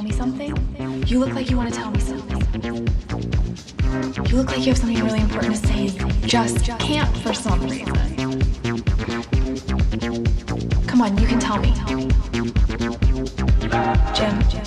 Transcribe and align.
tell 0.00 0.08
me 0.08 0.12
something? 0.12 1.04
You 1.06 1.18
look 1.18 1.34
like 1.34 1.50
you 1.50 1.56
want 1.58 1.72
to 1.72 1.78
tell 1.78 1.90
me 1.90 2.00
something. 2.00 2.40
You 4.30 4.36
look 4.36 4.46
like 4.46 4.60
you 4.60 4.66
have 4.66 4.78
something 4.78 5.04
really 5.04 5.20
important 5.20 5.56
to 5.56 5.66
say. 5.66 5.84
You 5.88 6.08
just 6.26 6.64
can't 6.78 7.14
for 7.18 7.34
some 7.34 7.60
reason. 7.62 7.94
Come 10.86 11.02
on, 11.02 11.18
you 11.18 11.26
can 11.26 11.38
tell 11.38 11.58
me. 11.58 11.74
Jim, 14.14 14.59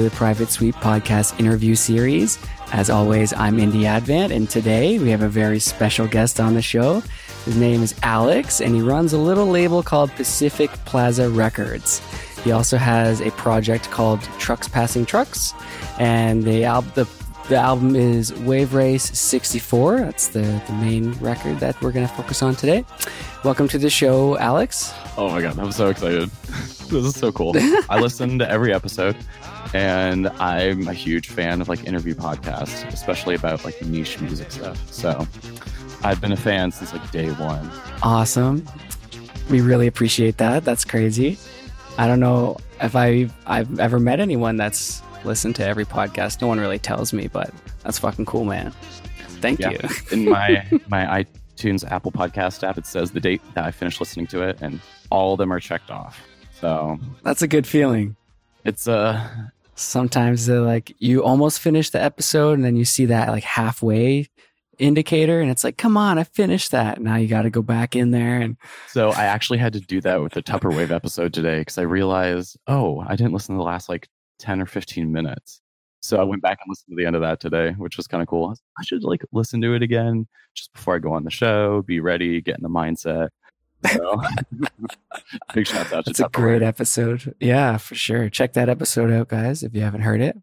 to 0.00 0.08
the 0.08 0.16
Private 0.16 0.48
Suite 0.48 0.74
podcast 0.76 1.38
interview 1.38 1.74
series. 1.74 2.38
As 2.72 2.88
always, 2.88 3.34
I'm 3.34 3.58
Indy 3.58 3.86
Advent, 3.86 4.32
and 4.32 4.48
today 4.48 4.98
we 4.98 5.10
have 5.10 5.20
a 5.20 5.28
very 5.28 5.58
special 5.58 6.06
guest 6.06 6.40
on 6.40 6.54
the 6.54 6.62
show. 6.62 7.02
His 7.44 7.56
name 7.56 7.82
is 7.82 7.94
Alex, 8.02 8.62
and 8.62 8.74
he 8.74 8.80
runs 8.80 9.12
a 9.12 9.18
little 9.18 9.46
label 9.46 9.82
called 9.82 10.10
Pacific 10.12 10.70
Plaza 10.86 11.28
Records. 11.28 12.00
He 12.44 12.52
also 12.52 12.78
has 12.78 13.20
a 13.20 13.30
project 13.32 13.90
called 13.90 14.22
Trucks 14.38 14.68
Passing 14.68 15.04
Trucks, 15.04 15.52
and 15.98 16.44
the, 16.44 16.64
al- 16.64 16.82
the, 16.82 17.06
the 17.50 17.56
album 17.56 17.94
is 17.94 18.32
Wave 18.32 18.72
Race 18.72 19.18
64. 19.18 19.98
That's 19.98 20.28
the, 20.28 20.62
the 20.66 20.72
main 20.80 21.12
record 21.14 21.58
that 21.60 21.78
we're 21.82 21.92
going 21.92 22.08
to 22.08 22.14
focus 22.14 22.42
on 22.42 22.54
today. 22.54 22.86
Welcome 23.44 23.68
to 23.68 23.78
the 23.78 23.90
show, 23.90 24.38
Alex. 24.38 24.94
Oh 25.18 25.28
my 25.28 25.42
god, 25.42 25.58
I'm 25.58 25.72
so 25.72 25.88
excited. 25.88 26.30
this 26.46 26.92
is 26.92 27.14
so 27.14 27.30
cool. 27.32 27.52
I 27.90 28.00
listen 28.00 28.38
to 28.38 28.48
every 28.50 28.72
episode 28.72 29.14
and 29.74 30.28
I'm 30.40 30.88
a 30.88 30.92
huge 30.92 31.28
fan 31.28 31.60
of 31.60 31.68
like 31.68 31.84
interview 31.84 32.14
podcasts, 32.14 32.86
especially 32.92 33.34
about 33.34 33.64
like 33.64 33.80
niche 33.82 34.20
music 34.20 34.50
stuff. 34.50 34.92
So 34.92 35.26
I've 36.02 36.20
been 36.20 36.32
a 36.32 36.36
fan 36.36 36.72
since 36.72 36.92
like 36.92 37.10
day 37.10 37.30
one. 37.32 37.70
Awesome. 38.02 38.66
We 39.50 39.60
really 39.60 39.86
appreciate 39.86 40.38
that. 40.38 40.64
That's 40.64 40.84
crazy. 40.84 41.38
I 41.98 42.06
don't 42.06 42.20
know 42.20 42.56
if 42.80 42.96
I 42.96 43.28
I've 43.46 43.78
ever 43.78 43.98
met 44.00 44.20
anyone 44.20 44.56
that's 44.56 45.02
listened 45.24 45.56
to 45.56 45.64
every 45.66 45.84
podcast. 45.84 46.40
No 46.40 46.46
one 46.46 46.58
really 46.58 46.78
tells 46.78 47.12
me, 47.12 47.28
but 47.28 47.52
that's 47.82 47.98
fucking 47.98 48.24
cool, 48.26 48.44
man. 48.44 48.72
Thank 49.40 49.60
Yeah. 49.60 49.70
you. 49.70 49.78
In 50.12 50.28
my 50.28 50.66
my 50.88 51.24
iTunes 51.56 51.88
Apple 51.90 52.10
podcast 52.12 52.66
app, 52.66 52.78
it 52.78 52.86
says 52.86 53.10
the 53.10 53.20
date 53.20 53.42
that 53.54 53.64
I 53.64 53.70
finished 53.70 54.00
listening 54.00 54.26
to 54.28 54.42
it 54.42 54.58
and 54.60 54.80
all 55.10 55.32
of 55.34 55.38
them 55.38 55.52
are 55.52 55.60
checked 55.60 55.90
off. 55.90 56.20
So 56.60 56.98
That's 57.22 57.42
a 57.42 57.48
good 57.48 57.66
feeling. 57.66 58.16
it's 58.64 58.86
uh 58.88 59.26
Sometimes 59.80 60.46
they're 60.46 60.60
like 60.60 60.94
you 60.98 61.22
almost 61.24 61.60
finish 61.60 61.90
the 61.90 62.02
episode 62.02 62.52
and 62.52 62.64
then 62.64 62.76
you 62.76 62.84
see 62.84 63.06
that 63.06 63.28
like 63.28 63.44
halfway 63.44 64.28
indicator 64.78 65.40
and 65.40 65.50
it's 65.50 65.64
like, 65.64 65.76
come 65.76 65.96
on, 65.96 66.18
I 66.18 66.24
finished 66.24 66.70
that. 66.72 67.00
Now 67.00 67.16
you 67.16 67.28
got 67.28 67.42
to 67.42 67.50
go 67.50 67.62
back 67.62 67.94
in 67.94 68.10
there 68.10 68.40
and 68.40 68.56
so 68.88 69.10
I 69.10 69.24
actually 69.24 69.58
had 69.58 69.72
to 69.74 69.80
do 69.80 70.00
that 70.02 70.20
with 70.22 70.32
the 70.32 70.42
Tupperwave 70.42 70.90
episode 70.90 71.32
today 71.32 71.60
because 71.60 71.78
I 71.78 71.82
realized, 71.82 72.58
oh, 72.66 73.04
I 73.06 73.16
didn't 73.16 73.32
listen 73.32 73.54
to 73.54 73.58
the 73.58 73.64
last 73.64 73.88
like 73.88 74.08
10 74.38 74.60
or 74.60 74.66
15 74.66 75.12
minutes. 75.12 75.60
So 76.02 76.18
I 76.18 76.24
went 76.24 76.42
back 76.42 76.58
and 76.62 76.70
listened 76.70 76.96
to 76.96 76.96
the 76.96 77.06
end 77.06 77.14
of 77.14 77.22
that 77.22 77.40
today, 77.40 77.72
which 77.76 77.98
was 77.98 78.06
kind 78.06 78.22
of 78.22 78.28
cool. 78.28 78.48
I 78.48 78.54
I 78.80 78.82
should 78.84 79.04
like 79.04 79.22
listen 79.32 79.60
to 79.60 79.74
it 79.74 79.82
again 79.82 80.26
just 80.54 80.72
before 80.72 80.96
I 80.96 80.98
go 80.98 81.12
on 81.12 81.24
the 81.24 81.30
show, 81.30 81.82
be 81.82 82.00
ready, 82.00 82.40
get 82.40 82.56
in 82.56 82.62
the 82.62 82.68
mindset. 82.68 83.28
So 83.86 84.20
big 85.54 85.66
shout 85.66 85.92
out 85.92 86.04
to 86.04 86.10
That's 86.10 86.20
a 86.20 86.28
great 86.28 86.62
episode. 86.62 87.34
Yeah, 87.40 87.76
for 87.76 87.94
sure. 87.94 88.28
Check 88.28 88.52
that 88.54 88.68
episode 88.68 89.10
out, 89.10 89.28
guys, 89.28 89.62
if 89.62 89.74
you 89.74 89.82
haven't 89.82 90.02
heard 90.02 90.20
it. 90.20 90.36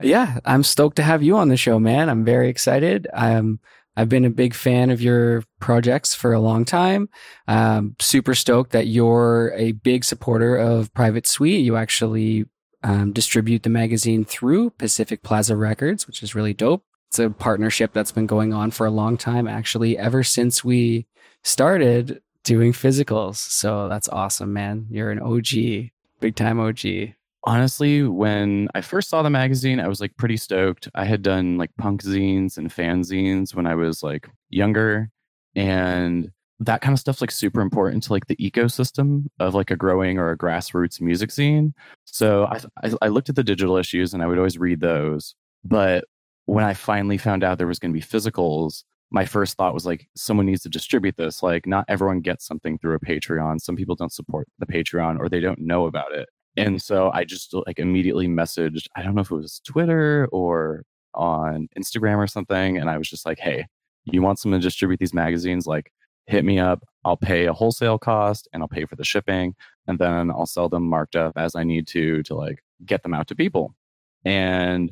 Yeah, 0.00 0.38
I'm 0.44 0.62
stoked 0.62 0.96
to 0.96 1.02
have 1.02 1.22
you 1.22 1.36
on 1.36 1.48
the 1.48 1.56
show, 1.56 1.78
man. 1.78 2.08
I'm 2.08 2.24
very 2.24 2.48
excited. 2.48 3.06
I'm. 3.14 3.60
I've 3.96 4.08
been 4.08 4.24
a 4.24 4.30
big 4.30 4.54
fan 4.54 4.90
of 4.90 5.00
your 5.00 5.44
projects 5.60 6.16
for 6.16 6.32
a 6.32 6.40
long 6.40 6.64
time. 6.64 7.08
Um, 7.46 7.94
super 8.00 8.34
stoked 8.34 8.72
that 8.72 8.88
you're 8.88 9.52
a 9.54 9.70
big 9.70 10.02
supporter 10.02 10.56
of 10.56 10.92
Private 10.94 11.28
Suite. 11.28 11.64
You 11.64 11.76
actually 11.76 12.46
um, 12.82 13.12
distribute 13.12 13.62
the 13.62 13.70
magazine 13.70 14.24
through 14.24 14.70
Pacific 14.70 15.22
Plaza 15.22 15.56
Records, 15.56 16.08
which 16.08 16.24
is 16.24 16.34
really 16.34 16.52
dope. 16.52 16.84
It's 17.08 17.20
a 17.20 17.30
partnership 17.30 17.92
that's 17.92 18.10
been 18.10 18.26
going 18.26 18.52
on 18.52 18.72
for 18.72 18.84
a 18.84 18.90
long 18.90 19.16
time, 19.16 19.46
actually, 19.46 19.96
ever 19.96 20.24
since 20.24 20.64
we 20.64 21.06
started 21.44 22.20
doing 22.44 22.72
physicals. 22.72 23.36
So 23.36 23.88
that's 23.88 24.08
awesome, 24.08 24.52
man. 24.52 24.86
You're 24.90 25.10
an 25.10 25.20
OG, 25.20 25.90
big 26.20 26.36
time 26.36 26.60
OG. 26.60 27.14
honestly, 27.44 28.02
when 28.02 28.68
I 28.74 28.80
first 28.80 29.10
saw 29.10 29.22
the 29.22 29.30
magazine, 29.30 29.80
I 29.80 29.88
was 29.88 30.00
like 30.00 30.16
pretty 30.16 30.36
stoked. 30.36 30.88
I 30.94 31.04
had 31.04 31.22
done 31.22 31.58
like 31.58 31.70
punk 31.76 32.02
zines 32.02 32.56
and 32.56 32.70
fanzines 32.70 33.54
when 33.54 33.66
I 33.66 33.74
was 33.74 34.02
like 34.02 34.28
younger, 34.50 35.10
and 35.54 36.30
that 36.60 36.80
kind 36.80 36.92
of 36.92 37.00
stuff's 37.00 37.20
like 37.20 37.30
super 37.30 37.60
important 37.60 38.04
to 38.04 38.12
like 38.12 38.26
the 38.26 38.36
ecosystem 38.36 39.24
of 39.40 39.54
like 39.54 39.70
a 39.70 39.76
growing 39.76 40.18
or 40.18 40.30
a 40.30 40.38
grassroots 40.38 41.00
music 41.00 41.30
scene. 41.30 41.74
So 42.04 42.44
I, 42.46 42.60
I, 42.82 42.92
I 43.02 43.08
looked 43.08 43.28
at 43.28 43.34
the 43.34 43.44
digital 43.44 43.76
issues 43.76 44.14
and 44.14 44.22
I 44.22 44.26
would 44.26 44.38
always 44.38 44.56
read 44.56 44.80
those. 44.80 45.34
But 45.64 46.04
when 46.46 46.64
I 46.64 46.74
finally 46.74 47.18
found 47.18 47.42
out 47.42 47.58
there 47.58 47.66
was 47.66 47.80
going 47.80 47.92
to 47.92 47.98
be 47.98 48.06
physicals, 48.06 48.84
my 49.14 49.24
first 49.24 49.56
thought 49.56 49.72
was 49.72 49.86
like, 49.86 50.08
someone 50.16 50.44
needs 50.44 50.62
to 50.62 50.68
distribute 50.68 51.16
this. 51.16 51.40
Like, 51.40 51.68
not 51.68 51.84
everyone 51.86 52.20
gets 52.20 52.44
something 52.44 52.78
through 52.78 52.96
a 52.96 53.00
Patreon. 53.00 53.60
Some 53.60 53.76
people 53.76 53.94
don't 53.94 54.12
support 54.12 54.48
the 54.58 54.66
Patreon 54.66 55.20
or 55.20 55.28
they 55.28 55.38
don't 55.38 55.60
know 55.60 55.86
about 55.86 56.12
it. 56.12 56.28
And 56.56 56.82
so 56.82 57.12
I 57.14 57.24
just 57.24 57.54
like 57.66 57.78
immediately 57.78 58.26
messaged, 58.26 58.88
I 58.96 59.02
don't 59.02 59.14
know 59.14 59.20
if 59.20 59.30
it 59.30 59.36
was 59.36 59.60
Twitter 59.64 60.28
or 60.32 60.82
on 61.14 61.68
Instagram 61.78 62.16
or 62.16 62.26
something. 62.26 62.76
And 62.76 62.90
I 62.90 62.98
was 62.98 63.08
just 63.08 63.24
like, 63.24 63.38
hey, 63.38 63.66
you 64.04 64.20
want 64.20 64.40
someone 64.40 64.60
to 64.60 64.66
distribute 64.66 64.98
these 64.98 65.14
magazines? 65.14 65.64
Like, 65.64 65.92
hit 66.26 66.44
me 66.44 66.58
up. 66.58 66.82
I'll 67.04 67.16
pay 67.16 67.46
a 67.46 67.52
wholesale 67.52 67.98
cost 67.98 68.48
and 68.52 68.64
I'll 68.64 68.68
pay 68.68 68.84
for 68.84 68.96
the 68.96 69.04
shipping. 69.04 69.54
And 69.86 69.96
then 70.00 70.32
I'll 70.32 70.46
sell 70.46 70.68
them 70.68 70.88
marked 70.88 71.14
up 71.14 71.34
as 71.36 71.54
I 71.54 71.62
need 71.62 71.86
to 71.88 72.24
to 72.24 72.34
like 72.34 72.58
get 72.84 73.04
them 73.04 73.14
out 73.14 73.28
to 73.28 73.36
people. 73.36 73.76
And 74.24 74.90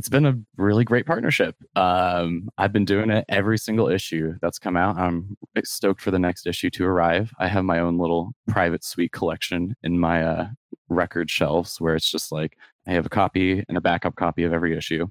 it's 0.00 0.08
been 0.08 0.24
a 0.24 0.34
really 0.56 0.82
great 0.82 1.04
partnership. 1.04 1.54
Um, 1.76 2.48
I've 2.56 2.72
been 2.72 2.86
doing 2.86 3.10
it 3.10 3.26
every 3.28 3.58
single 3.58 3.90
issue 3.90 4.32
that's 4.40 4.58
come 4.58 4.74
out. 4.74 4.96
I'm 4.96 5.36
stoked 5.62 6.00
for 6.00 6.10
the 6.10 6.18
next 6.18 6.46
issue 6.46 6.70
to 6.70 6.86
arrive. 6.86 7.34
I 7.38 7.48
have 7.48 7.66
my 7.66 7.80
own 7.80 7.98
little 7.98 8.32
private 8.48 8.82
suite 8.82 9.12
collection 9.12 9.76
in 9.82 10.00
my 10.00 10.24
uh, 10.24 10.46
record 10.88 11.28
shelves 11.28 11.82
where 11.82 11.94
it's 11.94 12.10
just 12.10 12.32
like 12.32 12.56
I 12.86 12.92
have 12.92 13.04
a 13.04 13.10
copy 13.10 13.62
and 13.68 13.76
a 13.76 13.80
backup 13.82 14.16
copy 14.16 14.42
of 14.44 14.54
every 14.54 14.74
issue. 14.74 15.06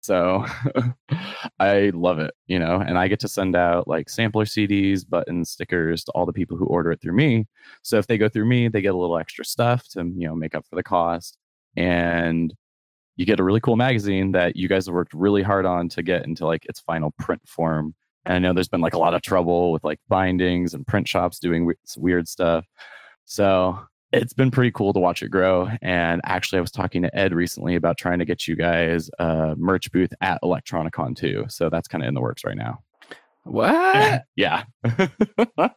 So 0.00 0.44
I 1.60 1.92
love 1.94 2.18
it, 2.18 2.34
you 2.48 2.58
know, 2.58 2.80
and 2.80 2.98
I 2.98 3.06
get 3.06 3.20
to 3.20 3.28
send 3.28 3.54
out 3.54 3.86
like 3.86 4.10
sampler 4.10 4.44
CDs, 4.44 5.08
buttons, 5.08 5.50
stickers 5.50 6.02
to 6.02 6.12
all 6.16 6.26
the 6.26 6.32
people 6.32 6.56
who 6.56 6.66
order 6.66 6.90
it 6.90 7.00
through 7.00 7.14
me. 7.14 7.46
So 7.82 7.96
if 7.98 8.08
they 8.08 8.18
go 8.18 8.28
through 8.28 8.46
me, 8.46 8.66
they 8.66 8.82
get 8.82 8.94
a 8.94 8.98
little 8.98 9.18
extra 9.18 9.44
stuff 9.44 9.86
to, 9.90 10.00
you 10.00 10.26
know, 10.26 10.34
make 10.34 10.56
up 10.56 10.66
for 10.68 10.74
the 10.74 10.82
cost. 10.82 11.38
And 11.76 12.52
you 13.16 13.24
get 13.26 13.40
a 13.40 13.44
really 13.44 13.60
cool 13.60 13.76
magazine 13.76 14.32
that 14.32 14.56
you 14.56 14.68
guys 14.68 14.86
have 14.86 14.94
worked 14.94 15.14
really 15.14 15.42
hard 15.42 15.66
on 15.66 15.88
to 15.90 16.02
get 16.02 16.24
into 16.24 16.46
like 16.46 16.64
its 16.66 16.80
final 16.80 17.12
print 17.18 17.42
form. 17.46 17.94
And 18.24 18.34
I 18.34 18.38
know 18.38 18.52
there's 18.52 18.68
been 18.68 18.80
like 18.80 18.94
a 18.94 18.98
lot 18.98 19.14
of 19.14 19.22
trouble 19.22 19.72
with 19.72 19.84
like 19.84 20.00
bindings 20.08 20.74
and 20.74 20.86
print 20.86 21.08
shops 21.08 21.38
doing 21.38 21.64
we- 21.64 21.74
weird 21.96 22.28
stuff. 22.28 22.66
So 23.24 23.78
it's 24.12 24.32
been 24.32 24.50
pretty 24.50 24.70
cool 24.70 24.92
to 24.92 25.00
watch 25.00 25.22
it 25.22 25.30
grow. 25.30 25.70
And 25.82 26.20
actually, 26.24 26.58
I 26.58 26.60
was 26.60 26.70
talking 26.70 27.02
to 27.02 27.16
Ed 27.16 27.32
recently 27.32 27.74
about 27.74 27.98
trying 27.98 28.18
to 28.18 28.24
get 28.24 28.46
you 28.46 28.56
guys 28.56 29.10
a 29.18 29.54
merch 29.56 29.90
booth 29.92 30.12
at 30.20 30.40
Electronicon 30.42 31.16
too. 31.16 31.44
So 31.48 31.70
that's 31.70 31.88
kind 31.88 32.02
of 32.02 32.08
in 32.08 32.14
the 32.14 32.20
works 32.20 32.44
right 32.44 32.56
now. 32.56 32.80
What? 33.44 34.24
yeah. 34.36 34.64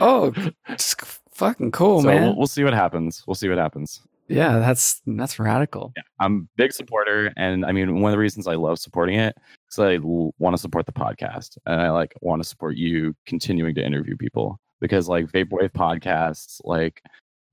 oh, 0.00 0.32
it's 0.68 0.94
fucking 1.32 1.72
cool, 1.72 2.02
so 2.02 2.08
man. 2.08 2.22
we'll, 2.22 2.36
we'll 2.36 2.46
see 2.46 2.64
what 2.64 2.74
happens. 2.74 3.24
We'll 3.26 3.34
see 3.34 3.48
what 3.48 3.58
happens. 3.58 4.02
Yeah, 4.28 4.58
that's 4.58 5.00
that's 5.06 5.38
radical. 5.38 5.92
Yeah, 5.96 6.02
I'm 6.20 6.36
a 6.36 6.56
big 6.56 6.72
supporter, 6.72 7.32
and 7.36 7.64
I 7.64 7.72
mean, 7.72 8.00
one 8.00 8.10
of 8.10 8.14
the 8.14 8.20
reasons 8.20 8.46
I 8.46 8.54
love 8.54 8.78
supporting 8.78 9.18
it 9.18 9.36
is 9.70 9.78
I 9.78 9.94
l- 9.96 10.34
want 10.38 10.54
to 10.54 10.60
support 10.60 10.86
the 10.86 10.92
podcast, 10.92 11.56
and 11.66 11.80
I 11.80 11.90
like 11.90 12.14
want 12.20 12.42
to 12.42 12.48
support 12.48 12.76
you 12.76 13.14
continuing 13.26 13.74
to 13.76 13.84
interview 13.84 14.16
people 14.16 14.60
because 14.80 15.08
like 15.08 15.26
vaporwave 15.26 15.72
podcasts 15.72 16.60
like 16.64 17.02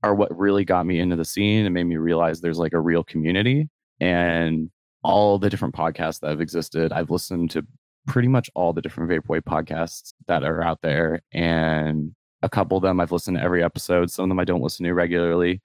are 0.02 0.14
what 0.14 0.36
really 0.36 0.64
got 0.64 0.86
me 0.86 1.00
into 1.00 1.16
the 1.16 1.24
scene 1.24 1.64
and 1.64 1.74
made 1.74 1.84
me 1.84 1.96
realize 1.96 2.40
there's 2.40 2.58
like 2.58 2.74
a 2.74 2.80
real 2.80 3.02
community 3.02 3.68
and 4.00 4.70
all 5.02 5.38
the 5.38 5.50
different 5.50 5.74
podcasts 5.74 6.20
that 6.20 6.30
have 6.30 6.40
existed. 6.40 6.92
I've 6.92 7.10
listened 7.10 7.50
to 7.52 7.66
pretty 8.06 8.28
much 8.28 8.50
all 8.54 8.72
the 8.72 8.82
different 8.82 9.10
vaporwave 9.10 9.42
podcasts 9.42 10.12
that 10.28 10.44
are 10.44 10.62
out 10.62 10.82
there, 10.82 11.22
and 11.32 12.14
a 12.42 12.48
couple 12.48 12.76
of 12.76 12.82
them 12.82 13.00
I've 13.00 13.12
listened 13.12 13.38
to 13.38 13.42
every 13.42 13.64
episode. 13.64 14.10
Some 14.10 14.24
of 14.24 14.28
them 14.28 14.38
I 14.38 14.44
don't 14.44 14.62
listen 14.62 14.84
to 14.84 14.92
regularly, 14.92 15.60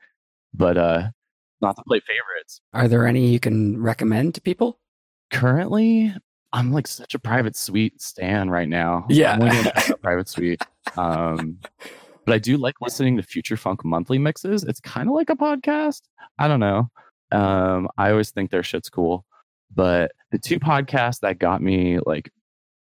but 0.53 0.77
uh, 0.77 1.09
not 1.61 1.75
to 1.77 1.83
play 1.83 1.99
favorites. 1.99 2.61
Are 2.73 2.87
there 2.87 3.05
any 3.05 3.27
you 3.27 3.39
can 3.39 3.81
recommend 3.81 4.35
to 4.35 4.41
people? 4.41 4.79
Currently, 5.31 6.13
I'm 6.53 6.71
like 6.71 6.87
such 6.87 7.13
a 7.13 7.19
private 7.19 7.55
suite 7.55 8.01
stan 8.01 8.49
right 8.49 8.67
now. 8.67 9.05
Yeah. 9.09 9.33
I'm 9.33 9.41
only 9.43 9.57
a 9.59 9.97
private 10.01 10.27
suite. 10.27 10.61
Um, 10.97 11.59
but 12.25 12.33
I 12.33 12.39
do 12.39 12.57
like 12.57 12.75
listening 12.81 13.17
to 13.17 13.23
Future 13.23 13.57
Funk 13.57 13.85
monthly 13.85 14.17
mixes. 14.17 14.63
It's 14.63 14.79
kind 14.79 15.07
of 15.07 15.15
like 15.15 15.29
a 15.29 15.35
podcast. 15.35 16.01
I 16.37 16.47
don't 16.47 16.59
know. 16.59 16.89
Um, 17.31 17.87
I 17.97 18.11
always 18.11 18.31
think 18.31 18.51
their 18.51 18.63
shit's 18.63 18.89
cool. 18.89 19.25
But 19.73 20.11
the 20.31 20.37
two 20.37 20.59
podcasts 20.59 21.19
that 21.21 21.39
got 21.39 21.61
me 21.61 21.99
like 22.05 22.29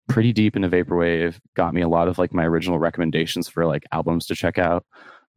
pretty 0.08 0.34
deep 0.34 0.56
into 0.56 0.70
vaporwave, 0.70 1.38
got 1.56 1.74
me 1.74 1.82
a 1.82 1.88
lot 1.88 2.08
of 2.08 2.18
like 2.18 2.34
my 2.34 2.46
original 2.46 2.80
recommendations 2.80 3.48
for 3.48 3.66
like 3.68 3.84
albums 3.92 4.26
to 4.26 4.36
check 4.36 4.58
out 4.58 4.86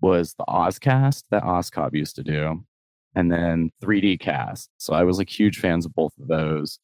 was 0.02 0.34
the 0.36 0.44
Ozcast 0.48 1.22
that 1.30 1.44
Ozcob 1.44 1.94
used 1.94 2.16
to 2.16 2.22
do, 2.22 2.64
and 3.14 3.32
then 3.32 3.70
3D 3.82 4.20
Cast. 4.20 4.68
So 4.78 4.92
I 4.92 5.04
was 5.04 5.16
like 5.18 5.30
huge 5.30 5.58
fans 5.58 5.86
of 5.86 5.94
both 5.94 6.12
of 6.20 6.28
those. 6.28 6.78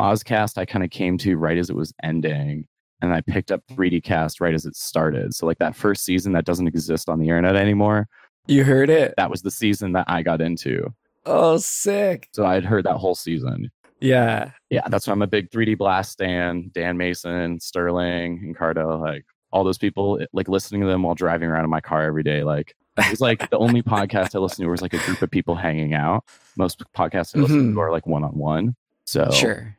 Ozcast 0.00 0.58
I 0.58 0.64
kind 0.64 0.84
of 0.84 0.90
came 0.90 1.16
to 1.18 1.36
right 1.36 1.58
as 1.58 1.70
it 1.70 1.76
was 1.76 1.92
ending, 2.02 2.66
and 3.00 3.14
I 3.14 3.20
picked 3.20 3.52
up 3.52 3.62
3D 3.70 4.02
Cast 4.02 4.40
right 4.40 4.54
as 4.54 4.66
it 4.66 4.74
started. 4.76 5.34
So 5.34 5.46
like 5.46 5.58
that 5.58 5.76
first 5.76 6.04
season 6.04 6.32
that 6.32 6.44
doesn't 6.46 6.66
exist 6.66 7.08
on 7.08 7.18
the 7.20 7.26
internet 7.28 7.54
anymore, 7.56 8.08
You 8.48 8.64
heard 8.64 8.90
it. 8.90 9.14
that 9.16 9.30
was 9.30 9.42
the 9.42 9.50
season 9.50 9.92
that 9.92 10.06
I 10.08 10.22
got 10.22 10.40
into. 10.40 10.92
Oh, 11.26 11.56
sick. 11.58 12.28
So 12.32 12.44
I'd 12.44 12.64
heard 12.64 12.84
that 12.86 12.96
whole 12.96 13.14
season. 13.14 13.70
Yeah. 14.00 14.50
Yeah, 14.68 14.86
that's 14.88 15.06
why 15.06 15.12
I'm 15.12 15.22
a 15.22 15.26
big 15.26 15.50
3D 15.50 15.78
Cast 15.78 16.12
stan. 16.12 16.70
Dan 16.74 16.96
Mason, 16.98 17.60
Sterling, 17.60 18.42
Encardo, 18.44 18.98
like 19.00 19.24
all 19.54 19.64
those 19.64 19.78
people, 19.78 20.20
like 20.34 20.48
listening 20.48 20.82
to 20.82 20.86
them 20.86 21.02
while 21.04 21.14
driving 21.14 21.48
around 21.48 21.64
in 21.64 21.70
my 21.70 21.80
car 21.80 22.02
every 22.02 22.22
day. 22.24 22.42
Like 22.44 22.74
it 22.98 23.08
was 23.10 23.20
like 23.22 23.48
the 23.50 23.56
only 23.58 23.82
podcast 23.82 24.34
I 24.34 24.38
listened 24.40 24.64
to 24.66 24.70
was 24.70 24.82
like 24.82 24.92
a 24.92 24.98
group 24.98 25.22
of 25.22 25.30
people 25.30 25.54
hanging 25.54 25.94
out. 25.94 26.24
Most 26.56 26.82
podcasts 26.92 27.34
I 27.36 27.40
listen 27.40 27.70
Mhm. 27.70 27.74
to 27.74 27.80
are 27.80 27.90
like 27.92 28.06
one 28.06 28.24
on 28.24 28.32
one. 28.36 28.76
So 29.06 29.30
Sure. 29.30 29.76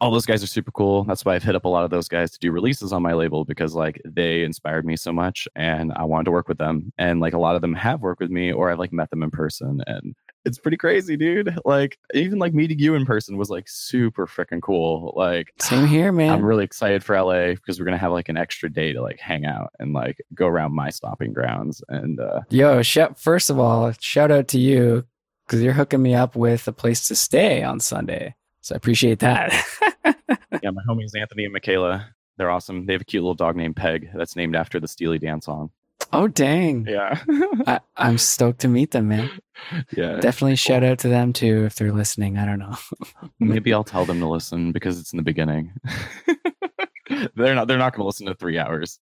all 0.00 0.10
those 0.10 0.26
guys 0.26 0.42
are 0.42 0.46
super 0.48 0.70
cool. 0.72 1.04
That's 1.04 1.24
why 1.24 1.34
I've 1.34 1.42
hit 1.44 1.54
up 1.54 1.64
a 1.64 1.68
lot 1.68 1.84
of 1.84 1.90
those 1.90 2.08
guys 2.08 2.30
to 2.32 2.38
do 2.38 2.50
releases 2.52 2.92
on 2.92 3.02
my 3.02 3.14
label 3.14 3.44
because 3.44 3.74
like 3.74 4.00
they 4.04 4.42
inspired 4.44 4.84
me 4.84 4.96
so 4.96 5.12
much 5.12 5.48
and 5.56 5.92
I 5.96 6.04
wanted 6.04 6.24
to 6.24 6.30
work 6.32 6.48
with 6.48 6.58
them. 6.58 6.92
And 6.98 7.18
like 7.20 7.32
a 7.34 7.38
lot 7.38 7.54
of 7.56 7.62
them 7.62 7.74
have 7.74 8.00
worked 8.02 8.20
with 8.20 8.30
me 8.30 8.52
or 8.52 8.70
I've 8.70 8.78
like 8.78 8.92
met 8.92 9.10
them 9.10 9.22
in 9.22 9.30
person 9.30 9.82
and 9.86 10.14
it's 10.46 10.58
pretty 10.58 10.76
crazy, 10.76 11.16
dude. 11.16 11.58
Like 11.64 11.98
even 12.14 12.38
like 12.38 12.54
meeting 12.54 12.78
you 12.78 12.94
in 12.94 13.04
person 13.04 13.36
was 13.36 13.50
like 13.50 13.68
super 13.68 14.26
freaking 14.26 14.62
cool. 14.62 15.12
Like 15.16 15.52
Same 15.60 15.86
here, 15.86 16.12
man. 16.12 16.30
I'm 16.30 16.44
really 16.44 16.64
excited 16.64 17.02
for 17.02 17.20
LA 17.20 17.54
because 17.54 17.78
we're 17.78 17.84
gonna 17.84 17.98
have 17.98 18.12
like 18.12 18.28
an 18.28 18.36
extra 18.36 18.72
day 18.72 18.92
to 18.92 19.02
like 19.02 19.18
hang 19.18 19.44
out 19.44 19.72
and 19.80 19.92
like 19.92 20.18
go 20.34 20.46
around 20.46 20.72
my 20.72 20.88
stomping 20.88 21.32
grounds. 21.32 21.82
And 21.88 22.20
uh 22.20 22.40
Yo, 22.48 22.80
shout, 22.82 23.18
first 23.18 23.50
of 23.50 23.58
all, 23.58 23.92
shout 24.00 24.30
out 24.30 24.46
to 24.48 24.58
you 24.58 25.04
because 25.46 25.60
you're 25.60 25.72
hooking 25.72 26.02
me 26.02 26.14
up 26.14 26.36
with 26.36 26.66
a 26.68 26.72
place 26.72 27.08
to 27.08 27.16
stay 27.16 27.62
on 27.62 27.80
Sunday. 27.80 28.34
So 28.60 28.74
I 28.74 28.76
appreciate 28.76 29.18
that. 29.18 29.52
yeah, 30.62 30.70
my 30.70 30.82
homies 30.88 31.18
Anthony 31.18 31.44
and 31.44 31.52
Michaela, 31.52 32.06
they're 32.36 32.50
awesome. 32.50 32.86
They 32.86 32.92
have 32.92 33.02
a 33.02 33.04
cute 33.04 33.22
little 33.22 33.34
dog 33.34 33.56
named 33.56 33.76
Peg 33.76 34.10
that's 34.14 34.36
named 34.36 34.54
after 34.54 34.78
the 34.78 34.88
Steely 34.88 35.18
Dan 35.18 35.40
song. 35.40 35.70
oh, 36.12 36.28
dang. 36.28 36.86
Yeah. 36.86 37.20
I, 37.66 37.80
I'm 37.96 38.18
stoked 38.18 38.60
to 38.60 38.68
meet 38.68 38.92
them, 38.92 39.08
man. 39.08 39.30
Yeah. 39.96 40.20
Definitely 40.20 40.56
shout 40.56 40.84
out 40.84 40.98
to 41.00 41.08
them 41.08 41.32
too 41.32 41.64
if 41.64 41.74
they're 41.76 41.92
listening. 41.92 42.38
I 42.38 42.46
don't 42.46 42.58
know. 42.58 42.76
Maybe 43.40 43.72
I'll 43.72 43.84
tell 43.84 44.04
them 44.04 44.20
to 44.20 44.28
listen 44.28 44.72
because 44.72 44.98
it's 44.98 45.12
in 45.12 45.16
the 45.16 45.22
beginning. 45.22 45.72
they're 47.36 47.54
not 47.54 47.68
they're 47.68 47.78
not 47.78 47.92
going 47.92 48.02
to 48.02 48.06
listen 48.06 48.26
to 48.26 48.34
3 48.34 48.58
hours. 48.58 48.98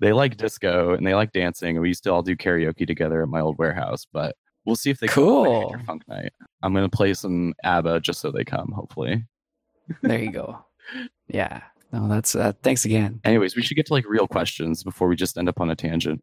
They 0.00 0.12
like 0.12 0.36
disco 0.36 0.94
and 0.94 1.06
they 1.06 1.14
like 1.14 1.32
dancing. 1.32 1.80
We 1.80 1.88
used 1.88 2.04
to 2.04 2.12
all 2.12 2.22
do 2.22 2.36
karaoke 2.36 2.86
together 2.86 3.22
at 3.22 3.28
my 3.28 3.40
old 3.40 3.58
warehouse, 3.58 4.06
but 4.12 4.36
we'll 4.64 4.76
see 4.76 4.90
if 4.90 4.98
they 4.98 5.08
Cool. 5.08 5.74
Funk 5.86 6.02
night. 6.08 6.32
I'm 6.62 6.72
going 6.72 6.88
to 6.88 6.96
play 6.96 7.14
some 7.14 7.54
ABBA 7.64 8.00
just 8.00 8.20
so 8.20 8.30
they 8.30 8.44
come, 8.44 8.72
hopefully. 8.72 9.24
There 10.02 10.18
you 10.18 10.32
go. 10.32 10.64
Yeah. 11.28 11.62
No, 11.92 12.08
that's 12.08 12.34
uh, 12.34 12.52
thanks 12.62 12.84
again. 12.84 13.20
Anyways, 13.22 13.54
we 13.54 13.62
should 13.62 13.76
get 13.76 13.86
to 13.86 13.92
like 13.92 14.04
real 14.08 14.26
questions 14.26 14.82
before 14.82 15.06
we 15.06 15.14
just 15.14 15.38
end 15.38 15.48
up 15.48 15.60
on 15.60 15.70
a 15.70 15.76
tangent. 15.76 16.22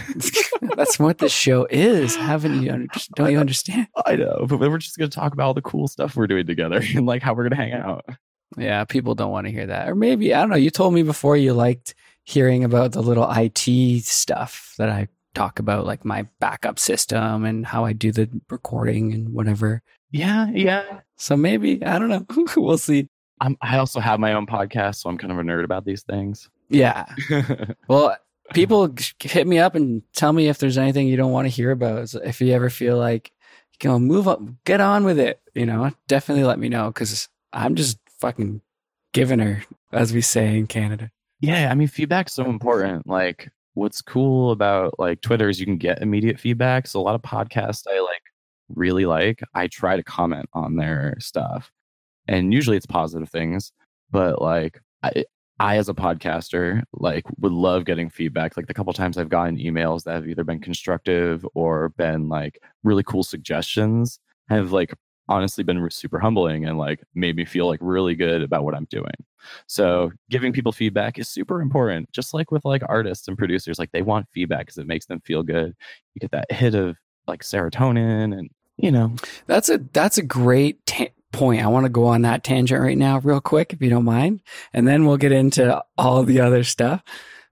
that's 0.76 0.98
what 0.98 1.18
this 1.18 1.32
show 1.32 1.66
is. 1.70 2.16
Haven't 2.16 2.62
you? 2.62 2.88
Don't 3.14 3.32
you 3.32 3.38
understand? 3.38 3.88
I 4.06 4.16
know, 4.16 4.46
but 4.48 4.58
we're 4.58 4.78
just 4.78 4.98
going 4.98 5.10
to 5.10 5.14
talk 5.14 5.32
about 5.32 5.46
all 5.46 5.54
the 5.54 5.62
cool 5.62 5.88
stuff 5.88 6.16
we're 6.16 6.26
doing 6.26 6.46
together 6.46 6.82
and 6.94 7.06
like 7.06 7.22
how 7.22 7.34
we're 7.34 7.48
going 7.48 7.58
to 7.58 7.64
hang 7.64 7.72
out. 7.72 8.04
Yeah, 8.56 8.84
people 8.84 9.14
don't 9.14 9.30
want 9.30 9.46
to 9.46 9.52
hear 9.52 9.66
that. 9.66 9.88
Or 9.88 9.94
maybe, 9.94 10.34
I 10.34 10.40
don't 10.40 10.50
know. 10.50 10.56
You 10.56 10.70
told 10.70 10.92
me 10.92 11.02
before 11.02 11.38
you 11.38 11.54
liked 11.54 11.94
hearing 12.24 12.64
about 12.64 12.92
the 12.92 13.00
little 13.00 13.30
IT 13.30 14.04
stuff 14.04 14.74
that 14.76 14.90
I 14.90 15.08
talk 15.34 15.58
about, 15.58 15.86
like 15.86 16.04
my 16.04 16.26
backup 16.38 16.78
system 16.78 17.46
and 17.46 17.64
how 17.64 17.86
I 17.86 17.94
do 17.94 18.12
the 18.12 18.28
recording 18.50 19.14
and 19.14 19.30
whatever. 19.30 19.82
Yeah, 20.10 20.50
yeah. 20.52 21.00
So 21.16 21.34
maybe, 21.34 21.82
I 21.82 21.98
don't 21.98 22.10
know. 22.10 22.26
we'll 22.56 22.76
see. 22.76 23.08
I'm, 23.40 23.56
I 23.62 23.78
also 23.78 24.00
have 24.00 24.20
my 24.20 24.34
own 24.34 24.46
podcast, 24.46 24.96
so 24.96 25.08
I'm 25.08 25.16
kind 25.16 25.32
of 25.32 25.38
a 25.38 25.42
nerd 25.42 25.64
about 25.64 25.86
these 25.86 26.02
things. 26.02 26.50
Yeah. 26.68 27.06
Well, 27.88 28.16
people 28.52 28.94
hit 29.20 29.46
me 29.46 29.58
up 29.58 29.74
and 29.74 30.02
tell 30.14 30.32
me 30.32 30.48
if 30.48 30.58
there's 30.58 30.78
anything 30.78 31.08
you 31.08 31.16
don't 31.16 31.32
want 31.32 31.46
to 31.46 31.50
hear 31.50 31.70
about. 31.70 32.14
If 32.14 32.40
you 32.40 32.52
ever 32.52 32.70
feel 32.70 32.98
like, 32.98 33.32
you 33.82 33.90
know, 33.90 33.98
move 33.98 34.28
up, 34.28 34.40
get 34.64 34.80
on 34.80 35.04
with 35.04 35.18
it, 35.18 35.40
you 35.54 35.66
know, 35.66 35.90
definitely 36.08 36.44
let 36.44 36.58
me 36.58 36.68
know 36.68 36.88
because 36.88 37.28
I'm 37.52 37.74
just 37.74 37.98
fucking 38.20 38.60
giving 39.12 39.40
her, 39.40 39.64
as 39.92 40.12
we 40.12 40.20
say 40.20 40.56
in 40.56 40.66
Canada. 40.66 41.10
Yeah, 41.40 41.70
I 41.70 41.74
mean, 41.74 41.88
feedback's 41.88 42.32
so 42.32 42.44
important. 42.48 43.06
Like, 43.06 43.50
what's 43.74 44.02
cool 44.02 44.52
about 44.52 44.98
like 44.98 45.20
Twitter 45.20 45.48
is 45.48 45.58
you 45.58 45.66
can 45.66 45.78
get 45.78 46.02
immediate 46.02 46.38
feedback. 46.38 46.86
So 46.86 47.00
a 47.00 47.02
lot 47.02 47.14
of 47.14 47.22
podcasts 47.22 47.84
I 47.88 48.00
like 48.00 48.22
really 48.68 49.06
like, 49.06 49.40
I 49.54 49.66
try 49.66 49.96
to 49.96 50.04
comment 50.04 50.48
on 50.52 50.76
their 50.76 51.16
stuff, 51.18 51.70
and 52.28 52.52
usually 52.52 52.76
it's 52.76 52.86
positive 52.86 53.28
things. 53.28 53.72
But 54.10 54.40
like, 54.40 54.80
I, 55.02 55.24
I 55.60 55.76
as 55.76 55.88
a 55.88 55.94
podcaster, 55.94 56.82
like, 56.92 57.24
would 57.38 57.52
love 57.52 57.84
getting 57.84 58.10
feedback. 58.10 58.56
Like 58.56 58.66
the 58.66 58.74
couple 58.74 58.92
times 58.92 59.16
I've 59.16 59.28
gotten 59.28 59.58
emails 59.58 60.04
that 60.04 60.14
have 60.14 60.28
either 60.28 60.44
been 60.44 60.60
constructive 60.60 61.46
or 61.54 61.90
been 61.90 62.28
like 62.28 62.60
really 62.82 63.02
cool 63.02 63.22
suggestions, 63.22 64.18
have 64.48 64.72
like 64.72 64.94
honestly 65.28 65.62
been 65.64 65.88
super 65.90 66.18
humbling 66.18 66.64
and 66.64 66.78
like 66.78 67.02
made 67.14 67.36
me 67.36 67.44
feel 67.44 67.66
like 67.66 67.78
really 67.80 68.14
good 68.14 68.42
about 68.42 68.64
what 68.64 68.74
I'm 68.74 68.86
doing. 68.90 69.14
So 69.66 70.12
giving 70.30 70.52
people 70.52 70.72
feedback 70.72 71.18
is 71.18 71.28
super 71.28 71.62
important. 71.62 72.10
Just 72.12 72.34
like 72.34 72.50
with 72.50 72.64
like 72.64 72.82
artists 72.88 73.28
and 73.28 73.38
producers, 73.38 73.78
like 73.78 73.92
they 73.92 74.02
want 74.02 74.28
feedback 74.32 74.66
because 74.66 74.78
it 74.78 74.86
makes 74.86 75.06
them 75.06 75.20
feel 75.20 75.42
good. 75.42 75.74
You 76.14 76.20
get 76.20 76.32
that 76.32 76.50
hit 76.50 76.74
of 76.74 76.96
like 77.26 77.42
serotonin 77.42 78.36
and 78.36 78.50
you 78.78 78.90
know, 78.90 79.14
That's 79.46 79.68
a 79.68 79.78
that's 79.92 80.18
a 80.18 80.22
great 80.22 80.84
ta- 80.86 81.06
point. 81.32 81.62
I 81.62 81.68
want 81.68 81.84
to 81.84 81.90
go 81.90 82.06
on 82.06 82.22
that 82.22 82.44
tangent 82.44 82.80
right 82.80 82.96
now, 82.98 83.18
real 83.18 83.40
quick, 83.40 83.72
if 83.72 83.80
you 83.82 83.90
don't 83.90 84.04
mind, 84.04 84.40
and 84.72 84.86
then 84.86 85.06
we'll 85.06 85.16
get 85.16 85.32
into 85.32 85.82
all 85.98 86.22
the 86.22 86.40
other 86.40 86.64
stuff. 86.64 87.02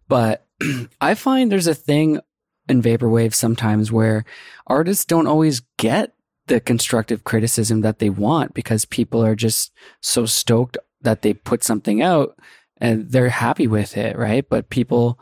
But 0.09 0.47
I 1.01 1.15
find 1.15 1.51
there's 1.51 1.67
a 1.67 1.75
thing 1.75 2.21
in 2.69 2.83
vaporwave 2.83 3.35
sometimes 3.35 3.91
where 3.91 4.25
artists 4.67 5.05
don't 5.05 5.27
always 5.27 5.61
get 5.79 6.13
the 6.47 6.61
constructive 6.61 7.25
criticism 7.25 7.81
that 7.81 7.99
they 7.99 8.11
want 8.11 8.55
because 8.55 8.85
people 8.85 9.25
are 9.25 9.35
just 9.35 9.73
so 10.01 10.27
stoked 10.27 10.77
that 11.01 11.23
they 11.23 11.33
put 11.33 11.65
something 11.65 12.03
out 12.03 12.37
and 12.79 13.11
they're 13.11 13.29
happy 13.29 13.67
with 13.67 13.97
it, 13.97 14.17
right? 14.17 14.49
But 14.49 14.71
people 14.71 15.19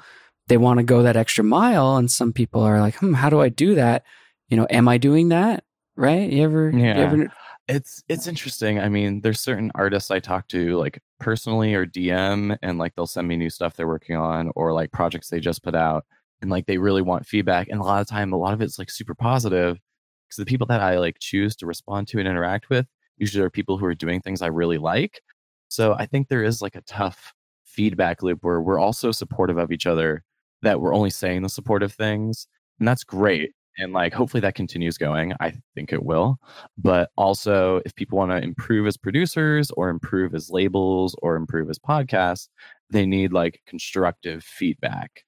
they 0.48 0.56
want 0.56 0.78
to 0.78 0.84
go 0.84 1.02
that 1.02 1.16
extra 1.16 1.44
mile, 1.44 1.96
and 1.96 2.10
some 2.10 2.32
people 2.32 2.62
are 2.62 2.80
like, 2.80 2.94
"Hmm, 2.96 3.12
how 3.12 3.28
do 3.28 3.40
I 3.40 3.50
do 3.50 3.74
that?" 3.74 4.04
You 4.48 4.56
know, 4.56 4.66
am 4.70 4.88
I 4.88 4.96
doing 4.96 5.28
that? 5.28 5.64
Right? 5.94 6.30
You 6.30 6.44
ever? 6.44 6.70
you 6.70 6.78
Yeah. 6.78 6.94
ever 6.96 7.30
it's 7.68 8.02
it's 8.08 8.26
interesting. 8.26 8.80
I 8.80 8.88
mean, 8.88 9.20
there's 9.20 9.40
certain 9.40 9.70
artists 9.74 10.10
I 10.10 10.20
talk 10.20 10.48
to 10.48 10.78
like 10.78 11.02
personally 11.20 11.74
or 11.74 11.86
DM 11.86 12.56
and 12.62 12.78
like 12.78 12.94
they'll 12.94 13.06
send 13.06 13.28
me 13.28 13.36
new 13.36 13.50
stuff 13.50 13.74
they're 13.76 13.86
working 13.86 14.16
on 14.16 14.50
or 14.56 14.72
like 14.72 14.90
projects 14.92 15.28
they 15.28 15.40
just 15.40 15.62
put 15.62 15.74
out 15.74 16.04
and 16.40 16.50
like 16.50 16.66
they 16.66 16.78
really 16.78 17.02
want 17.02 17.26
feedback 17.26 17.68
and 17.68 17.80
a 17.80 17.84
lot 17.84 18.00
of 18.00 18.06
time 18.08 18.32
a 18.32 18.36
lot 18.36 18.54
of 18.54 18.62
it's 18.62 18.78
like 18.78 18.90
super 18.90 19.14
positive 19.14 19.78
because 20.26 20.36
the 20.38 20.46
people 20.46 20.66
that 20.68 20.80
I 20.80 20.98
like 20.98 21.18
choose 21.20 21.56
to 21.56 21.66
respond 21.66 22.08
to 22.08 22.18
and 22.18 22.28
interact 22.28 22.70
with 22.70 22.86
usually 23.18 23.44
are 23.44 23.50
people 23.50 23.76
who 23.78 23.86
are 23.86 23.94
doing 23.94 24.20
things 24.20 24.42
I 24.42 24.46
really 24.46 24.78
like. 24.78 25.20
So 25.68 25.94
I 25.94 26.06
think 26.06 26.28
there 26.28 26.44
is 26.44 26.62
like 26.62 26.76
a 26.76 26.82
tough 26.82 27.34
feedback 27.64 28.22
loop 28.22 28.38
where 28.42 28.60
we're 28.60 28.78
also 28.78 29.12
supportive 29.12 29.58
of 29.58 29.72
each 29.72 29.86
other 29.86 30.24
that 30.62 30.80
we're 30.80 30.94
only 30.94 31.10
saying 31.10 31.42
the 31.42 31.48
supportive 31.48 31.92
things 31.92 32.46
and 32.78 32.88
that's 32.88 33.04
great 33.04 33.52
and 33.78 33.92
like 33.92 34.12
hopefully 34.12 34.40
that 34.40 34.54
continues 34.54 34.98
going. 34.98 35.32
I 35.40 35.54
think 35.74 35.92
it 35.92 36.04
will 36.04 36.38
but 36.76 37.10
also 37.16 37.80
if 37.84 37.94
people 37.94 38.18
want 38.18 38.30
to 38.30 38.42
improve 38.42 38.86
as 38.86 38.96
producers 38.96 39.70
or 39.72 39.88
improve 39.88 40.34
as 40.34 40.50
labels 40.50 41.14
or 41.22 41.36
improve 41.36 41.70
as 41.70 41.78
podcasts 41.78 42.48
they 42.90 43.06
need 43.06 43.32
like 43.32 43.60
constructive 43.66 44.42
feedback 44.44 45.24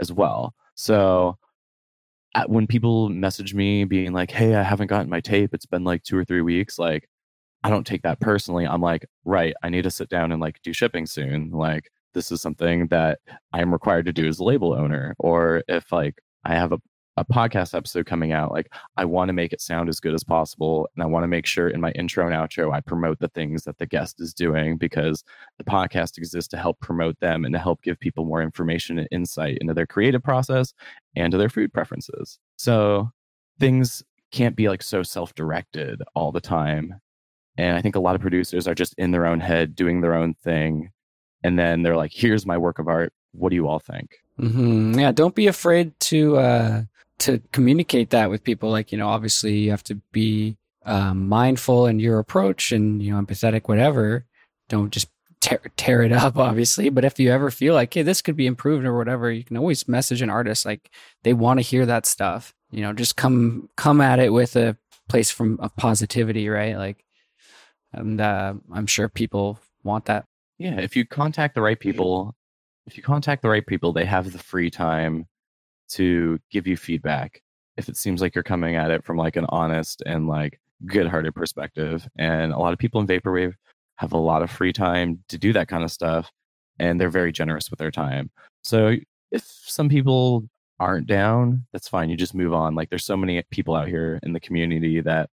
as 0.00 0.12
well 0.12 0.54
so 0.74 1.36
when 2.46 2.66
people 2.66 3.08
message 3.08 3.54
me 3.54 3.84
being 3.84 4.12
like 4.12 4.30
hey 4.30 4.54
i 4.54 4.62
haven't 4.62 4.88
gotten 4.88 5.08
my 5.10 5.20
tape 5.20 5.54
it's 5.54 5.66
been 5.66 5.84
like 5.84 6.02
two 6.02 6.16
or 6.18 6.24
three 6.24 6.42
weeks 6.42 6.78
like 6.78 7.08
I 7.64 7.70
don't 7.70 7.86
take 7.86 8.02
that 8.02 8.20
personally. 8.20 8.66
I'm 8.66 8.82
like, 8.82 9.06
right, 9.24 9.54
I 9.62 9.70
need 9.70 9.84
to 9.84 9.90
sit 9.90 10.10
down 10.10 10.32
and 10.32 10.40
like 10.40 10.60
do 10.62 10.74
shipping 10.74 11.06
soon. 11.06 11.50
Like, 11.50 11.90
this 12.12 12.30
is 12.30 12.42
something 12.42 12.88
that 12.88 13.20
I'm 13.54 13.72
required 13.72 14.04
to 14.06 14.12
do 14.12 14.28
as 14.28 14.38
a 14.38 14.44
label 14.44 14.74
owner. 14.74 15.14
Or 15.18 15.64
if 15.68 15.90
like 15.90 16.16
I 16.44 16.54
have 16.56 16.72
a, 16.72 16.78
a 17.16 17.24
podcast 17.24 17.74
episode 17.74 18.06
coming 18.06 18.32
out, 18.32 18.50
like 18.50 18.72
I 18.96 19.04
want 19.04 19.28
to 19.28 19.32
make 19.32 19.52
it 19.52 19.60
sound 19.60 19.88
as 19.88 20.00
good 20.00 20.14
as 20.14 20.24
possible. 20.24 20.88
And 20.94 21.02
I 21.02 21.06
want 21.06 21.22
to 21.22 21.28
make 21.28 21.46
sure 21.46 21.68
in 21.68 21.80
my 21.80 21.92
intro 21.92 22.26
and 22.26 22.34
outro, 22.34 22.72
I 22.72 22.80
promote 22.80 23.20
the 23.20 23.28
things 23.28 23.64
that 23.64 23.78
the 23.78 23.86
guest 23.86 24.20
is 24.20 24.34
doing 24.34 24.76
because 24.76 25.22
the 25.58 25.64
podcast 25.64 26.18
exists 26.18 26.48
to 26.48 26.56
help 26.56 26.80
promote 26.80 27.18
them 27.20 27.44
and 27.44 27.52
to 27.52 27.58
help 27.58 27.82
give 27.82 28.00
people 28.00 28.24
more 28.24 28.42
information 28.42 28.98
and 28.98 29.08
insight 29.12 29.58
into 29.60 29.74
their 29.74 29.86
creative 29.86 30.22
process 30.22 30.74
and 31.14 31.30
to 31.30 31.38
their 31.38 31.48
food 31.48 31.72
preferences. 31.72 32.38
So 32.56 33.10
things 33.60 34.02
can't 34.32 34.56
be 34.56 34.68
like 34.68 34.82
so 34.82 35.02
self 35.02 35.34
directed 35.34 36.02
all 36.14 36.32
the 36.32 36.40
time. 36.40 37.00
And 37.56 37.76
I 37.76 37.80
think 37.80 37.94
a 37.94 38.00
lot 38.00 38.16
of 38.16 38.20
producers 38.20 38.66
are 38.66 38.74
just 38.74 38.94
in 38.98 39.12
their 39.12 39.26
own 39.26 39.38
head 39.38 39.76
doing 39.76 40.00
their 40.00 40.14
own 40.14 40.34
thing. 40.42 40.90
And 41.44 41.56
then 41.56 41.82
they're 41.82 41.96
like, 41.96 42.12
here's 42.12 42.44
my 42.44 42.58
work 42.58 42.80
of 42.80 42.88
art. 42.88 43.12
What 43.32 43.50
do 43.50 43.56
you 43.56 43.68
all 43.68 43.78
think? 43.78 44.16
Mm-hmm. 44.40 44.98
Yeah, 44.98 45.12
don't 45.12 45.34
be 45.34 45.46
afraid 45.46 45.98
to 46.00 46.38
uh, 46.38 46.82
to 47.20 47.40
communicate 47.52 48.10
that 48.10 48.30
with 48.30 48.44
people. 48.44 48.70
Like 48.70 48.92
you 48.92 48.98
know, 48.98 49.08
obviously 49.08 49.58
you 49.58 49.70
have 49.70 49.84
to 49.84 49.96
be 50.12 50.56
um, 50.84 51.28
mindful 51.28 51.86
in 51.86 51.98
your 51.98 52.18
approach 52.18 52.72
and 52.72 53.02
you 53.02 53.12
know 53.12 53.22
empathetic, 53.22 53.68
whatever. 53.68 54.26
Don't 54.68 54.90
just 54.90 55.08
tear, 55.40 55.60
tear 55.76 56.02
it 56.02 56.12
up, 56.12 56.36
obviously. 56.38 56.88
But 56.88 57.04
if 57.04 57.18
you 57.18 57.30
ever 57.30 57.50
feel 57.50 57.74
like, 57.74 57.92
hey, 57.94 58.02
this 58.02 58.22
could 58.22 58.36
be 58.36 58.46
improved 58.46 58.84
or 58.84 58.96
whatever, 58.96 59.30
you 59.30 59.44
can 59.44 59.56
always 59.56 59.88
message 59.88 60.22
an 60.22 60.30
artist. 60.30 60.64
Like 60.64 60.90
they 61.22 61.32
want 61.32 61.58
to 61.58 61.62
hear 61.62 61.86
that 61.86 62.06
stuff. 62.06 62.54
You 62.70 62.82
know, 62.82 62.92
just 62.92 63.16
come 63.16 63.68
come 63.76 64.00
at 64.00 64.18
it 64.18 64.32
with 64.32 64.56
a 64.56 64.76
place 65.08 65.30
from 65.30 65.58
of 65.60 65.74
positivity, 65.76 66.48
right? 66.48 66.76
Like, 66.76 67.04
and 67.92 68.20
uh, 68.20 68.54
I'm 68.72 68.86
sure 68.86 69.08
people 69.08 69.60
want 69.82 70.06
that. 70.06 70.24
Yeah, 70.58 70.80
if 70.80 70.96
you 70.96 71.06
contact 71.06 71.54
the 71.54 71.62
right 71.62 71.78
people, 71.78 72.34
if 72.86 72.96
you 72.96 73.02
contact 73.02 73.42
the 73.42 73.48
right 73.48 73.66
people, 73.66 73.92
they 73.92 74.04
have 74.04 74.32
the 74.32 74.38
free 74.38 74.70
time 74.70 75.26
to 75.90 76.38
give 76.50 76.66
you 76.66 76.76
feedback. 76.76 77.42
If 77.76 77.88
it 77.88 77.96
seems 77.96 78.20
like 78.20 78.34
you're 78.34 78.44
coming 78.44 78.76
at 78.76 78.90
it 78.90 79.04
from 79.04 79.16
like 79.16 79.36
an 79.36 79.46
honest 79.48 80.02
and 80.06 80.28
like 80.28 80.60
good-hearted 80.86 81.34
perspective, 81.34 82.06
and 82.16 82.52
a 82.52 82.58
lot 82.58 82.72
of 82.72 82.78
people 82.78 83.00
in 83.00 83.06
vaporwave 83.06 83.54
have 83.96 84.12
a 84.12 84.18
lot 84.18 84.42
of 84.42 84.50
free 84.50 84.72
time 84.72 85.22
to 85.28 85.38
do 85.38 85.52
that 85.52 85.68
kind 85.68 85.84
of 85.84 85.90
stuff, 85.90 86.30
and 86.78 87.00
they're 87.00 87.10
very 87.10 87.32
generous 87.32 87.70
with 87.70 87.78
their 87.78 87.90
time. 87.90 88.30
So 88.62 88.96
if 89.30 89.42
some 89.44 89.88
people 89.88 90.48
aren't 90.80 91.06
down, 91.06 91.66
that's 91.72 91.88
fine. 91.88 92.10
You 92.10 92.16
just 92.16 92.34
move 92.34 92.52
on. 92.52 92.74
Like 92.74 92.90
there's 92.90 93.04
so 93.04 93.16
many 93.16 93.42
people 93.50 93.74
out 93.74 93.88
here 93.88 94.18
in 94.22 94.32
the 94.32 94.40
community 94.40 95.00
that 95.00 95.30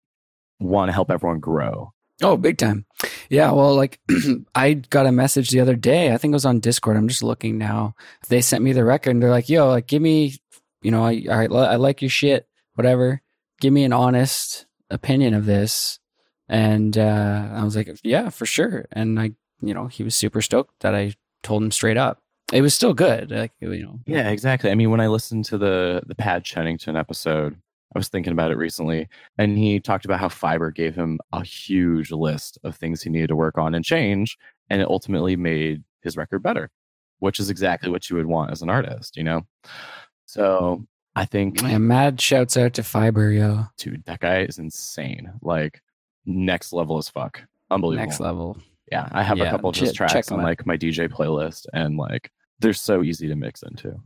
want 0.60 0.90
to 0.90 0.94
help 0.94 1.10
everyone 1.10 1.40
grow. 1.40 1.92
Oh, 2.22 2.38
big 2.38 2.58
time. 2.58 2.86
Yeah. 3.30 3.52
Well, 3.52 3.76
like 3.76 4.00
I 4.56 4.74
got 4.74 5.08
a 5.08 5.12
message 5.12 5.50
the 5.50 5.60
other 5.60 5.76
day. 5.76 6.14
I 6.14 6.18
think 6.18 6.32
it 6.32 6.36
was 6.36 6.46
on 6.46 6.60
Discord. 6.60 6.98
I'm 6.98 7.08
just 7.08 7.24
looking 7.24 7.58
now. 7.58 7.96
They 8.30 8.42
sent 8.42 8.64
me 8.64 8.74
the 8.74 8.86
record 8.86 9.12
and 9.12 9.24
they're 9.24 9.30
like, 9.30 9.50
yo, 9.50 9.70
like, 9.70 9.88
give 9.88 10.02
me, 10.02 10.36
you 10.82 10.92
know, 10.92 11.04
I, 11.06 11.26
I, 11.30 11.46
I 11.46 11.76
like 11.78 12.02
your 12.02 12.10
shit, 12.10 12.48
whatever. 12.76 13.22
Give 13.60 13.74
me 13.74 13.84
an 13.84 13.94
honest 13.94 14.66
opinion 14.90 15.34
of 15.34 15.46
this. 15.46 16.00
And 16.48 16.98
uh, 16.98 17.50
I 17.54 17.64
was 17.64 17.76
like, 17.76 17.90
yeah, 18.04 18.30
for 18.30 18.46
sure. 18.46 18.86
And 18.92 19.20
I, 19.20 19.32
you 19.62 19.74
know, 19.74 19.88
he 19.88 20.04
was 20.04 20.16
super 20.16 20.42
stoked 20.42 20.82
that 20.82 20.94
I 20.94 21.14
told 21.44 21.64
him 21.64 21.72
straight 21.72 21.98
up. 21.98 22.20
It 22.52 22.62
was 22.62 22.74
still 22.74 22.94
good. 22.94 23.32
Like, 23.32 23.54
you 23.62 23.84
know. 23.84 24.00
Yeah, 24.06 24.30
exactly. 24.30 24.70
I 24.70 24.76
mean, 24.76 24.92
when 24.92 25.00
I 25.00 25.08
listened 25.08 25.46
to 25.46 25.58
the 25.58 26.02
the 26.06 26.16
Pad 26.16 26.44
Chennington 26.44 27.00
episode, 27.00 27.56
I 27.94 28.00
was 28.00 28.08
thinking 28.08 28.32
about 28.32 28.52
it 28.52 28.58
recently, 28.58 29.08
and 29.38 29.58
he 29.58 29.80
talked 29.80 30.06
about 30.06 30.20
how 30.20 30.30
Fiber 30.30 30.72
gave 30.72 30.96
him 30.96 31.20
a 31.34 31.44
huge 31.44 32.12
list 32.12 32.58
of 32.64 32.76
things 32.76 33.02
he 33.02 33.10
needed 33.10 33.28
to 33.28 33.36
work 33.36 33.58
on 33.58 33.76
and 33.76 33.84
change, 33.84 34.38
and 34.70 34.82
it 34.82 34.88
ultimately 34.88 35.36
made 35.36 35.84
his 36.02 36.16
record 36.16 36.42
better, 36.42 36.70
which 37.20 37.40
is 37.40 37.50
exactly 37.50 37.90
what 37.90 38.10
you 38.10 38.16
would 38.16 38.26
want 38.26 38.52
as 38.52 38.62
an 38.62 38.70
artist, 38.70 39.18
you 39.18 39.24
know? 39.24 39.42
So 40.26 40.86
I 41.16 41.26
think. 41.26 41.62
Yeah, 41.62 41.78
mad 41.80 42.22
shouts 42.22 42.56
out 42.56 42.74
to 42.76 42.84
Fiber, 42.84 43.32
yo. 43.32 43.66
Dude, 43.78 44.06
that 44.06 44.22
guy 44.22 44.44
is 44.44 44.58
insane. 44.58 45.34
Like, 45.42 45.82
next 46.26 46.72
level 46.72 46.98
as 46.98 47.10
fuck. 47.10 47.42
Unbelievable. 47.70 48.06
Next 48.06 48.20
level. 48.22 48.58
Yeah, 48.90 49.10
I 49.12 49.24
have 49.24 49.38
yeah, 49.38 49.46
a 49.46 49.52
couple 49.52 49.70
of 49.70 49.76
his 49.76 49.94
tracks 49.94 50.32
on 50.32 50.42
like 50.42 50.66
my 50.66 50.78
DJ 50.78 51.10
playlist, 51.10 51.66
and 51.74 51.98
like 51.98 52.32
they're 52.60 52.74
so 52.74 53.04
easy 53.04 53.28
to 53.28 53.36
mix 53.36 53.64
into. 53.64 54.00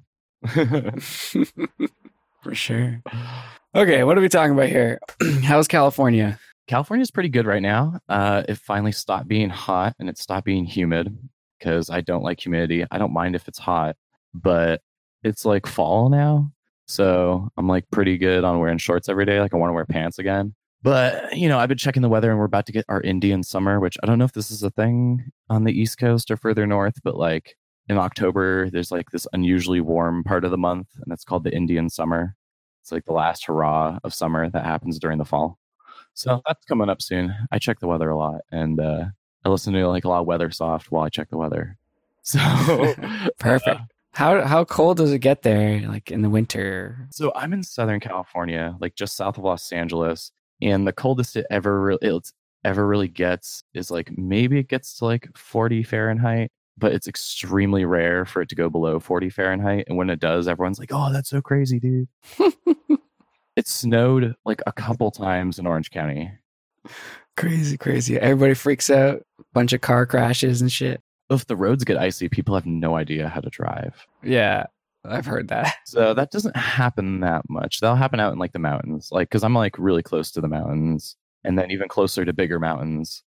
For 2.46 2.54
sure. 2.54 3.02
Okay, 3.76 4.06
what 4.06 4.18
are 4.18 4.22
we 4.22 4.30
talking 4.30 4.54
about 4.54 4.70
here? 4.70 5.02
How's 5.44 5.68
California? 5.68 6.40
California 6.66 7.02
is 7.02 7.12
pretty 7.12 7.28
good 7.28 7.46
right 7.46 7.62
now. 7.62 8.00
Uh, 8.08 8.42
it 8.48 8.58
finally 8.58 8.94
stopped 8.94 9.28
being 9.28 9.50
hot 9.50 9.96
and 10.00 10.08
it 10.08 10.18
stopped 10.18 10.46
being 10.46 10.64
humid 10.64 11.18
because 11.60 11.90
I 11.90 12.00
don't 12.00 12.24
like 12.24 12.40
humidity. 12.40 12.86
I 12.90 12.98
don't 12.98 13.12
mind 13.12 13.36
if 13.36 13.50
it's 13.50 13.60
hot, 13.60 13.98
but 14.34 14.80
it's 15.24 15.44
like 15.44 15.68
fall 15.68 16.08
now. 16.08 16.54
So 16.88 17.50
I'm 17.58 17.68
like 17.68 17.84
pretty 17.92 18.18
good 18.18 18.46
on 18.46 18.60
wearing 18.60 18.78
shorts 18.78 19.10
every 19.10 19.26
day. 19.26 19.42
Like 19.42 19.54
I 19.54 19.58
want 19.58 19.72
to 19.72 19.74
wear 19.74 19.86
pants 19.86 20.20
again. 20.20 20.56
But, 20.82 21.36
you 21.36 21.50
know, 21.50 21.60
I've 21.60 21.68
been 21.68 21.78
checking 21.78 22.02
the 22.02 22.08
weather 22.08 22.30
and 22.30 22.40
we're 22.40 22.46
about 22.46 22.68
to 22.68 22.72
get 22.72 22.86
our 22.88 23.02
Indian 23.02 23.44
summer, 23.44 23.82
which 23.82 23.98
I 24.02 24.06
don't 24.06 24.18
know 24.18 24.26
if 24.26 24.32
this 24.32 24.52
is 24.52 24.64
a 24.64 24.72
thing 24.72 25.32
on 25.50 25.66
the 25.66 25.78
East 25.78 25.98
Coast 25.98 26.32
or 26.32 26.38
further 26.38 26.66
north, 26.66 27.02
but 27.04 27.18
like 27.18 27.58
in 27.90 27.98
October, 27.98 28.70
there's 28.70 28.92
like 28.92 29.10
this 29.10 29.28
unusually 29.34 29.82
warm 29.82 30.24
part 30.24 30.46
of 30.46 30.52
the 30.52 30.58
month, 30.58 30.88
and 31.04 31.12
it's 31.12 31.26
called 31.26 31.44
the 31.44 31.54
Indian 31.54 31.90
summer. 31.90 32.38
It's 32.86 32.92
like 32.92 33.06
the 33.06 33.14
last 33.14 33.48
hurrah 33.48 33.98
of 34.04 34.14
summer 34.14 34.48
that 34.48 34.64
happens 34.64 35.00
during 35.00 35.18
the 35.18 35.26
fall. 35.26 35.58
So 36.14 36.44
that's 36.46 36.64
coming 36.66 36.88
up 36.88 37.02
soon. 37.02 37.34
I 37.52 37.58
check 37.58 37.80
the 37.80 37.88
weather 37.88 38.12
a 38.12 38.16
lot 38.16 38.42
and 38.52 38.80
uh, 38.80 39.06
I 39.44 39.50
listen 39.50 39.74
to 39.74 39.88
like 39.88 40.06
a 40.06 40.08
lot 40.08 40.20
of 40.20 40.28
weather 40.28 40.52
soft 40.52 40.92
while 40.92 41.04
I 41.04 41.10
check 41.10 41.32
the 41.32 41.38
weather. 41.38 41.78
So 42.22 42.40
perfect. 43.40 43.80
Uh, 43.82 43.86
how 44.14 44.42
how 44.42 44.66
cold 44.66 44.98
does 44.98 45.12
it 45.12 45.20
get 45.20 45.44
there, 45.44 45.88
like 45.88 46.10
in 46.10 46.24
the 46.24 46.30
winter? 46.30 47.08
So 47.12 47.32
I'm 47.36 47.54
in 47.54 47.62
Southern 47.62 48.00
California, 48.00 48.76
like 48.80 48.96
just 48.96 49.16
south 49.16 49.38
of 49.38 49.44
Los 49.44 49.72
Angeles, 49.72 50.32
and 50.60 50.88
the 50.88 50.94
coldest 50.94 51.36
it 51.36 51.46
ever 51.52 51.80
really 51.82 52.00
it 52.02 52.32
ever 52.64 52.88
really 52.88 53.08
gets 53.08 53.64
is 53.76 53.92
like 53.92 54.18
maybe 54.18 54.58
it 54.58 54.70
gets 54.70 54.98
to 54.98 55.06
like 55.06 55.30
40 55.38 55.84
Fahrenheit, 55.84 56.52
but 56.78 56.92
it's 56.92 57.08
extremely 57.08 57.86
rare 57.86 58.26
for 58.26 58.42
it 58.42 58.50
to 58.50 58.56
go 58.56 58.70
below 58.70 59.00
40 59.00 59.30
Fahrenheit. 59.30 59.86
And 59.88 59.98
when 59.98 60.10
it 60.10 60.20
does, 60.20 60.48
everyone's 60.48 60.80
like, 60.80 60.92
"Oh, 60.92 61.12
that's 61.12 61.30
so 61.30 61.42
crazy, 61.42 61.80
dude." 61.80 62.08
it 63.56 63.68
snowed 63.68 64.36
like 64.46 64.62
a 64.68 64.72
couple 64.72 65.12
times 65.12 65.60
in 65.60 65.68
Orange 65.68 65.92
County. 65.92 66.32
Crazy, 67.38 67.78
crazy. 67.78 68.18
Everybody 68.18 68.54
freaks 68.54 68.90
out. 68.90 69.24
Bunch 69.54 69.74
of 69.74 69.82
car 69.82 70.06
crashes 70.06 70.62
and 70.62 70.72
shit. 70.72 71.02
If 71.30 71.48
the 71.48 71.56
roads 71.56 71.84
get 71.84 71.98
icy, 71.98 72.30
people 72.30 72.56
have 72.56 72.66
no 72.66 72.96
idea 72.96 73.28
how 73.28 73.42
to 73.42 73.50
drive. 73.50 74.06
Yeah, 74.24 74.66
I've 75.04 75.26
heard 75.26 75.48
that. 75.50 75.74
So 75.88 76.14
that 76.14 76.32
doesn't 76.32 76.58
happen 76.58 77.22
that 77.22 77.44
much. 77.48 77.80
That'll 77.80 77.96
happen 77.96 78.20
out 78.20 78.34
in 78.34 78.40
like 78.40 78.52
the 78.52 78.60
mountains, 78.60 79.10
like 79.12 79.30
because 79.30 79.44
I'm 79.44 79.56
like 79.56 79.78
really 79.78 80.04
close 80.04 80.30
to 80.32 80.42
the 80.42 80.48
mountains, 80.50 81.16
and 81.44 81.58
then 81.58 81.72
even 81.72 81.88
closer 81.88 82.26
to 82.26 82.34
bigger 82.34 82.60
mountains. 82.60 83.24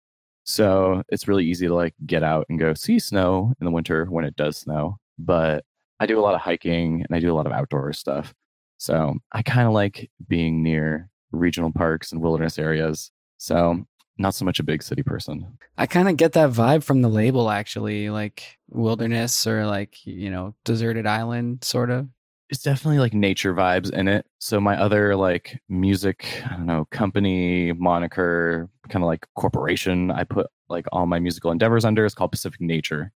So 0.47 1.03
it's 1.09 1.29
really 1.29 1.45
easy 1.45 1.67
to 1.67 1.75
like 1.75 1.95
get 2.07 2.23
out 2.23 2.47
and 2.49 2.59
go 2.59 2.73
see 2.73 2.99
snow 2.99 3.53
in 3.61 3.65
the 3.65 3.71
winter 3.71 4.07
when 4.07 4.25
it 4.25 4.37
does 4.37 4.57
snow. 4.57 4.99
But 5.19 5.65
I 5.99 6.07
do 6.07 6.19
a 6.19 6.23
lot 6.23 6.35
of 6.35 6.41
hiking 6.41 7.05
and 7.07 7.17
I 7.17 7.21
do 7.21 7.33
a 7.33 7.35
lot 7.35 7.47
of 7.47 7.53
outdoor 7.53 7.93
stuff. 7.93 8.33
So 8.79 9.17
I 9.33 9.43
kind 9.43 9.67
of 9.67 9.75
like 9.75 10.11
being 10.29 10.63
near 10.63 11.11
regional 11.33 11.73
parks 11.73 12.13
and 12.13 12.23
wilderness 12.23 12.59
areas. 12.59 13.11
So 13.39 13.85
not 14.19 14.35
so 14.35 14.45
much 14.45 14.61
a 14.61 14.65
big 14.65 14.83
city 14.83 15.03
person. 15.03 15.59
I 15.77 15.87
kind 15.87 16.09
of 16.09 16.17
get 16.17 16.33
that 16.33 16.51
vibe 16.51 16.85
from 16.85 17.03
the 17.03 17.09
label 17.09 17.51
actually, 17.51 18.09
like 18.09 18.59
wilderness 18.69 19.47
or 19.47 19.67
like, 19.67 20.07
you 20.07 20.31
know, 20.31 20.55
deserted 20.65 21.07
island 21.07 21.65
sort 21.65 21.91
of. 21.91 22.09
It's 22.49 22.63
definitely 22.63 23.01
like 23.01 23.13
nature 23.13 23.55
vibes 23.55 23.93
in 23.93 24.07
it. 24.07 24.25
So 24.39 24.61
my 24.61 24.81
other 24.81 25.17
like 25.17 25.61
music, 25.69 26.43
I 26.47 26.51
don't 26.51 26.67
know, 26.67 26.87
company 26.91 27.73
moniker, 27.73 28.69
kind 28.89 29.03
of 29.03 29.09
like 29.09 29.27
corporation 29.35 30.11
I 30.13 30.25
put 30.25 30.47
like 30.69 30.87
all 30.93 31.07
my 31.07 31.19
musical 31.19 31.51
endeavors 31.51 31.85
under 31.85 32.05
is 32.05 32.15
called 32.15 32.33
Pacific 32.33 32.61
Nature. 32.61 33.13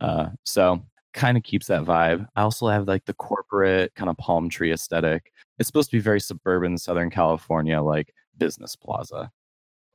Uh, 0.00 0.28
so 0.44 0.82
kind 1.12 1.36
of 1.36 1.44
keeps 1.44 1.68
that 1.68 1.84
vibe. 1.84 2.26
I 2.36 2.42
also 2.42 2.68
have 2.68 2.88
like 2.88 3.04
the 3.04 3.14
corporate 3.14 3.94
kind 3.94 4.10
of 4.10 4.16
palm 4.18 4.48
tree 4.48 4.72
aesthetic. 4.72 5.32
It's 5.58 5.68
supposed 5.68 5.90
to 5.90 5.96
be 5.96 6.00
very 6.00 6.20
suburban 6.20 6.76
Southern 6.76 7.10
California, 7.10 7.80
like 7.80 8.12
business 8.36 8.74
plaza, 8.74 9.30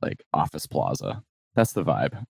like 0.00 0.24
office 0.32 0.66
plaza. 0.66 1.22
That's 1.54 1.72
the 1.72 1.84
vibe. 1.84 2.24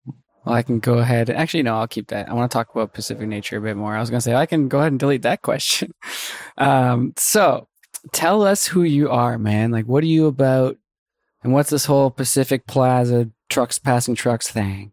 Well, 0.45 0.55
I 0.55 0.63
can 0.63 0.79
go 0.79 0.99
ahead. 0.99 1.29
Actually, 1.29 1.63
no, 1.63 1.75
I'll 1.75 1.87
keep 1.87 2.07
that. 2.07 2.29
I 2.29 2.33
want 2.33 2.49
to 2.49 2.55
talk 2.55 2.73
about 2.73 2.93
Pacific 2.93 3.27
Nature 3.27 3.57
a 3.57 3.61
bit 3.61 3.77
more. 3.77 3.95
I 3.95 3.99
was 3.99 4.09
going 4.09 4.19
to 4.19 4.23
say 4.23 4.35
I 4.35 4.45
can 4.45 4.67
go 4.67 4.79
ahead 4.79 4.91
and 4.91 4.99
delete 4.99 5.23
that 5.23 5.41
question. 5.43 5.93
Um, 6.57 7.13
so, 7.17 7.67
tell 8.13 8.43
us 8.43 8.65
who 8.65 8.83
you 8.83 9.09
are, 9.09 9.37
man. 9.37 9.71
Like, 9.71 9.85
what 9.85 10.03
are 10.03 10.07
you 10.07 10.27
about, 10.27 10.77
and 11.43 11.53
what's 11.53 11.69
this 11.69 11.85
whole 11.85 12.09
Pacific 12.09 12.67
Plaza 12.67 13.29
trucks 13.49 13.79
passing 13.79 14.15
trucks 14.15 14.49
thing? 14.49 14.91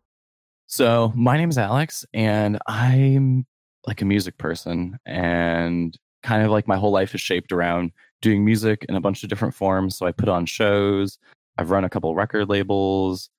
So, 0.67 1.13
my 1.15 1.37
name 1.37 1.51
is 1.51 1.59
Alex, 1.59 2.05
and 2.13 2.59
I'm 2.67 3.47
like 3.87 4.03
a 4.03 4.05
music 4.05 4.37
person 4.37 4.99
and 5.07 5.97
kind 6.23 6.45
of 6.45 6.51
like 6.51 6.67
my 6.67 6.77
whole 6.77 6.91
life 6.91 7.15
is 7.15 7.21
shaped 7.21 7.53
around 7.53 7.93
doing 8.21 8.45
music 8.45 8.85
in 8.89 8.97
a 8.97 9.01
bunch 9.01 9.23
of 9.23 9.29
different 9.29 9.55
forms. 9.55 9.97
So 9.97 10.07
I 10.07 10.13
put 10.13 10.29
on 10.29 10.45
shows, 10.45 11.19
I've 11.57 11.71
run 11.71 11.85
a 11.85 11.89
couple 11.89 12.15
record 12.15 12.49
labels, 12.49 13.31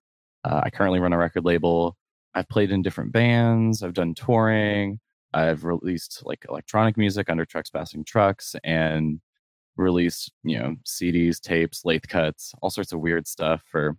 Uh, 0.48 0.62
I 0.64 0.70
currently 0.70 1.00
run 1.00 1.14
a 1.14 1.18
record 1.18 1.44
label. 1.44 1.98
I've 2.34 2.48
played 2.48 2.72
in 2.72 2.82
different 2.82 3.12
bands. 3.12 3.84
I've 3.84 3.94
done 3.94 4.14
touring. 4.14 5.00
I've 5.34 5.66
released 5.66 6.22
like 6.26 6.46
electronic 6.48 6.98
music 6.98 7.30
under 7.30 7.46
Trucks 7.46 7.70
Passing 7.70 8.06
Trucks 8.06 8.56
and 8.64 9.20
released, 9.76 10.32
you 10.44 10.58
know, 10.58 10.76
CDs, 10.86 11.42
tapes, 11.42 11.84
lathe 11.84 12.06
cuts, 12.08 12.54
all 12.62 12.70
sorts 12.70 12.94
of 12.94 13.02
weird 13.02 13.28
stuff 13.28 13.62
for 13.70 13.98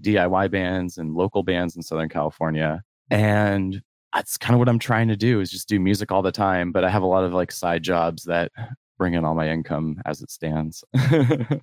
DIY 0.00 0.50
bands 0.50 0.96
and 0.96 1.14
local 1.14 1.42
bands 1.42 1.76
in 1.76 1.82
Southern 1.82 2.08
California. 2.08 2.82
And 3.10 3.82
that's 4.14 4.38
kind 4.38 4.54
of 4.54 4.58
what 4.58 4.68
I'm 4.68 4.78
trying 4.78 5.08
to 5.08 5.16
do 5.16 5.40
is 5.40 5.50
just 5.50 5.68
do 5.68 5.78
music 5.78 6.10
all 6.10 6.22
the 6.22 6.32
time. 6.32 6.72
But 6.72 6.84
I 6.84 6.90
have 6.90 7.02
a 7.02 7.06
lot 7.06 7.24
of 7.24 7.34
like 7.34 7.52
side 7.52 7.82
jobs 7.82 8.24
that 8.24 8.50
bring 8.98 9.14
in 9.14 9.24
all 9.24 9.34
my 9.34 9.50
income 9.50 10.00
as 10.06 10.22
it 10.22 10.30
stands. 10.30 10.82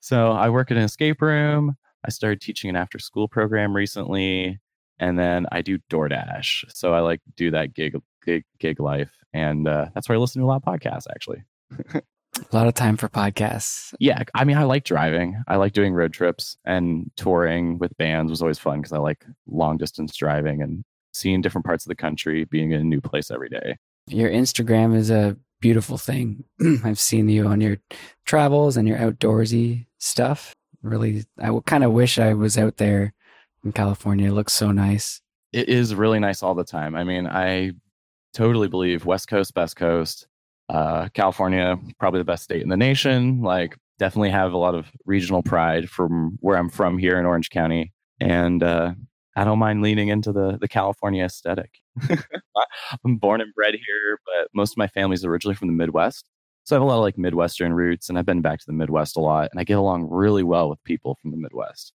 so 0.00 0.32
I 0.32 0.48
work 0.48 0.70
in 0.70 0.78
an 0.78 0.84
escape 0.84 1.20
room. 1.20 1.76
I 2.04 2.10
started 2.10 2.40
teaching 2.40 2.70
an 2.70 2.76
after 2.76 2.98
school 2.98 3.28
program 3.28 3.74
recently. 3.74 4.58
And 5.00 5.18
then 5.18 5.46
I 5.52 5.62
do 5.62 5.78
DoorDash. 5.90 6.64
So 6.74 6.92
I 6.92 7.00
like 7.00 7.20
do 7.36 7.50
that 7.52 7.74
gig 7.74 7.96
gig, 8.24 8.44
gig 8.58 8.80
life. 8.80 9.10
And 9.32 9.68
uh, 9.68 9.86
that's 9.94 10.08
where 10.08 10.16
I 10.16 10.20
listen 10.20 10.40
to 10.42 10.46
a 10.46 10.48
lot 10.48 10.62
of 10.64 10.80
podcasts 10.80 11.06
actually. 11.10 11.44
A 12.52 12.56
lot 12.56 12.68
of 12.68 12.74
time 12.74 12.96
for 12.96 13.08
podcasts. 13.08 13.94
Yeah, 13.98 14.22
I 14.34 14.44
mean, 14.44 14.56
I 14.56 14.62
like 14.62 14.84
driving. 14.84 15.42
I 15.48 15.56
like 15.56 15.72
doing 15.72 15.92
road 15.92 16.12
trips 16.12 16.56
and 16.64 17.10
touring 17.16 17.78
with 17.78 17.96
bands 17.96 18.30
was 18.30 18.40
always 18.40 18.58
fun 18.58 18.78
because 18.78 18.92
I 18.92 18.98
like 18.98 19.24
long 19.48 19.76
distance 19.76 20.14
driving 20.14 20.62
and 20.62 20.84
seeing 21.12 21.40
different 21.40 21.64
parts 21.64 21.84
of 21.84 21.88
the 21.88 21.96
country, 21.96 22.44
being 22.44 22.70
in 22.70 22.80
a 22.80 22.84
new 22.84 23.00
place 23.00 23.30
every 23.30 23.48
day. 23.48 23.76
Your 24.06 24.30
Instagram 24.30 24.94
is 24.94 25.10
a 25.10 25.36
beautiful 25.60 25.98
thing. 25.98 26.44
I've 26.84 27.00
seen 27.00 27.28
you 27.28 27.46
on 27.46 27.60
your 27.60 27.78
travels 28.24 28.76
and 28.76 28.86
your 28.86 28.98
outdoorsy 28.98 29.86
stuff. 29.98 30.54
Really, 30.82 31.24
I 31.38 31.50
kind 31.66 31.84
of 31.84 31.92
wish 31.92 32.18
I 32.18 32.34
was 32.34 32.56
out 32.56 32.76
there 32.76 33.14
in 33.64 33.72
California. 33.72 34.28
It 34.28 34.34
looks 34.34 34.52
so 34.52 34.70
nice. 34.72 35.20
It 35.52 35.68
is 35.68 35.94
really 35.94 36.18
nice 36.18 36.42
all 36.42 36.54
the 36.54 36.64
time. 36.64 36.94
I 36.94 37.04
mean, 37.04 37.26
I 37.26 37.72
totally 38.32 38.68
believe 38.68 39.04
West 39.04 39.28
Coast, 39.28 39.54
best 39.54 39.76
coast. 39.76 40.26
Uh, 40.68 41.08
California, 41.14 41.78
probably 41.98 42.20
the 42.20 42.24
best 42.24 42.44
state 42.44 42.62
in 42.62 42.68
the 42.68 42.76
nation. 42.76 43.40
Like, 43.40 43.76
definitely 43.98 44.30
have 44.30 44.52
a 44.52 44.58
lot 44.58 44.74
of 44.74 44.90
regional 45.06 45.42
pride 45.42 45.88
from 45.88 46.38
where 46.40 46.56
I'm 46.56 46.68
from 46.68 46.98
here 46.98 47.18
in 47.18 47.26
Orange 47.26 47.50
County. 47.50 47.92
And 48.20 48.62
uh, 48.62 48.92
I 49.36 49.44
don't 49.44 49.58
mind 49.58 49.82
leaning 49.82 50.08
into 50.08 50.32
the, 50.32 50.58
the 50.60 50.68
California 50.68 51.24
aesthetic. 51.24 51.70
I'm 53.04 53.16
born 53.16 53.40
and 53.40 53.52
bred 53.54 53.74
here, 53.74 54.20
but 54.24 54.48
most 54.54 54.72
of 54.72 54.76
my 54.76 54.88
family's 54.88 55.24
originally 55.24 55.54
from 55.54 55.68
the 55.68 55.74
Midwest. 55.74 56.24
So 56.68 56.76
I 56.76 56.76
have 56.76 56.82
a 56.82 56.86
lot 56.86 56.98
of 56.98 57.02
like 57.02 57.16
Midwestern 57.16 57.72
roots, 57.72 58.10
and 58.10 58.18
I've 58.18 58.26
been 58.26 58.42
back 58.42 58.58
to 58.58 58.66
the 58.66 58.74
Midwest 58.74 59.16
a 59.16 59.20
lot, 59.20 59.48
and 59.50 59.58
I 59.58 59.64
get 59.64 59.78
along 59.78 60.06
really 60.10 60.42
well 60.42 60.68
with 60.68 60.84
people 60.84 61.16
from 61.22 61.30
the 61.30 61.38
Midwest. 61.38 61.94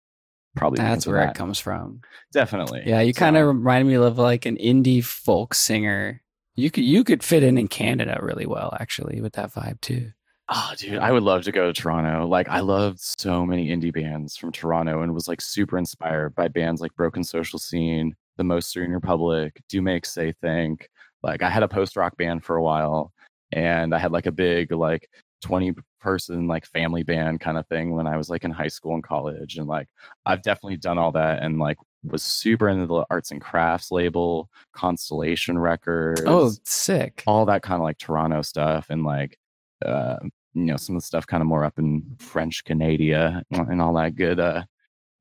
Probably 0.56 0.78
that's 0.78 1.06
where 1.06 1.18
that. 1.18 1.32
it 1.32 1.34
comes 1.34 1.58
from. 1.58 2.00
Definitely. 2.32 2.82
Yeah, 2.86 3.02
you 3.02 3.12
so, 3.12 3.18
kind 3.18 3.36
of 3.36 3.46
remind 3.46 3.86
me 3.86 3.96
of 3.96 4.16
like 4.16 4.46
an 4.46 4.56
indie 4.56 5.04
folk 5.04 5.52
singer 5.52 6.22
you 6.54 6.70
could 6.70 6.84
you 6.84 7.04
could 7.04 7.22
fit 7.22 7.42
in 7.42 7.58
in 7.58 7.68
Canada 7.68 8.18
really 8.22 8.46
well, 8.46 8.74
actually, 8.80 9.20
with 9.20 9.34
that 9.34 9.52
vibe 9.52 9.78
too. 9.82 10.10
Oh, 10.48 10.72
dude, 10.78 11.00
I 11.00 11.12
would 11.12 11.22
love 11.22 11.42
to 11.42 11.52
go 11.52 11.70
to 11.70 11.78
Toronto. 11.78 12.26
Like, 12.26 12.48
I 12.48 12.60
loved 12.60 12.98
so 12.98 13.44
many 13.44 13.68
indie 13.68 13.92
bands 13.92 14.38
from 14.38 14.52
Toronto 14.52 15.02
and 15.02 15.12
was 15.12 15.28
like 15.28 15.42
super 15.42 15.76
inspired 15.76 16.34
by 16.34 16.48
bands 16.48 16.80
like 16.80 16.94
Broken 16.94 17.24
Social 17.24 17.58
Scene, 17.58 18.14
The 18.38 18.44
Most 18.44 18.72
Serene 18.72 18.92
Republic, 18.92 19.62
Do 19.68 19.82
Make 19.82 20.06
Say 20.06 20.32
Think. 20.40 20.88
Like, 21.22 21.42
I 21.42 21.50
had 21.50 21.62
a 21.62 21.68
post 21.68 21.94
rock 21.94 22.16
band 22.16 22.42
for 22.42 22.56
a 22.56 22.62
while 22.62 23.12
and 23.52 23.94
I 23.94 23.98
had 23.98 24.12
like 24.12 24.26
a 24.26 24.32
big, 24.32 24.72
like, 24.72 25.08
20 25.42 25.74
person, 26.00 26.46
like, 26.46 26.66
family 26.66 27.02
band 27.02 27.40
kind 27.40 27.58
of 27.58 27.66
thing 27.66 27.94
when 27.94 28.06
I 28.06 28.16
was 28.16 28.30
like 28.30 28.44
in 28.44 28.50
high 28.50 28.68
school 28.68 28.94
and 28.94 29.02
college. 29.02 29.56
And 29.58 29.66
like, 29.66 29.88
I've 30.26 30.42
definitely 30.42 30.76
done 30.76 30.98
all 30.98 31.12
that 31.12 31.42
and 31.42 31.58
like 31.58 31.78
was 32.04 32.22
super 32.22 32.68
into 32.68 32.86
the 32.86 33.04
arts 33.10 33.30
and 33.30 33.40
crafts 33.40 33.90
label, 33.90 34.48
Constellation 34.72 35.58
Records. 35.58 36.22
Oh, 36.26 36.52
sick. 36.64 37.22
All 37.26 37.46
that 37.46 37.62
kind 37.62 37.80
of 37.80 37.84
like 37.84 37.98
Toronto 37.98 38.42
stuff 38.42 38.86
and 38.90 39.04
like 39.04 39.38
uh, 39.84 40.16
you 40.54 40.64
know, 40.64 40.76
some 40.76 40.96
of 40.96 41.02
the 41.02 41.06
stuff 41.06 41.26
kind 41.26 41.40
of 41.40 41.46
more 41.46 41.64
up 41.64 41.78
in 41.78 42.04
French 42.18 42.64
Canada 42.64 43.42
and 43.50 43.80
all 43.80 43.94
that 43.94 44.16
good 44.16 44.38
uh 44.38 44.64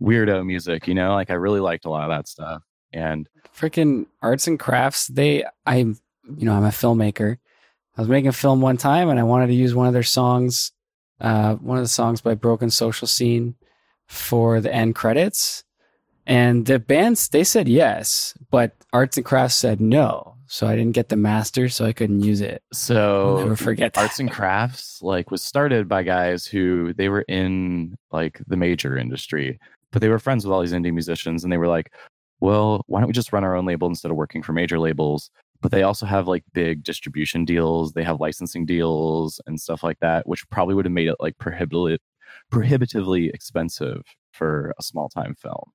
weirdo 0.01 0.45
music, 0.45 0.87
you 0.87 0.93
know? 0.93 1.13
Like 1.13 1.29
I 1.29 1.35
really 1.35 1.59
liked 1.59 1.85
a 1.85 1.89
lot 1.89 2.09
of 2.09 2.17
that 2.17 2.27
stuff. 2.27 2.63
And 2.93 3.29
freaking 3.55 4.07
arts 4.21 4.47
and 4.47 4.59
crafts, 4.59 5.07
they 5.07 5.45
I'm 5.65 5.99
you 6.37 6.45
know, 6.45 6.53
I'm 6.53 6.65
a 6.65 6.69
filmmaker. 6.69 7.37
I 7.97 8.01
was 8.01 8.09
making 8.09 8.29
a 8.29 8.33
film 8.33 8.61
one 8.61 8.77
time 8.77 9.09
and 9.09 9.19
I 9.19 9.23
wanted 9.23 9.47
to 9.47 9.53
use 9.53 9.75
one 9.75 9.87
of 9.87 9.93
their 9.93 10.03
songs, 10.03 10.71
uh, 11.19 11.55
one 11.55 11.77
of 11.77 11.83
the 11.83 11.89
songs 11.89 12.21
by 12.21 12.35
Broken 12.35 12.69
Social 12.69 13.07
Scene 13.07 13.55
for 14.07 14.61
the 14.61 14.73
end 14.73 14.95
credits 14.95 15.63
and 16.27 16.65
the 16.65 16.79
bands, 16.79 17.29
they 17.29 17.43
said 17.43 17.67
yes, 17.67 18.33
but 18.51 18.75
Arts 18.93 19.17
and 19.17 19.25
Crafts 19.25 19.55
said 19.55 19.81
no. 19.81 20.35
So 20.47 20.67
I 20.67 20.75
didn't 20.75 20.93
get 20.93 21.09
the 21.09 21.15
master, 21.15 21.69
so 21.69 21.85
I 21.85 21.93
couldn't 21.93 22.23
use 22.23 22.41
it. 22.41 22.61
So 22.73 23.37
I'll 23.37 23.43
never 23.43 23.55
forget 23.55 23.93
that. 23.93 24.01
Arts 24.01 24.19
and 24.19 24.29
Crafts 24.29 25.01
like 25.01 25.31
was 25.31 25.41
started 25.41 25.87
by 25.87 26.03
guys 26.03 26.45
who 26.45 26.93
they 26.93 27.07
were 27.07 27.21
in 27.21 27.97
like 28.11 28.41
the 28.47 28.57
major 28.57 28.97
industry, 28.97 29.59
but 29.91 30.01
they 30.01 30.09
were 30.09 30.19
friends 30.19 30.45
with 30.45 30.53
all 30.53 30.61
these 30.61 30.73
indie 30.73 30.93
musicians, 30.93 31.43
and 31.43 31.53
they 31.53 31.57
were 31.57 31.69
like, 31.69 31.93
"Well, 32.41 32.83
why 32.87 32.99
don't 32.99 33.07
we 33.07 33.13
just 33.13 33.31
run 33.31 33.45
our 33.45 33.55
own 33.55 33.65
label 33.65 33.87
instead 33.87 34.11
of 34.11 34.17
working 34.17 34.43
for 34.43 34.51
major 34.51 34.77
labels?" 34.77 35.31
But 35.61 35.71
they 35.71 35.83
also 35.83 36.05
have 36.05 36.27
like 36.27 36.43
big 36.53 36.83
distribution 36.83 37.45
deals, 37.45 37.93
they 37.93 38.03
have 38.03 38.19
licensing 38.19 38.65
deals 38.65 39.39
and 39.45 39.59
stuff 39.59 39.83
like 39.83 39.99
that, 39.99 40.27
which 40.27 40.49
probably 40.49 40.73
would 40.75 40.85
have 40.85 40.91
made 40.91 41.07
it 41.07 41.17
like 41.19 41.37
prohibitive, 41.37 41.99
prohibitively 42.49 43.29
expensive 43.29 44.01
for 44.31 44.73
a 44.79 44.83
small 44.83 45.07
time 45.09 45.35
film. 45.35 45.71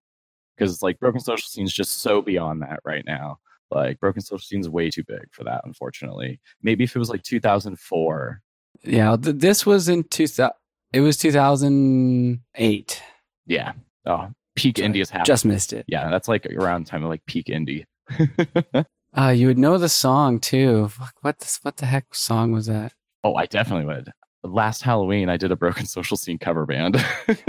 Because 0.56 0.72
it's 0.72 0.82
like 0.82 0.98
broken 0.98 1.20
social 1.20 1.46
scenes 1.46 1.72
just 1.72 1.98
so 1.98 2.20
beyond 2.22 2.62
that 2.62 2.80
right 2.84 3.04
now. 3.06 3.38
Like 3.70 4.00
broken 4.00 4.22
social 4.22 4.38
scenes 4.44 4.68
way 4.68 4.90
too 4.90 5.04
big 5.06 5.26
for 5.32 5.44
that 5.44 5.62
unfortunately. 5.64 6.40
Maybe 6.62 6.84
if 6.84 6.96
it 6.96 6.98
was 6.98 7.10
like 7.10 7.22
2004 7.22 8.42
yeah 8.84 9.16
th- 9.16 9.36
this 9.36 9.64
was 9.64 9.88
in 9.88 10.04
2000 10.04 10.52
it 10.92 11.00
was 11.00 11.16
2008 11.16 13.02
yeah. 13.46 13.72
Oh 14.04 14.28
peak 14.54 14.78
Sorry, 14.78 14.88
indie 14.90 15.24
just 15.24 15.44
missed 15.44 15.72
it. 15.72 15.84
Yeah 15.88 16.10
that's 16.10 16.28
like 16.28 16.46
around 16.46 16.86
time 16.86 17.02
of 17.04 17.10
like 17.10 17.24
peak 17.26 17.46
indie 17.46 17.84
uh 19.16 19.28
you 19.28 19.46
would 19.46 19.58
know 19.58 19.78
the 19.78 19.88
song 19.88 20.38
too 20.38 20.90
what 21.22 21.38
the, 21.38 21.58
what 21.62 21.76
the 21.76 21.86
heck 21.86 22.14
song 22.14 22.52
was 22.52 22.66
that 22.66 22.92
oh 23.24 23.34
i 23.34 23.46
definitely 23.46 23.86
would 23.86 24.12
last 24.42 24.82
halloween 24.82 25.28
i 25.28 25.36
did 25.36 25.50
a 25.50 25.56
broken 25.56 25.86
social 25.86 26.16
scene 26.16 26.38
cover 26.38 26.66
band 26.66 27.04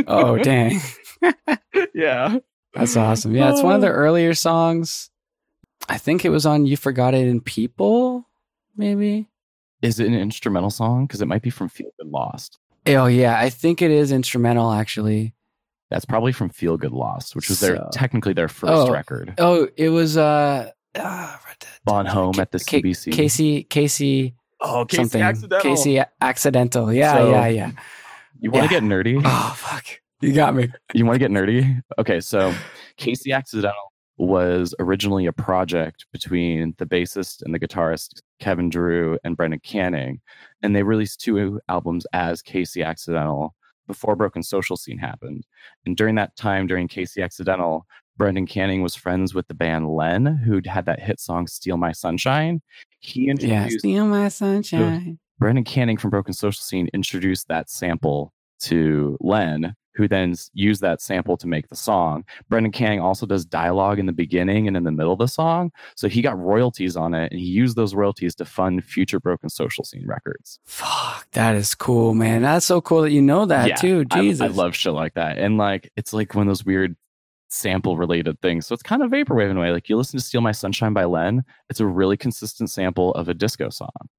oh 0.07 0.37
dang 0.43 0.79
yeah 1.93 2.37
that's 2.77 2.95
awesome. 2.95 3.33
Yeah, 3.33 3.51
it's 3.51 3.63
one 3.63 3.75
of 3.75 3.81
the 3.81 3.89
earlier 3.89 4.33
songs. 4.33 5.09
I 5.89 5.97
think 5.97 6.25
it 6.25 6.29
was 6.29 6.45
on 6.45 6.65
You 6.65 6.77
Forgot 6.77 7.13
It 7.13 7.27
in 7.27 7.41
People, 7.41 8.27
maybe. 8.75 9.29
Is 9.81 9.99
it 9.99 10.07
an 10.07 10.13
instrumental 10.13 10.69
song? 10.69 11.07
Because 11.07 11.21
it 11.21 11.27
might 11.27 11.41
be 11.41 11.49
from 11.49 11.69
Feel 11.69 11.89
Good 11.97 12.07
Lost. 12.07 12.59
Oh, 12.85 13.05
yeah. 13.05 13.39
I 13.39 13.49
think 13.49 13.81
it 13.81 13.91
is 13.91 14.11
instrumental, 14.11 14.71
actually. 14.71 15.33
That's 15.89 16.05
probably 16.05 16.33
from 16.33 16.49
Feel 16.49 16.77
Good 16.77 16.91
Lost, 16.91 17.35
which 17.35 17.49
was 17.49 17.59
so, 17.59 17.67
their 17.67 17.87
technically 17.91 18.33
their 18.33 18.49
first 18.49 18.73
oh, 18.73 18.91
record. 18.91 19.33
Oh, 19.37 19.67
it 19.77 19.89
was 19.89 20.17
uh, 20.17 20.71
uh 20.99 21.35
Bon 21.85 22.05
Home 22.05 22.39
at 22.39 22.51
the 22.51 22.59
K- 22.59 22.81
CBC. 22.81 23.11
Casey 23.13 23.63
Casey 23.63 24.35
Oh, 24.59 24.85
Casey 24.85 25.03
something. 25.03 25.21
Accidental. 25.21 25.71
KC 25.75 26.05
Accidental. 26.21 26.93
Yeah, 26.93 27.13
so, 27.13 27.29
yeah, 27.31 27.47
yeah. 27.47 27.71
You 28.39 28.51
want 28.51 28.67
to 28.67 28.73
yeah. 28.73 28.79
get 28.79 28.87
nerdy? 28.87 29.21
Oh, 29.23 29.53
fuck. 29.55 29.85
You 30.21 30.33
got 30.33 30.55
me. 30.55 30.69
You 30.93 31.05
want 31.05 31.15
to 31.15 31.19
get 31.19 31.29
nerdy? 31.31 31.81
Okay, 31.99 32.19
so 32.19 32.53
KC 32.97 33.35
Accidental 33.35 33.93
was 34.17 34.73
originally 34.79 35.27
a 35.27 35.31
project 35.33 36.07
between 36.11 36.73
the 36.79 36.87
bassist 36.87 37.43
and 37.43 37.53
the 37.53 37.59
guitarist 37.59 38.21
Kevin 38.39 38.67
Drew 38.69 39.19
and 39.23 39.37
Brendan 39.37 39.59
Canning, 39.59 40.21
and 40.63 40.75
they 40.75 40.81
released 40.81 41.21
two 41.21 41.59
albums 41.69 42.07
as 42.13 42.41
KC 42.41 42.83
Accidental 42.83 43.53
before 43.85 44.15
Broken 44.15 44.41
Social 44.41 44.75
Scene 44.75 44.97
happened. 44.97 45.45
And 45.85 45.95
during 45.95 46.15
that 46.15 46.35
time, 46.35 46.65
during 46.65 46.87
KC 46.87 47.23
Accidental, 47.23 47.85
Brendan 48.17 48.47
Canning 48.47 48.81
was 48.81 48.95
friends 48.95 49.33
with 49.33 49.47
the 49.47 49.53
band 49.53 49.89
Len, 49.89 50.25
who 50.25 50.61
had 50.65 50.85
that 50.85 50.99
hit 50.99 51.19
song 51.19 51.47
"Steal 51.47 51.77
My 51.77 51.91
Sunshine." 51.91 52.61
He 52.99 53.29
introduced 53.29 53.71
yeah, 53.73 53.77
"Steal 53.77 54.05
My 54.07 54.27
Sunshine." 54.29 55.19
Brendan 55.39 55.63
Canning 55.63 55.97
from 55.97 56.09
Broken 56.09 56.33
Social 56.33 56.61
Scene 56.61 56.89
introduced 56.93 57.47
that 57.47 57.69
sample 57.69 58.33
to 58.61 59.17
Len, 59.19 59.75
who 59.93 60.07
then 60.07 60.33
used 60.53 60.81
that 60.81 60.99
sample 60.99 61.37
to 61.37 61.47
make 61.47 61.67
the 61.67 61.75
song. 61.75 62.23
Brendan 62.49 62.71
Canning 62.71 62.99
also 62.99 63.27
does 63.27 63.45
dialogue 63.45 63.99
in 63.99 64.07
the 64.07 64.13
beginning 64.13 64.67
and 64.67 64.75
in 64.75 64.83
the 64.83 64.91
middle 64.91 65.13
of 65.13 65.19
the 65.19 65.27
song. 65.27 65.71
So 65.95 66.07
he 66.07 66.23
got 66.23 66.39
royalties 66.39 66.95
on 66.95 67.13
it 67.13 67.31
and 67.31 67.39
he 67.39 67.45
used 67.45 67.75
those 67.75 67.93
royalties 67.93 68.33
to 68.35 68.45
fund 68.45 68.83
future 68.83 69.19
Broken 69.19 69.49
Social 69.49 69.83
Scene 69.83 70.05
records. 70.07 70.59
Fuck, 70.65 71.27
that 71.31 71.55
is 71.55 71.75
cool, 71.75 72.15
man. 72.15 72.41
That's 72.41 72.65
so 72.65 72.81
cool 72.81 73.03
that 73.03 73.11
you 73.11 73.21
know 73.21 73.45
that 73.45 73.67
yeah, 73.67 73.75
too. 73.75 74.05
Jesus. 74.05 74.41
I, 74.41 74.45
I 74.45 74.49
love 74.49 74.75
shit 74.75 74.93
like 74.93 75.13
that. 75.15 75.37
And 75.37 75.57
like, 75.57 75.91
it's 75.95 76.13
like 76.13 76.33
one 76.33 76.47
of 76.47 76.49
those 76.49 76.65
weird 76.65 76.95
sample 77.49 77.97
related 77.97 78.41
things. 78.41 78.67
So 78.67 78.73
it's 78.73 78.83
kind 78.83 79.03
of 79.03 79.11
vaporwave 79.11 79.49
in 79.49 79.57
a 79.57 79.61
way. 79.61 79.71
Like 79.71 79.89
you 79.89 79.97
listen 79.97 80.19
to 80.19 80.25
Steal 80.25 80.41
My 80.41 80.51
Sunshine 80.51 80.93
by 80.93 81.05
Len, 81.05 81.43
it's 81.69 81.79
a 81.79 81.85
really 81.85 82.17
consistent 82.17 82.69
sample 82.69 83.11
of 83.13 83.29
a 83.29 83.33
disco 83.33 83.69
song. 83.69 84.09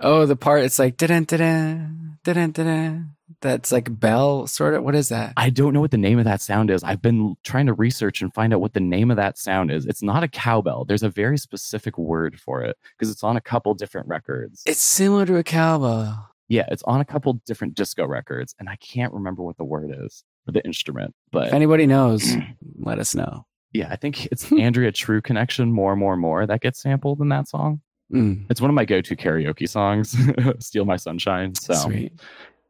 Oh, 0.00 0.26
the 0.26 0.36
part 0.36 0.62
it's 0.62 0.78
like 0.78 0.96
da 0.96 1.06
da 1.06 1.20
da 1.20 2.34
da 2.34 2.98
That's 3.40 3.72
like 3.72 4.00
bell 4.00 4.46
sort 4.46 4.74
of. 4.74 4.82
What 4.82 4.94
is 4.94 5.10
that? 5.10 5.34
I 5.36 5.50
don't 5.50 5.74
know 5.74 5.80
what 5.80 5.90
the 5.90 5.98
name 5.98 6.18
of 6.18 6.24
that 6.24 6.40
sound 6.40 6.70
is. 6.70 6.82
I've 6.82 7.02
been 7.02 7.36
trying 7.44 7.66
to 7.66 7.74
research 7.74 8.22
and 8.22 8.32
find 8.32 8.54
out 8.54 8.60
what 8.60 8.72
the 8.72 8.80
name 8.80 9.10
of 9.10 9.16
that 9.16 9.38
sound 9.38 9.70
is. 9.70 9.86
It's 9.86 10.02
not 10.02 10.22
a 10.22 10.28
cowbell. 10.28 10.84
There's 10.84 11.02
a 11.02 11.10
very 11.10 11.38
specific 11.38 11.98
word 11.98 12.40
for 12.40 12.62
it 12.62 12.76
because 12.96 13.10
it's 13.10 13.24
on 13.24 13.36
a 13.36 13.40
couple 13.40 13.74
different 13.74 14.08
records. 14.08 14.62
It's 14.64 14.80
similar 14.80 15.26
to 15.26 15.36
a 15.36 15.44
cowbell. 15.44 16.30
Yeah, 16.48 16.66
it's 16.70 16.82
on 16.84 17.00
a 17.00 17.04
couple 17.04 17.34
different 17.44 17.74
disco 17.74 18.06
records, 18.06 18.54
and 18.58 18.68
I 18.68 18.76
can't 18.76 19.12
remember 19.12 19.42
what 19.42 19.56
the 19.56 19.64
word 19.64 19.94
is 20.04 20.24
the 20.52 20.64
instrument. 20.64 21.14
But 21.32 21.48
if 21.48 21.52
anybody 21.54 21.86
knows, 21.86 22.34
let 22.78 22.98
us 22.98 23.14
know. 23.14 23.46
Yeah, 23.72 23.88
I 23.90 23.96
think 23.96 24.26
it's 24.26 24.50
Andrea 24.58 24.92
True 24.92 25.20
Connection, 25.20 25.72
More, 25.72 25.96
More, 25.96 26.16
More 26.16 26.46
that 26.46 26.60
gets 26.60 26.80
sampled 26.80 27.20
in 27.20 27.28
that 27.30 27.48
song. 27.48 27.80
Mm. 28.12 28.46
It's 28.48 28.60
one 28.60 28.70
of 28.70 28.74
my 28.74 28.84
go-to 28.84 29.16
karaoke 29.16 29.68
songs, 29.68 30.16
"Steal 30.64 30.84
My 30.84 30.96
Sunshine." 30.96 31.54
So 31.56 31.74
Sweet. 31.74 32.12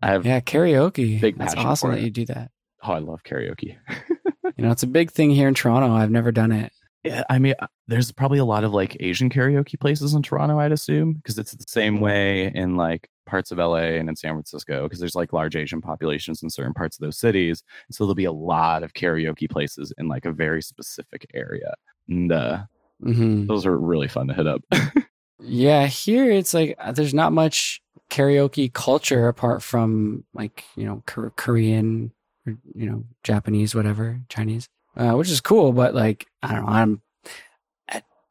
I 0.02 0.08
have 0.08 0.24
yeah 0.24 0.40
karaoke. 0.40 1.20
big 1.20 1.38
That's 1.38 1.54
awesome 1.54 1.90
that 1.92 2.00
you 2.00 2.10
do 2.10 2.24
that. 2.26 2.50
oh, 2.82 2.92
I 2.92 2.98
love 2.98 3.22
karaoke. 3.22 3.76
You 4.56 4.64
know, 4.64 4.70
it's 4.70 4.84
a 4.84 4.86
big 4.86 5.10
thing 5.10 5.30
here 5.30 5.48
in 5.48 5.54
Toronto. 5.54 5.92
I've 5.92 6.10
never 6.10 6.30
done 6.32 6.52
it. 6.52 6.72
Yeah, 7.02 7.24
I 7.28 7.38
mean, 7.38 7.54
uh, 7.58 7.66
there's 7.88 8.10
probably 8.12 8.38
a 8.38 8.44
lot 8.44 8.64
of 8.64 8.72
like 8.72 8.96
Asian 9.00 9.28
karaoke 9.28 9.78
places 9.78 10.14
in 10.14 10.22
Toronto, 10.22 10.58
I'd 10.58 10.72
assume, 10.72 11.14
because 11.14 11.36
it's 11.36 11.52
the 11.52 11.64
same 11.68 12.00
way 12.00 12.50
in 12.54 12.76
like 12.76 13.10
parts 13.26 13.50
of 13.50 13.58
LA 13.58 13.98
and 13.98 14.08
in 14.08 14.16
San 14.16 14.32
Francisco, 14.32 14.84
because 14.84 15.00
there's 15.00 15.14
like 15.14 15.32
large 15.32 15.56
Asian 15.56 15.80
populations 15.80 16.42
in 16.42 16.50
certain 16.50 16.74
parts 16.74 16.96
of 16.96 17.02
those 17.02 17.18
cities. 17.18 17.62
So 17.90 18.04
there'll 18.04 18.14
be 18.14 18.24
a 18.24 18.32
lot 18.32 18.82
of 18.82 18.94
karaoke 18.94 19.50
places 19.50 19.92
in 19.98 20.08
like 20.08 20.24
a 20.24 20.32
very 20.32 20.62
specific 20.62 21.26
area. 21.34 21.74
And 22.08 22.32
uh, 22.32 22.64
hmm 23.02 23.48
those 23.48 23.66
are 23.66 23.78
really 23.78 24.08
fun 24.08 24.28
to 24.28 24.34
hit 24.34 24.46
up. 24.46 24.62
Yeah, 25.38 25.86
here 25.86 26.30
it's 26.30 26.54
like 26.54 26.76
uh, 26.78 26.92
there's 26.92 27.14
not 27.14 27.32
much 27.32 27.80
karaoke 28.10 28.72
culture 28.72 29.28
apart 29.28 29.62
from 29.62 30.24
like 30.34 30.64
you 30.76 30.84
know 30.86 31.02
Kor- 31.06 31.32
Korean, 31.36 32.12
or, 32.46 32.56
you 32.74 32.86
know 32.90 33.04
Japanese, 33.22 33.74
whatever 33.74 34.20
Chinese, 34.28 34.68
uh, 34.96 35.12
which 35.12 35.30
is 35.30 35.40
cool. 35.40 35.72
But 35.72 35.94
like 35.94 36.26
I 36.42 36.54
don't 36.54 36.64
know, 36.66 36.72
I'm 36.72 37.02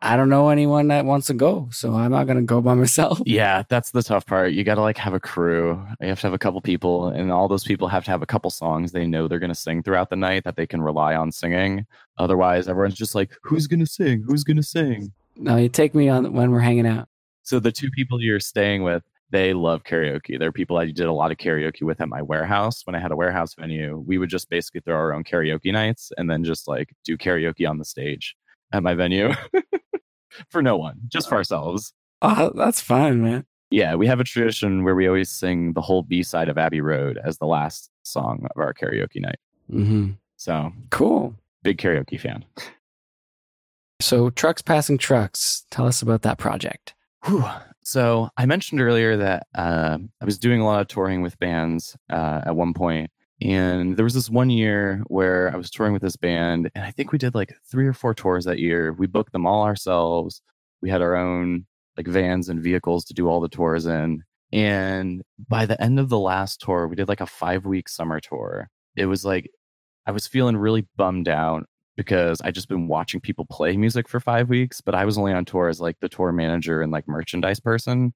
I, 0.06 0.18
don't 0.18 0.30
know 0.30 0.50
anyone 0.50 0.88
that 0.90 1.06
wants 1.06 1.28
to 1.28 1.34
go, 1.34 1.70
so 1.72 1.94
I'm 1.94 2.12
not 2.12 2.28
gonna 2.28 2.44
go 2.44 2.62
by 2.62 2.74
myself. 2.74 3.22
yeah, 3.26 3.64
that's 3.70 3.92
the 3.92 4.04
tough 4.04 4.26
part. 4.26 4.54
You 4.54 4.64
got 4.64 4.76
to 4.76 4.82
like 4.82 4.98
have 4.98 5.14
a 5.14 5.20
crew. 5.20 5.82
You 6.02 6.08
have 6.08 6.20
to 6.22 6.28
have 6.28 6.34
a 6.34 6.40
couple 6.40 6.62
people, 6.62 7.08
and 7.08 7.32
all 7.32 7.48
those 7.48 7.64
people 7.64 7.88
have 7.88 8.06
to 8.06 8.12
have 8.12 8.22
a 8.22 8.26
couple 8.26 8.50
songs 8.52 8.92
they 8.92 9.08
know 9.08 9.28
they're 9.28 9.40
going 9.40 9.50
to 9.50 9.56
sing 9.56 9.84
throughout 9.84 10.10
the 10.10 10.16
night 10.16 10.44
that 10.44 10.56
they 10.56 10.68
can 10.68 10.82
rely 10.82 11.16
on 11.16 11.32
singing. 11.32 11.86
Otherwise, 12.18 12.68
everyone's 12.68 12.96
just 12.96 13.16
like, 13.16 13.36
who's 13.44 13.68
going 13.68 13.80
to 13.80 13.86
sing? 13.86 14.24
Who's 14.28 14.44
going 14.44 14.58
to 14.58 14.64
sing? 14.64 15.12
No, 15.36 15.58
you 15.58 15.70
take 15.70 15.94
me 15.94 16.08
on 16.08 16.34
when 16.34 16.52
we're 16.52 16.60
hanging 16.60 16.88
out. 16.88 17.10
So 17.44 17.60
the 17.60 17.72
two 17.72 17.90
people 17.92 18.22
you're 18.22 18.40
staying 18.40 18.84
with, 18.84 19.04
they 19.30 19.54
love 19.54 19.84
karaoke. 19.84 20.40
They're 20.40 20.52
people 20.52 20.78
I 20.78 20.86
did 20.86 21.08
a 21.08 21.14
lot 21.14 21.32
of 21.32 21.38
karaoke 21.38 21.82
with 21.82 22.00
at 22.00 22.10
my 22.10 22.22
warehouse 22.22 22.86
when 22.86 22.96
I 22.96 23.00
had 23.00 23.12
a 23.12 23.16
warehouse 23.16 23.54
venue. 23.54 24.04
We 24.06 24.18
would 24.18 24.30
just 24.30 24.50
basically 24.50 24.82
throw 24.82 24.96
our 24.96 25.14
own 25.14 25.24
karaoke 25.24 25.72
nights 25.74 26.12
and 26.18 26.30
then 26.30 26.44
just 26.44 26.68
like 26.68 26.94
do 27.04 27.18
karaoke 27.18 27.70
on 27.70 27.78
the 27.78 27.86
stage 27.86 28.36
at 28.72 28.84
my 28.84 28.94
venue 28.94 29.32
for 30.50 30.62
no 30.62 30.78
one, 30.78 31.00
just 31.08 31.30
for 31.30 31.36
ourselves. 31.36 31.94
Oh, 32.22 32.52
that's 32.56 32.82
fine, 32.82 33.22
man. 33.22 33.46
Yeah, 33.72 33.96
we 33.96 34.08
have 34.08 34.20
a 34.20 34.24
tradition 34.24 34.84
where 34.84 34.96
we 34.96 35.08
always 35.08 35.30
sing 35.32 35.74
the 35.74 35.82
whole 35.82 36.04
B 36.04 36.24
side 36.24 36.50
of 36.50 36.58
Abbey 36.58 36.82
Road 36.82 37.20
as 37.24 37.38
the 37.40 37.46
last 37.48 37.90
song 38.04 38.46
of 38.56 38.62
our 38.62 38.74
karaoke 38.74 39.22
night. 39.22 39.40
hmm 39.70 40.12
So 40.38 40.72
Cool. 40.92 41.36
big 41.64 41.78
karaoke 41.78 42.20
fan. 42.20 42.46
So 44.02 44.30
trucks 44.30 44.62
passing 44.62 44.98
trucks. 44.98 45.66
Tell 45.72 45.88
us 45.88 46.02
about 46.02 46.22
that 46.24 46.38
project. 46.38 46.94
Whew. 47.26 47.46
So 47.84 48.30
I 48.38 48.46
mentioned 48.46 48.82
earlier 48.82 49.16
that 49.18 49.48
uh, 49.56 49.98
I 50.22 50.26
was 50.26 50.38
doing 50.38 50.60
a 50.62 50.66
lot 50.66 50.82
of 50.82 50.88
touring 50.88 51.22
with 51.22 51.38
bands 51.40 51.96
uh, 52.10 52.42
at 52.46 52.56
one 52.56 52.74
point, 52.74 53.10
and 53.42 53.98
there 53.98 54.06
was 54.06 54.14
this 54.14 54.30
one 54.30 54.50
year 54.50 55.04
where 55.08 55.52
I 55.54 55.58
was 55.58 55.70
touring 55.70 55.94
with 55.94 56.02
this 56.02 56.16
band, 56.16 56.72
and 56.74 56.84
I 56.86 56.92
think 56.92 57.12
we 57.12 57.18
did 57.18 57.36
like 57.36 57.54
three 57.70 57.88
or 57.88 57.94
four 57.94 58.14
tours 58.14 58.46
that 58.46 58.60
year. 58.60 58.94
We 58.94 59.08
booked 59.08 59.34
them 59.34 59.46
all 59.46 59.64
ourselves. 59.64 60.42
We 60.82 60.90
had 60.90 61.02
our 61.02 61.16
own 61.16 61.66
like 61.98 62.08
vans 62.08 62.50
and 62.50 62.62
vehicles 62.62 63.06
to 63.06 63.14
do 63.14 63.28
all 63.28 63.42
the 63.42 63.50
tours 63.50 63.86
in. 63.86 64.24
And 64.52 65.24
by 65.50 65.66
the 65.66 65.82
end 65.82 66.00
of 66.00 66.10
the 66.10 66.20
last 66.20 66.62
tour, 66.62 66.88
we 66.88 66.96
did 66.96 67.08
like 67.10 67.22
a 67.22 67.26
five 67.26 67.66
week 67.66 67.90
summer 67.90 68.20
tour. 68.20 68.70
It 68.96 69.08
was 69.08 69.26
like 69.26 69.50
I 70.06 70.12
was 70.12 70.28
feeling 70.28 70.56
really 70.56 70.88
bummed 70.96 71.28
out 71.28 71.66
because 71.98 72.42
I 72.42 72.52
just 72.52 72.70
been 72.70 72.88
watching 72.88 73.22
people 73.22 73.46
play 73.46 73.76
music 73.78 74.08
for 74.08 74.20
five 74.20 74.50
weeks, 74.50 74.82
but 74.82 74.96
I 74.96 75.06
was 75.06 75.18
only 75.18 75.34
on 75.34 75.46
tour 75.46 75.70
as 75.70 75.82
like 75.82 76.00
the 76.00 76.10
tour 76.10 76.32
manager 76.32 76.82
and 76.82 76.92
like 76.92 77.08
merchandise 77.08 77.60
person, 77.60 78.14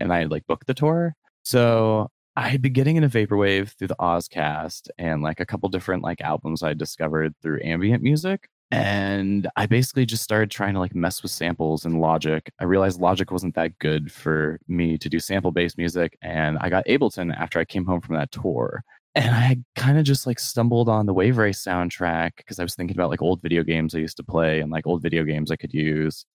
and 0.00 0.12
I 0.12 0.20
had 0.20 0.30
like 0.30 0.46
booked 0.46 0.66
the 0.66 0.74
tour. 0.74 1.14
So 1.42 2.10
I 2.36 2.48
had 2.48 2.60
been 2.60 2.74
getting 2.74 2.96
into 2.96 3.08
vaporwave 3.08 3.70
through 3.70 3.88
the 3.88 3.96
Ozcast 3.98 4.88
and 4.98 5.22
like 5.22 5.40
a 5.40 5.46
couple 5.46 5.68
different 5.70 6.02
like 6.02 6.20
albums 6.20 6.62
I 6.62 6.74
discovered 6.74 7.34
through 7.42 7.60
ambient 7.64 8.02
music. 8.02 8.48
And 8.70 9.48
I 9.56 9.66
basically 9.66 10.04
just 10.06 10.24
started 10.24 10.50
trying 10.50 10.74
to 10.74 10.80
like 10.80 10.94
mess 10.94 11.22
with 11.22 11.30
samples 11.32 11.84
and 11.84 12.00
Logic. 12.00 12.50
I 12.60 12.64
realized 12.64 13.00
Logic 13.00 13.30
wasn't 13.30 13.54
that 13.54 13.78
good 13.78 14.12
for 14.12 14.58
me 14.68 14.98
to 14.98 15.08
do 15.08 15.18
sample 15.18 15.52
based 15.52 15.78
music. 15.78 16.18
And 16.20 16.58
I 16.60 16.68
got 16.68 16.84
Ableton 16.86 17.34
after 17.34 17.58
I 17.58 17.64
came 17.64 17.86
home 17.86 18.00
from 18.00 18.16
that 18.16 18.32
tour 18.32 18.82
and 19.14 19.34
I 19.34 19.40
had 19.40 19.64
kind 19.74 19.96
of 19.98 20.04
just 20.04 20.26
like 20.26 20.38
stumbled 20.38 20.90
on 20.90 21.06
the 21.06 21.14
Wave 21.14 21.38
Race 21.38 21.64
soundtrack 21.64 22.32
because 22.36 22.58
I 22.58 22.64
was 22.64 22.74
thinking 22.74 22.96
about 22.98 23.08
like 23.08 23.22
old 23.22 23.40
video 23.40 23.62
games 23.62 23.94
I 23.94 23.98
used 23.98 24.18
to 24.18 24.22
play 24.22 24.60
and 24.60 24.70
like 24.70 24.86
old 24.86 25.00
video 25.00 25.24
games 25.24 25.50
I 25.50 25.56
could 25.56 25.72
use. 25.72 26.26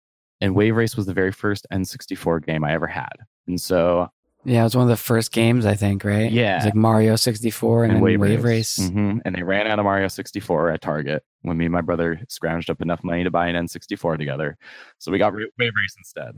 And 0.42 0.56
Wave 0.56 0.76
Race 0.76 0.98
was 0.98 1.06
the 1.06 1.14
very 1.14 1.32
first 1.32 1.68
N64 1.72 2.44
game 2.44 2.64
I 2.64 2.74
ever 2.74 2.88
had. 2.88 3.14
And 3.48 3.62
so, 3.62 4.08
Yeah, 4.44 4.62
it 4.62 4.64
was 4.64 4.76
one 4.76 4.84
of 4.84 4.90
the 4.90 4.98
first 4.98 5.32
games, 5.32 5.66
I 5.66 5.76
think, 5.76 6.04
right? 6.04 6.24
It 6.24 6.32
Yeah. 6.34 6.56
was 6.58 6.66
like 6.66 6.76
Mario 6.76 7.16
64 7.16 7.84
and, 7.86 7.96
then 7.96 8.02
Wave, 8.02 8.44
Race. 8.44 8.78
Mhm. 8.80 9.20
and 9.24 9.36
they 9.36 9.44
ran 9.44 9.68
out 9.68 9.78
of 9.80 9.86
Mario 9.86 10.08
64 10.08 10.72
at 10.72 10.82
Target 10.82 11.24
when 11.44 11.58
me 11.58 11.66
and 11.66 11.72
my 11.74 11.82
brother 11.82 12.20
scrounged 12.28 12.70
up 12.70 12.82
enough 12.82 13.04
money 13.04 13.24
to 13.24 13.30
buy 13.32 13.48
an 13.48 13.56
N64 13.56 14.18
together. 14.18 14.58
So 14.98 15.12
we 15.12 15.18
got 15.20 15.34
Wave 15.34 15.48
Race 15.60 15.96
instead. 15.98 16.36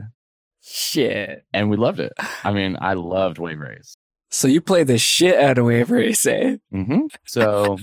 Shit. 0.62 1.44
And 1.52 1.70
we 1.70 1.76
loved 1.76 2.00
it. 2.00 2.12
I 2.42 2.52
mean, 2.52 2.76
I 2.80 2.92
loved 2.94 3.38
Wave 3.38 3.60
Race. 3.60 3.96
So 4.30 4.48
you 4.48 4.60
played 4.60 4.86
the 4.88 4.98
shit 4.98 5.38
out 5.38 5.58
of 5.58 5.66
Wave 5.66 5.90
Race, 5.90 6.26
eh? 6.26 6.56
hmm 6.72 7.06
So 7.26 7.78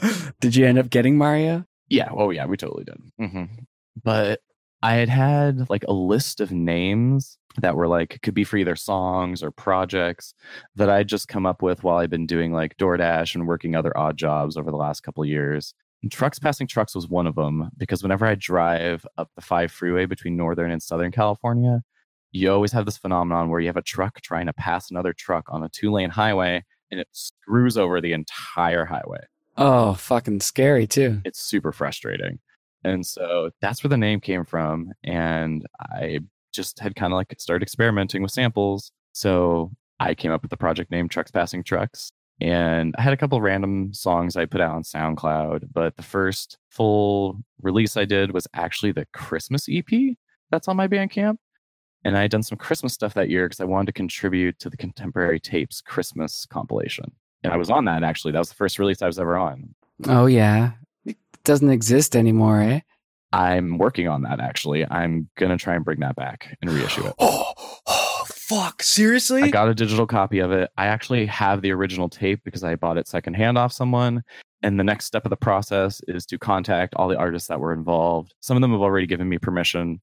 Did 0.40 0.54
you 0.56 0.64
end 0.66 0.78
up 0.78 0.90
getting 0.90 1.18
Mario? 1.18 1.64
Yeah. 1.88 2.08
Oh, 2.12 2.30
yeah. 2.30 2.46
We 2.46 2.56
totally 2.56 2.84
did. 2.84 2.98
hmm 3.18 3.44
But 4.02 4.40
I 4.82 4.94
had 4.94 5.08
had 5.08 5.68
like 5.70 5.84
a 5.88 5.92
list 5.92 6.40
of 6.40 6.52
names 6.52 7.38
that 7.60 7.74
were 7.76 7.88
like 7.88 8.20
could 8.22 8.34
be 8.34 8.44
for 8.44 8.56
either 8.56 8.76
songs 8.76 9.42
or 9.42 9.50
projects 9.50 10.34
that 10.76 10.88
I'd 10.88 11.08
just 11.08 11.26
come 11.28 11.46
up 11.46 11.62
with 11.62 11.82
while 11.82 11.96
I'd 11.98 12.10
been 12.10 12.26
doing 12.26 12.52
like 12.52 12.76
DoorDash 12.76 13.34
and 13.34 13.46
working 13.48 13.74
other 13.74 13.96
odd 13.98 14.16
jobs 14.16 14.56
over 14.56 14.70
the 14.70 14.76
last 14.76 15.00
couple 15.02 15.22
of 15.22 15.28
years. 15.28 15.74
And 16.02 16.12
trucks 16.12 16.38
passing 16.38 16.68
trucks 16.68 16.94
was 16.94 17.08
one 17.08 17.26
of 17.26 17.34
them 17.34 17.70
because 17.76 18.02
whenever 18.04 18.24
I 18.24 18.36
drive 18.36 19.04
up 19.16 19.30
the 19.34 19.42
five 19.42 19.72
freeway 19.72 20.06
between 20.06 20.36
northern 20.36 20.70
and 20.70 20.80
southern 20.80 21.10
California, 21.10 21.82
you 22.30 22.52
always 22.52 22.70
have 22.70 22.84
this 22.84 22.98
phenomenon 22.98 23.48
where 23.48 23.58
you 23.58 23.66
have 23.66 23.76
a 23.76 23.82
truck 23.82 24.20
trying 24.20 24.46
to 24.46 24.52
pass 24.52 24.90
another 24.92 25.12
truck 25.12 25.46
on 25.48 25.64
a 25.64 25.68
two 25.68 25.90
lane 25.90 26.10
highway 26.10 26.64
and 26.92 27.00
it 27.00 27.08
screws 27.10 27.76
over 27.76 28.00
the 28.00 28.12
entire 28.12 28.84
highway 28.84 29.20
Oh, 29.56 29.94
fucking 29.94 30.38
scary 30.40 30.86
too. 30.86 31.20
it's 31.24 31.40
super 31.40 31.72
frustrating. 31.72 32.38
And 32.84 33.04
so 33.04 33.50
that's 33.60 33.82
where 33.82 33.88
the 33.88 33.96
name 33.96 34.20
came 34.20 34.44
from. 34.44 34.92
And 35.04 35.66
I 35.80 36.20
just 36.52 36.78
had 36.78 36.94
kind 36.94 37.12
of 37.12 37.16
like 37.16 37.34
started 37.38 37.62
experimenting 37.62 38.22
with 38.22 38.32
samples. 38.32 38.92
So 39.12 39.72
I 40.00 40.14
came 40.14 40.32
up 40.32 40.42
with 40.42 40.50
the 40.50 40.56
project 40.56 40.90
name 40.90 41.08
Trucks 41.08 41.30
Passing 41.30 41.64
Trucks. 41.64 42.10
And 42.40 42.94
I 42.96 43.02
had 43.02 43.12
a 43.12 43.16
couple 43.16 43.40
random 43.40 43.92
songs 43.92 44.36
I 44.36 44.44
put 44.44 44.60
out 44.60 44.74
on 44.74 44.84
SoundCloud, 44.84 45.70
but 45.72 45.96
the 45.96 46.04
first 46.04 46.56
full 46.70 47.40
release 47.62 47.96
I 47.96 48.04
did 48.04 48.32
was 48.32 48.46
actually 48.54 48.92
the 48.92 49.06
Christmas 49.12 49.66
EP 49.68 50.16
that's 50.50 50.68
on 50.68 50.76
my 50.76 50.86
Bandcamp. 50.86 51.36
And 52.04 52.16
I 52.16 52.22
had 52.22 52.30
done 52.30 52.44
some 52.44 52.56
Christmas 52.56 52.94
stuff 52.94 53.14
that 53.14 53.28
year 53.28 53.46
because 53.46 53.60
I 53.60 53.64
wanted 53.64 53.86
to 53.86 53.92
contribute 53.92 54.58
to 54.60 54.70
the 54.70 54.76
Contemporary 54.76 55.40
Tapes 55.40 55.80
Christmas 55.80 56.46
compilation. 56.46 57.10
And 57.42 57.52
I 57.52 57.56
was 57.56 57.70
on 57.70 57.84
that 57.86 58.04
actually. 58.04 58.32
That 58.32 58.38
was 58.38 58.50
the 58.50 58.54
first 58.54 58.78
release 58.78 59.02
I 59.02 59.06
was 59.06 59.18
ever 59.18 59.36
on. 59.36 59.74
Oh 60.06 60.26
yeah. 60.26 60.72
It 61.08 61.16
doesn't 61.44 61.70
exist 61.70 62.16
anymore, 62.16 62.60
eh? 62.60 62.80
I'm 63.32 63.78
working 63.78 64.08
on 64.08 64.22
that 64.22 64.40
actually. 64.40 64.86
I'm 64.86 65.28
gonna 65.36 65.58
try 65.58 65.74
and 65.74 65.84
bring 65.84 66.00
that 66.00 66.16
back 66.16 66.56
and 66.62 66.70
reissue 66.70 67.06
it. 67.06 67.14
Oh, 67.20 67.52
oh 67.86 68.24
fuck. 68.26 68.82
Seriously? 68.82 69.42
I 69.42 69.48
got 69.48 69.68
a 69.68 69.74
digital 69.74 70.06
copy 70.06 70.38
of 70.38 70.52
it. 70.52 70.70
I 70.76 70.86
actually 70.86 71.26
have 71.26 71.62
the 71.62 71.72
original 71.72 72.08
tape 72.08 72.40
because 72.44 72.64
I 72.64 72.76
bought 72.76 72.96
it 72.98 73.06
secondhand 73.06 73.58
off 73.58 73.72
someone. 73.72 74.22
And 74.62 74.78
the 74.78 74.84
next 74.84 75.04
step 75.04 75.24
of 75.24 75.30
the 75.30 75.36
process 75.36 76.00
is 76.08 76.26
to 76.26 76.38
contact 76.38 76.94
all 76.94 77.08
the 77.08 77.16
artists 77.16 77.48
that 77.48 77.60
were 77.60 77.72
involved. 77.72 78.34
Some 78.40 78.56
of 78.56 78.60
them 78.60 78.72
have 78.72 78.80
already 78.80 79.06
given 79.06 79.28
me 79.28 79.38
permission. 79.38 80.00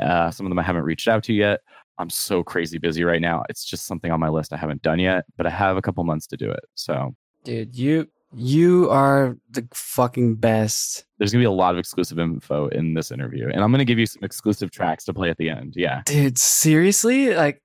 Uh, 0.00 0.30
some 0.30 0.46
of 0.46 0.50
them 0.50 0.58
I 0.58 0.62
haven't 0.62 0.84
reached 0.84 1.08
out 1.08 1.24
to 1.24 1.32
yet. 1.32 1.60
I'm 1.98 2.10
so 2.10 2.42
crazy 2.44 2.78
busy 2.78 3.02
right 3.04 3.20
now. 3.20 3.42
It's 3.48 3.64
just 3.64 3.86
something 3.86 4.12
on 4.12 4.20
my 4.20 4.28
list 4.28 4.52
I 4.52 4.56
haven't 4.56 4.82
done 4.82 5.00
yet, 5.00 5.24
but 5.36 5.46
I 5.46 5.50
have 5.50 5.76
a 5.76 5.82
couple 5.82 6.04
months 6.04 6.26
to 6.28 6.36
do 6.36 6.50
it. 6.50 6.64
So 6.74 7.14
Dude, 7.44 7.76
you 7.76 8.08
you 8.34 8.90
are 8.90 9.36
the 9.50 9.66
fucking 9.72 10.36
best. 10.36 11.04
there's 11.18 11.32
gonna 11.32 11.42
be 11.42 11.46
a 11.46 11.50
lot 11.50 11.74
of 11.74 11.78
exclusive 11.78 12.18
info 12.18 12.68
in 12.68 12.94
this 12.94 13.10
interview, 13.10 13.48
and 13.48 13.62
I'm 13.62 13.70
gonna 13.70 13.84
give 13.84 13.98
you 13.98 14.06
some 14.06 14.22
exclusive 14.22 14.70
tracks 14.70 15.04
to 15.06 15.14
play 15.14 15.30
at 15.30 15.38
the 15.38 15.50
end. 15.50 15.74
Yeah. 15.76 16.02
Dude, 16.04 16.38
seriously? 16.38 17.34
Like 17.34 17.62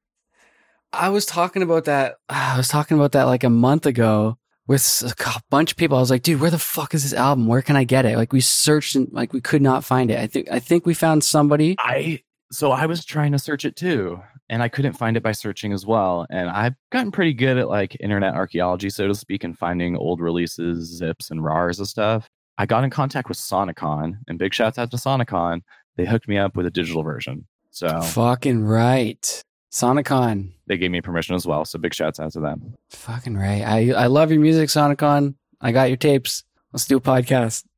I 0.91 1.09
was 1.09 1.25
talking 1.25 1.63
about 1.63 1.85
that. 1.85 2.15
I 2.29 2.57
was 2.57 2.67
talking 2.67 2.97
about 2.97 3.11
that 3.13 3.23
like 3.23 3.43
a 3.43 3.49
month 3.49 3.85
ago 3.85 4.37
with 4.67 5.03
a 5.05 5.41
bunch 5.49 5.71
of 5.71 5.77
people. 5.77 5.97
I 5.97 6.01
was 6.01 6.11
like, 6.11 6.23
dude, 6.23 6.39
where 6.39 6.51
the 6.51 6.59
fuck 6.59 6.93
is 6.93 7.03
this 7.03 7.13
album? 7.13 7.47
Where 7.47 7.61
can 7.61 7.75
I 7.75 7.83
get 7.83 8.05
it? 8.05 8.17
Like 8.17 8.31
we 8.31 8.41
searched 8.41 8.95
and 8.95 9.09
like 9.11 9.33
we 9.33 9.41
could 9.41 9.61
not 9.61 9.83
find 9.83 10.09
it. 10.09 10.19
I 10.19 10.27
think 10.27 10.49
I 10.51 10.59
think 10.59 10.85
we 10.85 10.93
found 10.93 11.23
somebody. 11.23 11.75
I 11.79 12.21
so 12.51 12.71
I 12.71 12.85
was 12.85 13.03
trying 13.03 13.31
to 13.31 13.39
search 13.39 13.65
it 13.65 13.75
too, 13.75 14.21
and 14.53 14.61
I 14.61 14.67
couldn't 14.69 14.93
find 14.93 15.17
it 15.17 15.23
by 15.23 15.31
searching 15.31 15.73
as 15.73 15.83
well. 15.83 16.27
And 16.29 16.47
I've 16.47 16.75
gotten 16.91 17.11
pretty 17.11 17.33
good 17.33 17.57
at 17.57 17.69
like 17.69 17.97
internet 17.99 18.35
archaeology, 18.35 18.91
so 18.91 19.07
to 19.07 19.15
speak, 19.15 19.43
and 19.43 19.57
finding 19.57 19.97
old 19.97 20.21
releases, 20.21 20.95
zips, 20.95 21.31
and 21.31 21.43
RARs 21.43 21.79
and 21.79 21.87
stuff. 21.87 22.29
I 22.59 22.67
got 22.67 22.83
in 22.83 22.91
contact 22.91 23.29
with 23.29 23.39
Sonicon, 23.39 24.19
and 24.27 24.37
big 24.37 24.53
shouts 24.53 24.77
out 24.77 24.91
to 24.91 24.97
Sonicon. 24.97 25.61
They 25.97 26.05
hooked 26.05 26.27
me 26.27 26.37
up 26.37 26.55
with 26.55 26.67
a 26.67 26.71
digital 26.71 27.01
version. 27.01 27.47
So 27.71 27.99
fucking 28.01 28.63
right. 28.63 29.43
Sonicon. 29.71 30.51
They 30.67 30.77
gave 30.77 30.91
me 30.91 31.01
permission 31.01 31.33
as 31.33 31.47
well. 31.47 31.65
So 31.65 31.79
big 31.79 31.95
shouts 31.95 32.19
out 32.19 32.33
to 32.33 32.39
them. 32.39 32.75
Fucking 32.91 33.35
right. 33.35 33.63
I, 33.63 33.91
I 33.93 34.05
love 34.05 34.29
your 34.29 34.39
music, 34.39 34.69
Sonicon. 34.69 35.33
I 35.61 35.71
got 35.71 35.87
your 35.89 35.97
tapes. 35.97 36.43
Let's 36.71 36.85
do 36.85 36.97
a 36.97 37.01
podcast. 37.01 37.65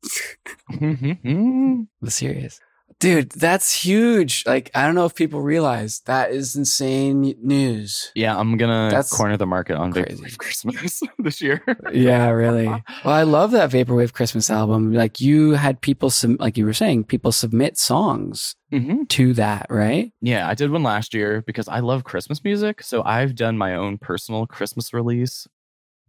Mm-hmm. 0.72 1.84
the 2.02 2.12
serious. 2.12 2.60
Dude, 3.00 3.30
that's 3.32 3.84
huge. 3.84 4.44
Like, 4.46 4.72
I 4.74 4.86
don't 4.86 4.96
know 4.96 5.06
if 5.06 5.16
people 5.16 5.42
realize 5.42 6.00
that 6.06 6.32
is 6.32 6.56
insane 6.56 7.36
news. 7.42 8.12
Yeah, 8.16 8.38
I'm 8.38 8.58
gonna 8.58 8.90
that's 8.90 9.16
corner 9.16 9.36
the 9.36 9.46
market 9.46 9.76
on 9.76 9.92
crazy. 9.92 10.16
Vaporwave 10.16 10.38
Christmas 10.38 11.02
this 11.20 11.42
year. 11.42 11.62
yeah, 11.92 12.30
really. 12.30 12.68
Well, 12.68 12.82
I 13.04 13.24
love 13.24 13.52
that 13.52 13.70
Vaporwave 13.70 14.14
Christmas 14.14 14.50
album. 14.50 14.94
Like, 14.94 15.20
you 15.20 15.52
had 15.52 15.82
people, 15.82 16.10
sub- 16.10 16.40
like 16.40 16.58
you 16.58 16.66
were 16.66 16.74
saying, 16.74 17.04
people 17.04 17.34
submit 17.34 17.78
songs 17.78 18.56
mm-hmm. 18.72 19.04
to 19.04 19.34
that, 19.34 19.68
right? 19.70 20.14
Yeah, 20.22 20.48
I 20.48 20.54
did 20.54 20.72
one 20.72 20.84
last 20.84 21.14
year 21.14 21.44
because 21.46 21.68
I 21.68 21.80
love 21.80 22.06
Christmas 22.06 22.44
music. 22.44 22.82
So 22.82 23.04
I've 23.04 23.36
done 23.36 23.58
my 23.58 23.76
own 23.76 23.98
personal 23.98 24.48
Christmas 24.48 24.94
release 24.94 25.48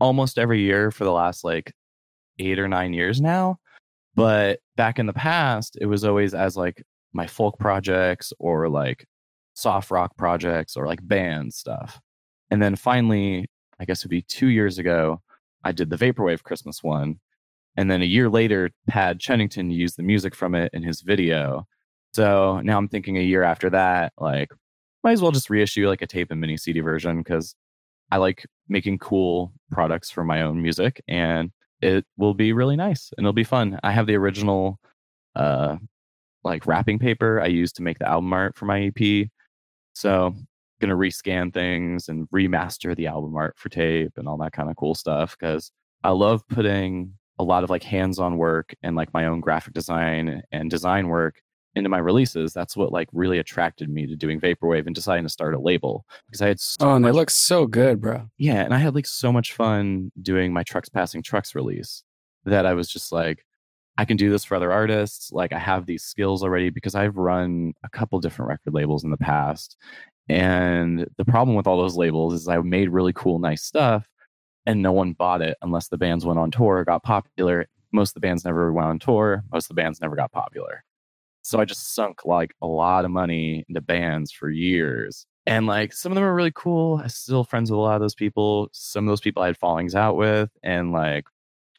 almost 0.01 0.39
every 0.39 0.61
year 0.61 0.91
for 0.91 1.05
the 1.05 1.13
last 1.13 1.43
like 1.43 1.73
eight 2.39 2.59
or 2.59 2.69
nine 2.69 2.93
years 2.93 3.21
now. 3.21 3.59
But 4.15 4.61
back 4.77 4.99
in 4.99 5.07
the 5.07 5.13
past, 5.13 5.77
it 5.81 5.87
was 5.87 6.05
always 6.05 6.35
as 6.35 6.57
like 6.57 6.83
my 7.13 7.27
folk 7.27 7.59
projects 7.59 8.33
or 8.39 8.69
like 8.69 9.07
soft 9.55 9.91
rock 9.91 10.17
projects 10.17 10.77
or 10.77 10.87
like 10.87 11.07
band 11.07 11.55
stuff. 11.55 12.01
And 12.51 12.63
then 12.63 12.77
finally, 12.77 13.47
I 13.81 13.85
guess 13.85 14.01
it'd 14.01 14.11
be 14.11 14.23
two 14.23 14.49
years 14.49 14.79
ago, 14.79 15.23
I 15.65 15.73
did 15.73 15.91
the 15.91 15.97
Vaporwave 15.97 16.43
Christmas 16.43 16.83
one. 16.83 17.21
And 17.77 17.91
then 17.91 18.03
a 18.03 18.07
year 18.07 18.31
later, 18.31 18.71
Pad 18.87 19.19
Chennington 19.19 19.73
used 19.73 19.97
the 19.97 20.03
music 20.03 20.35
from 20.35 20.55
it 20.55 20.71
in 20.73 20.83
his 20.83 21.01
video. 21.01 21.67
So 22.15 22.61
now 22.61 22.79
I'm 22.79 22.89
thinking 22.89 23.19
a 23.19 23.23
year 23.23 23.43
after 23.43 23.69
that, 23.71 24.13
like, 24.19 24.51
might 25.05 25.13
as 25.13 25.23
well 25.23 25.33
just 25.33 25.51
reissue 25.51 25.89
like 25.89 26.03
a 26.03 26.07
tape 26.07 26.31
and 26.31 26.41
mini 26.41 26.57
CD 26.57 26.81
version 26.81 27.19
because 27.19 27.55
I 28.11 28.17
like 28.17 28.47
making 28.69 28.99
cool 28.99 29.53
products 29.71 30.11
for 30.11 30.25
my 30.25 30.43
own 30.43 30.63
music. 30.63 31.03
And 31.09 31.51
it 31.81 32.05
will 32.17 32.35
be 32.35 32.53
really 32.53 32.77
nice 32.77 33.11
and 33.17 33.25
it'll 33.25 33.33
be 33.33 33.45
fun. 33.45 33.79
I 33.83 33.93
have 33.93 34.07
the 34.07 34.17
original 34.17 34.79
uh 35.35 35.77
like 36.45 36.67
wrapping 36.67 36.99
paper 36.99 37.41
I 37.41 37.47
used 37.47 37.77
to 37.77 37.83
make 37.83 37.99
the 37.99 38.09
album 38.09 38.33
art 38.33 38.57
for 38.57 38.67
my 38.67 38.93
EP. 38.97 39.29
So 39.95 40.35
gonna 40.81 40.97
rescan 40.97 41.53
things 41.53 42.09
and 42.09 42.29
remaster 42.31 42.95
the 42.95 43.07
album 43.07 43.37
art 43.37 43.55
for 43.59 43.69
tape 43.69 44.13
and 44.17 44.29
all 44.29 44.37
that 44.39 44.53
kind 44.53 44.71
of 44.71 44.77
cool 44.77 44.95
stuff 44.95 45.37
because 45.39 45.71
I 46.05 46.11
love 46.11 46.47
putting 46.49 47.15
a 47.39 47.45
lot 47.45 47.65
of 47.65 47.71
like 47.71 47.83
hands-on 47.83 48.39
work 48.39 48.75
and 48.83 48.97
like 48.97 49.13
my 49.13 49.27
own 49.27 49.41
graphic 49.41 49.75
design 49.75 50.43
and 50.53 50.71
design 50.71 51.09
work 51.09 51.41
into 51.77 51.89
my 51.89 51.99
releases. 51.99 52.53
That's 52.53 52.77
what 52.77 52.91
like 52.91 53.09
really 53.13 53.39
attracted 53.39 53.89
me 53.89 54.07
to 54.07 54.17
doing 54.17 54.41
vaporwave 54.41 54.87
and 54.87 54.95
deciding 54.95 55.25
to 55.25 55.31
start 55.31 55.55
a 55.55 55.61
label 55.61 56.05
because 56.27 56.43
I 56.43 56.49
had 56.49 56.59
so 56.59 56.77
oh, 56.81 56.95
and 56.95 57.03
much, 57.03 57.13
they 57.13 57.17
look 57.17 57.31
so 57.31 57.67
good, 57.67 58.01
bro. 58.01 58.29
Yeah, 58.39 58.63
and 58.63 58.75
I 58.75 58.79
had 58.79 58.95
like 58.95 59.07
so 59.07 59.33
much 59.33 59.53
fun 59.53 60.11
doing 60.21 60.53
my 60.53 60.65
trucks 60.65 60.89
passing 60.89 61.23
trucks 61.23 61.55
release 61.55 62.03
that 62.45 62.67
I 62.67 62.75
was 62.75 62.89
just 62.89 63.13
like, 63.13 63.45
I 63.99 64.05
can 64.05 64.17
do 64.17 64.31
this 64.31 64.45
for 64.45 64.57
other 64.57 64.73
artists. 64.73 65.31
Like 65.33 65.53
I 65.53 65.59
have 65.59 65.87
these 65.87 66.03
skills 66.03 66.43
already 66.43 66.71
because 66.71 66.95
I've 66.95 67.17
run 67.17 67.75
a 67.85 67.89
couple 67.89 68.19
different 68.21 68.49
record 68.49 68.75
labels 68.75 69.05
in 69.05 69.11
the 69.11 69.17
past. 69.17 69.77
And 70.29 71.07
the 71.17 71.25
problem 71.25 71.57
with 71.57 71.67
all 71.67 71.79
those 71.79 71.97
labels 71.97 72.35
is 72.35 72.49
I 72.49 72.59
made 72.59 72.91
really 72.91 73.13
cool, 73.13 73.39
nice 73.39 73.63
stuff 73.63 74.09
and 74.67 74.83
no 74.83 74.93
one 74.93 75.13
bought 75.13 75.43
it 75.43 75.57
unless 75.63 75.89
the 75.89 75.97
bands 75.97 76.27
went 76.27 76.39
on 76.39 76.51
tour, 76.51 76.79
or 76.79 76.85
got 76.85 77.03
popular. 77.03 77.67
Most 77.93 78.11
of 78.11 78.15
the 78.15 78.21
bands 78.21 78.45
never 78.45 78.73
went 78.73 78.89
on 78.89 78.99
tour. 78.99 79.45
Most 79.53 79.67
of 79.67 79.69
the 79.69 79.81
bands 79.81 80.01
never 80.01 80.17
got 80.17 80.33
popular. 80.33 80.83
So 81.47 81.61
I 81.61 81.65
just 81.65 81.95
sunk 81.95 82.25
like 82.25 82.57
a 82.61 82.67
lot 82.67 83.05
of 83.05 83.13
money 83.13 83.65
into 83.69 83.81
bands 83.81 84.33
for 84.33 84.51
years. 84.51 85.29
And 85.47 85.69
like 85.69 85.93
some 85.93 86.11
of 86.11 86.17
them 86.17 86.25
are 86.25 86.35
really 86.35 86.51
cool. 86.53 86.99
I'm 86.99 87.09
still 87.09 87.45
friends 87.45 87.71
with 87.71 87.79
a 87.79 87.81
lot 87.81 87.95
of 87.95 88.01
those 88.01 88.17
people. 88.17 88.69
Some 88.73 89.07
of 89.07 89.13
those 89.13 89.21
people 89.21 89.45
I 89.45 89.47
had 89.47 89.57
fallings 89.57 89.95
out 89.95 90.17
with. 90.17 90.51
And 90.65 90.91
like 90.91 91.25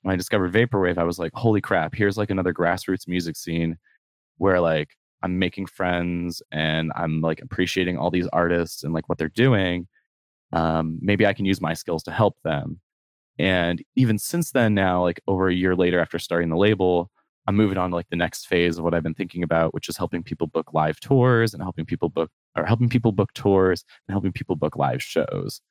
when 0.04 0.14
I 0.14 0.16
discovered 0.16 0.54
Vaporwave, 0.54 0.98
I 0.98 1.04
was 1.04 1.20
like, 1.20 1.34
holy 1.34 1.60
crap, 1.60 1.94
here's 1.94 2.18
like 2.18 2.30
another 2.30 2.54
grassroots 2.54 3.10
music 3.10 3.36
scene 3.36 3.78
where 4.38 4.62
like 4.62 4.92
I'm 5.22 5.38
making 5.38 5.66
friends 5.66 6.42
and 6.50 6.94
I'm 6.96 7.20
like 7.20 7.42
appreciating 7.42 7.98
all 7.98 8.10
these 8.10 8.28
artists 8.28 8.86
and 8.86 8.94
like 8.94 9.10
what 9.10 9.18
they're 9.18 9.28
doing. 9.28 9.86
Um, 10.54 10.98
maybe 11.02 11.26
I 11.26 11.34
can 11.34 11.44
use 11.44 11.60
my 11.60 11.74
skills 11.74 12.04
to 12.04 12.12
help 12.12 12.38
them. 12.42 12.80
And 13.38 13.84
even 13.98 14.18
since 14.18 14.52
then, 14.52 14.74
now, 14.74 15.02
like 15.02 15.20
over 15.28 15.50
a 15.50 15.54
year 15.54 15.76
later 15.76 16.00
after 16.00 16.20
starting 16.20 16.48
the 16.48 16.56
label, 16.56 17.12
I'm 17.48 17.56
moving 17.56 17.78
on 17.78 17.92
to 17.92 17.96
like 17.96 18.10
the 18.10 18.18
next 18.18 18.48
phase 18.48 18.78
of 18.78 18.84
what 18.84 18.94
I've 18.94 19.04
been 19.04 19.14
thinking 19.14 19.42
about, 19.42 19.74
which 19.74 19.88
is 19.88 19.96
helping 19.96 20.22
people 20.22 20.48
book 20.48 20.74
live 20.74 21.00
tours 21.00 21.54
and 21.54 21.64
helping 21.64 21.86
people 21.86 22.10
book 22.10 22.30
or 22.58 22.66
helping 22.66 22.90
people 22.90 23.14
book 23.14 23.34
tours 23.34 23.86
and 24.08 24.14
helping 24.14 24.34
people 24.34 24.58
book 24.58 24.76
live 24.76 25.02
shows. 25.02 25.62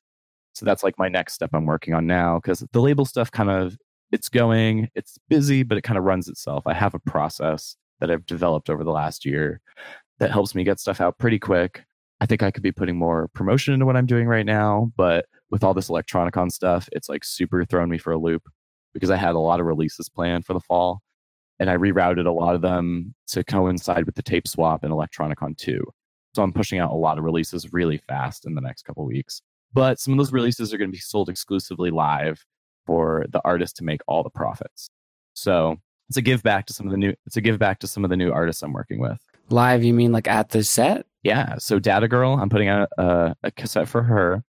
So 0.53 0.65
that's 0.65 0.83
like 0.83 0.97
my 0.97 1.07
next 1.07 1.33
step 1.33 1.51
I'm 1.53 1.65
working 1.65 1.93
on 1.93 2.07
now 2.07 2.39
because 2.39 2.65
the 2.71 2.81
label 2.81 3.05
stuff 3.05 3.29
kind 3.29 3.51
of 3.51 3.77
it's 4.11 4.29
going, 4.29 4.89
it's 4.95 5.19
busy, 5.29 5.63
but 5.63 5.77
it 5.77 5.83
kind 5.83 5.97
of 5.97 6.03
runs 6.03 6.27
itself. 6.27 6.65
I 6.65 6.73
have 6.73 6.95
a 6.95 6.99
process 6.99 7.75
that 7.99 8.09
I've 8.09 8.25
developed 8.25 8.69
over 8.69 8.83
the 8.83 8.91
last 8.91 9.25
year 9.25 9.61
that 10.19 10.31
helps 10.31 10.55
me 10.55 10.63
get 10.63 10.79
stuff 10.79 10.99
out 10.99 11.19
pretty 11.19 11.37
quick. 11.37 11.83
I 12.19 12.25
think 12.25 12.41
I 12.41 12.49
could 12.49 12.63
be 12.63 12.71
putting 12.71 12.97
more 12.97 13.27
promotion 13.35 13.73
into 13.73 13.85
what 13.85 13.95
I'm 13.95 14.07
doing 14.07 14.27
right 14.27 14.45
now, 14.45 14.91
but 14.95 15.25
with 15.51 15.63
all 15.63 15.75
this 15.75 15.89
electronicon 15.89 16.51
stuff, 16.51 16.89
it's 16.91 17.09
like 17.09 17.23
super 17.23 17.63
thrown 17.65 17.89
me 17.89 17.99
for 17.99 18.11
a 18.11 18.17
loop 18.17 18.43
because 18.93 19.11
I 19.11 19.17
had 19.17 19.35
a 19.35 19.39
lot 19.39 19.59
of 19.59 19.67
releases 19.67 20.09
planned 20.09 20.45
for 20.45 20.53
the 20.53 20.59
fall 20.59 21.01
and 21.59 21.69
I 21.69 21.75
rerouted 21.75 22.25
a 22.25 22.31
lot 22.31 22.55
of 22.55 22.61
them 22.61 23.15
to 23.27 23.43
coincide 23.43 24.05
with 24.05 24.15
the 24.15 24.21
tape 24.21 24.47
swap 24.47 24.83
and 24.83 24.93
Electronicon 24.93 25.57
2. 25.57 25.83
So 26.35 26.43
I'm 26.43 26.53
pushing 26.53 26.79
out 26.79 26.91
a 26.91 26.95
lot 26.95 27.17
of 27.17 27.23
releases 27.23 27.73
really 27.73 27.97
fast 27.97 28.45
in 28.45 28.53
the 28.53 28.61
next 28.61 28.83
couple 28.83 29.05
weeks. 29.05 29.41
But 29.73 29.99
some 29.99 30.13
of 30.13 30.17
those 30.17 30.31
releases 30.31 30.73
are 30.73 30.77
going 30.77 30.89
to 30.89 30.95
be 30.95 30.99
sold 30.99 31.29
exclusively 31.29 31.89
live 31.89 32.45
for 32.85 33.25
the 33.29 33.41
artist 33.43 33.75
to 33.77 33.83
make 33.83 34.01
all 34.07 34.23
the 34.23 34.29
profits. 34.29 34.89
So 35.33 35.77
it's 36.09 36.17
a 36.17 36.21
give 36.21 36.43
back 36.43 36.67
to 36.67 36.73
some 36.73 36.87
of 36.87 36.91
the 36.91 36.97
new 36.97 37.13
it's 37.25 37.37
a 37.37 37.41
give 37.41 37.59
back 37.59 37.79
to 37.79 37.87
some 37.87 38.03
of 38.03 38.09
the 38.09 38.15
new 38.15 38.31
artists 38.31 38.61
I'm 38.63 38.71
working 38.71 38.99
with. 38.99 39.19
Live, 39.49 39.83
you 39.83 39.93
mean 39.93 40.11
like 40.11 40.27
at 40.27 40.49
the 40.49 40.63
set? 40.63 41.05
Yeah. 41.23 41.57
So 41.57 41.79
Data 41.79 42.07
Girl, 42.07 42.33
I'm 42.33 42.49
putting 42.49 42.69
out 42.69 42.89
a, 42.97 43.35
a 43.43 43.51
cassette 43.51 43.89
for 43.89 44.03
her 44.03 44.43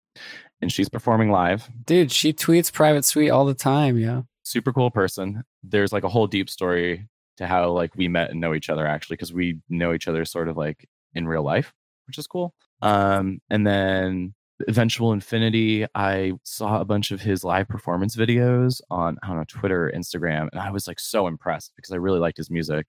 and 0.61 0.71
she's 0.71 0.89
performing 0.89 1.31
live. 1.31 1.69
Dude, 1.85 2.11
she 2.11 2.33
tweets 2.33 2.71
private 2.71 3.05
suite 3.05 3.31
all 3.31 3.45
the 3.45 3.53
time, 3.53 3.97
yeah 3.97 4.23
super 4.47 4.73
cool 4.73 4.89
person. 4.89 5.43
There's 5.69 5.93
like 5.93 6.03
a 6.03 6.09
whole 6.09 6.27
deep 6.27 6.49
story 6.49 7.07
to 7.37 7.47
how 7.47 7.71
like 7.71 7.95
we 7.95 8.07
met 8.07 8.31
and 8.31 8.39
know 8.41 8.53
each 8.53 8.69
other 8.69 8.85
actually 8.85 9.15
because 9.15 9.33
we 9.33 9.59
know 9.69 9.93
each 9.93 10.07
other 10.07 10.25
sort 10.25 10.47
of 10.49 10.57
like 10.57 10.87
in 11.13 11.27
real 11.27 11.43
life, 11.43 11.73
which 12.07 12.17
is 12.17 12.27
cool. 12.27 12.53
Um, 12.81 13.39
and 13.49 13.65
then 13.65 14.33
Eventual 14.67 15.13
Infinity, 15.13 15.85
I 15.93 16.33
saw 16.43 16.81
a 16.81 16.85
bunch 16.85 17.11
of 17.11 17.21
his 17.21 17.43
live 17.43 17.67
performance 17.67 18.15
videos 18.15 18.81
on 18.89 19.17
I 19.21 19.27
don't 19.27 19.37
know 19.37 19.43
Twitter, 19.47 19.91
Instagram, 19.95 20.49
and 20.51 20.59
I 20.59 20.71
was 20.71 20.87
like 20.87 20.99
so 20.99 21.27
impressed 21.27 21.73
because 21.75 21.91
I 21.91 21.97
really 21.97 22.19
liked 22.19 22.37
his 22.37 22.49
music. 22.49 22.87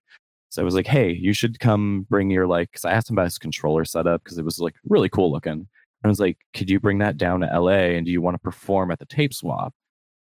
So 0.50 0.62
I 0.62 0.64
was 0.64 0.74
like, 0.74 0.86
hey, 0.86 1.12
you 1.12 1.34
should 1.34 1.60
come 1.60 2.06
bring 2.08 2.30
your 2.30 2.46
like, 2.46 2.70
because 2.70 2.86
I 2.86 2.92
asked 2.92 3.10
him 3.10 3.16
about 3.16 3.26
his 3.26 3.38
controller 3.38 3.84
setup 3.84 4.24
because 4.24 4.38
it 4.38 4.44
was 4.44 4.58
like 4.58 4.76
really 4.88 5.10
cool 5.10 5.30
looking. 5.30 5.52
and 5.52 5.66
I 6.04 6.08
was 6.08 6.20
like, 6.20 6.38
could 6.54 6.70
you 6.70 6.80
bring 6.80 6.98
that 6.98 7.18
down 7.18 7.40
to 7.40 7.60
LA 7.60 7.96
and 7.96 8.06
do 8.06 8.12
you 8.12 8.22
want 8.22 8.34
to 8.34 8.38
perform 8.38 8.90
at 8.90 8.98
the 8.98 9.04
tape 9.04 9.34
swap? 9.34 9.74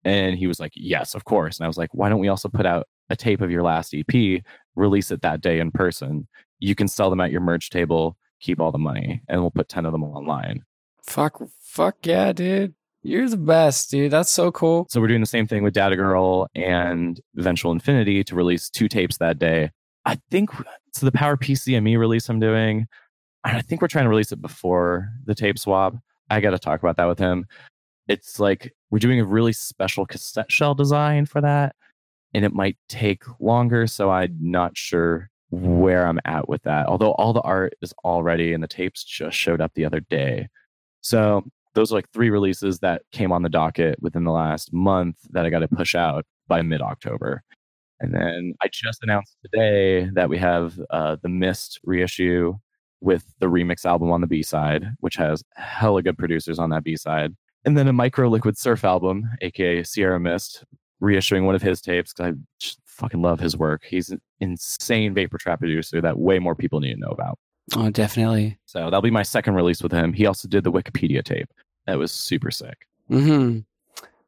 And 0.05 0.37
he 0.37 0.47
was 0.47 0.61
like, 0.61 0.73
Yes, 0.75 1.15
of 1.15 1.25
course. 1.25 1.59
And 1.59 1.65
I 1.65 1.69
was 1.69 1.79
like, 1.79 1.91
Why 1.93 2.09
don't 2.09 2.21
we 2.21 2.29
also 2.29 2.49
put 2.49 2.67
out 2.67 2.87
a 3.09 3.17
tape 3.17 3.41
of 3.41 3.51
your 3.51 3.63
last 3.63 3.95
EP, 3.95 4.43
release 4.75 5.11
it 5.11 5.23
that 5.23 5.41
day 5.41 5.61
in 5.61 5.71
person? 5.71 6.27
You 6.59 6.75
can 6.75 6.89
sell 6.89 7.11
them 7.11 7.21
at 7.21 7.31
your 7.31 7.41
merch 7.41 7.71
table, 7.71 8.17
keep 8.41 8.61
all 8.61 8.73
the 8.73 8.79
money, 8.79 9.23
and 9.29 9.41
we'll 9.41 9.51
put 9.51 9.69
10 9.69 9.87
of 9.87 9.93
them 9.93 10.05
online. 10.05 10.63
Fuck, 11.03 11.41
fuck 11.63 11.97
yeah, 12.05 12.33
dude. 12.33 12.75
You're 13.03 13.29
the 13.31 13.39
best, 13.39 13.91
dude. 13.91 14.11
That's 14.11 14.31
so 14.31 14.53
cool. 14.53 14.87
So 14.91 15.01
we're 15.01 15.07
doing 15.07 15.23
the 15.23 15.27
same 15.27 15.47
thing 15.47 15.63
with 15.63 15.73
Data 15.73 15.97
Girl 15.97 16.49
and 16.55 17.19
Eventual 17.39 17.73
Infinity 17.73 18.23
to 18.25 18.35
release 18.35 18.69
two 18.69 18.89
tapes 18.89 19.17
that 19.19 19.39
day. 19.39 19.71
I 20.05 20.19
think 20.31 20.51
so. 20.93 21.07
The 21.07 21.13
Power 21.13 21.39
PCME 21.39 21.99
release 21.99 22.29
I'm 22.29 22.41
doing, 22.41 22.87
I 23.43 23.63
think 23.63 23.81
we're 23.81 23.89
trying 23.89 24.05
to 24.05 24.11
release 24.11 24.33
it 24.33 24.43
before 24.43 25.09
the 25.25 25.35
tape 25.35 25.59
swap. 25.59 25.95
I 26.29 26.41
got 26.41 26.51
to 26.51 26.59
talk 26.59 26.81
about 26.83 26.97
that 26.99 27.07
with 27.07 27.19
him 27.19 27.47
it's 28.11 28.41
like 28.41 28.75
we're 28.91 28.99
doing 28.99 29.21
a 29.21 29.25
really 29.25 29.53
special 29.53 30.07
cassette 30.07 30.51
shell 30.51 30.75
design 30.75 31.27
for 31.27 31.41
that 31.41 31.75
and 32.35 32.45
it 32.45 32.53
might 32.53 32.77
take 32.89 33.23
longer 33.41 33.87
so 33.87 34.11
i'm 34.11 34.37
not 34.41 34.77
sure 34.77 35.31
where 35.51 36.07
i'm 36.07 36.21
at 36.25 36.49
with 36.49 36.63
that 36.63 36.87
although 36.87 37.13
all 37.13 37.33
the 37.33 37.41
art 37.41 37.75
is 37.83 37.93
already 38.05 38.53
and 38.53 38.63
the 38.63 38.69
tapes 38.69 39.03
just 39.05 39.37
showed 39.37 39.61
up 39.61 39.73
the 39.75 39.85
other 39.85 40.01
day 40.01 40.49
so 41.01 41.45
those 41.75 41.93
are 41.93 41.97
like 41.97 42.11
three 42.11 42.31
releases 42.31 42.81
that 42.81 43.03
came 43.13 43.33
on 43.33 43.43
the 43.43 43.49
docket 43.49 44.01
within 44.03 44.25
the 44.25 44.33
last 44.33 44.73
month 44.73 45.17
that 45.31 45.47
I 45.47 45.51
got 45.51 45.61
to 45.61 45.69
push 45.69 45.95
out 45.95 46.27
by 46.49 46.63
mid 46.63 46.83
October. 46.83 47.43
And 48.01 48.15
then 48.15 48.55
I 48.63 48.69
just 48.73 49.03
announced 49.03 49.37
today 49.45 50.09
that 50.15 50.29
we 50.29 50.39
have 50.39 50.81
uh, 50.91 51.17
the 51.23 51.29
Mist 51.29 51.79
reissue 51.85 52.55
with 53.01 53.25
the 53.39 53.47
remix 53.47 53.85
album 53.85 54.11
on 54.11 54.21
the 54.21 54.27
B 54.27 54.43
side, 54.43 54.87
which 55.01 55.17
has 55.17 55.43
hella 55.55 56.03
good 56.03 56.19
producers 56.19 56.59
on 56.59 56.71
that 56.71 56.83
B 56.83 56.97
side. 56.97 57.35
And 57.65 57.77
then 57.77 57.89
a 57.89 57.93
micro 57.93 58.29
liquid 58.29 58.57
surf 58.57 58.85
album, 58.85 59.29
aka 59.43 59.83
Sierra 59.83 60.19
Mist, 60.19 60.65
reissuing 61.03 61.45
one 61.45 61.55
of 61.55 61.63
his 61.63 61.81
tapes 61.81 62.13
because 62.13 62.35
I 62.35 62.69
fucking 62.87 63.23
love 63.23 63.41
his 63.41 63.57
work. 63.57 63.83
He's 63.85 64.11
an 64.11 64.21
insane 64.41 65.15
vapor 65.15 65.39
trap 65.39 65.59
producer 65.59 66.01
that 66.01 66.19
way 66.19 66.39
more 66.39 66.55
people 66.55 66.81
need 66.81 66.95
to 66.95 67.01
know 67.01 67.11
about. 67.11 67.39
Oh, 67.77 67.91
definitely. 67.91 68.59
So 68.67 68.85
that'll 68.85 69.03
be 69.03 69.11
my 69.11 69.23
second 69.23 69.55
release 69.55 69.83
with 69.83 69.93
him. 69.93 70.13
He 70.13 70.27
also 70.27 70.49
did 70.49 70.65
the 70.65 70.73
Wikipedia 70.73 71.23
tape. 71.23 71.49
That 71.87 71.99
was 71.99 72.13
super 72.13 72.51
sick. 72.51 72.87
Hmm. 73.09 73.61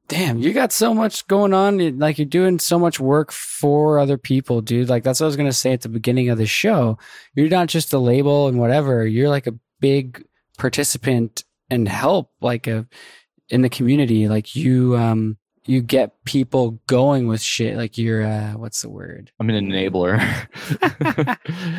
Damn, 0.08 0.38
you 0.38 0.52
got 0.52 0.72
so 0.72 0.92
much 0.92 1.26
going 1.26 1.54
on. 1.54 1.98
Like 1.98 2.18
you're 2.18 2.26
doing 2.26 2.58
so 2.58 2.78
much 2.78 3.00
work 3.00 3.32
for 3.32 3.98
other 3.98 4.18
people, 4.18 4.60
dude. 4.60 4.88
Like 4.88 5.04
that's 5.04 5.20
what 5.20 5.26
I 5.26 5.28
was 5.28 5.36
gonna 5.36 5.52
say 5.52 5.72
at 5.72 5.80
the 5.80 5.88
beginning 5.88 6.28
of 6.28 6.38
the 6.38 6.46
show. 6.46 6.98
You're 7.34 7.48
not 7.48 7.68
just 7.68 7.92
a 7.92 7.98
label 7.98 8.48
and 8.48 8.58
whatever. 8.58 9.06
You're 9.06 9.30
like 9.30 9.46
a 9.46 9.54
big 9.80 10.24
participant 10.58 11.44
and 11.70 11.88
help, 11.88 12.30
like 12.40 12.66
a 12.66 12.86
in 13.48 13.62
the 13.62 13.68
community. 13.68 14.28
Like 14.28 14.54
you, 14.56 14.96
um, 14.96 15.36
you 15.64 15.80
get 15.80 16.24
people 16.24 16.80
going 16.86 17.28
with 17.28 17.40
shit. 17.40 17.76
Like 17.76 17.96
you're, 17.96 18.24
uh, 18.24 18.52
what's 18.52 18.82
the 18.82 18.90
word? 18.90 19.30
I'm 19.38 19.50
an 19.50 19.70
enabler. 19.70 20.18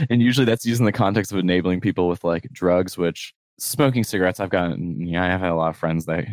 and 0.09 0.21
usually 0.21 0.45
that's 0.45 0.65
used 0.65 0.79
in 0.79 0.85
the 0.85 0.91
context 0.91 1.31
of 1.31 1.37
enabling 1.37 1.81
people 1.81 2.07
with 2.07 2.23
like 2.23 2.47
drugs, 2.51 2.97
which 2.97 3.33
smoking 3.59 4.03
cigarettes, 4.03 4.39
I've 4.39 4.49
gotten, 4.49 5.05
yeah, 5.05 5.33
I've 5.33 5.41
had 5.41 5.51
a 5.51 5.55
lot 5.55 5.69
of 5.69 5.77
friends 5.77 6.05
that 6.05 6.25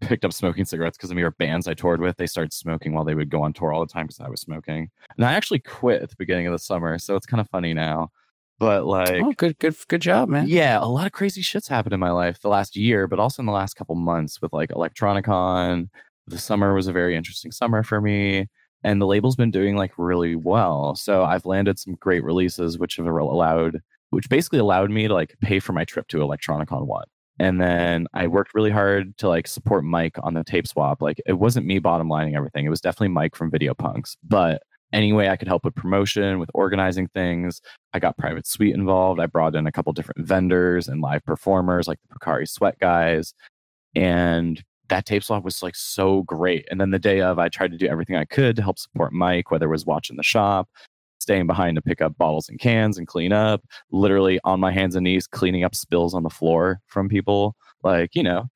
picked 0.00 0.24
up 0.24 0.32
smoking 0.32 0.64
cigarettes 0.64 0.96
because 0.96 1.10
of 1.10 1.16
me 1.16 1.22
or 1.22 1.32
bands 1.32 1.66
I 1.66 1.74
toured 1.74 2.00
with. 2.00 2.16
They 2.16 2.26
started 2.26 2.52
smoking 2.52 2.92
while 2.92 3.04
they 3.04 3.14
would 3.14 3.30
go 3.30 3.42
on 3.42 3.52
tour 3.52 3.72
all 3.72 3.84
the 3.84 3.92
time 3.92 4.06
because 4.06 4.20
I 4.20 4.28
was 4.28 4.40
smoking. 4.40 4.90
And 5.16 5.24
I 5.24 5.32
actually 5.32 5.60
quit 5.60 6.02
at 6.02 6.10
the 6.10 6.16
beginning 6.16 6.46
of 6.46 6.52
the 6.52 6.58
summer. 6.58 6.98
So 6.98 7.16
it's 7.16 7.26
kind 7.26 7.40
of 7.40 7.48
funny 7.50 7.74
now. 7.74 8.10
But 8.58 8.82
oh, 8.82 8.88
like, 8.88 9.22
oh, 9.22 9.32
good, 9.36 9.58
good, 9.58 9.76
good 9.88 10.02
job, 10.02 10.28
man. 10.28 10.46
Yeah, 10.48 10.78
a 10.80 10.86
lot 10.86 11.06
of 11.06 11.12
crazy 11.12 11.42
shit's 11.42 11.68
happened 11.68 11.92
in 11.92 12.00
my 12.00 12.12
life 12.12 12.40
the 12.40 12.48
last 12.48 12.76
year, 12.76 13.08
but 13.08 13.18
also 13.18 13.42
in 13.42 13.46
the 13.46 13.52
last 13.52 13.74
couple 13.74 13.94
months 13.96 14.40
with 14.40 14.52
like 14.52 14.70
Electronicon. 14.70 15.88
The 16.26 16.38
summer 16.38 16.72
was 16.74 16.86
a 16.86 16.92
very 16.92 17.16
interesting 17.16 17.50
summer 17.50 17.82
for 17.82 18.00
me, 18.00 18.48
and 18.82 19.00
the 19.00 19.06
label's 19.06 19.36
been 19.36 19.50
doing 19.50 19.76
like 19.76 19.92
really 19.98 20.36
well. 20.36 20.94
So 20.94 21.24
I've 21.24 21.44
landed 21.44 21.78
some 21.78 21.96
great 22.00 22.24
releases, 22.24 22.78
which 22.78 22.96
have 22.96 23.06
allowed, 23.06 23.80
which 24.10 24.28
basically 24.28 24.60
allowed 24.60 24.90
me 24.90 25.08
to 25.08 25.14
like 25.14 25.34
pay 25.42 25.58
for 25.58 25.72
my 25.72 25.84
trip 25.84 26.08
to 26.08 26.18
Electronicon 26.18 26.86
One. 26.86 27.06
And 27.40 27.60
then 27.60 28.06
I 28.14 28.28
worked 28.28 28.54
really 28.54 28.70
hard 28.70 29.18
to 29.18 29.28
like 29.28 29.48
support 29.48 29.84
Mike 29.84 30.16
on 30.22 30.34
the 30.34 30.44
tape 30.44 30.68
swap. 30.68 31.02
Like 31.02 31.20
it 31.26 31.34
wasn't 31.34 31.66
me 31.66 31.80
bottom 31.80 32.08
lining 32.08 32.36
everything. 32.36 32.64
It 32.64 32.70
was 32.70 32.80
definitely 32.80 33.08
Mike 33.08 33.34
from 33.34 33.50
Video 33.50 33.74
Punks. 33.74 34.16
But 34.22 34.62
any 34.94 35.12
way 35.12 35.28
I 35.28 35.36
could 35.36 35.48
help 35.48 35.64
with 35.64 35.74
promotion, 35.74 36.38
with 36.38 36.50
organizing 36.54 37.08
things. 37.08 37.60
I 37.92 37.98
got 37.98 38.16
Private 38.16 38.46
Suite 38.46 38.74
involved. 38.74 39.20
I 39.20 39.26
brought 39.26 39.56
in 39.56 39.66
a 39.66 39.72
couple 39.72 39.92
different 39.92 40.26
vendors 40.26 40.88
and 40.88 41.02
live 41.02 41.24
performers 41.24 41.88
like 41.88 41.98
the 42.08 42.14
Pocari 42.14 42.48
Sweat 42.48 42.78
guys. 42.78 43.34
And 43.94 44.62
that 44.88 45.04
tape 45.04 45.24
swap 45.24 45.44
was 45.44 45.62
like 45.62 45.76
so 45.76 46.22
great. 46.22 46.66
And 46.70 46.80
then 46.80 46.90
the 46.90 46.98
day 46.98 47.20
of, 47.20 47.38
I 47.38 47.48
tried 47.48 47.72
to 47.72 47.78
do 47.78 47.86
everything 47.86 48.16
I 48.16 48.24
could 48.24 48.56
to 48.56 48.62
help 48.62 48.78
support 48.78 49.12
Mike, 49.12 49.50
whether 49.50 49.66
it 49.66 49.70
was 49.70 49.86
watching 49.86 50.16
the 50.16 50.22
shop, 50.22 50.68
staying 51.18 51.46
behind 51.46 51.74
to 51.76 51.82
pick 51.82 52.00
up 52.00 52.16
bottles 52.16 52.48
and 52.48 52.60
cans 52.60 52.96
and 52.96 53.06
clean 53.06 53.32
up, 53.32 53.62
literally 53.90 54.38
on 54.44 54.60
my 54.60 54.70
hands 54.70 54.94
and 54.94 55.04
knees, 55.04 55.26
cleaning 55.26 55.64
up 55.64 55.74
spills 55.74 56.14
on 56.14 56.22
the 56.22 56.30
floor 56.30 56.80
from 56.86 57.08
people. 57.08 57.56
Like, 57.82 58.14
you 58.14 58.22
know, 58.22 58.46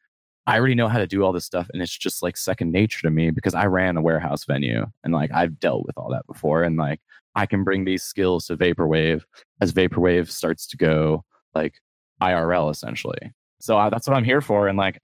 I 0.48 0.56
already 0.56 0.74
know 0.74 0.88
how 0.88 0.98
to 0.98 1.06
do 1.06 1.24
all 1.24 1.32
this 1.32 1.44
stuff 1.44 1.68
and 1.74 1.82
it's 1.82 1.96
just 1.96 2.22
like 2.22 2.34
second 2.34 2.72
nature 2.72 3.02
to 3.02 3.10
me 3.10 3.30
because 3.30 3.54
I 3.54 3.66
ran 3.66 3.98
a 3.98 4.00
warehouse 4.00 4.46
venue 4.46 4.86
and 5.04 5.12
like 5.12 5.30
I've 5.30 5.60
dealt 5.60 5.84
with 5.84 5.98
all 5.98 6.10
that 6.12 6.26
before 6.26 6.62
and 6.62 6.78
like 6.78 7.00
I 7.34 7.44
can 7.44 7.64
bring 7.64 7.84
these 7.84 8.02
skills 8.02 8.46
to 8.46 8.56
vaporwave 8.56 9.24
as 9.60 9.74
vaporwave 9.74 10.30
starts 10.30 10.66
to 10.68 10.78
go 10.78 11.22
like 11.54 11.74
IRL 12.22 12.70
essentially. 12.70 13.30
So 13.60 13.76
I, 13.76 13.90
that's 13.90 14.08
what 14.08 14.16
I'm 14.16 14.24
here 14.24 14.40
for 14.40 14.68
and 14.68 14.78
like 14.78 15.02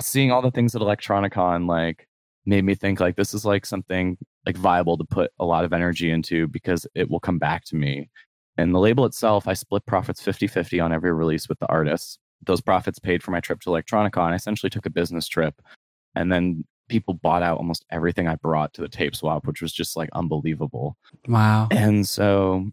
seeing 0.00 0.32
all 0.32 0.40
the 0.40 0.50
things 0.50 0.74
at 0.74 0.80
Electronicon 0.80 1.68
like 1.68 2.08
made 2.46 2.64
me 2.64 2.74
think 2.74 3.00
like 3.00 3.16
this 3.16 3.34
is 3.34 3.44
like 3.44 3.66
something 3.66 4.16
like 4.46 4.56
viable 4.56 4.96
to 4.96 5.04
put 5.04 5.30
a 5.38 5.44
lot 5.44 5.66
of 5.66 5.74
energy 5.74 6.10
into 6.10 6.48
because 6.48 6.86
it 6.94 7.10
will 7.10 7.20
come 7.20 7.38
back 7.38 7.66
to 7.66 7.76
me. 7.76 8.08
And 8.56 8.74
the 8.74 8.78
label 8.78 9.04
itself, 9.04 9.46
I 9.46 9.52
split 9.52 9.84
profits 9.84 10.22
50-50 10.22 10.82
on 10.82 10.90
every 10.90 11.12
release 11.12 11.50
with 11.50 11.58
the 11.58 11.68
artists 11.68 12.18
those 12.44 12.60
profits 12.60 12.98
paid 12.98 13.22
for 13.22 13.30
my 13.30 13.40
trip 13.40 13.60
to 13.60 13.70
Electronicon. 13.70 14.32
I 14.32 14.34
essentially 14.34 14.70
took 14.70 14.86
a 14.86 14.90
business 14.90 15.28
trip 15.28 15.60
and 16.14 16.32
then 16.32 16.64
people 16.88 17.14
bought 17.14 17.42
out 17.42 17.58
almost 17.58 17.84
everything 17.90 18.26
I 18.28 18.34
brought 18.34 18.74
to 18.74 18.80
the 18.80 18.88
tape 18.88 19.14
swap, 19.14 19.46
which 19.46 19.62
was 19.62 19.72
just 19.72 19.96
like 19.96 20.10
unbelievable. 20.12 20.96
Wow. 21.28 21.68
And 21.70 22.06
so 22.06 22.70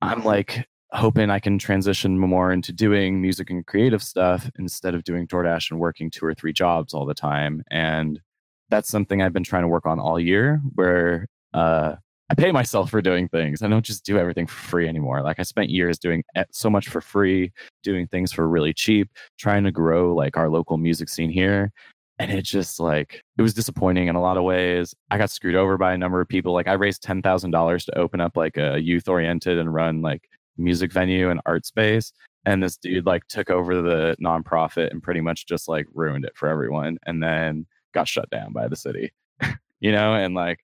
I'm 0.00 0.24
like 0.24 0.66
hoping 0.92 1.30
I 1.30 1.38
can 1.38 1.58
transition 1.58 2.18
more 2.18 2.52
into 2.52 2.72
doing 2.72 3.20
music 3.20 3.50
and 3.50 3.66
creative 3.66 4.02
stuff 4.02 4.50
instead 4.58 4.94
of 4.94 5.04
doing 5.04 5.26
DoorDash 5.26 5.70
and 5.70 5.80
working 5.80 6.10
two 6.10 6.24
or 6.24 6.34
three 6.34 6.52
jobs 6.52 6.92
all 6.92 7.06
the 7.06 7.14
time. 7.14 7.62
And 7.70 8.20
that's 8.68 8.88
something 8.88 9.22
I've 9.22 9.32
been 9.32 9.44
trying 9.44 9.62
to 9.62 9.68
work 9.68 9.86
on 9.86 10.00
all 10.00 10.18
year 10.18 10.60
where 10.74 11.26
uh, 11.54 11.96
I 12.32 12.34
pay 12.34 12.50
myself 12.50 12.88
for 12.88 13.02
doing 13.02 13.28
things. 13.28 13.60
I 13.60 13.68
don't 13.68 13.84
just 13.84 14.06
do 14.06 14.16
everything 14.16 14.46
for 14.46 14.56
free 14.56 14.88
anymore. 14.88 15.20
Like 15.20 15.38
I 15.38 15.42
spent 15.42 15.68
years 15.68 15.98
doing 15.98 16.24
so 16.50 16.70
much 16.70 16.88
for 16.88 17.02
free, 17.02 17.52
doing 17.82 18.06
things 18.06 18.32
for 18.32 18.48
really 18.48 18.72
cheap, 18.72 19.10
trying 19.36 19.64
to 19.64 19.70
grow 19.70 20.14
like 20.14 20.38
our 20.38 20.48
local 20.48 20.78
music 20.78 21.10
scene 21.10 21.28
here. 21.28 21.72
And 22.18 22.30
it 22.30 22.46
just 22.46 22.80
like 22.80 23.20
it 23.36 23.42
was 23.42 23.52
disappointing 23.52 24.08
in 24.08 24.16
a 24.16 24.20
lot 24.22 24.38
of 24.38 24.44
ways. 24.44 24.94
I 25.10 25.18
got 25.18 25.30
screwed 25.30 25.56
over 25.56 25.76
by 25.76 25.92
a 25.92 25.98
number 25.98 26.22
of 26.22 26.28
people. 26.28 26.54
Like 26.54 26.68
I 26.68 26.72
raised 26.72 27.02
ten 27.02 27.20
thousand 27.20 27.50
dollars 27.50 27.84
to 27.84 27.98
open 27.98 28.22
up 28.22 28.34
like 28.34 28.56
a 28.56 28.78
youth 28.80 29.08
oriented 29.08 29.58
and 29.58 29.74
run 29.74 30.00
like 30.00 30.30
music 30.56 30.90
venue 30.90 31.28
and 31.28 31.38
art 31.44 31.66
space. 31.66 32.14
And 32.46 32.62
this 32.62 32.78
dude 32.78 33.04
like 33.04 33.26
took 33.28 33.50
over 33.50 33.82
the 33.82 34.16
nonprofit 34.24 34.90
and 34.90 35.02
pretty 35.02 35.20
much 35.20 35.44
just 35.44 35.68
like 35.68 35.86
ruined 35.92 36.24
it 36.24 36.32
for 36.34 36.48
everyone 36.48 36.96
and 37.04 37.22
then 37.22 37.66
got 37.92 38.08
shut 38.08 38.30
down 38.30 38.54
by 38.54 38.68
the 38.68 38.76
city. 38.76 39.12
you 39.80 39.92
know, 39.92 40.14
and 40.14 40.34
like 40.34 40.60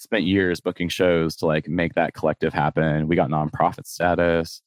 spent 0.00 0.24
years 0.24 0.60
booking 0.60 0.88
shows 0.88 1.36
to 1.36 1.46
like 1.46 1.68
make 1.68 1.94
that 1.94 2.14
collective 2.14 2.52
happen. 2.52 3.08
We 3.08 3.16
got 3.16 3.30
nonprofit 3.30 3.86
status, 3.86 4.62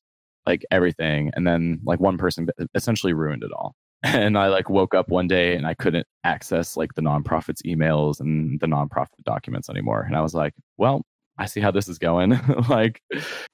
like 0.46 0.66
everything. 0.72 1.32
And 1.36 1.46
then 1.46 1.80
like 1.84 2.00
one 2.00 2.18
person 2.18 2.48
essentially 2.76 3.14
ruined 3.14 3.44
it 3.44 3.52
all. 3.52 3.76
And 4.04 4.36
I 4.36 4.48
like 4.48 4.68
woke 4.68 4.96
up 4.96 5.10
one 5.10 5.28
day 5.28 5.56
and 5.56 5.68
I 5.68 5.76
couldn't 5.76 6.08
access 6.24 6.76
like 6.76 6.96
the 6.96 7.04
nonprofit's 7.04 7.62
emails 7.62 8.20
and 8.20 8.60
the 8.60 8.66
nonprofit 8.66 9.24
documents 9.26 9.70
anymore. 9.70 10.02
And 10.02 10.18
I 10.18 10.22
was 10.22 10.34
like, 10.34 10.56
well, 10.78 11.04
I 11.38 11.46
see 11.46 11.60
how 11.60 11.70
this 11.70 11.88
is 11.88 12.00
going. 12.00 12.32
like, 12.70 13.04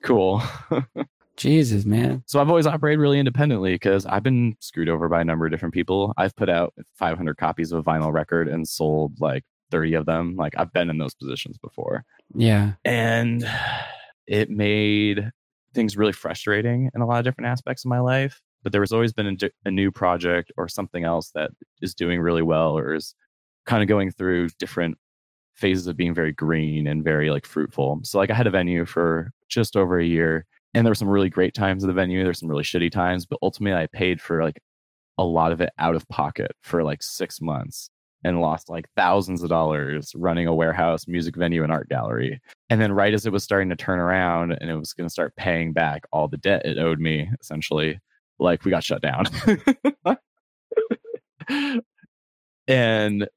cool. 0.03 0.41
Jesus, 1.37 1.83
man. 1.85 2.23
So 2.27 2.39
I've 2.39 2.49
always 2.49 2.65
operated 2.65 2.99
really 2.99 3.19
independently 3.19 3.73
because 3.73 4.05
I've 4.05 4.23
been 4.23 4.55
screwed 4.59 4.87
over 4.87 5.07
by 5.07 5.19
a 5.19 5.25
number 5.25 5.45
of 5.45 5.51
different 5.51 5.73
people. 5.73 6.13
I've 6.17 6.35
put 6.35 6.49
out 6.49 6.73
500 6.95 7.37
copies 7.37 7.71
of 7.73 7.79
a 7.79 7.83
vinyl 7.83 8.13
record 8.13 8.47
and 8.47 8.67
sold 8.67 9.19
like 9.19 9.43
30 9.71 9.93
of 9.95 10.05
them. 10.05 10.35
Like 10.35 10.53
I've 10.57 10.73
been 10.73 10.89
in 10.89 10.97
those 10.97 11.15
positions 11.15 11.57
before. 11.57 12.03
Yeah. 12.33 12.73
And 12.85 13.47
it 14.27 14.49
made 14.49 15.31
things 15.73 15.97
really 15.97 16.13
frustrating 16.13 16.89
in 16.93 17.01
a 17.01 17.05
lot 17.05 17.19
of 17.19 17.23
different 17.23 17.49
aspects 17.49 17.85
of 17.85 17.89
my 17.89 17.99
life. 17.99 18.41
But 18.63 18.71
there 18.71 18.81
was 18.81 18.91
always 18.91 19.13
been 19.13 19.27
a, 19.27 19.49
a 19.65 19.71
new 19.71 19.91
project 19.91 20.51
or 20.57 20.67
something 20.67 21.03
else 21.03 21.31
that 21.35 21.51
is 21.81 21.93
doing 21.93 22.19
really 22.19 22.41
well 22.41 22.77
or 22.77 22.93
is 22.93 23.15
kind 23.65 23.81
of 23.81 23.87
going 23.87 24.11
through 24.11 24.49
different 24.59 24.97
phases 25.53 25.87
of 25.87 25.97
being 25.97 26.13
very 26.13 26.31
green 26.31 26.87
and 26.87 27.03
very 27.03 27.29
like 27.29 27.45
fruitful. 27.45 27.99
So 28.03 28.17
like 28.17 28.29
I 28.29 28.35
had 28.35 28.47
a 28.47 28.51
venue 28.51 28.85
for 28.85 29.31
just 29.47 29.75
over 29.75 29.99
a 29.99 30.05
year 30.05 30.45
and 30.73 30.85
there 30.85 30.91
were 30.91 30.95
some 30.95 31.09
really 31.09 31.29
great 31.29 31.53
times 31.53 31.83
at 31.83 31.87
the 31.87 31.93
venue. 31.93 32.23
There's 32.23 32.39
some 32.39 32.49
really 32.49 32.63
shitty 32.63 32.91
times, 32.91 33.25
but 33.25 33.39
ultimately 33.41 33.81
I 33.81 33.87
paid 33.87 34.21
for 34.21 34.43
like 34.43 34.59
a 35.17 35.23
lot 35.23 35.51
of 35.51 35.61
it 35.61 35.69
out 35.79 35.95
of 35.95 36.07
pocket 36.09 36.51
for 36.61 36.83
like 36.83 37.01
six 37.01 37.41
months 37.41 37.89
and 38.27 38.41
lost 38.41 38.69
like 38.69 38.89
thousands 38.95 39.41
of 39.41 39.49
dollars 39.49 40.11
running 40.15 40.47
a 40.47 40.53
warehouse, 40.53 41.07
music 41.07 41.35
venue, 41.35 41.63
and 41.63 41.71
art 41.71 41.89
gallery. 41.89 42.39
And 42.69 42.81
then, 42.81 42.91
right 42.91 43.13
as 43.13 43.25
it 43.25 43.31
was 43.31 43.43
starting 43.43 43.69
to 43.69 43.75
turn 43.75 43.99
around 43.99 44.51
and 44.51 44.69
it 44.69 44.75
was 44.75 44.93
going 44.93 45.07
to 45.07 45.13
start 45.13 45.35
paying 45.35 45.73
back 45.73 46.03
all 46.11 46.27
the 46.27 46.37
debt 46.37 46.65
it 46.65 46.77
owed 46.77 46.99
me, 46.99 47.29
essentially, 47.39 47.99
like 48.39 48.65
we 48.65 48.71
got 48.71 48.83
shut 48.83 49.01
down. 49.01 49.25
and 52.67 53.27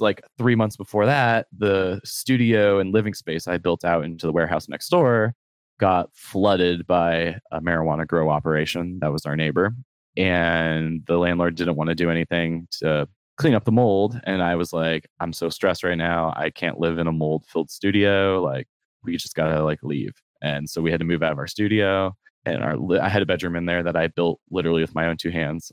like 0.00 0.22
three 0.38 0.54
months 0.56 0.76
before 0.76 1.06
that, 1.06 1.46
the 1.56 2.00
studio 2.04 2.80
and 2.80 2.92
living 2.92 3.14
space 3.14 3.46
I 3.46 3.58
built 3.58 3.84
out 3.84 4.04
into 4.04 4.26
the 4.26 4.32
warehouse 4.32 4.68
next 4.68 4.88
door 4.88 5.34
got 5.78 6.10
flooded 6.14 6.86
by 6.86 7.36
a 7.52 7.60
marijuana 7.60 8.06
grow 8.06 8.28
operation 8.28 8.98
that 9.00 9.12
was 9.12 9.24
our 9.24 9.36
neighbor. 9.36 9.74
And 10.16 11.02
the 11.06 11.16
landlord 11.16 11.54
didn't 11.54 11.76
want 11.76 11.88
to 11.88 11.94
do 11.94 12.10
anything 12.10 12.66
to 12.80 13.08
clean 13.40 13.54
up 13.54 13.64
the 13.64 13.72
mold. 13.72 14.20
And 14.24 14.42
I 14.42 14.54
was 14.54 14.70
like, 14.72 15.08
I'm 15.18 15.32
so 15.32 15.48
stressed 15.48 15.82
right 15.82 15.96
now. 15.96 16.34
I 16.36 16.50
can't 16.50 16.78
live 16.78 16.98
in 16.98 17.06
a 17.06 17.12
mold 17.12 17.46
filled 17.46 17.70
studio. 17.70 18.42
Like, 18.42 18.68
we 19.02 19.16
just 19.16 19.34
gotta 19.34 19.64
like 19.64 19.78
leave. 19.82 20.12
And 20.42 20.68
so 20.68 20.82
we 20.82 20.90
had 20.90 21.00
to 21.00 21.06
move 21.06 21.22
out 21.22 21.32
of 21.32 21.38
our 21.38 21.46
studio. 21.46 22.14
And 22.44 22.62
our 22.62 22.76
I 23.00 23.08
had 23.08 23.22
a 23.22 23.26
bedroom 23.26 23.56
in 23.56 23.64
there 23.64 23.82
that 23.82 23.96
I 23.96 24.08
built 24.08 24.40
literally 24.50 24.82
with 24.82 24.94
my 24.94 25.06
own 25.06 25.16
two 25.16 25.30
hands. 25.30 25.72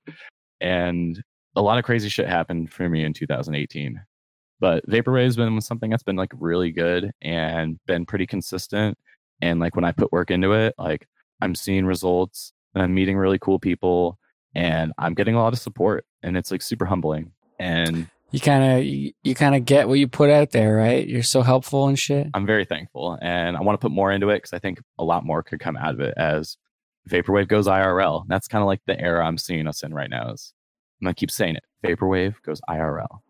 and 0.60 1.22
a 1.54 1.62
lot 1.62 1.78
of 1.78 1.84
crazy 1.84 2.08
shit 2.08 2.28
happened 2.28 2.72
for 2.72 2.88
me 2.88 3.04
in 3.04 3.12
2018. 3.12 4.00
But 4.58 4.84
Vaporwave's 4.88 5.36
been 5.36 5.60
something 5.60 5.90
that's 5.90 6.02
been 6.02 6.16
like 6.16 6.32
really 6.38 6.72
good 6.72 7.12
and 7.22 7.78
been 7.86 8.04
pretty 8.04 8.26
consistent. 8.26 8.98
And 9.40 9.60
like 9.60 9.76
when 9.76 9.84
I 9.84 9.92
put 9.92 10.12
work 10.12 10.32
into 10.32 10.52
it, 10.52 10.74
like 10.76 11.06
I'm 11.40 11.54
seeing 11.54 11.86
results 11.86 12.52
and 12.74 12.82
I'm 12.82 12.94
meeting 12.94 13.16
really 13.16 13.38
cool 13.38 13.60
people 13.60 14.18
and 14.56 14.92
I'm 14.98 15.14
getting 15.14 15.36
a 15.36 15.40
lot 15.40 15.52
of 15.52 15.60
support 15.60 16.04
and 16.22 16.36
it's 16.36 16.50
like 16.50 16.62
super 16.62 16.86
humbling. 16.86 17.32
And 17.58 18.08
you 18.30 18.40
kind 18.40 18.78
of 18.78 18.84
you, 18.84 19.12
you 19.22 19.34
kind 19.34 19.54
of 19.54 19.64
get 19.64 19.88
what 19.88 19.98
you 19.98 20.08
put 20.08 20.30
out 20.30 20.50
there, 20.50 20.76
right? 20.76 21.06
You're 21.06 21.22
so 21.22 21.42
helpful 21.42 21.88
and 21.88 21.98
shit. 21.98 22.28
I'm 22.34 22.46
very 22.46 22.64
thankful 22.64 23.18
and 23.20 23.56
I 23.56 23.60
want 23.60 23.80
to 23.80 23.84
put 23.84 23.92
more 23.92 24.12
into 24.12 24.30
it 24.30 24.36
because 24.36 24.52
I 24.52 24.58
think 24.58 24.80
a 24.98 25.04
lot 25.04 25.24
more 25.24 25.42
could 25.42 25.60
come 25.60 25.76
out 25.76 25.94
of 25.94 26.00
it 26.00 26.14
as 26.16 26.56
Vaporwave 27.08 27.48
goes 27.48 27.66
IRL. 27.66 28.24
That's 28.28 28.48
kind 28.48 28.62
of 28.62 28.66
like 28.66 28.82
the 28.86 28.98
era 29.00 29.26
I'm 29.26 29.38
seeing 29.38 29.66
us 29.66 29.82
in 29.82 29.92
right 29.92 30.10
now. 30.10 30.32
Is 30.32 30.52
I'm 31.00 31.06
gonna 31.06 31.14
keep 31.14 31.30
saying 31.30 31.56
it. 31.56 31.64
Vaporwave 31.84 32.36
goes 32.42 32.60
IRL. 32.68 33.20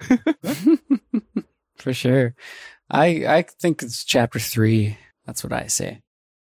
For 1.76 1.92
sure. 1.92 2.34
I 2.88 3.26
I 3.26 3.42
think 3.42 3.82
it's 3.82 4.04
chapter 4.04 4.38
three. 4.38 4.96
That's 5.26 5.44
what 5.44 5.52
I 5.52 5.66
say. 5.66 6.02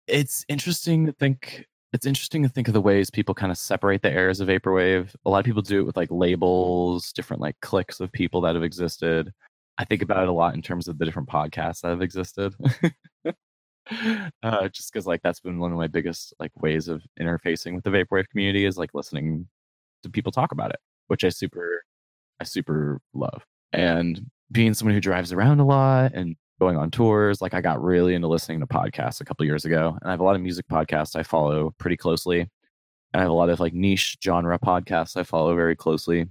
It's 0.08 0.46
interesting 0.50 1.06
to 1.06 1.14
think 1.14 1.68
it's 1.94 2.08
interesting 2.08 2.42
to 2.42 2.50
think 2.50 2.68
of 2.68 2.74
the 2.74 2.82
ways 2.82 3.12
people 3.12 3.36
kind 3.36 3.52
of 3.52 3.58
separate 3.58 4.02
the 4.02 4.12
eras 4.12 4.40
of 4.40 4.48
vaporwave. 4.48 5.16
A 5.26 5.30
lot 5.30 5.40
of 5.40 5.46
people 5.46 5.62
do 5.62 5.80
it 5.80 5.84
with 5.84 5.96
like 5.96 6.10
labels, 6.12 7.14
different 7.14 7.42
like 7.42 7.56
cliques 7.62 8.00
of 8.00 8.12
people 8.12 8.42
that 8.42 8.56
have 8.56 8.64
existed. 8.64 9.32
I 9.78 9.86
think 9.86 10.02
about 10.02 10.24
it 10.24 10.30
a 10.30 10.34
lot 10.34 10.56
in 10.56 10.62
terms 10.64 10.88
of 10.88 10.98
the 10.98 11.06
different 11.06 11.30
podcasts 11.30 11.82
that 11.82 11.90
have 11.90 12.02
existed. 12.02 12.56
uh, 14.44 14.68
just 14.70 14.92
because 14.92 15.06
like 15.06 15.22
that's 15.22 15.40
been 15.40 15.60
one 15.60 15.72
of 15.72 15.78
my 15.78 15.88
biggest 15.88 16.34
like 16.40 16.52
ways 16.62 16.88
of 16.88 17.04
interfacing 17.20 17.76
with 17.76 17.84
the 17.84 17.92
vaporwave 17.92 18.28
community 18.30 18.66
is 18.66 18.78
like 18.78 18.92
listening 18.96 19.48
to 20.02 20.10
people 20.10 20.32
talk 20.32 20.52
about 20.52 20.72
it, 20.72 20.80
which 21.08 21.24
I 21.24 21.30
super 21.30 21.84
I 22.40 22.44
super 22.44 23.00
love. 23.14 23.44
And 23.72 24.30
being 24.52 24.74
someone 24.74 24.96
who 24.96 25.02
drives 25.02 25.32
around 25.32 25.60
a 25.60 25.66
lot 25.66 26.14
and 26.14 26.36
going 26.60 26.78
on 26.78 26.92
tours, 26.92 27.42
like 27.42 27.54
I 27.54 27.62
got 27.62 27.82
really 27.84 28.14
into 28.14 28.28
listening 28.28 28.60
to 28.60 28.68
podcasts 28.68 29.22
a 29.22 29.26
couple 29.26 29.46
years 29.46 29.66
ago. 29.66 29.98
And 30.02 30.08
I 30.08 30.12
have 30.12 30.20
a 30.20 30.24
lot 30.24 30.36
of 30.36 30.42
music 30.42 30.68
podcasts 30.68 31.16
I 31.16 31.24
follow 31.24 31.74
pretty 31.78 31.98
closely. 31.98 32.42
And 32.42 32.50
I 33.14 33.22
have 33.22 33.32
a 33.32 33.34
lot 33.34 33.50
of 33.50 33.60
like 33.60 33.74
niche 33.74 34.18
genre 34.24 34.58
podcasts 34.60 35.18
I 35.18 35.24
follow 35.24 35.56
very 35.56 35.76
closely. 35.76 36.28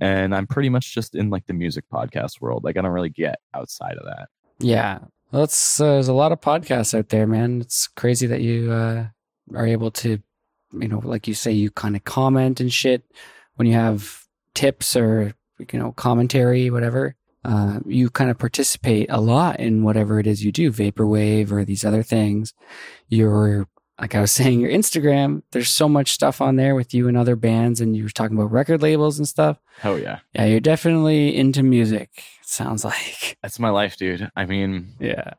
And 0.00 0.34
I'm 0.34 0.46
pretty 0.46 0.68
much 0.70 0.94
just 0.94 1.14
in 1.14 1.30
like 1.30 1.46
the 1.46 1.52
music 1.52 1.84
podcast 1.92 2.40
world. 2.40 2.64
Like 2.64 2.76
I 2.76 2.80
don't 2.80 2.92
really 2.92 3.10
get 3.10 3.36
outside 3.54 3.96
of 3.96 4.06
that. 4.06 4.28
Yeah. 4.58 5.00
It's, 5.32 5.80
uh, 5.80 5.84
there's 5.84 6.08
a 6.08 6.12
lot 6.12 6.32
of 6.32 6.40
podcasts 6.40 6.98
out 6.98 7.10
there, 7.10 7.26
man. 7.26 7.60
It's 7.60 7.86
crazy 7.86 8.26
that 8.26 8.40
you 8.40 8.72
uh, 8.72 9.06
are 9.54 9.66
able 9.66 9.90
to, 9.92 10.18
you 10.72 10.88
know, 10.88 11.00
like 11.04 11.28
you 11.28 11.34
say, 11.34 11.52
you 11.52 11.70
kind 11.70 11.94
of 11.94 12.04
comment 12.04 12.60
and 12.60 12.72
shit 12.72 13.04
when 13.56 13.68
you 13.68 13.74
have 13.74 14.24
tips 14.54 14.96
or, 14.96 15.34
you 15.72 15.78
know, 15.78 15.92
commentary, 15.92 16.70
whatever. 16.70 17.14
Uh, 17.44 17.80
you 17.86 18.10
kind 18.10 18.30
of 18.30 18.38
participate 18.38 19.06
a 19.10 19.20
lot 19.20 19.58
in 19.58 19.82
whatever 19.82 20.18
it 20.18 20.26
is 20.26 20.44
you 20.44 20.52
do, 20.52 20.70
vaporwave 20.70 21.50
or 21.50 21.64
these 21.64 21.84
other 21.84 22.02
things. 22.02 22.52
You're, 23.08 23.66
like 23.98 24.14
I 24.14 24.20
was 24.20 24.32
saying, 24.40 24.60
your 24.60 24.70
Instagram, 24.70 25.42
there's 25.52 25.70
so 25.70 25.88
much 25.88 26.12
stuff 26.12 26.40
on 26.40 26.56
there 26.56 26.74
with 26.74 26.92
you 26.92 27.08
and 27.08 27.16
other 27.16 27.36
bands, 27.36 27.80
and 27.80 27.96
you 27.96 28.02
were 28.04 28.10
talking 28.10 28.36
about 28.36 28.52
record 28.52 28.82
labels 28.82 29.18
and 29.18 29.28
stuff. 29.28 29.58
Oh, 29.84 29.96
yeah. 29.96 30.18
Yeah, 30.34 30.44
you're 30.46 30.60
definitely 30.60 31.34
into 31.36 31.62
music, 31.62 32.10
It 32.16 32.48
sounds 32.48 32.84
like. 32.84 33.38
That's 33.42 33.58
my 33.58 33.70
life, 33.70 33.96
dude. 33.96 34.30
I 34.36 34.44
mean, 34.46 34.94
yeah. 35.00 35.32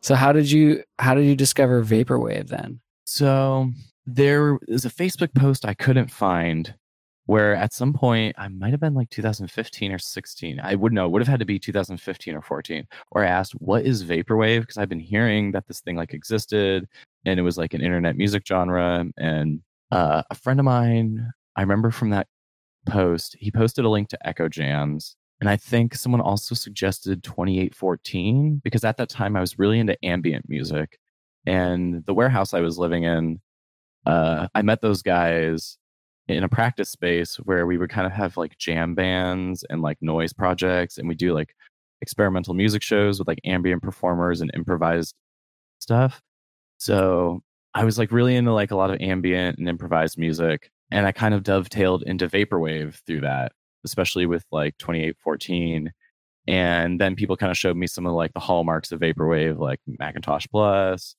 So 0.00 0.14
how 0.14 0.32
did 0.32 0.50
you 0.50 0.82
how 0.98 1.14
did 1.14 1.26
you 1.26 1.36
discover 1.36 1.84
vaporwave 1.84 2.48
then? 2.48 2.80
So 3.04 3.70
there 4.04 4.58
is 4.66 4.84
a 4.84 4.90
Facebook 4.90 5.32
post 5.34 5.64
I 5.64 5.74
couldn't 5.74 6.10
find 6.10 6.74
where 7.26 7.54
at 7.54 7.72
some 7.72 7.92
point 7.92 8.34
I 8.38 8.48
might 8.48 8.72
have 8.72 8.80
been 8.80 8.94
like 8.94 9.10
2015 9.10 9.92
or 9.92 9.98
16. 9.98 10.60
I 10.60 10.74
would 10.74 10.92
know, 10.92 11.08
would 11.08 11.22
have 11.22 11.28
had 11.28 11.40
to 11.40 11.46
be 11.46 11.58
2015 11.58 12.34
or 12.34 12.42
14, 12.42 12.86
Or 13.12 13.24
I 13.24 13.28
asked, 13.28 13.52
what 13.52 13.84
is 13.84 14.04
Vaporwave? 14.04 14.60
Because 14.60 14.78
I've 14.78 14.88
been 14.88 15.00
hearing 15.00 15.52
that 15.52 15.66
this 15.66 15.80
thing 15.80 15.96
like 15.96 16.14
existed 16.14 16.88
and 17.24 17.38
it 17.38 17.42
was 17.42 17.58
like 17.58 17.74
an 17.74 17.82
internet 17.82 18.16
music 18.16 18.44
genre. 18.46 19.04
And 19.16 19.60
uh, 19.92 20.22
a 20.30 20.34
friend 20.34 20.58
of 20.58 20.64
mine, 20.64 21.30
I 21.56 21.60
remember 21.60 21.90
from 21.90 22.10
that 22.10 22.26
post, 22.86 23.36
he 23.38 23.50
posted 23.50 23.84
a 23.84 23.88
link 23.88 24.08
to 24.08 24.26
Echo 24.26 24.48
Jams. 24.48 25.16
And 25.40 25.48
I 25.48 25.56
think 25.56 25.94
someone 25.94 26.20
also 26.20 26.54
suggested 26.54 27.22
2814 27.22 28.60
because 28.62 28.84
at 28.84 28.96
that 28.98 29.08
time 29.08 29.36
I 29.36 29.40
was 29.40 29.58
really 29.58 29.78
into 29.78 29.96
ambient 30.04 30.48
music. 30.48 30.98
And 31.46 32.04
the 32.06 32.14
warehouse 32.14 32.52
I 32.52 32.60
was 32.60 32.78
living 32.78 33.04
in, 33.04 33.40
uh, 34.04 34.48
I 34.54 34.62
met 34.62 34.82
those 34.82 35.02
guys 35.02 35.78
in 36.36 36.44
a 36.44 36.48
practice 36.48 36.90
space 36.90 37.36
where 37.36 37.66
we 37.66 37.78
would 37.78 37.90
kind 37.90 38.06
of 38.06 38.12
have 38.12 38.36
like 38.36 38.56
jam 38.58 38.94
bands 38.94 39.64
and 39.70 39.82
like 39.82 39.98
noise 40.00 40.32
projects 40.32 40.98
and 40.98 41.08
we 41.08 41.14
do 41.14 41.32
like 41.34 41.54
experimental 42.02 42.54
music 42.54 42.82
shows 42.82 43.18
with 43.18 43.28
like 43.28 43.40
ambient 43.44 43.82
performers 43.82 44.40
and 44.40 44.50
improvised 44.54 45.14
stuff. 45.80 46.20
So 46.78 47.42
i 47.74 47.84
was 47.84 47.98
like 47.98 48.12
really 48.12 48.36
into 48.36 48.52
like 48.52 48.70
a 48.70 48.76
lot 48.76 48.90
of 48.90 49.00
ambient 49.00 49.58
and 49.58 49.68
improvised 49.68 50.18
music 50.18 50.70
and 50.90 51.06
i 51.06 51.12
kind 51.12 51.34
of 51.34 51.42
dovetailed 51.42 52.02
into 52.04 52.28
vaporwave 52.28 52.94
through 53.06 53.20
that 53.20 53.52
especially 53.84 54.26
with 54.26 54.44
like 54.50 54.76
2814 54.78 55.92
and 56.48 57.00
then 57.00 57.14
people 57.14 57.36
kind 57.36 57.50
of 57.50 57.58
showed 57.58 57.76
me 57.76 57.86
some 57.86 58.06
of 58.06 58.12
like 58.12 58.32
the 58.34 58.40
hallmarks 58.40 58.92
of 58.92 59.00
vaporwave 59.00 59.58
like 59.58 59.80
macintosh 59.86 60.46
plus 60.50 61.14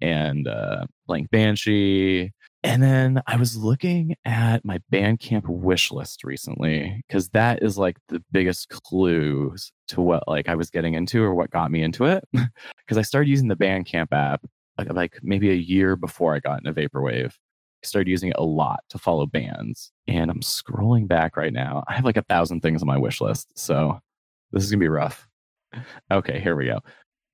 and 0.00 0.46
uh 0.46 0.84
blank 1.06 1.30
banshee 1.30 2.30
and 2.66 2.82
then 2.82 3.22
I 3.28 3.36
was 3.36 3.56
looking 3.56 4.16
at 4.24 4.64
my 4.64 4.80
Bandcamp 4.92 5.44
wish 5.46 5.92
list 5.92 6.24
recently 6.24 7.04
because 7.06 7.28
that 7.28 7.62
is 7.62 7.78
like 7.78 7.96
the 8.08 8.20
biggest 8.32 8.68
clues 8.70 9.70
to 9.88 10.00
what 10.00 10.26
like 10.26 10.48
I 10.48 10.56
was 10.56 10.68
getting 10.68 10.94
into 10.94 11.22
or 11.22 11.32
what 11.32 11.50
got 11.50 11.70
me 11.70 11.82
into 11.82 12.04
it. 12.04 12.24
Because 12.78 12.98
I 12.98 13.02
started 13.02 13.28
using 13.28 13.48
the 13.48 13.56
Bandcamp 13.56 14.12
app 14.12 14.44
like, 14.92 15.18
maybe 15.22 15.50
a 15.50 15.54
year 15.54 15.96
before 15.96 16.36
I 16.36 16.38
got 16.38 16.64
into 16.64 16.72
Vaporwave. 16.72 17.32
I 17.32 17.86
started 17.86 18.08
using 18.08 18.30
it 18.30 18.36
a 18.38 18.44
lot 18.44 18.80
to 18.90 18.98
follow 18.98 19.26
bands. 19.26 19.90
And 20.06 20.30
I'm 20.30 20.40
scrolling 20.40 21.08
back 21.08 21.36
right 21.36 21.52
now. 21.52 21.82
I 21.88 21.94
have 21.94 22.04
like 22.04 22.16
a 22.16 22.22
thousand 22.22 22.60
things 22.60 22.82
on 22.82 22.86
my 22.86 22.96
wish 22.98 23.20
list. 23.20 23.48
So 23.56 23.98
this 24.52 24.64
is 24.64 24.70
to 24.70 24.76
be 24.76 24.88
rough. 24.88 25.26
Okay, 26.10 26.38
here 26.40 26.54
we 26.54 26.66
go. 26.66 26.80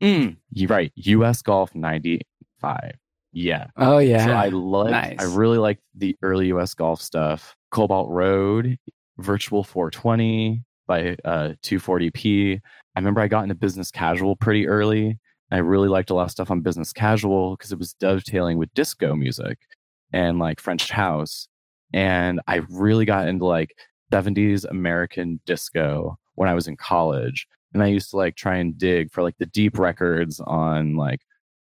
Mm, 0.03 0.37
you're 0.53 0.69
right. 0.69 0.91
US 0.95 1.43
Golf 1.43 1.75
95. 1.75 2.93
Yeah. 3.33 3.67
Oh 3.77 3.99
yeah. 3.99 4.27
So 4.27 4.33
I 4.33 4.49
like 4.49 4.91
nice. 4.91 5.17
I 5.19 5.25
really 5.37 5.59
like 5.59 5.79
the 5.95 6.17
early 6.23 6.47
US 6.49 6.75
golf 6.75 7.01
stuff. 7.01 7.57
Cobalt 7.71 8.11
Road, 8.11 8.79
Virtual 9.19 9.65
420 9.65 10.63
by 10.87 11.17
uh 11.25 11.53
240p. 11.63 12.61
I 12.95 12.99
remember 12.99 13.21
I 13.21 13.29
got 13.29 13.43
into 13.43 13.55
business 13.55 13.91
casual 13.91 14.37
pretty 14.37 14.69
early. 14.69 15.19
I 15.51 15.59
really 15.59 15.89
liked 15.89 16.11
a 16.11 16.15
lot 16.15 16.25
of 16.25 16.31
stuff 16.31 16.51
on 16.51 16.61
business 16.61 16.93
casual 16.93 17.57
because 17.57 17.73
it 17.73 17.79
was 17.79 17.93
dovetailing 17.95 18.59
with 18.59 18.73
disco 18.75 19.15
music 19.15 19.59
and 20.13 20.39
like 20.39 20.61
French 20.61 20.91
house. 20.91 21.49
And 21.93 22.41
I 22.47 22.63
really 22.71 23.05
got 23.05 23.29
into 23.29 23.45
like 23.45 23.77
70s 24.13 24.65
American 24.71 25.41
disco 25.47 26.19
when 26.37 26.49
I 26.49 26.55
was 26.55 26.69
in 26.69 26.77
college. 26.77 27.47
And 27.75 27.83
I 27.83 27.87
used 27.87 28.11
to 28.11 28.17
like 28.17 28.37
try 28.37 28.57
and 28.57 28.77
dig 28.77 29.11
for 29.11 29.23
like 29.23 29.37
the 29.39 29.47
deep 29.47 29.79
records 29.79 30.41
on 30.41 30.97
like 30.97 31.21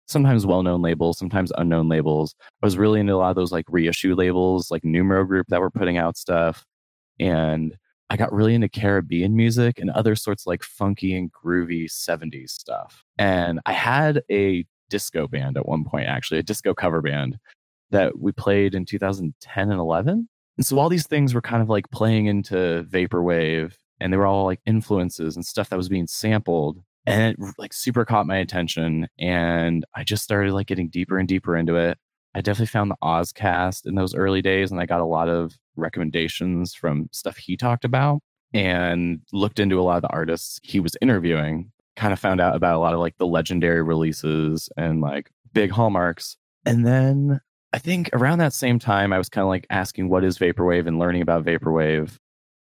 sometimes 0.08 0.46
well-known 0.46 0.82
labels, 0.82 1.18
sometimes 1.18 1.52
unknown 1.56 1.88
labels. 1.88 2.34
I 2.62 2.66
was 2.66 2.78
really 2.78 3.00
into 3.00 3.14
a 3.14 3.16
lot 3.16 3.30
of 3.30 3.36
those 3.36 3.52
like 3.52 3.66
reissue 3.68 4.14
labels, 4.14 4.70
like 4.70 4.84
Numero 4.84 5.24
Group 5.24 5.46
that 5.48 5.60
were 5.60 5.70
putting 5.70 5.98
out 5.98 6.16
stuff, 6.16 6.64
and 7.20 7.76
I 8.10 8.16
got 8.16 8.32
really 8.32 8.54
into 8.54 8.68
Caribbean 8.68 9.36
music 9.36 9.78
and 9.78 9.90
other 9.90 10.16
sorts 10.16 10.46
like 10.46 10.62
funky 10.62 11.14
and 11.14 11.30
groovy 11.30 11.84
70s 11.84 12.50
stuff. 12.50 13.04
And 13.18 13.60
I 13.66 13.72
had 13.72 14.22
a 14.30 14.64
disco 14.88 15.28
band 15.28 15.58
at 15.58 15.68
one 15.68 15.84
point, 15.84 16.06
actually, 16.06 16.38
a 16.38 16.42
disco 16.42 16.72
cover 16.72 17.02
band 17.02 17.38
that 17.90 18.18
we 18.18 18.32
played 18.32 18.74
in 18.74 18.86
2010 18.86 19.70
and 19.70 19.78
11. 19.78 20.28
And 20.56 20.66
so 20.66 20.78
all 20.78 20.88
these 20.88 21.06
things 21.06 21.34
were 21.34 21.42
kind 21.42 21.62
of 21.62 21.68
like 21.68 21.90
playing 21.90 22.26
into 22.26 22.86
vaporwave 22.90 23.74
and 24.00 24.12
they 24.12 24.16
were 24.16 24.26
all 24.26 24.44
like 24.44 24.60
influences 24.64 25.36
and 25.36 25.44
stuff 25.44 25.68
that 25.68 25.76
was 25.76 25.88
being 25.88 26.06
sampled 26.06 26.82
and 27.08 27.22
it 27.22 27.54
like 27.58 27.72
super 27.72 28.04
caught 28.04 28.26
my 28.26 28.36
attention 28.36 29.08
and 29.18 29.84
i 29.94 30.04
just 30.04 30.22
started 30.22 30.52
like 30.52 30.66
getting 30.66 30.88
deeper 30.88 31.18
and 31.18 31.28
deeper 31.28 31.56
into 31.56 31.76
it. 31.76 31.98
I 32.34 32.40
definitely 32.40 32.66
found 32.66 32.90
the 32.90 32.96
ozcast 33.02 33.86
in 33.86 33.94
those 33.94 34.14
early 34.14 34.42
days 34.42 34.70
and 34.70 34.80
i 34.80 34.86
got 34.86 35.00
a 35.00 35.06
lot 35.06 35.28
of 35.28 35.56
recommendations 35.76 36.74
from 36.74 37.08
stuff 37.12 37.36
he 37.36 37.56
talked 37.56 37.84
about 37.84 38.20
and 38.54 39.20
looked 39.32 39.58
into 39.58 39.80
a 39.80 39.82
lot 39.82 39.96
of 39.96 40.02
the 40.02 40.10
artists 40.10 40.60
he 40.62 40.80
was 40.80 40.96
interviewing 41.02 41.72
kind 41.96 42.12
of 42.12 42.18
found 42.18 42.40
out 42.40 42.54
about 42.54 42.76
a 42.76 42.78
lot 42.78 42.94
of 42.94 43.00
like 43.00 43.16
the 43.18 43.26
legendary 43.26 43.82
releases 43.82 44.68
and 44.76 45.00
like 45.00 45.30
big 45.52 45.70
hallmarks. 45.70 46.36
And 46.64 46.86
then 46.86 47.40
i 47.72 47.78
think 47.78 48.08
around 48.12 48.38
that 48.38 48.54
same 48.54 48.78
time 48.78 49.12
i 49.12 49.18
was 49.18 49.28
kind 49.28 49.42
of 49.42 49.48
like 49.48 49.66
asking 49.68 50.08
what 50.08 50.24
is 50.24 50.38
vaporwave 50.38 50.86
and 50.86 50.98
learning 50.98 51.20
about 51.20 51.44
vaporwave 51.44 52.16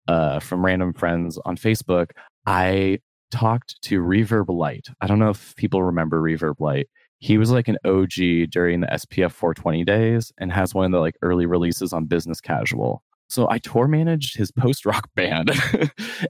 uh, 0.07 0.39
from 0.39 0.65
random 0.65 0.93
friends 0.93 1.38
on 1.45 1.57
facebook. 1.57 2.11
I 2.45 2.99
talked 3.32 3.82
to 3.84 4.01
Reverb 4.01 4.49
Light. 4.49 4.88
I 5.01 5.07
don't 5.07 5.19
know 5.19 5.30
if 5.30 5.55
people 5.55 5.84
remember 5.84 6.21
Reverb 6.21 6.59
Light. 6.59 6.88
He 7.19 7.38
was 7.38 7.51
like 7.51 7.67
an 7.67 7.78
OG 7.84 8.51
during 8.51 8.82
the 8.82 8.88
SPF 8.88 9.32
420 9.32 9.84
days 9.84 10.32
and 10.38 10.51
has 10.51 10.73
one 10.73 10.86
of 10.86 10.91
the 10.91 10.99
like 10.99 11.15
early 11.21 11.45
releases 11.45 11.93
on 11.93 12.05
Business 12.05 12.39
Casual. 12.39 13.01
So 13.30 13.49
I 13.49 13.57
tour 13.57 13.88
managed 13.88 14.38
his 14.38 14.51
post 14.51 14.86
rock 14.86 15.09
band, 15.15 15.51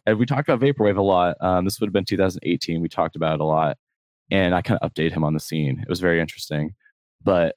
and 0.06 0.18
we 0.18 0.26
talked 0.26 0.50
about 0.50 0.62
vaporwave 0.62 0.98
a 0.98 1.02
lot. 1.02 1.36
Um, 1.42 1.66
this 1.66 1.80
would 1.80 1.88
have 1.88 1.94
been 1.94 2.06
2018. 2.06 2.82
We 2.82 2.90
talked 2.90 3.16
about 3.16 3.36
it 3.36 3.42
a 3.42 3.46
lot, 3.46 3.78
and 4.32 4.56
I 4.56 4.62
kind 4.62 4.80
of 4.82 4.92
updated 4.92 5.12
him 5.12 5.24
on 5.24 5.34
the 5.34 5.40
scene. 5.40 5.80
It 5.82 5.90
was 5.90 6.00
very 6.00 6.20
interesting. 6.20 6.72
But 7.24 7.56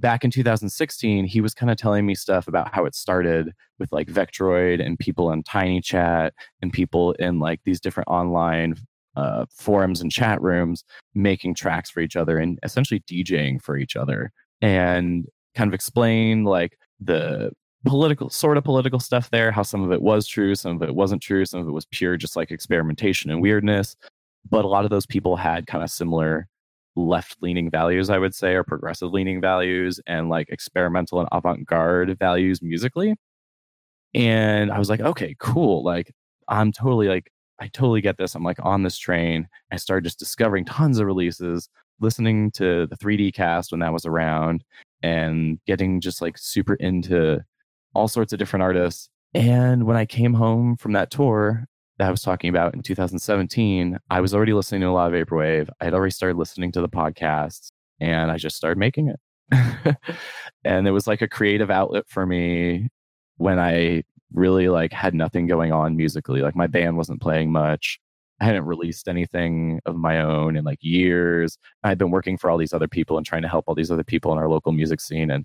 back 0.00 0.24
in 0.24 0.30
2016, 0.30 1.26
he 1.26 1.40
was 1.40 1.54
kind 1.54 1.70
of 1.70 1.76
telling 1.76 2.06
me 2.06 2.14
stuff 2.14 2.48
about 2.48 2.74
how 2.74 2.84
it 2.84 2.94
started 2.94 3.52
with 3.78 3.92
like 3.92 4.08
Vektroid 4.08 4.84
and 4.84 4.98
people 4.98 5.30
in 5.30 5.42
Tiny 5.42 5.80
Chat 5.80 6.34
and 6.62 6.72
people 6.72 7.12
in 7.12 7.38
like 7.38 7.60
these 7.64 7.80
different 7.80 8.08
online 8.08 8.74
uh, 9.16 9.44
forums 9.50 10.00
and 10.00 10.10
chat 10.10 10.40
rooms 10.40 10.84
making 11.14 11.54
tracks 11.54 11.90
for 11.90 12.00
each 12.00 12.16
other 12.16 12.38
and 12.38 12.58
essentially 12.62 13.00
DJing 13.00 13.60
for 13.60 13.76
each 13.76 13.96
other 13.96 14.32
and 14.62 15.26
kind 15.54 15.68
of 15.68 15.74
explain 15.74 16.44
like 16.44 16.78
the 17.00 17.50
political 17.84 18.30
sort 18.30 18.56
of 18.56 18.64
political 18.64 19.00
stuff 19.00 19.30
there 19.30 19.50
how 19.50 19.62
some 19.62 19.82
of 19.82 19.90
it 19.90 20.02
was 20.02 20.26
true 20.26 20.54
some 20.54 20.76
of 20.76 20.82
it 20.86 20.94
wasn't 20.94 21.20
true 21.20 21.46
some 21.46 21.60
of 21.60 21.66
it 21.66 21.72
was 21.72 21.86
pure 21.86 22.16
just 22.16 22.36
like 22.36 22.50
experimentation 22.50 23.30
and 23.30 23.42
weirdness. 23.42 23.96
But 24.48 24.64
a 24.64 24.68
lot 24.68 24.84
of 24.84 24.90
those 24.90 25.06
people 25.06 25.36
had 25.36 25.66
kind 25.66 25.84
of 25.84 25.90
similar 25.90 26.48
left 26.96 27.36
leaning 27.40 27.70
values 27.70 28.10
i 28.10 28.18
would 28.18 28.34
say 28.34 28.54
or 28.54 28.64
progressive 28.64 29.12
leaning 29.12 29.40
values 29.40 30.00
and 30.06 30.28
like 30.28 30.48
experimental 30.50 31.20
and 31.20 31.28
avant-garde 31.32 32.18
values 32.18 32.60
musically 32.62 33.14
and 34.14 34.72
i 34.72 34.78
was 34.78 34.90
like 34.90 35.00
okay 35.00 35.34
cool 35.38 35.84
like 35.84 36.12
i'm 36.48 36.72
totally 36.72 37.08
like 37.08 37.30
i 37.60 37.68
totally 37.68 38.00
get 38.00 38.18
this 38.18 38.34
i'm 38.34 38.42
like 38.42 38.58
on 38.62 38.82
this 38.82 38.98
train 38.98 39.46
i 39.72 39.76
started 39.76 40.04
just 40.04 40.18
discovering 40.18 40.64
tons 40.64 40.98
of 40.98 41.06
releases 41.06 41.68
listening 42.00 42.50
to 42.50 42.86
the 42.86 42.96
3d 42.96 43.32
cast 43.34 43.70
when 43.70 43.80
that 43.80 43.92
was 43.92 44.04
around 44.04 44.64
and 45.02 45.60
getting 45.66 46.00
just 46.00 46.20
like 46.20 46.36
super 46.36 46.74
into 46.74 47.40
all 47.94 48.08
sorts 48.08 48.32
of 48.32 48.38
different 48.38 48.62
artists. 48.62 49.08
And 49.34 49.84
when 49.84 49.96
I 49.96 50.06
came 50.06 50.34
home 50.34 50.76
from 50.76 50.92
that 50.92 51.10
tour 51.10 51.66
that 52.00 52.08
I 52.08 52.10
was 52.10 52.22
talking 52.22 52.48
about 52.48 52.74
in 52.74 52.80
2017, 52.80 53.98
I 54.08 54.20
was 54.22 54.32
already 54.32 54.54
listening 54.54 54.80
to 54.80 54.86
a 54.86 54.90
lot 54.90 55.12
of 55.12 55.28
Vaporwave. 55.28 55.68
I 55.82 55.84
had 55.84 55.92
already 55.92 56.12
started 56.12 56.38
listening 56.38 56.72
to 56.72 56.80
the 56.80 56.88
podcasts 56.88 57.72
and 58.00 58.30
I 58.30 58.38
just 58.38 58.56
started 58.56 58.78
making 58.78 59.08
it. 59.08 59.96
and 60.64 60.88
it 60.88 60.92
was 60.92 61.06
like 61.06 61.20
a 61.20 61.28
creative 61.28 61.70
outlet 61.70 62.04
for 62.08 62.24
me 62.24 62.88
when 63.36 63.58
I 63.58 64.04
really 64.32 64.70
like 64.70 64.94
had 64.94 65.12
nothing 65.12 65.46
going 65.46 65.72
on 65.72 65.94
musically. 65.94 66.40
Like 66.40 66.56
my 66.56 66.66
band 66.66 66.96
wasn't 66.96 67.20
playing 67.20 67.52
much. 67.52 68.00
I 68.40 68.46
hadn't 68.46 68.64
released 68.64 69.06
anything 69.06 69.80
of 69.84 69.94
my 69.94 70.22
own 70.22 70.56
in 70.56 70.64
like 70.64 70.78
years. 70.80 71.58
I'd 71.84 71.98
been 71.98 72.10
working 72.10 72.38
for 72.38 72.48
all 72.48 72.56
these 72.56 72.72
other 72.72 72.88
people 72.88 73.18
and 73.18 73.26
trying 73.26 73.42
to 73.42 73.48
help 73.48 73.66
all 73.68 73.74
these 73.74 73.90
other 73.90 74.04
people 74.04 74.32
in 74.32 74.38
our 74.38 74.48
local 74.48 74.72
music 74.72 75.02
scene. 75.02 75.30
And 75.30 75.44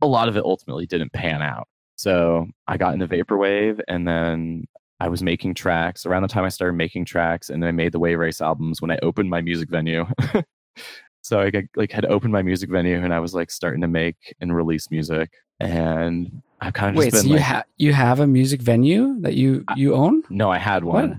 a 0.00 0.08
lot 0.08 0.28
of 0.28 0.36
it 0.36 0.44
ultimately 0.44 0.84
didn't 0.84 1.12
pan 1.12 1.42
out. 1.42 1.68
So 1.94 2.48
I 2.66 2.76
got 2.76 2.94
into 2.94 3.06
vaporwave, 3.06 3.80
and 3.86 4.08
then 4.08 4.64
I 5.02 5.08
was 5.08 5.20
making 5.20 5.54
tracks 5.54 6.06
around 6.06 6.22
the 6.22 6.28
time 6.28 6.44
I 6.44 6.48
started 6.48 6.74
making 6.74 7.06
tracks, 7.06 7.50
and 7.50 7.60
then 7.60 7.68
I 7.68 7.72
made 7.72 7.90
the 7.90 7.98
Wave 7.98 8.20
Race 8.20 8.40
albums 8.40 8.80
when 8.80 8.92
I 8.92 8.98
opened 9.02 9.28
my 9.28 9.40
music 9.40 9.68
venue. 9.68 10.06
so 11.22 11.40
I 11.40 11.50
like 11.74 11.90
had 11.90 12.04
opened 12.04 12.32
my 12.32 12.42
music 12.42 12.70
venue, 12.70 13.02
and 13.02 13.12
I 13.12 13.18
was 13.18 13.34
like 13.34 13.50
starting 13.50 13.80
to 13.80 13.88
make 13.88 14.34
and 14.40 14.54
release 14.54 14.92
music, 14.92 15.32
and 15.58 16.42
I've 16.60 16.74
kind 16.74 16.96
of 16.96 17.00
wait. 17.00 17.12
so 17.12 17.26
you 17.26 17.38
have 17.38 17.64
you 17.78 17.92
have 17.92 18.20
a 18.20 18.28
music 18.28 18.62
venue 18.62 19.20
that 19.22 19.34
you 19.34 19.64
you 19.74 19.94
own? 19.94 20.22
No, 20.30 20.52
I 20.52 20.58
had 20.58 20.84
one. 20.84 21.08
What? 21.08 21.18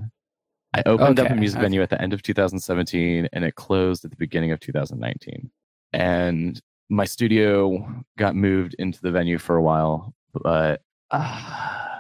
I 0.76 0.90
opened 0.90 1.20
okay. 1.20 1.28
up 1.28 1.36
a 1.36 1.40
music 1.40 1.60
venue 1.60 1.82
at 1.82 1.90
the 1.90 2.02
end 2.02 2.14
of 2.14 2.24
2017, 2.24 3.28
and 3.34 3.44
it 3.44 3.56
closed 3.56 4.06
at 4.06 4.12
the 4.12 4.18
beginning 4.18 4.52
of 4.54 4.62
2019. 4.62 5.52
And 5.92 6.60
my 6.90 7.04
studio 7.04 7.86
got 8.18 8.36
moved 8.36 8.76
into 8.80 9.02
the 9.02 9.12
venue 9.12 9.38
for 9.38 9.58
a 9.58 9.62
while 9.62 10.14
but 10.42 10.82
uh, 11.12 11.93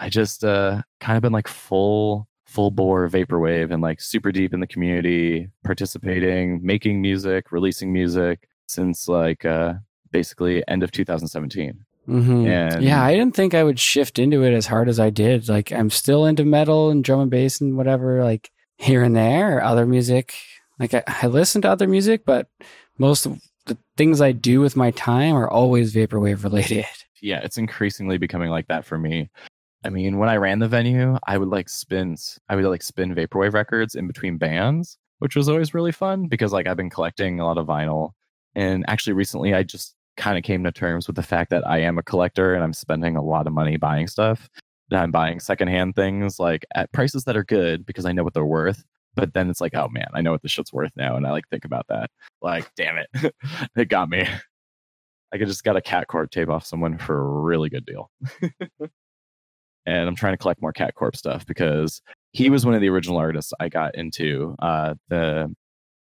I 0.00 0.08
just 0.08 0.44
uh, 0.44 0.82
kind 0.98 1.16
of 1.16 1.22
been 1.22 1.32
like 1.32 1.48
full 1.48 2.26
full 2.46 2.70
bore 2.72 3.08
vaporwave 3.08 3.70
and 3.70 3.80
like 3.80 4.00
super 4.00 4.32
deep 4.32 4.52
in 4.52 4.58
the 4.58 4.66
community, 4.66 5.48
participating, 5.62 6.58
making 6.64 7.00
music, 7.00 7.52
releasing 7.52 7.92
music 7.92 8.48
since 8.66 9.06
like 9.06 9.44
uh, 9.44 9.74
basically 10.10 10.66
end 10.66 10.82
of 10.82 10.90
2017. 10.90 11.84
Mm-hmm. 12.08 12.46
And 12.46 12.82
yeah, 12.82 13.04
I 13.04 13.14
didn't 13.14 13.36
think 13.36 13.54
I 13.54 13.62
would 13.62 13.78
shift 13.78 14.18
into 14.18 14.42
it 14.42 14.52
as 14.52 14.66
hard 14.66 14.88
as 14.88 14.98
I 14.98 15.10
did. 15.10 15.48
Like 15.48 15.70
I'm 15.70 15.90
still 15.90 16.26
into 16.26 16.44
metal 16.44 16.90
and 16.90 17.04
drum 17.04 17.20
and 17.20 17.30
bass 17.30 17.60
and 17.60 17.76
whatever, 17.76 18.24
like 18.24 18.50
here 18.78 19.04
and 19.04 19.14
there, 19.14 19.62
other 19.62 19.86
music. 19.86 20.34
Like 20.80 20.94
I, 20.94 21.04
I 21.06 21.26
listen 21.28 21.62
to 21.62 21.70
other 21.70 21.86
music, 21.86 22.24
but 22.24 22.48
most 22.98 23.26
of 23.26 23.40
the 23.66 23.76
things 23.96 24.20
I 24.20 24.32
do 24.32 24.60
with 24.60 24.74
my 24.74 24.90
time 24.92 25.36
are 25.36 25.48
always 25.48 25.94
vaporwave 25.94 26.42
related 26.42 26.86
yeah, 27.22 27.40
it's 27.42 27.58
increasingly 27.58 28.18
becoming 28.18 28.50
like 28.50 28.68
that 28.68 28.84
for 28.84 28.98
me. 28.98 29.30
I 29.84 29.88
mean, 29.88 30.18
when 30.18 30.28
I 30.28 30.36
ran 30.36 30.58
the 30.58 30.68
venue, 30.68 31.16
I 31.26 31.38
would 31.38 31.48
like 31.48 31.68
spin, 31.68 32.16
I 32.48 32.56
would 32.56 32.64
like 32.64 32.82
spin 32.82 33.14
vaporwave 33.14 33.54
records 33.54 33.94
in 33.94 34.06
between 34.06 34.36
bands, 34.36 34.98
which 35.20 35.34
was 35.34 35.48
always 35.48 35.72
really 35.72 35.92
fun 35.92 36.26
because 36.28 36.52
like 36.52 36.66
I've 36.66 36.76
been 36.76 36.90
collecting 36.90 37.40
a 37.40 37.46
lot 37.46 37.58
of 37.58 37.66
vinyl, 37.66 38.12
and 38.54 38.84
actually 38.88 39.14
recently 39.14 39.54
I 39.54 39.62
just 39.62 39.94
kind 40.16 40.36
of 40.36 40.44
came 40.44 40.64
to 40.64 40.72
terms 40.72 41.06
with 41.06 41.16
the 41.16 41.22
fact 41.22 41.50
that 41.50 41.66
I 41.66 41.78
am 41.78 41.98
a 41.98 42.02
collector 42.02 42.54
and 42.54 42.62
I'm 42.62 42.74
spending 42.74 43.16
a 43.16 43.22
lot 43.22 43.46
of 43.46 43.54
money 43.54 43.76
buying 43.78 44.06
stuff. 44.06 44.50
That 44.90 45.02
I'm 45.02 45.12
buying 45.12 45.40
secondhand 45.40 45.94
things 45.94 46.40
like 46.40 46.66
at 46.74 46.92
prices 46.92 47.24
that 47.24 47.36
are 47.36 47.44
good 47.44 47.86
because 47.86 48.04
I 48.04 48.12
know 48.12 48.24
what 48.24 48.34
they're 48.34 48.44
worth. 48.44 48.84
But 49.14 49.34
then 49.34 49.48
it's 49.48 49.60
like, 49.60 49.74
oh 49.74 49.88
man, 49.88 50.08
I 50.12 50.20
know 50.20 50.32
what 50.32 50.42
the 50.42 50.48
shit's 50.48 50.72
worth 50.72 50.92
now, 50.96 51.16
and 51.16 51.26
I 51.26 51.30
like 51.32 51.48
think 51.48 51.64
about 51.64 51.86
that. 51.88 52.10
Like, 52.42 52.70
damn 52.76 52.96
it, 52.98 53.34
it 53.76 53.88
got 53.88 54.08
me. 54.08 54.28
I 55.32 55.38
just 55.38 55.64
got 55.64 55.76
a 55.76 55.80
cat 55.80 56.08
corp 56.08 56.30
tape 56.30 56.48
off 56.48 56.66
someone 56.66 56.98
for 56.98 57.18
a 57.20 57.40
really 57.40 57.68
good 57.70 57.86
deal. 57.86 58.10
and 59.86 60.08
I'm 60.08 60.14
trying 60.14 60.34
to 60.34 60.38
collect 60.38 60.62
more 60.62 60.72
cat 60.72 60.94
corp 60.94 61.16
stuff 61.16 61.46
because 61.46 62.02
he 62.32 62.50
was 62.50 62.64
one 62.64 62.74
of 62.74 62.80
the 62.80 62.88
original 62.88 63.16
artists 63.16 63.52
I 63.60 63.68
got 63.68 63.94
into. 63.94 64.54
Uh, 64.60 64.94
the 65.08 65.54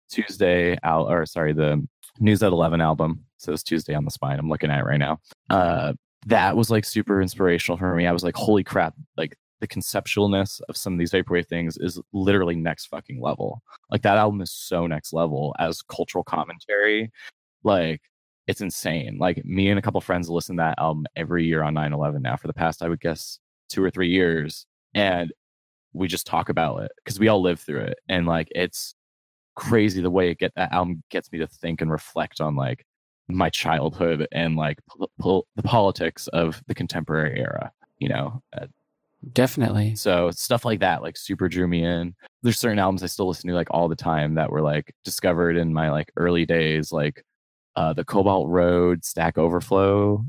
Tuesday 0.09 0.78
out 0.84 1.09
or 1.09 1.26
sorry, 1.26 1.53
the 1.53 1.86
News 2.19 2.43
at 2.43 2.51
Eleven 2.51 2.82
album. 2.82 3.26
So 3.38 3.51
it's 3.51 3.63
Tuesday 3.63 3.93
on 3.93 4.05
the 4.05 4.11
Spine. 4.11 4.39
I'm 4.39 4.49
looking 4.49 4.69
at 4.69 4.80
it 4.80 4.86
right 4.86 4.99
now. 4.99 5.19
Uh, 5.49 5.93
that 6.28 6.55
was 6.55 6.69
like 6.69 6.86
super 6.86 7.21
inspirational 7.21 7.78
for 7.78 7.95
me. 7.95 8.07
I 8.07 8.11
was 8.11 8.24
like, 8.24 8.36
holy 8.36 8.63
crap! 8.63 8.93
Like 9.17 9.36
the 9.59 9.67
conceptualness 9.67 10.61
of 10.69 10.78
some 10.78 10.93
of 10.93 10.99
these 10.99 11.11
vaporwave 11.11 11.47
things 11.47 11.78
is 11.78 11.99
literally 12.13 12.55
next 12.55 12.88
fucking 12.88 13.21
level. 13.21 13.61
Like 13.89 14.01
that 14.03 14.17
album 14.17 14.41
is 14.41 14.51
so 14.51 14.88
next 14.88 15.13
level 15.13 15.55
as 15.59 15.82
cultural 15.82 16.24
commentary. 16.24 17.11
Like 17.63 18.01
it's 18.47 18.61
insane. 18.61 19.17
Like 19.17 19.43
me 19.45 19.69
and 19.69 19.80
a 19.80 19.82
couple 19.82 20.01
friends 20.01 20.30
listen 20.30 20.57
to 20.57 20.61
that 20.61 20.80
album 20.80 21.05
every 21.15 21.45
year 21.45 21.63
on 21.63 21.76
9-11 21.76 22.21
now 22.21 22.36
for 22.36 22.47
the 22.47 22.53
past, 22.53 22.84
I 22.84 22.89
would 22.89 22.99
guess, 22.99 23.39
two 23.74 23.84
or 23.84 23.89
three 23.89 24.09
years. 24.09 24.65
And 24.93 25.34
we 25.93 26.07
just 26.07 26.28
talk 26.28 26.49
about 26.49 26.84
it 26.84 26.91
because 26.97 27.19
we 27.19 27.28
all 27.28 27.41
live 27.41 27.59
through 27.59 27.82
it. 27.82 27.97
And 28.07 28.26
like 28.26 28.47
it's 28.51 28.95
crazy 29.55 30.01
the 30.01 30.09
way 30.09 30.30
it 30.30 30.39
get 30.39 30.53
that 30.55 30.71
album 30.71 31.03
gets 31.09 31.32
me 31.32 31.39
to 31.39 31.47
think 31.47 31.82
and 31.82 31.91
reflect 31.91 32.41
on 32.41 32.55
like 32.55 32.86
my 33.28 33.49
childhood 33.49 34.28
and 34.32 34.55
like 34.55 34.80
pol- 34.88 35.11
pol- 35.19 35.47
the 35.55 35.63
politics 35.63 36.28
of 36.30 36.61
the 36.67 36.76
contemporary 36.76 37.39
era, 37.39 37.71
you 37.99 38.09
know. 38.09 38.41
Uh, 38.55 38.67
Definitely. 39.32 39.95
So 39.95 40.32
stuff 40.32 40.65
like 40.65 40.82
that 40.82 41.01
like 41.01 41.15
super 41.15 41.47
drew 41.47 41.65
me 41.67 41.86
in. 41.86 42.13
There's 42.41 42.59
certain 42.59 42.80
albums 42.80 43.03
I 43.03 43.05
still 43.05 43.28
listen 43.28 43.47
to 43.49 43.55
like 43.55 43.69
all 43.71 43.88
the 43.88 43.95
time 43.95 44.36
that 44.36 44.51
were 44.51 44.61
like 44.61 44.93
discovered 45.05 45.55
in 45.55 45.74
my 45.74 45.89
like 45.91 46.11
early 46.17 46.45
days 46.45 46.91
like 46.91 47.24
uh, 47.78 47.93
the 47.93 48.03
Cobalt 48.03 48.49
Road 48.49 49.05
Stack 49.05 49.38
Overflow 49.38 50.26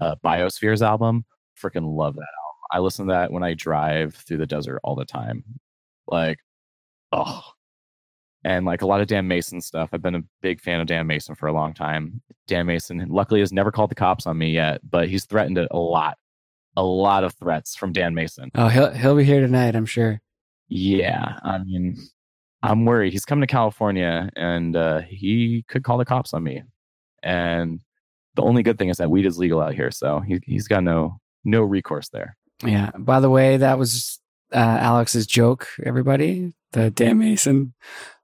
uh, 0.00 0.16
Biospheres 0.22 0.82
album. 0.82 1.24
Freaking 1.60 1.96
love 1.96 2.16
that 2.16 2.20
album. 2.20 2.43
I 2.70 2.78
listen 2.78 3.06
to 3.06 3.12
that 3.12 3.32
when 3.32 3.42
I 3.42 3.54
drive 3.54 4.14
through 4.14 4.38
the 4.38 4.46
desert 4.46 4.80
all 4.82 4.94
the 4.94 5.04
time. 5.04 5.44
Like, 6.06 6.38
oh. 7.12 7.42
And 8.44 8.66
like 8.66 8.82
a 8.82 8.86
lot 8.86 9.00
of 9.00 9.06
Dan 9.06 9.26
Mason 9.26 9.60
stuff. 9.60 9.90
I've 9.92 10.02
been 10.02 10.16
a 10.16 10.22
big 10.42 10.60
fan 10.60 10.80
of 10.80 10.86
Dan 10.86 11.06
Mason 11.06 11.34
for 11.34 11.46
a 11.46 11.52
long 11.52 11.72
time. 11.72 12.20
Dan 12.46 12.66
Mason, 12.66 13.06
luckily, 13.08 13.40
has 13.40 13.52
never 13.52 13.72
called 13.72 13.90
the 13.90 13.94
cops 13.94 14.26
on 14.26 14.36
me 14.36 14.50
yet, 14.50 14.80
but 14.88 15.08
he's 15.08 15.24
threatened 15.24 15.56
it 15.56 15.68
a 15.70 15.78
lot. 15.78 16.18
A 16.76 16.82
lot 16.82 17.24
of 17.24 17.32
threats 17.34 17.74
from 17.74 17.92
Dan 17.92 18.14
Mason. 18.14 18.50
Oh, 18.54 18.68
he'll 18.68 18.90
he'll 18.90 19.16
be 19.16 19.24
here 19.24 19.40
tonight, 19.40 19.76
I'm 19.76 19.86
sure. 19.86 20.20
Yeah, 20.68 21.38
I 21.42 21.58
mean, 21.58 21.96
I'm 22.62 22.84
worried. 22.84 23.12
He's 23.12 23.24
coming 23.24 23.46
to 23.46 23.52
California, 23.52 24.28
and 24.36 24.74
uh, 24.74 25.02
he 25.02 25.64
could 25.68 25.84
call 25.84 25.98
the 25.98 26.04
cops 26.04 26.34
on 26.34 26.42
me. 26.42 26.62
And 27.22 27.80
the 28.34 28.42
only 28.42 28.62
good 28.62 28.78
thing 28.78 28.88
is 28.88 28.96
that 28.96 29.10
weed 29.10 29.24
is 29.24 29.38
legal 29.38 29.60
out 29.60 29.74
here, 29.74 29.90
so 29.90 30.20
he, 30.20 30.40
he's 30.44 30.66
got 30.66 30.82
no 30.82 31.20
no 31.44 31.62
recourse 31.62 32.08
there. 32.08 32.36
Yeah. 32.64 32.90
By 32.98 33.20
the 33.20 33.30
way, 33.30 33.56
that 33.58 33.78
was 33.78 34.18
uh, 34.52 34.78
Alex's 34.80 35.26
joke. 35.26 35.68
Everybody, 35.84 36.52
the 36.72 36.90
Dan 36.90 37.18
Mason 37.18 37.74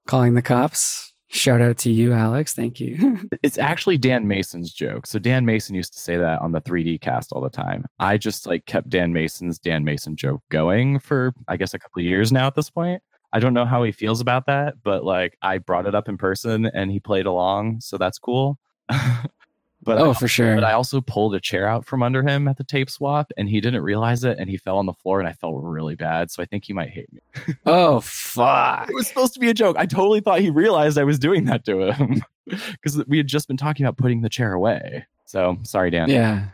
calling 0.07 0.33
the 0.33 0.41
cops. 0.41 1.13
Shout 1.27 1.61
out 1.61 1.77
to 1.79 1.91
you, 1.91 2.11
Alex. 2.11 2.53
Thank 2.53 2.81
you. 2.81 3.19
it's 3.43 3.57
actually 3.57 3.97
Dan 3.97 4.27
Mason's 4.27 4.73
joke. 4.73 5.07
So 5.07 5.17
Dan 5.17 5.45
Mason 5.45 5.75
used 5.75 5.93
to 5.93 5.99
say 5.99 6.17
that 6.17 6.41
on 6.41 6.51
the 6.51 6.59
3D 6.59 6.99
cast 6.99 7.31
all 7.31 7.41
the 7.41 7.49
time. 7.49 7.85
I 7.99 8.17
just 8.17 8.45
like 8.45 8.65
kept 8.65 8.89
Dan 8.89 9.13
Mason's 9.13 9.57
Dan 9.57 9.85
Mason 9.85 10.17
joke 10.17 10.41
going 10.49 10.99
for 10.99 11.33
I 11.47 11.55
guess 11.55 11.73
a 11.73 11.79
couple 11.79 12.01
years 12.01 12.33
now 12.33 12.47
at 12.47 12.55
this 12.55 12.69
point. 12.69 13.01
I 13.33 13.39
don't 13.39 13.53
know 13.53 13.63
how 13.63 13.81
he 13.83 13.93
feels 13.93 14.19
about 14.19 14.45
that, 14.47 14.75
but 14.83 15.05
like 15.05 15.37
I 15.41 15.59
brought 15.59 15.87
it 15.87 15.95
up 15.95 16.09
in 16.09 16.17
person 16.17 16.65
and 16.65 16.91
he 16.91 16.99
played 16.99 17.25
along, 17.25 17.79
so 17.79 17.97
that's 17.97 18.19
cool. 18.19 18.59
But 19.83 19.97
oh, 19.97 20.11
I, 20.11 20.13
for 20.13 20.27
sure. 20.27 20.53
but 20.53 20.63
I 20.63 20.73
also 20.73 21.01
pulled 21.01 21.33
a 21.33 21.39
chair 21.39 21.67
out 21.67 21.85
from 21.85 22.03
under 22.03 22.21
him 22.21 22.47
at 22.47 22.57
the 22.57 22.63
tape 22.63 22.89
swap, 22.89 23.31
and 23.35 23.49
he 23.49 23.59
didn't 23.59 23.81
realize 23.81 24.23
it, 24.23 24.37
and 24.37 24.47
he 24.49 24.57
fell 24.57 24.77
on 24.77 24.85
the 24.85 24.93
floor, 24.93 25.19
and 25.19 25.27
I 25.27 25.33
felt 25.33 25.55
really 25.63 25.95
bad. 25.95 26.29
So 26.29 26.43
I 26.43 26.45
think 26.45 26.65
he 26.65 26.73
might 26.73 26.89
hate 26.89 27.11
me. 27.11 27.19
oh, 27.65 27.99
fuck. 28.01 28.89
It 28.89 28.93
was 28.93 29.07
supposed 29.07 29.33
to 29.33 29.39
be 29.39 29.49
a 29.49 29.53
joke. 29.55 29.75
I 29.79 29.87
totally 29.87 30.19
thought 30.21 30.39
he 30.39 30.51
realized 30.51 30.97
I 30.99 31.03
was 31.03 31.17
doing 31.17 31.45
that 31.45 31.65
to 31.65 31.91
him 31.91 32.23
because 32.47 33.03
we 33.07 33.17
had 33.17 33.25
just 33.27 33.47
been 33.47 33.57
talking 33.57 33.85
about 33.85 33.97
putting 33.97 34.21
the 34.21 34.29
chair 34.29 34.53
away. 34.53 35.05
So 35.25 35.57
sorry, 35.63 35.89
Dan. 35.89 36.09
Yeah. 36.09 36.45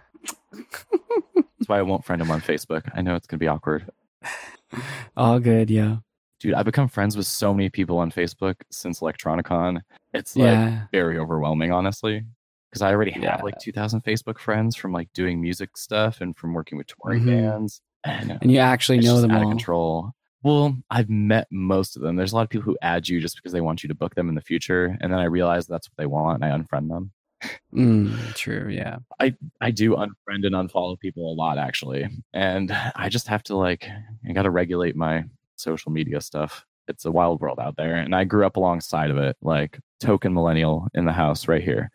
That's 1.35 1.67
why 1.67 1.79
I 1.79 1.81
won't 1.81 2.05
friend 2.05 2.21
him 2.21 2.31
on 2.31 2.41
Facebook. 2.41 2.89
I 2.93 3.01
know 3.01 3.15
it's 3.15 3.27
gonna 3.27 3.39
be 3.39 3.47
awkward. 3.47 3.89
All 5.17 5.39
good, 5.39 5.69
yeah. 5.69 5.97
Dude, 6.39 6.53
I've 6.53 6.65
become 6.65 6.87
friends 6.87 7.17
with 7.17 7.25
so 7.25 7.53
many 7.53 7.69
people 7.69 7.97
on 7.97 8.11
Facebook 8.11 8.55
since 8.69 8.99
Electronicon. 8.99 9.81
It's 10.13 10.35
like 10.35 10.45
Yeah. 10.45 10.81
very 10.91 11.17
overwhelming, 11.17 11.71
honestly. 11.71 12.23
Because 12.69 12.81
I 12.81 12.91
already 12.91 13.11
have 13.11 13.23
Yeah. 13.23 13.39
like 13.43 13.57
2,000 13.59 14.03
Facebook 14.03 14.39
friends 14.39 14.75
from 14.75 14.91
like 14.91 15.11
doing 15.13 15.39
music 15.41 15.77
stuff 15.77 16.21
and 16.21 16.35
from 16.37 16.53
working 16.53 16.77
with 16.77 16.87
touring 16.87 17.23
Mhm. 17.23 17.25
bands. 17.25 17.81
And 18.03 18.31
uh, 18.33 18.37
And 18.41 18.51
you 18.51 18.59
actually 18.59 18.99
know 18.99 19.21
them 19.21 19.31
out 19.31 19.41
all. 19.41 19.47
of 19.47 19.51
control. 19.51 20.11
Well, 20.43 20.77
I've 20.89 21.09
met 21.09 21.47
most 21.51 21.95
of 21.95 22.01
them. 22.03 22.15
There's 22.15 22.31
a 22.31 22.35
lot 22.35 22.43
of 22.43 22.49
people 22.49 22.63
who 22.63 22.77
add 22.81 23.09
you 23.09 23.19
just 23.19 23.35
because 23.37 23.51
they 23.51 23.61
want 23.61 23.83
you 23.83 23.87
to 23.89 23.95
book 23.95 24.15
them 24.15 24.29
in 24.29 24.35
the 24.35 24.41
future, 24.41 24.97
and 25.01 25.11
then 25.11 25.19
I 25.19 25.23
realize 25.25 25.65
that's 25.65 25.89
what 25.89 25.97
they 25.97 26.05
want, 26.05 26.41
and 26.41 26.45
I 26.53 26.55
unfriend 26.57 26.89
them. 26.89 27.11
Mm, 27.73 28.33
true, 28.35 28.67
yeah. 28.69 28.97
I 29.19 29.35
I 29.61 29.71
do 29.71 29.91
unfriend 29.95 30.45
and 30.45 30.55
unfollow 30.55 30.99
people 30.99 31.31
a 31.31 31.35
lot 31.35 31.57
actually, 31.57 32.07
and 32.33 32.71
I 32.95 33.09
just 33.09 33.27
have 33.27 33.43
to 33.43 33.55
like 33.55 33.89
I 34.27 34.31
got 34.33 34.43
to 34.43 34.49
regulate 34.51 34.95
my 34.95 35.25
social 35.55 35.91
media 35.91 36.21
stuff. 36.21 36.65
It's 36.87 37.05
a 37.05 37.11
wild 37.11 37.41
world 37.41 37.59
out 37.59 37.75
there, 37.75 37.95
and 37.97 38.15
I 38.15 38.23
grew 38.23 38.45
up 38.45 38.57
alongside 38.57 39.11
of 39.11 39.17
it, 39.17 39.35
like 39.41 39.79
token 39.99 40.33
millennial 40.33 40.87
in 40.93 41.05
the 41.05 41.11
house 41.13 41.47
right 41.47 41.63
here, 41.63 41.91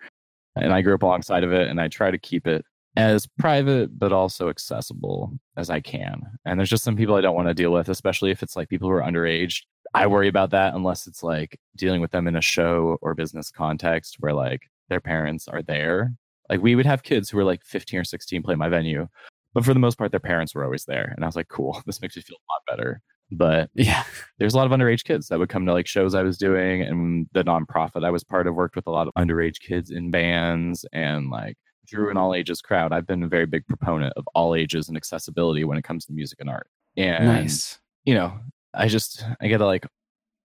and 0.57 0.73
I 0.73 0.83
grew 0.83 0.95
up 0.95 1.03
alongside 1.03 1.45
of 1.45 1.53
it, 1.53 1.69
and 1.69 1.81
I 1.81 1.89
try 1.89 2.11
to 2.11 2.19
keep 2.19 2.47
it 2.47 2.65
as 2.97 3.27
private 3.39 3.99
but 3.99 4.13
also 4.13 4.49
accessible 4.49 5.33
as 5.57 5.71
I 5.71 5.81
can. 5.81 6.23
And 6.45 6.59
there's 6.59 6.71
just 6.71 6.85
some 6.85 6.97
people 6.97 7.15
I 7.15 7.23
don't 7.23 7.35
want 7.35 7.49
to 7.49 7.55
deal 7.55 7.73
with, 7.73 7.89
especially 7.89 8.31
if 8.31 8.43
it's 8.43 8.57
like 8.57 8.69
people 8.69 8.89
who 8.89 8.95
are 8.95 9.03
underage. 9.03 9.63
I 9.95 10.07
worry 10.07 10.29
about 10.29 10.51
that 10.51 10.75
unless 10.75 11.07
it's 11.07 11.23
like 11.23 11.59
dealing 11.77 12.01
with 12.01 12.11
them 12.11 12.27
in 12.27 12.37
a 12.37 12.43
show 12.43 12.99
or 13.01 13.15
business 13.15 13.51
context 13.51 14.17
where 14.21 14.35
like 14.35 14.63
their 14.89 15.01
parents 15.01 15.49
are 15.49 15.63
there. 15.63 16.15
Like 16.51 16.63
we 16.63 16.75
would 16.75 16.87
have 16.87 17.03
kids 17.03 17.31
who 17.31 17.39
were 17.39 17.45
like 17.45 17.65
15 17.65 18.01
or 18.01 18.05
16 18.05 18.43
play 18.43 18.55
my 18.55 18.69
venue, 18.69 19.09
but 19.55 19.65
for 19.65 19.75
the 19.75 19.81
most 19.81 19.99
part, 19.99 20.11
their 20.11 20.21
parents 20.21 20.55
were 20.55 20.65
always 20.65 20.85
there. 20.85 21.13
And 21.15 21.25
I 21.25 21.29
was 21.29 21.37
like, 21.37 21.49
cool, 21.49 21.83
this 21.87 22.01
makes 22.01 22.17
me 22.17 22.23
feel 22.23 22.37
a 22.37 22.53
lot 22.53 22.77
better. 22.77 23.03
But 23.33 23.71
Yeah. 23.75 24.05
there's 24.39 24.55
a 24.55 24.57
lot 24.57 24.67
of 24.67 24.73
underage 24.73 25.05
kids 25.05 25.29
that 25.29 25.39
would 25.39 25.49
come 25.49 25.67
to 25.67 25.73
like 25.73 25.87
shows 25.87 26.15
I 26.15 26.23
was 26.23 26.37
doing, 26.37 26.83
and 26.83 27.27
the 27.33 27.45
nonprofit 27.45 28.05
I 28.05 28.11
was 28.11 28.25
part 28.25 28.47
of 28.47 28.55
worked 28.55 28.77
with 28.77 28.87
a 28.87 28.91
lot 28.91 29.09
of 29.09 29.15
underage 29.15 29.61
kids 29.61 29.91
in 29.91 30.11
bands 30.11 30.85
and 30.93 31.31
like 31.31 31.57
drew 31.87 32.11
an 32.11 32.17
all 32.17 32.35
ages 32.35 32.61
crowd. 32.61 32.93
I've 32.93 33.07
been 33.07 33.23
a 33.23 33.29
very 33.29 33.47
big 33.47 33.67
proponent 33.67 34.13
of 34.17 34.27
all 34.35 34.55
ages 34.55 34.89
and 34.89 34.97
accessibility 34.97 35.65
when 35.65 35.79
it 35.79 35.85
comes 35.85 36.05
to 36.07 36.13
music 36.13 36.41
and 36.41 36.51
art. 36.51 36.69
And 36.97 37.27
nice. 37.27 37.79
you 38.05 38.15
know, 38.15 38.39
I 38.75 38.89
just 38.89 39.25
I 39.41 39.49
gotta 39.49 39.67
like 39.67 39.87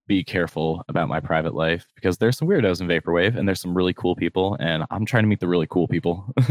be 0.07 0.23
careful 0.23 0.83
about 0.87 1.09
my 1.09 1.19
private 1.19 1.53
life 1.53 1.85
because 1.95 2.17
there's 2.17 2.37
some 2.37 2.47
weirdos 2.47 2.79
in 2.79 2.87
vaporwave 2.87 3.37
and 3.37 3.47
there's 3.47 3.59
some 3.59 3.75
really 3.75 3.93
cool 3.93 4.15
people 4.15 4.55
and 4.59 4.85
I'm 4.89 5.05
trying 5.05 5.23
to 5.23 5.27
meet 5.27 5.41
the 5.41 5.49
really 5.49 5.67
cool 5.69 5.87
people. 5.87 6.33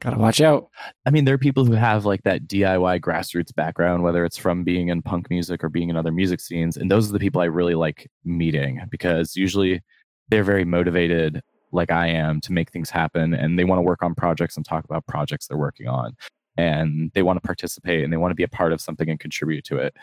Gotta 0.00 0.18
watch 0.18 0.40
out. 0.40 0.68
I 1.06 1.10
mean, 1.10 1.24
there 1.24 1.34
are 1.34 1.38
people 1.38 1.64
who 1.64 1.72
have 1.72 2.04
like 2.04 2.22
that 2.22 2.46
DIY 2.46 3.00
grassroots 3.00 3.52
background, 3.52 4.04
whether 4.04 4.24
it's 4.24 4.36
from 4.36 4.62
being 4.62 4.88
in 4.88 5.02
punk 5.02 5.28
music 5.28 5.64
or 5.64 5.68
being 5.68 5.90
in 5.90 5.96
other 5.96 6.12
music 6.12 6.40
scenes. 6.40 6.76
And 6.76 6.88
those 6.88 7.08
are 7.08 7.12
the 7.12 7.18
people 7.18 7.40
I 7.40 7.46
really 7.46 7.74
like 7.74 8.08
meeting 8.24 8.80
because 8.90 9.34
usually 9.34 9.82
they're 10.28 10.44
very 10.44 10.64
motivated, 10.64 11.42
like 11.72 11.90
I 11.90 12.08
am, 12.08 12.40
to 12.42 12.52
make 12.52 12.70
things 12.70 12.90
happen. 12.90 13.34
And 13.34 13.58
they 13.58 13.64
want 13.64 13.78
to 13.78 13.82
work 13.82 14.02
on 14.04 14.14
projects 14.14 14.56
and 14.56 14.64
talk 14.64 14.84
about 14.84 15.06
projects 15.08 15.48
they're 15.48 15.58
working 15.58 15.88
on. 15.88 16.14
And 16.56 17.10
they 17.14 17.22
want 17.22 17.36
to 17.38 17.46
participate 17.46 18.04
and 18.04 18.12
they 18.12 18.16
want 18.16 18.30
to 18.30 18.36
be 18.36 18.44
a 18.44 18.48
part 18.48 18.72
of 18.72 18.80
something 18.80 19.10
and 19.10 19.18
contribute 19.18 19.64
to 19.64 19.78
it. 19.78 19.96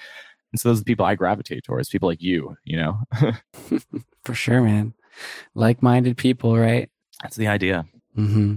And 0.52 0.60
so 0.60 0.70
those 0.70 0.80
are 0.80 0.82
the 0.82 0.86
people 0.86 1.06
I 1.06 1.16
gravitate 1.16 1.64
towards, 1.64 1.88
people 1.88 2.10
like 2.10 2.22
you, 2.22 2.58
you 2.66 2.76
know? 2.76 3.00
For 4.26 4.34
sure, 4.34 4.62
man. 4.62 4.93
Like 5.54 5.82
minded 5.82 6.18
people, 6.18 6.58
right? 6.58 6.89
That's 7.22 7.38
the 7.38 7.48
idea. 7.48 7.86
hmm 8.14 8.56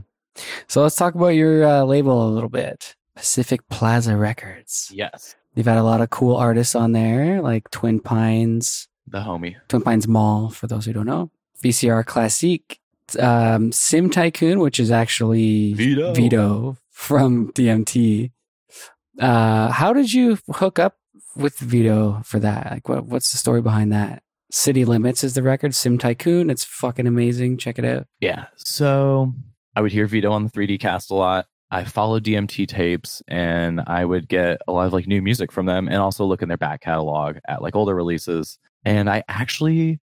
So 0.67 0.83
let's 0.83 0.97
talk 0.97 1.15
about 1.15 1.29
your 1.29 1.65
uh, 1.65 1.83
label 1.85 2.29
a 2.29 2.31
little 2.31 2.49
bit. 2.49 2.95
Pacific 3.15 3.69
Plaza 3.69 4.17
Records. 4.17 4.91
Yes. 4.95 5.35
You've 5.55 5.67
had 5.67 5.79
a 5.79 5.83
lot 5.83 6.01
of 6.01 6.11
cool 6.11 6.37
artists 6.37 6.77
on 6.77 6.93
there, 6.93 7.43
like 7.43 7.69
Twin 7.71 7.99
Pines, 7.99 8.87
The 9.09 9.21
homie. 9.21 9.57
Twin 9.69 9.83
Pines 9.83 10.07
Mall, 10.07 10.51
for 10.51 10.69
those 10.69 10.85
who 10.85 10.93
don't 10.93 11.07
know, 11.07 11.31
VCR 11.65 12.05
Classique, 12.05 12.79
um, 13.19 13.73
Sim 13.73 14.09
Tycoon, 14.09 14.61
which 14.61 14.79
is 14.79 14.93
actually 14.93 15.75
Vito. 15.75 16.15
Vito 16.15 16.77
from 16.91 17.51
DMT. 17.53 18.31
Uh, 19.19 19.73
how 19.73 19.93
did 19.93 20.13
you 20.13 20.39
hook 20.53 20.79
up 20.79 20.99
with 21.35 21.59
Vito 21.59 22.23
for 22.25 22.39
that? 22.39 22.71
Like, 22.71 22.89
what, 22.89 23.07
what's 23.07 23.33
the 23.33 23.39
story 23.39 23.61
behind 23.63 23.93
that? 23.93 24.23
City 24.53 24.85
Limits 24.85 25.25
is 25.25 25.35
the 25.35 25.43
record. 25.43 25.75
Sim 25.75 25.99
Tycoon, 25.99 26.51
it's 26.51 26.65
fucking 26.65 27.07
amazing. 27.07 27.59
Check 27.59 27.79
it 27.79 27.85
out. 27.85 28.07
Yeah. 28.21 28.47
So 28.57 29.35
I 29.79 29.81
would 29.81 29.93
hear 29.93 30.09
Vito 30.09 30.33
on 30.33 30.43
the 30.43 30.51
3D 30.51 30.81
cast 30.81 31.13
a 31.13 31.15
lot. 31.15 31.47
I 31.71 31.85
followed 31.85 32.25
DMT 32.25 32.67
tapes 32.67 33.23
and 33.29 33.81
I 33.87 34.05
would 34.05 34.27
get 34.27 34.59
a 34.67 34.73
lot 34.73 34.89
of 34.89 34.93
like 34.93 35.07
new 35.07 35.23
music 35.23 35.53
from 35.53 35.67
them 35.67 35.87
and 35.87 35.99
also 35.99 36.25
look 36.25 36.43
in 36.43 36.49
their 36.49 36.57
back 36.57 36.81
catalog 36.81 37.37
at 37.47 37.63
like 37.63 37.77
older 37.77 37.95
releases. 37.95 38.59
And 38.85 39.09
I 39.09 39.23
actually 39.29 40.01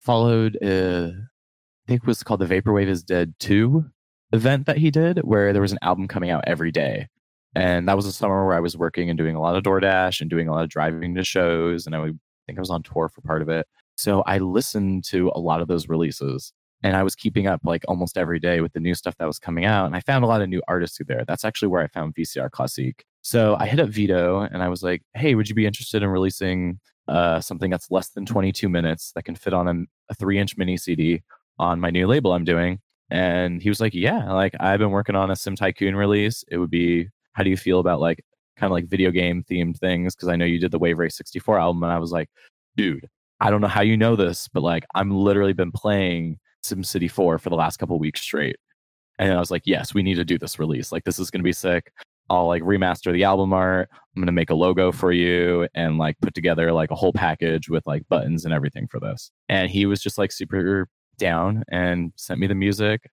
followed, 0.00 0.58
uh, 0.60 1.10
I 1.12 1.86
think 1.86 2.02
it 2.02 2.06
was 2.06 2.24
called 2.24 2.40
the 2.40 2.46
Vaporwave 2.46 2.88
is 2.88 3.04
Dead 3.04 3.32
2 3.38 3.84
event 4.32 4.66
that 4.66 4.78
he 4.78 4.90
did, 4.90 5.18
where 5.18 5.52
there 5.52 5.62
was 5.62 5.70
an 5.70 5.78
album 5.82 6.08
coming 6.08 6.30
out 6.30 6.42
every 6.48 6.72
day. 6.72 7.06
And 7.54 7.86
that 7.86 7.94
was 7.94 8.06
a 8.06 8.12
summer 8.12 8.44
where 8.44 8.56
I 8.56 8.60
was 8.60 8.76
working 8.76 9.08
and 9.08 9.16
doing 9.16 9.36
a 9.36 9.40
lot 9.40 9.54
of 9.54 9.62
DoorDash 9.62 10.20
and 10.20 10.28
doing 10.28 10.48
a 10.48 10.52
lot 10.52 10.64
of 10.64 10.68
driving 10.68 11.14
to 11.14 11.22
shows. 11.22 11.86
And 11.86 11.94
I 11.94 12.00
would 12.00 12.18
I 12.18 12.42
think 12.46 12.58
I 12.58 12.60
was 12.60 12.70
on 12.70 12.82
tour 12.82 13.08
for 13.08 13.20
part 13.20 13.40
of 13.40 13.48
it. 13.48 13.68
So 13.94 14.22
I 14.22 14.38
listened 14.38 15.04
to 15.10 15.30
a 15.32 15.38
lot 15.38 15.62
of 15.62 15.68
those 15.68 15.88
releases 15.88 16.52
and 16.82 16.96
I 16.96 17.02
was 17.02 17.14
keeping 17.14 17.46
up 17.46 17.60
like 17.64 17.84
almost 17.86 18.18
every 18.18 18.40
day 18.40 18.60
with 18.60 18.72
the 18.72 18.80
new 18.80 18.94
stuff 18.94 19.16
that 19.18 19.26
was 19.26 19.38
coming 19.38 19.64
out. 19.64 19.86
And 19.86 19.94
I 19.94 20.00
found 20.00 20.24
a 20.24 20.26
lot 20.26 20.42
of 20.42 20.48
new 20.48 20.62
artists 20.66 20.96
through 20.96 21.06
there. 21.06 21.24
That's 21.26 21.44
actually 21.44 21.68
where 21.68 21.82
I 21.82 21.86
found 21.86 22.14
VCR 22.14 22.50
Classique. 22.50 23.04
So 23.22 23.56
I 23.58 23.66
hit 23.66 23.78
up 23.78 23.88
Vito 23.88 24.40
and 24.40 24.62
I 24.62 24.68
was 24.68 24.82
like, 24.82 25.02
hey, 25.14 25.34
would 25.34 25.48
you 25.48 25.54
be 25.54 25.66
interested 25.66 26.02
in 26.02 26.08
releasing 26.08 26.80
uh, 27.08 27.40
something 27.40 27.70
that's 27.70 27.90
less 27.90 28.08
than 28.10 28.26
22 28.26 28.68
minutes 28.68 29.12
that 29.14 29.24
can 29.24 29.36
fit 29.36 29.54
on 29.54 29.68
a, 29.68 29.74
a 30.10 30.14
three 30.14 30.38
inch 30.38 30.56
mini 30.56 30.76
CD 30.76 31.22
on 31.58 31.78
my 31.78 31.90
new 31.90 32.06
label 32.06 32.32
I'm 32.32 32.44
doing? 32.44 32.80
And 33.10 33.62
he 33.62 33.68
was 33.68 33.80
like, 33.80 33.94
yeah, 33.94 34.32
like 34.32 34.54
I've 34.58 34.80
been 34.80 34.90
working 34.90 35.16
on 35.16 35.30
a 35.30 35.36
Sim 35.36 35.54
Tycoon 35.54 35.94
release. 35.94 36.44
It 36.48 36.58
would 36.58 36.70
be, 36.70 37.08
how 37.34 37.44
do 37.44 37.50
you 37.50 37.56
feel 37.56 37.78
about 37.78 38.00
like 38.00 38.24
kind 38.56 38.70
of 38.70 38.72
like 38.72 38.86
video 38.86 39.10
game 39.10 39.44
themed 39.48 39.78
things? 39.78 40.14
Cause 40.16 40.28
I 40.28 40.36
know 40.36 40.46
you 40.46 40.58
did 40.58 40.72
the 40.72 40.78
Wave 40.78 40.98
Race 40.98 41.16
64 41.16 41.60
album. 41.60 41.84
And 41.84 41.92
I 41.92 41.98
was 41.98 42.10
like, 42.10 42.28
dude, 42.76 43.08
I 43.40 43.50
don't 43.50 43.60
know 43.60 43.68
how 43.68 43.82
you 43.82 43.96
know 43.96 44.16
this, 44.16 44.48
but 44.48 44.62
like 44.62 44.84
I'm 44.94 45.10
literally 45.10 45.52
been 45.52 45.72
playing 45.72 46.38
SimCity 46.64 47.10
4 47.10 47.38
for 47.38 47.50
the 47.50 47.56
last 47.56 47.78
couple 47.78 47.98
weeks 47.98 48.20
straight. 48.20 48.56
And 49.18 49.32
I 49.32 49.38
was 49.38 49.50
like, 49.50 49.62
yes, 49.66 49.94
we 49.94 50.02
need 50.02 50.14
to 50.16 50.24
do 50.24 50.38
this 50.38 50.58
release. 50.58 50.92
Like 50.92 51.04
this 51.04 51.18
is 51.18 51.30
gonna 51.30 51.44
be 51.44 51.52
sick. 51.52 51.92
I'll 52.30 52.46
like 52.46 52.62
remaster 52.62 53.12
the 53.12 53.24
album 53.24 53.52
art. 53.52 53.88
I'm 53.92 54.22
gonna 54.22 54.32
make 54.32 54.50
a 54.50 54.54
logo 54.54 54.92
for 54.92 55.12
you 55.12 55.68
and 55.74 55.98
like 55.98 56.18
put 56.20 56.34
together 56.34 56.72
like 56.72 56.90
a 56.90 56.94
whole 56.96 57.12
package 57.12 57.68
with 57.68 57.86
like 57.86 58.08
buttons 58.08 58.44
and 58.44 58.54
everything 58.54 58.88
for 58.88 59.00
this. 59.00 59.30
And 59.48 59.70
he 59.70 59.86
was 59.86 60.00
just 60.02 60.18
like 60.18 60.32
super 60.32 60.88
down 61.18 61.62
and 61.70 62.12
sent 62.16 62.40
me 62.40 62.46
the 62.46 62.54
music. 62.54 63.10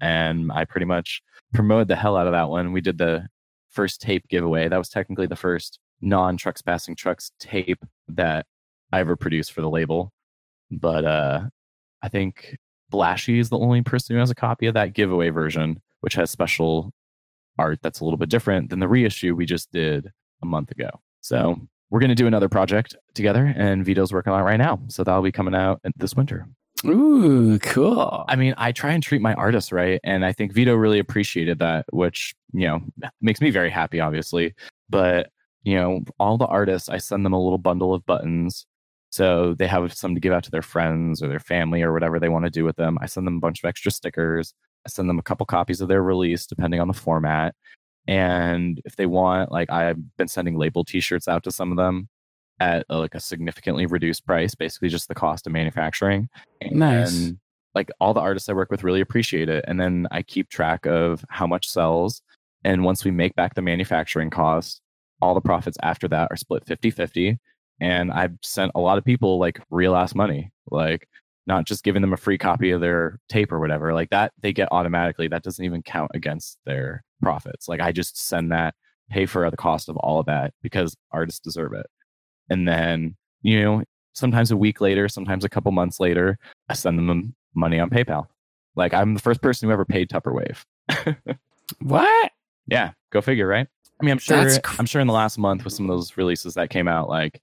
And 0.00 0.52
I 0.52 0.64
pretty 0.64 0.86
much 0.86 1.22
promoted 1.54 1.88
the 1.88 1.96
hell 1.96 2.16
out 2.16 2.26
of 2.26 2.32
that 2.32 2.50
one. 2.50 2.72
We 2.72 2.80
did 2.80 2.98
the 2.98 3.26
first 3.70 4.00
tape 4.00 4.28
giveaway. 4.28 4.68
That 4.68 4.76
was 4.78 4.88
technically 4.88 5.26
the 5.26 5.36
first 5.36 5.78
non 6.00 6.36
trucks 6.36 6.62
passing 6.62 6.94
trucks 6.94 7.32
tape 7.40 7.84
that 8.08 8.46
I 8.92 9.00
ever 9.00 9.16
produced 9.16 9.52
for 9.52 9.60
the 9.62 9.70
label. 9.70 10.12
But 10.70 11.04
uh 11.04 11.40
I 12.02 12.08
think 12.08 12.56
Blashy 12.92 13.38
is 13.38 13.48
the 13.48 13.58
only 13.58 13.82
person 13.82 14.14
who 14.14 14.20
has 14.20 14.30
a 14.30 14.34
copy 14.34 14.66
of 14.66 14.74
that 14.74 14.94
giveaway 14.94 15.30
version, 15.30 15.80
which 16.00 16.14
has 16.14 16.30
special 16.30 16.92
art 17.58 17.80
that's 17.82 18.00
a 18.00 18.04
little 18.04 18.18
bit 18.18 18.28
different 18.28 18.70
than 18.70 18.78
the 18.78 18.88
reissue 18.88 19.34
we 19.34 19.46
just 19.46 19.70
did 19.72 20.10
a 20.42 20.46
month 20.46 20.70
ago. 20.70 20.88
So 21.20 21.60
we're 21.90 22.00
going 22.00 22.10
to 22.10 22.14
do 22.14 22.26
another 22.26 22.48
project 22.48 22.96
together, 23.14 23.52
and 23.56 23.84
Vito's 23.84 24.12
working 24.12 24.32
on 24.32 24.40
it 24.40 24.44
right 24.44 24.56
now. 24.56 24.80
So 24.88 25.04
that'll 25.04 25.22
be 25.22 25.32
coming 25.32 25.54
out 25.54 25.80
this 25.96 26.14
winter. 26.14 26.46
Ooh, 26.84 27.58
cool. 27.58 28.24
I 28.28 28.36
mean, 28.36 28.54
I 28.56 28.70
try 28.70 28.92
and 28.92 29.02
treat 29.02 29.20
my 29.20 29.34
artists 29.34 29.72
right, 29.72 30.00
and 30.04 30.24
I 30.24 30.32
think 30.32 30.52
Vito 30.52 30.74
really 30.74 31.00
appreciated 31.00 31.58
that, 31.58 31.86
which 31.92 32.34
you 32.52 32.66
know 32.68 32.80
makes 33.20 33.40
me 33.40 33.50
very 33.50 33.70
happy, 33.70 34.00
obviously. 34.00 34.54
But 34.88 35.30
you 35.64 35.74
know, 35.74 36.02
all 36.20 36.38
the 36.38 36.46
artists, 36.46 36.88
I 36.88 36.98
send 36.98 37.26
them 37.26 37.32
a 37.32 37.42
little 37.42 37.58
bundle 37.58 37.94
of 37.94 38.06
buttons, 38.06 38.64
so 39.10 39.54
they 39.54 39.66
have 39.66 39.92
some 39.94 40.14
to 40.14 40.20
give 40.20 40.32
out 40.32 40.44
to 40.44 40.50
their 40.50 40.62
friends 40.62 41.22
or 41.22 41.28
their 41.28 41.40
family 41.40 41.82
or 41.82 41.92
whatever 41.92 42.18
they 42.20 42.28
want 42.28 42.44
to 42.44 42.50
do 42.50 42.64
with 42.64 42.76
them. 42.76 42.98
I 43.00 43.06
send 43.06 43.26
them 43.26 43.36
a 43.36 43.40
bunch 43.40 43.62
of 43.62 43.68
extra 43.68 43.90
stickers. 43.90 44.54
I 44.86 44.90
send 44.90 45.08
them 45.08 45.18
a 45.18 45.22
couple 45.22 45.46
copies 45.46 45.80
of 45.80 45.88
their 45.88 46.02
release, 46.02 46.46
depending 46.46 46.80
on 46.80 46.88
the 46.88 46.94
format. 46.94 47.54
And 48.06 48.80
if 48.84 48.96
they 48.96 49.06
want, 49.06 49.52
like 49.52 49.70
I've 49.70 50.16
been 50.16 50.28
sending 50.28 50.56
label 50.56 50.84
T-shirts 50.84 51.28
out 51.28 51.42
to 51.44 51.50
some 51.50 51.70
of 51.70 51.76
them 51.76 52.08
at 52.60 52.84
uh, 52.90 52.98
like 52.98 53.14
a 53.14 53.20
significantly 53.20 53.86
reduced 53.86 54.26
price, 54.26 54.54
basically 54.54 54.88
just 54.88 55.08
the 55.08 55.14
cost 55.14 55.46
of 55.46 55.52
manufacturing. 55.52 56.28
And 56.60 56.72
Nice. 56.72 57.32
like 57.74 57.90
all 58.00 58.14
the 58.14 58.20
artists 58.20 58.48
I 58.48 58.54
work 58.54 58.70
with 58.70 58.82
really 58.82 59.00
appreciate 59.00 59.48
it. 59.48 59.64
And 59.68 59.78
then 59.80 60.06
I 60.10 60.22
keep 60.22 60.48
track 60.48 60.86
of 60.86 61.24
how 61.28 61.46
much 61.46 61.68
sells. 61.68 62.22
And 62.64 62.82
once 62.84 63.04
we 63.04 63.10
make 63.10 63.34
back 63.36 63.54
the 63.54 63.62
manufacturing 63.62 64.30
cost, 64.30 64.80
all 65.20 65.34
the 65.34 65.40
profits 65.40 65.78
after 65.82 66.08
that 66.08 66.28
are 66.30 66.36
split 66.36 66.66
50 66.66 66.90
50. 66.90 67.38
And 67.80 68.10
I've 68.10 68.36
sent 68.42 68.72
a 68.74 68.80
lot 68.80 68.98
of 68.98 69.04
people 69.04 69.38
like 69.38 69.60
real 69.70 69.94
ass 69.94 70.14
money, 70.14 70.50
like 70.70 71.08
not 71.46 71.64
just 71.64 71.84
giving 71.84 72.02
them 72.02 72.12
a 72.12 72.16
free 72.16 72.38
copy 72.38 72.70
of 72.70 72.80
their 72.80 73.18
tape 73.28 73.52
or 73.52 73.60
whatever. 73.60 73.94
Like 73.94 74.10
that, 74.10 74.32
they 74.40 74.52
get 74.52 74.68
automatically. 74.70 75.28
That 75.28 75.42
doesn't 75.42 75.64
even 75.64 75.82
count 75.82 76.10
against 76.14 76.58
their 76.66 77.02
profits. 77.22 77.68
Like 77.68 77.80
I 77.80 77.92
just 77.92 78.20
send 78.20 78.52
that, 78.52 78.74
pay 79.10 79.26
for 79.26 79.50
the 79.50 79.56
cost 79.56 79.88
of 79.88 79.96
all 79.96 80.20
of 80.20 80.26
that 80.26 80.52
because 80.62 80.96
artists 81.12 81.40
deserve 81.40 81.72
it. 81.72 81.86
And 82.50 82.68
then, 82.68 83.16
you 83.42 83.62
know, 83.62 83.82
sometimes 84.12 84.50
a 84.50 84.56
week 84.56 84.80
later, 84.80 85.08
sometimes 85.08 85.44
a 85.44 85.48
couple 85.48 85.72
months 85.72 86.00
later, 86.00 86.38
I 86.68 86.74
send 86.74 86.98
them 86.98 87.34
money 87.54 87.78
on 87.78 87.90
PayPal. 87.90 88.26
Like 88.76 88.92
I'm 88.92 89.14
the 89.14 89.20
first 89.20 89.40
person 89.40 89.68
who 89.68 89.72
ever 89.72 89.84
paid 89.84 90.08
Tupperwave. 90.08 90.64
what? 91.80 92.32
Yeah, 92.66 92.92
go 93.10 93.20
figure, 93.20 93.46
right? 93.46 93.66
I 94.00 94.04
mean, 94.04 94.12
I'm 94.12 94.18
sure. 94.18 94.60
Cr- 94.60 94.76
I'm 94.78 94.86
sure 94.86 95.00
in 95.00 95.06
the 95.06 95.12
last 95.12 95.38
month 95.38 95.64
with 95.64 95.72
some 95.72 95.88
of 95.88 95.96
those 95.96 96.16
releases 96.16 96.54
that 96.54 96.70
came 96.70 96.86
out, 96.86 97.08
like 97.08 97.40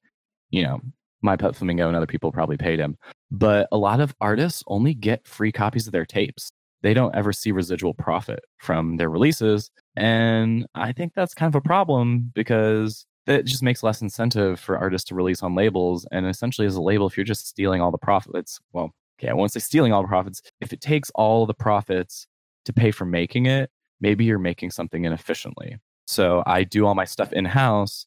you 0.56 0.64
know, 0.64 0.80
my 1.22 1.36
pet 1.36 1.56
flamingo 1.56 1.88
and 1.88 1.98
other 1.98 2.06
people 2.06 2.32
probably 2.32 2.56
paid 2.56 2.80
him. 2.80 2.98
But 3.30 3.68
a 3.72 3.78
lot 3.78 4.00
of 4.00 4.16
artists 4.22 4.64
only 4.68 4.94
get 4.94 5.28
free 5.28 5.52
copies 5.52 5.86
of 5.86 5.92
their 5.92 6.06
tapes. 6.06 6.50
They 6.82 6.94
don't 6.94 7.16
ever 7.16 7.34
see 7.34 7.52
residual 7.52 7.94
profit 7.94 8.40
from 8.60 8.98
their 8.98 9.10
releases, 9.10 9.70
and 9.96 10.66
I 10.76 10.94
think 10.94 11.14
that's 11.14 11.34
kind 11.34 11.50
of 11.50 11.56
a 11.56 11.62
problem 11.62 12.32
because 12.34 13.06
it 13.28 13.46
just 13.46 13.64
makes 13.64 13.82
less 13.82 14.02
incentive 14.02 14.60
for 14.60 14.78
artists 14.78 15.08
to 15.10 15.16
release 15.16 15.42
on 15.42 15.56
labels. 15.56 16.06
And 16.12 16.28
essentially, 16.28 16.68
as 16.68 16.76
a 16.76 16.82
label, 16.82 17.08
if 17.08 17.18
you're 17.18 17.24
just 17.24 17.48
stealing 17.48 17.82
all 17.82 17.92
the 17.92 17.98
profits, 17.98 18.60
well, 18.72 18.92
okay, 19.20 19.30
I 19.30 19.34
won't 19.34 19.52
say 19.52 19.60
stealing 19.60 19.94
all 19.94 20.04
the 20.04 20.08
profits. 20.08 20.42
If 20.62 20.74
it 20.74 20.82
takes 20.82 21.10
all 21.16 21.48
the 21.48 21.56
profits 21.56 22.28
to 22.66 22.74
pay 22.74 22.92
for 22.92 23.06
making 23.06 23.48
it, 23.48 23.72
maybe 24.00 24.26
you're 24.26 24.38
making 24.38 24.72
something 24.72 25.06
inefficiently. 25.06 25.78
So 26.06 26.44
I 26.46 26.64
do 26.64 26.86
all 26.86 26.94
my 26.94 27.06
stuff 27.06 27.34
in 27.34 27.46
house 27.46 28.06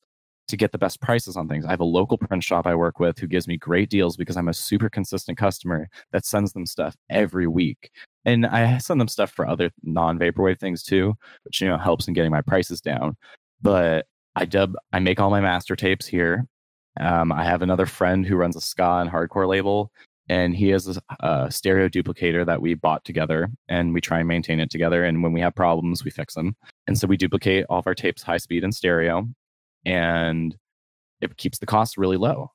to 0.48 0.56
get 0.56 0.72
the 0.72 0.78
best 0.78 1.00
prices 1.00 1.36
on 1.36 1.48
things. 1.48 1.64
I 1.64 1.70
have 1.70 1.80
a 1.80 1.84
local 1.84 2.18
print 2.18 2.42
shop 2.42 2.66
I 2.66 2.74
work 2.74 2.98
with 2.98 3.18
who 3.18 3.26
gives 3.26 3.46
me 3.46 3.56
great 3.56 3.90
deals 3.90 4.16
because 4.16 4.36
I'm 4.36 4.48
a 4.48 4.54
super 4.54 4.88
consistent 4.88 5.38
customer 5.38 5.88
that 6.12 6.26
sends 6.26 6.52
them 6.52 6.66
stuff 6.66 6.96
every 7.10 7.46
week. 7.46 7.90
And 8.24 8.46
I 8.46 8.78
send 8.78 9.00
them 9.00 9.08
stuff 9.08 9.30
for 9.30 9.46
other 9.46 9.70
non 9.82 10.18
vaporwave 10.18 10.58
things 10.58 10.82
too, 10.82 11.14
which 11.44 11.60
you 11.60 11.68
know 11.68 11.78
helps 11.78 12.08
in 12.08 12.14
getting 12.14 12.30
my 12.30 12.42
prices 12.42 12.80
down. 12.80 13.16
But 13.62 14.06
I 14.36 14.44
dub 14.44 14.74
I 14.92 14.98
make 14.98 15.20
all 15.20 15.30
my 15.30 15.40
master 15.40 15.76
tapes 15.76 16.06
here. 16.06 16.46
Um, 17.00 17.30
I 17.32 17.44
have 17.44 17.62
another 17.62 17.86
friend 17.86 18.26
who 18.26 18.36
runs 18.36 18.56
a 18.56 18.60
ska 18.60 18.98
and 19.00 19.10
hardcore 19.10 19.46
label 19.46 19.92
and 20.28 20.54
he 20.54 20.68
has 20.68 20.96
a, 20.96 21.00
a, 21.20 21.50
stereo 21.50 21.88
duplicator 21.88 22.44
that 22.44 22.60
we 22.60 22.74
bought 22.74 23.04
together 23.04 23.48
and 23.68 23.94
we 23.94 24.00
try 24.00 24.18
and 24.18 24.28
maintain 24.28 24.60
it 24.60 24.70
together 24.70 25.04
and 25.04 25.22
when 25.22 25.32
we 25.32 25.40
have 25.40 25.54
problems 25.54 26.04
we 26.04 26.10
fix 26.10 26.34
them 26.34 26.54
and 26.86 26.98
so 26.98 27.06
we 27.06 27.16
duplicate 27.16 27.64
all 27.70 27.78
of 27.78 27.86
our 27.86 27.94
tapes 27.94 28.22
high 28.22 28.36
speed 28.36 28.64
and 28.64 28.74
stereo 28.74 29.26
and 29.88 30.54
it 31.20 31.36
keeps 31.38 31.58
the 31.58 31.66
costs 31.66 31.98
really 31.98 32.16
low. 32.16 32.52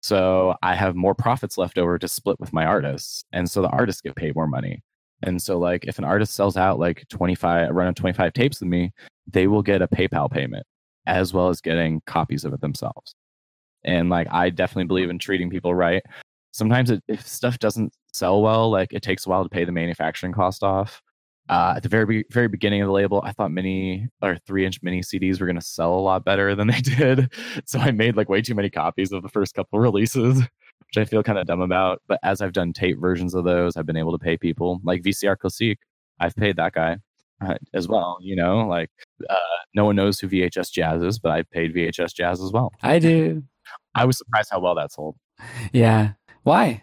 So 0.00 0.54
i 0.62 0.74
have 0.74 0.94
more 0.94 1.14
profits 1.14 1.58
left 1.58 1.78
over 1.78 1.98
to 1.98 2.08
split 2.08 2.38
with 2.38 2.52
my 2.52 2.64
artists 2.64 3.24
and 3.32 3.50
so 3.50 3.60
the 3.60 3.68
artists 3.68 4.00
get 4.00 4.16
paid 4.16 4.34
more 4.36 4.46
money. 4.46 4.82
And 5.22 5.42
so 5.42 5.58
like 5.58 5.84
if 5.86 5.98
an 5.98 6.04
artist 6.04 6.34
sells 6.34 6.56
out 6.56 6.78
like 6.78 7.04
25 7.08 7.70
a 7.70 7.72
run 7.72 7.88
of 7.88 7.94
25 7.96 8.32
tapes 8.32 8.60
with 8.60 8.68
me 8.68 8.92
they 9.26 9.46
will 9.48 9.62
get 9.62 9.82
a 9.82 9.88
paypal 9.88 10.30
payment 10.30 10.64
as 11.06 11.32
well 11.32 11.48
as 11.48 11.60
getting 11.60 12.02
copies 12.06 12.44
of 12.44 12.52
it 12.52 12.60
themselves. 12.60 13.14
And 13.84 14.10
like 14.10 14.28
i 14.30 14.50
definitely 14.50 14.86
believe 14.86 15.10
in 15.10 15.18
treating 15.18 15.50
people 15.50 15.74
right. 15.74 16.02
Sometimes 16.52 16.90
it, 16.90 17.02
if 17.08 17.26
stuff 17.26 17.58
doesn't 17.58 17.92
sell 18.14 18.42
well, 18.42 18.70
like 18.70 18.92
it 18.92 19.02
takes 19.02 19.26
a 19.26 19.28
while 19.30 19.42
to 19.42 19.50
pay 19.50 19.64
the 19.64 19.72
manufacturing 19.72 20.32
cost 20.32 20.62
off. 20.62 21.02
Uh, 21.48 21.74
at 21.76 21.82
the 21.82 21.88
very 21.88 22.24
very 22.30 22.48
beginning 22.48 22.82
of 22.82 22.86
the 22.86 22.92
label, 22.92 23.20
I 23.24 23.32
thought 23.32 23.52
mini 23.52 24.08
or 24.22 24.36
three 24.46 24.66
inch 24.66 24.82
mini 24.82 25.00
CDs 25.00 25.40
were 25.40 25.46
going 25.46 25.58
to 25.58 25.64
sell 25.64 25.94
a 25.94 26.00
lot 26.00 26.24
better 26.24 26.54
than 26.54 26.66
they 26.68 26.80
did, 26.80 27.32
so 27.64 27.78
I 27.78 27.92
made 27.92 28.16
like 28.16 28.28
way 28.28 28.42
too 28.42 28.54
many 28.54 28.70
copies 28.70 29.12
of 29.12 29.22
the 29.22 29.28
first 29.28 29.54
couple 29.54 29.78
releases, 29.80 30.38
which 30.38 30.96
I 30.96 31.04
feel 31.04 31.22
kind 31.22 31.38
of 31.38 31.46
dumb 31.46 31.60
about. 31.60 32.02
But 32.08 32.18
as 32.22 32.40
I've 32.40 32.52
done 32.52 32.72
tape 32.72 32.98
versions 33.00 33.34
of 33.34 33.44
those, 33.44 33.76
I've 33.76 33.86
been 33.86 33.96
able 33.96 34.12
to 34.12 34.18
pay 34.18 34.36
people 34.36 34.80
like 34.84 35.02
VCR 35.02 35.36
Classique. 35.38 35.78
I've 36.18 36.34
paid 36.34 36.56
that 36.56 36.72
guy 36.72 36.96
uh, 37.40 37.56
as 37.74 37.86
well. 37.88 38.18
You 38.20 38.36
know, 38.36 38.66
like 38.66 38.90
uh, 39.28 39.36
no 39.74 39.84
one 39.84 39.96
knows 39.96 40.18
who 40.18 40.28
VHS 40.28 40.72
Jazz 40.72 41.02
is, 41.02 41.18
but 41.18 41.32
I 41.32 41.42
paid 41.42 41.74
VHS 41.74 42.14
Jazz 42.14 42.40
as 42.42 42.52
well. 42.52 42.72
I 42.82 42.98
do. 42.98 43.42
I 43.94 44.04
was 44.04 44.18
surprised 44.18 44.48
how 44.50 44.60
well 44.60 44.74
that 44.76 44.92
sold. 44.92 45.16
Yeah, 45.72 46.12
why? 46.42 46.82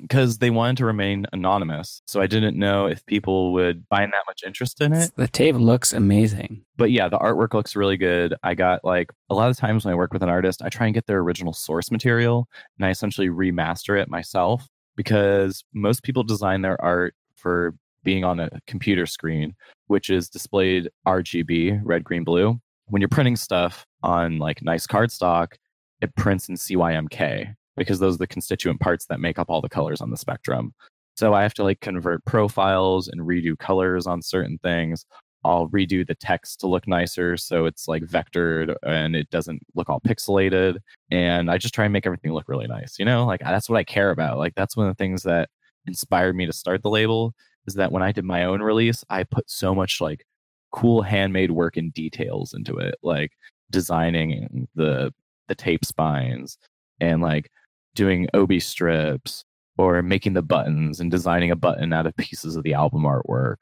Because 0.00 0.34
uh, 0.34 0.38
they 0.40 0.50
wanted 0.50 0.76
to 0.78 0.84
remain 0.84 1.26
anonymous. 1.32 2.00
So 2.06 2.20
I 2.20 2.26
didn't 2.26 2.56
know 2.56 2.86
if 2.86 3.04
people 3.06 3.52
would 3.54 3.84
find 3.90 4.12
that 4.12 4.24
much 4.26 4.42
interest 4.46 4.80
in 4.80 4.92
it. 4.92 5.10
The 5.16 5.28
tape 5.28 5.56
looks 5.56 5.92
amazing. 5.92 6.64
But 6.76 6.90
yeah, 6.90 7.08
the 7.08 7.18
artwork 7.18 7.54
looks 7.54 7.74
really 7.74 7.96
good. 7.96 8.34
I 8.42 8.54
got 8.54 8.84
like 8.84 9.10
a 9.30 9.34
lot 9.34 9.50
of 9.50 9.56
times 9.56 9.84
when 9.84 9.92
I 9.92 9.96
work 9.96 10.12
with 10.12 10.22
an 10.22 10.28
artist, 10.28 10.62
I 10.62 10.68
try 10.68 10.86
and 10.86 10.94
get 10.94 11.06
their 11.06 11.18
original 11.18 11.52
source 11.52 11.90
material 11.90 12.48
and 12.78 12.86
I 12.86 12.90
essentially 12.90 13.28
remaster 13.28 14.00
it 14.00 14.08
myself 14.08 14.68
because 14.94 15.64
most 15.74 16.02
people 16.02 16.22
design 16.22 16.62
their 16.62 16.80
art 16.80 17.14
for 17.34 17.74
being 18.04 18.24
on 18.24 18.38
a 18.38 18.50
computer 18.66 19.04
screen, 19.04 19.54
which 19.88 20.10
is 20.10 20.28
displayed 20.28 20.88
RGB, 21.06 21.80
red, 21.82 22.04
green, 22.04 22.24
blue. 22.24 22.60
When 22.86 23.02
you're 23.02 23.08
printing 23.08 23.36
stuff 23.36 23.84
on 24.02 24.38
like 24.38 24.62
nice 24.62 24.86
cardstock, 24.86 25.54
it 26.00 26.14
prints 26.14 26.48
in 26.48 26.54
CYMK, 26.54 27.54
because 27.76 27.98
those 27.98 28.14
are 28.16 28.18
the 28.18 28.26
constituent 28.26 28.80
parts 28.80 29.06
that 29.06 29.20
make 29.20 29.38
up 29.38 29.50
all 29.50 29.60
the 29.60 29.68
colors 29.68 30.00
on 30.00 30.10
the 30.10 30.16
spectrum. 30.16 30.72
So 31.16 31.34
I 31.34 31.42
have 31.42 31.54
to 31.54 31.64
like 31.64 31.80
convert 31.80 32.24
profiles 32.24 33.08
and 33.08 33.22
redo 33.22 33.58
colors 33.58 34.06
on 34.06 34.22
certain 34.22 34.58
things. 34.62 35.06
I'll 35.44 35.68
redo 35.68 36.06
the 36.06 36.14
text 36.14 36.60
to 36.60 36.66
look 36.66 36.88
nicer 36.88 37.36
so 37.36 37.66
it's 37.66 37.86
like 37.86 38.02
vectored 38.02 38.74
and 38.82 39.14
it 39.14 39.30
doesn't 39.30 39.62
look 39.74 39.88
all 39.88 40.00
pixelated. 40.00 40.78
And 41.10 41.50
I 41.50 41.56
just 41.56 41.72
try 41.72 41.84
and 41.84 41.92
make 41.92 42.04
everything 42.04 42.32
look 42.32 42.48
really 42.48 42.66
nice. 42.66 42.98
You 42.98 43.04
know, 43.04 43.24
like 43.24 43.40
that's 43.40 43.70
what 43.70 43.78
I 43.78 43.84
care 43.84 44.10
about. 44.10 44.38
Like 44.38 44.54
that's 44.56 44.76
one 44.76 44.88
of 44.88 44.96
the 44.96 45.02
things 45.02 45.22
that 45.22 45.48
inspired 45.86 46.34
me 46.34 46.46
to 46.46 46.52
start 46.52 46.82
the 46.82 46.90
label 46.90 47.32
is 47.66 47.74
that 47.74 47.92
when 47.92 48.02
I 48.02 48.12
did 48.12 48.24
my 48.24 48.44
own 48.44 48.60
release, 48.60 49.04
I 49.08 49.24
put 49.24 49.48
so 49.48 49.74
much 49.74 50.00
like 50.00 50.24
cool 50.72 51.02
handmade 51.02 51.52
work 51.52 51.76
and 51.76 51.94
details 51.94 52.52
into 52.52 52.76
it, 52.78 52.96
like 53.02 53.32
designing 53.70 54.68
the 54.74 55.12
the 55.48 55.54
tape 55.54 55.84
spines 55.84 56.58
and 57.00 57.22
like 57.22 57.50
doing 57.96 58.28
obi 58.34 58.60
strips 58.60 59.44
or 59.78 60.02
making 60.02 60.34
the 60.34 60.42
buttons 60.42 61.00
and 61.00 61.10
designing 61.10 61.50
a 61.50 61.56
button 61.56 61.92
out 61.92 62.06
of 62.06 62.16
pieces 62.16 62.54
of 62.56 62.62
the 62.62 62.74
album 62.74 63.02
artwork 63.02 63.56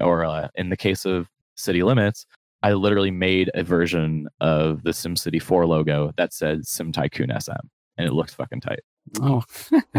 or 0.00 0.24
uh, 0.24 0.48
in 0.56 0.70
the 0.70 0.76
case 0.76 1.04
of 1.04 1.28
city 1.54 1.82
limits 1.82 2.26
i 2.62 2.72
literally 2.72 3.10
made 3.10 3.50
a 3.54 3.62
version 3.62 4.26
of 4.40 4.82
the 4.82 4.90
simcity 4.90 5.40
4 5.40 5.66
logo 5.66 6.12
that 6.16 6.32
said 6.32 6.66
sim 6.66 6.90
tycoon 6.90 7.30
sm 7.40 7.52
and 7.96 8.08
it 8.08 8.12
looked 8.12 8.34
fucking 8.34 8.60
tight 8.60 8.80
oh 9.20 9.42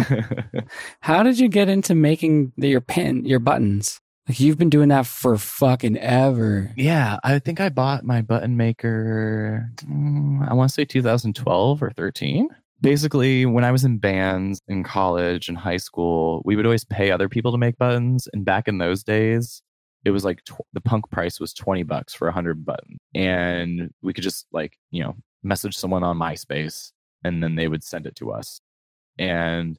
how 1.02 1.24
did 1.24 1.40
you 1.40 1.48
get 1.48 1.70
into 1.70 1.96
making 1.96 2.52
the, 2.58 2.68
your 2.68 2.82
pen 2.82 3.24
your 3.24 3.40
buttons 3.40 4.02
like 4.28 4.42
you've 4.42 4.58
been 4.58 4.70
doing 4.70 4.90
that 4.90 5.06
for 5.06 5.38
fucking 5.38 5.98
ever. 6.00 6.74
Yeah, 6.76 7.18
I 7.24 7.40
think 7.40 7.62
I 7.62 7.70
bought 7.70 8.04
my 8.04 8.22
button 8.22 8.58
maker. 8.58 9.72
Mm, 9.86 10.50
I 10.50 10.54
want 10.54 10.70
to 10.70 10.74
say 10.74 10.84
2012 10.84 11.82
or 11.82 11.92
13 11.92 12.50
basically 12.82 13.46
when 13.46 13.64
i 13.64 13.72
was 13.72 13.84
in 13.84 13.98
bands 13.98 14.62
in 14.68 14.84
college 14.84 15.50
and 15.50 15.58
high 15.58 15.78
school 15.78 16.42
we 16.46 16.56
would 16.56 16.66
always 16.66 16.86
pay 16.86 17.12
other 17.12 17.28
people 17.30 17.52
to 17.52 17.58
make 17.58 17.78
buttons 17.78 18.28
and 18.34 18.46
back 18.46 18.68
in 18.68 18.78
those 18.78 19.04
days 19.04 19.62
it 20.06 20.12
was 20.12 20.24
like 20.24 20.44
tw- 20.46 20.62
the 20.74 20.82
punk 20.82 21.10
price 21.10 21.40
was 21.40 21.54
20 21.54 21.84
bucks 21.84 22.14
for 22.14 22.28
a 22.28 22.32
100 22.32 22.66
button 22.66 22.98
and 23.16 23.92
we 24.02 24.14
could 24.14 24.24
just 24.24 24.46
like 24.52 24.78
you 24.92 25.04
know 25.04 25.16
message 25.44 25.76
someone 25.76 26.04
on 26.04 26.18
myspace 26.18 26.92
and 27.24 27.44
then 27.44 27.56
they 27.56 27.68
would 27.68 27.84
send 27.84 28.06
it 28.06 28.16
to 28.16 28.32
us. 28.32 28.62
And 29.18 29.78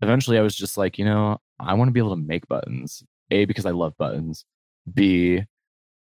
eventually 0.00 0.36
i 0.36 0.42
was 0.42 0.56
just 0.56 0.76
like 0.76 0.98
you 0.98 1.04
know 1.04 1.38
i 1.60 1.72
want 1.74 1.86
to 1.86 1.92
be 1.92 2.00
able 2.00 2.16
to 2.16 2.22
make 2.22 2.46
buttons. 2.48 3.02
A 3.30 3.44
because 3.44 3.66
i 3.66 3.70
love 3.70 3.96
buttons. 3.98 4.44
B 4.92 5.42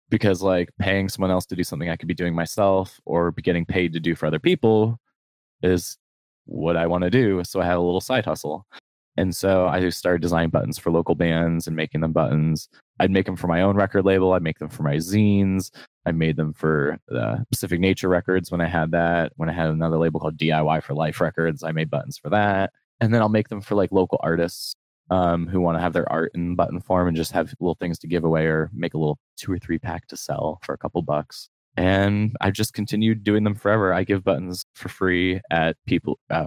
because 0.08 0.42
like 0.42 0.70
paying 0.78 1.08
someone 1.08 1.30
else 1.30 1.46
to 1.46 1.56
do 1.56 1.62
something 1.62 1.90
i 1.90 1.96
could 1.96 2.08
be 2.08 2.14
doing 2.14 2.34
myself 2.34 2.98
or 3.04 3.30
be 3.30 3.42
getting 3.42 3.66
paid 3.66 3.92
to 3.92 4.00
do 4.00 4.14
for 4.14 4.26
other 4.26 4.38
people 4.38 4.98
is 5.62 5.98
what 6.50 6.76
I 6.76 6.86
want 6.86 7.04
to 7.04 7.10
do. 7.10 7.42
So 7.44 7.60
I 7.60 7.64
had 7.64 7.76
a 7.76 7.80
little 7.80 8.00
side 8.00 8.24
hustle. 8.24 8.66
And 9.16 9.34
so 9.34 9.66
I 9.66 9.86
started 9.90 10.22
designing 10.22 10.50
buttons 10.50 10.78
for 10.78 10.90
local 10.90 11.14
bands 11.14 11.66
and 11.66 11.76
making 11.76 12.00
them 12.00 12.12
buttons. 12.12 12.68
I'd 13.00 13.10
make 13.10 13.26
them 13.26 13.36
for 13.36 13.48
my 13.48 13.62
own 13.62 13.76
record 13.76 14.04
label. 14.04 14.32
I'd 14.32 14.42
make 14.42 14.58
them 14.58 14.68
for 14.68 14.82
my 14.82 14.96
zines. 14.96 15.70
I 16.06 16.12
made 16.12 16.36
them 16.36 16.52
for 16.52 16.98
the 17.08 17.44
Pacific 17.50 17.80
Nature 17.80 18.08
Records 18.08 18.50
when 18.50 18.60
I 18.60 18.66
had 18.66 18.92
that. 18.92 19.32
When 19.36 19.48
I 19.48 19.52
had 19.52 19.68
another 19.68 19.98
label 19.98 20.20
called 20.20 20.38
DIY 20.38 20.82
for 20.82 20.94
Life 20.94 21.20
Records, 21.20 21.62
I 21.62 21.72
made 21.72 21.90
buttons 21.90 22.18
for 22.18 22.30
that. 22.30 22.72
And 23.00 23.12
then 23.12 23.20
I'll 23.20 23.28
make 23.28 23.48
them 23.48 23.60
for 23.60 23.74
like 23.74 23.92
local 23.92 24.18
artists 24.22 24.74
um, 25.10 25.46
who 25.48 25.60
want 25.60 25.76
to 25.76 25.82
have 25.82 25.92
their 25.92 26.10
art 26.10 26.32
in 26.34 26.54
button 26.54 26.80
form 26.80 27.08
and 27.08 27.16
just 27.16 27.32
have 27.32 27.52
little 27.60 27.74
things 27.74 27.98
to 27.98 28.06
give 28.06 28.24
away 28.24 28.46
or 28.46 28.70
make 28.72 28.94
a 28.94 28.98
little 28.98 29.18
two 29.36 29.52
or 29.52 29.58
three 29.58 29.78
pack 29.78 30.06
to 30.06 30.16
sell 30.16 30.60
for 30.62 30.72
a 30.72 30.78
couple 30.78 31.02
bucks 31.02 31.49
and 31.76 32.36
I've 32.40 32.52
just 32.52 32.74
continued 32.74 33.24
doing 33.24 33.44
them 33.44 33.54
forever. 33.54 33.92
I 33.92 34.04
give 34.04 34.24
buttons 34.24 34.64
for 34.74 34.88
free 34.88 35.40
at 35.50 35.76
people. 35.86 36.18
Uh, 36.28 36.46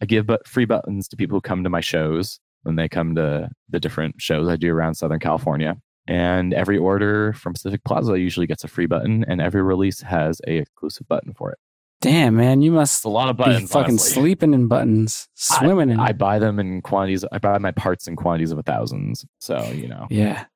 I 0.00 0.06
give 0.06 0.26
but 0.26 0.46
free 0.46 0.64
buttons 0.64 1.08
to 1.08 1.16
people 1.16 1.36
who 1.36 1.40
come 1.42 1.64
to 1.64 1.70
my 1.70 1.80
shows 1.80 2.38
when 2.62 2.76
they 2.76 2.88
come 2.88 3.14
to 3.16 3.48
the 3.68 3.80
different 3.80 4.16
shows 4.20 4.48
I 4.48 4.56
do 4.56 4.72
around 4.72 4.94
Southern 4.94 5.20
California. 5.20 5.76
And 6.08 6.52
every 6.52 6.78
order 6.78 7.32
from 7.32 7.52
Pacific 7.52 7.84
Plaza 7.84 8.18
usually 8.18 8.46
gets 8.46 8.64
a 8.64 8.68
free 8.68 8.86
button, 8.86 9.24
and 9.28 9.40
every 9.40 9.62
release 9.62 10.00
has 10.00 10.40
a 10.48 10.56
exclusive 10.56 11.06
button 11.06 11.32
for 11.32 11.52
it. 11.52 11.58
Damn, 12.00 12.34
man, 12.34 12.62
you 12.62 12.72
must 12.72 13.04
a 13.04 13.08
lot 13.08 13.28
of 13.28 13.36
be 13.36 13.44
buttons. 13.44 13.70
fucking 13.70 13.90
honestly. 13.92 14.12
sleeping 14.12 14.54
in 14.54 14.66
buttons, 14.66 15.28
swimming 15.34 15.90
in. 15.90 16.00
I 16.00 16.10
buy 16.10 16.40
them 16.40 16.58
in 16.58 16.82
quantities. 16.82 17.24
I 17.30 17.38
buy 17.38 17.58
my 17.58 17.70
parts 17.70 18.08
in 18.08 18.16
quantities 18.16 18.50
of 18.50 18.60
thousands. 18.66 19.24
So 19.38 19.62
you 19.70 19.86
know, 19.86 20.08
yeah, 20.10 20.46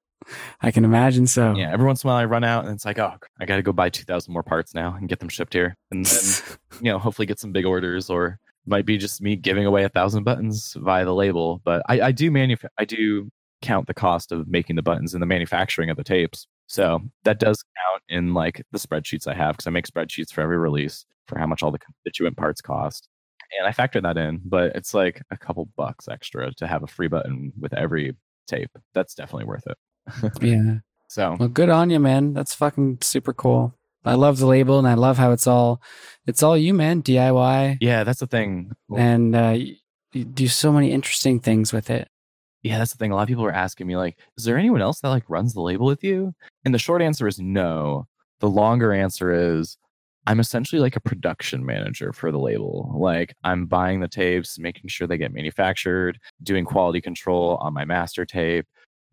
I 0.60 0.70
can 0.70 0.84
imagine 0.84 1.26
so. 1.26 1.54
yeah. 1.54 1.72
Every 1.72 1.86
once 1.86 2.02
in 2.02 2.08
a 2.08 2.12
while, 2.12 2.20
I 2.20 2.24
run 2.24 2.44
out, 2.44 2.64
and 2.64 2.74
it's 2.74 2.84
like, 2.84 2.98
oh, 2.98 3.14
I 3.40 3.44
got 3.44 3.56
to 3.56 3.62
go 3.62 3.72
buy 3.72 3.90
two 3.90 4.04
thousand 4.04 4.32
more 4.32 4.42
parts 4.42 4.74
now 4.74 4.94
and 4.94 5.08
get 5.08 5.20
them 5.20 5.28
shipped 5.28 5.52
here, 5.52 5.76
and 5.90 6.04
then 6.04 6.58
you 6.80 6.90
know, 6.90 6.98
hopefully 6.98 7.26
get 7.26 7.38
some 7.38 7.52
big 7.52 7.64
orders, 7.64 8.10
or 8.10 8.38
might 8.66 8.86
be 8.86 8.98
just 8.98 9.20
me 9.20 9.36
giving 9.36 9.66
away 9.66 9.84
a 9.84 9.88
thousand 9.88 10.24
buttons 10.24 10.74
via 10.78 11.04
the 11.04 11.14
label. 11.14 11.60
But 11.64 11.82
I, 11.88 12.00
I 12.00 12.12
do 12.12 12.30
manuf- 12.30 12.64
I 12.78 12.84
do 12.84 13.30
count 13.62 13.86
the 13.86 13.94
cost 13.94 14.32
of 14.32 14.48
making 14.48 14.76
the 14.76 14.82
buttons 14.82 15.14
and 15.14 15.22
the 15.22 15.26
manufacturing 15.26 15.90
of 15.90 15.96
the 15.96 16.04
tapes. 16.04 16.46
So 16.66 17.00
that 17.24 17.38
does 17.38 17.62
count 17.62 18.02
in 18.08 18.34
like 18.34 18.62
the 18.72 18.78
spreadsheets 18.78 19.26
I 19.26 19.34
have 19.34 19.54
because 19.54 19.66
I 19.66 19.70
make 19.70 19.86
spreadsheets 19.86 20.32
for 20.32 20.40
every 20.40 20.58
release 20.58 21.04
for 21.28 21.38
how 21.38 21.46
much 21.46 21.62
all 21.62 21.70
the 21.70 21.78
constituent 21.78 22.36
parts 22.36 22.60
cost. 22.60 23.08
And 23.58 23.66
I 23.66 23.72
factor 23.72 24.00
that 24.00 24.18
in, 24.18 24.40
but 24.44 24.74
it's 24.74 24.92
like 24.92 25.22
a 25.30 25.36
couple 25.38 25.68
bucks 25.76 26.08
extra 26.08 26.52
to 26.54 26.66
have 26.66 26.82
a 26.82 26.88
free 26.88 27.08
button 27.08 27.52
with 27.58 27.72
every 27.72 28.16
tape. 28.48 28.70
That's 28.92 29.14
definitely 29.14 29.46
worth 29.46 29.66
it. 29.66 29.76
Yeah. 30.40 30.74
So 31.08 31.36
Well, 31.38 31.48
good 31.48 31.68
on 31.68 31.88
you, 31.88 32.00
man. 32.00 32.34
That's 32.34 32.52
fucking 32.52 32.98
super 33.00 33.32
cool. 33.32 33.72
I 34.04 34.14
love 34.14 34.38
the 34.38 34.46
label, 34.46 34.78
and 34.78 34.88
I 34.88 34.94
love 34.94 35.16
how 35.16 35.30
it's 35.30 35.46
all, 35.46 35.80
it's 36.26 36.42
all 36.42 36.56
you, 36.56 36.74
man. 36.74 37.00
DIY, 37.02 37.78
yeah, 37.80 38.02
that's 38.02 38.20
the 38.20 38.26
thing. 38.26 38.72
and 38.94 39.34
uh, 39.34 39.54
you, 39.56 39.76
you 40.12 40.24
do 40.24 40.48
so 40.48 40.72
many 40.72 40.90
interesting 40.92 41.38
things 41.38 41.72
with 41.72 41.90
it. 41.90 42.08
yeah, 42.62 42.78
that's 42.78 42.92
the 42.92 42.98
thing. 42.98 43.12
A 43.12 43.14
lot 43.14 43.22
of 43.22 43.28
people 43.28 43.44
are 43.44 43.52
asking 43.52 43.86
me, 43.86 43.96
like, 43.96 44.18
is 44.36 44.44
there 44.44 44.58
anyone 44.58 44.82
else 44.82 45.00
that 45.00 45.08
like 45.10 45.24
runs 45.30 45.54
the 45.54 45.60
label 45.60 45.86
with 45.86 46.02
you? 46.02 46.34
And 46.64 46.74
the 46.74 46.78
short 46.78 47.02
answer 47.02 47.28
is 47.28 47.38
no. 47.38 48.06
The 48.40 48.50
longer 48.50 48.92
answer 48.92 49.32
is 49.32 49.78
I'm 50.26 50.40
essentially 50.40 50.80
like 50.80 50.96
a 50.96 51.00
production 51.00 51.64
manager 51.64 52.12
for 52.12 52.32
the 52.32 52.38
label. 52.38 52.92
Like 52.98 53.34
I'm 53.44 53.66
buying 53.66 54.00
the 54.00 54.08
tapes, 54.08 54.58
making 54.58 54.88
sure 54.88 55.06
they 55.06 55.18
get 55.18 55.32
manufactured, 55.32 56.18
doing 56.42 56.64
quality 56.64 57.00
control 57.00 57.56
on 57.60 57.72
my 57.72 57.84
master 57.84 58.26
tape. 58.26 58.66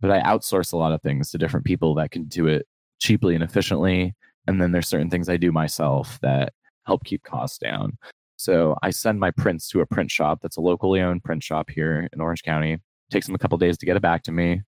But 0.03 0.11
I 0.11 0.21
outsource 0.21 0.71
a 0.71 0.77
lot 0.77 0.91
of 0.91 1.01
things 1.01 1.31
to 1.31 1.39
different 1.39 1.65
people 1.65 1.95
that 1.95 2.11
can 2.11 2.25
do 2.25 2.45
it 2.45 2.67
cheaply 2.99 3.33
and 3.33 3.43
efficiently. 3.43 4.13
And 4.45 4.61
then 4.61 4.71
there's 4.71 4.87
certain 4.87 5.09
things 5.09 5.29
I 5.29 5.37
do 5.37 5.51
myself 5.51 6.19
that 6.21 6.53
help 6.85 7.03
keep 7.05 7.23
costs 7.23 7.57
down. 7.57 7.97
So 8.35 8.75
I 8.83 8.91
send 8.91 9.19
my 9.19 9.31
prints 9.31 9.69
to 9.69 9.79
a 9.79 9.85
print 9.85 10.11
shop 10.11 10.39
that's 10.41 10.57
a 10.57 10.61
locally 10.61 11.01
owned 11.01 11.23
print 11.23 11.41
shop 11.41 11.69
here 11.69 12.07
in 12.11 12.21
Orange 12.21 12.43
County 12.43 12.79
takes 13.13 13.27
them 13.27 13.35
a 13.35 13.39
couple 13.39 13.57
days 13.57 13.77
to 13.77 13.85
get 13.85 13.95
it 13.95 14.01
back 14.01 14.23
to 14.23 14.31
me. 14.31 14.61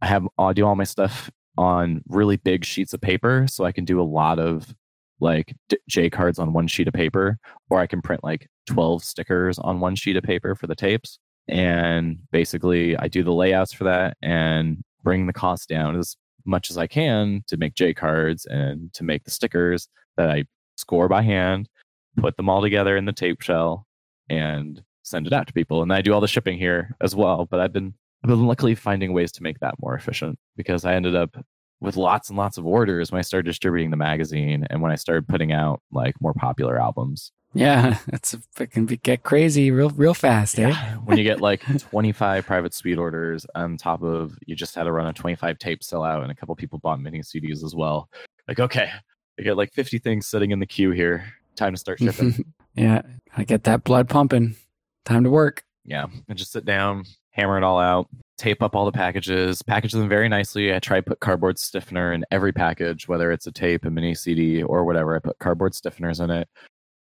I 0.00 0.06
have 0.06 0.26
I 0.38 0.52
do 0.52 0.64
all 0.64 0.76
my 0.76 0.84
stuff 0.84 1.30
on 1.58 2.02
really 2.08 2.36
big 2.36 2.64
sheets 2.64 2.94
of 2.94 3.00
paper, 3.00 3.46
so 3.48 3.64
I 3.64 3.72
can 3.72 3.84
do 3.84 4.00
a 4.00 4.02
lot 4.02 4.38
of 4.38 4.74
like 5.20 5.54
J 5.88 6.08
cards 6.08 6.38
on 6.38 6.52
one 6.52 6.68
sheet 6.68 6.88
of 6.88 6.94
paper, 6.94 7.38
or 7.68 7.80
I 7.80 7.86
can 7.86 8.00
print 8.00 8.22
like 8.22 8.48
twelve 8.66 9.02
stickers 9.04 9.58
on 9.58 9.80
one 9.80 9.96
sheet 9.96 10.16
of 10.16 10.22
paper 10.22 10.54
for 10.54 10.66
the 10.66 10.76
tapes. 10.76 11.18
And 11.48 12.18
basically, 12.30 12.96
I 12.96 13.08
do 13.08 13.22
the 13.22 13.32
layouts 13.32 13.72
for 13.72 13.84
that 13.84 14.16
and 14.22 14.82
bring 15.02 15.26
the 15.26 15.32
cost 15.32 15.68
down 15.68 15.98
as 15.98 16.16
much 16.44 16.70
as 16.70 16.78
I 16.78 16.86
can 16.86 17.42
to 17.46 17.56
make 17.56 17.74
J 17.74 17.94
cards 17.94 18.46
and 18.46 18.92
to 18.94 19.04
make 19.04 19.24
the 19.24 19.30
stickers 19.30 19.88
that 20.16 20.30
I 20.30 20.44
score 20.76 21.08
by 21.08 21.22
hand, 21.22 21.68
put 22.16 22.36
them 22.36 22.48
all 22.48 22.62
together 22.62 22.96
in 22.96 23.04
the 23.04 23.12
tape 23.12 23.40
shell, 23.40 23.86
and 24.28 24.82
send 25.02 25.26
it 25.26 25.32
out 25.32 25.46
to 25.46 25.52
people. 25.52 25.82
And 25.82 25.92
I 25.92 26.02
do 26.02 26.12
all 26.12 26.20
the 26.20 26.28
shipping 26.28 26.58
here 26.58 26.94
as 27.00 27.14
well. 27.16 27.46
But 27.46 27.60
I've 27.60 27.72
been 27.72 27.94
I've 28.22 28.28
been 28.28 28.46
luckily 28.46 28.74
finding 28.74 29.12
ways 29.12 29.32
to 29.32 29.42
make 29.42 29.60
that 29.60 29.76
more 29.80 29.94
efficient 29.94 30.38
because 30.56 30.84
I 30.84 30.94
ended 30.94 31.14
up 31.14 31.36
with 31.80 31.96
lots 31.96 32.28
and 32.28 32.36
lots 32.36 32.58
of 32.58 32.66
orders 32.66 33.12
when 33.12 33.20
I 33.20 33.22
started 33.22 33.46
distributing 33.46 33.90
the 33.90 33.96
magazine 33.96 34.66
and 34.68 34.82
when 34.82 34.90
I 34.90 34.96
started 34.96 35.28
putting 35.28 35.52
out 35.52 35.80
like 35.92 36.20
more 36.20 36.34
popular 36.34 36.80
albums. 36.80 37.30
Yeah, 37.54 37.98
it's 38.08 38.36
it 38.60 38.70
can 38.70 38.86
be, 38.86 38.98
get 38.98 39.22
crazy 39.22 39.70
real 39.70 39.90
real 39.90 40.14
fast, 40.14 40.58
eh? 40.58 40.72
when 41.04 41.16
you 41.16 41.24
get 41.24 41.40
like 41.40 41.62
25 41.78 42.46
private 42.46 42.74
suite 42.74 42.98
orders 42.98 43.46
on 43.54 43.76
top 43.76 44.02
of 44.02 44.38
you 44.46 44.54
just 44.54 44.74
had 44.74 44.84
to 44.84 44.92
run 44.92 45.06
a 45.06 45.12
25 45.12 45.58
tape 45.58 45.80
sellout 45.80 46.22
and 46.22 46.30
a 46.30 46.34
couple 46.34 46.54
people 46.54 46.78
bought 46.78 47.00
mini 47.00 47.20
CDs 47.20 47.64
as 47.64 47.74
well. 47.74 48.08
Like, 48.46 48.60
okay, 48.60 48.90
I 49.38 49.42
got 49.42 49.56
like 49.56 49.72
50 49.72 49.98
things 49.98 50.26
sitting 50.26 50.50
in 50.50 50.58
the 50.58 50.66
queue 50.66 50.90
here. 50.90 51.24
Time 51.56 51.72
to 51.72 51.78
start 51.78 51.98
shipping. 51.98 52.44
yeah, 52.74 53.02
I 53.36 53.44
get 53.44 53.64
that 53.64 53.82
blood 53.82 54.08
pumping. 54.08 54.56
Time 55.04 55.24
to 55.24 55.30
work. 55.30 55.64
yeah, 55.84 56.06
and 56.28 56.36
just 56.38 56.52
sit 56.52 56.66
down, 56.66 57.04
hammer 57.30 57.56
it 57.56 57.64
all 57.64 57.78
out, 57.78 58.08
tape 58.36 58.62
up 58.62 58.76
all 58.76 58.84
the 58.84 58.92
packages, 58.92 59.62
package 59.62 59.92
them 59.92 60.08
very 60.08 60.28
nicely. 60.28 60.74
I 60.74 60.78
try 60.78 60.98
to 60.98 61.02
put 61.02 61.20
cardboard 61.20 61.58
stiffener 61.58 62.12
in 62.12 62.24
every 62.30 62.52
package, 62.52 63.08
whether 63.08 63.32
it's 63.32 63.46
a 63.46 63.52
tape, 63.52 63.84
a 63.86 63.90
mini 63.90 64.14
CD, 64.14 64.62
or 64.62 64.84
whatever. 64.84 65.16
I 65.16 65.18
put 65.18 65.38
cardboard 65.38 65.72
stiffeners 65.72 66.22
in 66.22 66.30
it. 66.30 66.48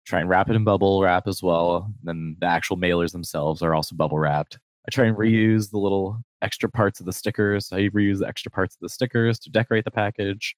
Try 0.07 0.21
and 0.21 0.29
wrap 0.29 0.49
it 0.49 0.55
in 0.55 0.63
bubble 0.63 1.01
wrap 1.03 1.27
as 1.27 1.43
well. 1.43 1.91
Then 2.01 2.37
the 2.39 2.47
actual 2.47 2.77
mailers 2.77 3.11
themselves 3.11 3.61
are 3.61 3.75
also 3.75 3.93
bubble 3.93 4.17
wrapped. 4.17 4.57
I 4.87 4.91
try 4.91 5.05
and 5.05 5.17
reuse 5.17 5.69
the 5.69 5.79
little 5.79 6.21
extra 6.41 6.69
parts 6.69 7.01
of 7.01 7.05
the 7.05 7.11
stickers. 7.11 7.73
I 7.73 7.89
reuse 7.89 8.19
the 8.19 8.27
extra 8.27 8.49
parts 8.49 8.75
of 8.75 8.79
the 8.79 8.87
stickers 8.87 9.37
to 9.39 9.49
decorate 9.49 9.83
the 9.83 9.91
package, 9.91 10.55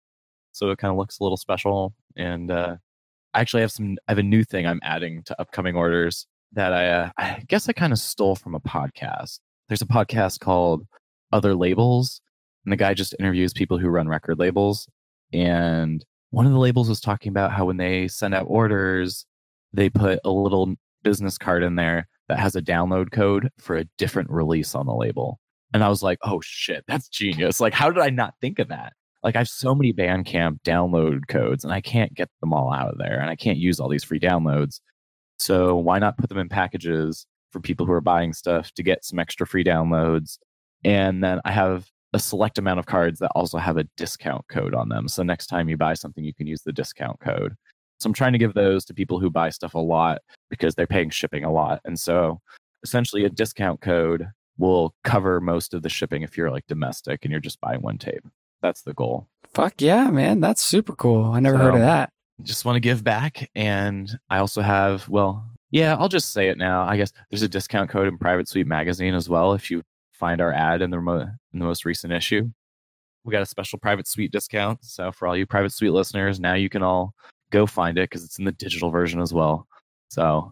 so 0.51 0.69
it 0.69 0.77
kind 0.77 0.91
of 0.91 0.97
looks 0.97 1.19
a 1.19 1.23
little 1.23 1.35
special. 1.35 1.95
And 2.15 2.51
uh, 2.51 2.75
I 3.33 3.39
actually 3.39 3.61
have 3.61 3.71
some. 3.71 3.97
I 4.07 4.11
have 4.11 4.19
a 4.19 4.23
new 4.23 4.43
thing 4.43 4.67
I'm 4.67 4.81
adding 4.83 5.23
to 5.23 5.41
upcoming 5.41 5.75
orders 5.75 6.27
that 6.51 6.71
I, 6.71 6.89
uh, 6.89 7.09
I 7.17 7.43
guess 7.47 7.67
I 7.67 7.73
kind 7.73 7.91
of 7.91 7.97
stole 7.97 8.35
from 8.35 8.53
a 8.53 8.59
podcast. 8.59 9.39
There's 9.67 9.81
a 9.81 9.87
podcast 9.87 10.41
called 10.41 10.85
Other 11.31 11.55
Labels, 11.55 12.21
and 12.65 12.71
the 12.71 12.77
guy 12.77 12.93
just 12.93 13.15
interviews 13.19 13.53
people 13.53 13.79
who 13.79 13.89
run 13.89 14.07
record 14.07 14.37
labels. 14.37 14.87
And 15.33 16.05
one 16.29 16.45
of 16.45 16.51
the 16.51 16.59
labels 16.59 16.87
was 16.87 17.01
talking 17.01 17.31
about 17.31 17.51
how 17.51 17.65
when 17.65 17.77
they 17.77 18.07
send 18.07 18.35
out 18.35 18.45
orders, 18.47 19.25
they 19.73 19.89
put 19.89 20.19
a 20.23 20.29
little 20.29 20.75
business 21.03 21.37
card 21.37 21.63
in 21.63 21.75
there 21.75 22.07
that 22.27 22.39
has 22.39 22.55
a 22.55 22.61
download 22.61 23.11
code 23.11 23.49
for 23.59 23.75
a 23.75 23.85
different 23.97 24.29
release 24.29 24.75
on 24.75 24.85
the 24.85 24.93
label. 24.93 25.39
And 25.73 25.83
I 25.83 25.89
was 25.89 26.01
like, 26.01 26.17
oh 26.23 26.41
shit, 26.41 26.83
that's 26.87 27.07
genius. 27.09 27.59
Like, 27.59 27.73
how 27.73 27.89
did 27.89 28.01
I 28.01 28.09
not 28.09 28.35
think 28.41 28.59
of 28.59 28.69
that? 28.69 28.93
Like, 29.23 29.35
I 29.35 29.39
have 29.39 29.49
so 29.49 29.75
many 29.75 29.93
Bandcamp 29.93 30.61
download 30.63 31.27
codes 31.27 31.63
and 31.63 31.73
I 31.73 31.81
can't 31.81 32.13
get 32.13 32.29
them 32.41 32.53
all 32.53 32.71
out 32.71 32.89
of 32.89 32.97
there 32.97 33.19
and 33.19 33.29
I 33.29 33.35
can't 33.35 33.57
use 33.57 33.79
all 33.79 33.89
these 33.89 34.03
free 34.03 34.19
downloads. 34.19 34.79
So 35.37 35.75
why 35.75 35.99
not 35.99 36.17
put 36.17 36.29
them 36.29 36.37
in 36.37 36.49
packages 36.49 37.25
for 37.51 37.59
people 37.59 37.85
who 37.85 37.91
are 37.91 38.01
buying 38.01 38.33
stuff 38.33 38.71
to 38.73 38.83
get 38.83 39.03
some 39.05 39.19
extra 39.19 39.45
free 39.45 39.63
downloads? 39.63 40.37
And 40.83 41.23
then 41.23 41.41
I 41.45 41.51
have 41.51 41.87
a 42.13 42.19
select 42.19 42.57
amount 42.57 42.79
of 42.79 42.85
cards 42.85 43.19
that 43.19 43.31
also 43.35 43.57
have 43.57 43.77
a 43.77 43.85
discount 43.97 44.45
code 44.49 44.73
on 44.73 44.89
them. 44.89 45.07
So 45.07 45.23
next 45.23 45.47
time 45.47 45.69
you 45.69 45.77
buy 45.77 45.93
something, 45.93 46.23
you 46.23 46.33
can 46.33 46.47
use 46.47 46.61
the 46.61 46.73
discount 46.73 47.19
code. 47.19 47.55
So 47.99 48.07
I'm 48.07 48.13
trying 48.13 48.31
to 48.33 48.39
give 48.39 48.53
those 48.53 48.85
to 48.85 48.93
people 48.93 49.19
who 49.19 49.29
buy 49.29 49.49
stuff 49.49 49.73
a 49.73 49.79
lot 49.79 50.19
because 50.49 50.75
they're 50.75 50.87
paying 50.87 51.09
shipping 51.09 51.43
a 51.43 51.51
lot. 51.51 51.81
And 51.85 51.99
so 51.99 52.39
essentially 52.83 53.25
a 53.25 53.29
discount 53.29 53.81
code 53.81 54.27
will 54.57 54.93
cover 55.03 55.39
most 55.41 55.73
of 55.73 55.81
the 55.81 55.89
shipping 55.89 56.21
if 56.21 56.37
you're 56.37 56.51
like 56.51 56.65
domestic 56.67 57.23
and 57.23 57.31
you're 57.31 57.39
just 57.39 57.59
buying 57.61 57.81
one 57.81 57.97
tape. 57.97 58.25
That's 58.61 58.81
the 58.81 58.93
goal. 58.93 59.27
Fuck 59.53 59.81
yeah, 59.81 60.09
man. 60.09 60.39
That's 60.39 60.61
super 60.61 60.95
cool. 60.95 61.25
I 61.25 61.39
never 61.39 61.57
heard 61.57 61.75
of 61.75 61.81
that. 61.81 62.11
just 62.43 62.65
want 62.65 62.75
to 62.75 62.81
give 62.81 63.03
back. 63.03 63.49
And 63.55 64.17
I 64.29 64.39
also 64.39 64.61
have, 64.61 65.07
well, 65.09 65.45
yeah, 65.71 65.95
I'll 65.97 66.09
just 66.09 66.31
say 66.31 66.49
it 66.49 66.57
now. 66.57 66.83
I 66.83 66.97
guess 66.97 67.11
there's 67.29 67.41
a 67.41 67.47
discount 67.47 67.89
code 67.89 68.07
in 68.07 68.17
Private 68.17 68.47
Suite 68.47 68.67
magazine 68.67 69.13
as 69.13 69.29
well. 69.29 69.53
If 69.53 69.69
you 69.71 69.81
find 70.13 70.41
our 70.41 70.51
ad 70.53 70.81
in 70.81 70.89
the, 70.89 70.99
mo- 70.99 71.29
in 71.53 71.59
the 71.59 71.65
most 71.65 71.85
recent 71.85 72.11
issue, 72.11 72.49
we 73.23 73.31
got 73.31 73.41
a 73.41 73.45
special 73.45 73.79
Private 73.79 74.07
Suite 74.07 74.31
discount. 74.31 74.83
So 74.83 75.11
for 75.11 75.27
all 75.27 75.37
you 75.37 75.45
Private 75.45 75.71
Suite 75.71 75.91
listeners, 75.91 76.39
now 76.39 76.53
you 76.55 76.69
can 76.69 76.83
all 76.83 77.13
go 77.51 77.65
find 77.65 77.97
it 77.97 78.09
because 78.09 78.23
it's 78.23 78.39
in 78.39 78.45
the 78.45 78.51
digital 78.51 78.89
version 78.91 79.21
as 79.21 79.33
well. 79.33 79.67
So 80.09 80.51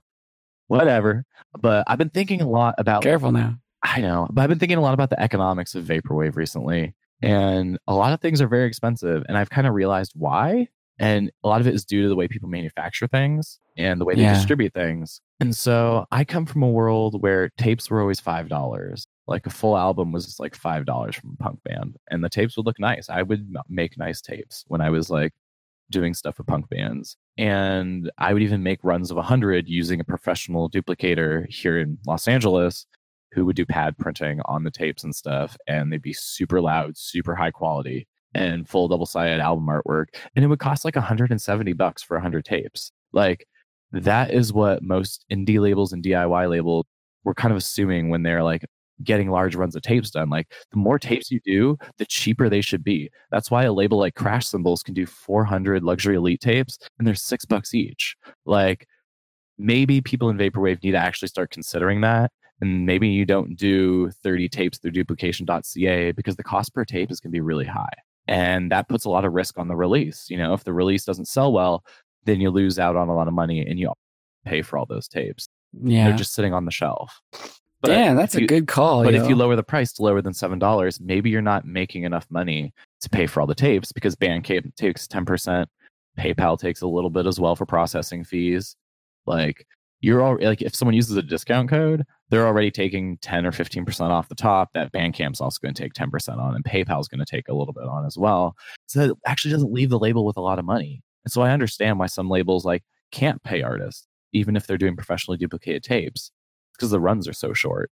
whatever. 0.68 1.24
But 1.60 1.84
I've 1.88 1.98
been 1.98 2.10
thinking 2.10 2.42
a 2.42 2.48
lot 2.50 2.76
about 2.78 3.04
Careful 3.04 3.32
now. 3.32 3.58
I 3.84 4.02
know, 4.02 4.28
but 4.32 4.42
I've 4.42 4.50
been 4.50 4.60
thinking 4.60 4.78
a 4.78 4.82
lot 4.82 4.94
about 4.94 5.10
the 5.10 5.20
economics 5.22 5.76
of 5.76 5.86
vaporwave 5.86 6.36
recently, 6.36 6.96
and 7.22 7.78
a 7.88 7.94
lot 7.94 8.12
of 8.14 8.20
things 8.22 8.42
are 8.42 8.48
very 8.48 8.68
expensive, 8.68 9.24
and 9.28 9.38
I've 9.38 9.50
kind 9.50 9.68
of 9.68 9.74
realized 9.74 10.14
why. 10.16 10.68
And 11.00 11.32
a 11.44 11.48
lot 11.48 11.62
of 11.62 11.68
it 11.68 11.76
is 11.76 11.86
due 11.86 12.02
to 12.02 12.10
the 12.10 12.16
way 12.16 12.28
people 12.28 12.50
manufacture 12.50 13.06
things 13.06 13.60
and 13.78 14.02
the 14.02 14.06
way 14.06 14.16
they 14.16 14.24
Yeah. 14.24 14.34
distribute 14.34 14.74
things. 14.74 15.22
And 15.40 15.56
so 15.56 16.08
I 16.12 16.24
come 16.24 16.48
from 16.48 16.64
a 16.64 16.70
world 16.70 17.22
where 17.22 17.50
tapes 17.50 17.92
were 17.92 18.02
always 18.02 18.20
five 18.20 18.50
dollars. 18.50 19.06
Like 19.28 19.46
a 19.46 19.52
full 19.52 19.78
album 19.78 20.12
was 20.12 20.40
like 20.40 20.56
five 20.56 20.86
dollars 20.88 21.16
from 21.16 21.38
a 21.40 21.44
punk 21.44 21.60
band, 21.64 21.98
and 22.10 22.24
the 22.24 22.30
tapes 22.30 22.58
would 22.58 22.66
look 22.66 22.80
nice. 22.80 23.10
I 23.10 23.22
would 23.22 23.48
make 23.70 23.96
nice 24.00 24.22
tapes 24.22 24.66
when 24.68 24.82
I 24.82 24.90
was 24.90 25.12
like 25.12 25.34
doing 25.90 26.14
stuff 26.14 26.38
with 26.38 26.48
punk 26.48 26.70
bands, 26.70 27.18
and 27.38 28.12
I 28.18 28.34
would 28.34 28.42
even 28.42 28.64
make 28.64 28.80
runs 28.84 29.12
of 29.12 29.18
a 29.18 29.22
hundred 29.22 29.68
using 29.68 30.00
a 30.00 30.06
professional 30.06 30.70
duplicator 30.70 31.48
here 31.50 31.80
in 31.80 31.98
Los 32.06 32.28
Angeles 32.28 32.86
who 33.34 33.46
would 33.46 33.56
do 33.56 33.66
pad 33.66 33.98
printing 33.98 34.40
on 34.46 34.64
the 34.64 34.72
tapes 34.72 35.04
and 35.04 35.14
stuff, 35.14 35.58
and 35.68 35.92
they'd 35.92 36.02
be 36.02 36.14
super 36.14 36.62
loud, 36.62 36.98
super 36.98 37.36
high 37.36 37.52
quality, 37.52 38.08
and 38.34 38.68
full 38.68 38.88
double 38.88 39.06
sided 39.06 39.40
album 39.40 39.68
artwork, 39.68 40.06
and 40.36 40.44
it 40.46 40.48
would 40.48 40.60
cost 40.60 40.86
like 40.86 40.96
170 40.96 41.74
bucks 41.74 42.04
for 42.04 42.16
100 42.16 42.46
tapes. 42.46 42.92
Like 43.14 43.48
that 43.92 44.32
is 44.32 44.54
what 44.54 44.84
most 44.84 45.26
indie 45.32 45.60
labels 45.60 45.94
and 45.94 46.04
DIY 46.04 46.50
labels 46.50 46.86
were 47.24 47.34
kind 47.34 47.52
of 47.52 47.58
assuming 47.58 48.10
when 48.10 48.24
they're 48.24 48.44
like, 48.44 48.66
getting 49.04 49.30
large 49.30 49.56
runs 49.56 49.76
of 49.76 49.82
tapes 49.82 50.12
done. 50.12 50.30
Like 50.30 50.54
the 50.72 50.78
more 50.78 51.00
mm-hmm. 51.00 51.10
tapes 51.10 51.32
you 51.32 51.40
do, 51.44 51.78
the 51.98 52.06
cheaper 52.06 52.50
they 52.50 52.62
should 52.62 52.84
be. 52.84 53.10
That's 53.32 53.52
why 53.52 53.64
a 53.64 53.74
label 53.74 53.98
like 53.98 54.16
Crash 54.16 54.48
Symbols 54.48 54.84
can 54.84 54.94
do 54.94 55.06
400 55.06 55.84
luxury 55.84 56.16
elite 56.16 56.42
tapes 56.42 56.78
and 56.98 57.08
they're 57.08 57.16
six 57.16 57.46
bucks 57.46 57.74
each. 57.74 58.16
Like 58.46 58.88
maybe 59.58 60.02
people 60.02 60.30
in 60.30 60.38
Vaporwave 60.38 60.84
need 60.84 60.92
to 60.92 60.98
actually 60.98 61.30
start 61.30 61.52
considering 61.52 62.02
that. 62.02 62.32
And 62.60 62.86
maybe 62.88 63.08
you 63.08 63.26
don't 63.26 63.56
do 63.56 64.10
30 64.24 64.50
tapes 64.50 64.80
through 64.80 64.92
duplication.ca 64.92 66.12
because 66.14 66.36
the 66.38 66.44
cost 66.44 66.74
per 66.74 66.86
tape 66.86 67.12
is 67.12 67.20
going 67.20 67.32
to 67.32 67.36
be 67.36 67.42
really 67.42 67.66
high. 67.66 67.94
And 68.28 68.72
that 68.72 68.90
puts 68.90 69.06
a 69.06 69.10
lot 69.10 69.26
of 69.26 69.34
risk 69.34 69.58
on 69.58 69.68
the 69.68 69.76
release. 69.76 70.26
You 70.30 70.38
know, 70.38 70.54
if 70.54 70.64
the 70.64 70.74
release 70.74 71.06
doesn't 71.06 71.28
sell 71.28 71.54
well, 71.54 71.84
then 72.26 72.42
you 72.42 72.50
lose 72.50 72.80
out 72.80 72.96
on 72.96 73.10
a 73.10 73.16
lot 73.16 73.28
of 73.28 73.34
money 73.34 73.66
and 73.66 73.80
you 73.80 73.92
pay 74.44 74.64
for 74.64 74.78
all 74.78 74.86
those 74.86 75.08
tapes. 75.08 75.48
Yeah. 75.82 76.08
They're 76.08 76.18
just 76.18 76.34
sitting 76.34 76.54
on 76.54 76.66
the 76.66 76.72
shelf. 76.72 77.22
But 77.82 77.90
Damn, 77.90 78.16
that's 78.16 78.36
a 78.36 78.42
you- 78.42 78.48
good 78.48 78.68
call. 78.68 79.04
But 79.04 79.14
yo. 79.14 79.22
if 79.24 79.30
you 79.30 79.36
lower 79.36 79.56
the 79.56 79.64
price 79.64 79.94
to 79.94 80.04
lower 80.04 80.22
than 80.22 80.34
seven 80.34 80.58
dollars, 80.60 81.00
maybe 81.00 81.30
you're 81.30 81.42
not 81.42 81.66
making 81.66 82.04
enough 82.04 82.26
money 82.30 82.74
to 83.02 83.10
pay 83.10 83.28
for 83.28 83.42
all 83.42 83.48
the 83.48 83.56
tapes 83.56 83.92
because 83.92 84.16
Bandcamp 84.16 84.76
takes 84.76 85.08
ten 85.08 85.26
percent, 85.26 85.70
PayPal 86.18 86.60
takes 86.60 86.82
a 86.82 86.88
little 86.88 87.10
bit 87.12 87.28
as 87.28 87.40
well 87.40 87.56
for 87.56 87.66
processing 87.66 88.24
fees. 88.24 88.76
Like 89.26 89.68
you're 90.02 90.22
all 90.22 90.38
like 90.42 90.62
if 90.62 90.76
someone 90.76 90.96
uses 90.96 91.18
a 91.18 91.22
discount 91.22 91.70
code, 91.70 92.04
they're 92.30 92.48
already 92.48 92.72
taking 92.72 93.18
ten 93.18 93.46
or 93.46 93.52
fifteen 93.52 93.86
percent 93.86 94.12
off 94.12 94.30
the 94.30 94.36
top. 94.36 94.70
That 94.74 94.92
Bandcamp's 94.92 95.42
also 95.42 95.60
going 95.62 95.76
to 95.76 95.82
take 95.84 95.94
ten 95.94 96.10
percent 96.10 96.40
on, 96.40 96.56
and 96.56 96.64
PayPal's 96.64 97.08
going 97.08 97.20
to 97.20 97.26
take 97.26 97.48
a 97.48 97.54
little 97.54 97.74
bit 97.74 97.84
on 97.86 98.06
as 98.06 98.18
well. 98.18 98.56
So 98.88 99.02
it 99.02 99.18
actually 99.28 99.52
doesn't 99.52 99.72
leave 99.72 99.90
the 99.90 100.00
label 100.00 100.26
with 100.26 100.38
a 100.38 100.42
lot 100.42 100.58
of 100.60 100.66
money. 100.66 101.04
And 101.26 101.32
so 101.32 101.42
I 101.42 101.52
understand 101.52 102.00
why 102.00 102.08
some 102.08 102.30
labels 102.30 102.66
like 102.66 102.84
can't 103.12 103.42
pay 103.44 103.62
artists 103.62 104.08
even 104.34 104.56
if 104.56 104.68
they're 104.68 104.78
doing 104.78 104.96
professionally 104.96 105.38
duplicated 105.38 105.84
tapes 105.84 106.32
because 106.78 106.92
the 106.92 107.00
runs 107.00 107.28
are 107.28 107.34
so 107.34 107.54
short. 107.54 107.92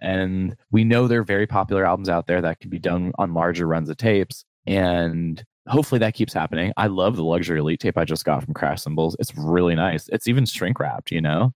And 0.00 0.56
we 0.70 0.84
know 0.84 1.06
there 1.06 1.20
are 1.20 1.24
very 1.24 1.46
popular 1.46 1.84
albums 1.84 2.08
out 2.08 2.26
there 2.26 2.40
that 2.40 2.60
can 2.60 2.70
be 2.70 2.78
done 2.78 3.12
on 3.18 3.34
larger 3.34 3.66
runs 3.66 3.90
of 3.90 3.96
tapes. 3.98 4.44
And 4.66 5.42
hopefully 5.68 5.98
that 5.98 6.14
keeps 6.14 6.32
happening. 6.32 6.72
I 6.76 6.86
love 6.86 7.16
the 7.16 7.24
luxury 7.24 7.60
elite 7.60 7.80
tape 7.80 7.98
I 7.98 8.04
just 8.04 8.24
got 8.24 8.42
from 8.44 8.54
Crash 8.54 8.82
Symbols. 8.82 9.16
It's 9.18 9.36
really 9.36 9.74
nice. 9.74 10.08
It's 10.08 10.26
even 10.26 10.46
shrink 10.46 10.80
wrapped, 10.80 11.10
you 11.10 11.20
know? 11.20 11.52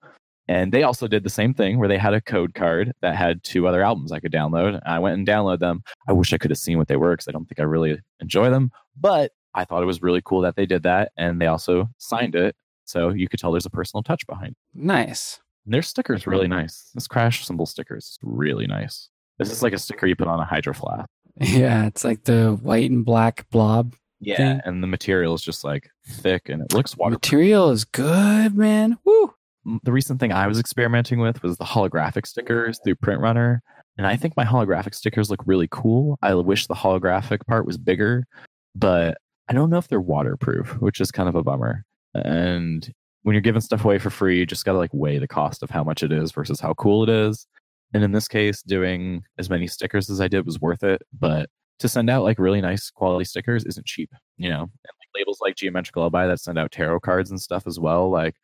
And 0.47 0.73
they 0.73 0.83
also 0.83 1.09
did 1.09 1.25
the 1.25 1.31
same 1.31 1.55
thing 1.55 1.79
where 1.79 1.89
they 1.89 1.97
had 1.97 2.13
a 2.13 2.21
code 2.21 2.55
card 2.55 2.93
that 3.01 3.17
had 3.17 3.43
two 3.45 3.67
other 3.67 3.83
albums 3.83 4.13
I 4.13 4.21
could 4.21 4.33
download. 4.33 4.79
I 4.85 4.99
went 4.99 5.17
and 5.17 5.27
downloaded 5.27 5.61
them. 5.61 5.83
I 6.07 6.13
wish 6.13 6.35
I 6.35 6.39
could 6.39 6.51
have 6.51 6.59
seen 6.59 6.77
what 6.77 6.89
they 6.89 6.97
were 6.97 7.13
because 7.13 7.29
I 7.29 7.33
don't 7.33 7.47
think 7.47 7.61
I 7.61 7.65
really 7.65 7.99
enjoy 8.21 8.51
them. 8.51 8.71
But 8.95 9.33
I 9.55 9.65
thought 9.65 9.83
it 9.83 9.87
was 9.87 10.03
really 10.03 10.21
cool 10.23 10.43
that 10.43 10.57
they 10.57 10.67
did 10.67 10.83
that. 10.83 11.13
And 11.17 11.41
they 11.41 11.47
also 11.47 11.89
signed 11.97 12.35
it. 12.35 12.55
So 12.85 13.09
you 13.09 13.27
could 13.29 13.41
tell 13.41 13.53
there's 13.53 13.65
a 13.65 13.71
personal 13.71 14.03
touch 14.03 14.27
behind 14.27 14.51
it. 14.51 14.57
nice. 14.75 15.41
And 15.65 15.75
Their 15.75 15.83
sticker's 15.83 16.27
really 16.27 16.49
nice. 16.49 16.91
This 16.95 17.09
crash 17.09 17.47
symbol 17.47 17.67
sticker 17.67 17.97
is 17.97 18.19
really 18.23 18.67
nice. 18.67 19.09
This 19.39 19.51
is 19.51 19.63
like 19.63 19.73
a 19.73 19.79
sticker 19.79 20.07
you 20.07 20.17
put 20.17 20.29
on 20.29 20.41
a 20.41 20.45
hydro 20.45 20.75
flask. 20.75 21.09
Yeah, 21.41 21.87
it's 21.87 22.05
like 22.05 22.23
the 22.23 22.57
white 22.63 22.93
and 22.93 23.05
black 23.05 23.51
blob. 23.51 23.97
Yeah. 24.21 24.37
Thing. 24.37 24.61
And 24.65 24.83
the 24.83 24.87
material 24.87 25.35
is 25.35 25.43
just 25.43 25.65
like 25.65 25.91
thick 26.07 26.49
and 26.49 26.63
it 26.63 26.73
looks 26.73 26.97
waterproof. 26.97 27.23
Material 27.23 27.71
is 27.71 27.85
good, 27.85 28.55
man. 28.55 28.97
Woo. 29.05 29.35
The 29.83 29.91
recent 29.91 30.21
thing 30.21 30.31
I 30.31 30.47
was 30.47 30.61
experimenting 30.61 31.19
with 31.19 31.43
was 31.43 31.57
the 31.57 31.65
holographic 31.65 32.27
stickers 32.27 32.79
through 32.85 32.95
Print 32.97 33.21
Runner. 33.21 33.63
And 33.99 34.07
I 34.07 34.17
think 34.17 34.37
my 34.37 34.45
holographic 34.45 34.95
stickers 34.95 35.29
look 35.29 35.43
really 35.45 35.69
cool. 35.71 36.19
I 36.23 36.35
wish 36.35 36.67
the 36.67 36.75
holographic 36.75 37.45
part 37.47 37.67
was 37.67 37.79
bigger, 37.79 38.27
but 38.75 39.19
I 39.49 39.53
don't 39.53 39.71
know 39.71 39.79
if 39.79 39.89
they're 39.89 40.01
waterproof, 40.01 40.81
which 40.81 41.01
is 41.01 41.11
kind 41.11 41.29
of 41.29 41.35
a 41.35 41.43
bummer. 41.43 41.85
And 42.15 42.89
when 43.25 43.35
you're 43.35 43.41
giving 43.41 43.61
stuff 43.61 43.85
away 43.85 43.99
for 43.99 44.11
free, 44.11 44.39
you 44.39 44.47
just 44.47 44.65
got 44.65 44.73
to 44.73 44.79
like 44.79 44.93
weigh 44.93 45.19
the 45.19 45.27
cost 45.27 45.63
of 45.63 45.71
how 45.71 45.83
much 45.83 46.03
it 46.03 46.13
is 46.13 46.31
versus 46.31 46.61
how 46.61 46.75
cool 46.75 47.03
it 47.03 47.09
is. 47.09 47.47
And 47.95 48.05
in 48.05 48.13
this 48.13 48.29
case, 48.29 48.63
doing 48.63 49.25
as 49.39 49.49
many 49.49 49.67
stickers 49.67 50.11
as 50.11 50.21
I 50.21 50.29
did 50.29 50.45
was 50.45 50.61
worth 50.61 50.85
it. 50.85 51.03
But 51.19 51.49
to 51.79 51.89
send 51.89 52.11
out 52.11 52.23
like 52.23 52.39
really 52.39 52.61
nice 52.61 52.91
quality 52.91 53.25
stickers 53.25 53.65
isn't 53.65 53.87
cheap, 53.87 54.11
you 54.37 54.51
know? 54.51 54.61
And 54.61 54.71
like 55.01 55.09
labels 55.17 55.39
like 55.41 55.57
Geometric 55.57 55.97
Lullaby 55.97 56.27
that 56.27 56.41
send 56.41 56.59
out 56.59 56.71
tarot 56.71 57.01
cards 57.01 57.31
and 57.31 57.41
stuff 57.41 57.67
as 57.67 57.81
well, 57.81 58.11
like 58.11 58.35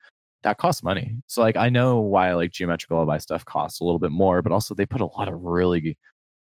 that 0.45 0.57
costs 0.57 0.83
money. 0.83 1.16
So 1.26 1.43
like 1.43 1.57
I 1.57 1.68
know 1.68 2.01
why 2.01 2.33
like 2.33 2.51
Geometric 2.51 2.91
Lullaby 2.91 3.18
stuff 3.18 3.45
costs 3.45 3.81
a 3.81 3.85
little 3.85 3.99
bit 3.99 4.12
more, 4.12 4.41
but 4.41 4.53
also 4.53 4.74
they 4.74 4.87
put 4.87 5.03
a 5.03 5.07
lot 5.07 5.28
of 5.28 5.43
really 5.43 5.99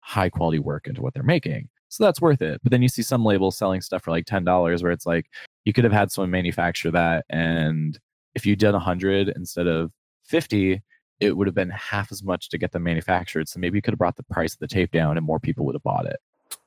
high 0.00 0.30
quality 0.30 0.58
work 0.58 0.86
into 0.86 1.02
what 1.02 1.12
they're 1.12 1.22
making. 1.22 1.68
So 1.88 2.02
that's 2.02 2.22
worth 2.22 2.40
it. 2.40 2.60
But 2.62 2.72
then 2.72 2.80
you 2.80 2.88
see 2.88 3.02
some 3.02 3.26
labels 3.26 3.58
selling 3.58 3.82
stuff 3.82 4.04
for 4.04 4.10
like 4.10 4.24
ten 4.24 4.42
dollars 4.42 4.82
where 4.82 4.92
it's 4.92 5.04
like 5.04 5.26
you 5.66 5.74
could 5.74 5.84
have 5.84 5.92
had 5.92 6.10
someone 6.10 6.30
manufacture 6.30 6.90
that 6.92 7.26
and 7.28 7.98
if 8.34 8.46
you 8.46 8.56
did 8.56 8.72
100 8.72 9.28
instead 9.36 9.66
of 9.66 9.90
50 10.24 10.80
it 11.20 11.36
would 11.36 11.46
have 11.46 11.54
been 11.54 11.70
half 11.70 12.10
as 12.10 12.22
much 12.22 12.48
to 12.48 12.58
get 12.58 12.72
them 12.72 12.82
manufactured 12.82 13.48
so 13.48 13.60
maybe 13.60 13.78
you 13.78 13.82
could 13.82 13.92
have 13.92 13.98
brought 13.98 14.16
the 14.16 14.22
price 14.24 14.54
of 14.54 14.58
the 14.60 14.66
tape 14.68 14.90
down 14.90 15.16
and 15.16 15.24
more 15.26 15.38
people 15.40 15.64
would 15.66 15.74
have 15.74 15.82
bought 15.82 16.06
it 16.06 16.16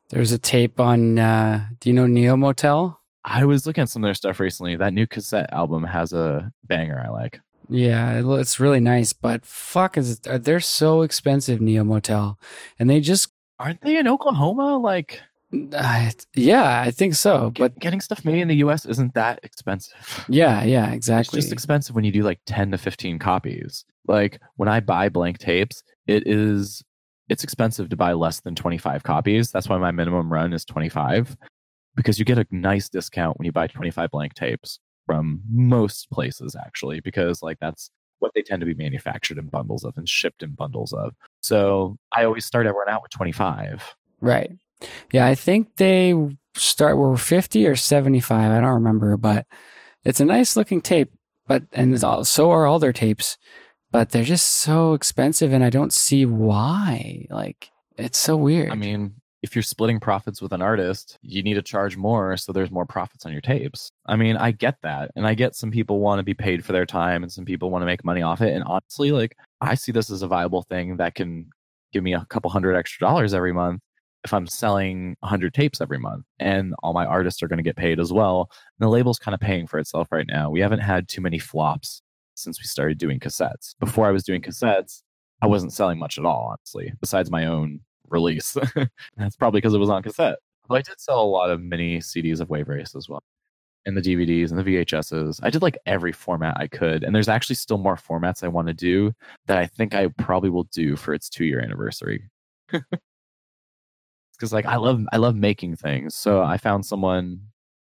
There's 0.09 0.31
a 0.31 0.37
tape 0.37 0.79
on. 0.79 1.17
Uh, 1.19 1.67
do 1.79 1.89
you 1.89 1.93
know 1.95 2.07
Neo 2.07 2.35
Motel? 2.37 2.99
i 3.27 3.43
was 3.43 3.65
looking 3.65 3.81
at 3.81 3.89
some 3.89 4.03
of 4.03 4.07
their 4.07 4.13
stuff 4.13 4.39
recently 4.39 4.75
that 4.75 4.93
new 4.93 5.07
cassette 5.07 5.51
album 5.51 5.83
has 5.83 6.13
a 6.13 6.51
banger 6.63 7.01
i 7.05 7.09
like 7.09 7.39
Yeah, 7.67 8.21
it's 8.23 8.59
really 8.59 8.79
nice, 8.79 9.11
but 9.13 9.43
fuck, 9.45 9.97
is 9.97 10.19
it, 10.23 10.43
they're 10.43 10.59
so 10.59 11.01
expensive, 11.01 11.59
Neo 11.59 11.83
Motel, 11.83 12.37
and 12.77 12.87
they 12.87 12.99
just. 13.01 13.29
aren't 13.57 13.81
they 13.81 13.97
in 13.97 14.07
oklahoma 14.07 14.77
like 14.77 15.21
Uh, 15.53 16.09
yeah, 16.35 16.81
I 16.81 16.91
think 16.91 17.15
so. 17.15 17.51
But 17.57 17.77
getting 17.79 18.01
stuff 18.01 18.25
made 18.25 18.39
in 18.39 18.47
the 18.47 18.55
us 18.55 18.85
isn't 18.85 19.13
that 19.13 19.39
expensive 19.43 20.25
yeah, 20.27 20.63
yeah, 20.63 20.91
exactly. 20.91 21.37
it's 21.37 21.45
just 21.45 21.53
expensive 21.53 21.95
when 21.95 22.03
you 22.03 22.11
do 22.11 22.23
like 22.23 22.39
10 22.45 22.71
to 22.71 22.77
15 22.77 23.19
copies 23.19 23.85
like 24.07 24.39
when 24.55 24.69
i 24.69 24.79
buy 24.79 25.09
blank 25.09 25.37
tapes 25.37 25.83
it 26.07 26.27
is 26.27 26.83
it's 27.29 27.43
expensive 27.43 27.89
to 27.89 27.95
buy 27.95 28.13
less 28.13 28.41
than 28.41 28.55
25 28.55 29.03
copies 29.03 29.51
that's 29.51 29.69
why 29.69 29.77
my 29.77 29.91
minimum 29.91 30.31
run 30.31 30.53
is 30.53 30.65
25 30.65 31.35
because 31.95 32.19
you 32.19 32.25
get 32.25 32.37
a 32.37 32.45
nice 32.51 32.89
discount 32.89 33.37
when 33.37 33.45
you 33.45 33.51
buy 33.51 33.67
25 33.67 34.11
blank 34.11 34.33
tapes 34.33 34.79
from 35.05 35.41
most 35.51 36.09
places 36.11 36.55
actually 36.55 36.99
because 36.99 37.41
like 37.41 37.57
that's 37.59 37.89
what 38.19 38.31
they 38.33 38.41
tend 38.41 38.59
to 38.59 38.65
be 38.65 38.73
manufactured 38.73 39.37
in 39.37 39.47
bundles 39.47 39.83
of 39.83 39.97
and 39.97 40.07
shipped 40.09 40.41
in 40.43 40.51
bundles 40.51 40.93
of 40.93 41.13
so 41.41 41.97
i 42.11 42.23
always 42.23 42.45
start 42.45 42.65
everyone 42.65 42.89
out 42.89 43.01
with 43.01 43.11
25 43.11 43.95
Right. 44.21 44.51
Yeah, 45.11 45.25
I 45.25 45.35
think 45.35 45.75
they 45.77 46.13
start 46.55 46.97
were 46.97 47.17
50 47.17 47.67
or 47.67 47.75
75. 47.75 48.51
I 48.51 48.61
don't 48.61 48.73
remember, 48.73 49.17
but 49.17 49.45
it's 50.03 50.19
a 50.19 50.25
nice 50.25 50.55
looking 50.55 50.81
tape. 50.81 51.11
But 51.47 51.63
and 51.73 52.03
all, 52.03 52.25
so 52.25 52.49
are 52.49 52.65
all 52.65 52.79
their 52.79 52.93
tapes, 52.93 53.37
but 53.91 54.09
they're 54.09 54.23
just 54.23 54.49
so 54.49 54.93
expensive, 54.93 55.53
and 55.53 55.63
I 55.63 55.69
don't 55.69 55.93
see 55.93 56.25
why. 56.25 57.27
Like 57.29 57.69
it's 57.97 58.17
so 58.17 58.35
weird. 58.35 58.71
i 58.71 58.75
mean 58.75 59.13
if 59.45 59.55
you're 59.55 59.61
splitting 59.61 59.99
profits 59.99 60.41
with 60.41 60.53
an 60.53 60.61
artist, 60.63 61.19
you 61.21 61.43
need 61.43 61.53
to 61.53 61.61
charge 61.61 61.95
more 61.95 62.35
so 62.35 62.51
there's 62.51 62.71
more 62.71 62.87
profits 62.87 63.27
on 63.27 63.31
your 63.31 63.41
tapes. 63.41 63.91
I 64.07 64.15
mean, 64.15 64.37
I 64.37 64.49
get 64.49 64.77
that. 64.81 65.11
And 65.15 65.27
I 65.27 65.35
get 65.35 65.53
some 65.55 65.69
people 65.69 65.99
want 65.99 66.17
to 66.17 66.23
be 66.23 66.33
paid 66.33 66.65
for 66.65 66.71
their 66.71 66.85
time 66.87 67.21
and 67.21 67.31
some 67.31 67.45
people 67.45 67.69
want 67.69 67.83
to 67.83 67.85
make 67.85 68.03
money 68.03 68.23
off 68.23 68.41
it. 68.41 68.55
And 68.55 68.63
honestly, 68.63 69.11
like 69.11 69.37
I 69.61 69.75
see 69.75 69.91
this 69.91 70.09
as 70.09 70.23
a 70.23 70.27
viable 70.27 70.63
thing 70.63 70.97
that 70.97 71.13
can 71.13 71.47
give 71.93 72.03
me 72.03 72.15
a 72.15 72.25
couple 72.27 72.49
hundred 72.49 72.75
extra 72.75 73.05
dollars 73.05 73.35
every 73.35 73.53
month 73.53 73.81
if 74.25 74.33
I'm 74.33 74.47
selling 74.47 75.15
100 75.21 75.53
tapes 75.53 75.79
every 75.79 75.99
month. 75.99 76.25
And 76.39 76.73
all 76.83 76.93
my 76.93 77.05
artists 77.05 77.41
are 77.41 77.47
going 77.47 77.57
to 77.57 77.63
get 77.63 77.77
paid 77.77 77.99
as 77.99 78.11
well. 78.11 78.49
And 78.51 78.85
the 78.85 78.89
label's 78.89 79.19
kind 79.19 79.33
of 79.33 79.39
paying 79.39 79.67
for 79.67 79.79
itself 79.79 80.11
right 80.11 80.25
now. 80.27 80.49
We 80.49 80.59
haven't 80.59 80.79
had 80.79 81.07
too 81.07 81.21
many 81.21 81.39
flops 81.39 82.01
since 82.33 82.59
we 82.59 82.65
started 82.65 82.97
doing 82.97 83.19
cassettes. 83.19 83.75
Before 83.79 84.07
I 84.07 84.11
was 84.11 84.23
doing 84.23 84.41
cassettes, 84.41 85.03
I 85.41 85.47
wasn't 85.47 85.73
selling 85.73 85.99
much 85.99 86.17
at 86.17 86.25
all, 86.25 86.49
honestly, 86.51 86.91
besides 86.99 87.31
my 87.31 87.45
own 87.45 87.79
release. 88.09 88.57
That's 89.17 89.35
probably 89.37 89.61
because 89.61 89.73
it 89.73 89.79
was 89.79 89.89
on 89.89 90.03
cassette. 90.03 90.39
But 90.67 90.75
I 90.75 90.81
did 90.81 90.99
sell 90.99 91.21
a 91.21 91.23
lot 91.23 91.51
of 91.51 91.61
mini 91.61 91.99
CDs 91.99 92.41
of 92.41 92.49
Wave 92.49 92.67
Race 92.67 92.95
as 92.95 93.07
well. 93.07 93.23
And 93.85 93.95
the 93.95 94.01
DVDs 94.01 94.49
and 94.49 94.57
the 94.57 94.63
VHSs. 94.63 95.39
I 95.43 95.51
did 95.51 95.61
like 95.61 95.77
every 95.85 96.11
format 96.11 96.57
I 96.59 96.65
could. 96.65 97.03
And 97.03 97.13
there's 97.13 97.29
actually 97.29 97.57
still 97.57 97.77
more 97.77 97.95
formats 97.95 98.43
I 98.43 98.47
want 98.47 98.67
to 98.67 98.73
do 98.73 99.13
that 99.45 99.59
I 99.59 99.67
think 99.67 99.93
I 99.93 100.07
probably 100.17 100.49
will 100.49 100.63
do 100.73 100.95
for 100.95 101.13
its 101.13 101.29
two 101.29 101.45
year 101.45 101.61
anniversary. 101.61 102.27
Because 104.35 104.53
like 104.53 104.65
I 104.65 104.77
love 104.77 105.01
I 105.11 105.17
love 105.17 105.35
making 105.35 105.75
things. 105.77 106.15
So 106.15 106.41
I 106.41 106.57
found 106.57 106.85
someone 106.85 107.39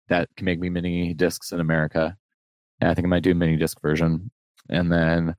that 0.09 0.29
can 0.37 0.45
make 0.45 0.61
me 0.61 0.71
mini 0.71 1.15
discs 1.15 1.53
in 1.53 1.61
America. 1.61 2.17
And 2.81 2.91
I 2.91 2.95
think 2.95 3.07
I 3.07 3.09
might 3.09 3.23
do 3.23 3.33
a 3.33 3.35
mini 3.35 3.57
disc 3.57 3.81
version. 3.81 4.31
And 4.71 4.93
then 4.93 5.35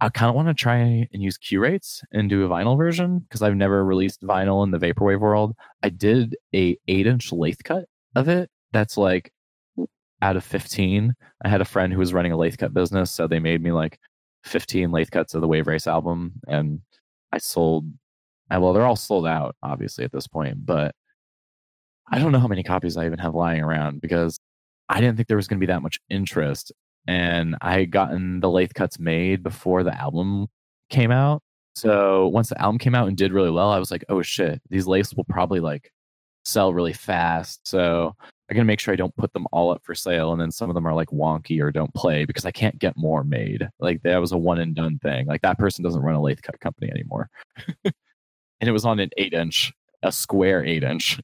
I 0.00 0.08
kind 0.08 0.30
of 0.30 0.34
want 0.34 0.48
to 0.48 0.54
try 0.54 0.78
and 0.78 1.22
use 1.22 1.38
Qrates 1.38 2.02
and 2.12 2.30
do 2.30 2.44
a 2.44 2.48
vinyl 2.48 2.78
version 2.78 3.18
because 3.18 3.42
I've 3.42 3.56
never 3.56 3.84
released 3.84 4.22
vinyl 4.22 4.64
in 4.64 4.70
the 4.70 4.78
vaporwave 4.78 5.20
world. 5.20 5.54
I 5.82 5.90
did 5.90 6.36
a 6.54 6.78
eight 6.88 7.06
inch 7.06 7.30
lathe 7.32 7.60
cut 7.64 7.84
of 8.14 8.28
it. 8.28 8.50
That's 8.72 8.96
like 8.96 9.32
out 10.22 10.36
of 10.36 10.44
15. 10.44 11.14
I 11.44 11.48
had 11.48 11.60
a 11.60 11.66
friend 11.66 11.92
who 11.92 11.98
was 11.98 12.14
running 12.14 12.32
a 12.32 12.36
lathe 12.36 12.58
cut 12.58 12.74
business. 12.74 13.10
So 13.10 13.26
they 13.26 13.38
made 13.38 13.62
me 13.62 13.72
like 13.72 13.98
15 14.44 14.90
lathe 14.90 15.10
cuts 15.10 15.34
of 15.34 15.40
the 15.40 15.48
Wave 15.48 15.66
Race 15.66 15.86
album. 15.86 16.32
And 16.46 16.80
I 17.32 17.38
sold, 17.38 17.86
uh, 18.50 18.60
well, 18.60 18.72
they're 18.72 18.86
all 18.86 18.96
sold 18.96 19.26
out, 19.26 19.56
obviously, 19.62 20.04
at 20.04 20.12
this 20.12 20.26
point. 20.26 20.64
But 20.64 20.94
I 22.08 22.18
don't 22.18 22.32
know 22.32 22.40
how 22.40 22.48
many 22.48 22.62
copies 22.62 22.96
I 22.96 23.06
even 23.06 23.18
have 23.18 23.34
lying 23.34 23.62
around 23.62 24.00
because 24.00 24.38
I 24.88 25.00
didn't 25.00 25.16
think 25.16 25.28
there 25.28 25.36
was 25.36 25.48
going 25.48 25.58
to 25.58 25.66
be 25.66 25.72
that 25.72 25.82
much 25.82 25.98
interest. 26.08 26.72
And 27.06 27.56
I 27.60 27.78
had 27.78 27.90
gotten 27.90 28.40
the 28.40 28.50
lathe 28.50 28.74
cuts 28.74 28.98
made 28.98 29.42
before 29.42 29.82
the 29.84 29.98
album 29.98 30.48
came 30.90 31.10
out. 31.10 31.42
So 31.74 32.28
once 32.28 32.48
the 32.48 32.60
album 32.60 32.78
came 32.78 32.94
out 32.94 33.08
and 33.08 33.16
did 33.16 33.32
really 33.32 33.50
well, 33.50 33.70
I 33.70 33.78
was 33.78 33.90
like, 33.90 34.04
oh 34.08 34.22
shit, 34.22 34.60
these 34.68 34.86
lathes 34.86 35.14
will 35.14 35.24
probably 35.24 35.60
like 35.60 35.92
sell 36.44 36.74
really 36.74 36.92
fast. 36.92 37.66
So 37.66 38.14
I'm 38.50 38.56
going 38.56 38.64
to 38.64 38.68
make 38.68 38.80
sure 38.80 38.92
I 38.92 38.96
don't 38.96 39.16
put 39.16 39.32
them 39.32 39.46
all 39.52 39.70
up 39.70 39.82
for 39.84 39.94
sale, 39.94 40.32
and 40.32 40.40
then 40.40 40.50
some 40.50 40.68
of 40.68 40.74
them 40.74 40.86
are 40.86 40.94
like 40.94 41.08
wonky 41.10 41.60
or 41.62 41.70
don't 41.70 41.94
play 41.94 42.24
because 42.24 42.44
I 42.44 42.50
can't 42.50 42.78
get 42.78 42.96
more 42.96 43.22
made. 43.22 43.68
Like 43.78 44.02
that 44.02 44.18
was 44.18 44.32
a 44.32 44.38
one 44.38 44.58
and 44.58 44.74
done 44.74 44.98
thing. 44.98 45.26
Like 45.26 45.42
that 45.42 45.58
person 45.58 45.84
doesn't 45.84 46.02
run 46.02 46.16
a 46.16 46.20
lathe 46.20 46.42
cut 46.42 46.58
company 46.58 46.90
anymore. 46.90 47.30
and 48.60 48.68
it 48.68 48.72
was 48.72 48.84
on 48.84 48.98
an 49.00 49.10
eight 49.16 49.32
inch, 49.32 49.72
a 50.02 50.12
square 50.12 50.64
eight 50.64 50.82
inch. 50.82 51.20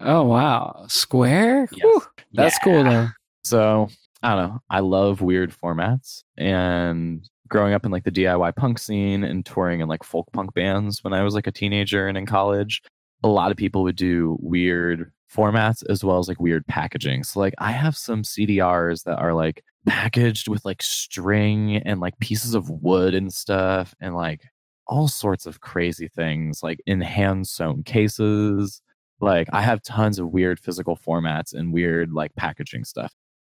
oh 0.00 0.22
wow, 0.24 0.84
square. 0.88 1.68
Yes. 1.72 1.80
Whew, 1.82 2.02
that's 2.32 2.58
Yeah. 2.58 2.64
cool 2.64 2.84
though. 2.84 3.08
So 3.44 3.88
I 4.22 4.34
don't 4.34 4.48
know. 4.50 4.58
I 4.70 4.80
love 4.80 5.20
weird 5.20 5.52
formats 5.52 6.22
and 6.36 7.28
growing 7.48 7.74
up 7.74 7.84
in 7.84 7.90
like 7.90 8.04
the 8.04 8.10
DIY 8.12 8.54
punk 8.56 8.78
scene 8.78 9.24
and 9.24 9.44
touring 9.44 9.80
in 9.80 9.88
like 9.88 10.04
folk 10.04 10.26
punk 10.32 10.54
bands 10.54 11.02
when 11.04 11.12
I 11.12 11.22
was 11.22 11.34
like 11.34 11.46
a 11.46 11.52
teenager 11.52 12.06
and 12.08 12.16
in 12.16 12.24
college, 12.24 12.80
a 13.24 13.28
lot 13.28 13.50
of 13.50 13.56
people 13.56 13.82
would 13.82 13.96
do 13.96 14.36
weird 14.40 15.12
formats 15.34 15.82
as 15.90 16.04
well 16.04 16.18
as 16.18 16.28
like 16.28 16.40
weird 16.40 16.66
packaging. 16.66 17.24
So 17.24 17.40
like 17.40 17.54
I 17.58 17.72
have 17.72 17.96
some 17.96 18.22
CDRs 18.22 19.02
that 19.04 19.18
are 19.18 19.34
like 19.34 19.64
packaged 19.86 20.46
with 20.48 20.64
like 20.64 20.82
string 20.82 21.76
and 21.78 22.00
like 22.00 22.18
pieces 22.20 22.54
of 22.54 22.70
wood 22.70 23.14
and 23.14 23.32
stuff 23.32 23.94
and 24.00 24.14
like 24.14 24.42
all 24.86 25.08
sorts 25.08 25.46
of 25.46 25.60
crazy 25.60 26.08
things 26.08 26.62
like 26.62 26.80
in 26.86 27.00
hand 27.00 27.48
sewn 27.48 27.82
cases. 27.82 28.82
Like 29.20 29.48
I 29.52 29.62
have 29.62 29.82
tons 29.82 30.18
of 30.18 30.30
weird 30.30 30.58
physical 30.58 30.96
formats 30.96 31.54
and 31.54 31.72
weird 31.72 32.12
like 32.12 32.34
packaging 32.34 32.84
stuff. 32.84 33.12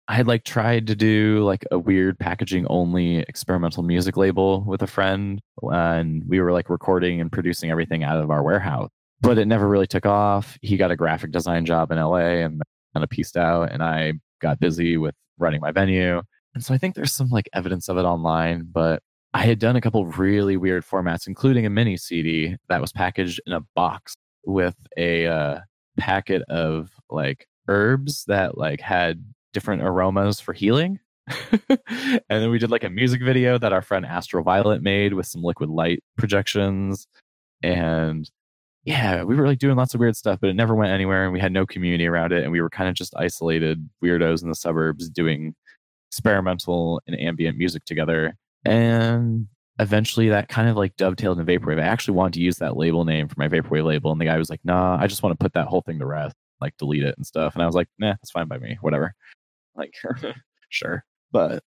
I 0.08 0.16
had 0.16 0.28
like 0.28 0.46
tried 0.46 0.88
to 0.88 0.96
do 0.96 1.44
like 1.44 1.66
a 1.70 1.78
weird 1.78 2.18
packaging 2.18 2.66
only 2.68 3.18
experimental 3.18 3.84
music 3.84 4.16
label 4.16 4.64
with 4.64 4.82
a 4.82 4.88
friend 4.88 5.42
and 5.62 6.24
we 6.28 6.40
were 6.40 6.54
like 6.54 6.70
recording 6.70 7.20
and 7.20 7.32
producing 7.32 7.72
everything 7.72 8.04
out 8.04 8.24
of 8.24 8.32
our 8.32 8.42
warehouse 8.42 8.90
but 9.20 9.38
it 9.38 9.48
never 9.48 9.68
really 9.68 9.88
took 9.88 10.06
off 10.06 10.58
he 10.62 10.78
got 10.78 10.92
a 10.92 10.96
graphic 10.96 11.32
design 11.32 11.66
job 11.66 11.92
in 11.92 11.98
la 11.98 12.18
and 12.18 12.62
kind 12.94 13.04
of 13.04 13.10
pieced 13.10 13.36
out 13.36 13.72
and 13.72 13.84
i 13.84 14.14
got 14.42 14.60
busy 14.60 14.98
with 14.98 15.16
running 15.38 15.60
my 15.60 15.72
venue 15.72 16.22
and 16.54 16.64
so 16.64 16.74
i 16.74 16.78
think 16.78 16.96
there's 16.96 17.14
some 17.14 17.30
like 17.30 17.50
evidence 17.54 17.90
of 17.90 17.98
it 17.98 18.04
online 18.04 18.66
but 18.72 19.02
i 19.34 19.46
had 19.46 19.60
done 19.60 19.76
a 19.76 19.82
couple 19.82 20.06
really 20.06 20.58
weird 20.58 20.84
formats 20.84 21.28
including 21.28 21.66
a 21.66 21.70
mini 21.70 21.98
cd 21.98 22.56
that 22.70 22.82
was 22.82 22.92
packaged 22.92 23.40
in 23.46 23.54
a 23.54 23.62
box 23.76 24.16
with 24.48 24.76
a 24.98 25.28
uh, 25.28 25.60
packet 25.98 26.42
of 26.44 26.90
like 27.10 27.48
herbs 27.68 28.24
that 28.26 28.58
like 28.58 28.80
had 28.80 29.24
different 29.54 29.84
aromas 29.84 30.40
for 30.40 30.54
healing. 30.54 31.00
and 31.70 32.22
then 32.30 32.50
we 32.50 32.60
did 32.60 32.72
like 32.72 32.86
a 32.86 32.90
music 32.90 33.22
video 33.22 33.58
that 33.58 33.74
our 33.74 33.82
friend 33.82 34.06
Astro 34.06 34.42
Violet 34.42 34.82
made 34.82 35.14
with 35.14 35.28
some 35.28 35.44
liquid 35.44 35.70
light 35.70 36.02
projections. 36.18 37.08
And 37.62 38.30
yeah, 38.86 39.24
we 39.24 39.36
were 39.36 39.48
like 39.48 39.60
doing 39.60 39.76
lots 39.76 39.94
of 39.94 40.00
weird 40.00 40.16
stuff, 40.16 40.40
but 40.40 40.50
it 40.50 40.56
never 40.56 40.74
went 40.74 40.92
anywhere 40.92 41.26
and 41.26 41.34
we 41.34 41.42
had 41.42 41.52
no 41.52 41.66
community 41.66 42.08
around 42.08 42.32
it. 42.32 42.44
And 42.44 42.52
we 42.52 42.62
were 42.62 42.70
kind 42.70 42.88
of 42.88 42.96
just 42.96 43.14
isolated 43.18 43.90
weirdos 44.02 44.42
in 44.42 44.50
the 44.50 44.56
suburbs 44.56 45.10
doing 45.10 45.54
experimental 46.10 47.02
and 47.06 47.20
ambient 47.20 47.58
music 47.58 47.84
together. 47.84 48.38
And 48.68 49.48
eventually 49.80 50.30
that 50.30 50.50
kind 50.50 50.68
of 50.70 50.76
like 50.76 50.96
dovetailed 50.98 51.40
in 51.40 51.46
Vaporwave. 51.46 51.80
I 51.80 51.86
actually 51.86 52.16
wanted 52.16 52.34
to 52.34 52.42
use 52.42 52.58
that 52.58 52.78
label 52.78 53.06
name 53.06 53.28
for 53.28 53.36
my 53.38 53.48
Vaporwave 53.48 53.86
label. 53.86 54.12
And 54.12 54.20
the 54.20 54.26
guy 54.26 54.38
was 54.38 54.50
like, 54.50 54.62
nah, 54.64 54.98
I 55.00 55.08
just 55.08 55.24
want 55.24 55.38
to 55.38 55.44
put 55.44 55.54
that 55.54 55.68
whole 55.68 55.82
thing 55.82 56.00
to 56.00 56.06
rest, 56.06 56.36
like 56.62 56.76
delete 56.78 57.04
it 57.04 57.16
and 57.18 57.26
stuff. 57.26 57.54
And 57.54 57.64
I 57.64 57.66
was 57.66 57.76
like, 57.76 57.88
nah, 58.00 58.14
that's 58.14 58.32
fine 58.32 58.48
by 58.48 58.58
me, 58.58 58.78
whatever. 58.82 59.14
Like, 59.76 59.94
sure. 60.70 61.04
But 61.32 61.64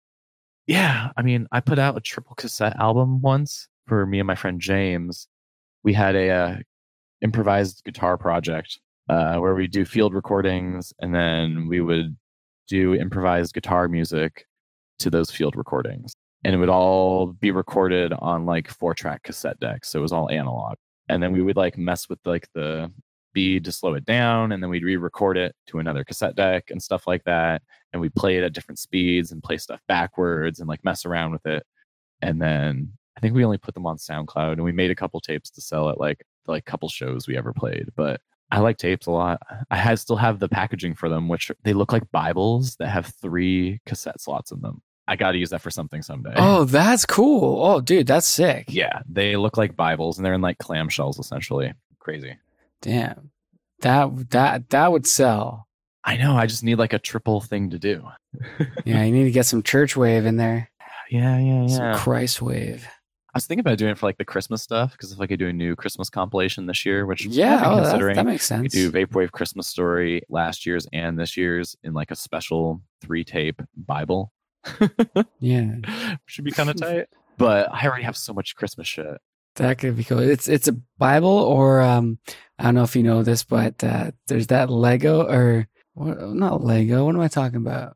yeah, 0.68 1.12
I 1.18 1.22
mean, 1.22 1.48
I 1.52 1.60
put 1.60 1.80
out 1.80 1.98
a 1.98 2.02
triple 2.02 2.36
cassette 2.36 2.76
album 2.78 3.22
once 3.22 3.68
for 3.88 4.06
me 4.06 4.20
and 4.20 4.28
my 4.28 4.36
friend 4.36 4.62
James. 4.62 5.28
We 5.84 5.94
had 5.94 6.16
a 6.16 6.30
uh, 6.30 6.56
improvised 7.22 7.84
guitar 7.84 8.18
project 8.18 8.80
uh, 9.10 9.38
where 9.38 9.56
we 9.56 9.68
do 9.68 9.86
field 9.86 10.14
recordings 10.14 10.94
and 11.00 11.14
then 11.14 11.68
we 11.68 11.82
would 11.82 12.16
do 12.68 12.94
improvised 12.94 13.54
guitar 13.54 13.88
music 13.88 14.46
to 15.00 15.10
those 15.10 15.32
field 15.32 15.56
recordings. 15.56 16.14
And 16.44 16.54
it 16.54 16.58
would 16.58 16.70
all 16.70 17.28
be 17.28 17.52
recorded 17.52 18.14
on 18.14 18.46
like 18.46 18.70
four 18.70 18.94
track 18.94 19.24
cassette 19.24 19.60
decks. 19.60 19.90
So 19.90 20.00
it 20.00 20.02
was 20.02 20.14
all 20.14 20.30
analog. 20.30 20.76
And 21.10 21.22
then 21.22 21.34
we 21.34 21.42
would 21.42 21.58
like 21.58 21.78
mess 21.78 22.10
with 22.10 22.20
like 22.26 22.48
the 22.54 22.92
bead 23.34 23.66
to 23.66 23.72
slow 23.72 23.94
it 23.96 24.06
down. 24.06 24.52
And 24.52 24.62
then 24.62 24.70
we'd 24.70 24.84
re 24.84 24.98
record 24.98 25.38
it 25.38 25.56
to 25.68 25.80
another 25.80 26.04
cassette 26.04 26.36
deck 26.36 26.66
and 26.70 26.82
stuff 26.82 27.08
like 27.08 27.24
that. 27.24 27.62
And 27.92 28.02
we 28.02 28.10
play 28.10 28.38
it 28.38 28.44
at 28.44 28.54
different 28.54 28.80
speeds 28.80 29.32
and 29.32 29.44
play 29.44 29.58
stuff 29.58 29.82
backwards 29.88 30.60
and 30.60 30.70
like 30.70 30.84
mess 30.84 31.06
around 31.06 31.32
with 31.32 31.46
it. 31.46 31.64
And 32.22 32.42
then 32.42 32.94
I 33.16 33.20
think 33.20 33.34
we 33.36 33.46
only 33.46 33.58
put 33.58 33.74
them 33.74 33.86
on 33.86 33.98
SoundCloud 33.98 34.54
and 34.54 34.64
we 34.64 34.72
made 34.72 34.92
a 34.92 34.96
couple 34.96 35.20
tapes 35.20 35.50
to 35.52 35.62
sell 35.62 35.90
at 35.90 36.00
like 36.00 36.24
like 36.46 36.66
couple 36.66 36.90
shows 36.90 37.28
we 37.28 37.38
ever 37.38 37.54
played. 37.54 37.90
But 37.96 38.22
I 38.52 38.60
like 38.60 38.78
tapes 38.78 39.08
a 39.08 39.12
lot. 39.12 39.42
I 39.70 39.76
had, 39.76 40.00
still 40.00 40.16
have 40.16 40.40
the 40.40 40.48
packaging 40.48 40.96
for 40.96 41.10
them, 41.10 41.28
which 41.28 41.52
they 41.64 41.74
look 41.74 41.92
like 41.92 42.10
Bibles 42.12 42.78
that 42.78 42.88
have 42.88 43.14
three 43.22 43.82
cassette 43.86 44.22
slots 44.22 44.52
in 44.52 44.62
them. 44.62 44.82
I 45.08 45.16
got 45.16 45.32
to 45.32 45.38
use 45.38 45.50
that 45.52 45.62
for 45.62 45.72
something 45.72 46.02
someday. 46.02 46.34
Oh, 46.38 46.66
that's 46.66 47.06
cool. 47.06 47.64
Oh, 47.66 47.82
dude, 47.82 48.08
that's 48.08 48.28
sick. 48.28 48.66
yeah, 48.70 49.02
they 49.10 49.36
look 49.38 49.58
like 49.58 49.76
Bibles 49.76 50.18
and 50.18 50.26
they're 50.26 50.34
in 50.34 50.42
like 50.42 50.58
clamshells 50.58 51.20
essentially. 51.20 51.74
Crazy. 52.00 52.38
Damn. 52.82 53.32
That 53.82 54.30
that 54.32 54.70
that 54.72 54.92
would 54.92 55.06
sell. 55.08 55.68
I 56.04 56.18
know. 56.18 56.36
I 56.38 56.46
just 56.46 56.64
need 56.64 56.76
like 56.80 56.94
a 56.94 57.00
triple 57.00 57.42
thing 57.42 57.70
to 57.72 57.80
do. 57.80 58.08
Yeah, 58.86 59.04
you 59.04 59.12
need 59.12 59.26
to 59.26 59.32
get 59.32 59.46
some 59.46 59.64
church 59.64 59.98
wave 59.98 60.26
in 60.26 60.38
there. 60.38 60.70
Yeah, 61.10 61.38
yeah, 61.40 61.68
Some 61.68 61.96
Christ 61.96 62.42
wave. 62.42 62.88
I 63.34 63.38
was 63.38 63.46
thinking 63.46 63.60
about 63.62 63.78
doing 63.78 63.92
it 63.92 63.98
for 63.98 64.06
like 64.08 64.18
the 64.18 64.26
Christmas 64.26 64.62
stuff 64.64 64.92
because 64.94 65.12
if 65.12 65.20
I 65.20 65.28
could 65.28 65.40
do 65.40 65.48
a 65.48 65.54
new 65.54 65.76
Christmas 65.76 66.10
compilation 66.10 66.66
this 66.66 66.86
year, 66.86 67.06
which 67.06 67.26
Yeah, 67.26 67.62
oh, 67.66 67.76
that, 67.78 67.84
considering, 67.84 68.16
that 68.16 68.26
makes 68.26 68.46
sense. 68.46 68.62
we 68.64 68.68
do 68.70 68.92
Vaporwave 68.92 69.32
Christmas 69.32 69.68
Story 69.68 70.22
last 70.30 70.66
year's 70.66 70.88
and 70.94 71.20
this 71.20 71.36
year's 71.38 71.76
in 71.84 71.94
like 71.94 72.12
a 72.12 72.16
special 72.16 72.82
three 73.02 73.24
tape 73.24 73.62
Bible. 73.76 74.32
Yeah, 75.40 75.76
Should 76.26 76.46
be 76.46 76.52
kind 76.52 76.70
of 76.70 76.76
tight. 76.82 77.08
But 77.38 77.72
I 77.72 77.86
already 77.86 78.04
have 78.04 78.18
so 78.18 78.34
much 78.34 78.56
Christmas 78.56 78.88
shit. 78.88 79.18
that 79.56 79.78
could 79.78 79.96
be 79.98 80.04
cool. 80.04 80.20
It's 80.20 80.48
it's 80.48 80.68
a 80.68 80.74
Bible 80.98 81.30
or 81.30 81.82
um 81.82 82.18
I 82.60 82.64
don't 82.64 82.76
know 82.76 82.84
if 82.84 82.96
you 82.96 83.04
know 83.04 83.22
this, 83.24 83.44
but 83.44 83.84
uh, 83.84 84.12
there's 84.28 84.48
that 84.48 84.70
Lego 84.72 85.22
or 85.28 85.68
what, 85.94 86.20
not 86.34 86.64
Lego. 86.64 87.06
What 87.06 87.14
am 87.16 87.22
I 87.22 87.28
talking 87.28 87.58
about? 87.58 87.96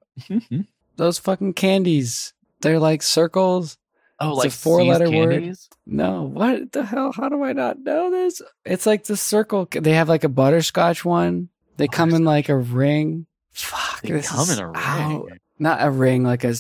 Those 0.98 1.18
fucking 1.18 1.54
candies. 1.54 2.34
They're 2.62 2.78
like 2.80 3.02
circles. 3.02 3.78
oh, 4.20 4.34
It's 4.34 4.38
like 4.46 4.52
four-letter 4.52 5.08
See's 5.08 5.16
word. 5.16 5.56
No, 5.88 6.24
what 6.24 6.72
the 6.74 6.84
hell? 6.86 7.12
How 7.12 7.28
do 7.30 7.44
I 7.44 7.54
not 7.54 7.80
know 7.80 8.12
this? 8.12 8.42
It's 8.66 8.86
like 8.86 9.06
the 9.06 9.18
circle. 9.18 9.68
They 9.72 9.94
have 9.94 10.10
like 10.10 10.24
a 10.24 10.30
butterscotch 10.30 11.04
one. 11.04 11.50
They 11.78 11.88
come 11.88 12.14
in 12.14 12.24
like 12.24 12.50
a 12.50 12.58
ring. 12.58 13.26
Fuck, 13.52 14.02
They 14.04 14.12
this 14.12 14.30
come 14.30 14.42
is 14.42 14.52
in 14.60 14.64
a 14.64 14.68
ring. 14.68 14.76
out. 14.78 15.30
Not 15.62 15.84
a 15.84 15.92
ring, 15.92 16.24
like 16.24 16.44
a 16.44 16.56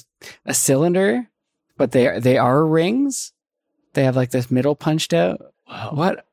a 0.45 0.53
cylinder, 0.53 1.27
but 1.75 1.91
they 1.91 2.19
they 2.19 2.37
are 2.37 2.63
rings. 2.63 3.33
They 3.93 4.03
have 4.03 4.15
like 4.15 4.29
this 4.29 4.51
middle 4.51 4.75
punched 4.75 5.11
out. 5.11 5.41
Wow. 5.67 5.89
What 5.93 6.25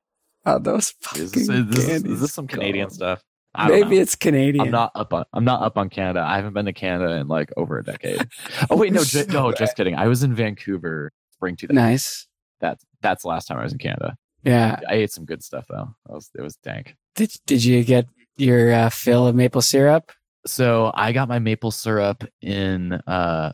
are 0.44 0.58
those 0.60 0.90
fucking 1.00 1.22
Is 1.22 1.32
this, 1.32 1.48
is, 1.48 1.66
this, 1.66 1.86
candies 1.86 2.12
is 2.12 2.20
this 2.20 2.32
some 2.34 2.46
Canadian 2.46 2.88
called? 2.88 2.94
stuff? 2.94 3.24
I 3.54 3.68
don't 3.68 3.80
Maybe 3.80 3.96
know. 3.96 4.02
it's 4.02 4.14
Canadian. 4.16 4.66
I'm 4.66 4.70
not 4.70 4.92
up 4.94 5.14
on 5.14 5.24
I'm 5.32 5.44
not 5.46 5.62
up 5.62 5.78
on 5.78 5.88
Canada. 5.88 6.20
I 6.20 6.36
haven't 6.36 6.52
been 6.52 6.66
to 6.66 6.74
Canada 6.74 7.14
in 7.14 7.26
like 7.26 7.50
over 7.56 7.78
a 7.78 7.82
decade. 7.84 8.28
oh 8.70 8.76
wait, 8.76 8.92
no, 8.92 9.02
ju- 9.02 9.24
no, 9.30 9.50
just 9.52 9.74
kidding. 9.76 9.94
I 9.96 10.06
was 10.06 10.22
in 10.22 10.34
Vancouver 10.34 11.10
spring 11.32 11.56
2000. 11.56 11.74
nice. 11.74 12.26
That's 12.60 12.84
that's 13.00 13.22
the 13.22 13.28
last 13.28 13.46
time 13.46 13.56
I 13.58 13.62
was 13.62 13.72
in 13.72 13.78
Canada. 13.78 14.18
Yeah. 14.44 14.78
I 14.86 14.94
ate 14.96 15.10
some 15.12 15.24
good 15.24 15.42
stuff 15.42 15.64
though. 15.70 15.94
It 16.08 16.12
was 16.12 16.30
it 16.38 16.42
was 16.42 16.56
dank. 16.56 16.96
Did 17.14 17.32
Did 17.46 17.64
you 17.64 17.82
get 17.82 18.06
your 18.36 18.74
uh, 18.74 18.90
fill 18.90 19.26
of 19.26 19.34
maple 19.34 19.62
syrup? 19.62 20.12
So 20.46 20.92
I 20.94 21.12
got 21.12 21.28
my 21.28 21.38
maple 21.38 21.70
syrup 21.70 22.24
in 22.40 22.92
uh, 23.06 23.52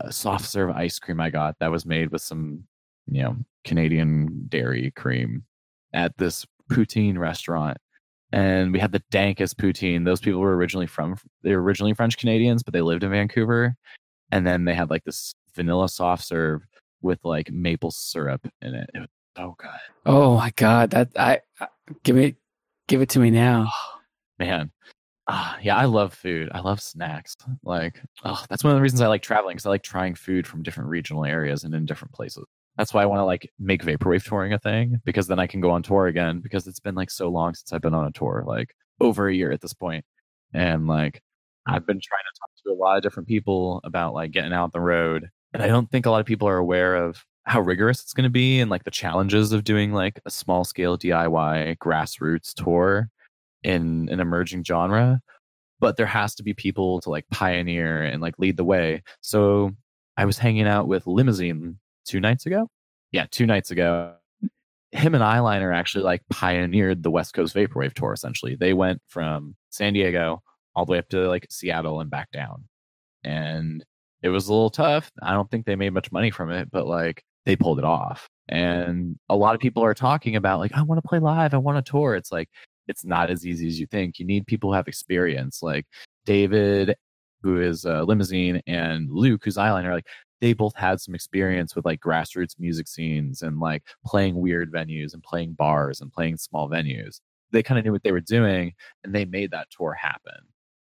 a 0.00 0.12
soft 0.12 0.44
serve 0.44 0.70
ice 0.70 0.98
cream 0.98 1.20
I 1.20 1.30
got 1.30 1.58
that 1.60 1.70
was 1.70 1.86
made 1.86 2.10
with 2.10 2.22
some, 2.22 2.64
you 3.06 3.22
know, 3.22 3.36
Canadian 3.64 4.46
dairy 4.48 4.92
cream 4.92 5.44
at 5.92 6.16
this 6.18 6.46
poutine 6.70 7.18
restaurant. 7.18 7.78
And 8.30 8.72
we 8.72 8.78
had 8.78 8.92
the 8.92 9.02
dankest 9.10 9.54
poutine. 9.54 10.04
Those 10.04 10.20
people 10.20 10.40
were 10.40 10.56
originally 10.56 10.86
from 10.86 11.16
they 11.42 11.54
were 11.54 11.62
originally 11.62 11.94
French 11.94 12.18
Canadians, 12.18 12.62
but 12.62 12.74
they 12.74 12.82
lived 12.82 13.02
in 13.02 13.10
Vancouver. 13.10 13.74
And 14.30 14.46
then 14.46 14.64
they 14.64 14.74
had 14.74 14.90
like 14.90 15.04
this 15.04 15.34
vanilla 15.54 15.88
soft 15.88 16.24
serve 16.24 16.62
with 17.00 17.24
like 17.24 17.50
maple 17.50 17.90
syrup 17.90 18.46
in 18.60 18.74
it. 18.74 18.90
It 18.94 18.98
was 18.98 19.08
so 19.36 19.54
good. 19.58 19.70
Oh 20.04 20.36
my 20.36 20.52
god! 20.56 20.90
That 20.90 21.08
I, 21.16 21.40
I 21.58 21.68
give 22.02 22.16
me 22.16 22.36
give 22.86 23.00
it 23.00 23.08
to 23.10 23.18
me 23.18 23.30
now. 23.30 23.70
man 24.38 24.70
ah, 25.28 25.58
yeah 25.62 25.76
i 25.76 25.84
love 25.84 26.12
food. 26.14 26.48
I 26.52 26.60
love 26.60 26.80
snacks 26.80 27.36
like 27.62 28.02
oh 28.24 28.44
that's 28.48 28.64
one 28.64 28.72
of 28.72 28.76
the 28.76 28.82
reasons 28.82 29.00
i 29.00 29.06
like 29.06 29.22
traveling 29.22 29.56
because 29.56 29.66
i 29.66 29.70
like 29.70 29.82
trying 29.82 30.14
food 30.14 30.46
from 30.46 30.62
different 30.62 30.90
regional 30.90 31.24
areas 31.24 31.64
and 31.64 31.74
in 31.74 31.86
different 31.86 32.12
places. 32.12 32.44
That's 32.76 32.94
why 32.94 33.02
i 33.02 33.06
want 33.06 33.20
to 33.20 33.24
like 33.24 33.50
make 33.58 33.82
vaporwave 33.84 34.24
touring 34.24 34.52
a 34.52 34.58
thing 34.58 35.00
because 35.04 35.26
then 35.26 35.38
i 35.38 35.46
can 35.46 35.60
go 35.60 35.70
on 35.70 35.82
tour 35.82 36.06
again 36.06 36.40
because 36.40 36.66
it's 36.66 36.80
been 36.80 36.94
like 36.94 37.10
so 37.10 37.28
long 37.28 37.54
since 37.54 37.72
i've 37.72 37.82
been 37.82 37.94
on 37.94 38.06
a 38.06 38.12
tour 38.12 38.44
like 38.46 38.74
over 39.00 39.28
a 39.28 39.34
year 39.34 39.52
at 39.52 39.60
this 39.60 39.74
point. 39.74 40.04
point 40.52 40.62
and 40.62 40.86
like 40.86 41.22
i've 41.66 41.86
been 41.86 42.00
trying 42.00 42.22
to 42.32 42.40
talk 42.40 42.50
to 42.64 42.72
a 42.72 42.80
lot 42.80 42.96
of 42.96 43.02
different 43.02 43.28
people 43.28 43.80
about 43.84 44.14
like 44.14 44.30
getting 44.30 44.52
out 44.52 44.72
the 44.72 44.80
road 44.80 45.28
and 45.52 45.62
i 45.62 45.66
don't 45.66 45.90
think 45.90 46.06
a 46.06 46.10
lot 46.10 46.20
of 46.20 46.26
people 46.26 46.48
are 46.48 46.58
aware 46.58 46.96
of 46.96 47.24
how 47.48 47.60
rigorous 47.60 48.02
it's 48.02 48.12
going 48.12 48.24
to 48.24 48.30
be 48.30 48.60
and 48.60 48.70
like 48.70 48.84
the 48.84 48.90
challenges 48.90 49.52
of 49.52 49.64
doing 49.64 49.92
like 49.92 50.20
a 50.26 50.30
small 50.30 50.64
scale 50.64 50.98
DIY 50.98 51.78
grassroots 51.78 52.52
tour 52.52 53.08
in 53.62 54.08
an 54.10 54.20
emerging 54.20 54.64
genre. 54.64 55.20
But 55.80 55.96
there 55.96 56.06
has 56.06 56.34
to 56.36 56.42
be 56.42 56.54
people 56.54 57.00
to 57.02 57.10
like 57.10 57.24
pioneer 57.30 58.02
and 58.02 58.20
like 58.20 58.38
lead 58.38 58.56
the 58.56 58.64
way. 58.64 59.02
So 59.20 59.72
I 60.16 60.24
was 60.24 60.38
hanging 60.38 60.66
out 60.66 60.88
with 60.88 61.06
Limousine 61.06 61.78
two 62.04 62.18
nights 62.20 62.46
ago. 62.46 62.68
Yeah, 63.12 63.26
two 63.30 63.46
nights 63.46 63.70
ago. 63.70 64.14
Him 64.90 65.14
and 65.14 65.22
Eyeliner 65.22 65.74
actually 65.74 66.04
like 66.04 66.22
pioneered 66.30 67.02
the 67.02 67.10
West 67.10 67.34
Coast 67.34 67.54
Vaporwave 67.54 67.94
tour 67.94 68.12
essentially. 68.12 68.56
They 68.56 68.72
went 68.72 69.00
from 69.06 69.54
San 69.70 69.92
Diego 69.92 70.42
all 70.74 70.84
the 70.84 70.92
way 70.92 70.98
up 70.98 71.08
to 71.10 71.28
like 71.28 71.46
Seattle 71.50 72.00
and 72.00 72.10
back 72.10 72.30
down. 72.32 72.64
And 73.22 73.84
it 74.22 74.30
was 74.30 74.48
a 74.48 74.52
little 74.52 74.70
tough. 74.70 75.10
I 75.22 75.32
don't 75.32 75.50
think 75.50 75.66
they 75.66 75.76
made 75.76 75.92
much 75.92 76.10
money 76.10 76.30
from 76.30 76.50
it, 76.50 76.70
but 76.72 76.86
like 76.86 77.22
they 77.46 77.54
pulled 77.56 77.78
it 77.78 77.84
off. 77.84 78.28
And 78.48 79.16
a 79.28 79.36
lot 79.36 79.54
of 79.54 79.60
people 79.60 79.84
are 79.84 79.94
talking 79.94 80.36
about 80.36 80.58
like, 80.58 80.72
I 80.74 80.82
want 80.82 81.02
to 81.02 81.08
play 81.08 81.18
live, 81.18 81.54
I 81.54 81.58
want 81.58 81.84
to 81.84 81.90
tour. 81.90 82.14
It's 82.14 82.32
like 82.32 82.48
it's 82.88 83.04
not 83.04 83.30
as 83.30 83.46
easy 83.46 83.66
as 83.68 83.78
you 83.78 83.86
think. 83.86 84.18
You 84.18 84.26
need 84.26 84.46
people 84.46 84.70
who 84.70 84.74
have 84.74 84.88
experience. 84.88 85.62
Like 85.62 85.86
David, 86.24 86.96
who 87.42 87.60
is 87.60 87.84
a 87.84 88.02
limousine, 88.02 88.60
and 88.66 89.10
Luke, 89.10 89.42
who's 89.44 89.56
eyeliner, 89.56 89.92
like 89.92 90.06
they 90.40 90.52
both 90.52 90.74
had 90.76 91.00
some 91.00 91.14
experience 91.14 91.74
with 91.74 91.84
like 91.84 92.00
grassroots 92.00 92.58
music 92.58 92.88
scenes 92.88 93.42
and 93.42 93.58
like 93.58 93.82
playing 94.06 94.36
weird 94.36 94.72
venues 94.72 95.12
and 95.14 95.22
playing 95.22 95.52
bars 95.52 96.00
and 96.00 96.12
playing 96.12 96.36
small 96.36 96.68
venues. 96.68 97.20
They 97.50 97.62
kind 97.62 97.78
of 97.78 97.84
knew 97.84 97.92
what 97.92 98.02
they 98.02 98.12
were 98.12 98.20
doing 98.20 98.72
and 99.04 99.14
they 99.14 99.24
made 99.24 99.50
that 99.50 99.68
tour 99.70 99.94
happen. 99.94 100.40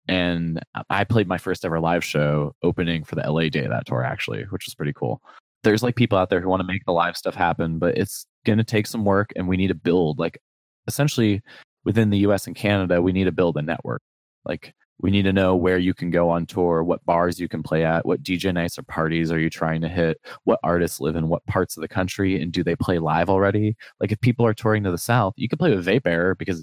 And 0.08 0.60
I 0.90 1.04
played 1.04 1.28
my 1.28 1.38
first 1.38 1.64
ever 1.64 1.80
live 1.80 2.04
show 2.04 2.54
opening 2.62 3.04
for 3.04 3.14
the 3.14 3.30
LA 3.30 3.48
day 3.48 3.64
of 3.64 3.70
that 3.70 3.86
tour, 3.86 4.02
actually, 4.02 4.42
which 4.44 4.66
was 4.66 4.74
pretty 4.74 4.92
cool. 4.92 5.20
There's 5.62 5.82
like 5.82 5.94
people 5.94 6.18
out 6.18 6.28
there 6.28 6.40
who 6.40 6.48
want 6.48 6.60
to 6.60 6.66
make 6.66 6.84
the 6.86 6.92
live 6.92 7.16
stuff 7.16 7.34
happen, 7.34 7.78
but 7.78 7.96
it's 7.96 8.26
going 8.44 8.58
to 8.58 8.64
take 8.64 8.86
some 8.86 9.04
work 9.04 9.32
and 9.36 9.46
we 9.46 9.56
need 9.56 9.68
to 9.68 9.74
build 9.74 10.18
like 10.18 10.40
essentially 10.88 11.40
within 11.84 12.10
the 12.10 12.18
US 12.18 12.46
and 12.46 12.56
Canada, 12.56 13.00
we 13.02 13.12
need 13.12 13.24
to 13.24 13.32
build 13.32 13.56
a 13.56 13.62
network. 13.62 14.02
Like 14.44 14.74
we 15.00 15.10
need 15.10 15.22
to 15.22 15.32
know 15.32 15.56
where 15.56 15.78
you 15.78 15.94
can 15.94 16.10
go 16.10 16.30
on 16.30 16.46
tour, 16.46 16.84
what 16.84 17.04
bars 17.04 17.40
you 17.40 17.48
can 17.48 17.62
play 17.62 17.84
at, 17.84 18.06
what 18.06 18.22
DJ 18.22 18.54
nights 18.54 18.78
or 18.78 18.82
parties 18.84 19.32
are 19.32 19.38
you 19.38 19.50
trying 19.50 19.80
to 19.82 19.88
hit, 19.88 20.18
what 20.44 20.60
artists 20.62 21.00
live 21.00 21.16
in 21.16 21.28
what 21.28 21.44
parts 21.46 21.76
of 21.76 21.80
the 21.80 21.88
country, 21.88 22.40
and 22.40 22.52
do 22.52 22.62
they 22.62 22.76
play 22.76 22.98
live 22.98 23.28
already? 23.28 23.76
Like 24.00 24.12
if 24.12 24.20
people 24.20 24.46
are 24.46 24.54
touring 24.54 24.84
to 24.84 24.90
the 24.90 24.98
South, 24.98 25.34
you 25.36 25.48
can 25.48 25.58
play 25.58 25.74
with 25.74 25.86
Vape 25.86 26.38
because 26.38 26.62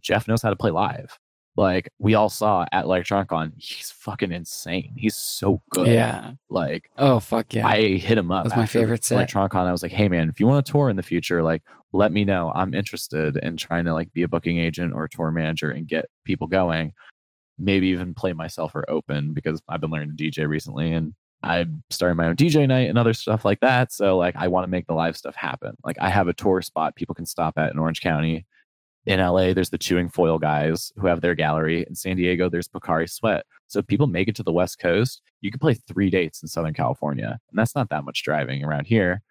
Jeff 0.00 0.26
knows 0.28 0.42
how 0.42 0.50
to 0.50 0.56
play 0.56 0.70
live 0.70 1.18
like 1.56 1.88
we 1.98 2.14
all 2.14 2.28
saw 2.28 2.66
at 2.72 2.84
Electronicon, 2.84 3.52
he's 3.56 3.90
fucking 3.90 4.32
insane. 4.32 4.92
He's 4.96 5.16
so 5.16 5.62
good. 5.70 5.86
Yeah. 5.86 6.32
Like, 6.48 6.90
oh 6.98 7.20
fuck 7.20 7.54
yeah. 7.54 7.66
I 7.66 7.96
hit 7.96 8.18
him 8.18 8.32
up. 8.32 8.44
That's 8.44 8.56
my 8.56 8.66
favorite 8.66 9.04
set. 9.04 9.28
Electronicon. 9.28 9.66
I 9.66 9.72
was 9.72 9.82
like, 9.82 9.92
hey 9.92 10.08
man, 10.08 10.28
if 10.28 10.40
you 10.40 10.46
want 10.46 10.64
to 10.66 10.72
tour 10.72 10.88
in 10.88 10.96
the 10.96 11.02
future, 11.02 11.42
like 11.42 11.62
let 11.92 12.10
me 12.10 12.24
know. 12.24 12.50
I'm 12.54 12.74
interested 12.74 13.36
in 13.36 13.56
trying 13.56 13.84
to 13.84 13.94
like 13.94 14.12
be 14.12 14.22
a 14.22 14.28
booking 14.28 14.58
agent 14.58 14.92
or 14.94 15.04
a 15.04 15.08
tour 15.08 15.30
manager 15.30 15.70
and 15.70 15.86
get 15.86 16.06
people 16.24 16.48
going. 16.48 16.92
Maybe 17.56 17.86
even 17.88 18.14
play 18.14 18.32
myself 18.32 18.74
or 18.74 18.84
open 18.90 19.32
because 19.32 19.62
I've 19.68 19.80
been 19.80 19.90
learning 19.90 20.16
to 20.16 20.24
DJ 20.24 20.48
recently 20.48 20.92
and 20.92 21.14
I'm 21.44 21.84
starting 21.90 22.16
my 22.16 22.26
own 22.26 22.36
DJ 22.36 22.66
night 22.66 22.88
and 22.88 22.98
other 22.98 23.14
stuff 23.14 23.44
like 23.44 23.60
that. 23.60 23.92
So 23.92 24.16
like 24.18 24.34
I 24.34 24.48
want 24.48 24.64
to 24.64 24.70
make 24.70 24.88
the 24.88 24.94
live 24.94 25.16
stuff 25.16 25.36
happen. 25.36 25.76
Like 25.84 25.98
I 26.00 26.08
have 26.08 26.26
a 26.26 26.32
tour 26.32 26.62
spot 26.62 26.96
people 26.96 27.14
can 27.14 27.26
stop 27.26 27.58
at 27.58 27.72
in 27.72 27.78
Orange 27.78 28.00
County 28.00 28.44
in 29.06 29.20
LA, 29.20 29.52
there's 29.52 29.70
the 29.70 29.78
Chewing 29.78 30.08
Foil 30.08 30.38
guys 30.38 30.92
who 30.96 31.06
have 31.06 31.20
their 31.20 31.34
gallery. 31.34 31.84
In 31.86 31.94
San 31.94 32.16
Diego, 32.16 32.48
there's 32.48 32.68
Pocari 32.68 33.08
Sweat. 33.08 33.44
So 33.66 33.78
if 33.78 33.86
people 33.86 34.06
make 34.06 34.28
it 34.28 34.36
to 34.36 34.42
the 34.42 34.52
West 34.52 34.78
Coast, 34.78 35.20
you 35.40 35.50
can 35.50 35.60
play 35.60 35.74
three 35.74 36.10
dates 36.10 36.42
in 36.42 36.48
Southern 36.48 36.74
California. 36.74 37.38
And 37.50 37.58
that's 37.58 37.74
not 37.74 37.90
that 37.90 38.04
much 38.04 38.22
driving 38.22 38.64
around 38.64 38.86
here. 38.86 39.22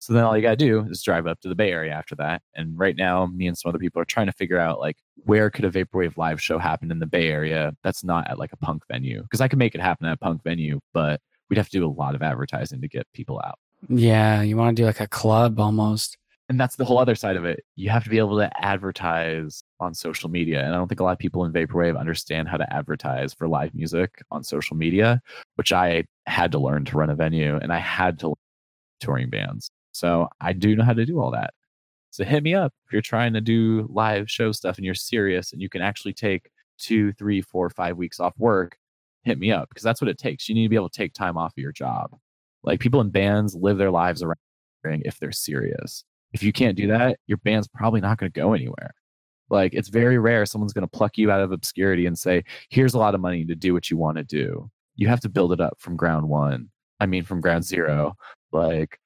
So 0.00 0.14
then 0.14 0.24
all 0.24 0.34
you 0.34 0.42
got 0.42 0.50
to 0.50 0.56
do 0.56 0.86
is 0.90 1.02
drive 1.02 1.26
up 1.26 1.40
to 1.40 1.48
the 1.48 1.54
Bay 1.54 1.70
Area 1.70 1.92
after 1.92 2.14
that. 2.16 2.40
And 2.54 2.78
right 2.78 2.96
now, 2.96 3.26
me 3.26 3.46
and 3.46 3.56
some 3.56 3.68
other 3.68 3.78
people 3.78 4.00
are 4.00 4.06
trying 4.06 4.26
to 4.26 4.32
figure 4.32 4.58
out 4.58 4.80
like 4.80 4.96
where 5.24 5.50
could 5.50 5.66
a 5.66 5.70
Vaporwave 5.70 6.16
live 6.16 6.42
show 6.42 6.58
happen 6.58 6.90
in 6.90 6.98
the 6.98 7.06
Bay 7.06 7.28
Area 7.28 7.72
that's 7.84 8.02
not 8.02 8.28
at 8.28 8.38
like 8.38 8.52
a 8.52 8.56
punk 8.56 8.82
venue? 8.90 9.22
Because 9.22 9.42
I 9.42 9.48
could 9.48 9.58
make 9.58 9.74
it 9.74 9.80
happen 9.80 10.06
at 10.06 10.14
a 10.14 10.16
punk 10.16 10.42
venue, 10.42 10.80
but 10.94 11.20
we'd 11.50 11.58
have 11.58 11.68
to 11.68 11.78
do 11.78 11.86
a 11.86 11.88
lot 11.88 12.14
of 12.14 12.22
advertising 12.22 12.80
to 12.80 12.88
get 12.88 13.06
people 13.12 13.40
out. 13.44 13.58
Yeah, 13.88 14.40
you 14.40 14.56
want 14.56 14.74
to 14.74 14.82
do 14.82 14.86
like 14.86 15.00
a 15.00 15.06
club 15.06 15.60
almost 15.60 16.16
and 16.50 16.58
that's 16.58 16.74
the 16.74 16.84
whole 16.84 16.98
other 16.98 17.14
side 17.14 17.36
of 17.36 17.44
it. 17.44 17.64
You 17.76 17.90
have 17.90 18.02
to 18.02 18.10
be 18.10 18.18
able 18.18 18.36
to 18.38 18.50
advertise 18.60 19.62
on 19.78 19.94
social 19.94 20.28
media. 20.28 20.64
And 20.64 20.74
I 20.74 20.78
don't 20.78 20.88
think 20.88 20.98
a 20.98 21.04
lot 21.04 21.12
of 21.12 21.18
people 21.20 21.44
in 21.44 21.52
Vaporwave 21.52 21.96
understand 21.96 22.48
how 22.48 22.56
to 22.56 22.70
advertise 22.74 23.32
for 23.32 23.46
live 23.46 23.72
music 23.72 24.20
on 24.32 24.42
social 24.42 24.76
media, 24.76 25.22
which 25.54 25.70
I 25.70 26.06
had 26.26 26.50
to 26.50 26.58
learn 26.58 26.84
to 26.86 26.96
run 26.96 27.08
a 27.08 27.14
venue 27.14 27.56
and 27.56 27.72
I 27.72 27.78
had 27.78 28.18
to 28.18 28.34
touring 28.98 29.30
bands. 29.30 29.70
So 29.92 30.28
I 30.40 30.52
do 30.52 30.74
know 30.74 30.82
how 30.82 30.92
to 30.92 31.06
do 31.06 31.20
all 31.20 31.30
that. 31.30 31.54
So 32.10 32.24
hit 32.24 32.42
me 32.42 32.52
up 32.52 32.72
if 32.84 32.92
you're 32.92 33.00
trying 33.00 33.32
to 33.34 33.40
do 33.40 33.86
live 33.88 34.28
show 34.28 34.50
stuff 34.50 34.76
and 34.76 34.84
you're 34.84 34.94
serious 34.96 35.52
and 35.52 35.62
you 35.62 35.68
can 35.68 35.82
actually 35.82 36.14
take 36.14 36.50
two, 36.78 37.12
three, 37.12 37.42
four, 37.42 37.70
five 37.70 37.96
weeks 37.96 38.18
off 38.18 38.34
work. 38.38 38.76
Hit 39.22 39.38
me 39.38 39.52
up 39.52 39.68
because 39.68 39.84
that's 39.84 40.00
what 40.00 40.08
it 40.08 40.18
takes. 40.18 40.48
You 40.48 40.56
need 40.56 40.64
to 40.64 40.68
be 40.68 40.74
able 40.74 40.88
to 40.88 40.96
take 40.96 41.14
time 41.14 41.38
off 41.38 41.52
of 41.52 41.62
your 41.62 41.70
job. 41.70 42.10
Like 42.64 42.80
people 42.80 43.00
in 43.00 43.10
bands 43.10 43.54
live 43.54 43.78
their 43.78 43.92
lives 43.92 44.20
around 44.20 44.36
if 44.84 45.20
they're 45.20 45.30
serious. 45.30 46.04
If 46.32 46.42
you 46.42 46.52
can't 46.52 46.76
do 46.76 46.86
that, 46.88 47.18
your 47.26 47.38
band's 47.38 47.68
probably 47.68 48.00
not 48.00 48.18
going 48.18 48.30
to 48.30 48.40
go 48.40 48.52
anywhere. 48.52 48.94
Like 49.50 49.74
it's 49.74 49.88
very 49.88 50.18
rare 50.18 50.46
someone's 50.46 50.72
going 50.72 50.86
to 50.86 50.96
pluck 50.96 51.18
you 51.18 51.30
out 51.30 51.40
of 51.40 51.52
obscurity 51.52 52.06
and 52.06 52.18
say, 52.18 52.44
"Here's 52.70 52.94
a 52.94 52.98
lot 52.98 53.14
of 53.14 53.20
money 53.20 53.44
to 53.46 53.54
do 53.56 53.74
what 53.74 53.90
you 53.90 53.96
want 53.96 54.16
to 54.16 54.24
do." 54.24 54.70
You 54.96 55.08
have 55.08 55.20
to 55.20 55.28
build 55.28 55.52
it 55.52 55.60
up 55.60 55.76
from 55.80 55.96
ground 55.96 56.28
one. 56.28 56.70
I 57.00 57.06
mean, 57.06 57.24
from 57.24 57.40
ground 57.40 57.64
zero. 57.64 58.14
Like 58.52 58.98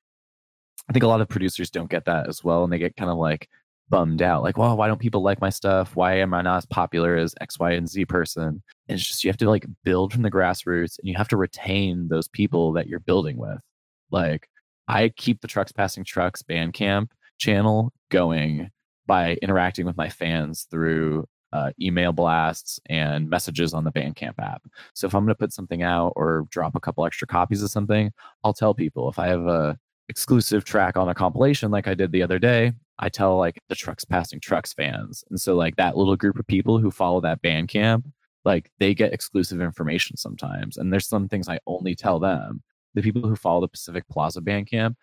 I 0.88 0.92
think 0.92 1.02
a 1.04 1.08
lot 1.08 1.20
of 1.20 1.28
producers 1.28 1.70
don't 1.70 1.90
get 1.90 2.04
that 2.06 2.28
as 2.28 2.44
well, 2.44 2.64
and 2.64 2.72
they 2.72 2.78
get 2.78 2.96
kind 2.96 3.10
of 3.10 3.16
like 3.16 3.48
bummed 3.88 4.22
out. 4.22 4.42
Like, 4.42 4.58
well, 4.58 4.76
why 4.76 4.88
don't 4.88 5.00
people 5.00 5.22
like 5.22 5.40
my 5.40 5.50
stuff? 5.50 5.96
Why 5.96 6.18
am 6.18 6.34
I 6.34 6.42
not 6.42 6.58
as 6.58 6.66
popular 6.66 7.16
as 7.16 7.34
X, 7.40 7.58
Y, 7.58 7.72
and 7.72 7.88
Z 7.88 8.04
person? 8.06 8.62
And 8.88 8.98
it's 8.98 9.06
just 9.06 9.24
you 9.24 9.30
have 9.30 9.36
to 9.38 9.48
like 9.48 9.66
build 9.84 10.12
from 10.12 10.22
the 10.22 10.30
grassroots, 10.30 10.98
and 10.98 11.08
you 11.08 11.14
have 11.16 11.28
to 11.28 11.36
retain 11.36 12.08
those 12.08 12.28
people 12.28 12.72
that 12.74 12.86
you're 12.86 13.00
building 13.00 13.38
with. 13.38 13.58
Like 14.10 14.48
I 14.88 15.10
keep 15.10 15.40
the 15.40 15.48
Trucks 15.48 15.72
Passing 15.72 16.04
Trucks 16.04 16.42
Bandcamp 16.42 17.08
channel 17.38 17.92
going 18.10 18.70
by 19.06 19.36
interacting 19.42 19.86
with 19.86 19.96
my 19.96 20.08
fans 20.08 20.66
through 20.70 21.26
uh, 21.52 21.70
email 21.80 22.12
blasts 22.12 22.80
and 22.86 23.30
messages 23.30 23.74
on 23.74 23.84
the 23.84 23.92
Bandcamp 23.92 24.34
app. 24.40 24.62
So 24.92 25.06
if 25.06 25.14
I'm 25.14 25.22
going 25.22 25.28
to 25.28 25.38
put 25.38 25.52
something 25.52 25.82
out 25.82 26.12
or 26.16 26.46
drop 26.50 26.74
a 26.74 26.80
couple 26.80 27.06
extra 27.06 27.28
copies 27.28 27.62
of 27.62 27.70
something, 27.70 28.12
I'll 28.42 28.52
tell 28.52 28.74
people. 28.74 29.08
If 29.08 29.18
I 29.18 29.28
have 29.28 29.46
a 29.46 29.78
exclusive 30.08 30.64
track 30.64 30.96
on 30.96 31.08
a 31.08 31.14
compilation 31.14 31.70
like 31.70 31.86
I 31.86 31.94
did 31.94 32.12
the 32.12 32.22
other 32.22 32.38
day, 32.38 32.72
I 32.98 33.08
tell 33.08 33.38
like 33.38 33.60
the 33.68 33.74
Trucks 33.76 34.04
Passing 34.04 34.40
Trucks 34.40 34.72
fans. 34.72 35.24
And 35.30 35.40
so 35.40 35.54
like 35.54 35.76
that 35.76 35.96
little 35.96 36.16
group 36.16 36.38
of 36.38 36.46
people 36.46 36.78
who 36.78 36.90
follow 36.90 37.20
that 37.20 37.42
Bandcamp, 37.42 38.04
like 38.44 38.70
they 38.78 38.94
get 38.94 39.12
exclusive 39.12 39.60
information 39.60 40.16
sometimes. 40.16 40.76
And 40.76 40.92
there's 40.92 41.08
some 41.08 41.28
things 41.28 41.48
I 41.48 41.60
only 41.66 41.94
tell 41.94 42.18
them 42.18 42.62
the 42.94 43.02
people 43.02 43.28
who 43.28 43.36
follow 43.36 43.60
the 43.60 43.68
Pacific 43.68 44.04
Plaza 44.08 44.40
Bandcamp, 44.40 44.94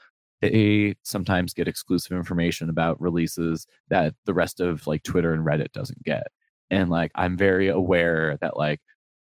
they 0.41 0.95
sometimes 1.03 1.53
get 1.53 1.67
exclusive 1.67 2.13
information 2.13 2.69
about 2.69 2.99
releases 2.99 3.67
that 3.89 4.15
the 4.25 4.33
rest 4.33 4.59
of 4.59 4.87
like 4.87 5.03
Twitter 5.03 5.33
and 5.33 5.45
Reddit 5.45 5.71
doesn't 5.71 6.03
get. 6.03 6.27
And 6.69 6.89
like 6.89 7.11
I'm 7.15 7.37
very 7.37 7.67
aware 7.67 8.37
that 8.41 8.57
like 8.57 8.79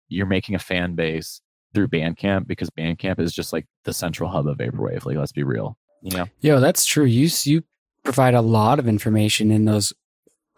you're 0.07 0.26
making 0.26 0.56
a 0.56 0.60
fan 0.60 0.95
base 0.95 1.41
through 1.73 1.88
Bandcamp 1.90 2.48
because 2.48 2.69
Bandcamp 2.69 3.19
is 3.19 3.34
just 3.34 3.53
like 3.53 3.65
the 3.84 3.94
central 3.94 4.30
hub 4.30 4.48
of 4.48 4.57
Vaporwave. 4.57 5.06
Like 5.06 5.18
let's 5.18 5.31
be 5.31 5.44
real. 5.44 5.77
You 6.02 6.18
know? 6.18 6.26
Yo, 6.41 6.60
that's 6.60 6.85
true. 6.85 7.06
You 7.06 7.30
you 7.44 7.64
provide 8.03 8.34
a 8.34 8.41
lot 8.41 8.80
of 8.80 8.88
information 8.88 9.52
in 9.52 9.65
those 9.65 9.94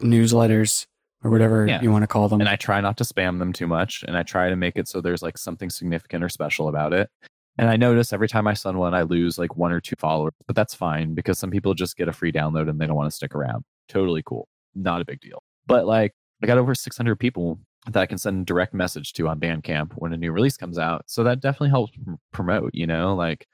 newsletters 0.02 0.88
or 1.24 1.32
whatever 1.32 1.68
yeah. 1.68 1.82
you 1.82 1.92
want 1.92 2.04
to 2.04 2.08
call 2.08 2.28
them. 2.30 2.42
And 2.42 2.50
I 2.50 2.56
try 2.56 2.82
not 2.82 2.98
to 2.98 3.04
spam 3.04 3.40
them 3.40 3.54
too 3.54 3.68
much 3.68 4.04
and 4.08 4.18
I 4.18 4.24
try 4.24 4.50
to 4.50 4.56
make 4.56 4.76
it 4.76 4.88
so 4.88 5.02
there's 5.02 5.22
like 5.22 5.38
something 5.38 5.70
significant 5.70 6.24
or 6.24 6.30
special 6.30 6.68
about 6.68 6.94
it. 6.94 7.10
And 7.58 7.70
I 7.70 7.78
notice 7.78 8.12
every 8.12 8.28
time 8.28 8.48
I 8.48 8.54
send 8.54 8.78
one, 8.78 8.94
I 8.94 9.04
lose 9.04 9.38
like 9.38 9.56
one 9.56 9.72
or 9.72 9.80
two 9.80 9.96
followers, 9.98 10.34
but 10.46 10.56
that's 10.56 10.74
fine 10.74 11.14
because 11.14 11.40
some 11.40 11.52
people 11.52 11.74
just 11.74 11.96
get 11.96 12.10
a 12.10 12.14
free 12.14 12.32
download 12.32 12.70
and 12.70 12.80
they 12.80 12.88
don't 12.88 12.96
want 12.96 13.10
to 13.10 13.16
stick 13.16 13.34
around. 13.34 13.64
Totally 13.88 14.24
cool. 14.24 14.48
Not 14.74 15.02
a 15.02 15.06
big 15.06 15.22
deal. 15.22 15.42
But 15.66 15.86
like, 15.86 16.12
I 16.44 16.48
got 16.48 16.58
over 16.58 16.76
600 16.76 17.16
people 17.16 17.60
that 17.92 18.02
I 18.02 18.06
can 18.06 18.18
send 18.18 18.46
direct 18.46 18.74
message 18.74 19.14
to 19.14 19.28
on 19.28 19.40
Bandcamp 19.40 19.94
when 19.96 20.12
a 20.12 20.18
new 20.18 20.32
release 20.32 20.58
comes 20.58 20.78
out. 20.78 21.04
So 21.08 21.24
that 21.24 21.40
definitely 21.40 21.70
helps 21.70 21.94
promote, 22.34 22.72
you 22.74 22.88
know, 22.88 23.16
like 23.16 23.48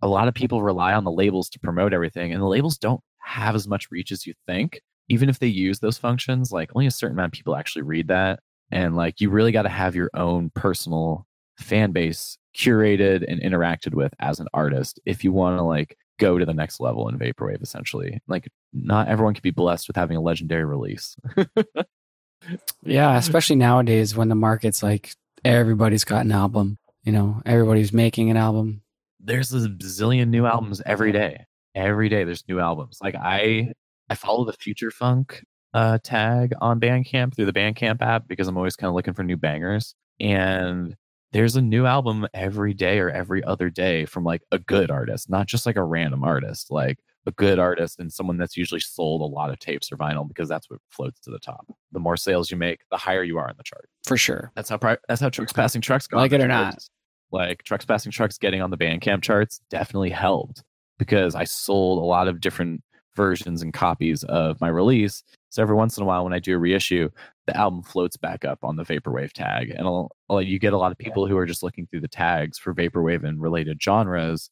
a 0.00 0.08
lot 0.08 0.28
of 0.28 0.34
people 0.34 0.62
rely 0.62 0.94
on 0.94 1.04
the 1.04 1.10
labels 1.10 1.48
to 1.50 1.60
promote 1.60 1.92
everything, 1.92 2.32
and 2.32 2.40
the 2.40 2.46
labels 2.46 2.78
don't 2.78 3.00
have 3.18 3.54
as 3.54 3.68
much 3.68 3.90
reach 3.90 4.12
as 4.12 4.26
you 4.26 4.34
think. 4.46 4.80
Even 5.08 5.28
if 5.28 5.38
they 5.38 5.46
use 5.46 5.80
those 5.80 5.98
functions, 5.98 6.52
like 6.52 6.70
only 6.74 6.86
a 6.86 6.90
certain 6.90 7.16
amount 7.16 7.32
of 7.34 7.36
people 7.36 7.54
actually 7.54 7.82
read 7.82 8.08
that. 8.08 8.40
And 8.70 8.96
like, 8.96 9.20
you 9.20 9.30
really 9.30 9.52
got 9.52 9.62
to 9.62 9.68
have 9.68 9.94
your 9.94 10.10
own 10.14 10.50
personal 10.54 11.26
fan 11.58 11.92
base 11.92 12.38
curated 12.56 13.24
and 13.26 13.40
interacted 13.40 13.94
with 13.94 14.12
as 14.20 14.40
an 14.40 14.48
artist 14.52 15.00
if 15.06 15.24
you 15.24 15.32
want 15.32 15.58
to 15.58 15.62
like 15.62 15.96
go 16.18 16.38
to 16.38 16.44
the 16.44 16.54
next 16.54 16.80
level 16.80 17.08
in 17.08 17.18
vaporwave 17.18 17.62
essentially 17.62 18.20
like 18.28 18.48
not 18.72 19.08
everyone 19.08 19.34
can 19.34 19.42
be 19.42 19.50
blessed 19.50 19.88
with 19.88 19.96
having 19.96 20.16
a 20.16 20.20
legendary 20.20 20.64
release 20.64 21.16
yeah 22.82 23.16
especially 23.16 23.56
nowadays 23.56 24.14
when 24.14 24.28
the 24.28 24.34
market's 24.34 24.82
like 24.82 25.14
everybody's 25.44 26.04
got 26.04 26.24
an 26.24 26.32
album 26.32 26.78
you 27.04 27.12
know 27.12 27.40
everybody's 27.46 27.92
making 27.92 28.30
an 28.30 28.36
album 28.36 28.82
there's 29.20 29.52
a 29.52 29.68
zillion 29.68 30.28
new 30.28 30.44
albums 30.44 30.82
every 30.84 31.12
day 31.12 31.46
every 31.74 32.08
day 32.08 32.24
there's 32.24 32.46
new 32.48 32.60
albums. 32.60 32.98
Like 33.02 33.14
I 33.14 33.72
I 34.08 34.14
follow 34.14 34.44
the 34.44 34.52
Future 34.52 34.90
Funk 34.90 35.44
uh, 35.74 35.98
tag 36.02 36.52
on 36.60 36.80
Bandcamp 36.80 37.34
through 37.34 37.46
the 37.46 37.52
Bandcamp 37.52 38.02
app 38.02 38.28
because 38.28 38.48
I'm 38.48 38.56
always 38.56 38.76
kind 38.76 38.88
of 38.88 38.94
looking 38.94 39.14
for 39.14 39.22
new 39.22 39.36
bangers. 39.36 39.94
And 40.20 40.94
there's 41.32 41.56
a 41.56 41.62
new 41.62 41.86
album 41.86 42.26
every 42.34 42.74
day 42.74 42.98
or 42.98 43.10
every 43.10 43.42
other 43.44 43.70
day 43.70 44.04
from 44.04 44.24
like 44.24 44.42
a 44.52 44.58
good 44.58 44.90
artist, 44.90 45.28
not 45.30 45.46
just 45.46 45.66
like 45.66 45.76
a 45.76 45.82
random 45.84 46.22
artist, 46.24 46.70
like 46.70 46.98
a 47.26 47.30
good 47.32 47.58
artist 47.58 48.00
and 48.00 48.12
someone 48.12 48.36
that's 48.36 48.56
usually 48.56 48.80
sold 48.80 49.20
a 49.22 49.24
lot 49.24 49.50
of 49.50 49.58
tapes 49.58 49.90
or 49.92 49.96
vinyl 49.96 50.26
because 50.26 50.48
that's 50.48 50.68
what 50.68 50.80
floats 50.90 51.20
to 51.20 51.30
the 51.30 51.38
top. 51.38 51.66
The 51.92 52.00
more 52.00 52.16
sales 52.16 52.50
you 52.50 52.56
make, 52.56 52.80
the 52.90 52.96
higher 52.96 53.22
you 53.22 53.38
are 53.38 53.48
in 53.48 53.56
the 53.56 53.62
chart. 53.62 53.88
For 54.04 54.16
sure. 54.16 54.50
That's 54.56 54.68
how 54.68 54.76
pri- 54.78 54.98
that's 55.08 55.20
how 55.20 55.28
trucks 55.28 55.52
passing 55.52 55.80
trucks 55.80 56.06
got 56.06 56.18
Like 56.18 56.32
it 56.32 56.40
or 56.40 56.48
not. 56.48 56.72
charts. 56.72 56.90
Like 57.30 57.62
trucks 57.62 57.84
passing 57.84 58.12
trucks 58.12 58.36
getting 58.38 58.60
on 58.60 58.70
the 58.70 58.76
Bandcamp 58.76 59.22
charts 59.22 59.60
definitely 59.70 60.10
helped 60.10 60.62
because 60.98 61.34
I 61.34 61.44
sold 61.44 62.02
a 62.02 62.06
lot 62.06 62.28
of 62.28 62.40
different 62.40 62.82
versions 63.16 63.62
and 63.62 63.72
copies 63.72 64.24
of 64.24 64.60
my 64.60 64.68
release. 64.68 65.22
So 65.52 65.60
every 65.60 65.74
once 65.76 65.98
in 65.98 66.02
a 66.02 66.06
while, 66.06 66.24
when 66.24 66.32
I 66.32 66.38
do 66.38 66.54
a 66.54 66.58
reissue, 66.58 67.10
the 67.46 67.54
album 67.54 67.82
floats 67.82 68.16
back 68.16 68.42
up 68.46 68.60
on 68.64 68.76
the 68.76 68.84
vaporwave 68.84 69.32
tag, 69.32 69.68
and 69.70 69.86
I'll, 69.86 70.10
I'll- 70.30 70.40
you 70.40 70.58
get 70.58 70.72
a 70.72 70.78
lot 70.78 70.92
of 70.92 70.96
people 70.98 71.26
who 71.26 71.36
are 71.36 71.44
just 71.44 71.62
looking 71.62 71.86
through 71.86 72.00
the 72.00 72.08
tags 72.08 72.58
for 72.58 72.72
vaporwave 72.74 73.22
and 73.22 73.38
related 73.40 73.78
genres. 73.82 74.48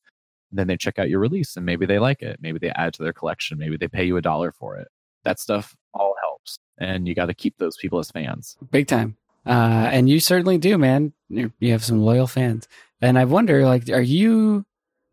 Then 0.53 0.67
they 0.67 0.77
check 0.77 0.99
out 0.99 1.09
your 1.09 1.21
release, 1.21 1.57
and 1.57 1.65
maybe 1.65 1.87
they 1.87 1.99
like 1.99 2.21
it. 2.21 2.39
Maybe 2.43 2.59
they 2.59 2.69
add 2.71 2.93
to 2.95 3.03
their 3.03 3.15
collection. 3.15 3.57
Maybe 3.57 3.79
they 3.79 3.89
pay 3.89 4.05
you 4.05 4.19
a 4.19 4.23
dollar 4.23 4.53
for 4.53 4.77
it. 4.77 4.89
That 5.25 5.41
stuff 5.41 5.75
all 5.95 6.15
helps, 6.21 6.59
and 6.79 7.09
you 7.09 7.15
got 7.15 7.27
to 7.27 7.35
keep 7.35 7.57
those 7.57 7.79
people 7.79 7.99
as 7.99 8.11
fans. 8.11 8.59
Big 8.71 8.87
time. 8.87 9.17
Uh, 9.47 9.89
and 9.91 10.07
you 10.11 10.21
certainly 10.21 10.59
do, 10.59 10.77
man. 10.77 11.15
You 11.31 11.51
you 11.61 11.73
have 11.73 11.83
some 11.85 12.03
loyal 12.03 12.27
fans. 12.27 12.69
And 13.01 13.19
I 13.19 13.25
wonder, 13.25 13.65
like, 13.65 13.89
are 13.89 14.03
you? 14.03 14.67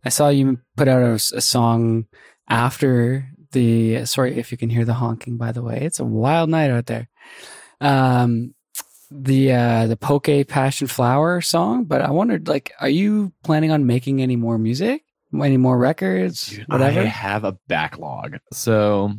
I 0.03 0.09
saw 0.09 0.27
you 0.27 0.59
put 0.76 0.89
out 0.89 1.01
a 1.01 1.39
song 1.41 2.07
after 2.49 3.30
the. 3.51 4.05
Sorry 4.05 4.37
if 4.37 4.51
you 4.51 4.57
can 4.57 4.69
hear 4.69 4.85
the 4.85 4.93
honking. 4.93 5.37
By 5.37 5.51
the 5.51 5.61
way, 5.61 5.79
it's 5.81 5.99
a 5.99 6.05
wild 6.05 6.49
night 6.49 6.71
out 6.71 6.85
there. 6.85 7.09
Um, 7.81 8.53
the 9.11 9.53
uh, 9.53 9.87
the 9.87 9.97
Poke 9.97 10.47
Passion 10.47 10.87
Flower 10.87 11.41
song. 11.41 11.85
But 11.85 12.01
I 12.01 12.11
wondered, 12.11 12.47
like, 12.47 12.71
are 12.79 12.89
you 12.89 13.33
planning 13.43 13.71
on 13.71 13.85
making 13.85 14.21
any 14.21 14.35
more 14.35 14.57
music? 14.57 15.03
Any 15.33 15.57
more 15.57 15.77
records? 15.77 16.47
Dude, 16.47 16.65
whatever. 16.67 17.01
I 17.01 17.03
have 17.03 17.43
a 17.43 17.57
backlog. 17.67 18.37
So 18.53 19.11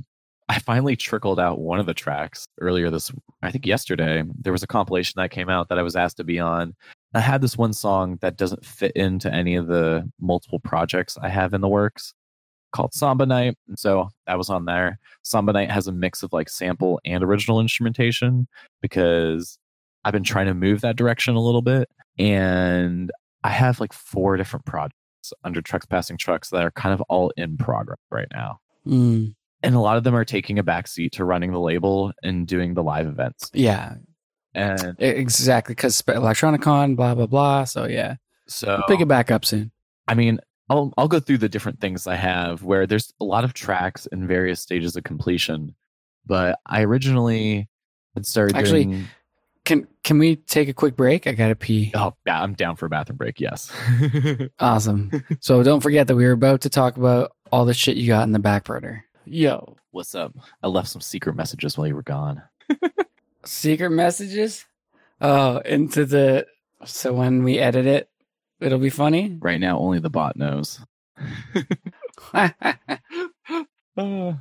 I 0.48 0.59
finally 0.59 0.96
trickled 0.96 1.38
out 1.38 1.60
one 1.60 1.78
of 1.78 1.86
the 1.86 1.94
tracks 1.94 2.46
earlier 2.60 2.90
this, 2.90 3.12
I 3.42 3.50
think 3.50 3.66
yesterday. 3.66 4.24
There 4.40 4.52
was 4.52 4.62
a 4.62 4.66
compilation 4.66 5.14
that 5.16 5.30
came 5.30 5.50
out 5.50 5.68
that 5.68 5.78
I 5.78 5.82
was 5.82 5.96
asked 5.96 6.16
to 6.16 6.24
be 6.24 6.38
on. 6.38 6.74
I 7.14 7.20
had 7.20 7.40
this 7.40 7.56
one 7.56 7.72
song 7.72 8.18
that 8.20 8.36
doesn't 8.36 8.64
fit 8.64 8.92
into 8.92 9.32
any 9.32 9.56
of 9.56 9.66
the 9.66 10.10
multiple 10.20 10.59
projects 10.59 11.16
I 11.20 11.28
have 11.28 11.52
in 11.52 11.60
the 11.60 11.68
works 11.68 12.14
called 12.73 12.93
Samba 12.95 13.27
Night. 13.27 13.57
And 13.69 13.78
so 13.78 14.09
that 14.27 14.39
was 14.39 14.51
on 14.51 14.65
there. 14.66 14.99
Samba 15.23 15.53
Night 15.53 15.70
has 15.70 15.86
a 15.86 15.93
mix 15.93 16.23
of 16.23 16.32
like 16.32 16.49
sample 16.49 17.01
and 17.05 17.23
original 17.24 17.61
instrumentation 17.61 18.47
because 18.82 19.59
I've 20.05 20.12
been 20.12 20.24
trying 20.24 20.47
to 20.47 20.55
move 20.55 20.81
that 20.82 20.97
direction 20.97 21.35
a 21.35 21.40
little 21.40 21.62
bit. 21.62 21.89
And 22.19 23.11
I 23.45 23.51
have 23.51 23.81
like 23.81 23.93
four 23.93 24.36
different 24.36 24.66
projects 24.66 24.95
under 25.45 25.61
Trucks 25.61 25.86
Passing 25.86 26.16
Trucks 26.16 26.51
that 26.51 26.62
are 26.62 26.70
kind 26.70 26.93
of 26.95 27.01
all 27.03 27.32
in 27.36 27.57
progress 27.57 27.99
right 28.11 28.28
now. 28.32 28.59
Mm, 28.86 29.35
And 29.62 29.74
a 29.74 29.81
lot 29.81 29.97
of 29.97 30.05
them 30.05 30.15
are 30.15 30.24
taking 30.24 30.59
a 30.59 30.65
backseat 30.65 31.12
to 31.12 31.24
running 31.24 31.53
the 31.53 31.61
label 31.61 32.12
and 32.23 32.47
doing 32.47 32.74
the 32.74 32.82
live 32.82 33.07
events. 33.07 33.51
yeah, 33.53 33.95
And 34.55 34.97
exactly. 34.99 35.74
Because 35.74 36.01
Electronicon, 36.03 36.97
blah 36.97 37.15
blah 37.15 37.27
blah. 37.27 37.65
So 37.65 37.85
yeah, 37.86 38.16
so 38.47 38.82
pick 38.89 39.01
it 39.01 39.09
back 39.09 39.31
up 39.31 39.45
soon. 39.45 39.70
I 40.07 40.15
mean, 40.15 40.40
I'll 40.70 40.93
I'll 40.99 41.09
go 41.09 41.20
through 41.20 41.39
the 41.39 41.49
different 41.49 41.81
things 41.81 42.07
I 42.07 42.16
have 42.16 42.62
where 42.62 42.86
there's 42.86 43.12
a 43.20 43.24
lot 43.24 43.45
of 43.45 43.55
tracks 43.55 44.07
in 44.07 44.27
various 44.27 44.61
stages 44.61 44.97
of 44.97 45.05
completion. 45.05 45.74
But 46.27 46.59
I 46.66 46.82
originally 46.82 47.69
had 48.15 48.27
started 48.27 48.57
Actually- 48.57 48.85
doing 48.85 49.05
Can 49.65 49.86
can 50.05 50.19
we 50.19 50.36
take 50.36 50.69
a 50.69 50.74
quick 50.74 50.97
break? 50.97 51.27
I 51.27 51.32
gotta 51.32 51.55
pee. 51.57 51.90
Oh, 51.95 52.15
yeah, 52.27 52.43
I'm 52.43 52.55
down 52.55 52.77
for 52.77 52.86
a 52.86 52.89
bathroom 52.90 53.16
break. 53.19 53.40
Yes. 53.40 53.70
Awesome. 54.61 55.11
so 55.40 55.62
don't 55.62 55.81
forget 55.81 56.07
that 56.09 56.16
we 56.16 56.24
were 56.27 56.32
about 56.32 56.62
to 56.62 56.70
talk 56.70 56.97
about 56.97 57.32
all 57.53 57.65
the 57.65 57.74
shit 57.74 57.97
you 57.97 58.07
got 58.07 58.24
in 58.24 58.32
the 58.32 58.39
back 58.39 58.65
burner. 58.65 59.05
Yo, 59.24 59.77
What's 59.90 60.15
up? 60.15 60.35
I 60.62 60.69
left 60.69 60.89
some 60.89 61.01
secret 61.01 61.35
messages 61.35 61.77
while 61.78 61.86
you 61.86 61.95
were 61.95 62.03
gone. 62.03 62.43
secret 63.45 63.90
messages. 63.90 64.65
Oh, 65.20 65.59
into 65.59 66.05
the 66.05 66.47
so 66.85 67.12
when 67.12 67.43
we 67.43 67.59
edit 67.59 67.86
it, 67.86 68.09
it'll 68.60 68.78
be 68.78 68.90
funny. 68.90 69.36
Right 69.40 69.60
now, 69.60 69.78
only 69.78 69.98
the 69.98 70.10
bot 70.10 70.36
knows. 70.36 70.80
Uh, 72.32 72.48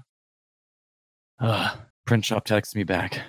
uh, 1.39 1.75
print 2.05 2.25
shop 2.25 2.45
texts 2.45 2.75
me 2.75 2.83
back. 2.83 3.21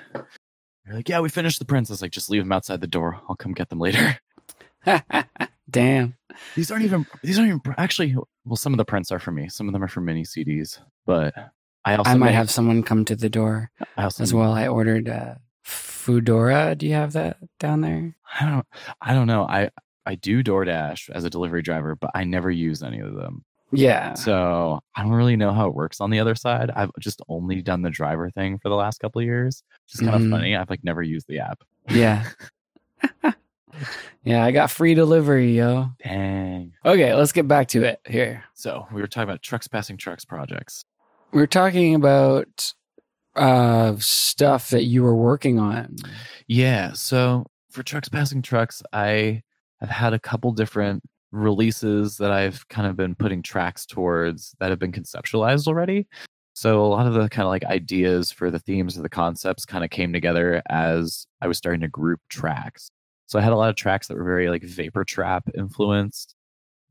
They're 0.84 0.96
like, 0.96 1.08
yeah, 1.08 1.20
we 1.20 1.28
finished 1.28 1.58
the 1.58 1.64
prints. 1.64 1.90
I 1.90 1.92
was 1.94 2.02
like, 2.02 2.12
just 2.12 2.30
leave 2.30 2.42
them 2.42 2.52
outside 2.52 2.80
the 2.80 2.86
door. 2.86 3.20
I'll 3.28 3.36
come 3.36 3.52
get 3.52 3.68
them 3.68 3.80
later. 3.80 4.18
Damn. 5.70 6.16
These 6.54 6.70
aren't 6.70 6.84
even, 6.84 7.06
these 7.22 7.38
aren't 7.38 7.48
even, 7.50 7.74
actually, 7.76 8.16
well, 8.46 8.56
some 8.56 8.72
of 8.72 8.78
the 8.78 8.84
prints 8.84 9.12
are 9.12 9.18
for 9.18 9.30
me. 9.30 9.48
Some 9.48 9.68
of 9.68 9.74
them 9.74 9.82
are 9.82 9.88
for 9.88 10.00
mini 10.00 10.24
CDs, 10.24 10.80
but 11.04 11.34
I 11.84 11.96
also 11.96 12.10
I 12.10 12.14
might 12.14 12.26
make- 12.26 12.34
have 12.36 12.50
someone 12.50 12.82
come 12.82 13.04
to 13.06 13.16
the 13.16 13.28
door 13.28 13.70
as 13.96 14.32
well. 14.32 14.52
I 14.52 14.68
ordered 14.68 15.08
uh, 15.08 15.34
Foodora. 15.66 16.76
Do 16.78 16.86
you 16.86 16.94
have 16.94 17.12
that 17.12 17.36
down 17.58 17.82
there? 17.82 18.14
I 18.40 18.46
don't, 18.46 18.66
I 19.02 19.12
don't 19.12 19.26
know. 19.26 19.42
I, 19.42 19.70
I 20.08 20.14
do 20.16 20.42
DoorDash 20.42 21.10
as 21.10 21.22
a 21.22 21.30
delivery 21.30 21.62
driver, 21.62 21.94
but 21.94 22.10
I 22.14 22.24
never 22.24 22.50
use 22.50 22.82
any 22.82 22.98
of 22.98 23.14
them. 23.14 23.44
Yeah. 23.70 24.14
So 24.14 24.80
I 24.96 25.02
don't 25.02 25.12
really 25.12 25.36
know 25.36 25.52
how 25.52 25.68
it 25.68 25.74
works 25.74 26.00
on 26.00 26.08
the 26.10 26.18
other 26.18 26.34
side. 26.34 26.70
I've 26.74 26.90
just 26.98 27.20
only 27.28 27.60
done 27.60 27.82
the 27.82 27.90
driver 27.90 28.30
thing 28.30 28.58
for 28.58 28.70
the 28.70 28.74
last 28.74 28.98
couple 28.98 29.20
of 29.20 29.26
years. 29.26 29.62
It's 29.84 29.96
is 29.96 30.00
kind 30.00 30.12
Mhm. 30.20 30.24
of 30.24 30.30
funny. 30.30 30.56
I've 30.56 30.70
like 30.70 30.82
never 30.82 31.02
used 31.02 31.28
the 31.28 31.40
app. 31.40 31.62
Yeah. 31.90 32.24
yeah, 34.24 34.44
I 34.44 34.50
got 34.50 34.70
free 34.70 34.94
delivery, 34.94 35.56
yo. 35.56 35.90
Dang. 36.02 36.72
Okay, 36.84 37.14
let's 37.14 37.32
get 37.32 37.46
back 37.46 37.68
to 37.68 37.84
it 37.84 38.00
here. 38.06 38.44
So 38.54 38.86
we 38.92 39.00
were 39.00 39.06
talking 39.06 39.28
about 39.28 39.42
trucks 39.42 39.68
passing 39.68 39.96
trucks 39.96 40.24
projects. 40.24 40.84
We're 41.32 41.46
talking 41.46 41.94
about 41.94 42.72
uh 43.36 43.94
stuff 43.98 44.70
that 44.70 44.84
you 44.84 45.02
were 45.02 45.14
working 45.14 45.58
on. 45.58 45.96
Yeah. 46.46 46.92
So 46.94 47.44
for 47.70 47.82
trucks 47.82 48.08
passing 48.08 48.40
trucks, 48.42 48.82
I 48.92 49.42
have 49.80 49.90
had 49.90 50.12
a 50.12 50.18
couple 50.18 50.52
different 50.52 51.02
releases 51.30 52.16
that 52.18 52.30
I've 52.30 52.66
kind 52.68 52.86
of 52.86 52.96
been 52.96 53.14
putting 53.14 53.42
tracks 53.42 53.84
towards 53.84 54.54
that 54.60 54.70
have 54.70 54.78
been 54.78 54.92
conceptualized 54.92 55.66
already. 55.68 56.06
So 56.54 56.84
a 56.84 56.88
lot 56.88 57.06
of 57.06 57.14
the 57.14 57.28
kind 57.28 57.44
of 57.44 57.50
like 57.50 57.64
ideas 57.64 58.32
for 58.32 58.50
the 58.50 58.58
themes 58.58 58.98
or 58.98 59.02
the 59.02 59.08
concepts 59.08 59.64
kind 59.64 59.84
of 59.84 59.90
came 59.90 60.12
together 60.12 60.62
as 60.68 61.26
I 61.40 61.46
was 61.46 61.58
starting 61.58 61.82
to 61.82 61.88
group 61.88 62.20
tracks. 62.28 62.90
So 63.26 63.38
I 63.38 63.42
had 63.42 63.52
a 63.52 63.56
lot 63.56 63.68
of 63.68 63.76
tracks 63.76 64.08
that 64.08 64.16
were 64.16 64.24
very 64.24 64.48
like 64.48 64.62
vapor 64.64 65.04
trap 65.04 65.48
influenced. 65.56 66.34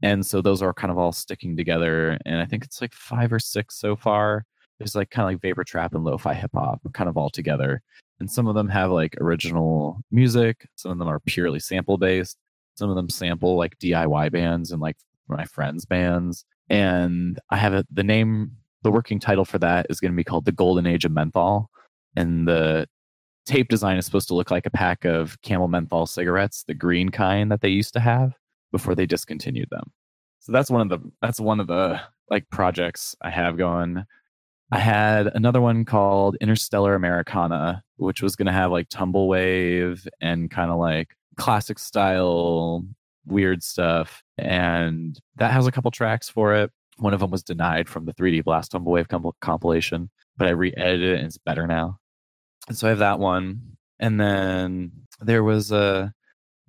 And 0.04 0.26
so 0.26 0.42
those 0.42 0.62
are 0.62 0.74
kind 0.74 0.92
of 0.92 0.98
all 0.98 1.12
sticking 1.12 1.58
together. 1.58 2.18
And 2.26 2.40
I 2.40 2.46
think 2.46 2.64
it's 2.64 2.80
like 2.80 2.94
five 2.94 3.34
or 3.34 3.40
six 3.40 3.76
so 3.76 3.96
far. 3.96 4.46
There's 4.78 4.96
like 4.96 5.10
kind 5.10 5.28
of 5.28 5.34
like 5.34 5.42
vapor 5.42 5.64
trap 5.64 5.96
and 5.96 6.04
lo-fi 6.04 6.36
hip 6.36 6.52
hop 6.54 6.80
kind 6.94 7.10
of 7.10 7.18
all 7.18 7.32
together 7.32 7.82
and 8.20 8.30
some 8.32 8.48
of 8.48 8.56
them 8.56 8.68
have 8.68 8.92
like 8.92 9.16
original 9.22 10.02
music 10.12 10.68
some 10.76 10.92
of 10.92 10.98
them 10.98 11.08
are 11.08 11.20
purely 11.22 11.60
sample 11.60 11.98
based 11.98 12.38
some 12.78 12.90
of 12.90 12.96
them 12.96 13.10
sample 13.10 13.58
like 13.58 13.78
diy 13.80 14.32
bands 14.32 14.72
and 14.72 14.82
like 14.82 14.98
my 15.28 15.46
friends 15.46 15.86
bands 15.86 16.46
and 16.70 17.40
i 17.50 17.58
have 17.58 17.74
a, 17.74 17.86
the 17.92 18.04
name 18.04 18.52
the 18.84 18.92
working 18.92 19.20
title 19.20 19.46
for 19.46 19.60
that 19.60 19.86
is 19.90 20.00
going 20.00 20.12
to 20.12 20.16
be 20.16 20.24
called 20.24 20.46
the 20.46 20.52
golden 20.52 20.86
age 20.86 21.06
of 21.06 21.12
menthol 21.12 21.70
and 22.16 22.48
the 22.48 22.88
tape 23.46 23.70
design 23.70 23.98
is 23.98 24.06
supposed 24.06 24.28
to 24.28 24.36
look 24.36 24.52
like 24.52 24.66
a 24.66 24.72
pack 24.72 25.06
of 25.06 25.42
camel 25.42 25.68
menthol 25.68 26.06
cigarettes 26.06 26.64
the 26.68 26.74
green 26.74 27.10
kind 27.10 27.52
that 27.52 27.62
they 27.62 27.70
used 27.70 27.94
to 27.94 28.00
have 28.00 28.34
before 28.72 28.96
they 28.96 29.06
discontinued 29.06 29.70
them. 29.70 29.92
So 30.40 30.52
that's 30.52 30.70
one 30.70 30.82
of 30.82 30.90
the 30.90 31.12
that's 31.22 31.40
one 31.40 31.60
of 31.60 31.68
the 31.68 32.00
like 32.30 32.50
projects 32.50 33.16
i 33.22 33.30
have 33.30 33.58
going. 33.58 34.04
I 34.70 34.80
had 34.80 35.28
another 35.28 35.62
one 35.62 35.86
called 35.86 36.36
Interstellar 36.42 36.94
Americana, 36.94 37.84
which 37.96 38.22
was 38.22 38.36
going 38.36 38.48
to 38.48 38.52
have 38.52 38.70
like 38.70 38.90
tumbleweave 38.90 40.06
and 40.20 40.52
kind 40.52 40.70
of 40.70 40.78
like 40.78 41.16
classic 41.38 41.80
style 41.80 42.84
weird 43.28 43.64
stuff. 43.64 44.24
And 44.38 45.20
that 45.36 45.52
has 45.52 45.68
a 45.68 45.72
couple 45.72 45.92
tracks 45.92 46.30
for 46.30 46.56
it. 46.56 46.72
One 46.98 47.14
of 47.14 47.20
them 47.20 47.30
was 47.30 47.44
denied 47.44 47.88
from 47.88 48.06
the 48.06 48.14
3D 48.14 48.44
Blast 48.44 48.72
Tumbleweave 48.72 49.08
comp- 49.08 49.40
compilation, 49.40 50.10
but 50.38 50.48
I 50.48 50.52
re 50.52 50.74
edited 50.76 51.14
it 51.14 51.18
and 51.18 51.28
it's 51.28 51.38
better 51.38 51.68
now. 51.68 52.00
And 52.68 52.78
so 52.78 52.88
I 52.88 52.90
have 52.90 53.00
that 53.00 53.20
one. 53.20 53.78
And 54.00 54.20
then 54.20 54.92
there 55.22 55.44
was 55.44 55.72
a, 55.72 56.12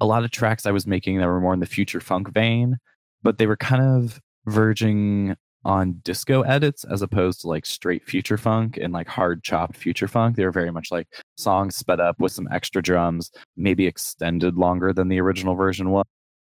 a 0.01 0.07
lot 0.07 0.24
of 0.24 0.31
tracks 0.31 0.66
I 0.66 0.70
was 0.70 0.86
making 0.86 1.19
that 1.19 1.27
were 1.27 1.40
more 1.40 1.55
in 1.55 1.61
the 1.61 1.66
future 1.66 2.01
funk 2.01 2.32
vein, 2.32 2.78
but 3.23 3.39
they 3.39 3.47
were 3.47 3.57
kind 3.57 3.82
of 3.82 4.20
verging 4.47 5.36
on 5.64 6.01
disco 6.05 6.43
edits 6.43 6.85
as 6.85 7.02
opposed 7.02 7.40
to 7.40 7.48
like 7.48 7.66
straight 7.66 8.06
future 8.06 8.39
funk 8.39 8.78
and 8.80 8.93
like 8.93 9.09
hard 9.09 9.43
chopped 9.43 9.76
future 9.76 10.09
funk. 10.09 10.36
They 10.36 10.44
were 10.44 10.52
very 10.52 10.70
much 10.70 10.90
like 10.90 11.09
songs 11.36 11.76
sped 11.76 12.01
up 12.01 12.18
with 12.20 12.32
some 12.32 12.48
extra 12.51 12.82
drums, 12.82 13.30
maybe 13.56 13.86
extended 13.86 14.56
longer 14.56 14.93
than 14.93 15.09
the 15.09 15.20
original 15.20 15.55
version 15.55 15.90
was. 15.90 16.05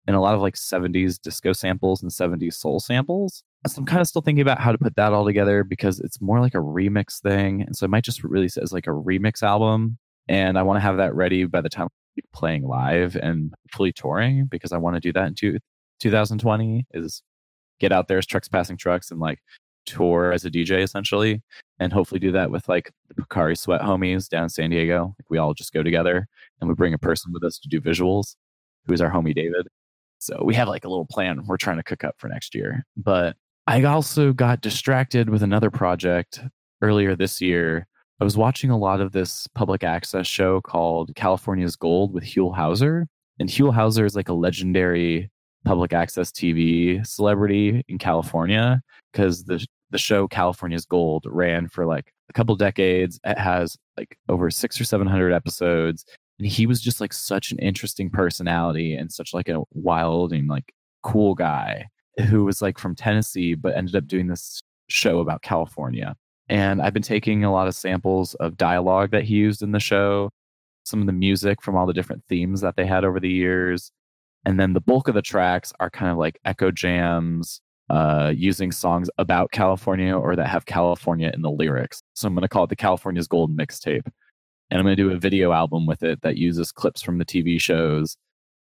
And 0.07 0.15
a 0.15 0.19
lot 0.19 0.33
of 0.33 0.41
like 0.41 0.55
70s 0.55 1.19
disco 1.21 1.53
samples 1.53 2.01
and 2.01 2.11
70s 2.11 2.53
soul 2.53 2.79
samples. 2.79 3.43
so 3.67 3.79
I'm 3.79 3.85
kind 3.85 4.01
of 4.01 4.07
still 4.07 4.21
thinking 4.21 4.41
about 4.41 4.59
how 4.59 4.71
to 4.71 4.77
put 4.77 4.95
that 4.95 5.13
all 5.13 5.25
together 5.25 5.63
because 5.63 5.99
it's 5.99 6.19
more 6.19 6.39
like 6.39 6.55
a 6.55 6.59
remix 6.59 7.21
thing. 7.21 7.61
And 7.61 7.75
so 7.75 7.85
I 7.85 7.89
might 7.89 8.03
just 8.03 8.23
release 8.23 8.57
it 8.57 8.63
as 8.63 8.73
like 8.73 8.87
a 8.87 8.91
remix 8.91 9.43
album. 9.43 9.97
And 10.27 10.57
I 10.57 10.63
want 10.63 10.77
to 10.77 10.81
have 10.81 10.97
that 10.97 11.13
ready 11.13 11.45
by 11.45 11.61
the 11.61 11.69
time 11.69 11.89
I'm 12.17 12.23
playing 12.33 12.63
live 12.63 13.15
and 13.15 13.53
fully 13.71 13.93
touring 13.93 14.45
because 14.45 14.71
I 14.71 14.77
want 14.77 14.95
to 14.95 14.99
do 14.99 15.13
that 15.13 15.27
in 15.27 15.35
two, 15.35 15.59
2020 15.99 16.85
is 16.93 17.21
get 17.79 17.91
out 17.91 18.07
there 18.07 18.17
as 18.17 18.25
trucks 18.25 18.47
passing 18.47 18.77
trucks 18.77 19.11
and 19.11 19.19
like 19.19 19.39
tour 19.85 20.31
as 20.31 20.45
a 20.45 20.51
DJ 20.51 20.81
essentially. 20.83 21.41
And 21.79 21.93
hopefully 21.93 22.19
do 22.19 22.31
that 22.33 22.51
with 22.51 22.67
like 22.67 22.91
the 23.07 23.21
Pocari 23.21 23.57
Sweat 23.57 23.81
homies 23.81 24.27
down 24.27 24.43
in 24.43 24.49
San 24.49 24.69
Diego. 24.69 25.15
Like 25.17 25.29
we 25.29 25.37
all 25.37 25.53
just 25.53 25.73
go 25.73 25.81
together 25.81 26.27
and 26.59 26.69
we 26.69 26.75
bring 26.75 26.93
a 26.93 26.97
person 26.97 27.31
with 27.33 27.43
us 27.43 27.57
to 27.59 27.69
do 27.69 27.81
visuals, 27.81 28.35
who 28.85 28.93
is 28.93 29.01
our 29.01 29.11
homie 29.11 29.35
David. 29.35 29.67
So 30.19 30.41
we 30.43 30.53
have 30.55 30.67
like 30.67 30.83
a 30.83 30.89
little 30.89 31.05
plan 31.05 31.41
we're 31.47 31.57
trying 31.57 31.77
to 31.77 31.83
cook 31.83 32.03
up 32.03 32.15
for 32.17 32.27
next 32.27 32.53
year. 32.53 32.85
But 32.97 33.37
I 33.67 33.83
also 33.83 34.33
got 34.33 34.61
distracted 34.61 35.29
with 35.29 35.41
another 35.43 35.69
project 35.69 36.41
earlier 36.81 37.15
this 37.15 37.39
year. 37.39 37.87
I 38.19 38.25
was 38.25 38.35
watching 38.35 38.69
a 38.69 38.77
lot 38.77 38.99
of 38.99 39.13
this 39.13 39.47
public 39.55 39.83
access 39.83 40.27
show 40.27 40.59
called 40.59 41.15
California's 41.15 41.77
Gold 41.77 42.13
with 42.13 42.25
Huell 42.25 42.53
Hauser. 42.53 43.07
And 43.39 43.47
Huell 43.47 43.73
Hauser 43.73 44.05
is 44.05 44.15
like 44.15 44.27
a 44.27 44.33
legendary 44.33 45.31
public 45.65 45.93
access 45.93 46.31
TV 46.31 47.05
celebrity 47.05 47.83
in 47.87 47.97
California 47.97 48.81
because 49.11 49.43
the 49.45 49.65
the 49.91 49.97
show 49.97 50.27
California's 50.27 50.85
Gold 50.85 51.25
ran 51.27 51.67
for 51.67 51.85
like 51.85 52.13
a 52.29 52.33
couple 52.33 52.55
decades. 52.55 53.19
It 53.25 53.37
has 53.37 53.75
like 53.97 54.17
over 54.29 54.49
six 54.51 54.79
or 54.79 54.83
seven 54.83 55.07
hundred 55.07 55.33
episodes, 55.33 56.05
and 56.37 56.47
he 56.47 56.65
was 56.65 56.81
just 56.81 57.01
like 57.01 57.13
such 57.13 57.51
an 57.51 57.59
interesting 57.59 58.09
personality 58.09 58.95
and 58.95 59.11
such 59.11 59.33
like 59.33 59.49
a 59.49 59.63
wild 59.73 60.31
and 60.31 60.47
like 60.47 60.73
cool 61.03 61.35
guy 61.35 61.87
who 62.29 62.45
was 62.45 62.61
like 62.61 62.77
from 62.77 62.95
Tennessee, 62.95 63.55
but 63.55 63.75
ended 63.75 63.95
up 63.95 64.07
doing 64.07 64.27
this 64.27 64.61
show 64.87 65.19
about 65.19 65.41
California. 65.41 66.15
And 66.49 66.81
I've 66.81 66.93
been 66.93 67.03
taking 67.03 67.43
a 67.43 67.51
lot 67.51 67.67
of 67.67 67.75
samples 67.75 68.33
of 68.35 68.57
dialogue 68.57 69.11
that 69.11 69.23
he 69.23 69.35
used 69.35 69.61
in 69.61 69.71
the 69.71 69.79
show, 69.79 70.31
some 70.83 70.99
of 70.99 71.05
the 71.05 71.13
music 71.13 71.61
from 71.61 71.75
all 71.75 71.85
the 71.85 71.93
different 71.93 72.23
themes 72.27 72.61
that 72.61 72.75
they 72.75 72.85
had 72.85 73.05
over 73.05 73.19
the 73.19 73.29
years. 73.29 73.91
And 74.45 74.59
then 74.59 74.73
the 74.73 74.81
bulk 74.81 75.07
of 75.07 75.15
the 75.15 75.21
tracks 75.21 75.73
are 75.79 75.89
kind 75.89 76.11
of 76.11 76.17
like 76.17 76.39
echo 76.45 76.71
jams, 76.71 77.61
uh, 77.89 78.31
using 78.35 78.71
songs 78.71 79.09
about 79.17 79.51
California 79.51 80.15
or 80.15 80.35
that 80.35 80.47
have 80.47 80.65
California 80.65 81.31
in 81.33 81.41
the 81.41 81.51
lyrics. 81.51 82.01
So 82.13 82.27
I'm 82.27 82.35
going 82.35 82.43
to 82.43 82.47
call 82.47 82.63
it 82.63 82.69
the 82.69 82.75
California's 82.75 83.27
Gold 83.27 83.55
mixtape. 83.55 84.05
And 84.71 84.79
I'm 84.79 84.85
going 84.85 84.95
to 84.95 85.03
do 85.03 85.11
a 85.11 85.17
video 85.17 85.51
album 85.51 85.87
with 85.87 86.03
it 86.03 86.21
that 86.21 86.37
uses 86.37 86.71
clips 86.71 87.01
from 87.01 87.17
the 87.17 87.25
TV 87.25 87.59
shows 87.59 88.15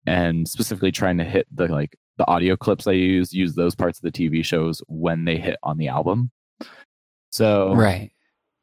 and 0.05 0.47
specifically 0.47 0.91
trying 0.91 1.17
to 1.17 1.23
hit 1.23 1.47
the 1.53 1.67
like 1.67 1.95
the 2.17 2.27
audio 2.27 2.55
clips 2.55 2.87
I 2.87 2.93
use 2.93 3.33
use 3.33 3.55
those 3.55 3.75
parts 3.75 3.99
of 3.99 4.03
the 4.03 4.11
TV 4.11 4.43
shows 4.43 4.81
when 4.87 5.25
they 5.25 5.37
hit 5.37 5.57
on 5.63 5.77
the 5.77 5.87
album. 5.87 6.31
So 7.29 7.73
right, 7.73 8.11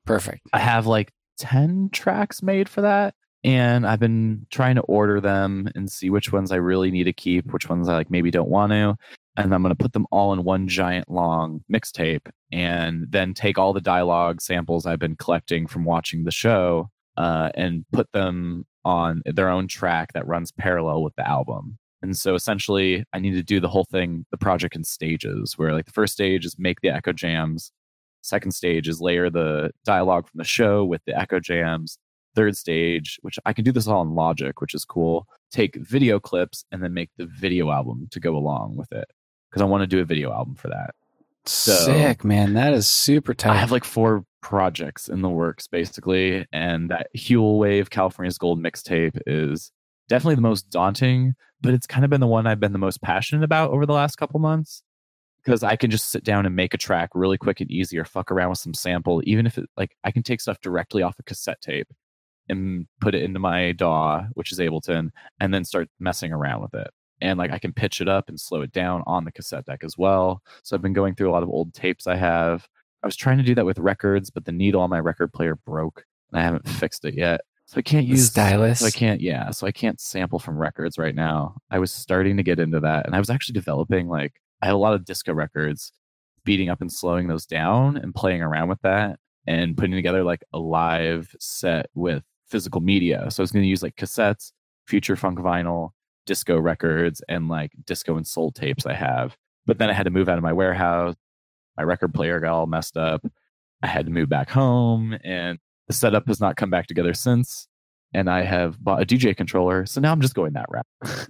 perfect. 0.06 0.42
I 0.52 0.58
have 0.58 0.86
like 0.86 1.12
ten 1.38 1.90
tracks 1.92 2.42
made 2.42 2.68
for 2.68 2.82
that, 2.82 3.14
and 3.44 3.86
I've 3.86 4.00
been 4.00 4.46
trying 4.50 4.74
to 4.76 4.82
order 4.82 5.20
them 5.20 5.68
and 5.74 5.90
see 5.90 6.10
which 6.10 6.32
ones 6.32 6.52
I 6.52 6.56
really 6.56 6.90
need 6.90 7.04
to 7.04 7.12
keep, 7.12 7.52
which 7.52 7.68
ones 7.68 7.88
I 7.88 7.94
like 7.94 8.10
maybe 8.10 8.30
don't 8.30 8.50
want 8.50 8.72
to, 8.72 8.96
and 9.36 9.54
I'm 9.54 9.62
going 9.62 9.74
to 9.74 9.82
put 9.82 9.92
them 9.92 10.06
all 10.10 10.32
in 10.32 10.44
one 10.44 10.68
giant 10.68 11.10
long 11.10 11.62
mixtape, 11.72 12.28
and 12.52 13.06
then 13.08 13.34
take 13.34 13.58
all 13.58 13.72
the 13.72 13.80
dialogue 13.80 14.40
samples 14.40 14.86
I've 14.86 14.98
been 14.98 15.16
collecting 15.16 15.66
from 15.66 15.84
watching 15.84 16.24
the 16.24 16.30
show, 16.30 16.90
uh, 17.16 17.50
and 17.54 17.84
put 17.92 18.10
them 18.12 18.66
on 18.84 19.22
their 19.26 19.48
own 19.50 19.68
track 19.68 20.12
that 20.14 20.26
runs 20.26 20.52
parallel 20.52 21.02
with 21.02 21.14
the 21.16 21.28
album. 21.28 21.78
And 22.02 22.16
so 22.16 22.34
essentially, 22.34 23.04
I 23.12 23.18
need 23.18 23.34
to 23.34 23.42
do 23.42 23.60
the 23.60 23.68
whole 23.68 23.84
thing, 23.84 24.24
the 24.30 24.38
project 24.38 24.74
in 24.74 24.84
stages, 24.84 25.58
where 25.58 25.72
like 25.74 25.84
the 25.84 25.92
first 25.92 26.14
stage 26.14 26.46
is 26.46 26.56
make 26.58 26.80
the 26.80 26.88
echo 26.88 27.12
jams. 27.12 27.72
Second 28.22 28.52
stage 28.52 28.88
is 28.88 29.00
layer 29.00 29.30
the 29.30 29.70
dialogue 29.84 30.28
from 30.28 30.38
the 30.38 30.44
show 30.44 30.84
with 30.84 31.02
the 31.06 31.18
echo 31.18 31.40
jams. 31.40 31.98
Third 32.34 32.56
stage, 32.56 33.18
which 33.22 33.38
I 33.44 33.52
can 33.52 33.64
do 33.64 33.72
this 33.72 33.86
all 33.86 34.02
in 34.02 34.14
Logic, 34.14 34.60
which 34.60 34.74
is 34.74 34.84
cool, 34.84 35.26
take 35.50 35.74
video 35.76 36.20
clips 36.20 36.64
and 36.70 36.82
then 36.82 36.94
make 36.94 37.10
the 37.16 37.26
video 37.26 37.70
album 37.70 38.08
to 38.12 38.20
go 38.20 38.36
along 38.36 38.76
with 38.76 38.92
it. 38.92 39.08
Because 39.50 39.62
I 39.62 39.66
want 39.66 39.82
to 39.82 39.86
do 39.88 40.00
a 40.00 40.04
video 40.04 40.32
album 40.32 40.54
for 40.54 40.68
that. 40.68 40.94
So, 41.44 41.72
Sick, 41.72 42.24
man. 42.24 42.54
That 42.54 42.72
is 42.72 42.86
super 42.86 43.34
tight. 43.34 43.52
I 43.52 43.56
have 43.56 43.72
like 43.72 43.84
four 43.84 44.24
projects 44.42 45.08
in 45.08 45.22
the 45.22 45.28
works 45.28 45.66
basically. 45.66 46.46
And 46.52 46.90
that 46.90 47.08
Huell 47.16 47.58
Wave 47.58 47.90
California's 47.90 48.38
Gold 48.38 48.62
mixtape 48.62 49.20
is 49.26 49.72
definitely 50.08 50.36
the 50.36 50.42
most 50.42 50.70
daunting, 50.70 51.34
but 51.60 51.74
it's 51.74 51.86
kind 51.86 52.04
of 52.04 52.10
been 52.10 52.20
the 52.20 52.26
one 52.26 52.46
I've 52.46 52.60
been 52.60 52.72
the 52.72 52.78
most 52.78 53.02
passionate 53.02 53.44
about 53.44 53.70
over 53.70 53.86
the 53.86 53.92
last 53.92 54.16
couple 54.16 54.40
months 54.40 54.82
because 55.42 55.62
I 55.62 55.76
can 55.76 55.90
just 55.90 56.10
sit 56.10 56.24
down 56.24 56.46
and 56.46 56.54
make 56.54 56.74
a 56.74 56.78
track 56.78 57.10
really 57.14 57.38
quick 57.38 57.60
and 57.60 57.70
easy 57.70 57.98
or 57.98 58.04
fuck 58.04 58.30
around 58.30 58.50
with 58.50 58.58
some 58.58 58.74
sample, 58.74 59.22
even 59.24 59.46
if 59.46 59.56
it 59.56 59.68
like 59.76 59.96
I 60.04 60.10
can 60.10 60.22
take 60.22 60.40
stuff 60.40 60.60
directly 60.60 61.02
off 61.02 61.18
a 61.18 61.22
cassette 61.22 61.60
tape 61.60 61.88
and 62.50 62.86
put 63.00 63.14
it 63.14 63.22
into 63.22 63.38
my 63.38 63.72
DAW, 63.72 64.24
which 64.34 64.52
is 64.52 64.58
Ableton, 64.58 65.10
and 65.40 65.54
then 65.54 65.64
start 65.64 65.88
messing 65.98 66.32
around 66.32 66.62
with 66.62 66.74
it. 66.74 66.90
And 67.20 67.38
like 67.38 67.50
I 67.50 67.58
can 67.58 67.72
pitch 67.72 68.00
it 68.00 68.08
up 68.08 68.28
and 68.28 68.40
slow 68.40 68.62
it 68.62 68.72
down 68.72 69.02
on 69.06 69.24
the 69.24 69.32
cassette 69.32 69.66
deck 69.66 69.84
as 69.84 69.96
well. 69.96 70.42
So 70.62 70.74
I've 70.74 70.82
been 70.82 70.92
going 70.92 71.14
through 71.14 71.30
a 71.30 71.32
lot 71.32 71.42
of 71.42 71.48
old 71.48 71.74
tapes 71.74 72.06
I 72.06 72.16
have. 72.16 72.66
I 73.02 73.06
was 73.06 73.16
trying 73.16 73.38
to 73.38 73.44
do 73.44 73.54
that 73.54 73.64
with 73.64 73.78
records, 73.78 74.30
but 74.30 74.44
the 74.44 74.52
needle 74.52 74.80
on 74.80 74.90
my 74.90 75.00
record 75.00 75.32
player 75.32 75.54
broke 75.54 76.04
and 76.30 76.40
I 76.40 76.42
haven't 76.42 76.68
fixed 76.68 77.04
it 77.04 77.14
yet. 77.14 77.42
So 77.66 77.78
I 77.78 77.82
can't 77.82 78.06
use 78.06 78.26
stylus. 78.26 78.80
So 78.80 78.86
I 78.86 78.90
can't, 78.90 79.20
yeah. 79.20 79.50
So 79.50 79.66
I 79.66 79.70
can't 79.70 80.00
sample 80.00 80.40
from 80.40 80.58
records 80.58 80.98
right 80.98 81.14
now. 81.14 81.56
I 81.70 81.78
was 81.78 81.92
starting 81.92 82.36
to 82.36 82.42
get 82.42 82.58
into 82.58 82.80
that, 82.80 83.06
and 83.06 83.14
I 83.14 83.20
was 83.20 83.30
actually 83.30 83.52
developing 83.52 84.08
like 84.08 84.32
I 84.60 84.66
had 84.66 84.74
a 84.74 84.78
lot 84.78 84.94
of 84.94 85.04
disco 85.04 85.32
records, 85.32 85.92
beating 86.44 86.68
up 86.68 86.80
and 86.80 86.92
slowing 86.92 87.28
those 87.28 87.46
down 87.46 87.96
and 87.96 88.12
playing 88.12 88.42
around 88.42 88.70
with 88.70 88.80
that 88.82 89.20
and 89.46 89.76
putting 89.76 89.94
together 89.94 90.24
like 90.24 90.42
a 90.52 90.58
live 90.58 91.34
set 91.38 91.86
with 91.94 92.24
physical 92.50 92.80
media. 92.80 93.30
So 93.30 93.42
I 93.42 93.44
was 93.44 93.52
going 93.52 93.62
to 93.62 93.68
use 93.68 93.82
like 93.82 93.96
cassettes, 93.96 94.52
future 94.86 95.16
funk 95.16 95.38
vinyl, 95.38 95.90
disco 96.26 96.58
records, 96.58 97.22
and 97.28 97.48
like 97.48 97.72
disco 97.86 98.16
and 98.16 98.26
soul 98.26 98.52
tapes 98.52 98.86
I 98.86 98.94
have. 98.94 99.36
But 99.66 99.78
then 99.78 99.90
I 99.90 99.92
had 99.92 100.04
to 100.04 100.10
move 100.10 100.28
out 100.28 100.38
of 100.38 100.44
my 100.44 100.52
warehouse. 100.52 101.14
My 101.76 101.84
record 101.84 102.12
player 102.12 102.40
got 102.40 102.52
all 102.52 102.66
messed 102.66 102.96
up. 102.96 103.24
I 103.82 103.86
had 103.86 104.06
to 104.06 104.12
move 104.12 104.28
back 104.28 104.50
home, 104.50 105.16
and 105.24 105.58
the 105.86 105.94
setup 105.94 106.26
has 106.28 106.40
not 106.40 106.56
come 106.56 106.70
back 106.70 106.86
together 106.86 107.14
since, 107.14 107.66
and 108.12 108.28
I 108.28 108.42
have 108.42 108.82
bought 108.82 109.02
a 109.02 109.06
DJ 109.06 109.36
controller. 109.36 109.86
So 109.86 110.00
now 110.00 110.12
I'm 110.12 110.20
just 110.20 110.34
going 110.34 110.52
that 110.52 110.66
route. 110.68 111.28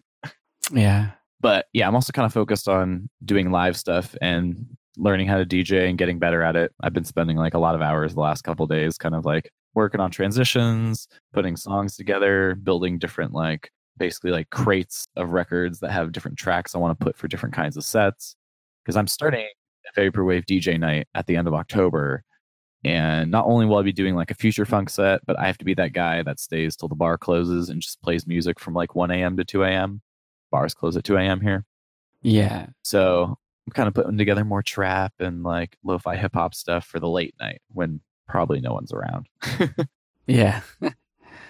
yeah. 0.73 1.11
But 1.41 1.67
yeah, 1.73 1.87
I'm 1.87 1.95
also 1.95 2.13
kind 2.13 2.27
of 2.27 2.33
focused 2.33 2.69
on 2.69 3.09
doing 3.25 3.51
live 3.51 3.77
stuff 3.77 4.15
and 4.21 4.67
learning 4.97 5.29
how 5.29 5.39
to 5.39 5.47
DJ 5.47 5.89
and 5.89 5.97
getting 5.97 6.19
better 6.19 6.43
at 6.43 6.57
it. 6.57 6.73
I've 6.83 6.93
been 6.93 7.05
spending 7.05 7.37
like 7.37 7.55
a 7.55 7.59
lot 7.59 7.75
of 7.75 7.81
hours 7.81 8.15
the 8.15 8.21
last 8.21 8.43
couple 8.43 8.67
days, 8.67 8.99
kind 8.99 9.15
of 9.15 9.25
like 9.25 9.51
working 9.75 10.01
on 10.01 10.11
transitions, 10.11 11.09
putting 11.33 11.57
songs 11.57 11.97
together, 11.97 12.57
building 12.57 12.99
different 12.99 13.33
like 13.33 13.71
basically 13.97 14.31
like 14.31 14.51
crates 14.51 15.07
of 15.17 15.31
records 15.31 15.81
that 15.81 15.91
have 15.91 16.13
different 16.13 16.39
tracks 16.39 16.75
I 16.75 16.79
want 16.79 16.99
to 16.99 17.05
put 17.05 17.17
for 17.17 17.29
different 17.29 17.55
kinds 17.55 17.77
of 17.77 17.85
sets. 17.85 18.35
Because 18.85 18.97
I'm 18.97 19.07
starting 19.07 19.47
a 19.95 20.01
Vaporwave 20.01 20.47
DJ 20.47 20.79
night 20.79 21.07
at 21.15 21.27
the 21.27 21.37
end 21.37 21.47
of 21.47 21.55
October 21.55 22.25
and 22.83 23.31
not 23.31 23.47
only 23.47 23.67
will 23.67 23.77
I 23.77 23.83
be 23.83 23.93
doing 23.93 24.15
like 24.15 24.31
a 24.31 24.35
future 24.35 24.65
funk 24.65 24.89
set, 24.89 25.21
but 25.27 25.39
I 25.39 25.47
have 25.47 25.59
to 25.59 25.65
be 25.65 25.75
that 25.75 25.93
guy 25.93 26.23
that 26.23 26.41
stays 26.41 26.77
till 26.77 26.89
the 26.89 26.95
bar 26.95 27.19
closes 27.19 27.69
and 27.69 27.83
just 27.83 28.01
plays 28.01 28.27
music 28.27 28.59
from 28.59 28.75
like 28.75 28.95
1 28.95 29.11
a.m. 29.11 29.37
to 29.37 29.45
2 29.45 29.65
a.m. 29.65 30.01
Bars 30.51 30.73
close 30.73 30.97
at 30.97 31.05
2 31.05 31.17
a.m. 31.17 31.41
here. 31.41 31.67
Yeah. 32.23 32.67
So 32.83 33.37
I'm 33.67 33.73
kind 33.75 33.87
of 33.87 33.95
putting 33.95 34.17
together 34.17 34.45
more 34.45 34.63
trap 34.63 35.13
and 35.19 35.43
like 35.43 35.77
lo 35.85 35.99
fi 35.99 36.17
hip 36.17 36.33
hop 36.35 36.55
stuff 36.55 36.87
for 36.87 36.99
the 36.99 37.09
late 37.09 37.35
night 37.39 37.61
when 37.69 38.01
probably 38.31 38.61
no 38.61 38.73
one's 38.73 38.93
around. 38.93 39.27
yeah. 40.27 40.63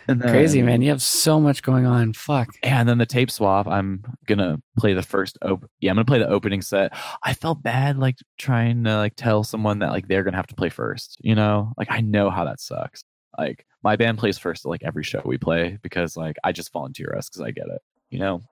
Then, 0.07 0.21
Crazy 0.21 0.63
man, 0.63 0.83
you 0.83 0.89
have 0.91 1.03
so 1.03 1.39
much 1.39 1.63
going 1.63 1.87
on. 1.87 2.15
Fuck. 2.15 2.49
And 2.65 2.89
then 2.89 2.99
the 2.99 3.07
tape 3.07 3.31
swap, 3.31 3.69
I'm 3.69 4.03
gonna 4.27 4.61
play 4.77 4.93
the 4.93 5.03
first 5.03 5.39
op- 5.43 5.71
yeah, 5.79 5.91
I'm 5.91 5.97
gonna 5.97 6.05
play 6.05 6.19
the 6.19 6.29
opening 6.29 6.63
set. 6.63 6.93
I 7.23 7.33
felt 7.35 7.63
bad 7.63 7.97
like 7.97 8.17
trying 8.37 8.83
to 8.85 8.97
like 8.97 9.15
tell 9.15 9.45
someone 9.45 9.79
that 9.81 9.91
like 9.91 10.09
they're 10.09 10.25
gonna 10.25 10.37
have 10.37 10.49
to 10.49 10.55
play 10.57 10.69
first, 10.69 11.19
you 11.21 11.37
know? 11.37 11.73
Like 11.79 11.93
I 11.93 12.01
know 12.01 12.29
how 12.29 12.45
that 12.45 12.61
sucks. 12.61 13.05
Like 13.39 13.65
my 13.85 13.95
band 13.95 14.19
plays 14.19 14.37
first 14.37 14.65
at 14.65 14.69
like 14.69 14.83
every 14.83 15.05
show 15.05 15.23
we 15.25 15.39
play 15.39 15.79
because 15.81 16.17
like 16.17 16.37
I 16.43 16.51
just 16.51 16.73
volunteer 16.73 17.15
us 17.17 17.29
because 17.29 17.43
I 17.43 17.53
get 17.53 17.69
it, 17.69 17.83
you 18.11 18.19
know? 18.19 18.43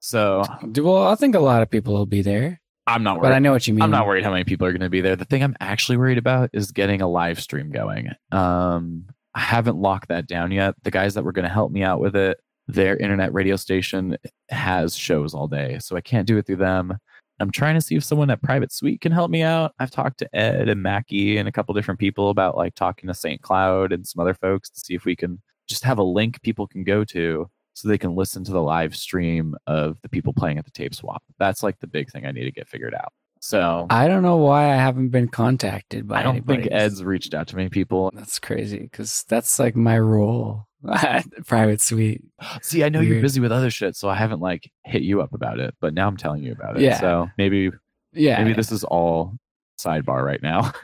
So 0.00 0.44
well, 0.76 1.08
I 1.08 1.14
think 1.16 1.34
a 1.34 1.40
lot 1.40 1.60
of 1.60 1.68
people 1.68 1.92
will 1.92 2.06
be 2.06 2.22
there. 2.22 2.61
I'm 2.86 3.02
not 3.02 3.16
worried. 3.16 3.30
But 3.30 3.32
I 3.32 3.38
know 3.38 3.52
what 3.52 3.66
you 3.66 3.74
mean. 3.74 3.82
I'm 3.82 3.90
not 3.90 4.06
worried 4.06 4.24
how 4.24 4.32
many 4.32 4.44
people 4.44 4.66
are 4.66 4.72
going 4.72 4.80
to 4.80 4.90
be 4.90 5.00
there. 5.00 5.16
The 5.16 5.24
thing 5.24 5.42
I'm 5.42 5.56
actually 5.60 5.96
worried 5.96 6.18
about 6.18 6.50
is 6.52 6.72
getting 6.72 7.00
a 7.00 7.08
live 7.08 7.40
stream 7.40 7.70
going. 7.70 8.10
Um, 8.32 9.06
I 9.34 9.40
haven't 9.40 9.76
locked 9.76 10.08
that 10.08 10.26
down 10.26 10.50
yet. 10.50 10.74
The 10.82 10.90
guys 10.90 11.14
that 11.14 11.24
were 11.24 11.32
going 11.32 11.44
to 11.44 11.52
help 11.52 11.70
me 11.70 11.82
out 11.82 12.00
with 12.00 12.16
it, 12.16 12.38
their 12.66 12.96
internet 12.96 13.32
radio 13.32 13.56
station 13.56 14.16
has 14.50 14.96
shows 14.96 15.34
all 15.34 15.48
day, 15.48 15.78
so 15.80 15.96
I 15.96 16.00
can't 16.00 16.26
do 16.26 16.38
it 16.38 16.46
through 16.46 16.56
them. 16.56 16.98
I'm 17.40 17.50
trying 17.50 17.74
to 17.74 17.80
see 17.80 17.96
if 17.96 18.04
someone 18.04 18.30
at 18.30 18.42
Private 18.42 18.72
Suite 18.72 19.00
can 19.00 19.10
help 19.10 19.30
me 19.30 19.42
out. 19.42 19.72
I've 19.78 19.90
talked 19.90 20.18
to 20.18 20.36
Ed 20.36 20.68
and 20.68 20.82
Mackie 20.82 21.38
and 21.38 21.48
a 21.48 21.52
couple 21.52 21.74
different 21.74 21.98
people 21.98 22.30
about 22.30 22.56
like 22.56 22.74
talking 22.74 23.08
to 23.08 23.14
St. 23.14 23.42
Cloud 23.42 23.92
and 23.92 24.06
some 24.06 24.20
other 24.20 24.34
folks 24.34 24.70
to 24.70 24.80
see 24.80 24.94
if 24.94 25.04
we 25.04 25.16
can 25.16 25.40
just 25.68 25.82
have 25.84 25.98
a 25.98 26.04
link 26.04 26.40
people 26.42 26.66
can 26.66 26.84
go 26.84 27.04
to 27.04 27.48
so 27.74 27.88
they 27.88 27.98
can 27.98 28.14
listen 28.14 28.44
to 28.44 28.52
the 28.52 28.62
live 28.62 28.94
stream 28.96 29.54
of 29.66 29.98
the 30.02 30.08
people 30.08 30.32
playing 30.32 30.58
at 30.58 30.64
the 30.64 30.70
tape 30.70 30.94
swap. 30.94 31.22
That's 31.38 31.62
like 31.62 31.78
the 31.80 31.86
big 31.86 32.10
thing 32.10 32.26
I 32.26 32.32
need 32.32 32.44
to 32.44 32.52
get 32.52 32.68
figured 32.68 32.94
out. 32.94 33.12
So 33.40 33.86
I 33.90 34.06
don't 34.06 34.22
know 34.22 34.36
why 34.36 34.70
I 34.72 34.76
haven't 34.76 35.08
been 35.08 35.26
contacted 35.28 36.06
by 36.06 36.20
I 36.20 36.22
don't 36.22 36.36
anybody. 36.36 36.62
think 36.62 36.72
Ed's 36.72 37.02
reached 37.02 37.34
out 37.34 37.48
to 37.48 37.56
many 37.56 37.68
people. 37.70 38.12
That's 38.14 38.38
crazy 38.38 38.78
because 38.78 39.24
that's 39.28 39.58
like 39.58 39.74
my 39.74 39.98
role 39.98 40.68
at 40.88 41.26
Private 41.46 41.80
Suite. 41.80 42.22
See, 42.62 42.84
I 42.84 42.88
know 42.88 43.00
you're 43.00 43.20
busy 43.20 43.40
with 43.40 43.50
other 43.50 43.70
shit, 43.70 43.96
so 43.96 44.08
I 44.08 44.14
haven't 44.14 44.40
like 44.40 44.70
hit 44.84 45.02
you 45.02 45.22
up 45.22 45.32
about 45.34 45.58
it, 45.58 45.74
but 45.80 45.92
now 45.92 46.06
I'm 46.06 46.16
telling 46.16 46.44
you 46.44 46.52
about 46.52 46.76
it. 46.76 46.82
Yeah. 46.82 47.00
So 47.00 47.30
maybe 47.36 47.72
Yeah. 48.12 48.38
maybe 48.44 48.54
this 48.54 48.70
is 48.70 48.84
all 48.84 49.34
sidebar 49.78 50.24
right 50.24 50.42
now. 50.42 50.72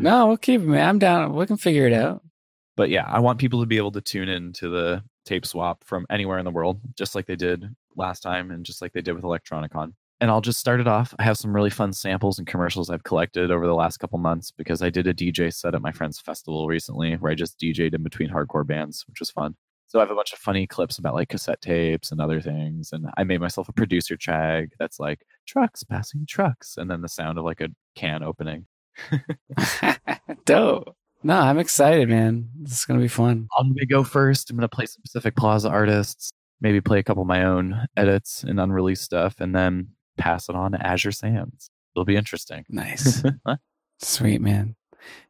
No, 0.00 0.28
we'll 0.28 0.36
keep 0.38 0.60
it, 0.62 0.66
man. 0.66 0.88
I'm 0.88 0.98
down. 0.98 1.34
We 1.34 1.46
can 1.46 1.56
figure 1.58 1.86
it 1.86 1.92
out. 1.92 2.22
But 2.76 2.90
yeah, 2.90 3.06
I 3.06 3.20
want 3.20 3.38
people 3.38 3.60
to 3.60 3.66
be 3.66 3.76
able 3.76 3.92
to 3.92 4.00
tune 4.00 4.28
in 4.28 4.52
to 4.54 4.68
the 4.68 5.02
tape 5.24 5.46
swap 5.46 5.84
from 5.84 6.06
anywhere 6.10 6.38
in 6.38 6.44
the 6.44 6.50
world, 6.50 6.80
just 6.96 7.14
like 7.14 7.26
they 7.26 7.36
did 7.36 7.64
last 7.96 8.20
time 8.20 8.50
and 8.50 8.64
just 8.64 8.82
like 8.82 8.92
they 8.92 9.00
did 9.00 9.14
with 9.14 9.24
Electronicon. 9.24 9.92
And 10.20 10.30
I'll 10.30 10.40
just 10.40 10.60
start 10.60 10.80
it 10.80 10.88
off. 10.88 11.14
I 11.18 11.24
have 11.24 11.36
some 11.36 11.54
really 11.54 11.70
fun 11.70 11.92
samples 11.92 12.38
and 12.38 12.46
commercials 12.46 12.88
I've 12.88 13.02
collected 13.04 13.50
over 13.50 13.66
the 13.66 13.74
last 13.74 13.98
couple 13.98 14.18
months 14.18 14.50
because 14.50 14.80
I 14.80 14.88
did 14.88 15.06
a 15.06 15.14
DJ 15.14 15.52
set 15.52 15.74
at 15.74 15.82
my 15.82 15.92
friend's 15.92 16.20
festival 16.20 16.66
recently 16.66 17.14
where 17.14 17.32
I 17.32 17.34
just 17.34 17.58
DJ'd 17.58 17.94
in 17.94 18.02
between 18.02 18.30
hardcore 18.30 18.66
bands, 18.66 19.04
which 19.08 19.20
was 19.20 19.30
fun. 19.30 19.56
So 19.86 19.98
I 19.98 20.02
have 20.02 20.10
a 20.10 20.14
bunch 20.14 20.32
of 20.32 20.38
funny 20.38 20.66
clips 20.66 20.98
about 20.98 21.14
like 21.14 21.28
cassette 21.28 21.60
tapes 21.60 22.10
and 22.10 22.20
other 22.20 22.40
things. 22.40 22.90
And 22.92 23.06
I 23.16 23.24
made 23.24 23.40
myself 23.40 23.68
a 23.68 23.72
producer 23.72 24.16
tag 24.16 24.70
that's 24.78 24.98
like 24.98 25.26
trucks 25.46 25.84
passing 25.84 26.26
trucks 26.26 26.76
and 26.76 26.90
then 26.90 27.02
the 27.02 27.08
sound 27.08 27.38
of 27.38 27.44
like 27.44 27.60
a 27.60 27.68
can 27.94 28.22
opening. 28.22 28.66
Dope. 30.46 30.96
No, 31.24 31.38
I'm 31.38 31.58
excited, 31.58 32.08
man. 32.08 32.50
This 32.60 32.80
is 32.80 32.84
gonna 32.84 33.00
be 33.00 33.08
fun. 33.08 33.48
I'm 33.58 33.68
gonna 33.70 33.86
go 33.86 34.04
first. 34.04 34.50
I'm 34.50 34.56
gonna 34.56 34.68
play 34.68 34.86
some 34.86 35.00
Pacific 35.02 35.34
Plaza 35.36 35.70
artists, 35.70 36.30
maybe 36.60 36.80
play 36.82 36.98
a 36.98 37.02
couple 37.02 37.22
of 37.22 37.26
my 37.28 37.44
own 37.44 37.86
edits 37.96 38.44
and 38.44 38.60
unreleased 38.60 39.02
stuff, 39.02 39.36
and 39.40 39.54
then 39.54 39.88
pass 40.18 40.48
it 40.50 40.54
on 40.54 40.72
to 40.72 40.86
Azure 40.86 41.12
Sands. 41.12 41.70
It'll 41.96 42.04
be 42.04 42.16
interesting. 42.16 42.64
Nice. 42.68 43.22
Sweet, 44.00 44.40
man. 44.40 44.76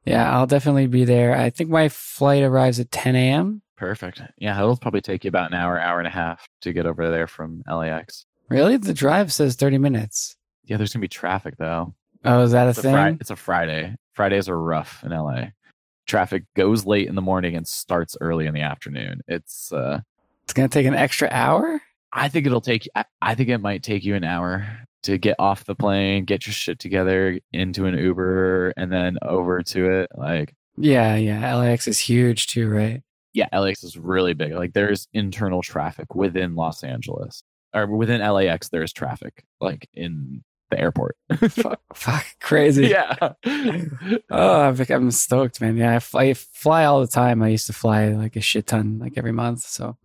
Yeah, 0.04 0.30
I'll 0.36 0.46
definitely 0.46 0.88
be 0.88 1.04
there. 1.04 1.36
I 1.36 1.50
think 1.50 1.70
my 1.70 1.88
flight 1.88 2.42
arrives 2.42 2.80
at 2.80 2.90
10 2.90 3.14
a.m. 3.16 3.62
Perfect. 3.76 4.20
Yeah, 4.38 4.58
it'll 4.58 4.76
probably 4.76 5.00
take 5.00 5.24
you 5.24 5.28
about 5.28 5.50
an 5.52 5.56
hour, 5.58 5.78
hour 5.80 5.98
and 5.98 6.06
a 6.06 6.10
half 6.10 6.46
to 6.62 6.72
get 6.72 6.86
over 6.86 7.10
there 7.10 7.26
from 7.26 7.62
LAX. 7.70 8.24
Really? 8.48 8.76
The 8.76 8.94
drive 8.94 9.32
says 9.32 9.56
30 9.56 9.78
minutes. 9.78 10.36
Yeah, 10.64 10.76
there's 10.76 10.92
gonna 10.92 11.02
be 11.02 11.08
traffic 11.08 11.54
though. 11.58 11.94
Oh, 12.24 12.42
is 12.42 12.52
that 12.52 12.66
a 12.66 12.70
It's 12.70 12.78
a, 12.78 12.82
thing? 12.82 12.94
Fri- 12.94 13.16
it's 13.20 13.30
a 13.30 13.36
Friday. 13.36 13.94
Fridays 14.14 14.48
are 14.48 14.58
rough 14.58 15.02
in 15.04 15.10
LA. 15.10 15.46
Traffic 16.06 16.44
goes 16.54 16.84
late 16.86 17.08
in 17.08 17.14
the 17.14 17.22
morning 17.22 17.56
and 17.56 17.66
starts 17.66 18.16
early 18.20 18.46
in 18.46 18.54
the 18.54 18.60
afternoon. 18.60 19.20
It's 19.28 19.72
uh 19.72 20.00
It's 20.44 20.52
gonna 20.52 20.68
take 20.68 20.86
an 20.86 20.94
extra 20.94 21.28
hour? 21.30 21.80
I 22.12 22.28
think 22.28 22.46
it'll 22.46 22.60
take. 22.60 22.88
I, 22.94 23.04
I 23.20 23.34
think 23.34 23.48
it 23.48 23.58
might 23.58 23.82
take 23.82 24.04
you 24.04 24.14
an 24.14 24.22
hour 24.24 24.66
to 25.02 25.18
get 25.18 25.36
off 25.38 25.64
the 25.64 25.74
plane, 25.74 26.24
get 26.24 26.46
your 26.46 26.52
shit 26.54 26.78
together, 26.78 27.38
into 27.52 27.86
an 27.86 27.98
Uber, 27.98 28.72
and 28.76 28.90
then 28.92 29.18
over 29.22 29.62
to 29.62 29.90
it. 29.90 30.10
Like, 30.16 30.54
Yeah, 30.78 31.16
yeah. 31.16 31.54
LAX 31.56 31.88
is 31.88 31.98
huge 31.98 32.46
too, 32.46 32.68
right? 32.68 33.02
yeah, 33.32 33.48
LAX 33.52 33.82
is 33.82 33.98
really 33.98 34.32
big. 34.32 34.52
Like, 34.52 34.74
there's 34.74 35.08
internal 35.12 35.60
traffic 35.60 36.14
within 36.14 36.54
Los 36.54 36.84
Angeles 36.84 37.42
or 37.74 37.86
within 37.88 38.20
LAX. 38.20 38.68
There's 38.68 38.92
traffic 38.92 39.44
like 39.60 39.88
in 39.92 40.44
the 40.74 40.80
airport. 40.80 41.16
fuck, 41.50 41.80
fuck, 41.94 42.26
crazy. 42.40 42.88
yeah. 42.88 43.14
Oh, 44.30 44.60
I'm, 44.60 44.80
I'm 44.90 45.10
stoked, 45.10 45.60
man. 45.60 45.76
Yeah, 45.76 45.96
I 45.96 45.98
fly, 45.98 46.24
I 46.24 46.34
fly 46.34 46.84
all 46.84 47.00
the 47.00 47.06
time. 47.06 47.42
I 47.42 47.48
used 47.48 47.66
to 47.66 47.72
fly 47.72 48.08
like 48.08 48.36
a 48.36 48.40
shit 48.40 48.66
ton, 48.66 48.98
like 48.98 49.14
every 49.16 49.32
month. 49.32 49.60
So, 49.60 49.96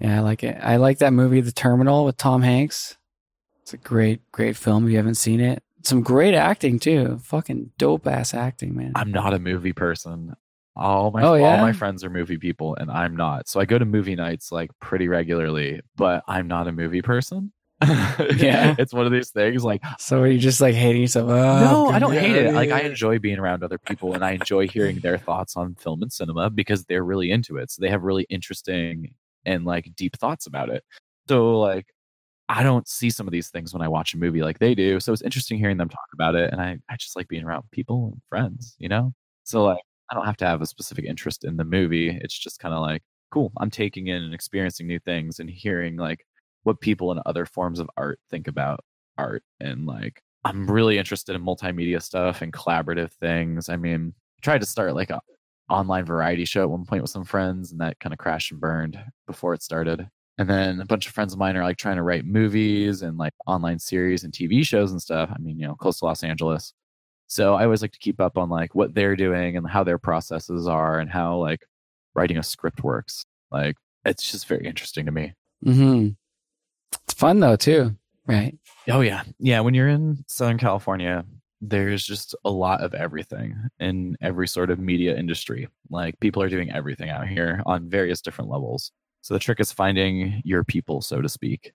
yeah, 0.00 0.18
I 0.18 0.20
like 0.20 0.42
it. 0.42 0.56
I 0.60 0.76
like 0.76 0.98
that 0.98 1.12
movie, 1.12 1.40
The 1.40 1.52
Terminal, 1.52 2.04
with 2.04 2.16
Tom 2.16 2.42
Hanks. 2.42 2.96
It's 3.62 3.72
a 3.74 3.76
great, 3.78 4.20
great 4.32 4.56
film. 4.56 4.84
If 4.84 4.90
you 4.90 4.96
haven't 4.96 5.16
seen 5.16 5.40
it, 5.40 5.62
some 5.82 6.02
great 6.02 6.34
acting 6.34 6.78
too. 6.78 7.18
Fucking 7.22 7.70
dope 7.78 8.06
ass 8.06 8.34
acting, 8.34 8.76
man. 8.76 8.92
I'm 8.94 9.10
not 9.12 9.34
a 9.34 9.38
movie 9.38 9.72
person. 9.72 10.34
All 10.76 11.10
my 11.10 11.22
Oh, 11.22 11.42
all 11.42 11.56
my 11.58 11.72
friends 11.72 12.04
are 12.04 12.10
movie 12.10 12.36
people, 12.36 12.76
and 12.76 12.90
I'm 12.90 13.16
not. 13.16 13.48
So 13.48 13.60
I 13.60 13.64
go 13.64 13.78
to 13.78 13.84
movie 13.86 14.14
nights 14.14 14.52
like 14.52 14.70
pretty 14.78 15.08
regularly, 15.08 15.80
but 15.96 16.22
I'm 16.28 16.48
not 16.48 16.68
a 16.68 16.72
movie 16.72 17.00
person. 17.02 17.52
Yeah. 18.36 18.74
it's 18.78 18.92
one 18.94 19.06
of 19.06 19.12
these 19.12 19.30
things. 19.30 19.64
Like, 19.64 19.82
So 19.98 20.20
are 20.20 20.26
you 20.26 20.38
just 20.38 20.60
like 20.60 20.74
hating 20.74 21.02
yourself? 21.02 21.30
Oh, 21.30 21.34
no, 21.60 21.86
I 21.90 21.98
don't 21.98 22.12
hate 22.12 22.36
it. 22.36 22.54
Like, 22.54 22.70
I 22.70 22.80
enjoy 22.80 23.18
being 23.18 23.38
around 23.38 23.62
other 23.62 23.78
people, 23.78 24.14
and 24.14 24.24
I 24.24 24.32
enjoy 24.32 24.66
hearing 24.68 25.00
their 25.00 25.18
thoughts 25.18 25.56
on 25.56 25.74
film 25.74 26.02
and 26.02 26.12
cinema 26.12 26.50
because 26.50 26.84
they're 26.84 27.04
really 27.04 27.30
into 27.30 27.56
it. 27.58 27.70
So 27.70 27.80
they 27.80 27.90
have 27.90 28.02
really 28.02 28.26
interesting 28.30 29.14
and 29.44 29.64
like 29.64 29.94
deep 29.94 30.16
thoughts 30.16 30.46
about 30.46 30.70
it. 30.70 30.84
So 31.28 31.58
like. 31.58 31.86
I 32.48 32.62
don't 32.62 32.86
see 32.86 33.10
some 33.10 33.26
of 33.26 33.32
these 33.32 33.48
things 33.48 33.72
when 33.72 33.82
I 33.82 33.88
watch 33.88 34.14
a 34.14 34.18
movie 34.18 34.40
like 34.40 34.60
they 34.60 34.72
do. 34.76 35.00
So 35.00 35.12
it's 35.12 35.20
interesting 35.22 35.58
hearing 35.58 35.78
them 35.78 35.88
talk 35.88 36.06
about 36.14 36.36
it. 36.36 36.52
And 36.52 36.60
I, 36.60 36.78
I 36.88 36.94
just 36.94 37.16
like 37.16 37.26
being 37.26 37.42
around 37.42 37.64
people 37.72 38.10
and 38.12 38.22
friends, 38.28 38.76
you 38.78 38.88
know? 38.88 39.12
So 39.42 39.64
like 39.64 39.80
I 40.12 40.14
don't 40.14 40.26
have 40.26 40.36
to 40.36 40.46
have 40.46 40.62
a 40.62 40.66
specific 40.66 41.06
interest 41.06 41.42
in 41.44 41.56
the 41.56 41.64
movie. 41.64 42.16
It's 42.22 42.38
just 42.38 42.60
kind 42.60 42.72
of 42.72 42.82
like, 42.82 43.02
cool, 43.32 43.50
I'm 43.58 43.68
taking 43.68 44.06
in 44.06 44.22
and 44.22 44.32
experiencing 44.32 44.86
new 44.86 45.00
things 45.00 45.40
and 45.40 45.50
hearing 45.50 45.96
like 45.96 46.24
what 46.66 46.80
people 46.80 47.12
in 47.12 47.20
other 47.24 47.46
forms 47.46 47.78
of 47.78 47.88
art 47.96 48.18
think 48.30 48.48
about 48.48 48.80
art. 49.16 49.42
And 49.60 49.86
like 49.86 50.20
I'm 50.44 50.70
really 50.70 50.98
interested 50.98 51.34
in 51.34 51.44
multimedia 51.44 52.02
stuff 52.02 52.42
and 52.42 52.52
collaborative 52.52 53.12
things. 53.12 53.68
I 53.68 53.76
mean, 53.76 54.14
I 54.16 54.40
tried 54.42 54.60
to 54.60 54.66
start 54.66 54.94
like 54.94 55.10
a 55.10 55.20
online 55.68 56.04
variety 56.04 56.44
show 56.44 56.62
at 56.62 56.70
one 56.70 56.84
point 56.84 57.02
with 57.02 57.10
some 57.10 57.24
friends 57.24 57.72
and 57.72 57.80
that 57.80 57.98
kind 58.00 58.12
of 58.12 58.18
crashed 58.18 58.52
and 58.52 58.60
burned 58.60 58.98
before 59.26 59.54
it 59.54 59.62
started. 59.62 60.08
And 60.38 60.48
then 60.50 60.80
a 60.80 60.84
bunch 60.84 61.06
of 61.06 61.14
friends 61.14 61.32
of 61.32 61.38
mine 61.38 61.56
are 61.56 61.64
like 61.64 61.78
trying 61.78 61.96
to 61.96 62.02
write 62.02 62.24
movies 62.24 63.02
and 63.02 63.16
like 63.16 63.32
online 63.46 63.78
series 63.78 64.22
and 64.22 64.32
TV 64.32 64.64
shows 64.64 64.92
and 64.92 65.00
stuff. 65.00 65.30
I 65.32 65.38
mean, 65.38 65.58
you 65.58 65.66
know, 65.66 65.74
close 65.74 66.00
to 66.00 66.04
Los 66.04 66.22
Angeles. 66.22 66.72
So 67.26 67.54
I 67.54 67.64
always 67.64 67.82
like 67.82 67.92
to 67.92 67.98
keep 67.98 68.20
up 68.20 68.36
on 68.36 68.50
like 68.50 68.74
what 68.74 68.94
they're 68.94 69.16
doing 69.16 69.56
and 69.56 69.68
how 69.68 69.82
their 69.82 69.98
processes 69.98 70.68
are 70.68 71.00
and 71.00 71.10
how 71.10 71.38
like 71.38 71.64
writing 72.14 72.38
a 72.38 72.42
script 72.42 72.84
works. 72.84 73.24
Like 73.50 73.76
it's 74.04 74.30
just 74.30 74.46
very 74.46 74.66
interesting 74.66 75.06
to 75.06 75.12
me. 75.12 75.32
Mm-hmm. 75.64 76.10
It's 76.92 77.14
fun 77.14 77.40
though 77.40 77.56
too, 77.56 77.96
right? 78.26 78.56
Oh 78.88 79.00
yeah. 79.00 79.22
Yeah, 79.38 79.60
when 79.60 79.74
you're 79.74 79.88
in 79.88 80.24
Southern 80.28 80.58
California, 80.58 81.24
there's 81.60 82.04
just 82.04 82.34
a 82.44 82.50
lot 82.50 82.82
of 82.82 82.94
everything 82.94 83.56
in 83.80 84.16
every 84.20 84.46
sort 84.46 84.70
of 84.70 84.78
media 84.78 85.16
industry. 85.16 85.68
Like 85.90 86.18
people 86.20 86.42
are 86.42 86.48
doing 86.48 86.70
everything 86.70 87.10
out 87.10 87.26
here 87.26 87.62
on 87.66 87.88
various 87.88 88.20
different 88.20 88.50
levels. 88.50 88.92
So 89.22 89.34
the 89.34 89.40
trick 89.40 89.58
is 89.60 89.72
finding 89.72 90.40
your 90.44 90.62
people, 90.62 91.00
so 91.00 91.20
to 91.20 91.28
speak. 91.28 91.72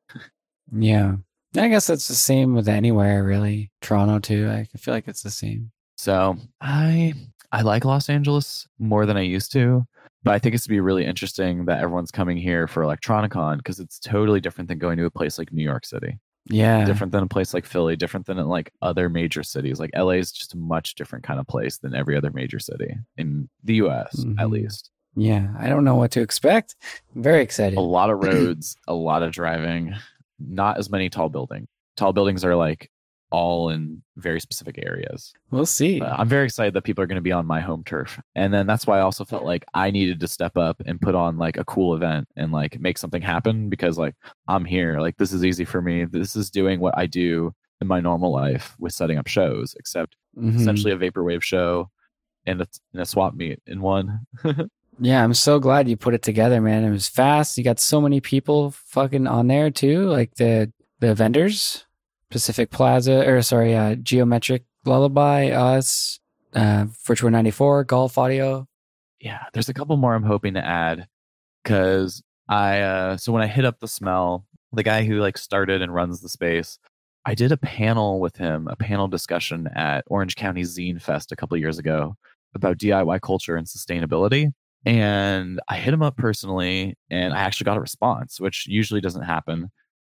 Yeah. 0.71 1.15
I 1.57 1.67
guess 1.67 1.87
that's 1.87 2.07
the 2.07 2.13
same 2.15 2.55
with 2.55 2.69
anywhere 2.69 3.23
really. 3.23 3.71
Toronto 3.81 4.19
too. 4.19 4.49
I 4.49 4.65
feel 4.77 4.93
like 4.93 5.07
it's 5.07 5.23
the 5.23 5.31
same. 5.31 5.71
So 5.97 6.37
I 6.61 7.13
I 7.51 7.61
like 7.61 7.83
Los 7.83 8.09
Angeles 8.09 8.67
more 8.79 9.05
than 9.05 9.17
I 9.17 9.21
used 9.21 9.51
to, 9.53 9.85
but 10.23 10.33
I 10.33 10.39
think 10.39 10.55
it's 10.55 10.63
to 10.65 10.69
be 10.69 10.79
really 10.79 11.05
interesting 11.05 11.65
that 11.65 11.79
everyone's 11.79 12.11
coming 12.11 12.37
here 12.37 12.67
for 12.67 12.83
Electronicon 12.83 13.57
because 13.57 13.79
it's 13.79 13.99
totally 13.99 14.39
different 14.39 14.67
than 14.67 14.77
going 14.77 14.97
to 14.97 15.05
a 15.05 15.11
place 15.11 15.37
like 15.37 15.51
New 15.51 15.63
York 15.63 15.85
City. 15.85 16.19
Yeah. 16.47 16.85
Different 16.85 17.11
than 17.13 17.23
a 17.23 17.27
place 17.27 17.53
like 17.53 17.65
Philly, 17.65 17.95
different 17.95 18.25
than 18.25 18.37
like 18.47 18.71
other 18.81 19.09
major 19.09 19.43
cities. 19.43 19.79
Like 19.79 19.91
LA 19.95 20.11
is 20.13 20.31
just 20.31 20.53
a 20.53 20.57
much 20.57 20.95
different 20.95 21.23
kind 21.23 21.39
of 21.39 21.47
place 21.47 21.77
than 21.77 21.93
every 21.93 22.17
other 22.17 22.31
major 22.31 22.57
city 22.59 22.95
in 23.17 23.47
the 23.63 23.75
US 23.75 24.19
at 24.39 24.47
Mhm. 24.47 24.51
least. 24.51 24.89
Yeah. 25.15 25.53
I 25.59 25.67
don't 25.69 25.83
know 25.83 25.95
what 25.95 26.11
to 26.11 26.21
expect. 26.21 26.75
I'm 27.15 27.21
very 27.21 27.43
excited. 27.43 27.77
A 27.77 27.81
lot 27.81 28.09
of 28.09 28.19
roads, 28.23 28.75
a 28.87 28.93
lot 28.93 29.21
of 29.23 29.31
driving, 29.31 29.93
not 30.39 30.77
as 30.79 30.89
many 30.89 31.09
tall 31.09 31.29
buildings. 31.29 31.67
Tall 31.97 32.13
buildings 32.13 32.43
are 32.45 32.55
like 32.55 32.89
all 33.31 33.69
in 33.69 34.01
very 34.17 34.39
specific 34.39 34.77
areas. 34.85 35.33
We'll 35.51 35.65
see. 35.65 35.99
But 35.99 36.19
I'm 36.19 36.27
very 36.27 36.45
excited 36.45 36.73
that 36.73 36.83
people 36.83 37.03
are 37.03 37.07
going 37.07 37.15
to 37.15 37.21
be 37.21 37.31
on 37.31 37.45
my 37.45 37.59
home 37.61 37.83
turf. 37.83 38.19
And 38.35 38.53
then 38.53 38.67
that's 38.67 38.85
why 38.85 38.97
I 38.97 39.01
also 39.01 39.23
felt 39.25 39.43
like 39.45 39.65
I 39.73 39.89
needed 39.89 40.19
to 40.19 40.27
step 40.27 40.57
up 40.57 40.81
and 40.85 40.99
put 41.01 41.15
on 41.15 41.37
like 41.37 41.57
a 41.57 41.63
cool 41.65 41.95
event 41.95 42.27
and 42.35 42.51
like 42.51 42.79
make 42.79 42.97
something 42.97 43.21
happen 43.21 43.69
because 43.69 43.97
like 43.97 44.15
I'm 44.47 44.65
here. 44.65 44.99
Like 44.99 45.17
this 45.17 45.31
is 45.33 45.43
easy 45.45 45.65
for 45.65 45.81
me. 45.81 46.05
This 46.05 46.35
is 46.35 46.49
doing 46.51 46.79
what 46.79 46.97
I 46.97 47.05
do 47.07 47.53
in 47.79 47.87
my 47.87 47.99
normal 47.99 48.31
life 48.31 48.75
with 48.79 48.93
setting 48.93 49.17
up 49.17 49.27
shows, 49.27 49.75
except 49.79 50.15
Mhm. 50.37 50.55
essentially 50.55 50.93
a 50.93 50.97
vaporwave 50.97 51.41
show 51.41 51.89
and 52.45 52.61
a, 52.61 52.67
and 52.93 53.01
a 53.01 53.05
swap 53.05 53.33
meet 53.33 53.59
in 53.65 53.81
one. 53.81 54.25
Yeah, 55.03 55.23
I'm 55.23 55.33
so 55.33 55.57
glad 55.59 55.89
you 55.89 55.97
put 55.97 56.13
it 56.13 56.21
together, 56.21 56.61
man. 56.61 56.83
It 56.83 56.91
was 56.91 57.07
fast. 57.07 57.57
You 57.57 57.63
got 57.63 57.79
so 57.79 57.99
many 58.01 58.19
people 58.21 58.69
fucking 58.71 59.25
on 59.25 59.47
there 59.47 59.71
too, 59.71 60.03
like 60.03 60.35
the 60.35 60.71
the 60.99 61.15
vendors, 61.15 61.87
Pacific 62.31 62.71
Plaza, 62.71 63.27
or 63.27 63.41
sorry, 63.41 63.75
uh, 63.75 63.95
Geometric 63.95 64.63
Lullaby, 64.85 65.49
us, 65.49 66.19
uh, 66.53 66.85
Virtual 67.05 67.29
94, 67.29 67.83
Golf 67.83 68.17
Audio. 68.17 68.67
yeah, 69.19 69.43
there's 69.53 69.69
a 69.69 69.73
couple 69.73 69.95
more 69.97 70.15
I'm 70.15 70.23
hoping 70.23 70.55
to 70.55 70.65
add 70.65 71.07
because 71.63 72.23
I 72.49 72.81
uh 72.81 73.17
so 73.17 73.31
when 73.31 73.43
I 73.43 73.47
hit 73.47 73.65
up 73.65 73.79
the 73.79 73.87
smell, 73.87 74.45
the 74.73 74.83
guy 74.83 75.03
who 75.03 75.19
like 75.19 75.37
started 75.37 75.81
and 75.81 75.93
runs 75.93 76.21
the 76.21 76.29
space, 76.29 76.79
I 77.25 77.35
did 77.35 77.51
a 77.51 77.57
panel 77.57 78.19
with 78.19 78.35
him, 78.35 78.67
a 78.67 78.75
panel 78.75 79.07
discussion 79.07 79.67
at 79.75 80.03
Orange 80.07 80.35
County 80.35 80.63
Zine 80.63 81.01
Fest 81.01 81.31
a 81.31 81.35
couple 81.35 81.55
years 81.57 81.77
ago 81.77 82.15
about 82.55 82.77
DIY 82.77 83.21
culture 83.21 83.55
and 83.55 83.67
sustainability. 83.67 84.51
And 84.85 85.59
I 85.69 85.77
hit 85.77 85.93
him 85.93 86.01
up 86.01 86.17
personally 86.17 86.95
and 87.11 87.33
I 87.33 87.41
actually 87.41 87.65
got 87.65 87.77
a 87.77 87.81
response, 87.81 88.39
which 88.39 88.65
usually 88.67 89.01
doesn't 89.01 89.21
happen. 89.23 89.69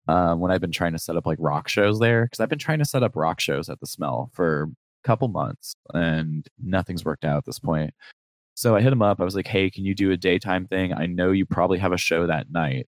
Um, 0.08 0.40
when 0.40 0.52
I've 0.52 0.62
been 0.62 0.72
trying 0.72 0.94
to 0.94 1.00
set 1.00 1.18
up 1.18 1.26
like 1.26 1.38
rock 1.42 1.68
shows 1.68 2.00
there 2.00 2.26
because 2.26 2.40
I've 2.40 2.50
been 2.50 2.60
trying 2.60 2.80
to 2.80 2.86
set 2.86 3.04
up 3.04 3.16
rock 3.16 3.40
shows 3.40 3.70
at 3.70 3.80
the 3.80 3.88
Smell 3.88 4.30
for 4.34 4.64
a 4.64 5.08
couple 5.08 5.28
months 5.28 5.76
and 5.94 6.48
nothing's 6.64 7.06
worked 7.06 7.26
out 7.26 7.38
at 7.38 7.46
this 7.46 7.60
point. 7.60 7.94
So 8.56 8.76
I 8.76 8.82
hit 8.82 8.94
him 8.94 9.02
up. 9.04 9.22
I 9.22 9.24
was 9.24 9.36
like, 9.36 9.48
"Hey, 9.48 9.70
can 9.70 9.86
you 9.86 9.94
do 9.96 10.12
a 10.12 10.18
daytime 10.18 10.68
thing? 10.68 10.94
I 10.94 11.06
know 11.06 11.32
you 11.32 11.46
probably 11.46 11.78
have 11.80 11.92
a 11.94 11.98
show 11.98 12.26
that 12.28 12.50
night, 12.52 12.88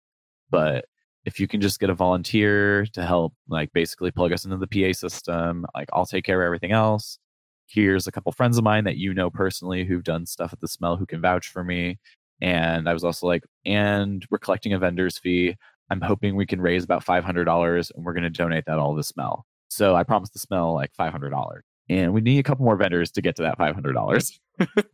but 0.50 0.86
if 1.26 1.40
you 1.40 1.48
can 1.48 1.62
just 1.62 1.80
get 1.80 1.90
a 1.92 1.94
volunteer 1.96 2.86
to 2.94 3.06
help, 3.06 3.34
like 3.50 3.72
basically 3.74 4.12
plug 4.12 4.34
us 4.34 4.46
into 4.46 4.58
the 4.58 4.68
PA 4.68 4.94
system, 4.94 5.66
like 5.76 5.90
I'll 5.94 6.06
take 6.08 6.26
care 6.26 6.42
of 6.42 6.46
everything 6.46 6.72
else. 6.72 7.20
Here's 7.68 8.08
a 8.08 8.12
couple 8.12 8.32
friends 8.32 8.58
of 8.58 8.64
mine 8.64 8.86
that 8.86 8.98
you 8.98 9.14
know 9.14 9.30
personally 9.30 9.86
who've 9.86 10.04
done 10.04 10.26
stuff 10.26 10.54
at 10.54 10.60
the 10.62 10.68
Smell 10.68 10.98
who 10.98 11.06
can 11.06 11.22
vouch 11.22 11.48
for 11.50 11.64
me." 11.64 12.00
And 12.42 12.90
I 12.90 12.94
was 12.94 13.04
also 13.04 13.28
like, 13.28 13.44
"And 13.66 14.26
we're 14.32 14.40
collecting 14.40 14.74
a 14.74 14.80
vendor's 14.80 15.18
fee. 15.20 15.56
I'm 15.90 16.02
hoping 16.02 16.36
we 16.36 16.46
can 16.46 16.62
raise 16.62 16.84
about 16.84 17.06
$500 17.06 17.92
and 17.96 18.06
we're 18.06 18.14
going 18.14 18.24
to 18.24 18.30
donate 18.30 18.66
that 18.66 18.78
all 18.78 18.96
to 18.96 19.04
Smell. 19.04 19.46
So 19.70 19.96
I 19.96 20.04
promised 20.04 20.34
the 20.34 20.40
Smell 20.40 20.74
like 20.74 20.92
$500. 21.00 21.62
And 21.90 22.14
we 22.14 22.22
need 22.22 22.38
a 22.40 22.44
couple 22.44 22.66
more 22.66 22.76
vendors 22.76 23.12
to 23.12 23.22
get 23.22 23.36
to 23.38 23.42
that 23.44 23.58
$500 23.58 24.40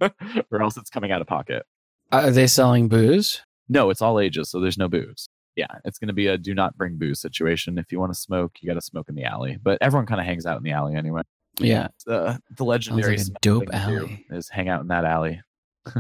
or 0.52 0.62
else 0.62 0.78
it's 0.78 0.90
coming 0.90 1.12
out 1.12 1.22
of 1.22 1.28
pocket. 1.28 1.66
Are 2.12 2.32
they 2.32 2.48
selling 2.48 2.88
booze? 2.88 3.42
No, 3.68 3.90
it's 3.90 4.02
all 4.02 4.20
ages. 4.20 4.50
So 4.50 4.60
there's 4.62 4.78
no 4.78 4.88
booze. 4.88 5.28
Yeah, 5.58 5.68
it's 5.84 6.00
going 6.00 6.08
to 6.08 6.14
be 6.14 6.28
a 6.28 6.38
do 6.38 6.54
not 6.54 6.78
bring 6.78 6.98
booze 6.98 7.20
situation. 7.20 7.78
If 7.78 7.92
you 7.92 8.00
want 8.00 8.14
to 8.14 8.20
smoke, 8.20 8.58
you 8.62 8.68
got 8.68 8.76
to 8.76 8.82
smoke 8.82 9.10
in 9.10 9.16
the 9.16 9.24
alley. 9.24 9.58
But 9.62 9.78
everyone 9.82 10.06
kind 10.06 10.20
of 10.20 10.26
hangs 10.28 10.46
out 10.46 10.58
in 10.58 10.64
the 10.64 10.72
alley 10.72 10.96
anyway. 10.96 11.22
Yeah. 11.58 11.88
Uh, 12.08 12.38
the 12.56 12.66
legendary 12.66 13.18
like 13.18 13.28
dope 13.42 13.68
to 13.68 13.76
alley. 13.76 14.26
is 14.30 14.50
hang 14.50 14.70
out 14.70 14.82
in 14.82 14.88
that 14.90 15.06
alley. 15.06 15.42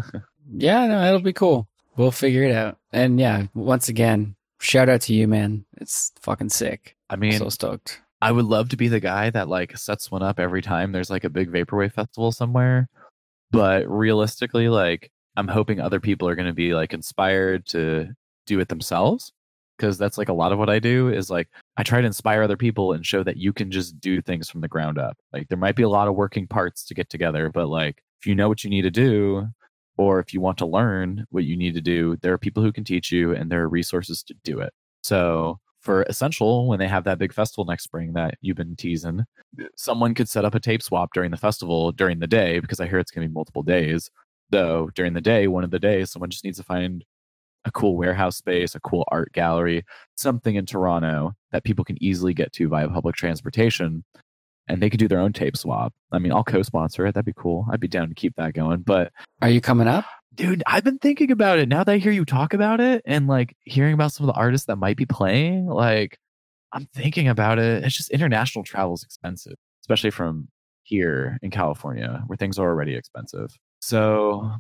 Yeah, 0.54 0.88
no, 0.88 1.04
it'll 1.06 1.22
be 1.22 1.34
cool. 1.34 1.68
We'll 1.98 2.12
figure 2.12 2.44
it 2.44 2.56
out. 2.56 2.78
And 2.92 3.20
yeah, 3.20 3.48
once 3.54 3.90
again, 3.90 4.36
shout 4.66 4.90
out 4.90 5.02
to 5.02 5.14
you, 5.14 5.28
man. 5.28 5.66
It's 5.78 6.12
fucking 6.22 6.50
sick. 6.50 6.96
I 7.10 7.16
mean, 7.16 7.38
so 7.38 7.50
stoked. 7.50 8.02
I 8.22 8.32
would 8.32 8.46
love 8.46 8.70
to 8.70 8.78
be 8.78 8.88
the 8.88 9.00
guy 9.00 9.30
that 9.30 9.48
like 9.48 9.78
sets 9.78 10.10
one 10.10 10.24
up 10.24 10.40
every 10.40 10.62
time 10.62 10.92
there's 10.92 11.10
like 11.10 11.24
a 11.24 11.30
big 11.30 11.52
vaporwave 11.52 11.94
festival 11.94 12.32
somewhere. 12.32 12.90
But 13.52 13.88
realistically, 13.88 14.70
like 14.70 15.12
I'm 15.38 15.48
hoping 15.48 15.80
other 15.80 16.00
people 16.00 16.28
are 16.28 16.36
going 16.36 16.48
to 16.48 16.54
be 16.54 16.74
like 16.74 16.94
inspired 16.94 17.66
to 17.68 18.10
do 18.48 18.60
it 18.60 18.70
themselves 18.70 19.32
because 19.78 19.98
that's 19.98 20.18
like 20.18 20.30
a 20.30 20.34
lot 20.34 20.52
of 20.52 20.60
what 20.60 20.70
I 20.70 20.80
do 20.80 21.10
is 21.10 21.30
like 21.30 21.50
I 21.78 21.84
try 21.84 22.02
to 22.02 22.08
inspire 22.08 22.42
other 22.42 22.58
people 22.58 22.94
and 22.94 23.06
show 23.06 23.24
that 23.24 23.38
you 23.38 23.54
can 23.54 23.70
just 23.70 24.00
do 24.00 24.22
things 24.22 24.50
from 24.50 24.62
the 24.62 24.68
ground 24.68 24.98
up. 24.98 25.18
Like 25.34 25.48
there 25.50 25.58
might 25.58 25.76
be 25.76 25.84
a 25.84 25.90
lot 25.90 26.08
of 26.08 26.16
working 26.16 26.48
parts 26.48 26.86
to 26.86 26.94
get 26.94 27.10
together, 27.10 27.50
but 27.50 27.68
like 27.68 28.02
if 28.20 28.26
you 28.26 28.36
know 28.36 28.48
what 28.48 28.64
you 28.64 28.70
need 28.70 28.84
to 28.84 28.92
do 28.92 29.48
or 29.98 30.20
if 30.20 30.34
you 30.34 30.42
want 30.42 30.58
to 30.60 30.66
learn 30.66 31.26
what 31.30 31.46
you 31.46 31.56
need 31.56 31.74
to 31.76 31.82
do, 31.82 32.18
there 32.22 32.34
are 32.34 32.38
people 32.38 32.64
who 32.64 32.72
can 32.72 32.84
teach 32.84 33.12
you 33.12 33.34
and 33.34 33.52
there 33.52 33.64
are 33.64 33.70
resources 33.70 34.24
to 34.24 34.34
do 34.44 34.60
it. 34.60 34.74
So 35.04 35.60
for 35.82 36.02
Essential, 36.04 36.68
when 36.68 36.80
they 36.80 36.88
have 36.88 37.04
that 37.04 37.20
big 37.20 37.32
festival 37.32 37.64
next 37.66 37.84
spring 37.84 38.14
that 38.14 38.36
you've 38.42 38.58
been 38.58 38.76
teasing, 38.76 39.24
someone 39.76 40.16
could 40.16 40.28
set 40.28 40.44
up 40.44 40.56
a 40.56 40.60
tape 40.60 40.82
swap 40.82 41.14
during 41.14 41.32
the 41.32 41.38
festival 41.38 41.92
during 41.92 42.20
the 42.20 42.28
day 42.28 42.60
because 42.60 42.80
I 42.80 42.88
hear 42.88 42.98
it's 42.98 43.12
going 43.12 43.24
to 43.24 43.30
be 43.30 43.34
multiple 43.34 43.64
days. 43.64 44.10
Though 44.50 44.90
during 44.96 45.14
the 45.14 45.22
day, 45.22 45.48
one 45.48 45.64
of 45.64 45.72
the 45.72 45.80
days, 45.80 46.12
someone 46.12 46.30
just 46.30 46.44
needs 46.44 46.58
to 46.58 46.64
find 46.64 47.04
a 47.66 47.72
cool 47.72 47.98
warehouse 47.98 48.38
space, 48.38 48.76
a 48.76 48.80
cool 48.80 49.06
art 49.10 49.32
gallery, 49.34 49.84
something 50.16 50.56
in 50.56 50.66
Toronto 50.66 51.34
that 51.52 51.64
people 51.64 51.86
can 51.86 52.02
easily 52.02 52.34
get 52.34 52.52
to 52.54 52.68
via 52.68 52.88
public 52.90 53.16
transportation. 53.16 54.04
And 54.68 54.82
they 54.82 54.90
could 54.90 55.00
do 55.00 55.08
their 55.08 55.20
own 55.20 55.32
tape 55.34 55.56
swap. 55.56 55.94
I 56.12 56.18
mean, 56.20 56.32
I'll 56.32 56.44
co 56.44 56.62
sponsor 56.64 57.06
it. 57.06 57.14
That'd 57.14 57.26
be 57.26 57.34
cool. 57.36 57.68
I'd 57.72 57.80
be 57.80 57.88
down 57.88 58.10
to 58.10 58.16
keep 58.16 58.36
that 58.38 58.54
going. 58.54 58.82
But 58.82 59.12
Are 59.42 59.50
you 59.50 59.62
coming 59.62 59.88
up? 59.88 60.06
dude 60.34 60.62
i've 60.68 60.84
been 60.84 60.98
thinking 60.98 61.32
about 61.32 61.60
it 61.60 61.70
now 61.70 61.82
that 61.82 61.94
i 61.94 61.98
hear 61.98 62.12
you 62.12 62.26
talk 62.26 62.54
about 62.54 62.82
it 62.82 63.02
and 63.06 63.26
like 63.26 63.56
hearing 63.62 63.94
about 63.94 64.12
some 64.12 64.28
of 64.28 64.36
the 64.36 64.38
artists 64.38 64.68
that 64.68 64.76
might 64.76 64.98
be 64.98 65.06
playing 65.06 65.66
like 65.66 66.18
i'm 66.74 66.86
thinking 66.94 67.30
about 67.30 67.58
it 67.58 67.86
it's 67.86 67.96
just 67.96 68.10
international 68.12 68.62
travel 68.62 68.94
is 68.96 69.02
expensive 69.04 69.54
especially 69.84 70.10
from 70.10 70.50
here 70.84 71.38
in 71.42 71.50
california 71.52 72.22
where 72.28 72.36
things 72.36 72.60
are 72.60 72.68
already 72.68 72.96
expensive 72.96 73.50
so 73.80 74.52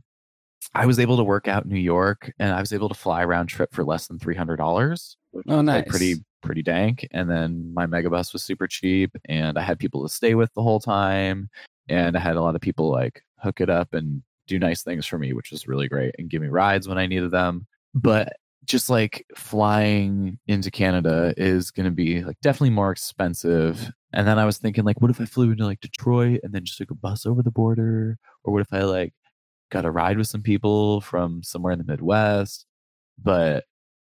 i 0.73 0.85
was 0.85 0.97
able 0.97 1.17
to 1.17 1.25
work 1.25 1.49
out 1.49 1.65
new 1.65 1.75
york 1.77 2.31
and 2.39 2.53
i 2.53 2.61
was 2.61 2.71
able 2.71 2.87
to 2.87 2.95
fly 2.95 3.25
round 3.25 3.49
trip 3.49 3.73
for 3.73 3.83
less 3.83 4.07
than 4.07 4.17
$300 4.17 5.15
Oh, 5.49 5.61
nice. 5.61 5.75
like 5.79 5.87
pretty 5.87 6.15
pretty 6.45 6.61
dank 6.63 7.07
and 7.11 7.29
then 7.29 7.73
my 7.73 7.85
megabus 7.85 8.31
was 8.31 8.43
super 8.43 8.67
cheap 8.67 9.11
and 9.25 9.57
i 9.57 9.61
had 9.61 9.79
people 9.79 10.03
to 10.03 10.13
stay 10.13 10.35
with 10.35 10.53
the 10.53 10.61
whole 10.61 10.79
time 10.79 11.49
and 11.89 12.15
i 12.15 12.19
had 12.19 12.35
a 12.35 12.41
lot 12.41 12.55
of 12.55 12.61
people 12.61 12.91
like 12.91 13.21
hook 13.39 13.59
it 13.59 13.69
up 13.69 13.93
and 13.93 14.21
do 14.47 14.59
nice 14.59 14.83
things 14.83 15.05
for 15.05 15.17
me 15.17 15.33
which 15.33 15.51
was 15.51 15.67
really 15.67 15.87
great 15.87 16.13
and 16.17 16.29
give 16.29 16.41
me 16.41 16.47
rides 16.47 16.87
when 16.87 16.97
i 16.97 17.05
needed 17.05 17.31
them. 17.31 17.65
But 17.93 18.33
just 18.65 18.89
like 18.89 19.25
flying 19.35 20.39
into 20.47 20.71
canada 20.71 21.33
is 21.37 21.71
going 21.71 21.85
to 21.85 21.91
be 21.91 22.23
like 22.23 22.39
definitely 22.41 22.71
more 22.71 22.91
expensive 22.91 23.91
and 24.13 24.27
then 24.27 24.39
i 24.39 24.45
was 24.45 24.57
thinking 24.57 24.83
like 24.83 24.99
what 25.01 25.11
if 25.11 25.21
i 25.21 25.25
flew 25.25 25.51
into 25.51 25.65
like 25.65 25.79
detroit 25.81 26.39
and 26.43 26.53
then 26.53 26.65
just 26.65 26.77
took 26.77 26.91
a 26.91 26.95
bus 26.95 27.25
over 27.25 27.43
the 27.43 27.51
border? 27.51 28.17
Or 28.43 28.53
what 28.53 28.61
if 28.61 28.73
i 28.73 28.81
like 28.81 29.13
got 29.71 29.85
a 29.85 29.91
ride 29.91 30.17
with 30.17 30.27
some 30.27 30.41
people 30.41 31.01
from 31.01 31.43
somewhere 31.43 31.73
in 31.73 31.79
the 31.79 31.85
midwest? 31.85 32.65
But 33.21 33.65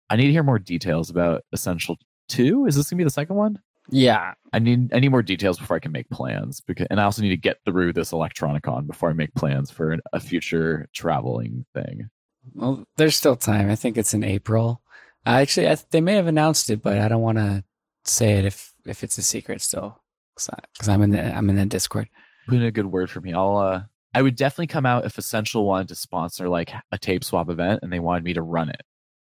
i 0.10 0.16
need 0.16 0.28
to 0.28 0.32
hear 0.32 0.44
more 0.44 0.60
details 0.60 1.10
about 1.10 1.44
essential 1.54 1.98
2 2.30 2.66
is 2.66 2.76
this 2.76 2.90
going 2.90 2.98
to 2.98 3.02
be 3.02 3.04
the 3.06 3.10
second 3.10 3.36
one 3.36 3.60
Yeah. 3.90 4.34
I 4.54 4.60
need 4.60 4.94
I 4.94 5.00
need 5.00 5.10
more 5.10 5.22
details 5.22 5.60
before 5.60 5.76
I 5.76 5.80
can 5.80 5.92
make 5.92 6.10
plans 6.10 6.62
because 6.62 6.88
and 6.90 7.00
I 7.00 7.04
also 7.04 7.22
need 7.22 7.30
to 7.30 7.38
get 7.38 7.58
through 7.66 7.94
this 7.94 8.12
electronicon 8.12 8.88
before 8.88 9.10
I 9.10 9.14
make 9.14 9.34
plans 9.36 9.70
for 9.72 9.92
an, 9.92 10.02
a 10.14 10.20
future 10.20 10.88
traveling 10.94 11.66
thing. 11.74 12.10
Well, 12.54 12.86
there's 12.98 13.16
still 13.16 13.36
time. 13.36 13.70
I 13.70 13.76
think 13.76 13.98
it's 13.98 14.14
in 14.14 14.24
April. 14.24 14.82
Uh, 15.26 15.42
actually, 15.42 15.68
I, 15.68 15.78
they 15.92 16.02
may 16.02 16.16
have 16.16 16.28
announced 16.28 16.70
it, 16.70 16.82
but 16.82 16.98
I 16.98 17.08
don't 17.08 17.22
want 17.22 17.38
to 17.38 17.64
say 18.06 18.40
it 18.40 18.46
if 18.46 18.74
if 18.86 19.04
it's 19.04 19.18
a 19.18 19.22
secret 19.22 19.62
still, 19.62 20.02
because 20.36 20.88
I'm 20.88 21.02
in 21.02 21.12
the 21.12 21.36
I'm 21.36 21.50
in 21.50 21.56
the 21.56 21.66
Discord. 21.66 22.10
Put 22.48 22.56
in 22.56 22.64
a 22.64 22.72
good 22.72 22.88
word 22.88 23.12
for 23.12 23.22
me. 23.22 23.34
I'll 23.34 23.58
uh 23.58 23.84
I 24.14 24.24
would 24.24 24.36
definitely 24.36 24.68
come 24.68 24.88
out 24.88 25.06
if 25.06 25.18
Essential 25.20 25.66
wanted 25.66 25.90
to 25.90 25.96
sponsor 25.96 26.50
like 26.50 26.72
a 26.92 26.98
tape 26.98 27.24
swap 27.24 27.50
event 27.50 27.82
and 27.84 27.94
they 27.94 28.00
wanted 28.00 28.24
me 28.24 28.34
to 28.34 28.42
run 28.42 28.70
it. 28.70 28.82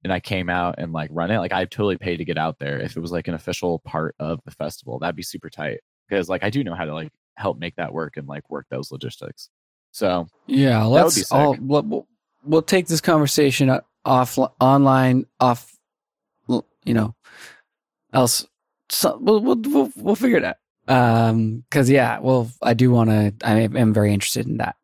And 0.03 0.13
I 0.13 0.21
came 0.21 0.49
out 0.49 0.77
and 0.79 0.93
like 0.93 1.11
run 1.13 1.31
it. 1.31 1.39
Like 1.39 1.53
I'd 1.53 1.71
totally 1.71 1.99
pay 1.99 2.17
to 2.17 2.25
get 2.25 2.39
out 2.39 2.59
there 2.59 2.79
if 2.81 2.97
it 2.97 3.01
was 3.01 3.13
like 3.13 3.29
an 3.29 3.35
official 3.35 3.81
part 3.81 4.15
of 4.19 4.41
the 4.45 4.51
festival. 4.51 4.99
That'd 4.99 5.15
be 5.17 5.23
super 5.23 5.51
tight. 5.51 5.81
Because 6.09 6.29
like 6.29 6.43
I 6.43 6.49
do 6.51 6.65
know 6.65 6.75
how 6.75 6.87
to 6.87 6.95
like 6.95 7.11
help 7.37 7.59
make 7.59 7.77
that 7.77 7.93
work 7.93 8.17
and 8.17 8.27
like 8.27 8.49
work 8.51 8.67
those 8.71 8.91
logistics. 8.91 9.51
So 9.93 10.27
Yeah, 10.47 10.85
let's 10.85 11.31
all 11.31 11.57
we'll, 11.61 12.07
we'll- 12.45 12.63
take 12.63 12.87
this 12.87 13.01
conversation 13.01 13.71
off 14.05 14.39
online 14.61 15.27
off 15.41 15.77
you 16.85 16.95
know 16.95 17.15
else 18.15 18.47
so 18.89 19.19
we'll 19.21 19.41
we'll 19.41 19.61
we'll, 19.67 19.91
we'll 19.97 20.15
figure 20.17 20.39
it 20.39 20.45
out. 20.45 20.57
Um 20.89 21.65
cuz 21.71 21.91
yeah, 21.91 22.19
well 22.21 22.51
I 22.63 22.73
do 22.75 22.91
want 22.91 23.11
to 23.11 23.35
I 23.45 23.61
am 23.61 23.93
very 23.93 24.13
interested 24.15 24.47
in 24.47 24.57
that. 24.57 24.77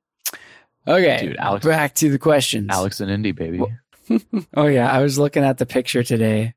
Okay. 0.87 1.19
Dude, 1.29 1.37
Alex- 1.39 1.65
back 1.67 1.95
to 1.97 2.11
the 2.11 2.19
questions. 2.19 2.69
Alex 2.71 3.01
and 3.01 3.11
Indy, 3.11 3.33
baby. 3.33 3.59
Well- 3.61 3.73
oh 4.55 4.67
yeah, 4.67 4.91
I 4.91 5.03
was 5.03 5.19
looking 5.19 5.45
at 5.45 5.59
the 5.59 5.67
picture 5.67 6.03
today 6.03 6.55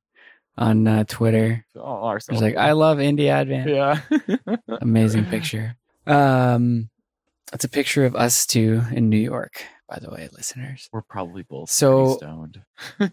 on 0.58 0.88
uh, 0.88 1.04
Twitter. 1.08 1.66
Oh, 1.76 2.04
I 2.06 2.14
was 2.14 2.28
like, 2.30 2.58
I 2.58 2.74
love 2.74 2.98
Indie 2.98 3.30
Advent. 3.30 3.70
yeah. 3.70 4.58
Amazing 4.82 5.26
picture. 5.26 5.76
Um, 6.06 6.90
it's 7.54 7.66
a 7.66 7.70
picture 7.70 8.06
of 8.06 8.16
us 8.16 8.46
two 8.46 8.82
in 8.92 9.10
New 9.10 9.18
York, 9.18 9.64
by 9.88 10.00
the 10.00 10.10
way, 10.10 10.28
listeners. 10.34 10.90
We're 10.92 11.02
probably 11.02 11.44
both 11.44 11.70
So- 11.70 12.18
stoned. 12.18 12.62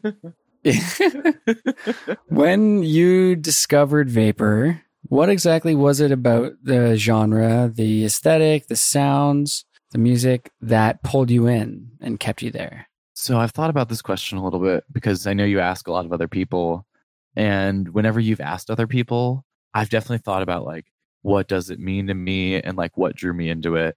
when 2.28 2.82
you 2.82 3.36
discovered 3.36 4.10
vapor, 4.10 4.82
what 5.08 5.28
exactly 5.28 5.74
was 5.74 6.00
it 6.00 6.10
about 6.10 6.52
the 6.62 6.96
genre, 6.96 7.70
the 7.72 8.04
aesthetic, 8.04 8.66
the 8.66 8.76
sounds, 8.76 9.64
the 9.92 9.98
music 9.98 10.50
that 10.60 11.02
pulled 11.02 11.30
you 11.30 11.46
in 11.46 11.90
and 12.00 12.18
kept 12.18 12.42
you 12.42 12.50
there? 12.50 12.88
So 13.18 13.38
I've 13.38 13.52
thought 13.52 13.70
about 13.70 13.88
this 13.88 14.02
question 14.02 14.36
a 14.36 14.44
little 14.44 14.60
bit 14.60 14.84
because 14.92 15.26
I 15.26 15.32
know 15.32 15.44
you 15.44 15.58
ask 15.58 15.88
a 15.88 15.92
lot 15.92 16.04
of 16.04 16.12
other 16.12 16.28
people. 16.28 16.86
And 17.34 17.88
whenever 17.88 18.20
you've 18.20 18.42
asked 18.42 18.70
other 18.70 18.86
people, 18.86 19.44
I've 19.74 19.88
definitely 19.88 20.18
thought 20.18 20.42
about 20.42 20.66
like, 20.66 20.84
what 21.22 21.48
does 21.48 21.70
it 21.70 21.80
mean 21.80 22.06
to 22.08 22.14
me 22.14 22.60
and 22.60 22.76
like 22.76 22.96
what 22.98 23.16
drew 23.16 23.32
me 23.32 23.48
into 23.48 23.76
it? 23.76 23.96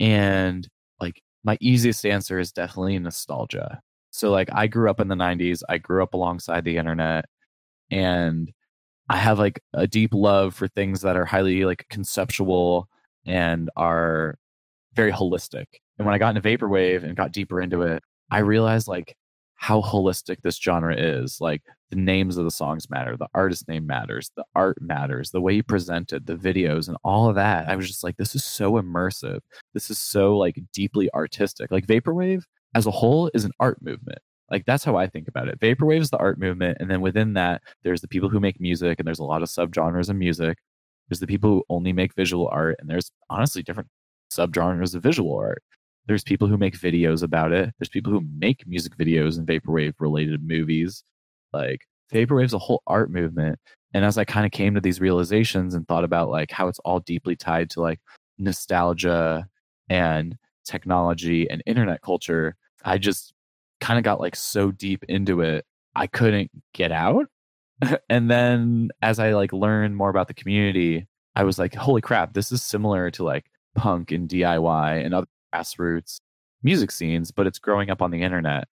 And 0.00 0.68
like, 1.00 1.22
my 1.44 1.58
easiest 1.60 2.06
answer 2.06 2.38
is 2.40 2.52
definitely 2.52 2.98
nostalgia. 2.98 3.80
So, 4.12 4.30
like, 4.30 4.48
I 4.52 4.66
grew 4.68 4.90
up 4.90 5.00
in 5.00 5.08
the 5.08 5.16
90s, 5.16 5.62
I 5.68 5.78
grew 5.78 6.02
up 6.02 6.14
alongside 6.14 6.64
the 6.64 6.78
internet, 6.78 7.26
and 7.90 8.52
I 9.10 9.16
have 9.18 9.38
like 9.38 9.60
a 9.74 9.86
deep 9.88 10.14
love 10.14 10.54
for 10.54 10.68
things 10.68 11.02
that 11.02 11.16
are 11.16 11.24
highly 11.26 11.64
like 11.64 11.86
conceptual 11.90 12.88
and 13.26 13.70
are 13.76 14.36
very 14.94 15.12
holistic. 15.12 15.66
And 15.98 16.06
when 16.06 16.14
I 16.14 16.18
got 16.18 16.36
into 16.36 16.48
vaporwave 16.48 17.04
and 17.04 17.16
got 17.16 17.32
deeper 17.32 17.60
into 17.60 17.82
it, 17.82 18.02
I 18.30 18.38
realized 18.40 18.88
like 18.88 19.16
how 19.56 19.82
holistic 19.82 20.36
this 20.42 20.56
genre 20.56 20.94
is. 20.96 21.40
Like 21.40 21.62
the 21.90 21.96
names 21.96 22.36
of 22.36 22.44
the 22.44 22.50
songs 22.50 22.88
matter, 22.88 23.16
the 23.16 23.28
artist 23.34 23.68
name 23.68 23.86
matters, 23.86 24.30
the 24.36 24.44
art 24.54 24.80
matters, 24.80 25.30
the 25.30 25.40
way 25.40 25.54
you 25.54 25.62
present 25.62 26.12
it, 26.12 26.26
the 26.26 26.36
videos, 26.36 26.88
and 26.88 26.96
all 27.04 27.28
of 27.28 27.34
that. 27.34 27.68
I 27.68 27.76
was 27.76 27.88
just 27.88 28.04
like, 28.04 28.16
this 28.16 28.34
is 28.34 28.44
so 28.44 28.72
immersive. 28.72 29.40
This 29.74 29.90
is 29.90 29.98
so 29.98 30.36
like 30.36 30.60
deeply 30.72 31.10
artistic. 31.12 31.70
Like 31.70 31.86
vaporwave 31.86 32.44
as 32.74 32.86
a 32.86 32.90
whole 32.92 33.30
is 33.34 33.44
an 33.44 33.52
art 33.58 33.82
movement. 33.82 34.20
Like 34.50 34.64
that's 34.64 34.84
how 34.84 34.96
I 34.96 35.08
think 35.08 35.28
about 35.28 35.48
it. 35.48 35.58
Vaporwave 35.60 36.00
is 36.00 36.10
the 36.10 36.18
art 36.18 36.38
movement, 36.38 36.78
and 36.80 36.90
then 36.90 37.00
within 37.00 37.34
that, 37.34 37.62
there's 37.82 38.00
the 38.00 38.08
people 38.08 38.28
who 38.28 38.40
make 38.40 38.60
music, 38.60 38.98
and 38.98 39.06
there's 39.06 39.18
a 39.18 39.24
lot 39.24 39.42
of 39.42 39.48
subgenres 39.48 40.08
of 40.08 40.16
music. 40.16 40.58
There's 41.08 41.20
the 41.20 41.26
people 41.26 41.50
who 41.50 41.64
only 41.68 41.92
make 41.92 42.14
visual 42.14 42.48
art, 42.52 42.76
and 42.78 42.88
there's 42.88 43.10
honestly 43.28 43.62
different 43.62 43.88
subgenres 44.32 44.94
of 44.94 45.02
visual 45.02 45.36
art. 45.36 45.62
There's 46.08 46.24
people 46.24 46.48
who 46.48 46.56
make 46.56 46.76
videos 46.78 47.22
about 47.22 47.52
it. 47.52 47.72
There's 47.78 47.90
people 47.90 48.12
who 48.12 48.24
make 48.38 48.66
music 48.66 48.96
videos 48.96 49.36
and 49.36 49.46
vaporwave 49.46 49.92
related 49.98 50.42
movies. 50.42 51.04
Like 51.52 51.86
vaporwave's 52.12 52.54
a 52.54 52.58
whole 52.58 52.82
art 52.86 53.10
movement. 53.10 53.58
And 53.92 54.06
as 54.06 54.16
I 54.16 54.24
kind 54.24 54.46
of 54.46 54.52
came 54.52 54.74
to 54.74 54.80
these 54.80 55.02
realizations 55.02 55.74
and 55.74 55.86
thought 55.86 56.04
about 56.04 56.30
like 56.30 56.50
how 56.50 56.68
it's 56.68 56.78
all 56.80 57.00
deeply 57.00 57.36
tied 57.36 57.68
to 57.70 57.82
like 57.82 58.00
nostalgia 58.38 59.46
and 59.90 60.36
technology 60.64 61.48
and 61.48 61.62
internet 61.66 62.00
culture, 62.00 62.56
I 62.84 62.96
just 62.96 63.34
kind 63.80 63.98
of 63.98 64.04
got 64.04 64.18
like 64.18 64.34
so 64.34 64.70
deep 64.70 65.04
into 65.08 65.42
it, 65.42 65.66
I 65.94 66.06
couldn't 66.06 66.50
get 66.72 66.90
out. 66.90 67.26
and 68.08 68.30
then 68.30 68.88
as 69.02 69.18
I 69.18 69.32
like 69.34 69.52
learned 69.52 69.94
more 69.94 70.10
about 70.10 70.28
the 70.28 70.34
community, 70.34 71.06
I 71.36 71.44
was 71.44 71.58
like, 71.58 71.74
holy 71.74 72.00
crap, 72.00 72.32
this 72.32 72.50
is 72.50 72.62
similar 72.62 73.10
to 73.12 73.24
like 73.24 73.44
punk 73.74 74.10
and 74.10 74.26
DIY 74.26 75.04
and 75.04 75.14
other 75.14 75.26
grassroots 75.54 76.20
music 76.62 76.90
scenes, 76.90 77.30
but 77.30 77.46
it's 77.46 77.58
growing 77.58 77.90
up 77.90 78.02
on 78.02 78.10
the 78.10 78.22
internet. 78.22 78.68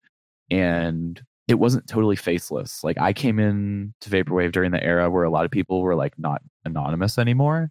And 0.51 1.21
it 1.49 1.55
wasn't 1.55 1.87
totally 1.87 2.17
faceless. 2.17 2.83
Like 2.83 2.99
I 2.99 3.13
came 3.13 3.39
in 3.39 3.95
to 4.01 4.11
Vaporwave 4.11 4.53
during 4.53 4.71
the 4.71 4.83
era 4.83 5.11
where 5.11 5.25
a 5.25 5.31
lot 5.31 5.45
of 5.45 5.51
people 5.51 5.83
were 5.83 5.95
like 5.95 6.19
not 6.19 6.43
anonymous 6.65 7.19
anymore. 7.19 7.71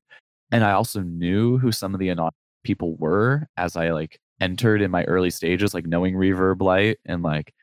And 0.51 0.63
I 0.63 0.71
also 0.71 1.01
knew 1.01 1.57
who 1.57 1.71
some 1.71 1.93
of 1.93 1.99
the 1.99 2.09
anonymous 2.09 2.35
people 2.63 2.95
were 2.97 3.47
as 3.57 3.75
I 3.75 3.89
like 3.89 4.19
entered 4.39 4.81
in 4.81 4.91
my 4.91 5.03
early 5.05 5.31
stages, 5.31 5.73
like 5.73 5.87
knowing 5.87 6.15
Reverb 6.15 6.61
Light 6.61 6.99
and 7.05 7.23
like 7.23 7.53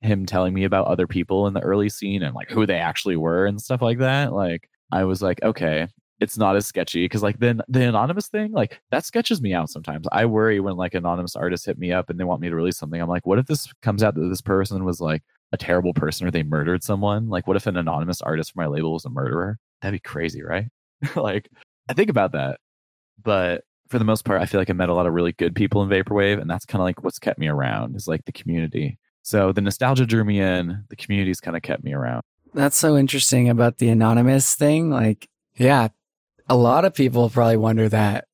him 0.00 0.26
telling 0.26 0.54
me 0.54 0.64
about 0.64 0.86
other 0.86 1.06
people 1.06 1.46
in 1.46 1.54
the 1.54 1.60
early 1.60 1.88
scene 1.88 2.22
and 2.22 2.34
like 2.34 2.50
who 2.50 2.66
they 2.66 2.78
actually 2.78 3.16
were 3.16 3.46
and 3.46 3.60
stuff 3.60 3.82
like 3.82 3.98
that. 3.98 4.32
Like 4.32 4.68
I 4.90 5.04
was 5.04 5.22
like, 5.22 5.42
okay, 5.42 5.86
it's 6.20 6.36
not 6.36 6.54
as 6.54 6.66
sketchy 6.66 7.04
because 7.04 7.22
like 7.22 7.38
then 7.38 7.62
the 7.68 7.88
anonymous 7.88 8.28
thing 8.28 8.52
like 8.52 8.80
that 8.90 9.04
sketches 9.04 9.40
me 9.40 9.54
out 9.54 9.70
sometimes. 9.70 10.06
I 10.12 10.26
worry 10.26 10.60
when 10.60 10.76
like 10.76 10.94
anonymous 10.94 11.34
artists 11.34 11.66
hit 11.66 11.78
me 11.78 11.92
up 11.92 12.10
and 12.10 12.20
they 12.20 12.24
want 12.24 12.40
me 12.40 12.48
to 12.48 12.54
release 12.54 12.76
something 12.76 13.00
i'm 13.00 13.08
like 13.08 13.26
what 13.26 13.38
if 13.38 13.46
this 13.46 13.72
comes 13.82 14.02
out 14.02 14.14
that 14.14 14.28
this 14.28 14.42
person 14.42 14.84
was 14.84 15.00
like 15.00 15.22
a 15.52 15.56
terrible 15.56 15.94
person 15.94 16.26
or 16.26 16.30
they 16.30 16.42
murdered 16.42 16.84
someone? 16.84 17.28
Like 17.28 17.46
what 17.46 17.56
if 17.56 17.66
an 17.66 17.76
anonymous 17.76 18.22
artist 18.22 18.52
for 18.52 18.60
my 18.60 18.66
label 18.66 18.92
was 18.92 19.04
a 19.04 19.10
murderer? 19.10 19.58
That'd 19.80 20.00
be 20.00 20.08
crazy 20.08 20.42
right? 20.42 20.66
Like 21.16 21.48
i 21.88 21.94
think 21.94 22.10
about 22.10 22.32
that. 22.32 22.60
But 23.22 23.64
for 23.88 23.98
the 23.98 24.04
most 24.04 24.24
part 24.24 24.40
i 24.40 24.46
feel 24.46 24.60
like 24.60 24.70
i 24.70 24.74
met 24.74 24.88
a 24.88 24.94
lot 24.94 25.06
of 25.06 25.14
really 25.14 25.32
good 25.32 25.54
people 25.54 25.82
in 25.82 25.88
vaporwave 25.88 26.40
and 26.40 26.48
that's 26.48 26.64
kind 26.64 26.80
of 26.80 26.84
like 26.84 27.02
what's 27.02 27.18
kept 27.18 27.40
me 27.40 27.48
around 27.48 27.96
is 27.96 28.06
like 28.06 28.24
the 28.26 28.32
community. 28.32 28.98
So 29.22 29.52
the 29.52 29.60
nostalgia 29.60 30.06
drew 30.06 30.24
me 30.24 30.40
in 30.40 30.84
the 30.90 30.96
community's 30.96 31.40
kind 31.40 31.56
of 31.56 31.62
kept 31.62 31.84
me 31.84 31.92
around. 31.92 32.22
That's 32.54 32.76
so 32.76 32.96
interesting 32.96 33.48
about 33.48 33.78
the 33.78 33.88
anonymous 33.88 34.54
thing 34.54 34.90
like 34.90 35.28
yeah 35.56 35.88
a 36.50 36.56
lot 36.56 36.84
of 36.84 36.92
people 36.92 37.30
probably 37.30 37.56
wonder 37.56 37.88
that, 37.88 38.26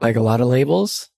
like 0.00 0.16
a 0.16 0.22
lot 0.22 0.40
of 0.40 0.48
labels, 0.48 1.10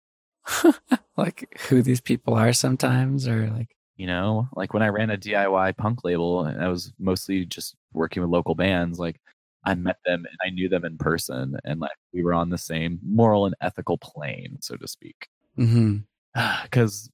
like 1.16 1.56
who 1.68 1.80
these 1.80 2.00
people 2.00 2.34
are 2.34 2.52
sometimes, 2.52 3.28
or 3.28 3.48
like, 3.50 3.68
you 3.96 4.08
know, 4.08 4.48
like 4.56 4.74
when 4.74 4.82
I 4.82 4.88
ran 4.88 5.10
a 5.10 5.16
DIY 5.16 5.76
punk 5.76 6.02
label 6.02 6.44
and 6.44 6.60
I 6.62 6.68
was 6.68 6.92
mostly 6.98 7.44
just 7.44 7.76
working 7.92 8.20
with 8.20 8.32
local 8.32 8.56
bands, 8.56 8.98
like 8.98 9.20
I 9.64 9.76
met 9.76 9.98
them 10.04 10.26
and 10.26 10.36
I 10.44 10.50
knew 10.50 10.68
them 10.68 10.84
in 10.84 10.98
person 10.98 11.56
and 11.64 11.78
like 11.78 11.96
we 12.12 12.24
were 12.24 12.34
on 12.34 12.50
the 12.50 12.58
same 12.58 12.98
moral 13.06 13.46
and 13.46 13.54
ethical 13.60 13.98
plane, 13.98 14.56
so 14.60 14.76
to 14.76 14.88
speak. 14.88 15.28
Because 15.54 15.70
mm-hmm. 15.70 17.10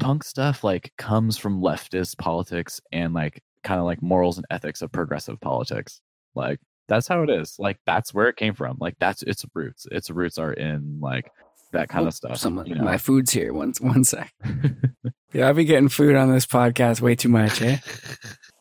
punk 0.04 0.24
stuff 0.24 0.62
like 0.62 0.92
comes 0.98 1.38
from 1.38 1.62
leftist 1.62 2.18
politics 2.18 2.82
and 2.92 3.14
like 3.14 3.40
kind 3.62 3.80
of 3.80 3.86
like 3.86 4.02
morals 4.02 4.36
and 4.36 4.46
ethics 4.50 4.82
of 4.82 4.92
progressive 4.92 5.40
politics. 5.40 6.02
Like 6.34 6.58
that's 6.88 7.08
how 7.08 7.22
it 7.22 7.30
is. 7.30 7.56
Like 7.58 7.78
that's 7.86 8.12
where 8.12 8.28
it 8.28 8.36
came 8.36 8.54
from. 8.54 8.76
Like 8.80 8.96
that's 8.98 9.22
its 9.22 9.44
roots. 9.54 9.86
Its 9.90 10.10
roots 10.10 10.38
are 10.38 10.52
in 10.52 10.98
like 11.00 11.30
that 11.72 11.88
kind 11.88 12.04
oh, 12.04 12.08
of 12.08 12.14
stuff. 12.14 12.42
You 12.66 12.74
know? 12.74 12.84
My 12.84 12.98
food's 12.98 13.30
here. 13.30 13.52
One 13.52 13.72
one 13.80 14.04
sec. 14.04 14.32
yeah, 15.32 15.48
I've 15.48 15.56
been 15.56 15.66
getting 15.66 15.88
food 15.88 16.16
on 16.16 16.32
this 16.32 16.46
podcast 16.46 17.00
way 17.00 17.14
too 17.14 17.28
much, 17.28 17.60
eh? 17.62 17.78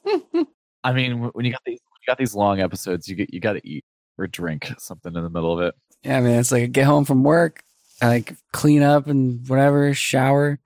I 0.83 0.91
mean, 0.91 1.29
when 1.33 1.45
you 1.45 1.51
got 1.51 1.61
these 1.65 1.79
you 1.79 2.11
got 2.11 2.17
these 2.17 2.35
long 2.35 2.59
episodes, 2.59 3.07
you 3.07 3.15
get 3.15 3.33
you 3.33 3.39
got 3.39 3.53
to 3.53 3.67
eat 3.67 3.85
or 4.17 4.27
drink 4.27 4.71
something 4.77 5.15
in 5.15 5.23
the 5.23 5.29
middle 5.29 5.53
of 5.57 5.65
it. 5.65 5.75
Yeah, 6.03 6.19
man. 6.19 6.39
It's 6.39 6.51
like 6.51 6.63
I 6.63 6.67
get 6.67 6.85
home 6.85 7.05
from 7.05 7.23
work, 7.23 7.63
I 8.01 8.07
like 8.07 8.35
clean 8.51 8.81
up 8.81 9.07
and 9.07 9.47
whatever, 9.47 9.93
shower, 9.93 10.59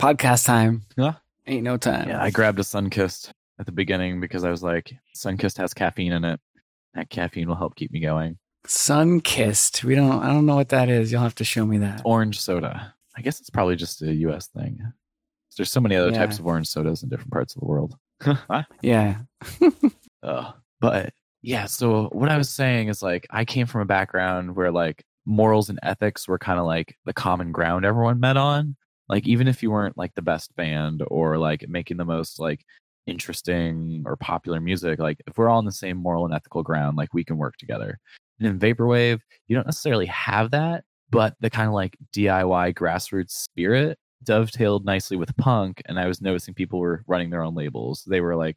podcast 0.00 0.46
time. 0.46 0.82
Yeah, 0.96 1.14
ain't 1.46 1.64
no 1.64 1.76
time. 1.76 2.08
Yeah, 2.08 2.22
I 2.22 2.30
grabbed 2.30 2.60
a 2.60 2.62
Sunkist 2.62 3.30
at 3.58 3.66
the 3.66 3.72
beginning 3.72 4.20
because 4.20 4.44
I 4.44 4.50
was 4.50 4.62
like, 4.62 4.94
Sunkist 5.16 5.58
has 5.58 5.74
caffeine 5.74 6.12
in 6.12 6.24
it. 6.24 6.40
That 6.94 7.10
caffeine 7.10 7.48
will 7.48 7.56
help 7.56 7.76
keep 7.76 7.92
me 7.92 8.00
going. 8.00 8.38
Sunkist. 8.66 9.84
We 9.84 9.94
don't. 9.94 10.22
I 10.22 10.28
don't 10.28 10.46
know 10.46 10.56
what 10.56 10.70
that 10.70 10.88
is. 10.88 11.10
You'll 11.10 11.22
have 11.22 11.34
to 11.36 11.44
show 11.44 11.64
me 11.64 11.78
that. 11.78 12.02
Orange 12.04 12.40
soda. 12.40 12.94
I 13.16 13.20
guess 13.20 13.40
it's 13.40 13.50
probably 13.50 13.76
just 13.76 14.02
a 14.02 14.14
U.S. 14.14 14.48
thing. 14.48 14.80
There's 15.56 15.72
so 15.72 15.80
many 15.80 15.96
other 15.96 16.12
yeah. 16.12 16.18
types 16.18 16.38
of 16.38 16.46
orange 16.46 16.68
sodas 16.68 17.02
in 17.02 17.08
different 17.08 17.32
parts 17.32 17.56
of 17.56 17.60
the 17.60 17.66
world. 17.66 17.96
yeah. 18.80 19.18
uh, 20.22 20.52
but 20.80 21.12
yeah. 21.42 21.66
So 21.66 22.08
what 22.12 22.28
I 22.28 22.38
was 22.38 22.48
saying 22.48 22.88
is 22.88 23.02
like 23.02 23.26
I 23.30 23.44
came 23.44 23.66
from 23.66 23.80
a 23.80 23.86
background 23.86 24.54
where 24.54 24.70
like 24.70 25.04
morals 25.26 25.68
and 25.68 25.78
ethics 25.82 26.28
were 26.28 26.38
kind 26.38 26.58
of 26.58 26.64
like 26.64 26.96
the 27.04 27.12
common 27.12 27.52
ground 27.52 27.84
everyone 27.84 28.20
met 28.20 28.36
on. 28.36 28.76
Like 29.08 29.26
even 29.26 29.48
if 29.48 29.62
you 29.62 29.70
weren't 29.70 29.98
like 29.98 30.14
the 30.14 30.22
best 30.22 30.54
band 30.54 31.02
or 31.08 31.38
like 31.38 31.68
making 31.68 31.96
the 31.96 32.04
most 32.04 32.38
like 32.38 32.64
interesting 33.08 34.02
or 34.06 34.16
popular 34.16 34.60
music, 34.60 34.98
like 34.98 35.20
if 35.26 35.38
we're 35.38 35.48
all 35.48 35.58
on 35.58 35.64
the 35.64 35.72
same 35.72 35.96
moral 35.96 36.24
and 36.24 36.34
ethical 36.34 36.62
ground, 36.62 36.96
like 36.96 37.12
we 37.14 37.24
can 37.24 37.38
work 37.38 37.56
together. 37.56 37.98
And 38.38 38.48
in 38.48 38.58
Vaporwave, 38.58 39.20
you 39.48 39.56
don't 39.56 39.66
necessarily 39.66 40.06
have 40.06 40.50
that, 40.52 40.84
but 41.10 41.34
the 41.40 41.50
kind 41.50 41.68
of 41.68 41.74
like 41.74 41.96
DIY 42.14 42.74
grassroots 42.74 43.30
spirit 43.30 43.98
dovetailed 44.22 44.84
nicely 44.84 45.16
with 45.16 45.36
punk. 45.36 45.82
And 45.86 45.98
I 45.98 46.06
was 46.06 46.20
noticing 46.20 46.54
people 46.54 46.78
were 46.78 47.02
running 47.06 47.30
their 47.30 47.42
own 47.42 47.54
labels. 47.54 48.04
They 48.06 48.20
were 48.20 48.36
like 48.36 48.56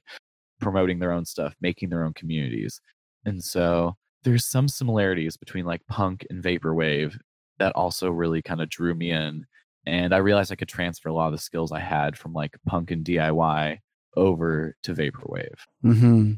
promoting 0.60 1.00
their 1.00 1.12
own 1.12 1.26
stuff, 1.26 1.56
making 1.62 1.90
their 1.90 2.04
own 2.04 2.14
communities. 2.14 2.82
And 3.26 3.44
so 3.44 3.96
there's 4.24 4.46
some 4.46 4.68
similarities 4.68 5.38
between 5.38 5.66
like 5.66 5.82
punk 5.88 6.26
and 6.30 6.44
Vaporwave 6.44 7.18
that 7.60 7.76
also 7.76 8.10
really 8.10 8.42
kind 8.42 8.62
of 8.62 8.70
drew 8.70 8.94
me 8.94 9.12
in. 9.12 9.46
And 9.86 10.14
I 10.14 10.18
realized 10.18 10.52
I 10.52 10.56
could 10.56 10.68
transfer 10.68 11.10
a 11.10 11.14
lot 11.14 11.28
of 11.28 11.32
the 11.32 11.40
skills 11.40 11.72
I 11.72 11.80
had 11.80 12.18
from 12.18 12.34
like 12.34 12.56
punk 12.68 12.92
and 12.92 13.04
DIY 13.04 13.80
over 14.16 14.76
to 14.84 14.94
vaporwave. 14.94 15.56
Hmm. 15.82 16.34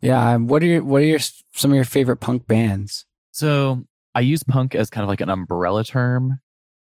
Yeah. 0.00 0.36
What 0.36 0.62
are 0.62 0.66
your 0.66 0.84
What 0.84 1.02
are 1.02 1.06
your 1.06 1.18
some 1.18 1.70
of 1.70 1.74
your 1.74 1.84
favorite 1.84 2.18
punk 2.18 2.46
bands? 2.46 3.06
So 3.32 3.84
I 4.14 4.20
use 4.20 4.42
punk 4.42 4.74
as 4.74 4.90
kind 4.90 5.02
of 5.02 5.08
like 5.08 5.20
an 5.20 5.30
umbrella 5.30 5.84
term, 5.84 6.38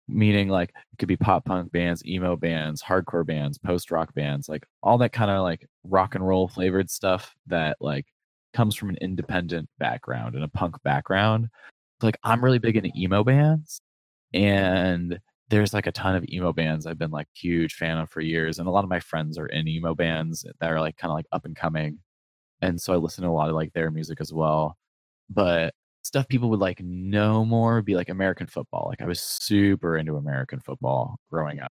meaning 0.08 0.48
like 0.48 0.70
it 0.70 0.98
could 0.98 1.08
be 1.08 1.16
pop 1.16 1.44
punk 1.44 1.70
bands, 1.70 2.04
emo 2.04 2.36
bands, 2.36 2.82
hardcore 2.82 3.26
bands, 3.26 3.58
post 3.58 3.90
rock 3.90 4.12
bands, 4.14 4.48
like 4.48 4.66
all 4.82 4.98
that 4.98 5.12
kind 5.12 5.30
of 5.30 5.42
like 5.42 5.66
rock 5.84 6.14
and 6.14 6.26
roll 6.26 6.48
flavored 6.48 6.90
stuff 6.90 7.34
that 7.46 7.76
like 7.80 8.06
comes 8.52 8.74
from 8.74 8.90
an 8.90 8.98
independent 9.00 9.68
background 9.78 10.34
and 10.34 10.44
a 10.44 10.48
punk 10.48 10.76
background. 10.82 11.48
Like 12.02 12.18
I'm 12.24 12.42
really 12.42 12.58
big 12.58 12.76
into 12.76 12.90
emo 12.96 13.22
bands 13.22 13.80
and 14.34 15.20
there's 15.52 15.74
like 15.74 15.86
a 15.86 15.92
ton 15.92 16.16
of 16.16 16.24
emo 16.30 16.50
bands 16.50 16.86
I've 16.86 16.98
been 16.98 17.10
like 17.10 17.28
huge 17.34 17.74
fan 17.74 17.98
of 17.98 18.08
for 18.08 18.22
years, 18.22 18.58
and 18.58 18.66
a 18.66 18.70
lot 18.70 18.84
of 18.84 18.90
my 18.90 19.00
friends 19.00 19.36
are 19.36 19.46
in 19.46 19.68
emo 19.68 19.94
bands 19.94 20.46
that 20.60 20.72
are 20.72 20.80
like 20.80 20.96
kind 20.96 21.10
of 21.10 21.14
like 21.14 21.26
up 21.30 21.44
and 21.44 21.54
coming, 21.54 21.98
and 22.62 22.80
so 22.80 22.94
I 22.94 22.96
listen 22.96 23.22
to 23.24 23.30
a 23.30 23.32
lot 23.32 23.50
of 23.50 23.54
like 23.54 23.74
their 23.74 23.90
music 23.90 24.18
as 24.22 24.32
well. 24.32 24.78
But 25.28 25.74
stuff 26.02 26.26
people 26.26 26.48
would 26.50 26.60
like 26.60 26.80
know 26.80 27.44
more 27.44 27.74
would 27.76 27.84
be 27.84 27.96
like 27.96 28.08
American 28.08 28.46
football. 28.46 28.86
Like 28.88 29.02
I 29.02 29.06
was 29.06 29.20
super 29.20 29.98
into 29.98 30.16
American 30.16 30.58
football 30.58 31.18
growing 31.30 31.60
up, 31.60 31.72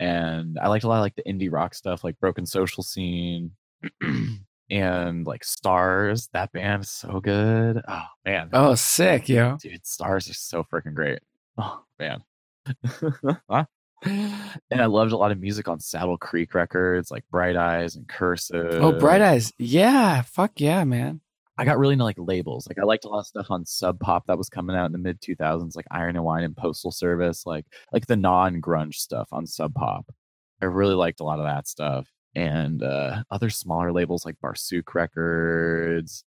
and 0.00 0.58
I 0.58 0.66
liked 0.68 0.84
a 0.84 0.88
lot 0.88 0.96
of 0.96 1.02
like 1.02 1.14
the 1.14 1.22
indie 1.22 1.52
rock 1.52 1.74
stuff, 1.74 2.02
like 2.02 2.18
Broken 2.18 2.46
Social 2.46 2.82
Scene. 2.82 3.52
and 4.70 5.26
like 5.26 5.44
stars 5.44 6.28
that 6.32 6.50
band 6.52 6.82
is 6.82 6.90
so 6.90 7.20
good 7.20 7.82
oh 7.86 8.06
man 8.24 8.48
oh 8.54 8.74
sick 8.74 9.28
yo 9.28 9.58
dude 9.60 9.86
stars 9.86 10.30
are 10.30 10.32
so 10.32 10.64
freaking 10.64 10.94
great 10.94 11.18
oh 11.58 11.84
man 11.98 12.24
and 14.04 14.80
I 14.80 14.86
loved 14.86 15.12
a 15.12 15.16
lot 15.16 15.32
of 15.32 15.40
music 15.40 15.68
on 15.68 15.80
Saddle 15.80 16.18
Creek 16.18 16.54
records, 16.54 17.10
like 17.10 17.24
Bright 17.30 17.56
Eyes 17.56 17.96
and 17.96 18.06
Cursive. 18.08 18.82
Oh, 18.82 18.92
Bright 18.92 19.22
Eyes. 19.22 19.52
Yeah. 19.58 20.22
Fuck 20.22 20.60
yeah, 20.60 20.84
man. 20.84 21.20
I 21.56 21.64
got 21.64 21.78
really 21.78 21.92
into 21.92 22.04
like 22.04 22.18
labels. 22.18 22.66
Like 22.68 22.78
I 22.78 22.82
liked 22.82 23.04
a 23.04 23.08
lot 23.08 23.20
of 23.20 23.26
stuff 23.26 23.46
on 23.50 23.64
Sub 23.64 24.00
Pop 24.00 24.26
that 24.26 24.38
was 24.38 24.48
coming 24.48 24.74
out 24.74 24.86
in 24.86 24.92
the 24.92 24.98
mid 24.98 25.20
2000s, 25.20 25.76
like 25.76 25.86
Iron 25.90 26.16
and 26.16 26.24
Wine 26.24 26.42
and 26.42 26.56
Postal 26.56 26.90
Service, 26.90 27.46
like 27.46 27.66
like 27.92 28.06
the 28.06 28.16
non 28.16 28.60
grunge 28.60 28.94
stuff 28.94 29.28
on 29.30 29.46
Sub 29.46 29.72
Pop. 29.74 30.12
I 30.60 30.66
really 30.66 30.94
liked 30.94 31.20
a 31.20 31.24
lot 31.24 31.38
of 31.38 31.44
that 31.44 31.68
stuff, 31.68 32.08
and 32.34 32.82
uh, 32.82 33.22
other 33.30 33.50
smaller 33.50 33.92
labels 33.92 34.24
like 34.24 34.36
Barsuk 34.42 34.94
Records, 34.94 36.24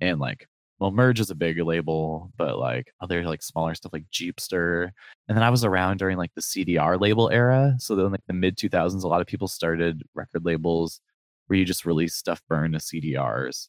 and 0.00 0.18
like 0.18 0.48
well, 0.80 0.90
Merge 0.90 1.20
is 1.20 1.30
a 1.30 1.34
big 1.34 1.58
label, 1.58 2.32
but 2.38 2.58
like 2.58 2.92
other 3.02 3.22
like 3.24 3.42
smaller 3.42 3.74
stuff 3.74 3.92
like 3.92 4.06
Jeepster. 4.10 4.90
And 5.28 5.36
then 5.36 5.44
I 5.44 5.50
was 5.50 5.62
around 5.62 5.98
during 5.98 6.16
like 6.16 6.32
the 6.34 6.40
CDR 6.40 6.98
label 6.98 7.28
era. 7.30 7.74
So 7.78 7.94
then 7.94 8.10
like 8.10 8.24
the 8.26 8.32
mid 8.32 8.56
2000s, 8.56 9.04
a 9.04 9.08
lot 9.08 9.20
of 9.20 9.26
people 9.26 9.46
started 9.46 10.02
record 10.14 10.44
labels 10.44 11.02
where 11.46 11.58
you 11.58 11.66
just 11.66 11.84
release 11.84 12.14
stuff 12.14 12.42
burned 12.48 12.72
to 12.72 12.80
CDRs. 12.80 13.68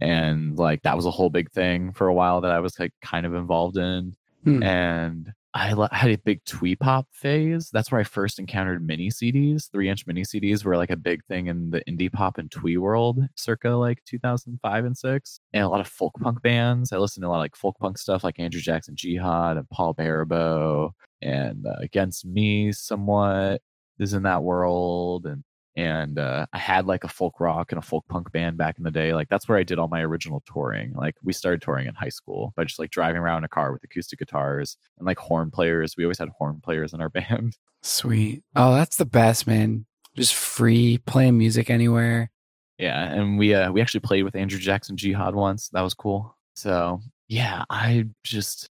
And 0.00 0.58
like 0.58 0.82
that 0.82 0.96
was 0.96 1.04
a 1.04 1.10
whole 1.10 1.28
big 1.28 1.52
thing 1.52 1.92
for 1.92 2.06
a 2.06 2.14
while 2.14 2.40
that 2.40 2.50
I 2.50 2.60
was 2.60 2.78
like 2.78 2.92
kind 3.02 3.26
of 3.26 3.34
involved 3.34 3.76
in. 3.76 4.16
Hmm. 4.44 4.62
And 4.62 5.32
I 5.54 5.74
had 5.92 6.10
a 6.10 6.18
big 6.18 6.44
twee 6.44 6.76
pop 6.76 7.06
phase. 7.10 7.70
That's 7.72 7.90
where 7.90 8.00
I 8.00 8.04
first 8.04 8.38
encountered 8.38 8.86
mini 8.86 9.08
CDs. 9.08 9.70
Three 9.70 9.88
inch 9.88 10.06
mini 10.06 10.22
CDs 10.22 10.64
were 10.64 10.76
like 10.76 10.90
a 10.90 10.96
big 10.96 11.24
thing 11.24 11.46
in 11.46 11.70
the 11.70 11.82
indie 11.88 12.12
pop 12.12 12.36
and 12.36 12.50
twee 12.50 12.76
world, 12.76 13.20
circa 13.34 13.70
like 13.70 14.04
2005 14.04 14.84
and 14.84 14.96
six. 14.96 15.40
And 15.54 15.64
a 15.64 15.68
lot 15.68 15.80
of 15.80 15.88
folk 15.88 16.12
punk 16.20 16.42
bands. 16.42 16.92
I 16.92 16.98
listened 16.98 17.22
to 17.22 17.28
a 17.28 17.30
lot 17.30 17.36
of 17.36 17.42
like 17.42 17.56
folk 17.56 17.76
punk 17.78 17.96
stuff, 17.96 18.24
like 18.24 18.38
Andrew 18.38 18.60
Jackson 18.60 18.94
Jihad 18.94 19.56
and 19.56 19.68
Paul 19.70 19.94
Baribeau 19.94 20.90
and 21.22 21.66
uh, 21.66 21.76
Against 21.80 22.26
Me, 22.26 22.70
somewhat 22.72 23.62
is 23.98 24.12
in 24.12 24.24
that 24.24 24.42
world. 24.42 25.24
And 25.24 25.44
and 25.78 26.18
uh, 26.18 26.44
I 26.52 26.58
had 26.58 26.86
like 26.86 27.04
a 27.04 27.08
folk 27.08 27.38
rock 27.38 27.70
and 27.70 27.78
a 27.78 27.82
folk 27.82 28.04
punk 28.08 28.32
band 28.32 28.58
back 28.58 28.78
in 28.78 28.84
the 28.84 28.90
day. 28.90 29.14
Like 29.14 29.28
that's 29.28 29.48
where 29.48 29.56
I 29.56 29.62
did 29.62 29.78
all 29.78 29.86
my 29.86 30.02
original 30.02 30.42
touring. 30.44 30.92
Like 30.92 31.14
we 31.22 31.32
started 31.32 31.62
touring 31.62 31.86
in 31.86 31.94
high 31.94 32.08
school 32.08 32.52
by 32.56 32.64
just 32.64 32.80
like 32.80 32.90
driving 32.90 33.20
around 33.20 33.38
in 33.38 33.44
a 33.44 33.48
car 33.48 33.72
with 33.72 33.84
acoustic 33.84 34.18
guitars 34.18 34.76
and 34.98 35.06
like 35.06 35.18
horn 35.18 35.52
players. 35.52 35.94
We 35.96 36.02
always 36.02 36.18
had 36.18 36.30
horn 36.30 36.60
players 36.60 36.94
in 36.94 37.00
our 37.00 37.08
band. 37.08 37.56
Sweet. 37.82 38.42
Oh, 38.56 38.74
that's 38.74 38.96
the 38.96 39.06
best, 39.06 39.46
man. 39.46 39.86
Just 40.16 40.34
free 40.34 40.98
playing 40.98 41.38
music 41.38 41.70
anywhere. 41.70 42.32
Yeah, 42.76 43.00
and 43.12 43.38
we 43.38 43.54
uh 43.54 43.70
we 43.70 43.80
actually 43.80 44.00
played 44.00 44.24
with 44.24 44.34
Andrew 44.34 44.58
Jackson 44.58 44.96
Jihad 44.96 45.36
once. 45.36 45.68
That 45.68 45.82
was 45.82 45.94
cool. 45.94 46.36
So 46.56 47.02
yeah, 47.28 47.64
I 47.70 48.06
just 48.24 48.68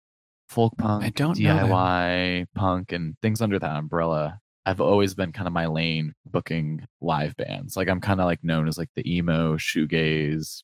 folk 0.50 0.76
punk, 0.76 1.04
I 1.04 1.08
don't 1.08 1.38
know. 1.38 1.56
DIY 1.56 2.48
punk, 2.54 2.92
and 2.92 3.16
things 3.22 3.40
under 3.40 3.58
that 3.58 3.76
umbrella. 3.76 4.40
I've 4.66 4.80
always 4.80 5.14
been 5.14 5.32
kind 5.32 5.46
of 5.46 5.52
my 5.52 5.66
lane 5.66 6.14
booking 6.26 6.86
live 7.00 7.36
bands. 7.36 7.76
Like 7.76 7.88
I'm 7.88 8.00
kind 8.00 8.20
of 8.20 8.26
like 8.26 8.44
known 8.44 8.68
as 8.68 8.76
like 8.76 8.90
the 8.94 9.16
emo, 9.16 9.56
shoegaze, 9.56 10.62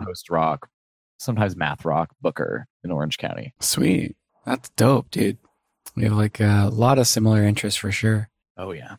post 0.00 0.30
rock, 0.30 0.68
sometimes 1.18 1.56
math 1.56 1.84
rock 1.84 2.10
booker 2.20 2.66
in 2.84 2.90
Orange 2.90 3.18
County. 3.18 3.54
Sweet. 3.60 4.16
That's 4.44 4.68
dope, 4.70 5.10
dude. 5.10 5.38
We 5.96 6.04
have 6.04 6.12
like 6.12 6.40
a 6.40 6.70
lot 6.72 6.98
of 6.98 7.06
similar 7.06 7.42
interests 7.42 7.78
for 7.78 7.92
sure. 7.92 8.28
Oh 8.56 8.72
yeah, 8.72 8.96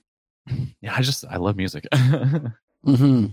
yeah. 0.81 0.95
I 0.95 1.01
just 1.01 1.25
I 1.29 1.37
love 1.37 1.55
music. 1.55 1.85
hmm 2.83 3.27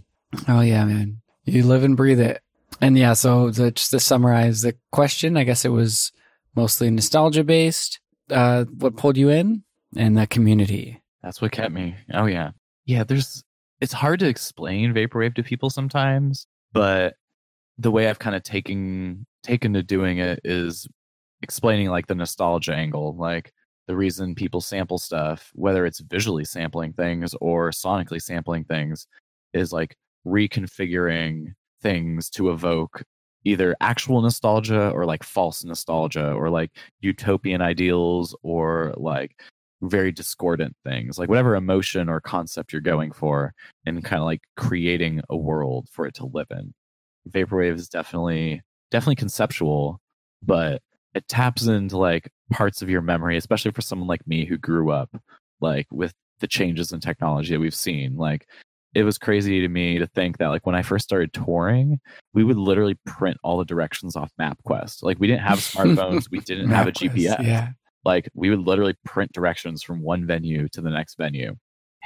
Oh 0.49 0.61
yeah, 0.61 0.85
man. 0.85 1.21
You 1.45 1.65
live 1.65 1.83
and 1.83 1.97
breathe 1.97 2.21
it. 2.21 2.41
And 2.81 2.97
yeah, 2.97 3.15
so 3.15 3.51
the, 3.51 3.73
just 3.73 3.91
to 3.91 4.01
summarize 4.01 4.63
the 4.63 4.77
question, 4.93 5.37
I 5.37 5.45
guess 5.45 5.65
it 5.65 5.71
was 5.71 6.13
mostly 6.55 6.91
nostalgia 6.91 7.45
based. 7.45 8.01
Uh, 8.31 8.65
what 8.79 8.97
pulled 8.97 9.17
you 9.17 9.29
in, 9.29 9.65
and 9.97 10.17
that 10.17 10.31
community. 10.31 11.01
That's 11.23 11.41
what 11.41 11.53
kept 11.53 11.73
me. 11.73 11.97
Oh 12.12 12.27
yeah. 12.27 12.51
Yeah, 12.87 13.05
there's 13.05 13.43
it's 13.81 13.93
hard 13.93 14.21
to 14.21 14.29
explain 14.29 14.93
vaporwave 14.93 15.35
to 15.37 15.43
people 15.43 15.71
sometimes, 15.71 16.47
but 16.73 17.15
the 17.79 17.91
way 17.91 18.09
I've 18.09 18.19
kind 18.19 18.37
of 18.37 18.43
taken 18.43 19.27
taken 19.43 19.73
to 19.73 19.83
doing 19.83 20.19
it 20.19 20.41
is 20.45 20.87
explaining 21.43 21.89
like 21.89 22.07
the 22.07 22.15
nostalgia 22.15 22.75
angle, 22.75 23.17
like 23.17 23.53
the 23.87 23.97
reason 23.97 24.35
people 24.35 24.61
sample 24.61 24.99
stuff, 24.99 25.51
whether 25.55 25.87
it's 25.87 26.01
visually 26.01 26.45
sampling 26.45 26.93
things 26.93 27.35
or 27.41 27.71
sonically 27.71 28.21
sampling 28.21 28.65
things, 28.65 29.07
is 29.53 29.73
like 29.73 29.97
reconfiguring 30.27 31.55
things 31.83 32.29
to 32.31 32.51
evoke 32.51 33.03
either 33.45 33.75
actual 33.81 34.21
nostalgia 34.21 34.91
or 34.91 35.07
like 35.07 35.23
false 35.23 35.65
nostalgia 35.65 36.33
or 36.33 36.51
like 36.51 36.71
utopian 37.01 37.62
ideals 37.62 38.37
or 38.43 38.93
like 38.99 39.41
very 39.82 40.12
discordant 40.12 40.77
things 40.85 41.19
like 41.19 41.28
whatever 41.28 41.55
emotion 41.55 42.09
or 42.09 42.20
concept 42.20 42.73
you're 42.73 42.82
going 42.82 43.12
for 43.12 43.55
and 43.86 44.05
kind 44.05 44.20
of 44.20 44.27
like 44.27 44.43
creating 44.57 45.23
a 45.31 45.36
world 45.36 45.89
for 45.90 46.07
it 46.07 46.15
to 46.15 46.27
live 46.27 46.48
in. 46.51 46.74
Vaporwave 47.31 47.77
is 47.77 47.89
definitely 47.89 48.62
definitely 48.90 49.16
conceptual 49.16 50.01
but 50.43 50.82
it 51.15 51.27
taps 51.28 51.66
into 51.66 51.97
like 51.97 52.31
parts 52.51 52.82
of 52.82 52.90
your 52.90 53.01
memory 53.01 53.36
especially 53.36 53.70
for 53.70 53.82
someone 53.82 54.09
like 54.09 54.27
me 54.27 54.44
who 54.44 54.59
grew 54.59 54.90
up 54.90 55.11
like 55.61 55.86
with 55.90 56.12
the 56.40 56.48
changes 56.48 56.93
in 56.93 57.01
technology 57.01 57.55
that 57.55 57.61
we've 57.61 57.74
seen. 57.74 58.16
Like 58.16 58.47
it 58.94 59.05
was 59.05 59.19
crazy 59.19 59.61
to 59.61 59.69
me 59.69 59.98
to 59.98 60.07
think 60.09 60.39
that 60.39 60.48
like 60.48 60.66
when 60.66 60.74
i 60.74 60.82
first 60.82 61.05
started 61.05 61.32
touring 61.32 62.01
we 62.35 62.43
would 62.43 62.57
literally 62.57 62.97
print 63.07 63.36
all 63.44 63.57
the 63.57 63.65
directions 63.65 64.16
off 64.16 64.32
mapquest. 64.40 65.02
Like 65.02 65.20
we 65.20 65.28
didn't 65.28 65.43
have 65.43 65.59
smartphones 65.61 66.31
we 66.31 66.40
didn't 66.40 66.70
have 66.70 66.89
a 66.89 66.93
gps 66.93 67.44
Yeah. 67.44 67.70
Like 68.05 68.29
we 68.35 68.51
would 68.51 68.61
literally 68.61 68.95
print 69.05 69.33
directions 69.33 69.83
from 69.83 70.03
one 70.03 70.27
venue 70.27 70.69
to 70.71 70.81
the 70.81 70.91
next 70.91 71.17
venue 71.17 71.55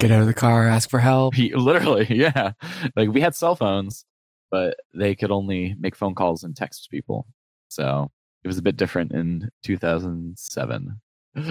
Get 0.00 0.10
out 0.10 0.22
of 0.22 0.26
the 0.26 0.34
car, 0.34 0.66
ask 0.66 0.90
for 0.90 0.98
help. 0.98 1.34
He- 1.34 1.54
literally 1.54 2.06
yeah 2.10 2.52
like 2.96 3.10
we 3.10 3.20
had 3.20 3.34
cell 3.34 3.56
phones 3.56 4.04
but 4.50 4.76
they 4.94 5.14
could 5.14 5.30
only 5.30 5.74
make 5.80 5.96
phone 5.96 6.14
calls 6.14 6.44
and 6.44 6.56
text 6.56 6.88
people 6.90 7.26
so 7.68 8.10
it 8.44 8.48
was 8.48 8.58
a 8.58 8.62
bit 8.62 8.76
different 8.76 9.12
in 9.12 9.50
2007 9.62 11.00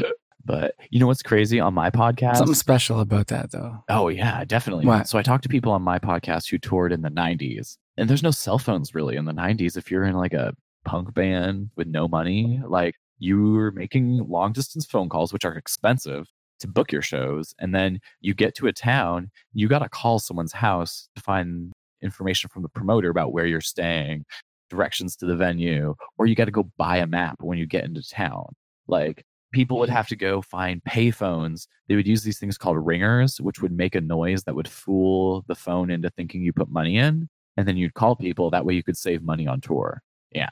but 0.46 0.76
you 0.90 1.00
know 1.00 1.08
what's 1.08 1.24
crazy 1.24 1.60
on 1.60 1.74
my 1.74 1.90
podcast 1.90 2.38
Something 2.38 2.54
special 2.56 3.00
about 3.00 3.28
that, 3.28 3.52
though. 3.52 3.78
Oh 3.90 4.10
yeah, 4.10 4.44
definitely. 4.46 4.86
What? 4.86 5.08
So 5.08 5.18
I 5.18 5.22
talked 5.24 5.44
to 5.44 5.50
people 5.50 5.72
on 5.72 5.82
my 5.82 6.00
podcast 6.00 6.50
who 6.50 6.58
toured 6.58 6.92
in 6.92 7.02
the 7.02 7.10
'90s, 7.10 7.78
and 7.98 8.10
there's 8.10 8.24
no 8.24 8.32
cell 8.32 8.58
phones 8.60 8.94
really 8.94 9.16
in 9.16 9.26
the 9.26 9.34
'90s. 9.34 9.78
If 9.78 9.90
you're 9.92 10.04
in 10.04 10.16
like 10.16 10.34
a 10.34 10.54
punk 10.86 11.14
band 11.14 11.70
with 11.76 11.88
no 11.88 12.08
money, 12.08 12.62
like 12.66 12.96
you 13.24 13.54
were 13.54 13.72
making 13.72 14.18
long 14.28 14.52
distance 14.52 14.86
phone 14.86 15.08
calls, 15.08 15.32
which 15.32 15.46
are 15.46 15.56
expensive 15.56 16.28
to 16.60 16.68
book 16.68 16.92
your 16.92 17.02
shows, 17.02 17.56
and 17.58 17.74
then 17.74 18.00
you 18.20 18.34
get 18.34 18.54
to 18.56 18.68
a 18.68 18.74
town, 18.74 19.32
you 19.54 19.70
got 19.70 19.80
to 19.80 19.90
call 19.90 20.20
someone's 20.20 20.52
house 20.52 21.08
to 21.16 21.22
find 21.22 21.72
information 22.02 22.50
from 22.50 22.64
the 22.64 22.70
promoter 22.70 23.10
about 23.10 23.32
where 23.32 23.46
you're 23.46 23.62
staying, 23.62 24.26
directions 24.70 25.16
to 25.16 25.26
the 25.26 25.38
venue, 25.38 25.96
or 26.18 26.26
you 26.26 26.36
got 26.36 26.46
to 26.46 26.52
go 26.52 26.70
buy 26.78 26.98
a 26.98 27.08
map 27.08 27.38
when 27.40 27.58
you 27.58 27.66
get 27.66 27.86
into 27.86 28.08
town. 28.08 28.48
Like 28.88 29.24
people 29.54 29.80
would 29.80 29.88
mm-hmm. 29.88 29.96
have 29.96 30.08
to 30.10 30.18
go 30.18 30.42
find 30.42 30.84
payphones. 30.84 31.68
They 31.88 31.96
would 31.96 32.08
use 32.08 32.24
these 32.24 32.40
things 32.40 32.58
called 32.58 32.86
ringers, 32.86 33.40
which 33.40 33.62
would 33.62 33.72
make 33.72 33.96
a 33.96 34.02
noise 34.02 34.44
that 34.44 34.56
would 34.56 34.68
fool 34.68 35.46
the 35.48 35.56
phone 35.56 35.90
into 35.90 36.10
thinking 36.10 36.42
you 36.42 36.52
put 36.52 36.70
money 36.70 36.98
in. 36.98 37.30
And 37.56 37.68
then 37.68 37.78
you'd 37.78 37.94
call 37.94 38.18
people. 38.18 38.50
That 38.50 38.66
way 38.66 38.74
you 38.74 38.84
could 38.84 38.98
save 38.98 39.24
money 39.24 39.48
on 39.48 39.62
tour. 39.62 40.02
Yeah, 40.32 40.50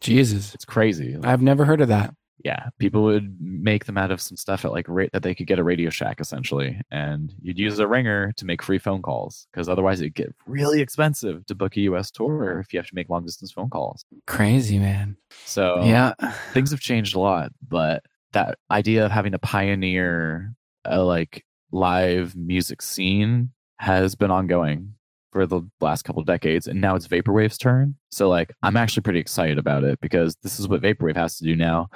Jesus. 0.00 0.54
it's 0.54 0.64
crazy. 0.64 1.16
I've 1.22 1.42
never 1.42 1.64
heard 1.64 1.80
of 1.80 1.88
that. 1.88 2.14
Yeah, 2.42 2.68
people 2.78 3.02
would 3.02 3.36
make 3.38 3.84
them 3.84 3.98
out 3.98 4.10
of 4.10 4.18
some 4.18 4.38
stuff 4.38 4.64
at 4.64 4.72
like 4.72 4.88
rate 4.88 5.10
that 5.12 5.22
they 5.22 5.34
could 5.34 5.46
get 5.46 5.58
a 5.58 5.62
Radio 5.62 5.90
Shack 5.90 6.20
essentially, 6.22 6.80
and 6.90 7.34
you'd 7.42 7.58
use 7.58 7.78
a 7.78 7.86
ringer 7.86 8.32
to 8.38 8.46
make 8.46 8.62
free 8.62 8.78
phone 8.78 9.02
calls 9.02 9.46
because 9.52 9.68
otherwise 9.68 10.00
it'd 10.00 10.14
get 10.14 10.34
really 10.46 10.80
expensive 10.80 11.44
to 11.46 11.54
book 11.54 11.76
a 11.76 11.80
U.S. 11.82 12.10
tour 12.10 12.58
if 12.60 12.72
you 12.72 12.78
have 12.78 12.86
to 12.88 12.94
make 12.94 13.10
long 13.10 13.26
distance 13.26 13.52
phone 13.52 13.68
calls. 13.68 14.06
Crazy, 14.26 14.78
man. 14.78 15.18
So 15.44 15.82
Yeah. 15.84 16.14
things 16.54 16.70
have 16.70 16.80
changed 16.80 17.14
a 17.14 17.20
lot, 17.20 17.52
but 17.68 18.04
that 18.32 18.56
idea 18.70 19.04
of 19.04 19.10
having 19.12 19.32
to 19.32 19.38
pioneer 19.38 20.54
a 20.86 21.02
like 21.02 21.44
live 21.72 22.34
music 22.34 22.80
scene 22.80 23.50
has 23.78 24.14
been 24.14 24.30
ongoing 24.30 24.94
for 25.32 25.46
the 25.46 25.62
last 25.80 26.02
couple 26.02 26.20
of 26.20 26.26
decades 26.26 26.66
and 26.66 26.80
now 26.80 26.94
it's 26.94 27.06
vaporwave's 27.06 27.58
turn. 27.58 27.94
So 28.10 28.28
like 28.28 28.52
i'm 28.62 28.76
actually 28.76 29.02
pretty 29.02 29.20
excited 29.20 29.58
about 29.58 29.84
it 29.84 30.00
because 30.00 30.36
this 30.42 30.58
is 30.58 30.68
what 30.68 30.82
vaporwave 30.82 31.16
has 31.16 31.36
to 31.38 31.44
do 31.44 31.56
now. 31.56 31.88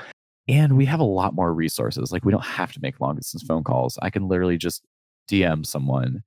And 0.47 0.77
we 0.77 0.85
have 0.87 1.01
a 1.01 1.05
lot 1.05 1.35
more 1.35 1.55
resources. 1.55 2.13
Like 2.13 2.25
we 2.25 2.33
don't 2.33 2.45
have 2.45 2.73
to 2.73 2.81
make 2.83 3.01
long 3.01 3.17
distance 3.17 3.43
phone 3.43 3.65
calls. 3.65 3.99
I 4.03 4.11
can 4.11 4.29
literally 4.29 4.59
just 4.59 4.83
dm 5.31 5.65
someone 5.65 6.23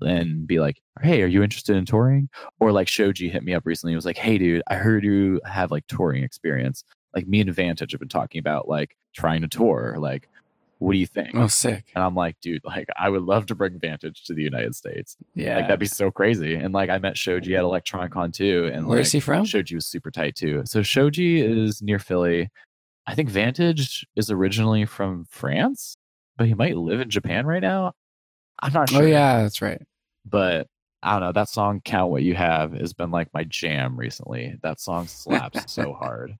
and 0.00 0.44
be 0.46 0.58
like 0.58 0.82
hey 1.02 1.22
are 1.22 1.26
you 1.26 1.42
interested 1.42 1.76
in 1.76 1.86
touring? 1.86 2.28
Or 2.58 2.72
like 2.72 2.88
shoji 2.88 3.28
hit 3.28 3.44
me 3.44 3.54
up 3.54 3.64
recently 3.66 3.92
and 3.92 3.96
was 3.96 4.06
like 4.06 4.18
hey 4.18 4.38
dude 4.38 4.62
i 4.68 4.74
heard 4.74 5.04
you 5.04 5.40
have 5.44 5.70
like 5.70 5.86
touring 5.86 6.24
experience. 6.24 6.84
Like 7.14 7.26
me 7.26 7.40
and 7.40 7.52
Vantage 7.52 7.92
have 7.92 8.00
been 8.00 8.08
talking 8.08 8.38
about 8.38 8.68
like 8.68 8.96
trying 9.14 9.42
to 9.42 9.48
tour. 9.48 9.96
Like, 9.98 10.28
what 10.80 10.92
do 10.92 10.98
you 10.98 11.06
think? 11.06 11.30
Oh, 11.34 11.46
sick. 11.46 11.92
And 11.94 12.02
I'm 12.02 12.14
like, 12.14 12.40
dude, 12.40 12.64
like 12.64 12.88
I 12.98 13.10
would 13.10 13.22
love 13.22 13.44
to 13.46 13.54
bring 13.54 13.78
Vantage 13.78 14.24
to 14.24 14.34
the 14.34 14.42
United 14.42 14.74
States. 14.74 15.14
Yeah. 15.34 15.56
Like 15.56 15.66
that'd 15.66 15.78
be 15.78 15.86
so 15.86 16.10
crazy. 16.10 16.54
And 16.54 16.72
like 16.72 16.88
I 16.88 16.96
met 16.98 17.18
Shoji 17.18 17.54
at 17.54 17.64
Electronicon 17.64 18.32
too. 18.32 18.70
And 18.72 18.86
Where's 18.86 19.08
like, 19.08 19.12
he 19.12 19.20
from? 19.20 19.44
Shoji 19.44 19.74
was 19.74 19.86
super 19.86 20.10
tight 20.10 20.36
too. 20.36 20.62
So 20.64 20.82
Shoji 20.82 21.42
is 21.42 21.82
near 21.82 21.98
Philly. 21.98 22.48
I 23.06 23.14
think 23.14 23.28
Vantage 23.28 24.06
is 24.16 24.30
originally 24.30 24.86
from 24.86 25.26
France, 25.28 25.98
but 26.38 26.46
he 26.46 26.54
might 26.54 26.78
live 26.78 27.00
in 27.00 27.10
Japan 27.10 27.46
right 27.46 27.62
now. 27.62 27.92
I'm 28.62 28.72
not 28.72 28.90
oh, 28.90 28.94
sure. 28.94 29.02
Oh, 29.02 29.06
yeah, 29.06 29.42
that's 29.42 29.60
right. 29.60 29.82
But 30.24 30.66
I 31.02 31.12
don't 31.12 31.20
know. 31.20 31.32
That 31.32 31.50
song 31.50 31.82
"Count 31.84 32.10
What 32.10 32.22
You 32.22 32.34
Have" 32.34 32.72
has 32.72 32.94
been 32.94 33.10
like 33.10 33.28
my 33.34 33.44
jam 33.44 33.98
recently. 33.98 34.56
That 34.62 34.80
song 34.80 35.08
slaps 35.08 35.72
so 35.72 35.92
hard. 36.00 36.36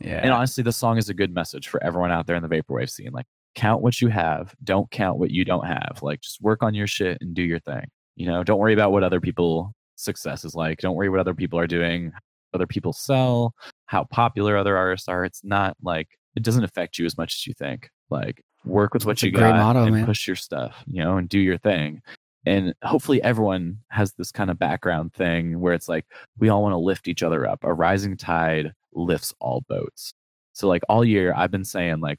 Yeah. 0.00 0.20
And 0.22 0.32
honestly, 0.32 0.64
the 0.64 0.72
song 0.72 0.98
is 0.98 1.08
a 1.08 1.14
good 1.14 1.32
message 1.32 1.68
for 1.68 1.82
everyone 1.82 2.10
out 2.10 2.26
there 2.26 2.36
in 2.36 2.42
the 2.42 2.48
vaporwave 2.48 2.90
scene. 2.90 3.12
Like, 3.12 3.26
count 3.56 3.82
what 3.82 4.00
you 4.00 4.08
have. 4.08 4.54
Don't 4.62 4.88
count 4.92 5.18
what 5.18 5.32
you 5.32 5.44
don't 5.44 5.66
have. 5.66 5.98
Like, 6.02 6.20
just 6.20 6.40
work 6.40 6.62
on 6.62 6.74
your 6.74 6.86
shit 6.86 7.18
and 7.20 7.34
do 7.34 7.42
your 7.42 7.58
thing. 7.58 7.86
You 8.14 8.26
know, 8.26 8.44
don't 8.44 8.60
worry 8.60 8.74
about 8.74 8.92
what 8.92 9.02
other 9.02 9.20
people 9.20 9.72
success 9.96 10.44
is 10.44 10.54
like. 10.54 10.78
Don't 10.78 10.94
worry 10.94 11.08
what 11.08 11.18
other 11.20 11.34
people 11.34 11.58
are 11.58 11.66
doing. 11.66 12.12
other 12.54 12.66
people 12.66 12.92
sell, 12.92 13.54
how 13.86 14.04
popular 14.04 14.56
other 14.56 14.76
artists 14.76 15.08
are. 15.08 15.24
It's 15.24 15.42
not 15.44 15.76
like 15.82 16.08
it 16.34 16.42
doesn't 16.42 16.64
affect 16.64 16.98
you 16.98 17.06
as 17.06 17.16
much 17.16 17.34
as 17.34 17.46
you 17.46 17.54
think. 17.54 17.88
Like 18.10 18.42
work 18.64 18.94
with 18.94 19.06
what 19.06 19.12
That's 19.16 19.22
you 19.24 19.32
got 19.32 19.56
motto, 19.56 19.84
and 19.84 19.94
man. 19.94 20.06
push 20.06 20.26
your 20.26 20.36
stuff, 20.36 20.82
you 20.86 21.02
know, 21.02 21.16
and 21.16 21.28
do 21.28 21.38
your 21.38 21.58
thing. 21.58 22.00
And 22.44 22.74
hopefully 22.84 23.22
everyone 23.22 23.78
has 23.90 24.12
this 24.12 24.30
kind 24.30 24.50
of 24.50 24.58
background 24.58 25.12
thing 25.14 25.60
where 25.60 25.74
it's 25.74 25.88
like 25.88 26.06
we 26.38 26.48
all 26.48 26.62
want 26.62 26.72
to 26.74 26.78
lift 26.78 27.08
each 27.08 27.22
other 27.22 27.46
up. 27.46 27.60
A 27.64 27.72
rising 27.74 28.16
tide 28.16 28.72
lifts 28.94 29.34
all 29.40 29.64
boats. 29.68 30.12
So 30.52 30.68
like 30.68 30.82
all 30.88 31.04
year 31.04 31.34
I've 31.36 31.50
been 31.50 31.64
saying 31.64 32.00
like 32.00 32.18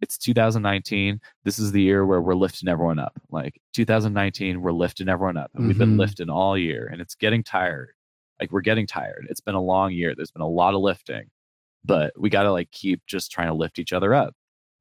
it's 0.00 0.16
2019. 0.18 1.20
This 1.44 1.58
is 1.58 1.72
the 1.72 1.82
year 1.82 2.06
where 2.06 2.20
we're 2.20 2.34
lifting 2.34 2.68
everyone 2.68 2.98
up. 2.98 3.20
Like 3.30 3.60
2019, 3.74 4.60
we're 4.60 4.72
lifting 4.72 5.08
everyone 5.08 5.36
up. 5.36 5.50
And 5.54 5.66
we've 5.66 5.78
been 5.78 5.96
Mhm. 5.96 5.98
lifting 5.98 6.30
all 6.30 6.56
year 6.56 6.88
and 6.92 7.00
it's 7.00 7.14
getting 7.14 7.42
tired. 7.42 7.90
Like 8.40 8.52
we're 8.52 8.60
getting 8.60 8.86
tired. 8.86 9.26
It's 9.30 9.40
been 9.40 9.54
a 9.56 9.60
long 9.60 9.92
year. 9.92 10.14
There's 10.14 10.30
been 10.30 10.42
a 10.42 10.48
lot 10.48 10.74
of 10.74 10.80
lifting. 10.80 11.24
But 11.84 12.12
we 12.16 12.30
got 12.30 12.42
to 12.44 12.52
like 12.52 12.70
keep 12.70 13.02
just 13.06 13.30
trying 13.32 13.48
to 13.48 13.54
lift 13.54 13.78
each 13.78 13.92
other 13.92 14.14
up. 14.14 14.34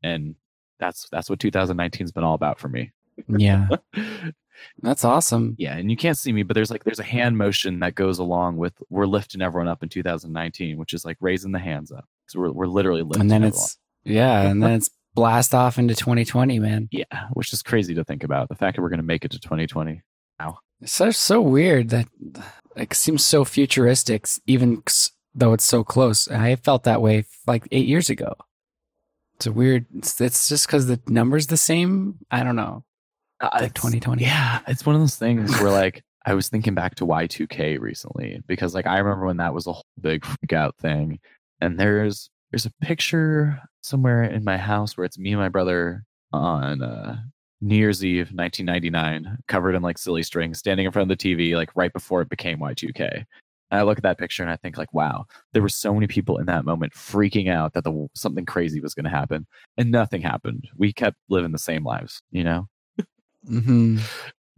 And 0.04 0.36
that's 0.80 1.08
that's 1.12 1.30
what 1.30 1.40
2019's 1.40 2.12
been 2.12 2.24
all 2.24 2.36
about 2.36 2.60
for 2.60 2.70
me. 2.70 2.92
Yeah. 3.28 3.68
That's 4.82 5.06
awesome. 5.06 5.56
Yeah, 5.60 5.78
and 5.78 5.92
you 5.92 5.98
can't 5.98 6.18
see 6.18 6.32
me, 6.34 6.42
but 6.44 6.56
there's 6.56 6.72
like 6.72 6.84
there's 6.84 7.00
a 7.00 7.04
hand 7.04 7.38
motion 7.38 7.80
that 7.82 7.94
goes 7.94 8.18
along 8.18 8.58
with 8.58 8.74
we're 8.90 9.06
lifting 9.06 9.42
everyone 9.42 9.68
up 9.68 9.84
in 9.84 9.90
2019, 9.90 10.78
which 10.78 10.94
is 10.94 11.06
like 11.06 11.18
raising 11.20 11.52
the 11.52 11.60
hands 11.60 11.92
up. 11.92 12.06
So 12.28 12.40
we're 12.40 12.52
we're 12.52 12.66
literally 12.68 13.04
lifting 13.04 13.22
And 13.22 13.30
then 13.32 13.44
everyone. 13.44 13.54
it's 13.54 13.78
yeah, 14.04 14.42
and 14.50 14.62
then 14.64 14.72
it's 14.72 14.90
blast 15.18 15.56
off 15.56 15.80
into 15.80 15.96
2020, 15.96 16.60
man. 16.60 16.88
yeah, 16.92 17.04
which 17.34 17.52
is 17.52 17.64
crazy 17.64 17.96
to 17.96 18.04
think 18.04 18.24
about. 18.24 18.50
The 18.50 18.56
fact 18.56 18.76
that 18.76 18.84
we're 18.84 18.90
going 18.90 19.00
to 19.00 19.04
make 19.06 19.26
it 19.26 19.32
to 19.32 19.40
2020. 19.40 20.04
It's 20.80 20.94
so 20.94 21.10
so 21.10 21.42
weird 21.42 21.90
that 21.90 22.08
like 22.76 22.94
seems 22.94 23.26
so 23.26 23.44
futuristic, 23.44 24.28
even 24.46 24.84
though 25.34 25.54
it's 25.54 25.64
so 25.64 25.84
close. 25.84 26.28
I 26.28 26.56
felt 26.56 26.84
that 26.84 27.02
way 27.02 27.26
like 27.48 27.68
eight 27.72 27.88
years 27.88 28.12
ago. 28.12 28.36
It's 29.38 29.48
a 29.48 29.52
weird. 29.52 29.88
It's, 29.96 30.22
it's 30.22 30.48
just 30.48 30.68
because 30.68 30.86
the 30.86 31.00
number's 31.08 31.48
the 31.48 31.58
same. 31.58 32.20
I 32.30 32.44
don't 32.44 32.56
know. 32.56 32.84
Uh, 33.42 33.50
Like 33.54 33.74
2020. 33.74 34.22
Yeah, 34.22 34.60
it's 34.68 34.86
one 34.86 34.94
of 34.94 35.02
those 35.02 35.16
things 35.16 35.60
where 35.60 35.72
like 35.72 36.04
I 36.28 36.36
was 36.36 36.48
thinking 36.48 36.76
back 36.76 36.94
to 36.96 37.08
Y2K 37.08 37.80
recently 37.80 38.44
because 38.46 38.76
like 38.76 38.86
I 38.86 39.00
remember 39.00 39.26
when 39.26 39.38
that 39.38 39.56
was 39.56 39.66
a 39.66 39.74
whole 39.74 39.86
big 40.00 40.24
freak 40.26 40.54
out 40.54 40.76
thing. 40.78 41.20
And 41.60 41.80
there's 41.80 42.30
there's 42.52 42.66
a 42.66 42.72
picture 42.82 43.60
somewhere 43.82 44.24
in 44.24 44.44
my 44.44 44.58
house 44.58 44.98
where 44.98 45.06
it's 45.06 45.18
me 45.18 45.32
and 45.32 45.40
my 45.40 45.50
brother 45.50 46.04
on 46.34 46.82
uh 46.82 47.18
New 47.62 47.76
Year's 47.76 48.06
Eve 48.06 48.32
1999 48.34 49.38
covered 49.48 49.76
in 49.76 49.82
like 49.82 49.98
silly 49.98 50.22
string 50.24 50.54
standing 50.54 50.86
in 50.86 50.92
front 50.92 51.12
of 51.12 51.18
the 51.18 51.22
TV 51.22 51.56
like 51.56 51.70
right 51.76 51.92
before 51.92 52.22
it 52.22 52.30
became 52.30 52.60
Y2K. 52.60 53.26
And 53.72 53.80
I 53.80 53.84
look 53.84 53.98
at 53.98 54.04
that 54.04 54.20
picture 54.20 54.44
and 54.44 54.52
I 54.52 54.58
think 54.58 54.78
like 54.78 54.94
wow, 54.94 55.26
there 55.54 55.62
were 55.62 55.70
so 55.70 55.94
many 55.94 56.08
people 56.08 56.38
in 56.38 56.46
that 56.46 56.66
moment 56.66 56.94
freaking 56.94 57.50
out 57.50 57.74
that 57.74 57.84
the 57.84 58.08
something 58.16 58.46
crazy 58.46 58.80
was 58.80 58.94
going 58.94 59.06
to 59.06 59.10
happen 59.10 59.48
and 59.78 59.92
nothing 59.92 60.22
happened. 60.22 60.68
We 60.78 60.94
kept 60.94 61.18
living 61.30 61.52
the 61.52 61.58
same 61.58 61.84
lives, 61.84 62.22
you 62.32 62.44
know? 62.44 62.68
hmm 63.48 63.98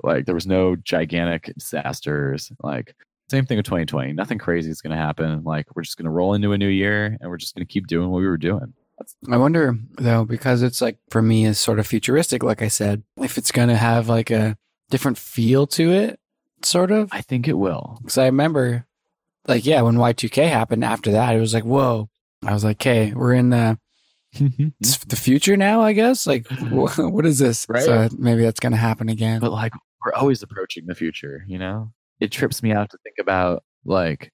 Like 0.04 0.26
there 0.26 0.36
was 0.36 0.48
no 0.48 0.76
gigantic 0.78 1.52
disasters. 1.58 2.52
Like 2.64 2.96
same 3.30 3.46
thing 3.46 3.58
with 3.58 3.66
2020. 3.66 4.14
Nothing 4.14 4.38
crazy 4.38 4.70
is 4.70 4.82
going 4.82 4.92
to 4.92 4.98
happen. 4.98 5.44
Like 5.44 5.68
we're 5.76 5.84
just 5.84 5.98
going 5.98 6.06
to 6.06 6.12
roll 6.12 6.34
into 6.34 6.52
a 6.52 6.58
new 6.58 6.68
year 6.68 7.18
and 7.20 7.30
we're 7.30 7.38
just 7.38 7.56
going 7.56 7.66
to 7.66 7.72
keep 7.72 7.88
doing 7.88 8.10
what 8.10 8.20
we 8.20 8.28
were 8.28 8.38
doing. 8.38 8.74
I 9.32 9.38
wonder 9.38 9.78
though, 9.96 10.26
because 10.26 10.62
it's 10.62 10.82
like 10.82 10.98
for 11.10 11.22
me 11.22 11.46
is 11.46 11.60
sort 11.60 11.80
of 11.80 11.88
futuristic, 11.88 12.44
like 12.44 12.62
I 12.62 12.68
said, 12.68 13.04
if 13.18 13.38
it's 13.38 13.52
gonna 13.52 13.76
have 13.76 14.10
like 14.10 14.30
a 14.30 14.58
different 14.90 15.18
feel 15.18 15.68
to 15.68 15.92
it, 15.92 16.20
sort 16.64 16.92
of. 16.92 17.10
I 17.12 17.22
think 17.22 17.48
it 17.48 17.54
will. 17.54 18.00
Because 18.02 18.18
I 18.18 18.26
remember, 18.26 18.86
like, 19.48 19.66
yeah, 19.66 19.82
when 19.82 19.96
Y2K 19.96 20.50
happened 20.50 20.84
after 20.84 21.12
that, 21.12 21.36
it 21.36 21.40
was 21.40 21.54
like, 21.54 21.64
whoa. 21.64 22.10
I 22.46 22.54
was 22.54 22.64
like, 22.64 22.78
okay, 22.78 23.14
we're 23.14 23.34
in 23.34 23.50
the 23.50 23.80
the 24.34 25.16
future 25.16 25.58
now, 25.58 25.82
I 25.82 25.94
guess. 25.94 26.28
Like, 26.28 26.48
what 26.70 27.26
is 27.26 27.40
this? 27.40 27.66
Right. 27.70 27.84
So 27.84 28.10
maybe 28.18 28.44
that's 28.44 28.60
gonna 28.60 28.78
happen 28.78 29.10
again. 29.10 29.40
but 29.40 29.52
like 29.52 29.74
we're 30.06 30.14
always 30.14 30.44
approaching 30.44 30.86
the 30.88 30.96
future, 30.96 31.44
you 31.48 31.60
know? 31.60 31.92
It 32.20 32.32
trips 32.32 32.62
me 32.64 32.72
out 32.72 32.90
to 32.92 32.98
think 33.04 33.16
about 33.20 33.64
like 33.86 34.32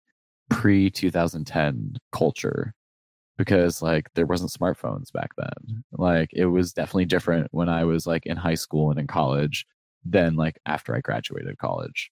pre 0.49 0.89
2010 0.89 1.97
culture 2.11 2.73
because 3.37 3.81
like 3.81 4.09
there 4.15 4.25
wasn't 4.25 4.51
smartphones 4.51 5.11
back 5.11 5.31
then. 5.37 5.83
Like 5.91 6.29
it 6.33 6.45
was 6.45 6.73
definitely 6.73 7.05
different 7.05 7.47
when 7.51 7.69
I 7.69 7.83
was 7.83 8.07
like 8.07 8.25
in 8.25 8.37
high 8.37 8.55
school 8.55 8.91
and 8.91 8.99
in 8.99 9.07
college 9.07 9.65
than 10.05 10.35
like 10.35 10.59
after 10.65 10.95
I 10.95 11.01
graduated 11.01 11.57
college. 11.57 12.11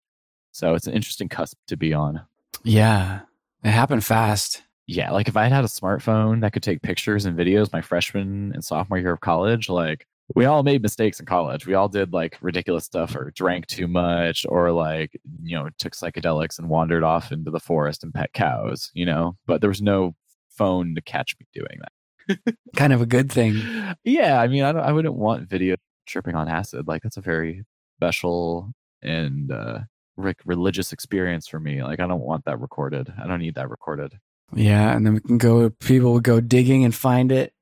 So 0.51 0.73
it's 0.75 0.87
an 0.87 0.93
interesting 0.93 1.29
cusp 1.29 1.57
to 1.67 1.77
be 1.77 1.93
on. 1.93 2.21
Yeah, 2.63 3.21
it 3.63 3.71
happened 3.71 4.03
fast. 4.05 4.63
yeah, 4.87 5.11
like 5.11 5.27
if 5.27 5.37
I 5.37 5.43
had 5.43 5.51
had 5.51 5.63
a 5.63 5.67
smartphone 5.67 6.41
that 6.41 6.53
could 6.53 6.63
take 6.63 6.81
pictures 6.81 7.25
and 7.25 7.37
videos 7.37 7.71
my 7.71 7.81
freshman 7.81 8.51
and 8.53 8.63
sophomore 8.63 8.99
year 8.99 9.13
of 9.13 9.21
college, 9.21 9.69
like 9.69 10.05
we 10.35 10.45
all 10.45 10.63
made 10.63 10.81
mistakes 10.81 11.19
in 11.19 11.25
college. 11.25 11.67
We 11.67 11.73
all 11.73 11.89
did 11.89 12.13
like 12.13 12.37
ridiculous 12.41 12.85
stuff 12.85 13.15
or 13.15 13.31
drank 13.35 13.67
too 13.67 13.87
much 13.87 14.45
or 14.47 14.71
like, 14.71 15.19
you 15.43 15.57
know, 15.57 15.69
took 15.77 15.93
psychedelics 15.93 16.57
and 16.59 16.69
wandered 16.69 17.03
off 17.03 17.31
into 17.31 17.51
the 17.51 17.59
forest 17.59 18.03
and 18.03 18.13
pet 18.13 18.33
cows, 18.33 18.89
you 18.93 19.05
know, 19.05 19.37
but 19.45 19.61
there 19.61 19.69
was 19.69 19.81
no 19.81 20.15
phone 20.49 20.95
to 20.95 21.01
catch 21.01 21.35
me 21.39 21.45
doing 21.53 21.79
that. 21.81 22.55
Kind 22.75 22.93
of 22.93 23.01
a 23.01 23.05
good 23.05 23.31
thing. 23.31 23.61
Yeah, 24.03 24.39
I 24.39 24.47
mean, 24.47 24.63
I, 24.63 24.71
don't, 24.71 24.83
I 24.83 24.91
wouldn't 24.91 25.15
want 25.15 25.49
video 25.49 25.75
tripping 26.05 26.35
on 26.35 26.47
acid. 26.47 26.87
Like 26.87 27.03
that's 27.03 27.17
a 27.17 27.21
very 27.21 27.63
special 27.97 28.73
and 29.01 29.51
uh, 29.51 29.79
re- 30.15 30.33
religious 30.45 30.93
experience 30.93 31.47
for 31.47 31.59
me. 31.59 31.83
Like 31.83 31.99
I 31.99 32.07
don't 32.07 32.21
want 32.21 32.45
that 32.45 32.59
recorded. 32.59 33.13
I 33.21 33.27
don't 33.27 33.39
need 33.39 33.55
that 33.55 33.69
recorded. 33.69 34.17
Yeah, 34.55 34.95
and 34.95 35.05
then 35.05 35.15
we 35.15 35.19
can 35.19 35.37
go. 35.37 35.69
People 35.69 36.13
would 36.13 36.23
go 36.23 36.39
digging 36.39 36.83
and 36.83 36.93
find 36.93 37.31
it. 37.31 37.53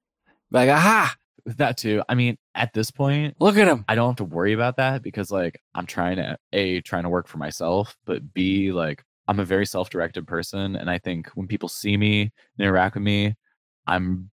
Like, 0.51 0.69
aha! 0.69 1.15
That 1.45 1.77
too. 1.77 2.03
I 2.09 2.15
mean, 2.15 2.37
at 2.55 2.73
this 2.73 2.91
point, 2.91 3.35
Look 3.39 3.57
at 3.57 3.67
him. 3.67 3.85
I 3.87 3.95
don't 3.95 4.09
have 4.09 4.15
to 4.17 4.25
worry 4.25 4.53
about 4.53 4.77
that 4.77 5.03
because 5.03 5.31
like 5.31 5.61
I'm 5.75 5.85
trying 5.85 6.17
to 6.17 6.37
a 6.53 6.81
trying 6.81 7.03
to 7.03 7.09
work 7.09 7.27
for 7.27 7.37
myself, 7.37 7.97
but 8.05 8.33
b 8.33 8.71
like 8.71 9.03
I'm 9.27 9.39
a 9.39 9.45
very 9.45 9.65
self-directed 9.65 10.27
person, 10.27 10.75
and 10.75 10.89
I 10.89 10.97
think 10.97 11.29
when 11.35 11.47
people 11.47 11.69
see 11.69 11.95
me 11.97 12.21
and 12.23 12.31
interact 12.59 12.95
with 12.95 13.03
me, 13.03 13.35
I'm 13.87 14.29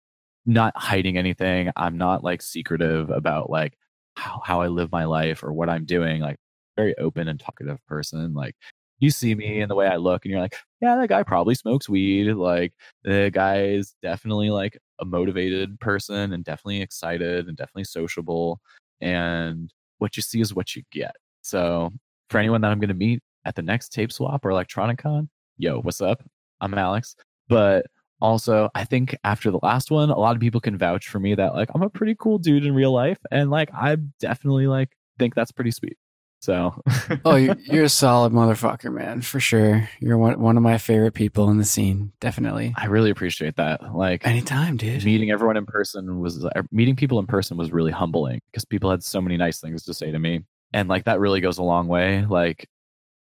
not 0.45 0.73
hiding 0.77 1.17
anything. 1.17 1.71
I'm 1.75 1.97
not 1.97 2.23
like 2.23 2.41
secretive 2.41 3.09
about 3.09 3.49
like 3.49 3.77
how 4.15 4.41
how 4.45 4.61
I 4.61 4.67
live 4.67 4.91
my 4.91 5.05
life 5.05 5.43
or 5.43 5.53
what 5.53 5.69
I'm 5.69 5.85
doing. 5.85 6.21
Like 6.21 6.37
very 6.77 6.95
open 6.97 7.27
and 7.27 7.39
talkative 7.39 7.85
person. 7.87 8.33
Like 8.33 8.55
you 8.99 9.11
see 9.11 9.35
me 9.35 9.61
and 9.61 9.69
the 9.71 9.75
way 9.75 9.87
I 9.87 9.97
look, 9.97 10.25
and 10.25 10.31
you're 10.31 10.41
like, 10.41 10.55
yeah, 10.81 10.95
that 10.97 11.09
guy 11.09 11.23
probably 11.23 11.55
smokes 11.55 11.89
weed. 11.89 12.31
Like 12.33 12.73
the 13.03 13.29
guy 13.33 13.65
is 13.65 13.95
definitely 14.01 14.49
like 14.51 14.77
a 14.99 15.05
motivated 15.05 15.79
person 15.79 16.33
and 16.33 16.43
definitely 16.43 16.81
excited 16.81 17.47
and 17.47 17.57
definitely 17.57 17.85
sociable. 17.85 18.59
And 19.01 19.71
what 19.97 20.17
you 20.17 20.23
see 20.23 20.41
is 20.41 20.53
what 20.53 20.75
you 20.75 20.83
get. 20.91 21.15
So 21.41 21.91
for 22.29 22.37
anyone 22.37 22.61
that 22.61 22.71
I'm 22.71 22.79
going 22.79 22.89
to 22.89 22.93
meet 22.93 23.21
at 23.45 23.55
the 23.55 23.61
next 23.61 23.89
tape 23.89 24.11
swap 24.11 24.45
or 24.45 24.49
electronicon, 24.49 25.27
yo, 25.57 25.81
what's 25.81 26.01
up? 26.01 26.23
I'm 26.61 26.73
Alex. 26.73 27.15
But 27.47 27.85
also, 28.21 28.69
I 28.73 28.85
think 28.85 29.15
after 29.25 29.51
the 29.51 29.59
last 29.63 29.91
one, 29.91 30.09
a 30.09 30.17
lot 30.17 30.35
of 30.35 30.41
people 30.41 30.61
can 30.61 30.77
vouch 30.77 31.09
for 31.09 31.19
me 31.19 31.35
that 31.35 31.55
like 31.55 31.69
I'm 31.75 31.81
a 31.81 31.89
pretty 31.89 32.15
cool 32.17 32.37
dude 32.37 32.65
in 32.65 32.73
real 32.73 32.93
life, 32.93 33.17
and 33.31 33.51
like 33.51 33.69
I 33.73 33.97
definitely 34.19 34.67
like 34.67 34.95
think 35.19 35.35
that's 35.35 35.51
pretty 35.51 35.71
sweet. 35.71 35.97
So, 36.43 36.75
Oh, 37.23 37.35
you're, 37.37 37.85
a 37.85 37.89
solid 37.89 38.33
motherfucker, 38.33 38.93
man, 38.93 39.21
for 39.21 39.39
sure. 39.39 39.87
You're 40.01 40.17
one 40.17 40.41
one 40.41 40.57
of 40.57 40.63
my 40.63 40.77
favorite 40.77 41.13
people 41.13 41.49
in 41.49 41.57
the 41.57 41.63
scene, 41.63 42.11
definitely. 42.19 42.73
I 42.75 42.87
really 42.87 43.11
appreciate 43.11 43.55
that. 43.55 43.95
Like 43.95 44.27
Anytime, 44.27 44.75
dude. 44.75 45.05
meeting 45.05 45.31
everyone 45.31 45.55
in 45.55 45.65
person 45.65 46.19
was 46.19 46.43
uh, 46.43 46.49
meeting 46.69 46.97
people 46.97 47.17
in 47.19 47.27
person 47.27 47.55
was 47.55 47.71
really 47.71 47.93
humbling 47.93 48.41
because 48.51 48.65
people 48.65 48.91
had 48.91 49.05
so 49.05 49.21
many 49.21 49.37
nice 49.37 49.61
things 49.61 49.83
to 49.85 49.93
say 49.93 50.11
to 50.11 50.19
me, 50.19 50.41
and 50.73 50.89
like 50.89 51.05
that 51.05 51.21
really 51.21 51.39
goes 51.39 51.59
a 51.59 51.63
long 51.63 51.87
way. 51.87 52.25
Like 52.25 52.67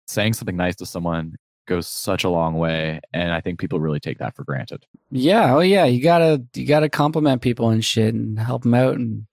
saying 0.08 0.34
something 0.34 0.58
nice 0.58 0.78
to 0.78 0.88
someone 0.88 1.36
goes 1.68 1.88
such 1.88 2.24
a 2.24 2.30
long 2.30 2.56
way, 2.56 3.02
and 3.14 3.32
I 3.32 3.40
think 3.40 3.60
people 3.60 3.80
really 3.80 4.00
take 4.00 4.18
that 4.18 4.36
for 4.36 4.44
granted. 4.44 4.84
Yeah, 5.12 5.54
oh 5.54 5.60
yeah, 5.60 5.86
you 5.86 6.02
gotta 6.02 6.44
you 6.56 6.66
gotta 6.66 6.90
compliment 6.90 7.44
people 7.44 7.70
and 7.70 7.86
shit 7.86 8.16
and 8.16 8.40
help 8.40 8.64
them 8.64 8.74
out, 8.74 8.96
and 8.96 9.28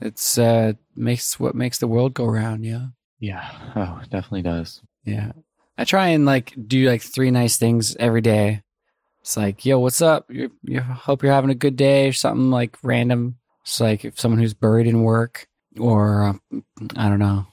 it's 0.00 0.38
uh 0.38 0.72
makes 0.94 1.38
what 1.40 1.54
makes 1.54 1.78
the 1.78 1.86
world 1.88 2.14
go 2.14 2.24
round. 2.26 2.64
Yeah, 2.64 2.86
Yeah, 3.20 3.50
oh, 3.76 4.00
it 4.02 4.10
definitely 4.10 4.42
does. 4.42 4.82
yeah. 5.04 5.32
I 5.78 5.84
try 5.84 6.08
and 6.08 6.24
like 6.24 6.54
do 6.66 6.88
like 6.88 7.02
three 7.02 7.30
nice 7.30 7.58
things 7.58 7.96
every 7.96 8.22
day. 8.22 8.62
It's 9.20 9.36
like, 9.36 9.66
yo, 9.66 9.78
what's 9.78 10.00
up? 10.00 10.24
You, 10.30 10.50
you 10.62 10.80
hope 10.80 11.22
you're 11.22 11.32
having 11.32 11.50
a 11.50 11.54
good 11.54 11.76
day 11.76 12.08
or 12.08 12.12
something 12.14 12.50
like 12.50 12.76
random. 12.82 13.36
It's 13.62 13.78
like 13.80 14.04
if 14.04 14.18
someone 14.18 14.40
who's 14.40 14.54
buried 14.54 14.86
in 14.86 15.02
work 15.02 15.46
or 15.78 16.22
uh, 16.24 16.32
I 16.96 17.08
don't 17.10 17.18
know. 17.18 17.46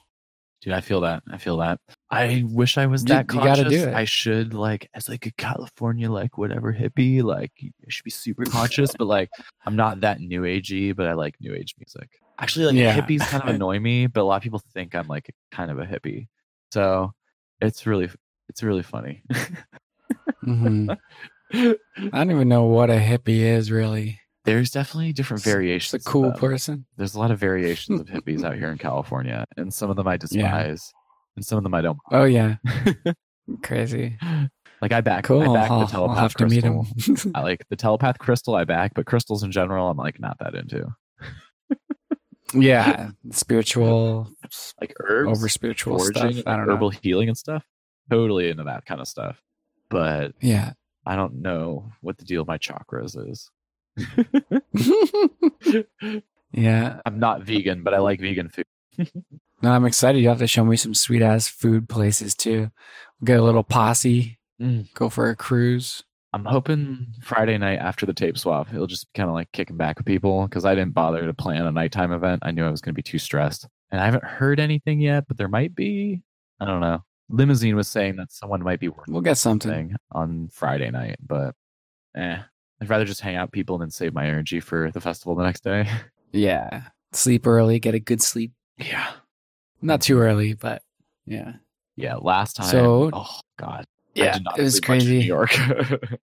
Dude, 0.62 0.72
I 0.72 0.80
feel 0.80 1.02
that. 1.02 1.22
I 1.30 1.36
feel 1.36 1.58
that. 1.58 1.80
I 2.10 2.44
wish 2.46 2.78
I 2.78 2.86
was 2.86 3.02
You- 3.02 3.08
that 3.08 3.26
you 3.30 3.40
conscious. 3.40 3.64
gotta 3.64 3.68
do 3.68 3.88
it. 3.88 3.94
I 3.94 4.04
should 4.06 4.54
like 4.54 4.88
as 4.94 5.08
like 5.10 5.26
a 5.26 5.32
California 5.32 6.10
like 6.10 6.38
whatever 6.38 6.72
hippie, 6.72 7.22
like 7.22 7.52
I 7.62 7.68
should 7.88 8.04
be 8.04 8.10
super 8.10 8.44
conscious, 8.46 8.92
but 8.98 9.06
like 9.06 9.28
I'm 9.66 9.76
not 9.76 10.00
that 10.00 10.20
new 10.20 10.42
agey, 10.42 10.96
but 10.96 11.06
I 11.08 11.12
like 11.12 11.34
new 11.40 11.52
age 11.54 11.74
music. 11.78 12.08
Actually, 12.38 12.66
like 12.66 12.74
Yeah. 12.76 12.98
hippies 13.00 13.20
kind 13.20 13.42
of 13.42 13.48
annoy 13.54 13.78
me, 13.78 14.06
but 14.06 14.22
a 14.22 14.24
lot 14.24 14.36
of 14.36 14.42
people 14.42 14.60
think 14.72 14.94
I'm 14.94 15.06
like 15.08 15.32
kind 15.50 15.70
of 15.70 15.78
a 15.78 15.86
hippie. 15.86 16.28
So 16.72 17.12
it's 17.60 17.86
really 17.86 18.10
it's 18.48 18.62
really 18.62 18.82
funny. 18.82 19.22
hmm 20.42 20.90
I 21.52 21.74
don't 22.12 22.30
even 22.32 22.48
know 22.48 22.64
what 22.64 22.90
a 22.90 22.94
hippie 22.98 23.40
is 23.40 23.70
really. 23.70 24.20
There's 24.44 24.70
definitely 24.70 25.12
different 25.12 25.42
It's- 25.42 25.52
variations. 25.54 25.94
It's 25.94 26.06
a 26.06 26.10
cool 26.10 26.32
person. 26.32 26.84
There's 26.96 27.14
a 27.14 27.18
lot 27.20 27.30
of 27.30 27.38
variations 27.38 28.00
of 28.00 28.08
hippies 28.08 28.42
out 28.44 28.56
here 28.56 28.70
in 28.70 28.78
California, 28.78 29.44
and 29.56 29.72
some 29.72 29.88
of 29.90 29.96
them 29.96 30.06
I 30.08 30.16
despise, 30.16 30.92
and 31.36 31.44
some 31.44 31.56
of 31.58 31.64
them 31.64 31.74
I 31.74 31.80
don't. 31.80 31.98
Oh 32.10 32.24
yeah, 32.24 32.56
crazy. 33.62 34.18
Like 34.82 34.92
I 34.92 35.00
back, 35.00 35.24
Cool. 35.24 35.42
I 35.50 35.54
back 35.54 35.70
I'll, 35.70 35.78
the 35.78 35.84
I'll 35.84 35.88
telepath 35.90 36.18
have 36.18 36.34
to 36.34 36.46
meet 36.46 36.62
crystal. 36.64 37.24
him. 37.24 37.32
I 37.34 37.40
like 37.42 37.64
the 37.70 37.76
telepath 37.76 38.18
crystal. 38.18 38.54
I 38.54 38.64
back, 38.64 38.92
but 38.94 39.06
crystals 39.06 39.42
in 39.42 39.50
general, 39.52 39.88
I'm 39.88 39.96
like 39.96 40.20
not 40.20 40.38
that 40.40 40.54
into. 40.54 40.88
Yeah, 42.54 43.10
spiritual, 43.30 44.30
Like 44.80 44.94
herbs, 45.00 45.38
over 45.38 45.48
spiritual 45.48 45.98
stuff. 45.98 46.34
I 46.46 46.56
don't 46.56 46.66
know. 46.66 46.74
herbal 46.74 46.90
healing 46.90 47.28
and 47.28 47.36
stuff. 47.38 47.64
Totally 48.10 48.50
into 48.50 48.64
that 48.64 48.84
kind 48.86 49.00
of 49.00 49.08
stuff, 49.08 49.40
but 49.90 50.32
Yeah. 50.40 50.72
I 51.06 51.16
don't 51.16 51.42
know 51.42 51.90
what 52.00 52.16
the 52.16 52.24
deal 52.24 52.40
with 52.40 52.48
my 52.48 52.56
chakras 52.58 53.14
is. 53.30 53.50
yeah. 56.52 57.00
I'm 57.04 57.18
not 57.18 57.42
vegan, 57.42 57.82
but 57.82 57.94
I 57.94 57.98
like 57.98 58.20
vegan 58.20 58.48
food. 58.48 58.64
No, 59.62 59.70
I'm 59.70 59.86
excited. 59.86 60.20
You 60.20 60.28
have 60.28 60.40
to 60.40 60.46
show 60.46 60.62
me 60.62 60.76
some 60.76 60.92
sweet 60.92 61.22
ass 61.22 61.48
food 61.48 61.88
places 61.88 62.34
too. 62.34 62.70
We'll 63.18 63.26
get 63.26 63.40
a 63.40 63.42
little 63.42 63.62
posse. 63.62 64.38
Mm. 64.60 64.92
Go 64.92 65.08
for 65.08 65.30
a 65.30 65.36
cruise. 65.36 66.02
I'm 66.34 66.44
hoping 66.44 67.06
Friday 67.22 67.56
night 67.58 67.78
after 67.78 68.06
the 68.06 68.12
tape 68.12 68.36
swap, 68.36 68.68
it'll 68.74 68.86
just 68.86 69.12
be 69.12 69.18
kind 69.18 69.28
of 69.28 69.34
like 69.34 69.50
kicking 69.52 69.76
back 69.76 69.98
with 69.98 70.06
people 70.06 70.46
because 70.46 70.64
I 70.64 70.74
didn't 70.74 70.94
bother 70.94 71.24
to 71.24 71.32
plan 71.34 71.64
a 71.66 71.70
nighttime 71.72 72.12
event. 72.12 72.40
I 72.44 72.50
knew 72.50 72.64
I 72.64 72.70
was 72.70 72.80
going 72.80 72.92
to 72.92 72.96
be 72.96 73.02
too 73.02 73.18
stressed. 73.18 73.68
And 73.90 74.00
I 74.00 74.04
haven't 74.04 74.24
heard 74.24 74.58
anything 74.58 75.00
yet, 75.00 75.28
but 75.28 75.36
there 75.36 75.48
might 75.48 75.74
be. 75.74 76.22
I 76.60 76.64
don't 76.66 76.80
know. 76.80 77.04
Limousine 77.30 77.76
was 77.76 77.88
saying 77.88 78.16
that 78.16 78.32
someone 78.32 78.62
might 78.62 78.80
be 78.80 78.88
working 78.88 79.14
We'll 79.14 79.22
get 79.22 79.38
something. 79.38 79.94
on 80.12 80.48
Friday 80.52 80.90
night, 80.90 81.16
but 81.24 81.54
eh. 82.16 82.38
I'd 82.80 82.88
rather 82.90 83.04
just 83.04 83.20
hang 83.20 83.36
out 83.36 83.48
with 83.48 83.52
people 83.52 83.78
than 83.78 83.90
save 83.90 84.12
my 84.12 84.26
energy 84.26 84.58
for 84.60 84.90
the 84.90 85.00
festival 85.00 85.34
the 85.34 85.44
next 85.44 85.62
day. 85.64 85.88
Yeah. 86.32 86.82
Sleep 87.12 87.46
early. 87.46 87.78
Get 87.78 87.94
a 87.94 88.00
good 88.00 88.20
sleep. 88.20 88.50
yeah. 88.76 89.12
Not 89.80 90.00
too 90.02 90.18
early, 90.18 90.54
but 90.54 90.82
yeah. 91.26 91.52
Yeah. 91.94 92.16
Last 92.16 92.54
time. 92.56 92.66
So- 92.70 93.10
oh, 93.12 93.38
God. 93.56 93.84
I 94.16 94.20
Yeah, 94.24 94.32
did 94.34 94.44
not 94.44 94.58
it 94.58 94.62
was 94.62 94.80
crazy. 94.80 95.18
New. 95.18 95.24
York. 95.24 95.50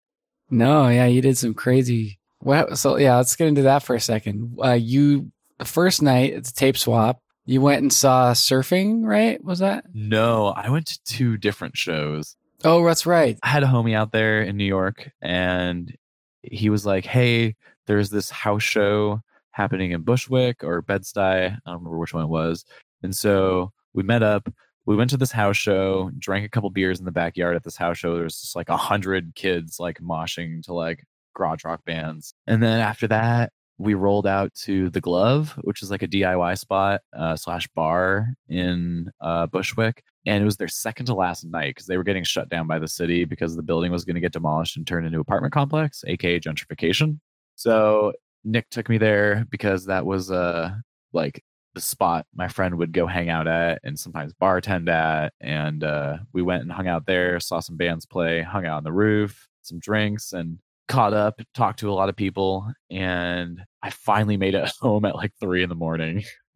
No, 0.49 0.89
yeah, 0.89 1.05
you 1.05 1.21
did 1.21 1.37
some 1.37 1.53
crazy. 1.53 2.19
Well, 2.43 2.75
so 2.75 2.97
yeah, 2.97 3.15
let's 3.15 3.35
get 3.35 3.47
into 3.47 3.61
that 3.63 3.83
for 3.83 3.95
a 3.95 4.01
second. 4.01 4.57
Uh, 4.61 4.71
you 4.73 5.31
the 5.59 5.65
first 5.65 6.01
night 6.01 6.33
it's 6.33 6.49
a 6.49 6.53
tape 6.53 6.77
swap. 6.77 7.19
You 7.45 7.61
went 7.61 7.81
and 7.81 7.93
saw 7.93 8.33
surfing, 8.33 9.05
right? 9.05 9.41
Was 9.43 9.59
that? 9.59 9.85
no, 9.93 10.47
I 10.47 10.69
went 10.69 10.87
to 10.87 11.03
two 11.03 11.37
different 11.37 11.77
shows. 11.77 12.35
Oh, 12.63 12.85
that's 12.85 13.05
right. 13.05 13.39
I 13.41 13.47
had 13.47 13.63
a 13.63 13.67
homie 13.67 13.95
out 13.95 14.11
there 14.11 14.41
in 14.43 14.57
New 14.57 14.65
York, 14.65 15.09
and 15.21 15.95
he 16.43 16.69
was 16.69 16.85
like, 16.85 17.05
"Hey, 17.05 17.55
there's 17.87 18.09
this 18.09 18.29
house 18.29 18.61
show 18.63 19.21
happening 19.51 19.91
in 19.91 20.01
Bushwick 20.01 20.63
or 20.63 20.81
Bed-Stuy. 20.81 21.45
I 21.45 21.49
don't 21.65 21.75
remember 21.79 21.97
which 21.97 22.13
one 22.13 22.25
it 22.25 22.29
was." 22.29 22.65
And 23.03 23.15
so 23.15 23.71
we 23.93 24.03
met 24.03 24.21
up. 24.21 24.47
We 24.85 24.95
went 24.95 25.09
to 25.11 25.17
this 25.17 25.31
house 25.31 25.57
show, 25.57 26.11
drank 26.17 26.45
a 26.45 26.49
couple 26.49 26.69
beers 26.69 26.99
in 26.99 27.05
the 27.05 27.11
backyard 27.11 27.55
at 27.55 27.63
this 27.63 27.77
house 27.77 27.97
show. 27.97 28.15
There 28.15 28.23
was 28.23 28.41
just 28.41 28.55
like 28.55 28.69
a 28.69 28.77
hundred 28.77 29.35
kids 29.35 29.79
like 29.79 29.99
moshing 29.99 30.63
to 30.63 30.73
like 30.73 31.03
garage 31.35 31.63
rock 31.63 31.85
bands. 31.85 32.33
And 32.47 32.61
then 32.61 32.79
after 32.79 33.07
that, 33.07 33.51
we 33.77 33.93
rolled 33.93 34.27
out 34.27 34.53
to 34.53 34.89
the 34.89 35.01
Glove, 35.01 35.57
which 35.61 35.81
is 35.81 35.89
like 35.89 36.03
a 36.03 36.07
DIY 36.07 36.57
spot 36.57 37.01
uh, 37.17 37.35
slash 37.35 37.67
bar 37.69 38.33
in 38.47 39.11
uh, 39.21 39.47
Bushwick 39.47 40.03
and 40.25 40.41
it 40.41 40.45
was 40.45 40.57
their 40.57 40.67
second 40.67 41.07
to 41.07 41.15
last 41.15 41.43
night 41.45 41.71
because 41.71 41.87
they 41.87 41.97
were 41.97 42.03
getting 42.03 42.23
shut 42.23 42.49
down 42.49 42.67
by 42.67 42.79
the 42.79 42.87
city 42.87 43.25
because 43.25 43.55
the 43.55 43.63
building 43.63 43.91
was 43.91 44.05
going 44.05 44.15
to 44.15 44.21
get 44.21 44.33
demolished 44.33 44.77
and 44.77 44.85
turned 44.85 45.05
into 45.05 45.19
apartment 45.19 45.53
complex, 45.53 46.03
aka 46.07 46.39
gentrification. 46.39 47.19
So 47.55 48.13
Nick 48.43 48.69
took 48.69 48.87
me 48.87 48.97
there 48.97 49.45
because 49.49 49.85
that 49.85 50.05
was 50.05 50.31
uh 50.31 50.73
like 51.13 51.43
the 51.73 51.81
spot 51.81 52.25
my 52.33 52.47
friend 52.47 52.77
would 52.77 52.91
go 52.91 53.07
hang 53.07 53.29
out 53.29 53.47
at 53.47 53.79
and 53.83 53.99
sometimes 53.99 54.33
bartend 54.33 54.89
at. 54.89 55.33
And 55.39 55.83
uh, 55.83 56.17
we 56.33 56.41
went 56.41 56.63
and 56.63 56.71
hung 56.71 56.87
out 56.87 57.05
there, 57.05 57.39
saw 57.39 57.59
some 57.59 57.77
bands 57.77 58.05
play, 58.05 58.41
hung 58.41 58.65
out 58.65 58.77
on 58.77 58.83
the 58.83 58.91
roof, 58.91 59.47
some 59.61 59.79
drinks, 59.79 60.33
and 60.33 60.59
caught 60.87 61.13
up, 61.13 61.41
talked 61.53 61.79
to 61.79 61.89
a 61.89 61.93
lot 61.93 62.09
of 62.09 62.15
people. 62.15 62.71
And 62.89 63.61
I 63.81 63.89
finally 63.89 64.37
made 64.37 64.55
it 64.55 64.71
home 64.81 65.05
at 65.05 65.15
like 65.15 65.31
three 65.39 65.63
in 65.63 65.69
the 65.69 65.75
morning. 65.75 66.23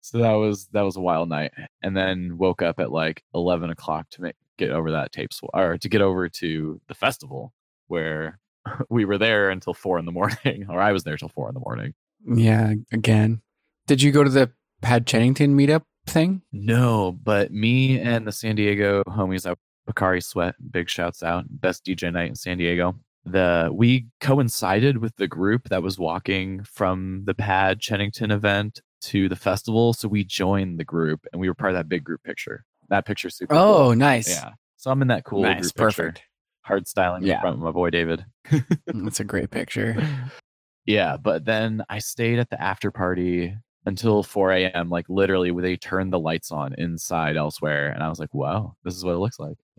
so 0.00 0.18
that 0.18 0.32
was 0.32 0.66
that 0.72 0.82
was 0.82 0.96
a 0.96 1.00
wild 1.00 1.28
night 1.28 1.52
and 1.82 1.96
then 1.96 2.38
woke 2.38 2.62
up 2.62 2.80
at 2.80 2.90
like 2.90 3.22
11 3.34 3.70
o'clock 3.70 4.08
to 4.10 4.22
make 4.22 4.36
get 4.56 4.70
over 4.70 4.90
that 4.90 5.12
tape 5.12 5.32
sw- 5.32 5.44
or 5.54 5.78
to 5.78 5.88
get 5.88 6.00
over 6.00 6.28
to 6.28 6.80
the 6.88 6.94
festival 6.94 7.52
where 7.88 8.38
we 8.90 9.04
were 9.04 9.18
there 9.18 9.50
until 9.50 9.74
four 9.74 9.98
in 9.98 10.04
the 10.04 10.12
morning 10.12 10.66
or 10.68 10.80
i 10.80 10.92
was 10.92 11.04
there 11.04 11.16
till 11.16 11.28
four 11.28 11.48
in 11.48 11.54
the 11.54 11.60
morning 11.60 11.92
Yeah, 12.26 12.74
again. 12.92 13.40
Did 13.86 14.02
you 14.02 14.12
go 14.12 14.22
to 14.24 14.30
the 14.30 14.50
Pad 14.82 15.06
Chennington 15.06 15.54
meetup 15.54 15.82
thing? 16.06 16.42
no 16.50 17.12
but 17.22 17.52
me 17.52 18.00
and 18.00 18.26
the 18.26 18.32
san 18.32 18.56
diego 18.56 19.02
homies 19.06 19.48
at 19.48 19.58
Pocari 19.88 20.22
Sweat, 20.22 20.54
big 20.70 20.88
shouts 20.88 21.22
out, 21.22 21.44
best 21.48 21.84
DJ 21.84 22.12
night 22.12 22.28
in 22.28 22.34
San 22.34 22.58
Diego. 22.58 22.96
The 23.24 23.70
we 23.72 24.06
coincided 24.20 24.98
with 24.98 25.14
the 25.16 25.26
group 25.28 25.68
that 25.68 25.82
was 25.82 25.98
walking 25.98 26.62
from 26.64 27.22
the 27.26 27.34
Pad 27.34 27.80
Chennington 27.80 28.30
event 28.32 28.80
to 29.02 29.28
the 29.28 29.36
festival, 29.36 29.92
so 29.92 30.08
we 30.08 30.24
joined 30.24 30.78
the 30.78 30.84
group 30.84 31.26
and 31.32 31.40
we 31.40 31.48
were 31.48 31.54
part 31.54 31.72
of 31.72 31.76
that 31.76 31.88
big 31.88 32.02
group 32.04 32.22
picture. 32.22 32.64
That 32.88 33.04
picture's 33.04 33.36
super. 33.36 33.54
Oh, 33.54 33.58
cool. 33.58 33.74
Oh, 33.88 33.94
nice. 33.94 34.28
yeah. 34.30 34.50
So 34.76 34.90
I'm 34.90 35.02
in 35.02 35.08
that 35.08 35.24
cool 35.24 35.42
nice. 35.42 35.60
group 35.72 35.74
picture. 35.74 36.02
Perfect. 36.04 36.22
Hard 36.62 36.86
styling 36.88 37.22
Yeah. 37.24 37.36
in 37.36 37.40
front 37.40 37.56
of 37.56 37.62
my 37.62 37.70
boy 37.72 37.90
David. 37.90 38.24
That's 38.86 39.20
a 39.20 39.24
great 39.24 39.50
picture. 39.50 39.96
yeah, 40.86 41.16
but 41.16 41.44
then 41.44 41.82
I 41.88 41.98
stayed 41.98 42.38
at 42.38 42.50
the 42.50 42.60
after 42.60 42.90
party 42.90 43.56
until 43.86 44.22
4 44.22 44.52
a.m. 44.52 44.90
Like 44.90 45.06
literally, 45.08 45.50
they 45.60 45.76
turned 45.76 46.12
the 46.12 46.18
lights 46.18 46.50
on 46.52 46.74
inside 46.78 47.36
elsewhere, 47.36 47.88
and 47.90 48.02
I 48.02 48.08
was 48.08 48.18
like, 48.20 48.34
"Wow, 48.34 48.76
this 48.84 48.94
is 48.94 49.04
what 49.04 49.14
it 49.14 49.18
looks 49.18 49.38
like." 49.38 49.56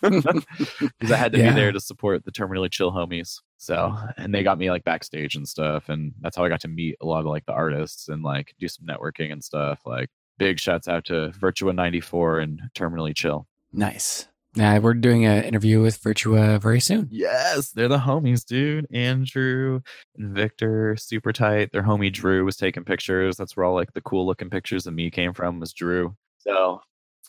Because 0.00 1.10
I 1.10 1.16
had 1.16 1.32
to 1.32 1.38
Yeah. 1.38 1.50
be 1.50 1.54
there 1.54 1.72
to 1.72 1.80
support 1.80 2.24
the 2.24 2.30
terminally 2.32 2.70
chill 2.70 2.92
homies. 2.92 3.40
So, 3.58 3.96
and 4.16 4.34
they 4.34 4.42
got 4.42 4.58
me 4.58 4.70
like 4.70 4.84
backstage 4.84 5.34
and 5.34 5.46
stuff, 5.48 5.88
and 5.88 6.12
that's 6.20 6.36
how 6.36 6.44
I 6.44 6.48
got 6.48 6.60
to 6.62 6.68
meet 6.68 6.96
a 7.00 7.06
lot 7.06 7.20
of 7.20 7.26
like 7.26 7.46
the 7.46 7.52
artists 7.52 8.08
and 8.08 8.22
like 8.22 8.54
do 8.58 8.68
some 8.68 8.86
networking 8.86 9.32
and 9.32 9.42
stuff. 9.42 9.80
Like 9.86 10.08
big 10.38 10.58
shouts 10.58 10.88
out 10.88 11.04
to 11.06 11.32
Virtua 11.40 11.74
94 11.74 12.40
and 12.40 12.60
Terminally 12.74 13.14
Chill. 13.14 13.46
Nice. 13.72 14.28
Yeah, 14.54 14.78
we're 14.78 14.94
doing 14.94 15.24
an 15.24 15.44
interview 15.44 15.80
with 15.80 16.02
Virtua 16.02 16.60
very 16.60 16.80
soon. 16.80 17.08
Yes, 17.10 17.70
they're 17.70 17.88
the 17.88 17.98
homies, 17.98 18.44
dude. 18.44 18.86
Andrew 18.92 19.80
and 20.16 20.34
Victor, 20.34 20.94
super 20.96 21.32
tight. 21.32 21.72
Their 21.72 21.82
homie 21.82 22.12
Drew 22.12 22.44
was 22.44 22.56
taking 22.56 22.84
pictures. 22.84 23.36
That's 23.36 23.56
where 23.56 23.64
all 23.64 23.74
like 23.74 23.94
the 23.94 24.02
cool 24.02 24.26
looking 24.26 24.50
pictures 24.50 24.86
of 24.86 24.92
me 24.92 25.10
came 25.10 25.32
from. 25.32 25.58
Was 25.58 25.72
Drew. 25.72 26.16
So 26.38 26.82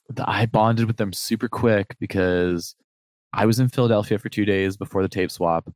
the, 0.09 0.29
I 0.29 0.47
bonded 0.47 0.85
with 0.85 0.97
them 0.97 1.13
super 1.13 1.47
quick 1.47 1.95
because 1.97 2.75
I 3.31 3.45
was 3.45 3.59
in 3.59 3.69
Philadelphia 3.69 4.19
for 4.19 4.27
two 4.27 4.45
days 4.45 4.75
before 4.75 5.01
the 5.01 5.07
tape 5.07 5.31
swap, 5.31 5.69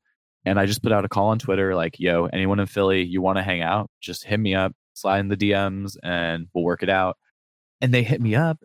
and 0.46 0.60
I 0.60 0.66
just 0.66 0.84
put 0.84 0.92
out 0.92 1.06
a 1.06 1.10
call 1.10 1.30
on 1.30 1.40
Twitter 1.40 1.76
like, 1.76 1.98
"Yo, 1.98 2.26
anyone 2.26 2.60
in 2.60 2.68
Philly, 2.68 3.04
you 3.04 3.22
want 3.22 3.38
to 3.38 3.44
hang 3.44 3.62
out? 3.62 3.90
Just 4.02 4.26
hit 4.26 4.40
me 4.40 4.54
up, 4.54 4.74
slide 4.96 5.20
in 5.20 5.30
the 5.30 5.38
DMs, 5.38 5.96
and 6.04 6.48
we'll 6.54 6.66
work 6.66 6.84
it 6.84 6.90
out." 6.90 7.16
And 7.80 7.94
they 7.94 8.04
hit 8.04 8.20
me 8.20 8.36
up. 8.36 8.58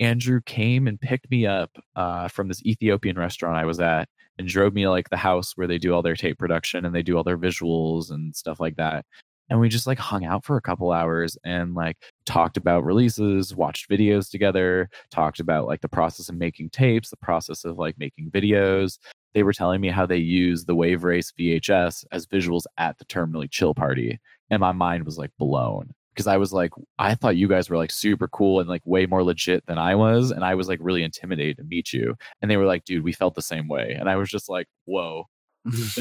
Andrew 0.00 0.40
came 0.44 0.86
and 0.86 1.00
picked 1.00 1.30
me 1.30 1.46
up 1.46 1.70
uh, 1.96 2.28
from 2.28 2.48
this 2.48 2.64
Ethiopian 2.64 3.18
restaurant 3.18 3.56
I 3.56 3.64
was 3.64 3.80
at 3.80 4.08
and 4.38 4.46
drove 4.46 4.74
me 4.74 4.82
to 4.82 4.90
like 4.90 5.10
the 5.10 5.16
house 5.16 5.52
where 5.56 5.66
they 5.66 5.78
do 5.78 5.92
all 5.92 6.02
their 6.02 6.14
tape 6.14 6.38
production 6.38 6.84
and 6.84 6.94
they 6.94 7.02
do 7.02 7.16
all 7.16 7.24
their 7.24 7.38
visuals 7.38 8.10
and 8.10 8.34
stuff 8.34 8.60
like 8.60 8.76
that. 8.76 9.04
And 9.50 9.58
we 9.58 9.68
just 9.68 9.86
like 9.86 9.98
hung 9.98 10.24
out 10.24 10.44
for 10.44 10.56
a 10.56 10.62
couple 10.62 10.92
hours 10.92 11.36
and 11.44 11.74
like 11.74 11.96
talked 12.26 12.56
about 12.56 12.84
releases, 12.84 13.56
watched 13.56 13.88
videos 13.90 14.30
together, 14.30 14.90
talked 15.10 15.40
about 15.40 15.66
like 15.66 15.80
the 15.80 15.88
process 15.88 16.28
of 16.28 16.36
making 16.36 16.70
tapes, 16.70 17.10
the 17.10 17.16
process 17.16 17.64
of 17.64 17.78
like 17.78 17.98
making 17.98 18.30
videos. 18.30 18.98
They 19.34 19.42
were 19.42 19.54
telling 19.54 19.80
me 19.80 19.88
how 19.88 20.06
they 20.06 20.18
use 20.18 20.64
the 20.64 20.74
Wave 20.74 21.02
Race 21.02 21.32
VHS 21.38 22.04
as 22.12 22.26
visuals 22.26 22.64
at 22.76 22.98
the 22.98 23.04
Terminally 23.06 23.50
Chill 23.50 23.74
party. 23.74 24.18
And 24.50 24.60
my 24.60 24.72
mind 24.72 25.04
was 25.04 25.18
like 25.18 25.30
blown 25.38 25.94
because 26.18 26.26
I 26.26 26.36
was 26.36 26.52
like, 26.52 26.72
I 26.98 27.14
thought 27.14 27.36
you 27.36 27.46
guys 27.46 27.70
were 27.70 27.76
like 27.76 27.92
super 27.92 28.26
cool 28.26 28.58
and 28.58 28.68
like 28.68 28.82
way 28.84 29.06
more 29.06 29.22
legit 29.22 29.64
than 29.66 29.78
I 29.78 29.94
was. 29.94 30.32
And 30.32 30.44
I 30.44 30.56
was 30.56 30.66
like 30.66 30.80
really 30.82 31.04
intimidated 31.04 31.58
to 31.58 31.62
meet 31.62 31.92
you. 31.92 32.16
And 32.42 32.50
they 32.50 32.56
were 32.56 32.64
like, 32.64 32.84
dude, 32.84 33.04
we 33.04 33.12
felt 33.12 33.36
the 33.36 33.40
same 33.40 33.68
way. 33.68 33.96
And 33.96 34.10
I 34.10 34.16
was 34.16 34.28
just 34.28 34.48
like, 34.48 34.66
whoa, 34.84 35.28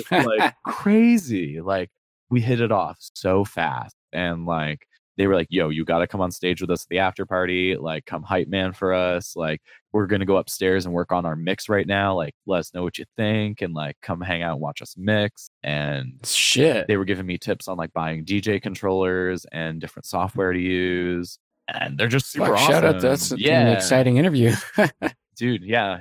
like 0.10 0.56
crazy. 0.66 1.62
Like 1.62 1.92
we 2.32 2.42
hit 2.42 2.62
it 2.62 2.72
off 2.72 2.98
so 3.14 3.46
fast. 3.46 3.96
And 4.12 4.48
like 4.48 4.88
they 5.18 5.28
were 5.28 5.36
like, 5.36 5.48
yo, 5.50 5.70
you 5.70 5.84
got 5.84 6.00
to 6.00 6.08
come 6.08 6.22
on 6.22 6.32
stage 6.32 6.62
with 6.62 6.70
us 6.70 6.84
at 6.84 6.90
the 6.90 7.00
after 7.00 7.26
party. 7.26 7.76
Like, 7.76 8.06
come 8.06 8.24
hype 8.24 8.48
man 8.48 8.72
for 8.72 8.94
us. 8.94 9.36
Like, 9.36 9.62
we're 9.92 10.06
going 10.06 10.20
to 10.20 10.26
go 10.26 10.38
upstairs 10.38 10.86
and 10.86 10.94
work 10.94 11.12
on 11.12 11.26
our 11.26 11.36
mix 11.36 11.70
right 11.70 11.88
now. 11.88 12.16
Like, 12.16 12.36
let 12.46 12.60
us 12.60 12.74
know 12.74 12.84
what 12.84 12.98
you 12.98 13.06
think 13.16 13.62
and 13.62 13.74
like 13.74 13.98
come 14.02 14.22
hang 14.22 14.44
out 14.44 14.54
and 14.54 14.62
watch 14.62 14.82
us 14.82 14.96
mix. 14.96 15.50
And 15.64 16.20
Shit. 16.24 16.88
they 16.88 16.98
were 16.98 17.06
giving 17.06 17.26
me 17.26 17.38
tips 17.38 17.68
on 17.68 17.78
like 17.78 17.94
buying 17.94 18.24
DJ 18.24 18.62
controllers 18.62 19.46
and 19.52 19.82
different 19.82 20.06
software 20.06 20.54
to 20.54 20.60
use. 20.60 21.40
And 21.68 21.98
they're 21.98 22.08
just 22.08 22.32
super 22.32 22.46
Fuck, 22.46 22.56
awesome. 22.56 22.72
Shout 22.72 22.86
out. 22.86 23.02
That's 23.02 23.32
an 23.32 23.40
yeah, 23.40 23.72
exciting 23.72 24.18
interview. 24.18 24.54
dude. 25.36 25.64
Yeah, 25.64 26.00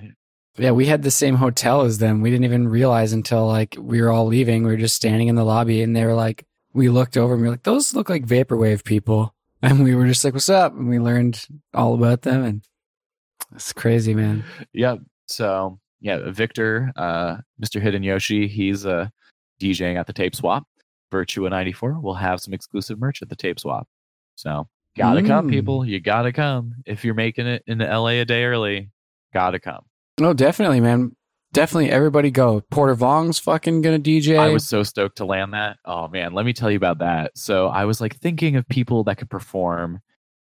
Yeah, 0.58 0.72
we 0.72 0.86
had 0.86 1.02
the 1.02 1.10
same 1.10 1.36
hotel 1.36 1.82
as 1.82 1.98
them. 1.98 2.20
We 2.20 2.30
didn't 2.30 2.44
even 2.44 2.68
realize 2.68 3.12
until 3.12 3.46
like 3.46 3.76
we 3.78 4.00
were 4.00 4.10
all 4.10 4.26
leaving. 4.26 4.62
We 4.62 4.70
were 4.70 4.76
just 4.76 4.96
standing 4.96 5.28
in 5.28 5.34
the 5.34 5.44
lobby 5.44 5.82
and 5.82 5.96
they 5.96 6.04
were 6.04 6.14
like, 6.14 6.44
we 6.76 6.88
looked 6.88 7.16
over 7.16 7.32
and 7.34 7.42
we 7.42 7.48
were 7.48 7.54
like, 7.54 7.62
those 7.64 7.94
look 7.94 8.08
like 8.10 8.26
vaporwave 8.26 8.84
people. 8.84 9.32
And 9.62 9.82
we 9.82 9.94
were 9.94 10.06
just 10.06 10.22
like, 10.22 10.34
what's 10.34 10.50
up? 10.50 10.74
And 10.74 10.86
we 10.86 10.98
learned 10.98 11.44
all 11.72 11.94
about 11.94 12.22
them. 12.22 12.44
And 12.44 12.62
it's 13.54 13.72
crazy, 13.72 14.14
man. 14.14 14.44
Yep. 14.74 14.98
So 15.28 15.80
yeah, 16.00 16.30
Victor, 16.30 16.92
uh, 16.94 17.38
Mr. 17.60 17.80
Hidden 17.80 18.02
Yoshi, 18.02 18.48
he's 18.48 18.84
uh, 18.84 19.08
DJing 19.60 19.96
at 19.98 20.06
the 20.06 20.12
Tape 20.12 20.36
Swap. 20.36 20.64
Virtua 21.10 21.48
94 21.48 22.00
will 22.00 22.14
have 22.14 22.40
some 22.40 22.52
exclusive 22.52 23.00
merch 23.00 23.22
at 23.22 23.30
the 23.30 23.34
Tape 23.34 23.58
Swap. 23.58 23.88
So 24.34 24.68
gotta 24.96 25.22
come, 25.22 25.46
Mm. 25.48 25.50
people. 25.50 25.86
You 25.86 26.00
gotta 26.00 26.32
come. 26.32 26.74
If 26.84 27.02
you're 27.02 27.14
making 27.14 27.46
it 27.46 27.62
into 27.66 27.86
LA 27.86 28.20
a 28.20 28.24
day 28.26 28.44
early, 28.44 28.90
gotta 29.32 29.58
come. 29.58 29.84
No, 30.20 30.34
definitely, 30.34 30.80
man. 30.82 31.15
Definitely 31.56 31.90
everybody 31.90 32.30
go. 32.30 32.60
Porter 32.70 32.94
Vong's 32.94 33.38
fucking 33.38 33.80
gonna 33.80 33.98
DJ. 33.98 34.38
I 34.38 34.50
was 34.50 34.68
so 34.68 34.82
stoked 34.82 35.16
to 35.16 35.24
land 35.24 35.54
that. 35.54 35.78
Oh 35.86 36.06
man, 36.06 36.34
let 36.34 36.44
me 36.44 36.52
tell 36.52 36.70
you 36.70 36.76
about 36.76 36.98
that. 36.98 37.32
So 37.34 37.68
I 37.68 37.86
was 37.86 37.98
like 37.98 38.14
thinking 38.14 38.56
of 38.56 38.68
people 38.68 39.04
that 39.04 39.16
could 39.16 39.30
perform, 39.30 40.00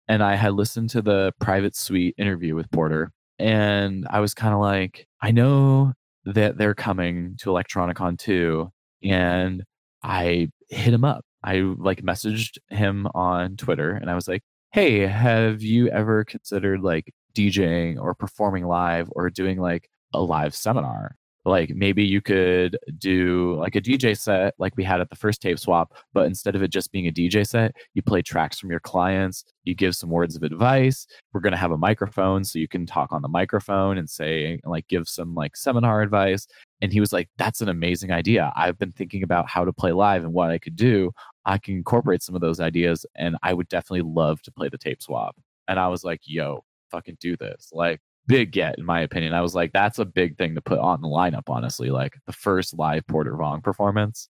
and 0.09 0.23
I 0.23 0.37
had 0.37 0.55
listened 0.55 0.89
to 0.91 1.03
the 1.03 1.35
private 1.39 1.77
suite 1.77 2.15
interview 2.17 2.55
with 2.55 2.71
Porter, 2.71 3.13
and 3.39 4.07
I 4.09 4.21
was 4.21 4.33
kind 4.33 4.55
of 4.55 4.61
like, 4.61 5.07
I 5.21 5.33
know 5.33 5.93
that 6.25 6.57
they're 6.57 6.75
coming 6.75 7.37
to 7.41 7.51
Electronicon 7.51 8.19
too, 8.19 8.73
and 9.05 9.65
I 10.03 10.49
hit 10.71 10.95
him 10.95 11.05
up. 11.05 11.27
I 11.45 11.57
like 11.77 12.01
messaged 12.01 12.57
him 12.71 13.07
on 13.15 13.59
Twitter, 13.59 13.91
and 13.91 14.11
I 14.11 14.15
was 14.15 14.29
like, 14.29 14.45
Hey, 14.73 15.01
have 15.01 15.61
you 15.61 15.89
ever 15.89 16.25
considered 16.25 16.81
like 16.81 17.13
DJing 17.35 18.01
or 18.01 18.15
performing 18.15 18.65
live 18.65 19.11
or 19.13 19.29
doing 19.29 19.61
like 19.61 19.91
a 20.15 20.21
live 20.21 20.55
seminar? 20.55 21.17
like 21.45 21.71
maybe 21.71 22.05
you 22.05 22.21
could 22.21 22.79
do 22.99 23.57
like 23.59 23.75
a 23.75 23.81
DJ 23.81 24.17
set 24.17 24.55
like 24.59 24.77
we 24.77 24.85
had 24.85 25.01
at 25.01 25.11
the 25.11 25.17
first 25.17 25.43
tape 25.43 25.59
swap, 25.59 25.95
but 26.13 26.27
instead 26.27 26.55
of 26.55 26.63
it 26.63 26.69
just 26.69 26.93
being 26.93 27.09
a 27.09 27.13
DJ 27.13 27.47
set, 27.47 27.75
you 27.95 28.03
play 28.03 28.23
tracks 28.23 28.59
from 28.59 28.71
your 28.71 28.81
clients, 28.81 29.45
you 29.65 29.75
give 29.75 29.97
some 29.97 30.11
words 30.11 30.37
of 30.37 30.43
advice. 30.43 31.07
We're 31.33 31.41
going 31.41 31.53
to 31.53 31.59
have 31.59 31.73
a 31.73 31.79
microphone 31.79 32.45
so 32.45 32.59
you 32.59 32.69
can 32.69 32.87
talk 32.87 33.13
on 33.13 33.23
the 33.23 33.29
microphone 33.29 33.99
and 33.99 34.09
say 34.09 34.61
like 34.65 34.87
give 34.89 35.09
some 35.09 35.35
like 35.35 35.57
seminar 35.57 36.03
advice. 36.03 36.47
And 36.81 36.93
he 36.93 37.01
was 37.01 37.13
like, 37.13 37.29
"That's 37.39 37.61
an 37.61 37.69
amazing 37.69 38.13
idea. 38.13 38.53
I've 38.57 38.79
been 38.79 38.93
thinking 38.93 39.23
about 39.23 39.49
how 39.49 39.65
to 39.65 39.73
play 39.73 39.93
live 39.93 40.25
and 40.25 40.33
what 40.33 40.51
I 40.51 40.59
could 40.59 40.77
do. 40.77 41.13
I 41.45 41.59
can 41.59 41.75
incorporate 41.75 42.23
some 42.23 42.35
of 42.35 42.41
those 42.41 42.61
ideas 42.61 43.07
and 43.17 43.37
I 43.43 43.55
would 43.55 43.69
definitely 43.69 44.03
love 44.03 44.43
to 44.43 44.53
play 44.53 44.69
the 44.69 44.79
tape 44.79 45.03
swap." 45.03 45.37
And 45.69 45.79
I 45.81 45.89
was 45.89 46.05
like, 46.05 46.21
"Yo, 46.25 46.65
fucking 46.91 47.19
do 47.21 47.37
this." 47.37 47.71
Like 47.73 48.01
big 48.27 48.53
get 48.53 48.79
in 48.79 48.85
my 48.85 49.01
opinion. 49.01 49.35
I 49.35 49.41
was 49.41 49.55
like, 49.55 49.73
that's 49.73 49.99
a 49.99 50.05
big 50.05 50.37
thing 50.37 50.55
to 50.55 50.61
put 50.61 50.79
on 50.79 51.01
the 51.01 51.09
lineup, 51.09 51.45
honestly. 51.49 51.91
Like 51.91 52.15
the 52.27 52.33
first 52.33 52.77
live 52.79 53.07
Porter 53.07 53.35
Vong 53.35 53.63
performance. 53.63 54.29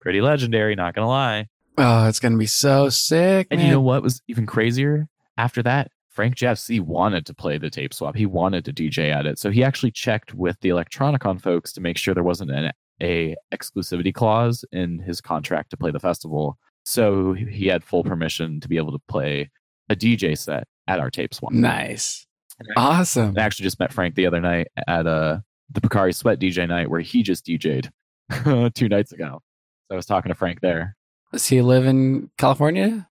Pretty 0.00 0.20
legendary, 0.20 0.74
not 0.74 0.94
gonna 0.94 1.08
lie. 1.08 1.46
oh, 1.78 2.08
it's 2.08 2.20
gonna 2.20 2.36
be 2.36 2.46
so 2.46 2.88
sick. 2.88 3.48
And 3.50 3.58
man. 3.58 3.66
you 3.66 3.72
know 3.72 3.80
what 3.80 4.02
was 4.02 4.22
even 4.28 4.46
crazier? 4.46 5.08
After 5.36 5.62
that, 5.62 5.90
Frank 6.10 6.36
Jeffs, 6.36 6.68
he 6.68 6.78
wanted 6.78 7.26
to 7.26 7.34
play 7.34 7.58
the 7.58 7.70
tape 7.70 7.92
swap. 7.92 8.14
He 8.14 8.26
wanted 8.26 8.64
to 8.66 8.72
DJ 8.72 9.12
at 9.12 9.26
it. 9.26 9.38
So 9.38 9.50
he 9.50 9.64
actually 9.64 9.90
checked 9.90 10.32
with 10.32 10.56
the 10.60 10.68
Electronicon 10.68 11.40
folks 11.40 11.72
to 11.72 11.80
make 11.80 11.98
sure 11.98 12.14
there 12.14 12.22
wasn't 12.22 12.52
an 12.52 12.70
a 13.02 13.34
exclusivity 13.52 14.14
clause 14.14 14.64
in 14.70 15.00
his 15.00 15.20
contract 15.20 15.70
to 15.70 15.76
play 15.76 15.90
the 15.90 15.98
festival. 15.98 16.56
So 16.84 17.32
he 17.32 17.66
had 17.66 17.82
full 17.82 18.04
permission 18.04 18.60
to 18.60 18.68
be 18.68 18.76
able 18.76 18.92
to 18.92 19.02
play 19.08 19.50
a 19.88 19.96
DJ 19.96 20.38
set 20.38 20.68
at 20.86 21.00
our 21.00 21.10
tape 21.10 21.34
swap. 21.34 21.52
Nice. 21.52 22.26
Awesome. 22.76 23.34
I 23.36 23.42
actually 23.42 23.64
just 23.64 23.78
met 23.80 23.92
Frank 23.92 24.14
the 24.14 24.26
other 24.26 24.40
night 24.40 24.68
at 24.86 25.06
uh, 25.06 25.38
the 25.70 25.80
Pocari 25.80 26.14
Sweat 26.14 26.38
DJ 26.38 26.68
night 26.68 26.88
where 26.90 27.00
he 27.00 27.22
just 27.22 27.46
DJ'd 27.46 27.90
two 28.74 28.88
nights 28.88 29.12
ago. 29.12 29.42
So 29.88 29.94
I 29.94 29.96
was 29.96 30.06
talking 30.06 30.30
to 30.30 30.34
Frank 30.34 30.60
there. 30.60 30.96
Does 31.32 31.46
he 31.46 31.60
live 31.62 31.86
in 31.86 32.30
California? 32.38 33.08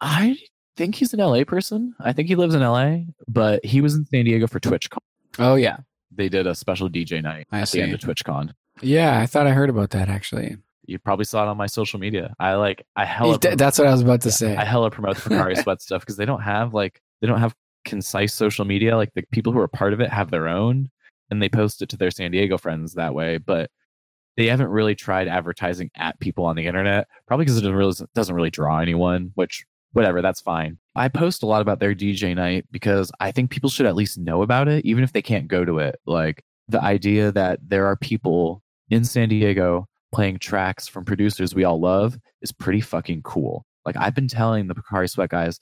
I 0.00 0.38
think 0.76 0.94
he's 0.94 1.12
an 1.14 1.20
LA 1.20 1.44
person. 1.44 1.94
I 2.00 2.12
think 2.12 2.28
he 2.28 2.34
lives 2.34 2.54
in 2.54 2.62
LA, 2.62 2.98
but 3.28 3.64
he 3.64 3.80
was 3.80 3.94
in 3.94 4.04
San 4.06 4.24
Diego 4.24 4.46
for 4.46 4.60
TwitchCon. 4.60 4.98
Oh 5.38 5.54
yeah. 5.54 5.78
They 6.10 6.28
did 6.28 6.46
a 6.46 6.54
special 6.54 6.88
DJ 6.88 7.22
night 7.22 7.46
I 7.52 7.60
at 7.60 7.68
the 7.70 7.82
end 7.82 7.90
see. 7.90 7.94
of 8.10 8.16
TwitchCon. 8.16 8.52
Yeah, 8.80 9.18
I 9.20 9.26
thought 9.26 9.46
I 9.46 9.50
heard 9.52 9.70
about 9.70 9.90
that 9.90 10.08
actually. 10.08 10.56
You 10.86 10.98
probably 10.98 11.24
saw 11.24 11.42
it 11.44 11.48
on 11.48 11.56
my 11.56 11.66
social 11.66 11.98
media. 11.98 12.34
I 12.38 12.54
like 12.54 12.86
I 12.94 13.04
hella 13.04 13.38
Th- 13.38 13.56
That's 13.56 13.78
what 13.78 13.88
I 13.88 13.92
was 13.92 14.02
about 14.02 14.20
to 14.22 14.30
say. 14.30 14.56
I 14.56 14.64
hella 14.64 14.90
promote 14.90 15.16
the 15.16 15.28
Pocari 15.30 15.56
Sweat 15.62 15.82
stuff 15.82 16.00
because 16.02 16.16
they 16.16 16.24
don't 16.24 16.42
have 16.42 16.72
like 16.74 17.00
they 17.20 17.26
don't 17.26 17.40
have 17.40 17.54
concise 17.86 18.34
social 18.34 18.66
media. 18.66 18.96
Like 18.96 19.14
the 19.14 19.24
people 19.32 19.52
who 19.52 19.60
are 19.60 19.68
part 19.68 19.94
of 19.94 20.00
it 20.00 20.10
have 20.10 20.30
their 20.30 20.48
own, 20.48 20.90
and 21.30 21.40
they 21.40 21.48
post 21.48 21.80
it 21.80 21.88
to 21.90 21.96
their 21.96 22.10
San 22.10 22.30
Diego 22.30 22.58
friends 22.58 22.94
that 22.94 23.14
way. 23.14 23.38
But 23.38 23.70
they 24.36 24.46
haven't 24.48 24.68
really 24.68 24.94
tried 24.94 25.28
advertising 25.28 25.90
at 25.96 26.20
people 26.20 26.44
on 26.44 26.56
the 26.56 26.66
internet, 26.66 27.08
probably 27.26 27.44
because 27.44 27.56
it 27.56 27.62
doesn't 27.62 27.74
really, 27.74 27.94
doesn't 28.14 28.34
really 28.34 28.50
draw 28.50 28.80
anyone. 28.80 29.30
Which 29.34 29.64
whatever, 29.92 30.20
that's 30.20 30.42
fine. 30.42 30.76
I 30.94 31.08
post 31.08 31.42
a 31.42 31.46
lot 31.46 31.62
about 31.62 31.80
their 31.80 31.94
DJ 31.94 32.34
night 32.34 32.66
because 32.70 33.10
I 33.20 33.32
think 33.32 33.50
people 33.50 33.70
should 33.70 33.86
at 33.86 33.96
least 33.96 34.18
know 34.18 34.42
about 34.42 34.68
it, 34.68 34.84
even 34.84 35.02
if 35.02 35.12
they 35.12 35.22
can't 35.22 35.48
go 35.48 35.64
to 35.64 35.78
it. 35.78 35.96
Like 36.04 36.42
the 36.68 36.82
idea 36.82 37.32
that 37.32 37.60
there 37.66 37.86
are 37.86 37.96
people 37.96 38.62
in 38.90 39.04
San 39.04 39.28
Diego 39.28 39.86
playing 40.12 40.38
tracks 40.38 40.86
from 40.86 41.04
producers 41.04 41.54
we 41.54 41.64
all 41.64 41.80
love 41.80 42.18
is 42.42 42.52
pretty 42.52 42.80
fucking 42.80 43.22
cool. 43.22 43.64
Like 43.84 43.96
I've 43.96 44.14
been 44.14 44.28
telling 44.28 44.66
the 44.66 44.74
Picari 44.74 45.08
Sweat 45.08 45.30
guys, 45.30 45.60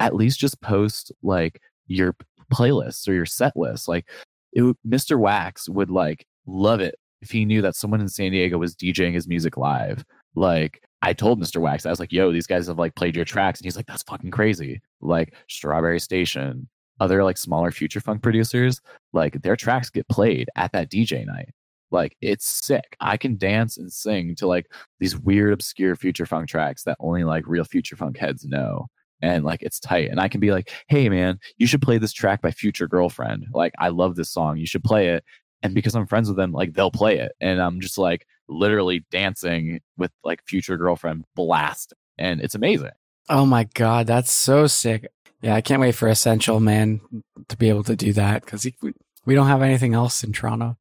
at 0.00 0.14
least 0.14 0.38
just 0.38 0.60
post 0.60 1.12
like 1.22 1.60
your 1.86 2.14
playlists 2.52 3.08
or 3.08 3.12
your 3.12 3.26
set 3.26 3.56
list. 3.56 3.88
Like 3.88 4.08
it, 4.52 4.76
Mr. 4.86 5.18
Wax 5.18 5.68
would 5.68 5.90
like 5.90 6.26
love 6.46 6.80
it 6.80 6.96
if 7.22 7.30
he 7.30 7.44
knew 7.44 7.62
that 7.62 7.74
someone 7.74 8.00
in 8.00 8.08
San 8.08 8.30
Diego 8.32 8.58
was 8.58 8.76
DJing 8.76 9.14
his 9.14 9.28
music 9.28 9.56
live. 9.56 10.04
Like 10.34 10.82
I 11.02 11.12
told 11.12 11.40
Mr. 11.40 11.60
Wax, 11.60 11.86
I 11.86 11.90
was 11.90 12.00
like, 12.00 12.12
yo, 12.12 12.32
these 12.32 12.46
guys 12.46 12.66
have 12.66 12.78
like 12.78 12.94
played 12.94 13.16
your 13.16 13.24
tracks. 13.24 13.60
And 13.60 13.64
he's 13.64 13.76
like, 13.76 13.86
that's 13.86 14.02
fucking 14.04 14.30
crazy. 14.30 14.80
Like 15.00 15.34
Strawberry 15.48 16.00
Station, 16.00 16.68
other 17.00 17.24
like 17.24 17.38
smaller 17.38 17.70
future 17.70 18.00
funk 18.00 18.22
producers, 18.22 18.80
like 19.12 19.42
their 19.42 19.56
tracks 19.56 19.90
get 19.90 20.08
played 20.08 20.48
at 20.56 20.72
that 20.72 20.90
DJ 20.90 21.26
night. 21.26 21.50
Like 21.90 22.16
it's 22.20 22.46
sick. 22.46 22.96
I 23.00 23.16
can 23.16 23.36
dance 23.36 23.76
and 23.76 23.92
sing 23.92 24.34
to 24.36 24.46
like 24.46 24.66
these 24.98 25.18
weird, 25.18 25.52
obscure 25.52 25.96
future 25.96 26.26
funk 26.26 26.48
tracks 26.48 26.82
that 26.84 26.96
only 27.00 27.24
like 27.24 27.46
real 27.46 27.64
future 27.64 27.96
funk 27.96 28.18
heads 28.18 28.44
know. 28.44 28.88
And 29.22 29.44
like 29.44 29.62
it's 29.62 29.80
tight. 29.80 30.10
And 30.10 30.20
I 30.20 30.28
can 30.28 30.40
be 30.40 30.52
like, 30.52 30.70
hey 30.88 31.08
man, 31.08 31.38
you 31.56 31.66
should 31.66 31.82
play 31.82 31.98
this 31.98 32.12
track 32.12 32.42
by 32.42 32.50
Future 32.50 32.86
Girlfriend. 32.86 33.46
Like, 33.52 33.72
I 33.78 33.88
love 33.88 34.16
this 34.16 34.30
song. 34.30 34.58
You 34.58 34.66
should 34.66 34.84
play 34.84 35.08
it. 35.08 35.24
And 35.62 35.74
because 35.74 35.94
I'm 35.94 36.06
friends 36.06 36.28
with 36.28 36.36
them, 36.36 36.52
like 36.52 36.74
they'll 36.74 36.90
play 36.90 37.18
it. 37.18 37.32
And 37.40 37.60
I'm 37.60 37.80
just 37.80 37.98
like 37.98 38.26
literally 38.48 39.04
dancing 39.10 39.80
with 39.96 40.12
like 40.22 40.40
Future 40.46 40.76
Girlfriend 40.76 41.24
blast. 41.34 41.94
And 42.18 42.40
it's 42.40 42.54
amazing. 42.54 42.90
oh 43.28 43.46
my 43.46 43.64
god, 43.74 44.06
that's 44.06 44.32
so 44.32 44.66
sick. 44.66 45.08
Yeah, 45.42 45.54
I 45.54 45.60
can't 45.60 45.80
wait 45.80 45.94
for 45.94 46.08
Essential 46.08 46.60
Man 46.60 47.00
to 47.48 47.56
be 47.56 47.68
able 47.68 47.84
to 47.84 47.96
do 47.96 48.12
that 48.14 48.44
because 48.44 48.66
we, 48.80 48.92
we 49.24 49.34
don't 49.34 49.48
have 49.48 49.62
anything 49.62 49.94
else 49.94 50.24
in 50.24 50.32
Toronto. 50.32 50.76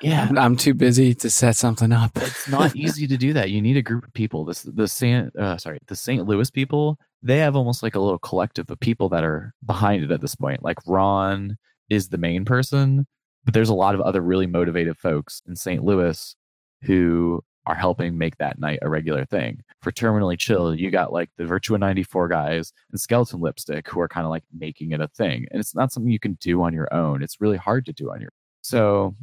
Yeah. 0.00 0.26
I'm, 0.28 0.38
I'm 0.38 0.56
too 0.56 0.74
busy 0.74 1.14
to 1.16 1.30
set 1.30 1.56
something 1.56 1.92
up. 1.92 2.12
it's 2.16 2.48
not 2.48 2.74
easy 2.76 3.06
to 3.06 3.16
do 3.16 3.32
that. 3.32 3.50
You 3.50 3.60
need 3.60 3.76
a 3.76 3.82
group 3.82 4.06
of 4.06 4.12
people. 4.12 4.44
This 4.44 4.62
the 4.62 4.88
San 4.88 5.30
uh, 5.38 5.56
sorry, 5.56 5.78
the 5.86 5.96
St. 5.96 6.26
Louis 6.26 6.50
people, 6.50 6.98
they 7.22 7.38
have 7.38 7.56
almost 7.56 7.82
like 7.82 7.94
a 7.94 8.00
little 8.00 8.18
collective 8.18 8.70
of 8.70 8.80
people 8.80 9.08
that 9.10 9.24
are 9.24 9.54
behind 9.64 10.04
it 10.04 10.10
at 10.10 10.20
this 10.20 10.34
point. 10.34 10.62
Like 10.62 10.78
Ron 10.86 11.56
is 11.88 12.08
the 12.08 12.18
main 12.18 12.44
person, 12.44 13.06
but 13.44 13.54
there's 13.54 13.70
a 13.70 13.74
lot 13.74 13.94
of 13.94 14.00
other 14.00 14.20
really 14.20 14.46
motivated 14.46 14.96
folks 14.98 15.42
in 15.48 15.56
St. 15.56 15.82
Louis 15.82 16.36
who 16.82 17.42
are 17.66 17.74
helping 17.74 18.16
make 18.16 18.36
that 18.38 18.58
night 18.58 18.78
a 18.80 18.88
regular 18.88 19.26
thing. 19.26 19.60
For 19.82 19.92
Terminally 19.92 20.38
Chill, 20.38 20.74
you 20.74 20.90
got 20.90 21.12
like 21.12 21.28
the 21.36 21.44
Virtua 21.44 21.78
94 21.78 22.28
guys 22.28 22.72
and 22.90 22.98
Skeleton 22.98 23.40
Lipstick 23.40 23.88
who 23.88 24.00
are 24.00 24.08
kind 24.08 24.24
of 24.24 24.30
like 24.30 24.44
making 24.56 24.92
it 24.92 25.02
a 25.02 25.08
thing. 25.08 25.46
And 25.50 25.60
it's 25.60 25.74
not 25.74 25.92
something 25.92 26.10
you 26.10 26.18
can 26.18 26.38
do 26.40 26.62
on 26.62 26.72
your 26.72 26.92
own. 26.94 27.22
It's 27.22 27.40
really 27.42 27.58
hard 27.58 27.84
to 27.86 27.92
do 27.92 28.10
on 28.10 28.20
your 28.20 28.28
own. 28.28 28.38
So 28.62 29.14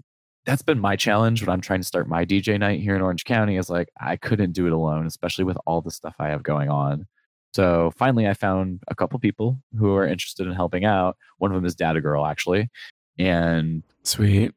that's 0.45 0.61
been 0.61 0.79
my 0.79 0.95
challenge 0.95 1.41
when 1.41 1.49
I'm 1.49 1.61
trying 1.61 1.81
to 1.81 1.87
start 1.87 2.07
my 2.07 2.23
DJ 2.23 2.59
night 2.59 2.79
here 2.79 2.95
in 2.95 3.01
Orange 3.01 3.25
County 3.25 3.57
is 3.57 3.69
like 3.69 3.89
I 3.99 4.15
couldn't 4.15 4.51
do 4.51 4.67
it 4.67 4.73
alone, 4.73 5.05
especially 5.07 5.43
with 5.43 5.57
all 5.65 5.81
the 5.81 5.91
stuff 5.91 6.15
I 6.19 6.29
have 6.29 6.43
going 6.43 6.69
on. 6.69 7.07
So 7.53 7.91
finally 7.97 8.27
I 8.27 8.33
found 8.33 8.81
a 8.87 8.95
couple 8.95 9.17
people 9.19 9.59
who 9.77 9.95
are 9.95 10.05
interested 10.05 10.45
in 10.45 10.53
helping 10.53 10.85
out. 10.85 11.17
One 11.39 11.51
of 11.51 11.55
them 11.55 11.65
is 11.65 11.75
Data 11.75 11.99
Girl 11.99 12.25
actually. 12.25 12.69
And 13.17 13.81
Sweet. 14.03 14.53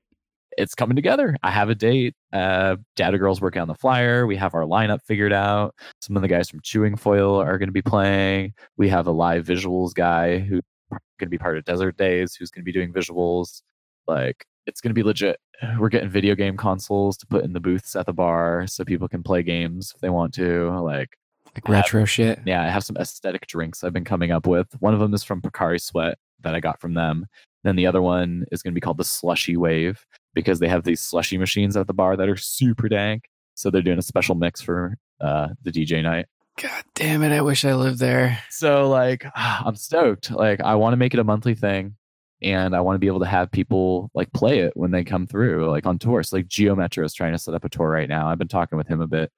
it's 0.58 0.74
coming 0.74 0.96
together. 0.96 1.36
I 1.42 1.50
have 1.50 1.70
a 1.70 1.74
date. 1.74 2.14
Uh, 2.32 2.76
Data 2.96 3.16
Girl's 3.16 3.40
working 3.40 3.62
on 3.62 3.68
the 3.68 3.74
flyer. 3.74 4.26
We 4.26 4.36
have 4.36 4.54
our 4.54 4.64
lineup 4.64 5.00
figured 5.06 5.32
out. 5.32 5.74
Some 6.00 6.16
of 6.16 6.22
the 6.22 6.28
guys 6.28 6.50
from 6.50 6.60
Chewing 6.62 6.96
Foil 6.96 7.40
are 7.40 7.56
going 7.56 7.68
to 7.68 7.72
be 7.72 7.82
playing. 7.82 8.52
We 8.76 8.88
have 8.88 9.06
a 9.06 9.12
live 9.12 9.46
visuals 9.46 9.94
guy 9.94 10.40
who's 10.40 10.62
going 10.90 11.00
to 11.20 11.28
be 11.28 11.38
part 11.38 11.56
of 11.56 11.64
Desert 11.64 11.96
Days, 11.96 12.34
who's 12.34 12.50
going 12.50 12.62
to 12.62 12.66
be 12.66 12.72
doing 12.72 12.92
visuals. 12.92 13.62
Like, 14.08 14.44
it's 14.68 14.80
going 14.80 14.90
to 14.90 14.94
be 14.94 15.02
legit. 15.02 15.40
We're 15.78 15.88
getting 15.88 16.08
video 16.08 16.34
game 16.36 16.56
consoles 16.56 17.16
to 17.18 17.26
put 17.26 17.44
in 17.44 17.52
the 17.52 17.60
booths 17.60 17.96
at 17.96 18.06
the 18.06 18.12
bar 18.12 18.66
so 18.68 18.84
people 18.84 19.08
can 19.08 19.22
play 19.22 19.42
games 19.42 19.92
if 19.94 20.00
they 20.00 20.10
want 20.10 20.32
to. 20.34 20.70
Like, 20.80 21.08
Like 21.54 21.68
retro 21.68 22.04
shit. 22.04 22.38
yeah, 22.46 22.62
I 22.62 22.68
have 22.68 22.84
some 22.84 22.96
aesthetic 22.96 23.46
drinks 23.48 23.82
I've 23.82 23.92
been 23.92 24.04
coming 24.04 24.30
up 24.30 24.46
with. 24.46 24.68
One 24.80 24.94
of 24.94 25.00
them 25.00 25.14
is 25.14 25.24
from 25.24 25.40
Pocari 25.42 25.80
Sweat 25.80 26.18
that 26.42 26.54
I 26.54 26.60
got 26.60 26.80
from 26.80 26.94
them. 26.94 27.26
Then 27.64 27.74
the 27.76 27.86
other 27.86 28.00
one 28.02 28.44
is 28.52 28.62
going 28.62 28.72
to 28.72 28.76
be 28.76 28.80
called 28.80 28.98
the 28.98 29.04
Slushy 29.04 29.56
Wave. 29.56 30.06
because 30.34 30.60
they 30.60 30.68
have 30.68 30.84
these 30.84 31.00
slushy 31.00 31.36
machines 31.38 31.76
at 31.76 31.88
the 31.88 31.94
bar 31.94 32.16
that 32.16 32.28
are 32.28 32.36
super 32.36 32.88
dank. 32.88 33.24
So 33.54 33.70
they're 33.70 33.82
doing 33.82 33.98
a 33.98 34.02
special 34.02 34.36
mix 34.36 34.60
for 34.62 34.96
uh, 35.20 35.48
the 35.64 35.72
DJ 35.72 36.00
night. 36.02 36.26
God 36.62 36.84
damn 36.94 37.22
it! 37.24 37.32
I 37.32 37.40
wish 37.40 37.64
I 37.64 37.74
lived 37.74 37.98
there. 37.98 38.38
So 38.50 38.88
like, 38.88 39.24
I'm 39.34 39.74
stoked. 39.74 40.30
Like, 40.30 40.60
I 40.60 40.76
want 40.76 40.92
to 40.92 40.96
make 40.96 41.14
it 41.14 41.18
a 41.20 41.24
monthly 41.24 41.54
thing, 41.56 41.96
and 42.42 42.74
I 42.74 42.80
want 42.80 42.94
to 42.94 43.00
be 43.00 43.06
able 43.06 43.20
to 43.20 43.26
have 43.26 43.50
people 43.50 44.10
like 44.14 44.32
play 44.32 44.60
it 44.60 44.76
when 44.76 44.90
they 44.90 45.04
come 45.04 45.26
through, 45.26 45.68
like 45.70 45.86
on 45.86 45.98
tours. 45.98 46.32
Like 46.32 46.48
Geometro 46.48 47.04
is 47.04 47.14
trying 47.14 47.32
to 47.32 47.38
set 47.38 47.54
up 47.54 47.64
a 47.64 47.68
tour 47.68 47.88
right 47.88 48.08
now. 48.08 48.28
I've 48.28 48.38
been 48.38 48.48
talking 48.48 48.78
with 48.78 48.88
him 48.88 49.00
a 49.00 49.06
bit, 49.06 49.32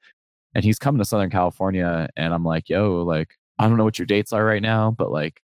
and 0.54 0.64
he's 0.64 0.78
coming 0.78 0.98
to 0.98 1.04
Southern 1.04 1.30
California, 1.30 2.08
and 2.16 2.34
I'm 2.34 2.44
like, 2.44 2.68
yo, 2.68 3.02
like, 3.02 3.36
I 3.58 3.68
don't 3.68 3.76
know 3.76 3.84
what 3.84 3.98
your 3.98 4.06
dates 4.06 4.32
are 4.32 4.44
right 4.44 4.62
now, 4.62 4.90
but 4.90 5.10
like, 5.10 5.42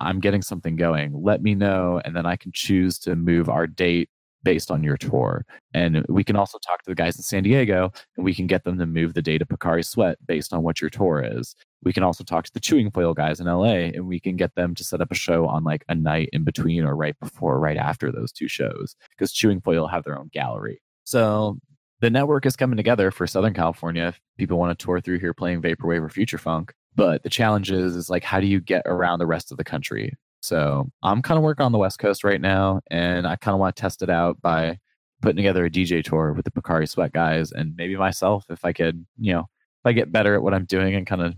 I'm 0.00 0.20
getting 0.20 0.42
something 0.42 0.76
going. 0.76 1.12
Let 1.14 1.42
me 1.42 1.54
know, 1.54 2.00
and 2.04 2.14
then 2.16 2.26
I 2.26 2.36
can 2.36 2.52
choose 2.52 2.98
to 3.00 3.16
move 3.16 3.48
our 3.48 3.66
date 3.66 4.10
based 4.44 4.70
on 4.70 4.82
your 4.82 4.96
tour. 4.96 5.44
And 5.74 6.04
we 6.08 6.24
can 6.24 6.36
also 6.36 6.58
talk 6.58 6.82
to 6.82 6.90
the 6.90 6.94
guys 6.94 7.16
in 7.16 7.22
San 7.22 7.42
Diego 7.42 7.92
and 8.16 8.24
we 8.24 8.34
can 8.34 8.46
get 8.46 8.64
them 8.64 8.78
to 8.78 8.86
move 8.86 9.14
the 9.14 9.22
date 9.22 9.42
of 9.42 9.48
Pocari 9.48 9.84
Sweat 9.84 10.18
based 10.26 10.52
on 10.52 10.62
what 10.62 10.80
your 10.80 10.90
tour 10.90 11.24
is. 11.24 11.54
We 11.82 11.92
can 11.92 12.02
also 12.02 12.24
talk 12.24 12.44
to 12.44 12.52
the 12.52 12.60
Chewing 12.60 12.90
Foil 12.90 13.14
guys 13.14 13.40
in 13.40 13.46
LA 13.46 13.90
and 13.94 14.06
we 14.06 14.20
can 14.20 14.36
get 14.36 14.54
them 14.54 14.74
to 14.74 14.84
set 14.84 15.00
up 15.00 15.10
a 15.10 15.16
show 15.16 15.46
on 15.46 15.64
like 15.64 15.84
a 15.88 15.94
night 15.94 16.30
in 16.32 16.44
between 16.44 16.84
or 16.84 16.94
right 16.94 17.18
before, 17.18 17.58
right 17.58 17.76
after 17.76 18.12
those 18.12 18.32
two 18.32 18.48
shows 18.48 18.94
because 19.10 19.32
Chewing 19.32 19.60
Foil 19.60 19.88
have 19.88 20.04
their 20.04 20.18
own 20.18 20.30
gallery. 20.32 20.80
So 21.04 21.58
the 22.00 22.10
network 22.10 22.46
is 22.46 22.56
coming 22.56 22.76
together 22.76 23.10
for 23.10 23.26
Southern 23.26 23.54
California 23.54 24.08
if 24.08 24.20
people 24.38 24.58
want 24.58 24.76
to 24.76 24.84
tour 24.84 25.00
through 25.00 25.18
here 25.18 25.34
playing 25.34 25.62
Vaporwave 25.62 26.02
or 26.02 26.08
Future 26.08 26.38
Funk. 26.38 26.72
But 26.94 27.22
the 27.22 27.30
challenge 27.30 27.70
is, 27.70 27.96
is 27.96 28.10
like, 28.10 28.24
how 28.24 28.40
do 28.40 28.46
you 28.46 28.60
get 28.60 28.82
around 28.86 29.18
the 29.18 29.26
rest 29.26 29.50
of 29.50 29.56
the 29.56 29.64
country? 29.64 30.12
So 30.40 30.90
I'm 31.02 31.22
kind 31.22 31.38
of 31.38 31.44
working 31.44 31.64
on 31.64 31.72
the 31.72 31.78
West 31.78 31.98
Coast 32.00 32.24
right 32.24 32.40
now, 32.40 32.80
and 32.90 33.26
I 33.26 33.36
kind 33.36 33.54
of 33.54 33.60
want 33.60 33.76
to 33.76 33.80
test 33.80 34.02
it 34.02 34.10
out 34.10 34.42
by 34.42 34.78
putting 35.22 35.36
together 35.36 35.64
a 35.64 35.70
DJ 35.70 36.02
tour 36.02 36.32
with 36.32 36.44
the 36.44 36.50
Pocari 36.50 36.88
Sweat 36.88 37.12
guys 37.12 37.52
and 37.52 37.74
maybe 37.76 37.96
myself 37.96 38.44
if 38.50 38.64
I 38.64 38.72
could, 38.72 39.06
you 39.18 39.32
know, 39.32 39.42
if 39.42 39.86
I 39.86 39.92
get 39.92 40.12
better 40.12 40.34
at 40.34 40.42
what 40.42 40.52
I'm 40.52 40.64
doing 40.64 40.94
and 40.94 41.06
kind 41.06 41.22
of 41.22 41.34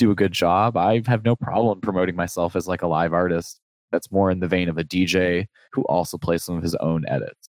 do 0.00 0.10
a 0.10 0.14
good 0.14 0.32
job, 0.32 0.76
I 0.76 1.02
have 1.06 1.24
no 1.24 1.36
problem 1.36 1.80
promoting 1.80 2.16
myself 2.16 2.56
as 2.56 2.66
like 2.66 2.82
a 2.82 2.86
live 2.86 3.12
artist 3.12 3.60
that's 3.92 4.10
more 4.10 4.30
in 4.30 4.40
the 4.40 4.48
vein 4.48 4.68
of 4.68 4.78
a 4.78 4.84
DJ 4.84 5.46
who 5.72 5.82
also 5.82 6.16
plays 6.16 6.42
some 6.42 6.56
of 6.56 6.62
his 6.62 6.74
own 6.76 7.04
edits. 7.06 7.48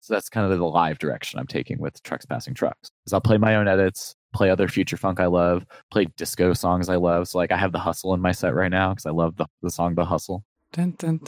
So 0.00 0.14
that's 0.14 0.28
kind 0.28 0.50
of 0.50 0.58
the 0.58 0.64
live 0.64 0.98
direction 0.98 1.38
I'm 1.38 1.46
taking 1.46 1.78
with 1.78 2.02
Trucks 2.02 2.26
Passing 2.26 2.54
Trucks. 2.54 2.90
Is 3.06 3.12
I'll 3.12 3.20
play 3.20 3.38
my 3.38 3.54
own 3.54 3.68
edits, 3.68 4.16
play 4.34 4.50
other 4.50 4.66
future 4.66 4.96
funk 4.96 5.20
I 5.20 5.26
love, 5.26 5.64
play 5.92 6.06
disco 6.16 6.54
songs 6.54 6.88
I 6.88 6.96
love. 6.96 7.28
So 7.28 7.38
like 7.38 7.52
I 7.52 7.56
have 7.56 7.70
the 7.70 7.78
hustle 7.78 8.12
in 8.14 8.20
my 8.20 8.32
set 8.32 8.52
right 8.52 8.70
now 8.70 8.90
because 8.90 9.06
I 9.06 9.10
love 9.10 9.36
the, 9.36 9.46
the 9.62 9.70
song 9.70 9.94
The 9.94 10.04
Hustle. 10.04 10.44
Dun, 10.72 10.94
dun, 10.98 11.18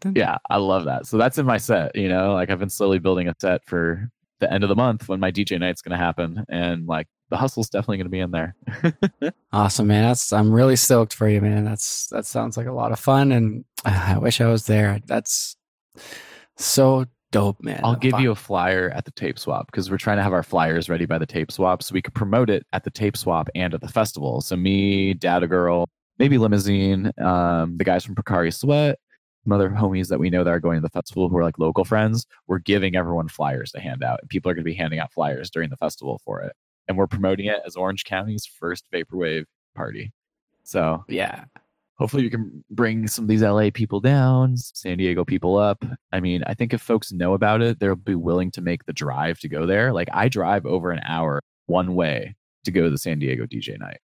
dun. 0.00 0.12
Yeah, 0.14 0.36
I 0.50 0.58
love 0.58 0.84
that. 0.84 1.06
So 1.06 1.16
that's 1.16 1.38
in 1.38 1.46
my 1.46 1.56
set, 1.56 1.96
you 1.96 2.08
know, 2.08 2.34
like 2.34 2.50
I've 2.50 2.58
been 2.58 2.68
slowly 2.68 2.98
building 2.98 3.28
a 3.28 3.34
set 3.40 3.64
for 3.64 4.10
the 4.42 4.52
end 4.52 4.62
of 4.64 4.68
the 4.68 4.76
month 4.76 5.08
when 5.08 5.20
my 5.20 5.32
DJ 5.32 5.58
night's 5.58 5.80
gonna 5.80 5.96
happen. 5.96 6.44
And 6.50 6.86
like 6.86 7.06
the 7.30 7.38
hustle's 7.38 7.70
definitely 7.70 7.98
gonna 7.98 8.10
be 8.10 8.20
in 8.20 8.30
there. 8.30 8.54
Awesome, 9.54 9.86
man. 9.86 10.04
That's 10.04 10.32
I'm 10.32 10.50
really 10.50 10.76
stoked 10.76 11.12
for 11.12 11.28
you, 11.28 11.42
man. 11.42 11.64
That's 11.64 12.06
that 12.08 12.24
sounds 12.24 12.56
like 12.56 12.66
a 12.66 12.72
lot 12.72 12.90
of 12.90 12.98
fun, 12.98 13.32
and 13.32 13.64
I 13.84 14.16
wish 14.16 14.40
I 14.40 14.46
was 14.46 14.64
there. 14.66 15.00
That's 15.06 15.56
so 16.56 17.04
dope, 17.32 17.62
man. 17.62 17.80
I'll 17.84 17.96
give 17.96 18.18
you 18.18 18.30
a 18.30 18.34
flyer 18.34 18.90
at 18.94 19.04
the 19.04 19.10
tape 19.10 19.38
swap 19.38 19.66
because 19.66 19.90
we're 19.90 19.98
trying 19.98 20.16
to 20.16 20.22
have 20.22 20.32
our 20.32 20.42
flyers 20.42 20.88
ready 20.88 21.04
by 21.04 21.18
the 21.18 21.26
tape 21.26 21.52
swap 21.52 21.82
so 21.82 21.92
we 21.92 22.00
could 22.00 22.14
promote 22.14 22.48
it 22.48 22.64
at 22.72 22.84
the 22.84 22.90
tape 22.90 23.16
swap 23.16 23.50
and 23.54 23.74
at 23.74 23.80
the 23.82 23.88
festival. 23.88 24.40
So 24.40 24.56
me, 24.56 25.12
Data 25.12 25.46
Girl, 25.46 25.90
maybe 26.18 26.38
Limousine, 26.38 27.12
um, 27.20 27.76
the 27.76 27.84
guys 27.84 28.04
from 28.04 28.14
Pocari 28.14 28.54
Sweat, 28.54 28.98
some 29.44 29.52
other 29.52 29.70
homies 29.70 30.08
that 30.08 30.20
we 30.20 30.30
know 30.30 30.44
that 30.44 30.50
are 30.50 30.60
going 30.60 30.76
to 30.76 30.82
the 30.82 30.90
festival 30.90 31.28
who 31.28 31.36
are 31.36 31.42
like 31.42 31.58
local 31.58 31.84
friends, 31.84 32.26
we're 32.46 32.58
giving 32.58 32.96
everyone 32.96 33.28
flyers 33.28 33.72
to 33.72 33.80
hand 33.80 34.02
out. 34.02 34.20
And 34.20 34.30
people 34.30 34.50
are 34.50 34.54
going 34.54 34.64
to 34.64 34.70
be 34.70 34.74
handing 34.74 35.00
out 35.00 35.12
flyers 35.12 35.50
during 35.50 35.70
the 35.70 35.76
festival 35.76 36.20
for 36.24 36.40
it. 36.42 36.52
And 36.88 36.96
we're 36.96 37.06
promoting 37.06 37.46
it 37.46 37.60
as 37.66 37.76
Orange 37.76 38.04
County's 38.04 38.46
first 38.46 38.84
vaporwave 38.92 39.44
party. 39.74 40.12
So 40.64 41.04
yeah. 41.08 41.44
hopefully 41.96 42.22
you 42.22 42.30
can 42.30 42.64
bring 42.70 43.06
some 43.06 43.24
of 43.24 43.28
these 43.28 43.42
LA 43.42 43.70
people 43.72 44.00
down, 44.00 44.56
San 44.56 44.98
Diego 44.98 45.24
people 45.24 45.56
up. 45.56 45.84
I 46.12 46.20
mean, 46.20 46.42
I 46.46 46.54
think 46.54 46.72
if 46.72 46.80
folks 46.80 47.12
know 47.12 47.34
about 47.34 47.62
it, 47.62 47.80
they'll 47.80 47.96
be 47.96 48.14
willing 48.14 48.50
to 48.52 48.60
make 48.60 48.84
the 48.84 48.92
drive 48.92 49.38
to 49.40 49.48
go 49.48 49.66
there. 49.66 49.92
Like 49.92 50.08
I 50.12 50.28
drive 50.28 50.66
over 50.66 50.90
an 50.90 51.00
hour 51.04 51.40
one 51.66 51.94
way 51.94 52.34
to 52.64 52.70
go 52.70 52.82
to 52.82 52.90
the 52.90 52.98
San 52.98 53.18
Diego 53.18 53.46
DJ 53.46 53.78
night. 53.78 53.98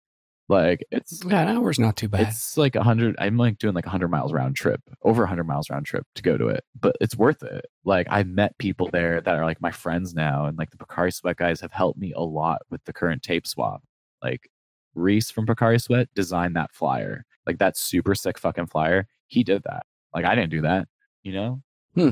Like 0.47 0.85
it's 0.91 1.21
Yeah, 1.25 1.41
an 1.41 1.57
hour's 1.57 1.79
not 1.79 1.95
too 1.97 2.07
bad. 2.07 2.27
it's 2.27 2.55
like 2.57 2.75
a 2.75 2.83
hundred. 2.83 3.15
I'm 3.17 3.35
like 3.37 3.57
doing 3.57 3.73
like 3.73 3.87
a 3.87 3.89
hundred 3.89 4.09
miles 4.09 4.31
round 4.31 4.55
trip, 4.55 4.79
over 5.03 5.23
a 5.23 5.27
hundred 5.27 5.45
miles 5.45 5.69
round 5.69 5.85
trip 5.87 6.05
to 6.15 6.21
go 6.21 6.37
to 6.37 6.47
it, 6.47 6.63
but 6.79 6.95
it's 7.01 7.15
worth 7.15 7.41
it. 7.41 7.65
Like 7.83 8.05
I 8.11 8.23
met 8.23 8.57
people 8.59 8.89
there 8.91 9.21
that 9.21 9.35
are 9.35 9.43
like 9.45 9.59
my 9.59 9.71
friends 9.71 10.13
now, 10.13 10.45
and 10.45 10.57
like 10.57 10.69
the 10.69 10.77
Pocari 10.77 11.11
Sweat 11.13 11.37
guys 11.37 11.61
have 11.61 11.71
helped 11.71 11.99
me 11.99 12.13
a 12.15 12.21
lot 12.21 12.61
with 12.69 12.83
the 12.85 12.93
current 12.93 13.23
tape 13.23 13.47
swap. 13.47 13.81
Like 14.21 14.49
Reese 14.93 15.31
from 15.31 15.47
Pocari 15.47 15.81
Sweat 15.81 16.09
designed 16.13 16.55
that 16.55 16.71
flyer, 16.73 17.25
like 17.47 17.57
that 17.57 17.75
super 17.75 18.13
sick 18.13 18.37
fucking 18.37 18.67
flyer. 18.67 19.07
He 19.27 19.43
did 19.43 19.63
that. 19.63 19.83
Like 20.13 20.25
I 20.25 20.35
didn't 20.35 20.51
do 20.51 20.61
that, 20.61 20.87
you 21.23 21.33
know. 21.33 21.61
Hmm. 21.95 22.09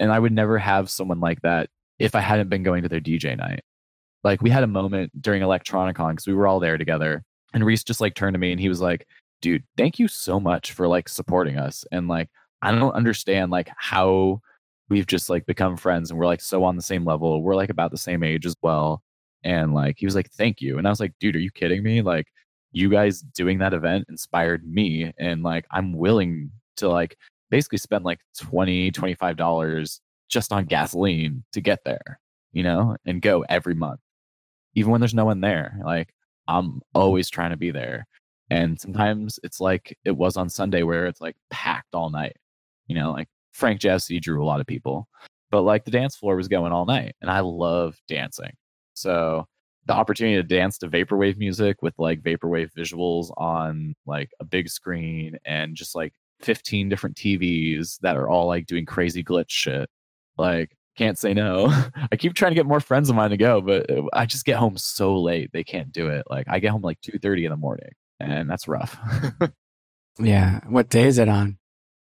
And 0.00 0.10
I 0.12 0.18
would 0.18 0.32
never 0.32 0.58
have 0.58 0.90
someone 0.90 1.20
like 1.20 1.40
that 1.42 1.70
if 2.00 2.14
I 2.16 2.20
hadn't 2.20 2.50
been 2.50 2.62
going 2.64 2.82
to 2.82 2.88
their 2.88 3.00
DJ 3.00 3.36
night. 3.38 3.62
Like 4.24 4.42
we 4.42 4.50
had 4.50 4.64
a 4.64 4.66
moment 4.66 5.12
during 5.22 5.40
Electronicon 5.42 6.10
because 6.10 6.26
we 6.26 6.34
were 6.34 6.46
all 6.48 6.58
there 6.60 6.76
together, 6.76 7.22
and 7.56 7.64
Reese 7.64 7.82
just 7.82 8.02
like 8.02 8.14
turned 8.14 8.34
to 8.34 8.38
me 8.38 8.52
and 8.52 8.60
he 8.60 8.68
was 8.68 8.82
like, 8.82 9.06
"Dude, 9.40 9.64
thank 9.78 9.98
you 9.98 10.08
so 10.08 10.38
much 10.38 10.72
for 10.72 10.86
like 10.86 11.08
supporting 11.08 11.56
us." 11.58 11.86
And 11.90 12.06
like 12.06 12.28
I 12.62 12.70
don't 12.72 12.92
understand 12.92 13.50
like 13.50 13.70
how 13.78 14.42
we've 14.90 15.06
just 15.06 15.30
like 15.30 15.46
become 15.46 15.76
friends 15.76 16.10
and 16.10 16.20
we're 16.20 16.26
like 16.26 16.42
so 16.42 16.64
on 16.64 16.76
the 16.76 16.82
same 16.82 17.04
level. 17.06 17.42
We're 17.42 17.56
like 17.56 17.70
about 17.70 17.92
the 17.92 17.98
same 17.98 18.22
age 18.22 18.44
as 18.46 18.54
well. 18.62 19.02
And 19.42 19.72
like 19.74 19.96
he 19.98 20.06
was 20.06 20.14
like, 20.14 20.30
"Thank 20.32 20.60
you." 20.60 20.76
And 20.78 20.86
I 20.86 20.90
was 20.90 21.00
like, 21.00 21.14
"Dude, 21.18 21.34
are 21.34 21.40
you 21.40 21.50
kidding 21.50 21.82
me? 21.82 22.02
Like 22.02 22.26
you 22.72 22.90
guys 22.90 23.22
doing 23.22 23.58
that 23.58 23.72
event 23.74 24.04
inspired 24.10 24.66
me 24.68 25.12
and 25.18 25.42
like 25.42 25.66
I'm 25.70 25.94
willing 25.94 26.50
to 26.76 26.88
like 26.90 27.16
basically 27.50 27.78
spend 27.78 28.04
like 28.04 28.20
20 28.38 28.90
25 28.90 29.36
dollars 29.36 30.00
just 30.28 30.52
on 30.52 30.66
gasoline 30.66 31.42
to 31.52 31.62
get 31.62 31.84
there, 31.84 32.20
you 32.52 32.62
know, 32.62 32.96
and 33.06 33.22
go 33.22 33.46
every 33.48 33.74
month. 33.74 34.00
Even 34.74 34.92
when 34.92 35.00
there's 35.00 35.14
no 35.14 35.24
one 35.24 35.40
there. 35.40 35.78
Like 35.84 36.12
I'm 36.48 36.66
mm-hmm. 36.66 36.78
always 36.94 37.30
trying 37.30 37.50
to 37.50 37.56
be 37.56 37.70
there. 37.70 38.06
And 38.50 38.72
mm-hmm. 38.72 38.80
sometimes 38.80 39.38
it's 39.42 39.60
like 39.60 39.96
it 40.04 40.16
was 40.16 40.36
on 40.36 40.48
Sunday 40.48 40.82
where 40.82 41.06
it's 41.06 41.20
like 41.20 41.36
packed 41.50 41.94
all 41.94 42.10
night. 42.10 42.36
You 42.86 42.94
know, 42.94 43.12
like 43.12 43.28
Frankjavcee 43.56 44.20
drew 44.20 44.42
a 44.42 44.46
lot 44.46 44.60
of 44.60 44.66
people, 44.66 45.08
but 45.50 45.62
like 45.62 45.84
the 45.84 45.90
dance 45.90 46.16
floor 46.16 46.36
was 46.36 46.48
going 46.48 46.72
all 46.72 46.86
night 46.86 47.16
and 47.20 47.30
I 47.30 47.40
love 47.40 47.96
dancing. 48.08 48.52
So 48.94 49.46
the 49.86 49.94
opportunity 49.94 50.36
to 50.36 50.42
dance 50.42 50.78
to 50.78 50.88
vaporwave 50.88 51.38
music 51.38 51.82
with 51.82 51.94
like 51.98 52.22
vaporwave 52.22 52.70
visuals 52.76 53.30
on 53.36 53.94
like 54.04 54.30
a 54.40 54.44
big 54.44 54.68
screen 54.68 55.36
and 55.44 55.76
just 55.76 55.94
like 55.94 56.12
15 56.40 56.88
different 56.88 57.16
TVs 57.16 57.98
that 58.00 58.16
are 58.16 58.28
all 58.28 58.46
like 58.46 58.66
doing 58.66 58.84
crazy 58.84 59.22
glitch 59.22 59.50
shit. 59.50 59.88
Like 60.36 60.76
can't 60.96 61.18
say 61.18 61.34
no. 61.34 61.66
I 62.12 62.16
keep 62.16 62.34
trying 62.34 62.52
to 62.52 62.56
get 62.56 62.66
more 62.66 62.80
friends 62.80 63.10
of 63.10 63.16
mine 63.16 63.30
to 63.30 63.36
go, 63.36 63.60
but 63.60 63.90
uh, 63.90 64.02
I 64.12 64.26
just 64.26 64.44
get 64.44 64.56
home 64.56 64.76
so 64.76 65.20
late 65.20 65.50
they 65.52 65.64
can't 65.64 65.92
do 65.92 66.08
it. 66.08 66.24
Like 66.28 66.46
I 66.48 66.58
get 66.58 66.70
home 66.70 66.82
like 66.82 67.00
2:30 67.02 67.44
in 67.44 67.50
the 67.50 67.56
morning 67.56 67.90
and 68.18 68.48
that's 68.48 68.66
rough. 68.66 68.98
yeah. 70.18 70.60
What 70.68 70.88
day 70.88 71.04
is 71.06 71.18
it 71.18 71.28
on? 71.28 71.58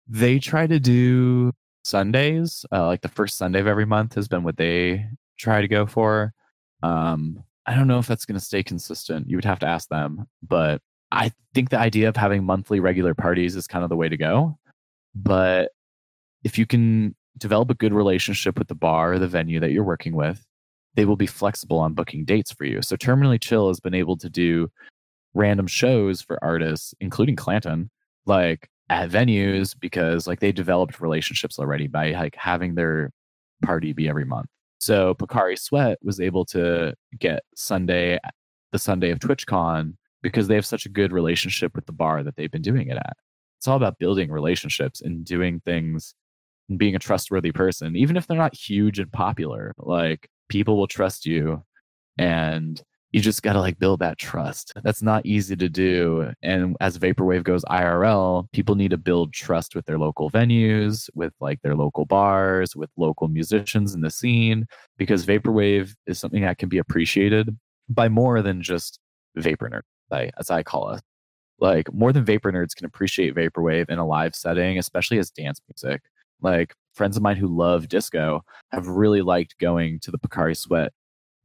they 0.09 0.39
try 0.39 0.67
to 0.67 0.79
do 0.79 1.53
Sundays, 1.85 2.65
uh, 2.73 2.87
like 2.87 3.01
the 3.01 3.09
first 3.09 3.39
Sunday 3.39 3.61
of 3.61 3.67
every 3.67 3.87
month 3.87 4.15
has 4.15 4.29
been 4.29 4.43
what 4.45 4.57
they 4.57 5.07
try 5.39 5.61
to 5.61 5.69
go 5.69 5.87
for. 5.87 6.33
Um, 6.83 7.43
I 7.67 7.75
don't 7.75 7.89
know 7.89 7.99
if 7.99 8.07
that's 8.07 8.25
going 8.25 8.39
to 8.39 8.45
stay 8.45 8.63
consistent. 8.63 9.29
You 9.29 9.37
would 9.37 9.45
have 9.45 9.61
to 9.61 9.67
ask 9.67 9.89
them, 9.89 10.27
but 10.43 10.81
I 11.11 11.33
think 11.55 11.71
the 11.71 11.79
idea 11.79 12.09
of 12.09 12.17
having 12.17 12.45
monthly 12.45 12.81
regular 12.81 13.15
parties 13.15 13.57
is 13.57 13.67
kind 13.67 13.85
of 13.85 13.91
the 13.91 13.97
way 13.97 14.09
to 14.09 14.17
go. 14.17 14.59
But 15.15 15.71
if 16.45 16.59
you 16.59 16.67
can 16.67 17.15
develop 17.39 17.71
a 17.71 17.75
good 17.75 17.93
relationship 17.93 18.59
with 18.59 18.69
the 18.69 18.75
bar 18.75 19.15
or 19.15 19.19
the 19.19 19.29
venue 19.29 19.61
that 19.61 19.73
you're 19.73 19.85
working 19.85 20.15
with, 20.15 20.45
they 20.95 21.05
will 21.05 21.17
be 21.17 21.27
flexible 21.27 21.79
on 21.79 21.95
booking 21.95 22.25
dates 22.25 22.53
for 22.53 22.65
you. 22.65 22.83
So 22.83 22.97
Terminally 22.97 23.41
Chill 23.41 23.69
has 23.69 23.81
been 23.81 23.95
able 23.95 24.17
to 24.19 24.29
do 24.29 24.71
random 25.35 25.67
shows 25.67 26.21
for 26.21 26.43
artists, 26.45 26.95
including 27.01 27.37
Clanton, 27.37 27.91
like 28.27 28.69
at 28.89 29.11
venues 29.11 29.75
because 29.79 30.27
like 30.27 30.41
they 30.41 30.53
developed 30.53 31.01
relationships 31.01 31.59
already 31.59 31.87
by 31.87 32.11
like 32.11 32.35
having 32.37 32.75
their 32.75 33.11
party 33.63 33.93
be 33.93 34.09
every 34.09 34.25
month. 34.25 34.49
So 34.79 35.15
Pocari 35.15 35.59
Sweat 35.59 35.99
was 36.03 36.21
able 36.21 36.45
to 36.47 36.95
get 37.19 37.45
Sunday, 37.55 38.19
the 38.73 38.79
Sunday 38.79 39.11
of 39.11 39.21
TwitchCon, 39.21 39.95
because 40.23 40.49
they 40.49 40.57
have 40.57 40.67
such 40.67 40.87
a 40.87 40.91
good 40.91 41.13
relationship 41.13 41.75
with 41.75 41.87
the 41.87 41.93
bar 41.93 42.23
that 42.23 42.37
they've 42.37 42.51
been 42.51 42.63
doing 42.63 42.89
it 42.89 42.97
at. 42.97 43.17
It's 43.59 43.69
all 43.69 43.77
about 43.77 43.99
building 43.99 44.31
relationships 44.31 45.01
and 45.01 45.25
doing 45.25 45.61
things 45.65 46.15
and 46.69 46.79
being 46.79 46.95
a 46.95 46.99
trustworthy 46.99 47.53
person, 47.53 47.97
even 47.97 48.17
if 48.17 48.27
they're 48.27 48.37
not 48.37 48.55
huge 48.55 48.99
and 48.99 49.13
popular. 49.13 49.75
Like 49.79 50.29
people 50.49 50.77
will 50.77 50.87
trust 50.87 51.27
you 51.27 51.63
and 52.19 52.83
you 53.13 53.21
just 53.21 53.43
got 53.43 53.53
to 53.53 53.61
like 53.61 53.79
build 53.79 54.01
that 54.01 54.19
trust. 54.19 54.73
That's 54.83 55.03
not 55.03 55.27
easy 55.27 55.55
to 55.57 55.69
do. 55.69 56.33
And 56.43 56.77
as 56.81 56.99
Vaporwave 56.99 57.45
goes 57.45 57.63
IRL, 57.67 58.51
people 58.53 58.75
need 58.75 58.91
to 58.93 58.97
build 58.97 59.35
trust 59.35 59.75
with 59.75 59.85
their 59.85 59.99
local 59.99 60.31
venues, 60.31 61.11
with 61.15 61.35
like 61.39 61.61
their 61.61 61.77
local 61.77 62.07
bars, 62.07 62.75
with 62.75 62.91
local 62.97 63.29
musicians 63.29 63.95
in 63.95 64.01
the 64.01 64.11
scene, 64.11 64.67
because 64.97 65.27
Vaporwave 65.27 65.95
is 66.07 66.19
something 66.19 66.43
that 66.43 66.57
can 66.57 66.71
be 66.71 66.79
appreciated 66.79 67.55
by 67.91 68.09
more 68.09 68.41
than 68.41 68.63
just 68.63 68.99
vapor 69.37 69.69
nerds, 69.69 70.31
as 70.39 70.51
I 70.51 70.63
call 70.63 70.91
it. 70.93 71.03
Like 71.59 71.93
more 71.93 72.13
than 72.13 72.25
vapor 72.25 72.51
nerds 72.51 72.75
can 72.75 72.87
appreciate 72.87 73.35
Vaporwave 73.35 73.91
in 73.91 73.99
a 73.99 74.07
live 74.07 74.35
setting, 74.35 74.79
especially 74.79 75.19
as 75.19 75.31
dance 75.31 75.61
music. 75.69 76.01
Like 76.43 76.75
friends 76.95 77.17
of 77.17 77.23
mine 77.23 77.37
who 77.37 77.47
love 77.47 77.89
disco 77.89 78.43
have 78.71 78.87
really 78.87 79.23
liked 79.23 79.59
going 79.59 80.01
to 80.01 80.11
the 80.11 80.19
Pocari 80.19 80.57
Sweat 80.57 80.93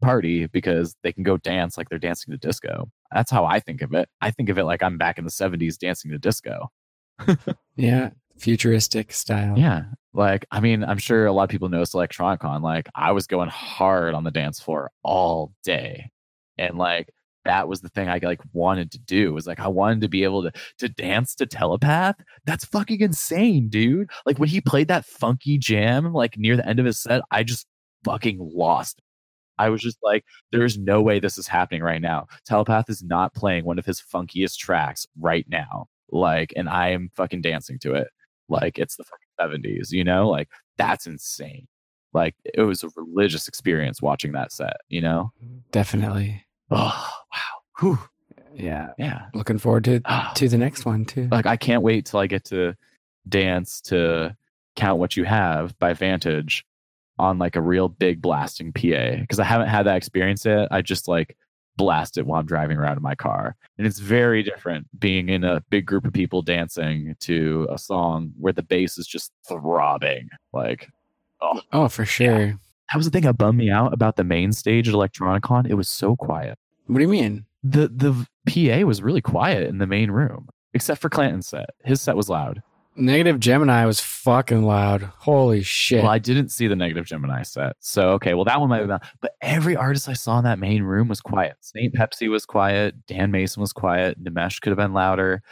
party 0.01 0.47
because 0.47 0.95
they 1.03 1.11
can 1.11 1.23
go 1.23 1.37
dance 1.37 1.77
like 1.77 1.89
they're 1.89 1.99
dancing 1.99 2.31
to 2.31 2.37
disco. 2.37 2.89
That's 3.11 3.31
how 3.31 3.45
I 3.45 3.59
think 3.59 3.81
of 3.81 3.93
it. 3.93 4.09
I 4.21 4.31
think 4.31 4.49
of 4.49 4.57
it 4.57 4.65
like 4.65 4.83
I'm 4.83 4.97
back 4.97 5.17
in 5.17 5.23
the 5.23 5.31
70s 5.31 5.77
dancing 5.77 6.11
to 6.11 6.17
disco. 6.17 6.69
yeah, 7.75 8.11
futuristic 8.37 9.11
style. 9.11 9.57
Yeah. 9.57 9.85
Like, 10.13 10.45
I 10.51 10.59
mean, 10.59 10.83
I'm 10.83 10.97
sure 10.97 11.25
a 11.25 11.31
lot 11.31 11.43
of 11.43 11.49
people 11.49 11.69
know 11.69 11.81
Electronicon. 11.81 12.61
Like, 12.61 12.89
I 12.95 13.11
was 13.11 13.27
going 13.27 13.49
hard 13.49 14.13
on 14.13 14.23
the 14.23 14.31
dance 14.31 14.59
floor 14.59 14.91
all 15.03 15.53
day. 15.63 16.11
And 16.57 16.77
like, 16.77 17.09
that 17.47 17.67
was 17.67 17.81
the 17.81 17.89
thing 17.89 18.07
I 18.09 18.19
like 18.21 18.41
wanted 18.53 18.91
to 18.91 18.99
do 18.99 19.33
was 19.33 19.47
like 19.47 19.59
I 19.59 19.67
wanted 19.67 20.01
to 20.01 20.07
be 20.07 20.23
able 20.23 20.43
to 20.43 20.51
to 20.79 20.87
dance 20.87 21.33
to 21.35 21.45
telepath. 21.45 22.15
That's 22.45 22.65
fucking 22.65 23.01
insane, 23.01 23.69
dude. 23.69 24.09
Like 24.25 24.37
when 24.37 24.49
he 24.49 24.61
played 24.61 24.87
that 24.89 25.05
funky 25.05 25.57
jam 25.57 26.13
like 26.13 26.37
near 26.37 26.55
the 26.55 26.67
end 26.67 26.79
of 26.79 26.85
his 26.85 26.99
set, 26.99 27.21
I 27.31 27.43
just 27.43 27.65
fucking 28.03 28.37
lost 28.39 29.01
I 29.59 29.69
was 29.69 29.81
just 29.81 29.97
like, 30.03 30.23
there's 30.51 30.77
no 30.77 31.01
way 31.01 31.19
this 31.19 31.37
is 31.37 31.47
happening 31.47 31.81
right 31.81 32.01
now. 32.01 32.27
Telepath 32.45 32.89
is 32.89 33.03
not 33.03 33.33
playing 33.33 33.65
one 33.65 33.79
of 33.79 33.85
his 33.85 34.01
funkiest 34.01 34.57
tracks 34.57 35.07
right 35.19 35.45
now. 35.49 35.87
Like, 36.11 36.53
and 36.55 36.69
I 36.69 36.89
am 36.89 37.09
fucking 37.15 37.41
dancing 37.41 37.79
to 37.79 37.93
it. 37.95 38.07
Like, 38.49 38.77
it's 38.77 38.95
the 38.95 39.03
fucking 39.03 39.63
70s, 39.63 39.91
you 39.91 40.03
know? 40.03 40.29
Like, 40.29 40.49
that's 40.77 41.07
insane. 41.07 41.67
Like, 42.13 42.35
it 42.45 42.61
was 42.61 42.83
a 42.83 42.89
religious 42.95 43.47
experience 43.47 44.01
watching 44.01 44.31
that 44.33 44.51
set, 44.51 44.77
you 44.87 45.01
know? 45.01 45.31
Definitely. 45.71 46.45
Oh, 46.71 47.09
wow. 47.33 47.39
Whew. 47.79 47.99
Yeah. 48.53 48.89
Yeah. 48.97 49.25
Looking 49.33 49.59
forward 49.59 49.83
to 49.85 50.01
ah. 50.05 50.31
to 50.35 50.49
the 50.49 50.57
next 50.57 50.85
one 50.85 51.05
too. 51.05 51.27
Like 51.31 51.45
I 51.45 51.57
can't 51.57 51.83
wait 51.83 52.05
till 52.05 52.19
I 52.19 52.27
get 52.27 52.45
to 52.45 52.75
dance 53.29 53.81
to 53.81 54.35
Count 54.75 54.99
What 54.99 55.15
You 55.15 55.25
Have 55.25 55.77
by 55.79 55.93
Vantage 55.93 56.65
on 57.19 57.37
like 57.37 57.55
a 57.55 57.61
real 57.61 57.87
big 57.87 58.21
blasting 58.21 58.73
PA 58.73 59.17
because 59.19 59.39
I 59.39 59.43
haven't 59.43 59.67
had 59.67 59.85
that 59.85 59.97
experience 59.97 60.45
yet. 60.45 60.67
I 60.71 60.81
just 60.81 61.07
like 61.07 61.37
blast 61.77 62.17
it 62.17 62.25
while 62.25 62.39
I'm 62.39 62.45
driving 62.45 62.77
around 62.77 62.97
in 62.97 63.03
my 63.03 63.15
car. 63.15 63.55
And 63.77 63.85
it's 63.85 63.99
very 63.99 64.43
different 64.43 64.87
being 64.99 65.29
in 65.29 65.43
a 65.43 65.61
big 65.69 65.85
group 65.85 66.05
of 66.05 66.13
people 66.13 66.41
dancing 66.41 67.15
to 67.21 67.67
a 67.71 67.77
song 67.77 68.33
where 68.39 68.53
the 68.53 68.63
bass 68.63 68.97
is 68.97 69.07
just 69.07 69.31
throbbing. 69.47 70.29
Like, 70.51 70.89
oh, 71.41 71.61
oh 71.71 71.87
for 71.87 72.05
sure. 72.05 72.45
Yeah. 72.45 72.53
That 72.91 72.97
was 72.97 73.05
the 73.05 73.11
thing 73.11 73.23
that 73.23 73.37
bummed 73.37 73.57
me 73.57 73.69
out 73.69 73.93
about 73.93 74.15
the 74.15 74.23
main 74.23 74.53
stage 74.53 74.87
at 74.87 74.93
Electronicon. 74.93 75.69
It 75.69 75.75
was 75.75 75.89
so 75.89 76.15
quiet. 76.15 76.57
What 76.87 76.97
do 76.97 77.01
you 77.01 77.09
mean? 77.09 77.45
The 77.63 77.89
the 77.89 78.27
PA 78.47 78.85
was 78.85 79.01
really 79.01 79.21
quiet 79.21 79.67
in 79.67 79.77
the 79.77 79.87
main 79.87 80.11
room, 80.11 80.47
except 80.73 81.01
for 81.01 81.09
Clanton's 81.09 81.47
set. 81.47 81.71
His 81.83 82.01
set 82.01 82.15
was 82.15 82.29
loud. 82.29 82.61
Negative 82.99 83.39
Gemini 83.39 83.85
was 83.85 83.99
fucking 83.99 84.63
loud. 84.63 85.03
Holy 85.19 85.61
shit. 85.61 86.01
Well, 86.01 86.11
I 86.11 86.17
didn't 86.17 86.49
see 86.49 86.65
the 86.65 86.75
Negative 86.75 87.05
Gemini 87.05 87.43
set. 87.43 87.75
So, 87.79 88.09
okay, 88.11 88.33
well, 88.33 88.45
that 88.45 88.59
one 88.59 88.69
might 88.69 88.81
be 88.81 88.87
bad. 88.87 89.03
But 89.21 89.33
every 89.39 89.75
artist 89.75 90.09
I 90.09 90.13
saw 90.13 90.39
in 90.39 90.45
that 90.45 90.57
main 90.57 90.81
room 90.81 91.07
was 91.07 91.21
quiet. 91.21 91.57
St. 91.61 91.93
Pepsi 91.93 92.27
was 92.27 92.43
quiet. 92.43 93.05
Dan 93.05 93.29
Mason 93.29 93.61
was 93.61 93.71
quiet. 93.71 94.21
Nmesh 94.23 94.61
could 94.61 94.71
have 94.71 94.77
been 94.77 94.93
louder. 94.93 95.43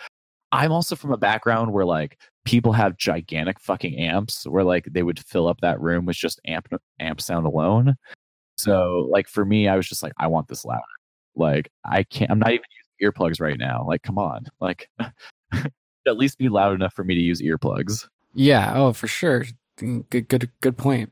I'm 0.52 0.72
also 0.72 0.96
from 0.96 1.12
a 1.12 1.18
background 1.18 1.72
where 1.72 1.86
like 1.86 2.18
people 2.46 2.72
have 2.72 2.98
gigantic 2.98 3.60
fucking 3.60 3.98
amps 3.98 4.46
where 4.46 4.64
like 4.64 4.86
they 4.92 5.04
would 5.04 5.20
fill 5.20 5.48
up 5.48 5.62
that 5.62 5.82
room 5.82 6.06
with 6.06 6.16
just 6.16 6.40
amp 6.46 6.68
amp 7.00 7.20
sound 7.20 7.46
alone. 7.46 7.96
So 8.58 9.08
like 9.12 9.28
for 9.28 9.44
me, 9.44 9.68
I 9.68 9.76
was 9.76 9.88
just 9.88 10.04
like, 10.04 10.14
I 10.18 10.28
want 10.28 10.48
this 10.48 10.64
louder. 10.64 10.82
Like 11.36 11.70
I 11.84 12.04
can't 12.04 12.32
I'm 12.32 12.40
not 12.40 12.52
even 12.52 12.64
using 13.02 13.12
earplugs 13.12 13.42
right 13.42 13.58
now. 13.58 13.84
Like, 13.86 14.04
come 14.04 14.18
on. 14.18 14.46
Like 14.62 14.90
at 15.52 16.18
least 16.18 16.38
be 16.38 16.50
loud 16.50 16.74
enough 16.74 16.94
for 16.94 17.04
me 17.04 17.16
to 17.16 17.22
use 17.22 17.42
earplugs. 17.42 18.08
Yeah. 18.34 18.74
Oh, 18.76 18.94
for 18.94 19.08
sure. 19.08 19.46
Good, 19.78 20.28
good, 20.30 20.50
good 20.62 20.78
point. 20.78 21.12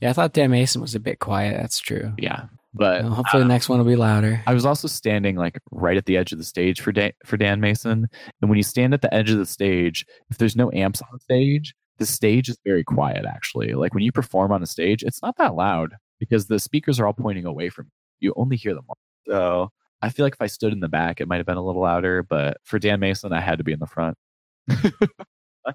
Yeah, 0.00 0.10
I 0.10 0.12
thought 0.12 0.32
Dan 0.32 0.50
Mason 0.50 0.80
was 0.80 0.94
a 0.94 1.00
bit 1.00 1.18
quiet. 1.18 1.56
That's 1.56 1.78
true. 1.78 2.12
Yeah, 2.18 2.46
but 2.76 3.02
well, 3.02 3.14
hopefully 3.14 3.42
the 3.42 3.48
next 3.48 3.68
one 3.68 3.78
will 3.78 3.86
be 3.86 3.96
louder. 3.96 4.42
I 4.46 4.54
was 4.54 4.66
also 4.66 4.88
standing 4.88 5.36
like 5.36 5.58
right 5.70 5.96
at 5.96 6.06
the 6.06 6.16
edge 6.16 6.32
of 6.32 6.38
the 6.38 6.44
stage 6.44 6.80
for 6.80 6.92
Dan, 6.92 7.12
for 7.24 7.36
Dan 7.36 7.60
Mason, 7.60 8.06
and 8.40 8.50
when 8.50 8.56
you 8.56 8.62
stand 8.62 8.94
at 8.94 9.02
the 9.02 9.12
edge 9.12 9.30
of 9.30 9.38
the 9.38 9.46
stage, 9.46 10.04
if 10.30 10.38
there's 10.38 10.56
no 10.56 10.70
amps 10.72 11.02
on 11.02 11.18
stage, 11.20 11.74
the 11.98 12.06
stage 12.06 12.48
is 12.48 12.58
very 12.64 12.84
quiet. 12.84 13.24
Actually, 13.26 13.72
like 13.72 13.94
when 13.94 14.02
you 14.02 14.12
perform 14.12 14.52
on 14.52 14.62
a 14.62 14.66
stage, 14.66 15.02
it's 15.02 15.22
not 15.22 15.36
that 15.38 15.54
loud 15.54 15.94
because 16.20 16.46
the 16.46 16.58
speakers 16.58 17.00
are 17.00 17.06
all 17.06 17.12
pointing 17.12 17.46
away 17.46 17.68
from 17.68 17.86
you. 17.86 18.28
You 18.28 18.34
only 18.36 18.56
hear 18.56 18.74
them. 18.74 18.84
All. 18.88 18.98
So 19.26 19.70
I 20.02 20.10
feel 20.10 20.24
like 20.24 20.34
if 20.34 20.42
I 20.42 20.46
stood 20.46 20.72
in 20.72 20.80
the 20.80 20.88
back, 20.88 21.20
it 21.20 21.28
might 21.28 21.36
have 21.36 21.46
been 21.46 21.56
a 21.56 21.64
little 21.64 21.82
louder. 21.82 22.22
But 22.22 22.58
for 22.64 22.78
Dan 22.78 23.00
Mason, 23.00 23.32
I 23.32 23.40
had 23.40 23.58
to 23.58 23.64
be 23.64 23.72
in 23.72 23.78
the 23.78 23.86
front. 23.86 24.16
I 24.70 25.72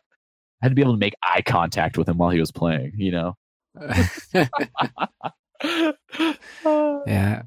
had 0.61 0.69
to 0.69 0.75
be 0.75 0.81
able 0.81 0.93
to 0.93 0.99
make 0.99 1.15
eye 1.23 1.41
contact 1.41 1.97
with 1.97 2.07
him 2.07 2.17
while 2.17 2.29
he 2.29 2.39
was 2.39 2.51
playing, 2.51 2.93
you 2.95 3.11
know? 3.11 3.35
yeah. 6.63 7.43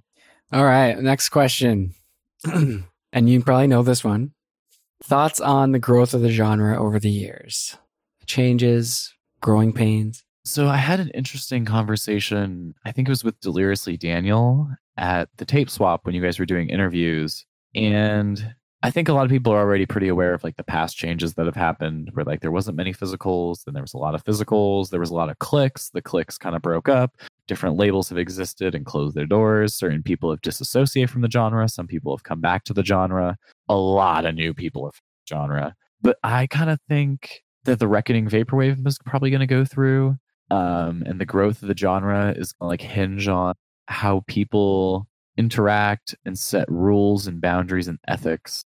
All 0.53 0.65
right. 0.65 0.99
Next 0.99 1.31
question. 1.31 1.95
and 2.45 2.85
you 3.15 3.43
probably 3.43 3.66
know 3.66 3.82
this 3.82 4.05
one. 4.05 4.32
Thoughts 5.03 5.41
on 5.41 5.73
the 5.73 5.78
growth 5.78 6.15
of 6.15 6.23
the 6.23 6.31
genre 6.31 6.81
over 6.81 6.99
the 6.99 7.11
years? 7.11 7.77
Changes, 8.27 9.12
growing 9.41 9.73
pains? 9.73 10.24
So 10.45 10.69
I 10.69 10.77
had 10.77 11.01
an 11.01 11.11
interesting 11.11 11.65
conversation. 11.65 12.74
I 12.85 12.93
think 12.93 13.09
it 13.09 13.11
was 13.11 13.24
with 13.24 13.41
Deliriously 13.41 13.97
Daniel 13.97 14.69
at 14.97 15.28
the 15.39 15.45
tape 15.45 15.70
swap 15.70 16.05
when 16.05 16.15
you 16.15 16.23
guys 16.23 16.39
were 16.39 16.47
doing 16.47 16.69
interviews. 16.69 17.45
And 17.74 18.55
I 18.82 18.91
think 18.91 19.09
a 19.09 19.15
lot 19.15 19.24
of 19.24 19.31
people 19.31 19.53
are 19.53 19.61
already 19.61 19.86
pretty 19.86 20.09
aware 20.09 20.35
of 20.35 20.45
like 20.45 20.57
the 20.57 20.62
past 20.62 20.97
changes 20.97 21.35
that 21.35 21.47
have 21.47 21.57
happened 21.57 22.11
where 22.12 22.24
like 22.24 22.41
there 22.41 22.51
wasn't 22.51 22.77
many 22.77 22.93
physicals, 22.93 23.65
then 23.65 23.73
there 23.73 23.82
was 23.82 23.95
a 23.95 23.99
lot 23.99 24.15
of 24.15 24.23
physicals, 24.24 24.91
there 24.91 25.01
was 25.01 25.11
a 25.11 25.15
lot 25.15 25.31
of 25.31 25.39
clicks, 25.39 25.89
the 25.89 26.03
clicks 26.03 26.36
kind 26.36 26.55
of 26.55 26.61
broke 26.61 26.89
up, 26.89 27.16
different 27.46 27.76
labels 27.76 28.08
have 28.08 28.18
existed 28.18 28.74
and 28.74 28.86
closed 28.86 29.14
their 29.14 29.26
doors, 29.26 29.74
certain 29.74 30.02
people 30.02 30.30
have 30.30 30.40
disassociated 30.42 31.10
from 31.10 31.22
the 31.22 31.30
genre, 31.30 31.68
some 31.68 31.86
people 31.86 32.16
have 32.16 32.24
come 32.24 32.40
back 32.40 32.64
to 32.64 32.74
the 32.74 32.84
genre, 32.84 33.36
a 33.68 33.76
lot 33.76 34.26
of 34.26 34.34
new 34.34 34.54
people 34.54 34.86
have 34.86 35.00
genre. 35.28 35.74
But 36.00 36.18
I 36.22 36.46
kind 36.46 36.70
of 36.70 36.78
think 36.88 37.42
that 37.64 37.78
the 37.78 37.88
reckoning 37.88 38.28
vaporwave 38.28 38.86
is 38.86 38.98
probably 39.04 39.30
going 39.30 39.40
to 39.40 39.46
go 39.46 39.64
through 39.64 40.16
um, 40.50 41.02
and 41.06 41.20
the 41.20 41.26
growth 41.26 41.62
of 41.62 41.68
the 41.68 41.76
genre 41.76 42.32
is 42.36 42.52
going 42.52 42.66
to 42.66 42.70
like 42.70 42.80
hinge 42.80 43.28
on 43.28 43.54
how 43.86 44.22
people 44.26 45.06
interact 45.36 46.14
and 46.24 46.38
set 46.38 46.70
rules 46.70 47.26
and 47.26 47.40
boundaries 47.40 47.88
and 47.88 47.98
ethics 48.06 48.64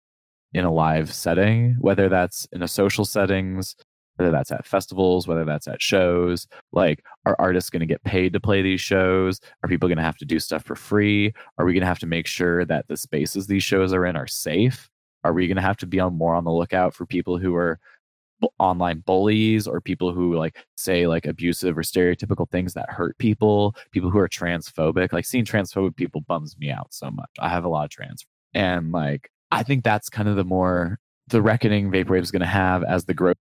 in 0.53 0.63
a 0.63 0.71
live 0.71 1.13
setting, 1.13 1.75
whether 1.79 2.09
that's 2.09 2.47
in 2.53 2.61
a 2.61 2.67
social 2.67 3.05
settings, 3.05 3.75
whether 4.15 4.31
that's 4.31 4.51
at 4.51 4.65
festivals, 4.65 5.27
whether 5.27 5.45
that's 5.45 5.67
at 5.67 5.81
shows. 5.81 6.47
Like, 6.71 7.03
are 7.25 7.35
artists 7.39 7.69
going 7.69 7.81
to 7.81 7.85
get 7.85 8.03
paid 8.03 8.33
to 8.33 8.39
play 8.39 8.61
these 8.61 8.81
shows? 8.81 9.39
Are 9.63 9.69
people 9.69 9.89
going 9.89 9.97
to 9.97 10.03
have 10.03 10.17
to 10.17 10.25
do 10.25 10.39
stuff 10.39 10.63
for 10.63 10.75
free? 10.75 11.33
Are 11.57 11.65
we 11.65 11.73
going 11.73 11.81
to 11.81 11.87
have 11.87 11.99
to 11.99 12.07
make 12.07 12.27
sure 12.27 12.65
that 12.65 12.87
the 12.87 12.97
spaces 12.97 13.47
these 13.47 13.63
shows 13.63 13.93
are 13.93 14.05
in 14.05 14.15
are 14.15 14.27
safe? 14.27 14.89
Are 15.23 15.33
we 15.33 15.47
going 15.47 15.55
to 15.55 15.61
have 15.61 15.77
to 15.77 15.87
be 15.87 15.99
on 15.99 16.17
more 16.17 16.35
on 16.35 16.43
the 16.43 16.51
lookout 16.51 16.93
for 16.93 17.05
people 17.05 17.37
who 17.37 17.55
are 17.55 17.79
online 18.59 18.99
bullies 18.99 19.65
or 19.65 19.79
people 19.79 20.13
who 20.13 20.35
like 20.35 20.57
say 20.75 21.07
like 21.07 21.25
abusive 21.25 21.77
or 21.77 21.81
stereotypical 21.81 22.47
things 22.51 22.73
that 22.73 22.89
hurt 22.89 23.17
people 23.17 23.73
people 23.91 24.09
who 24.09 24.19
are 24.19 24.27
transphobic 24.27 25.13
like 25.13 25.25
seeing 25.25 25.45
transphobic 25.45 25.95
people 25.95 26.19
bums 26.19 26.55
me 26.57 26.69
out 26.69 26.93
so 26.93 27.09
much 27.09 27.29
i 27.39 27.47
have 27.47 27.63
a 27.63 27.69
lot 27.69 27.85
of 27.85 27.89
trans 27.89 28.25
and 28.53 28.91
like 28.91 29.31
I 29.51 29.63
think 29.63 29.83
that's 29.83 30.09
kind 30.09 30.27
of 30.27 30.35
the 30.35 30.43
more 30.43 30.99
the 31.27 31.41
reckoning 31.41 31.91
Vaporwave 31.91 32.21
is 32.21 32.31
going 32.31 32.41
to 32.41 32.45
have 32.45 32.83
as 32.83 33.05
the 33.05 33.13
growth 33.13 33.37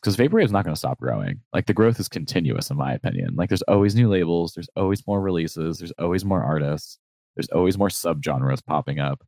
because 0.00 0.16
Vaporwave 0.16 0.44
is 0.44 0.52
not 0.52 0.64
going 0.64 0.74
to 0.74 0.78
stop 0.78 0.98
growing. 1.00 1.40
Like 1.52 1.66
the 1.66 1.74
growth 1.74 1.98
is 1.98 2.08
continuous, 2.08 2.70
in 2.70 2.76
my 2.76 2.92
opinion. 2.92 3.34
Like 3.34 3.48
there's 3.48 3.62
always 3.62 3.94
new 3.94 4.08
labels, 4.08 4.52
there's 4.54 4.68
always 4.76 5.06
more 5.06 5.20
releases, 5.20 5.78
there's 5.78 5.92
always 5.98 6.24
more 6.24 6.42
artists, 6.42 6.98
there's 7.36 7.48
always 7.48 7.76
more 7.76 7.88
subgenres 7.88 8.64
popping 8.64 9.00
up. 9.00 9.22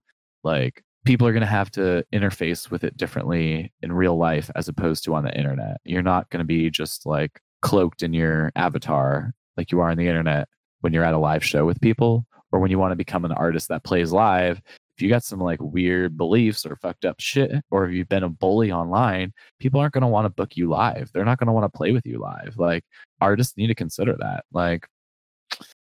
Like 0.45 0.85
people 1.05 1.27
are 1.27 1.33
going 1.33 1.41
to 1.41 1.47
have 1.47 1.71
to 1.73 2.05
interface 2.13 2.71
with 2.71 2.85
it 2.85 2.97
differently 2.97 3.73
in 3.83 3.93
real 3.93 4.17
life 4.17 4.51
as 4.55 4.69
opposed 4.69 5.05
to 5.05 5.15
on 5.15 5.25
the 5.25 5.37
internet. 5.37 5.79
You're 5.85 6.03
not 6.03 6.31
going 6.31 6.41
to 6.41 6.45
be 6.45 6.71
just 6.71 7.07
like 7.07 7.41
cloaked 7.63 8.03
in 8.03 8.13
your 8.13 8.53
avatar 8.57 9.33
like 9.57 9.73
you 9.73 9.81
are 9.81 9.91
on 9.91 9.99
the 9.99 10.09
internet 10.09 10.49
when 10.81 10.93
you're 10.93 11.05
at 11.05 11.15
a 11.15 11.19
live 11.19 11.45
show 11.45 11.67
with 11.67 11.81
people 11.81 12.27
or 12.53 12.61
when 12.61 12.71
you 12.71 12.79
want 12.79 12.93
to 12.93 12.97
become 12.97 13.25
an 13.25 13.33
artist 13.33 13.69
that 13.69 13.85
plays 13.85 14.13
live 14.13 14.63
if 15.01 15.03
you 15.03 15.09
got 15.09 15.25
some 15.25 15.41
like 15.41 15.61
weird 15.63 16.19
beliefs 16.19 16.67
or 16.67 16.77
fucked 16.77 17.07
up 17.07 17.17
shit, 17.19 17.51
or 17.71 17.87
if 17.87 17.95
you've 17.95 18.11
been 18.11 18.23
a 18.23 18.29
bully 18.29 18.71
online, 18.71 19.33
people 19.59 19.81
aren't 19.81 19.95
going 19.95 20.03
to 20.03 20.09
want 20.09 20.27
to 20.27 20.31
book 20.31 20.59
you 20.59 20.69
live. 20.69 21.11
They're 21.15 21.25
not 21.25 21.39
going 21.39 21.47
to 21.47 21.55
want 21.55 21.65
to 21.65 21.75
play 21.75 21.93
with 21.93 22.05
you 22.05 22.19
live. 22.19 22.57
Like 22.59 22.85
artists 23.19 23.57
need 23.57 23.69
to 23.69 23.75
consider 23.75 24.15
that. 24.21 24.45
Like 24.53 24.87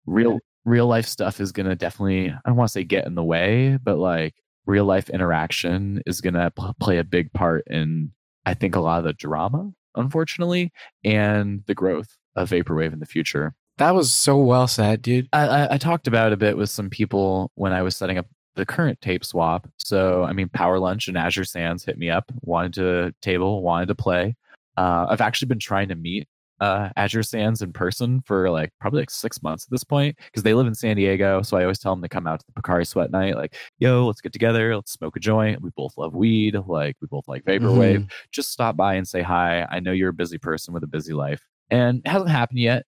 real 0.06 0.38
real 0.64 0.86
life 0.86 1.06
stuff 1.06 1.40
is 1.40 1.50
going 1.50 1.66
to 1.66 1.74
definitely, 1.74 2.30
I 2.30 2.38
don't 2.46 2.54
want 2.54 2.68
to 2.68 2.72
say 2.72 2.84
get 2.84 3.06
in 3.06 3.16
the 3.16 3.24
way, 3.24 3.76
but 3.82 3.98
like 3.98 4.34
real 4.66 4.84
life 4.84 5.10
interaction 5.10 6.00
is 6.06 6.20
going 6.20 6.34
to 6.34 6.52
p- 6.52 6.72
play 6.78 6.98
a 6.98 7.04
big 7.04 7.32
part 7.32 7.64
in, 7.66 8.12
I 8.46 8.54
think, 8.54 8.76
a 8.76 8.80
lot 8.80 8.98
of 8.98 9.04
the 9.04 9.14
drama, 9.14 9.72
unfortunately, 9.96 10.70
and 11.02 11.64
the 11.66 11.74
growth 11.74 12.16
of 12.36 12.50
Vaporwave 12.50 12.92
in 12.92 13.00
the 13.00 13.06
future. 13.06 13.54
That 13.78 13.94
was 13.94 14.12
so 14.12 14.36
well 14.38 14.66
said, 14.66 15.02
dude. 15.02 15.28
I, 15.32 15.46
I, 15.46 15.74
I 15.74 15.78
talked 15.78 16.06
about 16.06 16.28
it 16.28 16.32
a 16.34 16.36
bit 16.36 16.56
with 16.56 16.68
some 16.68 16.90
people 16.90 17.50
when 17.54 17.72
I 17.72 17.82
was 17.82 17.96
setting 17.96 18.18
up 18.18 18.26
the 18.58 18.66
current 18.66 19.00
tape 19.00 19.24
swap. 19.24 19.68
So, 19.78 20.24
I 20.24 20.32
mean, 20.32 20.48
Power 20.48 20.80
Lunch 20.80 21.06
and 21.06 21.16
Azure 21.16 21.44
Sands 21.44 21.84
hit 21.84 21.96
me 21.96 22.10
up, 22.10 22.30
wanted 22.42 22.74
to 22.74 23.14
table, 23.22 23.62
wanted 23.62 23.86
to 23.86 23.94
play. 23.94 24.34
Uh, 24.76 25.06
I've 25.08 25.20
actually 25.20 25.46
been 25.46 25.60
trying 25.60 25.88
to 25.88 25.94
meet 25.94 26.28
uh, 26.60 26.88
Azure 26.96 27.22
Sands 27.22 27.62
in 27.62 27.72
person 27.72 28.20
for 28.26 28.50
like 28.50 28.72
probably 28.80 29.00
like 29.00 29.10
six 29.10 29.44
months 29.44 29.64
at 29.64 29.70
this 29.70 29.84
point 29.84 30.16
because 30.24 30.42
they 30.42 30.54
live 30.54 30.66
in 30.66 30.74
San 30.74 30.96
Diego. 30.96 31.40
So 31.42 31.56
I 31.56 31.62
always 31.62 31.78
tell 31.78 31.94
them 31.94 32.02
to 32.02 32.08
come 32.08 32.26
out 32.26 32.40
to 32.40 32.46
the 32.52 32.60
Pocari 32.60 32.84
Sweat 32.84 33.12
night. 33.12 33.36
Like, 33.36 33.54
yo, 33.78 34.04
let's 34.06 34.20
get 34.20 34.32
together. 34.32 34.74
Let's 34.74 34.90
smoke 34.90 35.16
a 35.16 35.20
joint. 35.20 35.62
We 35.62 35.70
both 35.76 35.96
love 35.96 36.16
weed. 36.16 36.56
Like, 36.66 36.96
we 37.00 37.06
both 37.06 37.28
like 37.28 37.44
vaporwave. 37.44 37.98
Mm-hmm. 37.98 38.08
Just 38.32 38.50
stop 38.50 38.76
by 38.76 38.94
and 38.94 39.06
say 39.06 39.22
hi. 39.22 39.68
I 39.70 39.78
know 39.78 39.92
you're 39.92 40.10
a 40.10 40.12
busy 40.14 40.38
person 40.38 40.74
with 40.74 40.82
a 40.82 40.88
busy 40.88 41.14
life, 41.14 41.46
and 41.70 42.02
it 42.04 42.08
hasn't 42.08 42.30
happened 42.30 42.58
yet. 42.58 42.86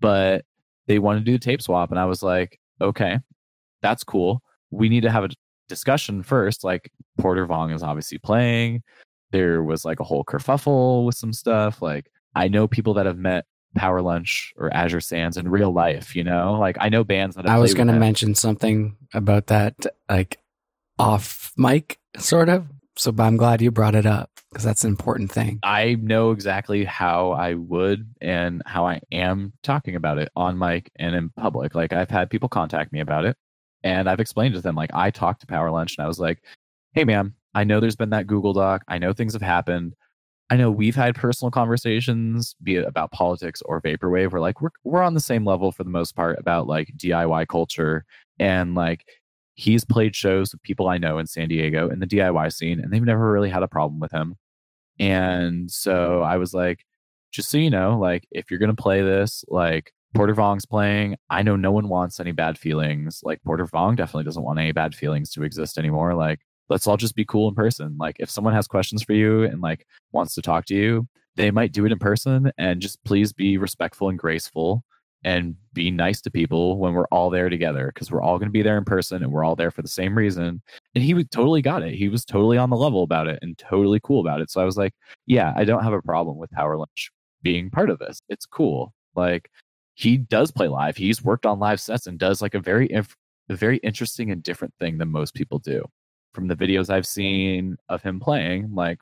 But 0.00 0.46
they 0.86 0.98
want 0.98 1.18
to 1.18 1.24
do 1.24 1.32
the 1.32 1.38
tape 1.38 1.60
swap, 1.60 1.90
and 1.90 2.00
I 2.00 2.06
was 2.06 2.22
like, 2.22 2.58
okay, 2.80 3.18
that's 3.82 4.04
cool. 4.04 4.42
We 4.72 4.88
need 4.88 5.02
to 5.02 5.10
have 5.10 5.24
a 5.24 5.30
discussion 5.68 6.22
first. 6.22 6.64
Like, 6.64 6.90
Porter 7.18 7.46
Vong 7.46 7.74
is 7.74 7.82
obviously 7.82 8.18
playing. 8.18 8.82
There 9.30 9.62
was 9.62 9.84
like 9.84 10.00
a 10.00 10.04
whole 10.04 10.24
kerfuffle 10.24 11.06
with 11.06 11.14
some 11.14 11.32
stuff. 11.32 11.80
Like, 11.80 12.10
I 12.34 12.48
know 12.48 12.66
people 12.66 12.94
that 12.94 13.06
have 13.06 13.18
met 13.18 13.44
Power 13.74 14.02
Lunch 14.02 14.52
or 14.56 14.72
Azure 14.72 15.00
Sands 15.00 15.36
in 15.36 15.48
real 15.48 15.72
life, 15.72 16.14
you 16.14 16.24
know? 16.24 16.54
Like 16.58 16.76
I 16.80 16.88
know 16.88 17.04
bands 17.04 17.36
that 17.36 17.46
have 17.46 17.56
I 17.56 17.58
was 17.58 17.74
going 17.74 17.88
to 17.88 17.94
mention 17.94 18.34
something 18.34 18.96
about 19.14 19.46
that 19.48 19.74
like 20.08 20.38
off 20.98 21.52
mic 21.56 21.98
sort 22.16 22.48
of. 22.48 22.66
So 22.96 23.12
but 23.12 23.24
I'm 23.24 23.36
glad 23.36 23.62
you 23.62 23.70
brought 23.70 23.94
it 23.94 24.06
up 24.06 24.30
because 24.50 24.64
that's 24.64 24.84
an 24.84 24.90
important 24.90 25.32
thing. 25.32 25.58
I 25.62 25.94
know 25.94 26.30
exactly 26.30 26.84
how 26.84 27.30
I 27.30 27.54
would 27.54 28.14
and 28.20 28.62
how 28.66 28.86
I 28.86 29.00
am 29.10 29.54
talking 29.62 29.96
about 29.96 30.18
it 30.18 30.30
on 30.36 30.58
mic 30.58 30.90
and 30.96 31.14
in 31.14 31.30
public. 31.30 31.74
Like 31.74 31.92
I've 31.92 32.10
had 32.10 32.28
people 32.28 32.50
contact 32.50 32.92
me 32.92 33.00
about 33.00 33.24
it 33.24 33.36
and 33.84 34.08
I've 34.08 34.20
explained 34.20 34.54
to 34.54 34.60
them 34.60 34.74
like 34.76 34.90
I 34.94 35.10
talked 35.10 35.40
to 35.42 35.46
Power 35.46 35.70
Lunch 35.70 35.96
and 35.96 36.04
I 36.04 36.08
was 36.08 36.18
like, 36.20 36.42
"Hey 36.92 37.04
man, 37.04 37.34
I 37.54 37.64
know 37.64 37.80
there's 37.80 37.96
been 37.96 38.10
that 38.10 38.26
Google 38.26 38.52
Doc. 38.52 38.82
I 38.88 38.98
know 38.98 39.12
things 39.12 39.32
have 39.34 39.42
happened. 39.42 39.94
I 40.50 40.56
know 40.56 40.70
we've 40.70 40.96
had 40.96 41.14
personal 41.14 41.50
conversations, 41.50 42.54
be 42.62 42.76
it 42.76 42.84
about 42.86 43.12
politics 43.12 43.62
or 43.62 43.80
vaporwave, 43.80 44.32
where 44.32 44.40
like 44.40 44.60
we're 44.60 44.70
we're 44.84 45.02
on 45.02 45.14
the 45.14 45.20
same 45.20 45.44
level 45.44 45.72
for 45.72 45.84
the 45.84 45.90
most 45.90 46.14
part 46.14 46.38
about 46.38 46.66
like 46.66 46.92
DIY 46.96 47.48
culture 47.48 48.04
and 48.38 48.74
like 48.74 49.06
he's 49.54 49.84
played 49.84 50.16
shows 50.16 50.52
with 50.52 50.62
people 50.62 50.88
I 50.88 50.98
know 50.98 51.18
in 51.18 51.26
San 51.26 51.48
Diego 51.48 51.88
in 51.90 52.00
the 52.00 52.06
DIY 52.06 52.52
scene, 52.52 52.80
and 52.80 52.92
they've 52.92 53.02
never 53.02 53.30
really 53.32 53.50
had 53.50 53.62
a 53.62 53.68
problem 53.68 54.00
with 54.00 54.12
him. 54.12 54.36
And 54.98 55.70
so 55.70 56.22
I 56.22 56.36
was 56.36 56.54
like, 56.54 56.84
just 57.32 57.50
so 57.50 57.58
you 57.58 57.70
know, 57.70 57.98
like 57.98 58.26
if 58.30 58.50
you're 58.50 58.60
gonna 58.60 58.74
play 58.74 59.02
this, 59.02 59.44
like 59.48 59.92
Porter 60.14 60.34
Vong's 60.34 60.66
playing. 60.66 61.16
I 61.30 61.42
know 61.42 61.56
no 61.56 61.72
one 61.72 61.88
wants 61.88 62.20
any 62.20 62.32
bad 62.32 62.58
feelings. 62.58 63.20
Like 63.22 63.42
Porter 63.44 63.66
Vong 63.66 63.96
definitely 63.96 64.24
doesn't 64.24 64.42
want 64.42 64.58
any 64.58 64.72
bad 64.72 64.94
feelings 64.94 65.30
to 65.32 65.42
exist 65.42 65.78
anymore. 65.78 66.14
Like 66.14 66.40
let's 66.68 66.86
all 66.86 66.96
just 66.96 67.14
be 67.14 67.24
cool 67.24 67.48
in 67.48 67.54
person. 67.54 67.96
Like 67.98 68.16
if 68.18 68.30
someone 68.30 68.54
has 68.54 68.66
questions 68.66 69.02
for 69.02 69.12
you 69.12 69.44
and 69.44 69.60
like 69.60 69.86
wants 70.12 70.34
to 70.34 70.42
talk 70.42 70.66
to 70.66 70.74
you, 70.74 71.08
they 71.36 71.50
might 71.50 71.72
do 71.72 71.86
it 71.86 71.92
in 71.92 71.98
person 71.98 72.52
and 72.58 72.80
just 72.80 73.02
please 73.04 73.32
be 73.32 73.56
respectful 73.56 74.08
and 74.08 74.18
graceful 74.18 74.84
and 75.24 75.54
be 75.72 75.90
nice 75.90 76.20
to 76.20 76.30
people 76.30 76.78
when 76.78 76.94
we're 76.94 77.06
all 77.06 77.30
there 77.30 77.48
together 77.48 77.90
because 77.94 78.10
we're 78.10 78.22
all 78.22 78.38
going 78.38 78.48
to 78.48 78.52
be 78.52 78.62
there 78.62 78.76
in 78.76 78.84
person 78.84 79.22
and 79.22 79.32
we're 79.32 79.44
all 79.44 79.54
there 79.54 79.70
for 79.70 79.82
the 79.82 79.88
same 79.88 80.18
reason. 80.18 80.60
And 80.94 81.04
he 81.04 81.14
totally 81.24 81.62
got 81.62 81.82
it. 81.82 81.94
He 81.94 82.08
was 82.08 82.24
totally 82.24 82.58
on 82.58 82.70
the 82.70 82.76
level 82.76 83.02
about 83.02 83.28
it 83.28 83.38
and 83.40 83.56
totally 83.56 84.00
cool 84.02 84.20
about 84.20 84.40
it. 84.40 84.50
So 84.50 84.60
I 84.60 84.64
was 84.64 84.76
like, 84.76 84.92
yeah, 85.26 85.52
I 85.56 85.64
don't 85.64 85.84
have 85.84 85.92
a 85.92 86.02
problem 86.02 86.38
with 86.38 86.50
Power 86.50 86.76
Lunch 86.76 87.10
being 87.42 87.70
part 87.70 87.88
of 87.88 87.98
this. 87.98 88.20
It's 88.28 88.46
cool. 88.46 88.92
Like 89.14 89.50
he 89.94 90.16
does 90.16 90.50
play 90.50 90.68
live. 90.68 90.96
He's 90.96 91.22
worked 91.22 91.46
on 91.46 91.58
live 91.58 91.80
sets 91.80 92.06
and 92.06 92.18
does 92.18 92.42
like 92.42 92.54
a 92.54 92.60
very 92.60 92.88
a 92.92 93.56
very 93.56 93.78
interesting 93.78 94.30
and 94.30 94.42
different 94.42 94.74
thing 94.78 94.98
than 94.98 95.10
most 95.10 95.34
people 95.34 95.58
do 95.58 95.84
from 96.32 96.48
the 96.48 96.56
videos 96.56 96.90
I've 96.90 97.06
seen 97.06 97.76
of 97.88 98.02
him 98.02 98.20
playing, 98.20 98.74
like 98.74 98.98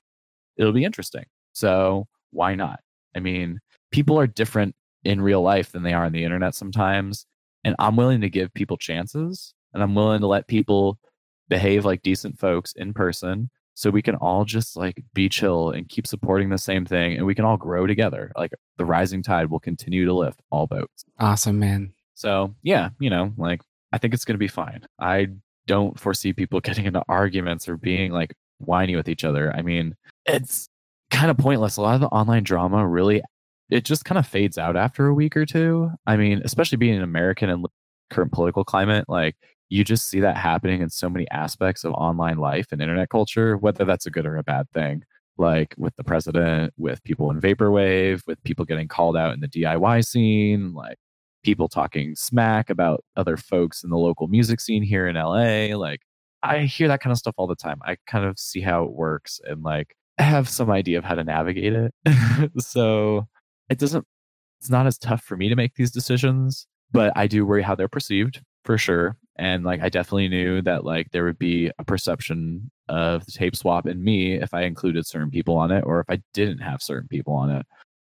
it'll 0.57 0.73
be 0.73 0.85
interesting. 0.85 1.25
So 1.53 2.07
why 2.33 2.55
not? 2.55 2.81
I 3.15 3.21
mean, 3.21 3.61
people 3.91 4.19
are 4.19 4.27
different 4.27 4.75
in 5.05 5.21
real 5.21 5.43
life 5.43 5.73
than 5.73 5.83
they 5.83 5.93
are 5.93 6.05
on 6.05 6.13
the 6.13 6.25
internet 6.25 6.55
sometimes. 6.55 7.27
And 7.65 7.75
I'm 7.79 7.97
willing 7.97 8.21
to 8.23 8.31
give 8.31 8.53
people 8.55 8.77
chances 8.77 9.55
and 9.73 9.83
I'm 9.83 9.95
willing 9.95 10.21
to 10.21 10.27
let 10.27 10.49
people 10.49 10.99
behave 11.49 11.85
like 11.85 12.03
decent 12.03 12.39
folks 12.39 12.73
in 12.77 12.93
person 12.93 13.51
so 13.75 13.91
we 13.91 14.03
can 14.03 14.15
all 14.17 14.45
just 14.45 14.77
like 14.77 15.03
be 15.15 15.29
chill 15.29 15.71
and 15.71 15.89
keep 15.89 16.07
supporting 16.07 16.51
the 16.51 16.59
same 16.59 16.85
thing 16.85 17.17
and 17.17 17.27
we 17.27 17.35
can 17.35 17.45
all 17.45 17.57
grow 17.57 17.87
together. 17.87 18.33
Like 18.37 18.53
the 18.77 18.85
rising 18.85 19.23
tide 19.23 19.51
will 19.51 19.61
continue 19.61 20.05
to 20.05 20.13
lift 20.13 20.41
all 20.51 20.67
boats. 20.67 21.05
Awesome, 21.19 21.59
man. 21.59 21.93
So, 22.15 22.55
yeah, 22.63 22.91
you 22.99 23.11
know, 23.11 23.33
like 23.37 23.63
I 23.93 23.99
think 23.99 24.15
it's 24.15 24.25
going 24.25 24.35
to 24.35 24.39
be 24.39 24.49
fine. 24.49 24.83
I 24.99 25.29
don't 25.67 25.99
foresee 25.99 26.33
people 26.33 26.61
getting 26.63 26.87
into 26.87 27.03
arguments 27.09 27.69
or 27.69 27.77
being 27.77 28.13
like 28.13 28.35
whiny 28.59 28.97
with 28.97 29.09
each 29.09 29.25
other. 29.25 29.53
I 29.55 29.63
mean, 29.63 29.95
it's 30.27 30.69
kind 31.11 31.31
of 31.31 31.39
pointless. 31.39 31.77
A 31.77 31.83
lot 31.83 31.95
of 31.95 32.01
the 32.01 32.09
online 32.09 32.45
drama 32.45 32.87
really 32.87 33.23
it 33.71 33.85
just 33.85 34.05
kind 34.05 34.19
of 34.19 34.27
fades 34.27 34.59
out 34.59 34.77
after 34.77 35.07
a 35.07 35.15
week 35.15 35.37
or 35.37 35.47
two. 35.47 35.91
I 36.07 36.17
mean, 36.17 36.43
especially 36.45 36.77
being 36.77 36.97
an 36.97 37.03
American 37.03 37.49
and 37.51 37.67
current 38.11 38.33
political 38.33 38.65
climate, 38.65 39.05
like 39.09 39.37
you 39.71 39.85
just 39.85 40.09
see 40.09 40.21
that 40.21 40.37
happening 40.37 40.83
in 40.83 40.91
so 40.91 41.09
many 41.09 41.29
aspects 41.31 41.85
of 41.85 41.93
online 41.93 42.39
life 42.39 42.67
and 42.73 42.83
internet 42.83 43.09
culture, 43.09 43.57
whether 43.57 43.85
that's 43.85 44.05
a 44.05 44.11
good 44.11 44.27
or 44.27 44.37
a 44.37 44.43
bad 44.43 44.69
thing. 44.73 45.05
Like 45.39 45.75
with 45.79 45.97
the 45.97 46.05
president, 46.05 46.75
with 46.77 47.03
people 47.05 47.31
in 47.31 47.41
vaporwave, 47.41 48.23
with 48.27 48.43
people 48.43 48.65
getting 48.67 48.89
called 48.89 49.17
out 49.17 49.33
in 49.33 49.41
the 49.41 49.49
DIY 49.49 50.05
scene, 50.05 50.75
like 50.75 50.99
people 51.43 51.69
talking 51.69 52.15
smack 52.15 52.69
about 52.69 53.05
other 53.17 53.37
folks 53.37 53.83
in 53.83 53.91
the 53.91 53.97
local 53.97 54.29
music 54.29 54.61
scene 54.61 54.83
here 54.83 55.07
in 55.07 55.15
LA. 55.15 55.75
Like 55.77 56.01
I 56.43 56.61
hear 56.65 56.89
that 56.89 57.01
kind 57.01 57.13
of 57.13 57.19
stuff 57.19 57.37
all 57.39 57.47
the 57.47 57.57
time. 57.57 57.79
I 57.85 57.97
kind 58.07 58.25
of 58.25 58.39
see 58.39 58.61
how 58.61 58.85
it 58.85 58.93
works 58.93 59.41
and 59.45 59.63
like 59.63 59.95
have 60.19 60.49
some 60.49 60.71
idea 60.71 60.99
of 60.99 61.05
how 61.05 61.15
to 61.15 61.25
navigate 61.25 61.73
it. 61.75 61.95
so 62.59 63.27
it 63.71 63.79
doesn't 63.79 64.05
it's 64.61 64.69
not 64.69 64.87
as 64.87 64.99
tough 64.99 65.23
for 65.23 65.37
me 65.37 65.49
to 65.49 65.57
make 65.57 65.77
these 65.77 65.91
decisions, 65.91 66.67
but 66.93 67.13
I 67.17 67.29
do 67.29 67.47
worry 67.47 67.63
how 67.63 67.75
they're 67.75 67.89
perceived 67.89 68.43
for 68.65 68.77
sure. 68.77 69.17
And 69.41 69.65
like 69.65 69.81
I 69.81 69.89
definitely 69.89 70.29
knew 70.29 70.61
that 70.63 70.85
like 70.85 71.11
there 71.13 71.25
would 71.25 71.39
be 71.39 71.71
a 71.79 71.85
perception 71.85 72.71
of 72.91 73.25
the 73.25 73.33
tape 73.33 73.57
swap 73.57 73.87
in 73.87 74.05
me 74.05 74.35
if 74.35 74.53
I 74.53 74.65
included 74.65 75.07
certain 75.07 75.31
people 75.31 75.57
on 75.57 75.71
it 75.71 75.83
or 75.87 76.01
if 76.01 76.07
I 76.11 76.21
didn't 76.35 76.59
have 76.59 76.83
certain 76.83 77.09
people 77.09 77.33
on 77.33 77.51
it. 77.51 77.65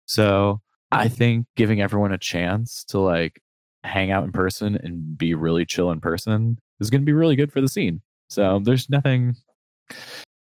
So 0.06 0.60
I 0.90 1.06
think 1.06 1.46
giving 1.54 1.80
everyone 1.80 2.10
a 2.12 2.18
chance 2.18 2.82
to 2.88 2.98
like 2.98 3.40
hang 3.84 4.10
out 4.10 4.24
in 4.24 4.32
person 4.32 4.74
and 4.82 5.16
be 5.16 5.34
really 5.34 5.64
chill 5.64 5.92
in 5.92 6.00
person 6.00 6.58
is 6.80 6.90
going 6.90 7.02
to 7.02 7.06
be 7.06 7.12
really 7.12 7.36
good 7.36 7.52
for 7.52 7.60
the 7.60 7.68
scene. 7.68 8.02
So 8.28 8.60
there's 8.64 8.90
nothing 8.90 9.36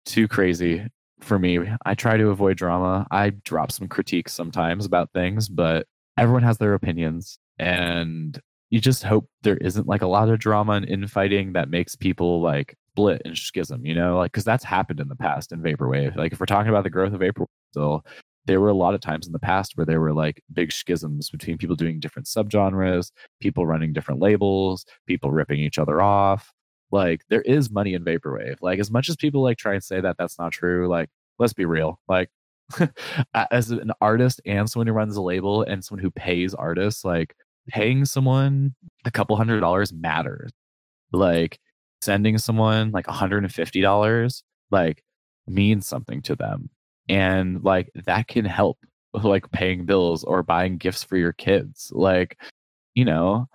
too 0.07 0.27
crazy 0.27 0.86
for 1.20 1.39
me. 1.39 1.59
I 1.85 1.94
try 1.94 2.16
to 2.16 2.31
avoid 2.31 2.57
drama. 2.57 3.07
I 3.11 3.31
drop 3.44 3.73
some 3.73 3.89
critiques 3.89 4.32
sometimes 4.32 4.86
about 4.86 5.12
things, 5.12 5.51
but 5.51 5.86
everyone 6.16 6.44
has 6.44 6.57
their 6.57 6.73
opinions 6.73 7.39
and 7.59 8.40
you 8.73 8.81
just 8.81 9.03
hope 9.03 9.28
there 9.43 9.59
isn't 9.59 9.86
like 9.86 10.01
a 10.01 10.07
lot 10.07 10.31
of 10.31 10.39
drama 10.39 10.73
and 10.73 10.89
infighting 10.89 11.53
that 11.53 11.69
makes 11.69 11.94
people 11.94 12.40
like 12.40 12.74
split 12.94 13.20
and 13.27 13.36
schism, 13.36 13.85
you 13.85 13.94
know, 13.94 14.16
like 14.16 14.32
because 14.32 14.44
that's 14.44 14.65
happened 14.65 14.99
in 14.99 15.09
the 15.09 15.15
past 15.15 15.53
in 15.53 15.61
vaporwave. 15.61 16.16
Like 16.16 16.32
if 16.32 16.40
we're 16.40 16.47
talking 16.47 16.70
about 16.70 16.82
the 16.82 16.89
growth 16.89 17.12
of 17.12 17.20
vaporwave 17.20 17.49
still, 17.70 18.03
there 18.47 18.62
were 18.62 18.70
a 18.70 18.74
lot 18.74 18.94
of 18.94 19.03
times 19.03 19.27
in 19.27 19.35
the 19.35 19.39
past 19.39 19.73
where 19.77 19.85
there 19.85 20.01
were 20.01 20.15
like 20.15 20.43
big 20.55 20.73
schisms 20.73 21.28
between 21.28 21.59
people 21.59 21.77
doing 21.77 22.01
different 22.01 22.27
subgenres, 22.27 23.12
people 23.40 23.66
running 23.66 23.93
different 23.93 24.23
labels, 24.23 24.86
people 25.07 25.31
ripping 25.31 25.61
each 25.61 25.78
other 25.78 26.01
off. 26.01 26.51
Like 26.90 27.20
there 27.28 27.43
is 27.43 27.70
money 27.70 27.93
in 27.93 28.07
vaporwave. 28.07 28.57
Like 28.62 28.78
as 28.78 28.90
much 28.90 29.11
as 29.11 29.16
people 29.16 29.43
like 29.43 29.59
try 29.59 29.74
and 29.74 29.85
say 29.85 30.01
that 30.01 30.16
that's 30.19 30.39
not 30.39 30.53
true, 30.53 30.89
like 30.89 31.11
let's 31.39 31.53
be 31.53 31.66
real. 31.66 32.01
Like 32.09 32.31
as 33.35 33.70
an 33.70 33.93
artist 34.01 34.40
and 34.47 34.70
someone 34.70 34.86
who 34.86 34.94
runs 34.94 35.16
a 35.16 35.23
label 35.23 35.62
and 35.62 35.85
someone 35.85 36.03
who 36.03 36.11
pays 36.11 36.55
artists, 36.55 37.05
like 37.05 37.36
paying 37.68 38.05
someone 38.05 38.74
a 39.05 39.10
couple 39.10 39.36
hundred 39.36 39.60
dollars 39.60 39.93
matters. 39.93 40.51
Like 41.12 41.59
sending 42.01 42.39
someone 42.39 42.90
like 42.90 43.06
$150 43.06 44.43
like 44.70 45.05
means 45.47 45.86
something 45.86 46.22
to 46.22 46.34
them. 46.36 46.70
And 47.09 47.62
like 47.62 47.90
that 48.06 48.28
can 48.28 48.44
help 48.44 48.78
with 49.12 49.24
like 49.24 49.51
paying 49.51 49.84
bills 49.84 50.24
or 50.24 50.43
buying 50.43 50.78
gifts 50.78 51.05
for 51.05 51.16
your 51.16 51.32
kids. 51.32 51.90
Like 51.94 52.39
you 52.94 53.05
know 53.05 53.47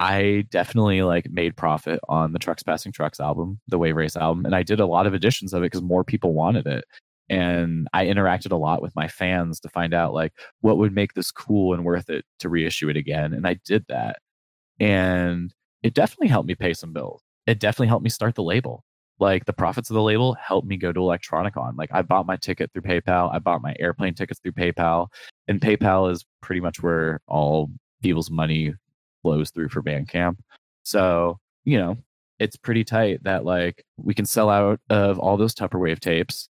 i 0.00 0.44
definitely 0.50 1.02
like 1.02 1.30
made 1.30 1.56
profit 1.56 2.00
on 2.08 2.32
the 2.32 2.38
trucks 2.38 2.62
passing 2.62 2.92
trucks 2.92 3.20
album 3.20 3.60
the 3.68 3.78
wave 3.78 3.96
race 3.96 4.16
album 4.16 4.44
and 4.44 4.54
i 4.54 4.62
did 4.62 4.80
a 4.80 4.86
lot 4.86 5.06
of 5.06 5.14
editions 5.14 5.52
of 5.52 5.62
it 5.62 5.66
because 5.66 5.82
more 5.82 6.04
people 6.04 6.34
wanted 6.34 6.66
it 6.66 6.84
and 7.30 7.88
i 7.92 8.04
interacted 8.06 8.52
a 8.52 8.56
lot 8.56 8.82
with 8.82 8.94
my 8.96 9.08
fans 9.08 9.60
to 9.60 9.68
find 9.68 9.94
out 9.94 10.12
like 10.14 10.32
what 10.60 10.78
would 10.78 10.94
make 10.94 11.14
this 11.14 11.30
cool 11.30 11.72
and 11.74 11.84
worth 11.84 12.10
it 12.10 12.24
to 12.38 12.48
reissue 12.48 12.88
it 12.88 12.96
again 12.96 13.32
and 13.32 13.46
i 13.46 13.54
did 13.64 13.84
that 13.88 14.16
And 14.80 15.54
it 15.82 15.94
definitely 15.94 16.28
helped 16.28 16.48
me 16.48 16.54
pay 16.54 16.74
some 16.74 16.92
bills. 16.92 17.22
It 17.46 17.60
definitely 17.60 17.88
helped 17.88 18.04
me 18.04 18.10
start 18.10 18.34
the 18.34 18.42
label. 18.42 18.84
Like 19.20 19.44
the 19.46 19.52
profits 19.52 19.90
of 19.90 19.94
the 19.94 20.02
label 20.02 20.34
helped 20.34 20.66
me 20.68 20.76
go 20.76 20.92
to 20.92 21.00
Electronicon. 21.00 21.76
Like 21.78 21.90
I 21.92 22.02
bought 22.02 22.26
my 22.26 22.36
ticket 22.36 22.72
through 22.72 22.82
PayPal. 22.82 23.32
I 23.34 23.38
bought 23.38 23.62
my 23.62 23.74
airplane 23.78 24.14
tickets 24.14 24.40
through 24.40 24.52
PayPal. 24.52 25.08
And 25.48 25.60
PayPal 25.60 26.10
is 26.10 26.24
pretty 26.42 26.60
much 26.60 26.82
where 26.82 27.20
all 27.28 27.70
people's 28.02 28.30
money 28.30 28.74
flows 29.22 29.50
through 29.50 29.68
for 29.70 29.82
Bandcamp. 29.82 30.36
So, 30.84 31.38
you 31.64 31.78
know, 31.78 31.96
it's 32.38 32.56
pretty 32.56 32.84
tight 32.84 33.22
that 33.24 33.44
like 33.44 33.84
we 33.96 34.14
can 34.14 34.26
sell 34.26 34.50
out 34.50 34.80
of 34.90 35.18
all 35.18 35.36
those 35.36 35.54
Tupperwave 35.54 36.00
tapes. 36.00 36.48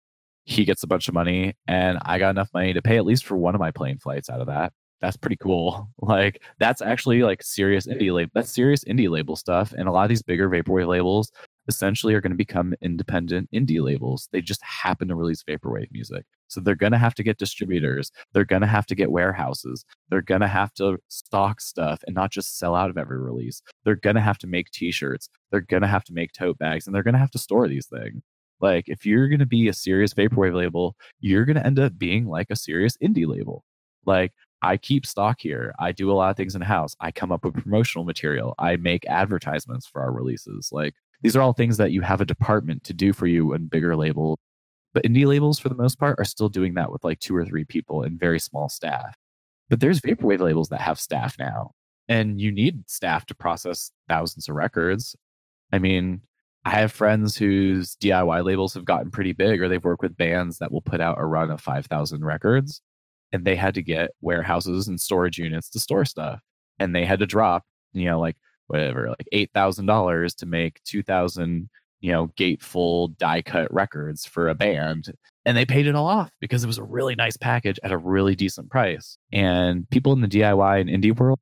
He 0.46 0.64
gets 0.64 0.82
a 0.82 0.86
bunch 0.86 1.08
of 1.08 1.14
money 1.14 1.54
and 1.68 1.98
I 2.02 2.18
got 2.18 2.30
enough 2.30 2.50
money 2.54 2.72
to 2.72 2.80
pay 2.80 2.96
at 2.96 3.04
least 3.04 3.26
for 3.26 3.36
one 3.36 3.54
of 3.54 3.60
my 3.60 3.70
plane 3.70 3.98
flights 3.98 4.30
out 4.30 4.40
of 4.40 4.46
that 4.46 4.72
that's 5.00 5.16
pretty 5.16 5.36
cool. 5.36 5.88
Like 6.06 6.42
that's 6.60 6.82
actually 6.82 7.22
like 7.24 7.42
serious 7.42 7.88
indie 7.88 8.14
label. 8.14 8.30
That's 8.32 8.50
serious 8.50 8.84
indie 8.84 9.10
label 9.10 9.34
stuff. 9.34 9.72
And 9.76 9.88
a 9.88 9.90
lot 9.90 10.04
of 10.04 10.08
these 10.08 10.22
bigger 10.22 10.48
vaporwave 10.48 10.86
labels 10.86 11.32
essentially 11.66 12.14
are 12.14 12.20
going 12.20 12.30
to 12.30 12.36
become 12.36 12.74
independent 12.80 13.50
indie 13.52 13.82
labels. 13.82 14.28
They 14.30 14.40
just 14.40 14.62
happen 14.62 15.08
to 15.08 15.16
release 15.16 15.42
vaporwave 15.42 15.90
music. 15.90 16.24
So 16.46 16.60
they're 16.60 16.76
going 16.76 16.92
to 16.92 16.98
have 16.98 17.14
to 17.16 17.24
get 17.24 17.38
distributors. 17.38 18.12
They're 18.32 18.44
going 18.44 18.62
to 18.62 18.68
have 18.68 18.86
to 18.86 18.94
get 18.94 19.10
warehouses. 19.10 19.84
They're 20.10 20.22
going 20.22 20.42
to 20.42 20.48
have 20.48 20.72
to 20.74 20.98
stock 21.08 21.60
stuff 21.60 22.04
and 22.06 22.14
not 22.14 22.30
just 22.30 22.56
sell 22.56 22.76
out 22.76 22.90
of 22.90 22.96
every 22.98 23.18
release. 23.18 23.62
They're 23.84 23.96
going 23.96 24.16
to 24.16 24.22
have 24.22 24.38
to 24.38 24.46
make 24.46 24.70
t-shirts. 24.70 25.28
They're 25.50 25.60
going 25.60 25.82
to 25.82 25.88
have 25.88 26.04
to 26.04 26.12
make 26.12 26.32
tote 26.32 26.58
bags 26.58 26.86
and 26.86 26.94
they're 26.94 27.02
going 27.02 27.14
to 27.14 27.20
have 27.20 27.32
to 27.32 27.38
store 27.38 27.66
these 27.66 27.86
things. 27.86 28.22
Like 28.60 28.84
if 28.88 29.04
you're 29.04 29.28
going 29.28 29.40
to 29.40 29.46
be 29.46 29.68
a 29.68 29.72
serious 29.72 30.14
vaporwave 30.14 30.54
label, 30.54 30.96
you're 31.20 31.44
going 31.44 31.56
to 31.56 31.66
end 31.66 31.78
up 31.78 31.98
being 31.98 32.26
like 32.26 32.48
a 32.50 32.56
serious 32.56 32.96
indie 32.98 33.26
label. 33.26 33.64
Like 34.04 34.32
I 34.62 34.76
keep 34.76 35.04
stock 35.06 35.40
here. 35.40 35.74
I 35.78 35.92
do 35.92 36.10
a 36.10 36.14
lot 36.14 36.30
of 36.30 36.36
things 36.36 36.54
in 36.54 36.62
house. 36.62 36.96
I 37.00 37.10
come 37.10 37.32
up 37.32 37.44
with 37.44 37.54
promotional 37.54 38.04
material. 38.04 38.54
I 38.58 38.76
make 38.76 39.04
advertisements 39.06 39.86
for 39.86 40.00
our 40.00 40.12
releases. 40.12 40.70
Like 40.72 40.94
these 41.22 41.36
are 41.36 41.42
all 41.42 41.52
things 41.52 41.76
that 41.76 41.92
you 41.92 42.00
have 42.02 42.20
a 42.20 42.26
department 42.26 42.84
to 42.84 42.94
do 42.94 43.12
for 43.12 43.26
you 43.26 43.52
in 43.52 43.66
bigger 43.66 43.96
labels. 43.96 44.38
But 44.94 45.04
indie 45.04 45.26
labels, 45.26 45.58
for 45.58 45.68
the 45.68 45.74
most 45.74 45.98
part, 45.98 46.18
are 46.18 46.24
still 46.24 46.48
doing 46.48 46.74
that 46.74 46.90
with 46.90 47.04
like 47.04 47.20
two 47.20 47.36
or 47.36 47.44
three 47.44 47.64
people 47.64 48.02
and 48.02 48.18
very 48.18 48.38
small 48.38 48.70
staff. 48.70 49.14
But 49.68 49.80
there's 49.80 50.00
vaporwave 50.00 50.40
labels 50.40 50.70
that 50.70 50.80
have 50.80 50.98
staff 50.98 51.36
now, 51.38 51.72
and 52.08 52.40
you 52.40 52.50
need 52.50 52.88
staff 52.88 53.26
to 53.26 53.34
process 53.34 53.90
thousands 54.08 54.48
of 54.48 54.54
records. 54.54 55.14
I 55.72 55.78
mean, 55.78 56.22
I 56.66 56.70
have 56.70 56.90
friends 56.90 57.36
whose 57.36 57.94
DIY 57.96 58.44
labels 58.44 58.74
have 58.74 58.84
gotten 58.84 59.12
pretty 59.12 59.32
big, 59.32 59.62
or 59.62 59.68
they've 59.68 59.84
worked 59.84 60.02
with 60.02 60.16
bands 60.16 60.58
that 60.58 60.72
will 60.72 60.82
put 60.82 61.00
out 61.00 61.20
a 61.20 61.24
run 61.24 61.50
of 61.52 61.60
5,000 61.60 62.24
records 62.24 62.82
and 63.32 63.44
they 63.44 63.54
had 63.54 63.74
to 63.74 63.82
get 63.82 64.10
warehouses 64.20 64.88
and 64.88 65.00
storage 65.00 65.38
units 65.38 65.70
to 65.70 65.80
store 65.80 66.04
stuff 66.04 66.40
and 66.78 66.94
they 66.94 67.04
had 67.04 67.18
to 67.20 67.26
drop 67.26 67.64
you 67.92 68.06
know 68.06 68.20
like 68.20 68.36
whatever 68.66 69.08
like 69.08 69.26
$8000 69.32 70.36
to 70.36 70.46
make 70.46 70.82
2000 70.84 71.68
you 72.00 72.12
know 72.12 72.28
gatefold 72.38 73.16
die 73.16 73.42
cut 73.42 73.72
records 73.72 74.26
for 74.26 74.48
a 74.48 74.54
band 74.54 75.12
and 75.44 75.56
they 75.56 75.64
paid 75.64 75.86
it 75.86 75.94
all 75.94 76.06
off 76.06 76.30
because 76.40 76.62
it 76.64 76.66
was 76.66 76.78
a 76.78 76.84
really 76.84 77.14
nice 77.14 77.36
package 77.36 77.78
at 77.82 77.92
a 77.92 77.98
really 77.98 78.34
decent 78.34 78.70
price 78.70 79.18
and 79.32 79.88
people 79.90 80.12
in 80.12 80.20
the 80.20 80.28
diy 80.28 80.80
and 80.80 80.90
indie 80.90 81.16
world 81.16 81.38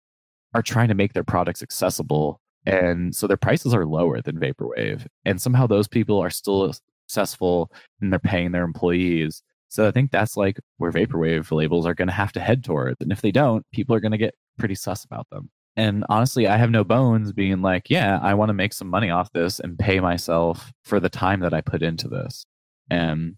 are 0.54 0.62
trying 0.62 0.88
to 0.88 0.94
make 0.94 1.12
their 1.12 1.24
products 1.24 1.62
accessible 1.62 2.40
and 2.66 3.14
so 3.14 3.26
their 3.26 3.36
prices 3.36 3.74
are 3.74 3.86
lower 3.86 4.20
than 4.20 4.38
vaporwave 4.38 5.06
and 5.24 5.40
somehow 5.40 5.66
those 5.66 5.88
people 5.88 6.18
are 6.18 6.30
still 6.30 6.74
successful 7.08 7.70
and 8.00 8.12
they're 8.12 8.18
paying 8.18 8.52
their 8.52 8.64
employees 8.64 9.42
so 9.74 9.88
I 9.88 9.90
think 9.90 10.12
that's 10.12 10.36
like 10.36 10.60
where 10.76 10.92
vaporwave 10.92 11.50
labels 11.50 11.84
are 11.84 11.94
going 11.94 12.06
to 12.06 12.14
have 12.14 12.30
to 12.34 12.40
head 12.40 12.62
towards. 12.62 13.00
And 13.00 13.10
if 13.10 13.22
they 13.22 13.32
don't, 13.32 13.66
people 13.72 13.92
are 13.96 13.98
going 13.98 14.12
to 14.12 14.18
get 14.18 14.36
pretty 14.56 14.76
sus 14.76 15.04
about 15.04 15.28
them. 15.30 15.50
And 15.76 16.04
honestly, 16.08 16.46
I 16.46 16.56
have 16.56 16.70
no 16.70 16.84
bones 16.84 17.32
being 17.32 17.60
like, 17.60 17.90
yeah, 17.90 18.20
I 18.22 18.34
want 18.34 18.50
to 18.50 18.54
make 18.54 18.72
some 18.72 18.88
money 18.88 19.10
off 19.10 19.32
this 19.32 19.58
and 19.58 19.76
pay 19.76 19.98
myself 19.98 20.72
for 20.84 21.00
the 21.00 21.08
time 21.08 21.40
that 21.40 21.52
I 21.52 21.60
put 21.60 21.82
into 21.82 22.06
this. 22.06 22.46
And 22.88 23.34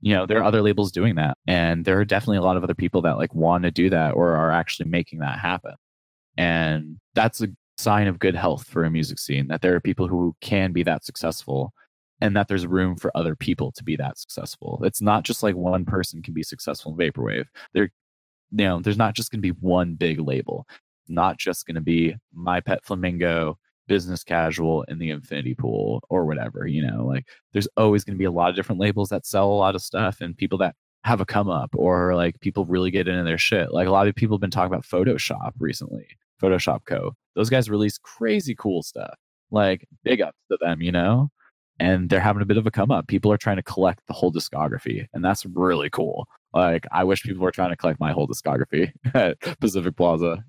you 0.00 0.14
know, 0.14 0.24
there 0.24 0.38
are 0.38 0.44
other 0.44 0.62
labels 0.62 0.92
doing 0.92 1.16
that. 1.16 1.36
And 1.48 1.84
there 1.84 1.98
are 1.98 2.04
definitely 2.04 2.38
a 2.38 2.42
lot 2.42 2.56
of 2.56 2.62
other 2.62 2.74
people 2.74 3.02
that 3.02 3.18
like 3.18 3.34
want 3.34 3.64
to 3.64 3.72
do 3.72 3.90
that 3.90 4.12
or 4.12 4.36
are 4.36 4.52
actually 4.52 4.88
making 4.88 5.18
that 5.18 5.40
happen. 5.40 5.74
And 6.36 6.98
that's 7.14 7.40
a 7.40 7.48
sign 7.78 8.06
of 8.06 8.18
good 8.18 8.36
health 8.36 8.66
for 8.66 8.84
a 8.84 8.90
music 8.90 9.18
scene 9.18 9.48
that 9.48 9.62
there 9.62 9.74
are 9.74 9.80
people 9.80 10.08
who 10.08 10.34
can 10.40 10.72
be 10.72 10.82
that 10.82 11.04
successful 11.04 11.72
and 12.20 12.36
that 12.36 12.46
there's 12.46 12.66
room 12.66 12.96
for 12.96 13.10
other 13.16 13.34
people 13.34 13.72
to 13.72 13.82
be 13.82 13.96
that 13.96 14.16
successful. 14.16 14.80
It's 14.84 15.02
not 15.02 15.24
just 15.24 15.42
like 15.42 15.56
one 15.56 15.84
person 15.84 16.22
can 16.22 16.34
be 16.34 16.44
successful 16.44 16.92
in 16.92 16.98
vaporwave. 16.98 17.46
There, 17.72 17.90
you 18.52 18.64
know, 18.64 18.80
there's 18.80 18.96
not 18.96 19.14
just 19.14 19.32
going 19.32 19.42
to 19.42 19.52
be 19.52 19.58
one 19.60 19.94
big 19.94 20.20
label. 20.20 20.66
Not 21.08 21.38
just 21.38 21.66
going 21.66 21.74
to 21.74 21.80
be 21.80 22.14
my 22.32 22.60
pet 22.60 22.84
flamingo, 22.84 23.58
business 23.88 24.22
casual, 24.22 24.84
in 24.84 24.98
the 24.98 25.10
infinity 25.10 25.54
pool 25.54 26.04
or 26.10 26.24
whatever. 26.24 26.66
You 26.66 26.86
know, 26.86 27.04
like 27.04 27.26
there's 27.52 27.68
always 27.76 28.04
going 28.04 28.14
to 28.14 28.18
be 28.18 28.24
a 28.24 28.30
lot 28.30 28.50
of 28.50 28.56
different 28.56 28.80
labels 28.80 29.08
that 29.08 29.26
sell 29.26 29.50
a 29.50 29.54
lot 29.54 29.74
of 29.74 29.82
stuff 29.82 30.20
and 30.20 30.36
people 30.36 30.58
that 30.58 30.76
have 31.04 31.20
a 31.20 31.24
come 31.26 31.50
up 31.50 31.74
or 31.74 32.14
like 32.14 32.38
people 32.40 32.64
really 32.66 32.90
get 32.90 33.08
into 33.08 33.24
their 33.24 33.38
shit. 33.38 33.72
Like 33.72 33.88
a 33.88 33.90
lot 33.90 34.06
of 34.06 34.14
people 34.14 34.36
have 34.36 34.40
been 34.40 34.50
talking 34.50 34.72
about 34.72 34.84
Photoshop 34.84 35.52
recently, 35.58 36.06
Photoshop 36.40 36.84
Co. 36.86 37.12
Those 37.34 37.50
guys 37.50 37.70
release 37.70 37.98
crazy 37.98 38.54
cool 38.54 38.82
stuff. 38.82 39.14
Like 39.50 39.86
big 40.04 40.20
ups 40.20 40.38
to 40.50 40.58
them, 40.60 40.80
you 40.80 40.92
know? 40.92 41.30
and 41.82 42.08
they're 42.08 42.20
having 42.20 42.42
a 42.42 42.46
bit 42.46 42.56
of 42.56 42.66
a 42.66 42.70
come 42.70 42.92
up. 42.92 43.08
People 43.08 43.32
are 43.32 43.36
trying 43.36 43.56
to 43.56 43.62
collect 43.62 44.06
the 44.06 44.12
whole 44.12 44.32
discography, 44.32 45.06
and 45.12 45.24
that's 45.24 45.44
really 45.46 45.90
cool. 45.90 46.28
Like, 46.54 46.86
I 46.92 47.02
wish 47.02 47.22
people 47.22 47.42
were 47.42 47.50
trying 47.50 47.70
to 47.70 47.76
collect 47.76 47.98
my 47.98 48.12
whole 48.12 48.28
discography 48.28 48.92
at 49.14 49.40
Pacific 49.58 49.96
Plaza. 49.96 50.44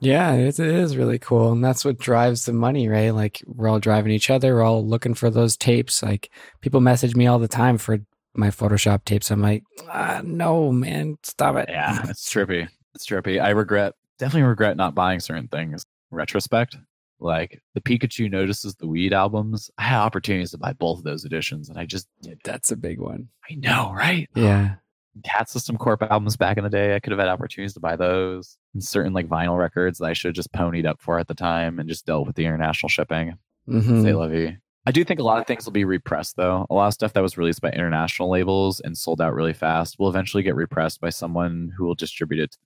yeah, 0.00 0.34
it 0.34 0.58
is 0.58 0.96
really 0.96 1.18
cool. 1.18 1.52
And 1.52 1.64
that's 1.64 1.84
what 1.84 1.98
drives 1.98 2.44
the 2.44 2.52
money, 2.52 2.88
right? 2.88 3.10
Like, 3.10 3.42
we're 3.46 3.68
all 3.68 3.78
driving 3.78 4.12
each 4.12 4.28
other. 4.28 4.54
We're 4.54 4.62
all 4.62 4.84
looking 4.84 5.14
for 5.14 5.30
those 5.30 5.56
tapes. 5.56 6.02
Like, 6.02 6.30
people 6.60 6.80
message 6.80 7.14
me 7.14 7.26
all 7.26 7.38
the 7.38 7.48
time 7.48 7.78
for 7.78 7.98
my 8.34 8.48
Photoshop 8.48 9.04
tapes. 9.04 9.30
I'm 9.30 9.40
like, 9.40 9.62
ah, 9.88 10.20
no, 10.24 10.72
man, 10.72 11.16
stop 11.22 11.56
it. 11.56 11.68
Yeah, 11.68 12.02
it's 12.08 12.28
trippy. 12.28 12.68
It's 12.94 13.06
trippy. 13.06 13.40
I 13.40 13.50
regret, 13.50 13.94
definitely 14.18 14.48
regret 14.48 14.76
not 14.76 14.94
buying 14.94 15.20
certain 15.20 15.48
things. 15.48 15.84
Retrospect, 16.10 16.76
like 17.20 17.60
the 17.74 17.80
Pikachu 17.80 18.30
notices 18.30 18.74
the 18.74 18.86
weed 18.86 19.12
albums. 19.12 19.70
I 19.78 19.82
had 19.82 20.00
opportunities 20.00 20.52
to 20.52 20.58
buy 20.58 20.72
both 20.72 20.98
of 20.98 21.04
those 21.04 21.24
editions, 21.24 21.68
and 21.68 21.78
I 21.78 21.84
just 21.84 22.06
did. 22.22 22.40
That's 22.44 22.70
a 22.70 22.76
big 22.76 22.98
one. 22.98 23.28
I 23.50 23.54
know, 23.54 23.92
right? 23.92 24.28
Yeah. 24.34 24.76
Cat 25.24 25.50
System 25.50 25.76
Corp 25.76 26.02
albums 26.02 26.36
back 26.36 26.58
in 26.58 26.64
the 26.64 26.70
day. 26.70 26.94
I 26.94 27.00
could 27.00 27.10
have 27.10 27.18
had 27.18 27.28
opportunities 27.28 27.74
to 27.74 27.80
buy 27.80 27.96
those 27.96 28.56
and 28.72 28.84
certain 28.84 29.12
like 29.12 29.26
vinyl 29.26 29.58
records 29.58 29.98
that 29.98 30.06
I 30.06 30.12
should 30.12 30.28
have 30.28 30.36
just 30.36 30.52
ponied 30.52 30.86
up 30.86 31.00
for 31.00 31.18
at 31.18 31.26
the 31.26 31.34
time 31.34 31.78
and 31.78 31.88
just 31.88 32.06
dealt 32.06 32.26
with 32.26 32.36
the 32.36 32.44
international 32.44 32.88
shipping. 32.88 33.36
Mm-hmm. 33.68 34.02
Say 34.04 34.12
lovey. 34.12 34.58
I 34.86 34.92
do 34.92 35.04
think 35.04 35.20
a 35.20 35.24
lot 35.24 35.40
of 35.40 35.46
things 35.46 35.64
will 35.64 35.72
be 35.72 35.84
repressed 35.84 36.36
though. 36.36 36.66
A 36.70 36.74
lot 36.74 36.86
of 36.86 36.94
stuff 36.94 37.12
that 37.14 37.22
was 37.22 37.36
released 37.36 37.60
by 37.60 37.70
international 37.70 38.30
labels 38.30 38.80
and 38.80 38.96
sold 38.96 39.20
out 39.20 39.34
really 39.34 39.52
fast 39.52 39.98
will 39.98 40.08
eventually 40.08 40.42
get 40.42 40.54
repressed 40.54 41.00
by 41.00 41.10
someone 41.10 41.72
who 41.76 41.84
will 41.84 41.94
distribute 41.94 42.42
it 42.42 42.56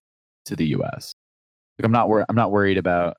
to 0.44 0.55
the 0.55 0.66
US. 0.66 1.14
Like 1.78 1.86
I'm 1.86 1.92
not 1.92 2.09
I'm 2.28 2.36
not 2.36 2.51
worried 2.52 2.78
about 2.78 3.17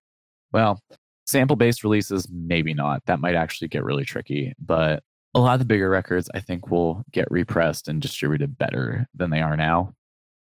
well, 0.51 0.79
sample 1.25 1.55
based 1.55 1.83
releases, 1.83 2.27
maybe 2.29 2.73
not. 2.73 3.01
That 3.05 3.19
might 3.19 3.35
actually 3.35 3.67
get 3.67 3.83
really 3.83 4.05
tricky. 4.05 4.53
But 4.59 5.03
a 5.33 5.39
lot 5.39 5.53
of 5.53 5.59
the 5.59 5.65
bigger 5.65 5.89
records, 5.89 6.29
I 6.33 6.39
think, 6.39 6.69
will 6.69 7.03
get 7.11 7.29
repressed 7.31 7.87
and 7.87 8.01
distributed 8.01 8.57
better 8.57 9.07
than 9.15 9.31
they 9.31 9.41
are 9.41 9.57
now. 9.57 9.93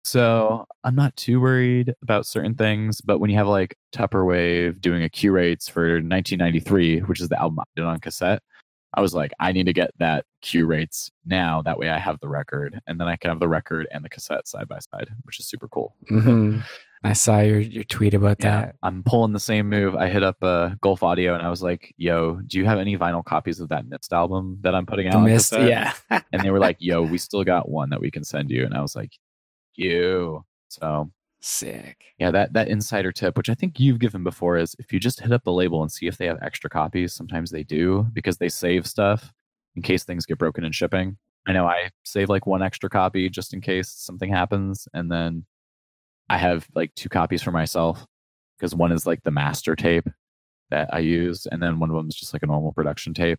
So 0.05 0.67
I'm 0.85 0.94
not 0.94 1.17
too 1.17 1.41
worried 1.41 1.93
about 2.01 2.26
certain 2.26 2.55
things. 2.55 3.01
But 3.01 3.18
when 3.18 3.28
you 3.28 3.36
have 3.36 3.49
like 3.49 3.76
Tupperwave 3.93 4.81
doing 4.81 5.02
a 5.02 5.09
Qrates 5.09 5.68
for 5.68 5.94
1993, 5.94 7.01
which 7.01 7.20
is 7.20 7.28
the 7.28 7.41
album 7.41 7.59
I 7.59 7.65
did 7.75 7.85
on 7.85 7.99
cassette, 7.99 8.41
I 8.94 9.01
was 9.01 9.15
like, 9.15 9.33
I 9.41 9.51
need 9.51 9.67
to 9.67 9.73
get 9.73 9.91
that 9.99 10.25
Qrates 10.44 11.10
now. 11.25 11.60
That 11.60 11.78
way 11.78 11.91
I 11.91 11.99
have 11.99 12.20
the 12.20 12.28
record 12.28 12.81
and 12.86 13.01
then 13.01 13.09
I 13.09 13.17
can 13.17 13.31
have 13.31 13.41
the 13.41 13.49
record 13.49 13.89
and 13.91 14.05
the 14.05 14.09
cassette 14.09 14.47
side 14.47 14.68
by 14.68 14.78
side, 14.78 15.09
which 15.25 15.41
is 15.41 15.49
super 15.49 15.67
cool. 15.67 15.97
Mm-hmm. 16.09 16.60
I 17.07 17.12
saw 17.12 17.41
your, 17.41 17.60
your 17.60 17.85
tweet 17.85 18.15
about 18.15 18.39
yeah, 18.41 18.60
that. 18.60 18.76
I'm 18.83 19.02
pulling 19.02 19.33
the 19.33 19.41
same 19.41 19.68
move. 19.68 19.94
I 19.94 20.09
hit 20.09 20.23
up 20.23 20.43
uh, 20.43 20.70
Golf 20.81 21.02
Audio 21.02 21.35
and 21.35 21.43
I 21.43 21.51
was 21.51 21.62
like, 21.62 21.94
"Yo, 21.97 22.41
do 22.47 22.59
you 22.59 22.65
have 22.65 22.78
any 22.78 22.97
vinyl 22.97 23.25
copies 23.25 23.60
of 23.60 23.68
that 23.68 23.86
Mist 23.86 24.12
album 24.12 24.59
that 24.62 24.75
I'm 24.75 24.86
putting 24.86 25.09
out?" 25.09 25.12
The 25.12 25.20
Mist, 25.20 25.52
yeah. 25.52 25.93
and 26.10 26.43
they 26.43 26.51
were 26.51 26.59
like, 26.68 26.76
"Yo, 26.81 27.02
we 27.02 27.18
still 27.18 27.44
got 27.44 27.68
one 27.68 27.91
that 27.91 28.01
we 28.01 28.10
can 28.10 28.25
send 28.25 28.51
you." 28.51 28.65
And 28.65 28.75
I 28.75 28.83
was 28.83 28.97
like, 28.97 29.12
"You." 29.75 30.44
So 30.68 31.10
sick. 31.41 32.05
Yeah, 32.18 32.31
that 32.33 32.52
that 32.55 32.68
insider 32.68 33.12
tip, 33.12 33.36
which 33.36 33.49
I 33.49 33.55
think 33.55 33.78
you've 33.78 34.01
given 34.01 34.25
before, 34.25 34.57
is 34.57 34.75
if 34.78 34.93
you 34.93 34.99
just 34.99 35.20
hit 35.20 35.33
up 35.33 35.44
the 35.44 35.52
label 35.52 35.83
and 35.83 35.93
see 35.93 36.07
if 36.07 36.18
they 36.18 36.26
have 36.26 36.39
extra 36.43 36.68
copies. 36.68 37.12
Sometimes 37.12 37.51
they 37.51 37.62
do 37.62 38.07
because 38.12 38.39
they 38.39 38.49
save 38.49 38.86
stuff 38.86 39.33
in 39.76 39.83
case 39.83 40.05
things 40.05 40.26
get 40.26 40.39
broken 40.39 40.65
in 40.65 40.73
shipping. 40.73 41.17
I 41.47 41.52
know 41.52 41.67
I 41.67 41.91
save 42.05 42.28
like 42.28 42.47
one 42.47 42.62
extra 42.62 42.91
copy 42.91 43.28
just 43.28 43.55
in 43.55 43.60
case 43.60 43.89
something 43.89 44.31
happens, 44.31 44.89
and 44.93 45.10
then 45.10 45.47
I 46.28 46.38
have 46.38 46.66
like 46.74 46.94
two 46.94 47.08
copies 47.08 47.42
for 47.42 47.52
myself 47.52 48.06
because 48.58 48.74
one 48.74 48.92
is 48.92 49.06
like 49.06 49.22
the 49.22 49.30
master 49.30 49.76
tape 49.76 50.08
that 50.70 50.92
I 50.92 50.98
use, 50.98 51.46
and 51.46 51.62
then 51.62 51.78
one 51.78 51.90
of 51.90 51.96
them 51.96 52.08
is 52.08 52.16
just 52.16 52.32
like 52.32 52.42
a 52.42 52.46
normal 52.46 52.72
production 52.72 53.14
tape. 53.14 53.38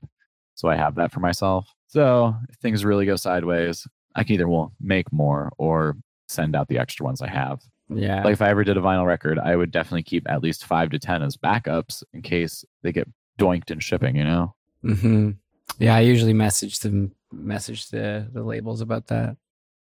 So 0.55 0.69
I 0.69 0.75
have 0.75 0.95
that 0.95 1.11
for 1.11 1.19
myself. 1.19 1.67
So 1.87 2.35
if 2.49 2.55
things 2.55 2.85
really 2.85 3.05
go 3.05 3.15
sideways, 3.15 3.87
I 4.15 4.23
can 4.23 4.35
either 4.35 4.47
will 4.47 4.73
make 4.79 5.11
more 5.11 5.51
or 5.57 5.97
send 6.27 6.55
out 6.55 6.67
the 6.67 6.79
extra 6.79 7.05
ones 7.05 7.21
I 7.21 7.27
have. 7.27 7.61
Yeah. 7.89 8.23
Like 8.23 8.33
if 8.33 8.41
I 8.41 8.49
ever 8.49 8.63
did 8.63 8.77
a 8.77 8.81
vinyl 8.81 9.05
record, 9.05 9.39
I 9.39 9.55
would 9.55 9.71
definitely 9.71 10.03
keep 10.03 10.29
at 10.29 10.41
least 10.41 10.65
five 10.65 10.89
to 10.91 10.99
ten 10.99 11.21
as 11.23 11.37
backups 11.37 12.03
in 12.13 12.21
case 12.21 12.65
they 12.83 12.91
get 12.91 13.07
doinked 13.39 13.71
in 13.71 13.79
shipping. 13.79 14.15
You 14.15 14.23
know. 14.23 14.55
hmm 14.81 15.31
Yeah, 15.79 15.95
I 15.95 16.01
usually 16.01 16.33
message 16.33 16.79
them, 16.79 17.13
message 17.31 17.89
the 17.89 18.27
the 18.31 18.43
labels 18.43 18.81
about 18.81 19.07
that. 19.07 19.37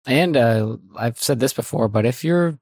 And 0.05 0.37
uh, 0.37 0.77
I've 0.95 1.21
said 1.21 1.39
this 1.39 1.53
before, 1.53 1.87
but 1.87 2.05
if 2.05 2.23
your 2.23 2.57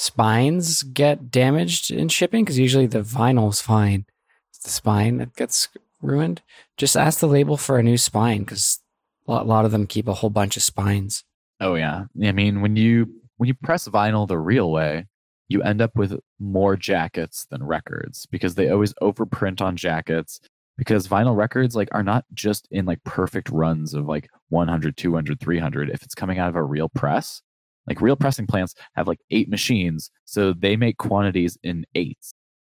spines 0.00 0.82
get 0.82 1.30
damaged 1.30 1.90
in 1.90 2.08
shipping, 2.08 2.42
because 2.42 2.58
usually 2.58 2.86
the 2.86 3.02
vinyl's 3.02 3.60
fine, 3.60 4.06
it's 4.48 4.62
the 4.62 4.70
spine 4.70 5.18
that 5.18 5.36
gets 5.36 5.68
ruined. 6.00 6.40
Just 6.78 6.96
ask 6.96 7.20
the 7.20 7.26
label 7.26 7.58
for 7.58 7.78
a 7.78 7.82
new 7.82 7.98
spine, 7.98 8.40
because 8.40 8.80
a 9.28 9.44
lot, 9.44 9.64
of 9.66 9.72
them 9.72 9.86
keep 9.86 10.08
a 10.08 10.14
whole 10.14 10.30
bunch 10.30 10.56
of 10.56 10.62
spines. 10.62 11.22
Oh 11.60 11.74
yeah. 11.74 12.04
I 12.22 12.32
mean, 12.32 12.62
when 12.62 12.76
you 12.76 13.12
when 13.36 13.46
you 13.46 13.54
press 13.54 13.86
vinyl 13.86 14.26
the 14.26 14.38
real 14.38 14.72
way, 14.72 15.06
you 15.48 15.62
end 15.62 15.82
up 15.82 15.94
with 15.94 16.18
more 16.38 16.76
jackets 16.76 17.46
than 17.50 17.62
records 17.62 18.26
because 18.26 18.54
they 18.54 18.70
always 18.70 18.94
overprint 19.02 19.60
on 19.60 19.76
jackets 19.76 20.40
because 20.78 21.06
vinyl 21.08 21.36
records 21.36 21.76
like 21.76 21.90
are 21.92 22.02
not 22.02 22.24
just 22.32 22.66
in 22.70 22.86
like 22.86 23.04
perfect 23.04 23.50
runs 23.50 23.92
of 23.92 24.06
like 24.06 24.30
100 24.48 24.96
200 24.96 25.38
300 25.38 25.90
if 25.90 26.02
it's 26.02 26.14
coming 26.14 26.38
out 26.38 26.48
of 26.48 26.56
a 26.56 26.62
real 26.62 26.88
press 26.88 27.42
like 27.90 28.00
real 28.00 28.16
pressing 28.16 28.46
plants 28.46 28.74
have 28.94 29.06
like 29.06 29.20
eight 29.30 29.50
machines 29.50 30.10
so 30.24 30.54
they 30.54 30.76
make 30.76 30.96
quantities 30.96 31.58
in 31.62 31.84
eights 31.94 32.32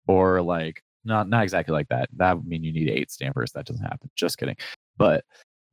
or 0.08 0.40
like 0.40 0.82
not 1.04 1.28
not 1.28 1.42
exactly 1.42 1.72
like 1.72 1.88
that. 1.88 2.08
That 2.16 2.36
would 2.36 2.46
mean 2.46 2.64
you 2.64 2.72
need 2.72 2.88
eight 2.88 3.10
stampers. 3.10 3.52
That 3.52 3.66
doesn't 3.66 3.84
happen. 3.84 4.10
Just 4.16 4.38
kidding. 4.38 4.56
But 4.96 5.24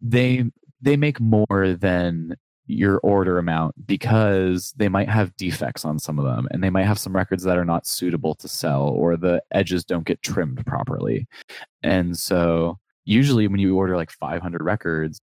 they 0.02 0.46
they 0.82 0.98
make 0.98 1.20
more 1.20 1.76
than 1.80 2.36
your 2.70 3.00
order 3.00 3.38
amount 3.38 3.74
because 3.88 4.74
they 4.76 4.90
might 4.90 5.10
have 5.10 5.36
defects 5.38 5.86
on 5.86 5.98
some 6.00 6.20
of 6.20 6.26
them 6.26 6.48
and 6.52 6.62
they 6.62 6.70
might 6.70 6.86
have 6.86 7.00
some 7.00 7.16
records 7.16 7.44
that 7.44 7.58
are 7.58 7.66
not 7.66 7.88
suitable 7.88 8.36
to 8.36 8.48
sell 8.48 8.90
or 8.90 9.16
the 9.16 9.42
edges 9.52 9.86
don't 9.86 10.06
get 10.06 10.22
trimmed 10.22 10.66
properly. 10.66 11.26
And 11.82 12.18
so 12.18 12.78
usually 13.06 13.48
when 13.48 13.62
you 13.62 13.78
order 13.78 13.96
like 13.96 14.12
500 14.12 14.62
records, 14.62 15.22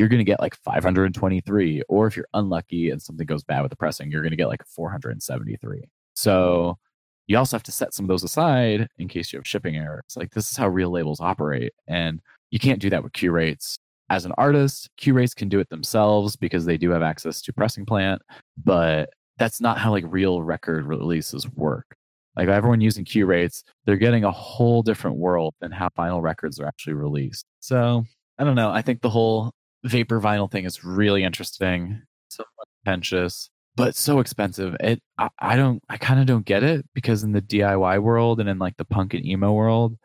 you're 0.00 0.08
going 0.08 0.18
to 0.18 0.24
get 0.24 0.40
like 0.40 0.56
523 0.56 1.82
or 1.90 2.06
if 2.06 2.16
you're 2.16 2.26
unlucky 2.32 2.88
and 2.88 3.02
something 3.02 3.26
goes 3.26 3.44
bad 3.44 3.60
with 3.60 3.68
the 3.68 3.76
pressing, 3.76 4.10
you're 4.10 4.22
going 4.22 4.30
to 4.30 4.36
get 4.36 4.48
like 4.48 4.64
473. 4.66 5.82
So 6.14 6.78
you 7.26 7.36
also 7.36 7.54
have 7.54 7.62
to 7.64 7.72
set 7.72 7.92
some 7.92 8.06
of 8.06 8.08
those 8.08 8.24
aside 8.24 8.88
in 8.96 9.08
case 9.08 9.30
you 9.30 9.38
have 9.38 9.46
shipping 9.46 9.76
errors. 9.76 10.14
Like 10.16 10.30
this 10.30 10.50
is 10.50 10.56
how 10.56 10.68
real 10.68 10.90
labels 10.90 11.20
operate 11.20 11.74
and 11.86 12.20
you 12.50 12.58
can't 12.58 12.80
do 12.80 12.88
that 12.88 13.04
with 13.04 13.12
Qrates 13.12 13.76
as 14.08 14.24
an 14.24 14.32
artist, 14.38 14.88
Qrates 14.98 15.36
can 15.36 15.50
do 15.50 15.60
it 15.60 15.68
themselves 15.68 16.34
because 16.34 16.64
they 16.64 16.78
do 16.78 16.90
have 16.90 17.02
access 17.02 17.42
to 17.42 17.52
pressing 17.52 17.86
plant, 17.86 18.22
but 18.62 19.10
that's 19.36 19.60
not 19.60 19.78
how 19.78 19.92
like 19.92 20.04
real 20.08 20.42
record 20.42 20.86
releases 20.86 21.46
work. 21.50 21.94
Like 22.36 22.48
everyone 22.48 22.80
using 22.80 23.04
Qrates, 23.04 23.62
they're 23.84 23.96
getting 23.96 24.24
a 24.24 24.30
whole 24.32 24.82
different 24.82 25.18
world 25.18 25.54
than 25.60 25.70
how 25.70 25.90
vinyl 25.90 26.22
records 26.22 26.58
are 26.58 26.66
actually 26.66 26.94
released. 26.94 27.44
So 27.60 28.04
I 28.38 28.44
don't 28.44 28.56
know. 28.56 28.70
I 28.70 28.80
think 28.80 29.02
the 29.02 29.10
whole 29.10 29.52
vapor 29.84 30.20
vinyl 30.20 30.50
thing 30.50 30.64
is 30.64 30.84
really 30.84 31.24
interesting, 31.24 32.02
so 32.28 32.44
contentious, 32.84 33.50
but 33.76 33.96
so 33.96 34.20
expensive. 34.20 34.76
It 34.80 35.02
I, 35.18 35.28
I 35.38 35.56
don't 35.56 35.82
I 35.88 35.96
kind 35.96 36.20
of 36.20 36.26
don't 36.26 36.44
get 36.44 36.62
it 36.62 36.86
because 36.94 37.22
in 37.22 37.32
the 37.32 37.42
DIY 37.42 38.02
world 38.02 38.40
and 38.40 38.48
in 38.48 38.58
like 38.58 38.76
the 38.76 38.84
punk 38.84 39.14
and 39.14 39.24
emo 39.24 39.52
world, 39.52 39.96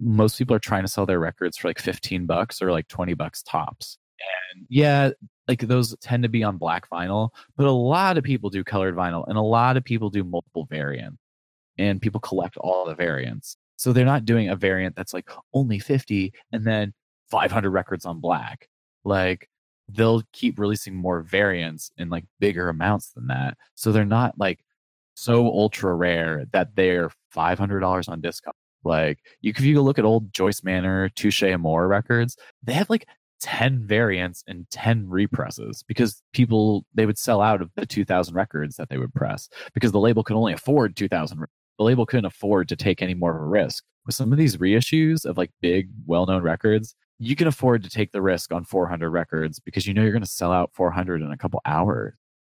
most 0.00 0.38
people 0.38 0.54
are 0.54 0.60
trying 0.60 0.82
to 0.82 0.88
sell 0.88 1.06
their 1.06 1.20
records 1.20 1.56
for 1.56 1.68
like 1.68 1.78
15 1.78 2.26
bucks 2.26 2.62
or 2.62 2.70
like 2.72 2.88
20 2.88 3.14
bucks 3.14 3.42
tops. 3.42 3.98
And 4.54 4.66
yeah, 4.68 5.10
like 5.46 5.60
those 5.60 5.96
tend 6.00 6.22
to 6.24 6.28
be 6.28 6.44
on 6.44 6.58
black 6.58 6.88
vinyl, 6.90 7.30
but 7.56 7.66
a 7.66 7.72
lot 7.72 8.18
of 8.18 8.24
people 8.24 8.50
do 8.50 8.64
colored 8.64 8.94
vinyl 8.94 9.24
and 9.28 9.38
a 9.38 9.42
lot 9.42 9.76
of 9.76 9.84
people 9.84 10.10
do 10.10 10.24
multiple 10.24 10.66
variants 10.70 11.18
and 11.78 12.00
people 12.00 12.20
collect 12.20 12.56
all 12.58 12.84
the 12.84 12.94
variants. 12.94 13.56
So 13.76 13.92
they're 13.92 14.04
not 14.04 14.24
doing 14.24 14.48
a 14.48 14.56
variant 14.56 14.96
that's 14.96 15.14
like 15.14 15.30
only 15.54 15.78
50 15.78 16.32
and 16.52 16.66
then 16.66 16.92
500 17.30 17.70
records 17.70 18.04
on 18.04 18.20
black. 18.20 18.68
Like 19.04 19.48
they'll 19.88 20.22
keep 20.32 20.58
releasing 20.58 20.94
more 20.94 21.22
variants 21.22 21.90
in 21.96 22.10
like 22.10 22.24
bigger 22.40 22.68
amounts 22.68 23.10
than 23.12 23.28
that. 23.28 23.56
So 23.74 23.92
they're 23.92 24.04
not 24.04 24.38
like 24.38 24.60
so 25.14 25.46
ultra 25.46 25.94
rare 25.94 26.44
that 26.52 26.76
they're 26.76 27.10
$500 27.34 28.08
on 28.08 28.20
discount 28.20 28.56
like 28.84 29.18
you, 29.40 29.52
if 29.56 29.60
you 29.60 29.74
go 29.74 29.82
look 29.82 29.98
at 29.98 30.04
old 30.04 30.32
Joyce 30.32 30.62
Manor, 30.62 31.08
Touche 31.10 31.42
Amore 31.42 31.88
records, 31.88 32.36
they 32.62 32.72
have 32.72 32.90
like 32.90 33.06
10 33.40 33.86
variants 33.86 34.42
and 34.46 34.68
10 34.70 35.08
represses 35.08 35.84
because 35.86 36.22
people 36.32 36.84
they 36.94 37.06
would 37.06 37.18
sell 37.18 37.40
out 37.40 37.62
of 37.62 37.70
the 37.76 37.86
2000 37.86 38.34
records 38.34 38.76
that 38.76 38.88
they 38.88 38.98
would 38.98 39.14
press 39.14 39.48
because 39.74 39.92
the 39.92 40.00
label 40.00 40.24
could 40.24 40.36
only 40.36 40.52
afford 40.52 40.96
2000 40.96 41.38
the 41.78 41.84
label 41.84 42.04
couldn't 42.04 42.24
afford 42.24 42.68
to 42.68 42.74
take 42.74 43.00
any 43.00 43.14
more 43.14 43.36
of 43.36 43.40
a 43.40 43.46
risk 43.46 43.84
with 44.06 44.16
some 44.16 44.32
of 44.32 44.38
these 44.38 44.56
reissues 44.56 45.24
of 45.24 45.36
like 45.36 45.52
big 45.60 45.88
well-known 46.04 46.42
records 46.42 46.96
you 47.18 47.34
can 47.36 47.48
afford 47.48 47.82
to 47.82 47.90
take 47.90 48.12
the 48.12 48.22
risk 48.22 48.52
on 48.52 48.64
400 48.64 49.10
records 49.10 49.58
because 49.58 49.86
you 49.86 49.94
know 49.94 50.02
you're 50.02 50.12
going 50.12 50.22
to 50.22 50.28
sell 50.28 50.52
out 50.52 50.70
400 50.72 51.20
in 51.22 51.32
a 51.32 51.36
couple 51.36 51.60
hours 51.64 52.14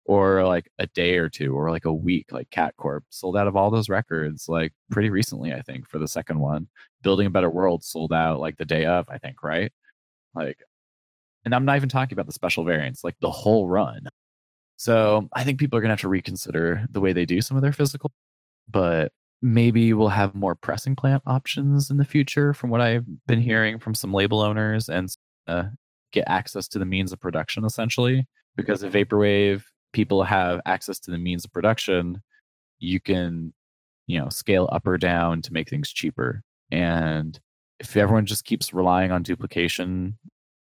or 0.05 0.43
like 0.45 0.71
a 0.79 0.87
day 0.87 1.17
or 1.17 1.29
two 1.29 1.55
or 1.55 1.69
like 1.69 1.85
a 1.85 1.93
week 1.93 2.31
like 2.31 2.49
cat 2.49 2.75
corp 2.77 3.03
sold 3.09 3.37
out 3.37 3.47
of 3.47 3.55
all 3.55 3.69
those 3.69 3.89
records 3.89 4.49
like 4.49 4.73
pretty 4.89 5.09
recently 5.09 5.53
i 5.53 5.61
think 5.61 5.87
for 5.87 5.99
the 5.99 6.07
second 6.07 6.39
one. 6.39 6.67
Building 7.03 7.27
a 7.27 7.29
better 7.29 7.49
world 7.49 7.83
sold 7.83 8.11
out 8.11 8.39
like 8.39 8.57
the 8.57 8.65
day 8.65 8.85
of 8.85 9.07
i 9.09 9.17
think 9.17 9.43
right? 9.43 9.71
Like 10.35 10.59
and 11.45 11.55
i'm 11.55 11.65
not 11.65 11.77
even 11.77 11.89
talking 11.89 12.15
about 12.15 12.25
the 12.27 12.33
special 12.33 12.63
variants 12.65 13.03
like 13.03 13.15
the 13.21 13.31
whole 13.31 13.67
run. 13.67 14.07
So 14.77 15.29
i 15.33 15.43
think 15.43 15.59
people 15.59 15.77
are 15.77 15.81
going 15.81 15.89
to 15.89 15.93
have 15.93 16.01
to 16.01 16.09
reconsider 16.09 16.85
the 16.91 17.01
way 17.01 17.13
they 17.13 17.25
do 17.25 17.41
some 17.41 17.57
of 17.57 17.63
their 17.63 17.73
physical 17.73 18.11
but 18.69 19.11
maybe 19.41 19.93
we'll 19.93 20.09
have 20.09 20.35
more 20.35 20.55
pressing 20.55 20.95
plant 20.95 21.23
options 21.25 21.89
in 21.89 21.97
the 21.97 22.05
future 22.05 22.53
from 22.53 22.69
what 22.69 22.81
i've 22.81 23.05
been 23.27 23.41
hearing 23.41 23.79
from 23.79 23.95
some 23.95 24.13
label 24.13 24.41
owners 24.41 24.89
and 24.89 25.15
uh, 25.47 25.63
get 26.11 26.25
access 26.27 26.67
to 26.67 26.79
the 26.79 26.85
means 26.85 27.11
of 27.11 27.19
production 27.19 27.63
essentially 27.63 28.27
because 28.55 28.83
of 28.83 28.91
vaporwave 28.91 29.63
people 29.93 30.23
have 30.23 30.61
access 30.65 30.99
to 30.99 31.11
the 31.11 31.17
means 31.17 31.45
of 31.45 31.53
production, 31.53 32.21
you 32.79 32.99
can, 32.99 33.53
you 34.07 34.19
know, 34.19 34.29
scale 34.29 34.69
up 34.71 34.87
or 34.87 34.97
down 34.97 35.41
to 35.41 35.53
make 35.53 35.69
things 35.69 35.91
cheaper. 35.91 36.41
And 36.71 37.39
if 37.79 37.95
everyone 37.95 38.25
just 38.25 38.45
keeps 38.45 38.73
relying 38.73 39.11
on 39.11 39.23
duplication 39.23 40.17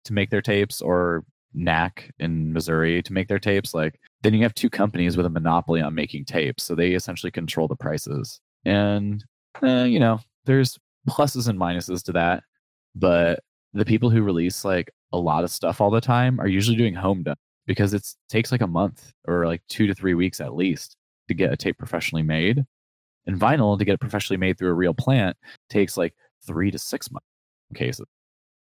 to 0.06 0.14
make 0.14 0.30
their 0.30 0.42
tapes 0.42 0.82
or 0.82 1.24
NAC 1.54 2.12
in 2.20 2.54
Missouri 2.54 3.02
to 3.04 3.14
make 3.14 3.28
their 3.28 3.40
tapes, 3.40 3.74
like 3.74 4.00
then 4.22 4.34
you 4.34 4.44
have 4.44 4.54
two 4.54 4.70
companies 4.70 5.18
with 5.18 5.26
a 5.26 5.30
monopoly 5.30 5.82
on 5.82 5.96
making 5.96 6.26
tapes. 6.26 6.64
So 6.64 6.76
they 6.76 6.94
essentially 6.94 7.32
control 7.32 7.68
the 7.68 7.76
prices. 7.76 8.40
And, 8.68 9.24
uh, 9.64 9.86
you 9.86 10.00
know, 10.00 10.20
there's 10.46 10.78
pluses 11.10 11.48
and 11.48 11.58
minuses 11.58 12.04
to 12.04 12.12
that. 12.12 12.44
But 12.96 13.40
the 13.74 13.86
people 13.86 14.10
who 14.10 14.22
release 14.22 14.66
like 14.66 14.92
a 15.14 15.18
lot 15.18 15.44
of 15.44 15.52
stuff 15.52 15.80
all 15.80 15.90
the 15.90 16.02
time 16.02 16.40
are 16.40 16.48
usually 16.48 16.76
doing 16.76 16.94
home 16.94 17.24
done 17.24 17.38
because 17.66 17.94
it 17.94 18.06
takes 18.30 18.52
like 18.52 18.62
a 18.62 18.68
month 18.68 19.14
or 19.28 19.46
like 19.46 19.62
two 19.70 19.88
to 19.88 19.96
three 19.96 20.14
weeks 20.14 20.42
at 20.42 20.54
least 20.54 20.98
to 21.28 21.34
get 21.34 21.54
a 21.54 21.58
tape 21.58 21.78
professionally 21.78 22.24
made. 22.24 22.66
And 23.26 23.40
vinyl 23.40 23.78
to 23.78 23.86
get 23.86 23.94
it 23.94 24.00
professionally 24.00 24.38
made 24.38 24.58
through 24.58 24.70
a 24.70 24.74
real 24.74 24.94
plant 24.94 25.38
takes 25.70 25.98
like 25.98 26.14
three 26.46 26.72
to 26.72 26.80
six 26.80 27.10
months 27.12 27.26
cases. 27.76 28.06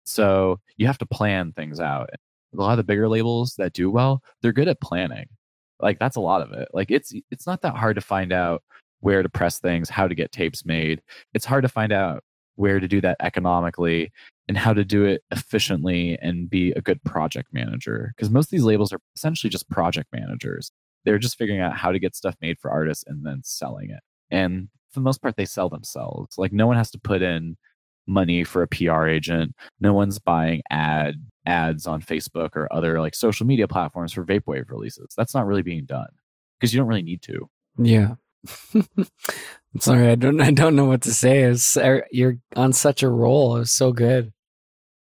So 0.04 0.58
you 0.76 0.86
have 0.86 0.98
to 0.98 1.06
plan 1.06 1.52
things 1.52 1.80
out. 1.80 2.10
A 2.54 2.56
lot 2.56 2.72
of 2.72 2.78
the 2.78 2.84
bigger 2.84 3.08
labels 3.08 3.54
that 3.56 3.74
do 3.74 3.90
well, 3.90 4.22
they're 4.40 4.52
good 4.52 4.68
at 4.68 4.80
planning. 4.80 5.26
Like 5.80 5.98
that's 5.98 6.16
a 6.16 6.20
lot 6.20 6.42
of 6.42 6.52
it. 6.52 6.68
Like 6.72 6.90
it's 6.90 7.12
it's 7.30 7.46
not 7.46 7.62
that 7.62 7.76
hard 7.76 7.96
to 7.96 8.00
find 8.00 8.32
out 8.32 8.62
where 9.00 9.22
to 9.22 9.28
press 9.28 9.58
things, 9.58 9.88
how 9.88 10.08
to 10.08 10.14
get 10.14 10.32
tapes 10.32 10.64
made. 10.64 11.02
It's 11.34 11.44
hard 11.44 11.62
to 11.62 11.68
find 11.68 11.92
out 11.92 12.24
where 12.56 12.80
to 12.80 12.88
do 12.88 13.00
that 13.00 13.16
economically 13.20 14.10
and 14.48 14.56
how 14.56 14.72
to 14.72 14.84
do 14.84 15.04
it 15.04 15.22
efficiently 15.30 16.18
and 16.20 16.50
be 16.50 16.72
a 16.72 16.80
good 16.80 17.02
project 17.04 17.48
manager. 17.52 18.12
Because 18.16 18.30
most 18.30 18.46
of 18.46 18.50
these 18.50 18.64
labels 18.64 18.92
are 18.92 19.00
essentially 19.14 19.50
just 19.50 19.68
project 19.70 20.08
managers. 20.12 20.72
They're 21.04 21.18
just 21.18 21.38
figuring 21.38 21.60
out 21.60 21.76
how 21.76 21.92
to 21.92 21.98
get 21.98 22.16
stuff 22.16 22.34
made 22.40 22.58
for 22.58 22.70
artists 22.70 23.04
and 23.06 23.24
then 23.24 23.42
selling 23.44 23.90
it. 23.90 24.00
And 24.30 24.68
for 24.90 25.00
the 25.00 25.04
most 25.04 25.22
part, 25.22 25.36
they 25.36 25.44
sell 25.44 25.68
themselves. 25.68 26.38
Like 26.38 26.52
no 26.52 26.66
one 26.66 26.76
has 26.76 26.90
to 26.92 26.98
put 26.98 27.22
in 27.22 27.56
money 28.06 28.42
for 28.42 28.62
a 28.62 28.68
PR 28.68 29.06
agent. 29.06 29.54
No 29.80 29.92
one's 29.92 30.18
buying 30.18 30.62
ad 30.70 31.14
ads 31.46 31.86
on 31.86 32.02
Facebook 32.02 32.50
or 32.56 32.72
other 32.72 33.00
like 33.00 33.14
social 33.14 33.46
media 33.46 33.68
platforms 33.68 34.12
for 34.12 34.24
vaporwave 34.24 34.70
releases. 34.70 35.14
That's 35.16 35.34
not 35.34 35.46
really 35.46 35.62
being 35.62 35.84
done 35.84 36.08
because 36.58 36.72
you 36.72 36.78
don't 36.78 36.88
really 36.88 37.02
need 37.02 37.22
to. 37.22 37.48
Yeah. 37.78 38.14
I'm 38.74 39.06
sorry, 39.80 40.08
I 40.08 40.14
don't 40.14 40.40
I 40.40 40.50
don't 40.50 40.76
know 40.76 40.86
what 40.86 41.02
to 41.02 41.14
say. 41.14 41.42
It's, 41.42 41.76
er, 41.76 42.06
you're 42.10 42.38
on 42.56 42.72
such 42.72 43.02
a 43.02 43.08
roll. 43.08 43.56
It 43.56 43.60
was 43.60 43.72
so 43.72 43.92
good 43.92 44.32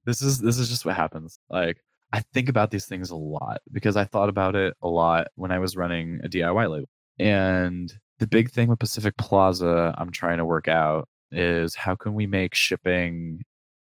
this 0.05 0.21
is 0.21 0.39
this 0.39 0.57
is 0.57 0.69
just 0.69 0.85
what 0.85 0.95
happens. 0.95 1.39
Like 1.49 1.77
I 2.11 2.21
think 2.33 2.49
about 2.49 2.71
these 2.71 2.85
things 2.85 3.09
a 3.09 3.15
lot 3.15 3.61
because 3.71 3.97
I 3.97 4.05
thought 4.05 4.29
about 4.29 4.55
it 4.55 4.75
a 4.81 4.87
lot 4.87 5.27
when 5.35 5.51
I 5.51 5.59
was 5.59 5.75
running 5.75 6.19
a 6.23 6.29
DIY 6.29 6.69
label. 6.69 6.89
And 7.19 7.93
the 8.19 8.27
big 8.27 8.51
thing 8.51 8.69
with 8.69 8.79
Pacific 8.79 9.15
Plaza 9.17 9.93
I'm 9.97 10.11
trying 10.11 10.37
to 10.37 10.45
work 10.45 10.67
out 10.67 11.07
is 11.31 11.75
how 11.75 11.95
can 11.95 12.13
we 12.13 12.27
make 12.27 12.55
shipping 12.55 13.41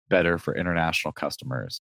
better 0.09 0.37
for 0.37 0.55
international 0.55 1.11
customers. 1.11 1.81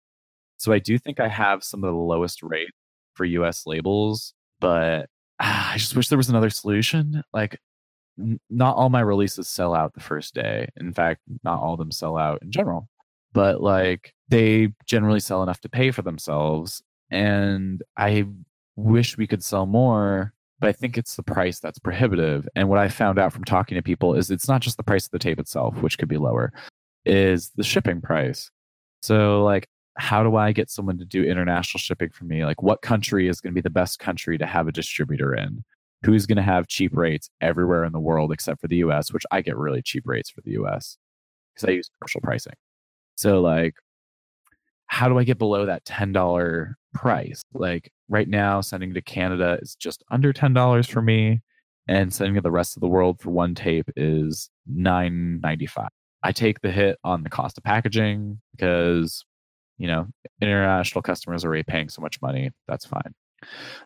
So 0.58 0.74
I 0.74 0.80
do 0.80 0.98
think 0.98 1.20
I 1.20 1.28
have 1.28 1.64
some 1.64 1.84
of 1.84 1.92
the 1.92 2.00
lowest 2.00 2.42
rates 2.44 2.72
for 3.14 3.26
US 3.26 3.64
labels, 3.66 4.34
but 4.60 5.08
ah, 5.40 5.74
I 5.74 5.78
just 5.78 5.96
wish 5.96 6.10
there 6.10 6.18
was 6.18 6.30
another 6.30 6.50
solution. 6.50 7.24
Like, 7.34 7.60
n- 8.20 8.40
not 8.50 8.76
all 8.76 8.90
my 8.90 9.02
releases 9.02 9.48
sell 9.48 9.74
out 9.74 9.94
the 9.94 10.00
first 10.00 10.34
day. 10.34 10.70
In 10.78 10.94
fact, 10.94 11.22
not 11.44 11.62
all 11.62 11.74
of 11.74 11.80
them 11.80 11.92
sell 11.92 12.18
out 12.18 12.42
in 12.42 12.52
general, 12.52 12.90
but 13.34 13.62
like 13.62 14.14
they 14.30 14.74
generally 14.86 15.20
sell 15.20 15.44
enough 15.44 15.62
to 15.62 15.70
pay 15.70 15.92
for 15.92 16.02
themselves. 16.02 16.82
And 17.12 17.84
I 17.98 18.26
wish 18.76 19.18
we 19.18 19.28
could 19.28 19.44
sell 19.44 19.66
more, 19.66 20.34
but 20.60 20.70
I 20.70 20.72
think 20.72 20.98
it's 20.98 21.16
the 21.16 21.24
price 21.24 21.60
that's 21.60 21.80
prohibitive. 21.80 22.48
And 22.56 22.70
what 22.70 22.80
I 22.80 22.90
found 22.90 23.20
out 23.20 23.34
from 23.34 23.44
talking 23.44 23.76
to 23.76 23.82
people 23.82 24.16
is 24.16 24.32
it's 24.32 24.48
not 24.48 24.62
just 24.62 24.78
the 24.78 24.84
price 24.84 25.06
of 25.06 25.12
the 25.12 25.20
tape 25.20 25.40
itself, 25.40 25.82
which 25.82 25.98
could 25.98 26.10
be 26.10 26.18
lower, 26.18 26.52
is 27.06 27.52
the 27.56 27.64
shipping 27.64 28.02
price. 28.02 28.50
So, 29.02 29.44
like, 29.44 29.68
how 29.98 30.24
do 30.24 30.36
I 30.36 30.52
get 30.52 30.70
someone 30.70 30.98
to 30.98 31.06
do 31.06 31.24
international 31.24 31.80
shipping 31.80 32.10
for 32.10 32.26
me? 32.26 32.46
Like, 32.46 32.62
what 32.62 32.82
country 32.82 33.28
is 33.28 33.40
going 33.40 33.54
to 33.54 33.56
be 33.56 33.62
the 33.62 33.70
best 33.70 34.00
country 34.00 34.38
to 34.38 34.46
have 34.46 34.68
a 34.68 34.72
distributor 34.72 35.34
in? 35.34 35.64
Who's 36.04 36.26
going 36.26 36.36
to 36.38 36.44
have 36.44 36.68
cheap 36.68 36.96
rates 36.96 37.30
everywhere 37.42 37.84
in 37.86 37.94
the 37.94 38.00
world 38.00 38.32
except 38.32 38.62
for 38.62 38.68
the 38.68 38.78
US, 38.78 39.12
which 39.12 39.24
I 39.32 39.42
get 39.42 39.58
really 39.58 39.82
cheap 39.82 40.04
rates 40.06 40.30
for 40.30 40.42
the 40.42 40.52
US 40.52 40.98
because 41.54 41.70
I 41.70 41.72
use 41.72 41.90
commercial 42.00 42.22
pricing. 42.22 42.54
So, 43.16 43.42
like, 43.42 43.76
how 44.88 45.08
do 45.08 45.18
I 45.18 45.24
get 45.24 45.38
below 45.38 45.66
that 45.66 45.86
$10 45.86 46.74
price? 46.94 47.42
Like, 47.54 47.92
right 48.10 48.28
now, 48.28 48.62
sending 48.62 48.94
to 48.94 49.02
Canada 49.02 49.58
is 49.62 49.76
just 49.76 50.04
under 50.12 50.34
$10 50.34 50.90
for 50.90 51.02
me, 51.02 51.42
and 51.88 52.14
sending 52.14 52.36
to 52.36 52.42
the 52.42 52.52
rest 52.52 52.76
of 52.76 52.82
the 52.82 52.88
world 52.88 53.20
for 53.20 53.32
one 53.32 53.56
tape 53.56 53.90
is 53.96 54.50
$9.95. 54.72 55.88
I 56.24 56.32
take 56.32 56.62
the 56.62 56.72
hit 56.72 56.98
on 57.04 57.24
the 57.24 57.30
cost 57.30 57.58
of 57.58 57.64
packaging 57.64 58.42
because 58.56 59.24
you 59.78 59.88
know, 59.88 60.08
international 60.42 61.02
customers 61.02 61.44
are 61.44 61.48
already 61.48 61.64
paying 61.64 61.90
so 61.90 62.02
much 62.02 62.22
money. 62.22 62.52
That's 62.68 62.86
fine. 62.86 63.14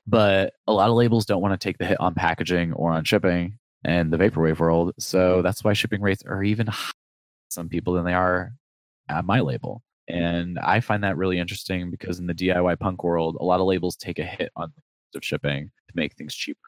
But 0.07 0.53
a 0.67 0.73
lot 0.73 0.89
of 0.89 0.95
labels 0.95 1.25
don't 1.25 1.41
want 1.41 1.59
to 1.59 1.63
take 1.63 1.77
the 1.77 1.85
hit 1.85 1.99
on 1.99 2.13
packaging 2.13 2.73
or 2.73 2.91
on 2.91 3.03
shipping 3.03 3.57
in 3.83 4.09
the 4.09 4.17
vaporwave 4.17 4.59
world. 4.59 4.93
So 4.99 5.41
that's 5.41 5.63
why 5.63 5.73
shipping 5.73 6.01
rates 6.01 6.23
are 6.25 6.43
even 6.43 6.67
higher 6.67 6.93
some 7.49 7.67
people 7.69 7.93
than 7.93 8.05
they 8.05 8.13
are 8.13 8.53
at 9.09 9.25
my 9.25 9.39
label. 9.39 9.81
And 10.07 10.57
I 10.59 10.79
find 10.79 11.03
that 11.03 11.17
really 11.17 11.39
interesting 11.39 11.91
because 11.91 12.19
in 12.19 12.27
the 12.27 12.33
DIY 12.33 12.79
punk 12.79 13.03
world, 13.03 13.37
a 13.39 13.43
lot 13.43 13.59
of 13.59 13.67
labels 13.67 13.95
take 13.95 14.19
a 14.19 14.23
hit 14.23 14.51
on 14.55 14.71
of 15.15 15.25
shipping 15.25 15.71
to 15.87 15.93
make 15.95 16.13
things 16.15 16.35
cheaper 16.35 16.59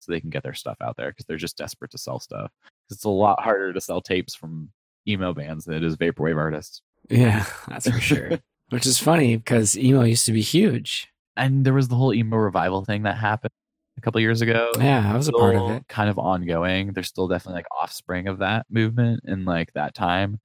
so 0.00 0.10
they 0.10 0.20
can 0.20 0.30
get 0.30 0.42
their 0.42 0.54
stuff 0.54 0.78
out 0.80 0.96
there 0.96 1.10
because 1.10 1.26
they're 1.26 1.36
just 1.36 1.58
desperate 1.58 1.90
to 1.90 1.98
sell 1.98 2.18
stuff. 2.18 2.50
It's 2.90 3.04
a 3.04 3.10
lot 3.10 3.42
harder 3.42 3.74
to 3.74 3.80
sell 3.80 4.00
tapes 4.00 4.34
from 4.34 4.70
emo 5.06 5.34
bands 5.34 5.66
than 5.66 5.74
it 5.74 5.84
is 5.84 5.96
vaporwave 5.96 6.38
artists. 6.38 6.80
Yeah, 7.10 7.44
that's 7.68 7.90
for 7.90 8.00
sure. 8.00 8.38
Which 8.70 8.86
is 8.86 8.98
funny 8.98 9.36
because 9.36 9.76
emo 9.76 10.02
used 10.02 10.26
to 10.26 10.32
be 10.32 10.40
huge. 10.40 11.08
And 11.36 11.64
there 11.64 11.74
was 11.74 11.88
the 11.88 11.96
whole 11.96 12.14
emo 12.14 12.36
revival 12.36 12.84
thing 12.84 13.02
that 13.02 13.16
happened 13.16 13.52
a 13.98 14.00
couple 14.00 14.20
years 14.20 14.40
ago. 14.40 14.70
Yeah, 14.78 15.12
I 15.12 15.16
was 15.16 15.28
a 15.28 15.32
part 15.32 15.56
of 15.56 15.70
it. 15.70 15.88
Kind 15.88 16.08
of 16.10 16.18
ongoing. 16.18 16.92
There's 16.92 17.08
still 17.08 17.28
definitely 17.28 17.58
like 17.58 17.66
offspring 17.80 18.28
of 18.28 18.38
that 18.38 18.66
movement 18.70 19.20
in 19.24 19.44
like 19.44 19.72
that 19.74 19.94
time. 19.94 20.40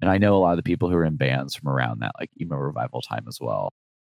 And 0.00 0.10
I 0.10 0.18
know 0.18 0.34
a 0.34 0.38
lot 0.38 0.52
of 0.52 0.56
the 0.56 0.62
people 0.62 0.90
who 0.90 0.96
are 0.96 1.04
in 1.04 1.16
bands 1.16 1.54
from 1.54 1.68
around 1.68 2.00
that 2.00 2.12
like 2.18 2.30
emo 2.40 2.56
revival 2.56 3.00
time 3.02 3.24
as 3.28 3.38
well. 3.40 3.72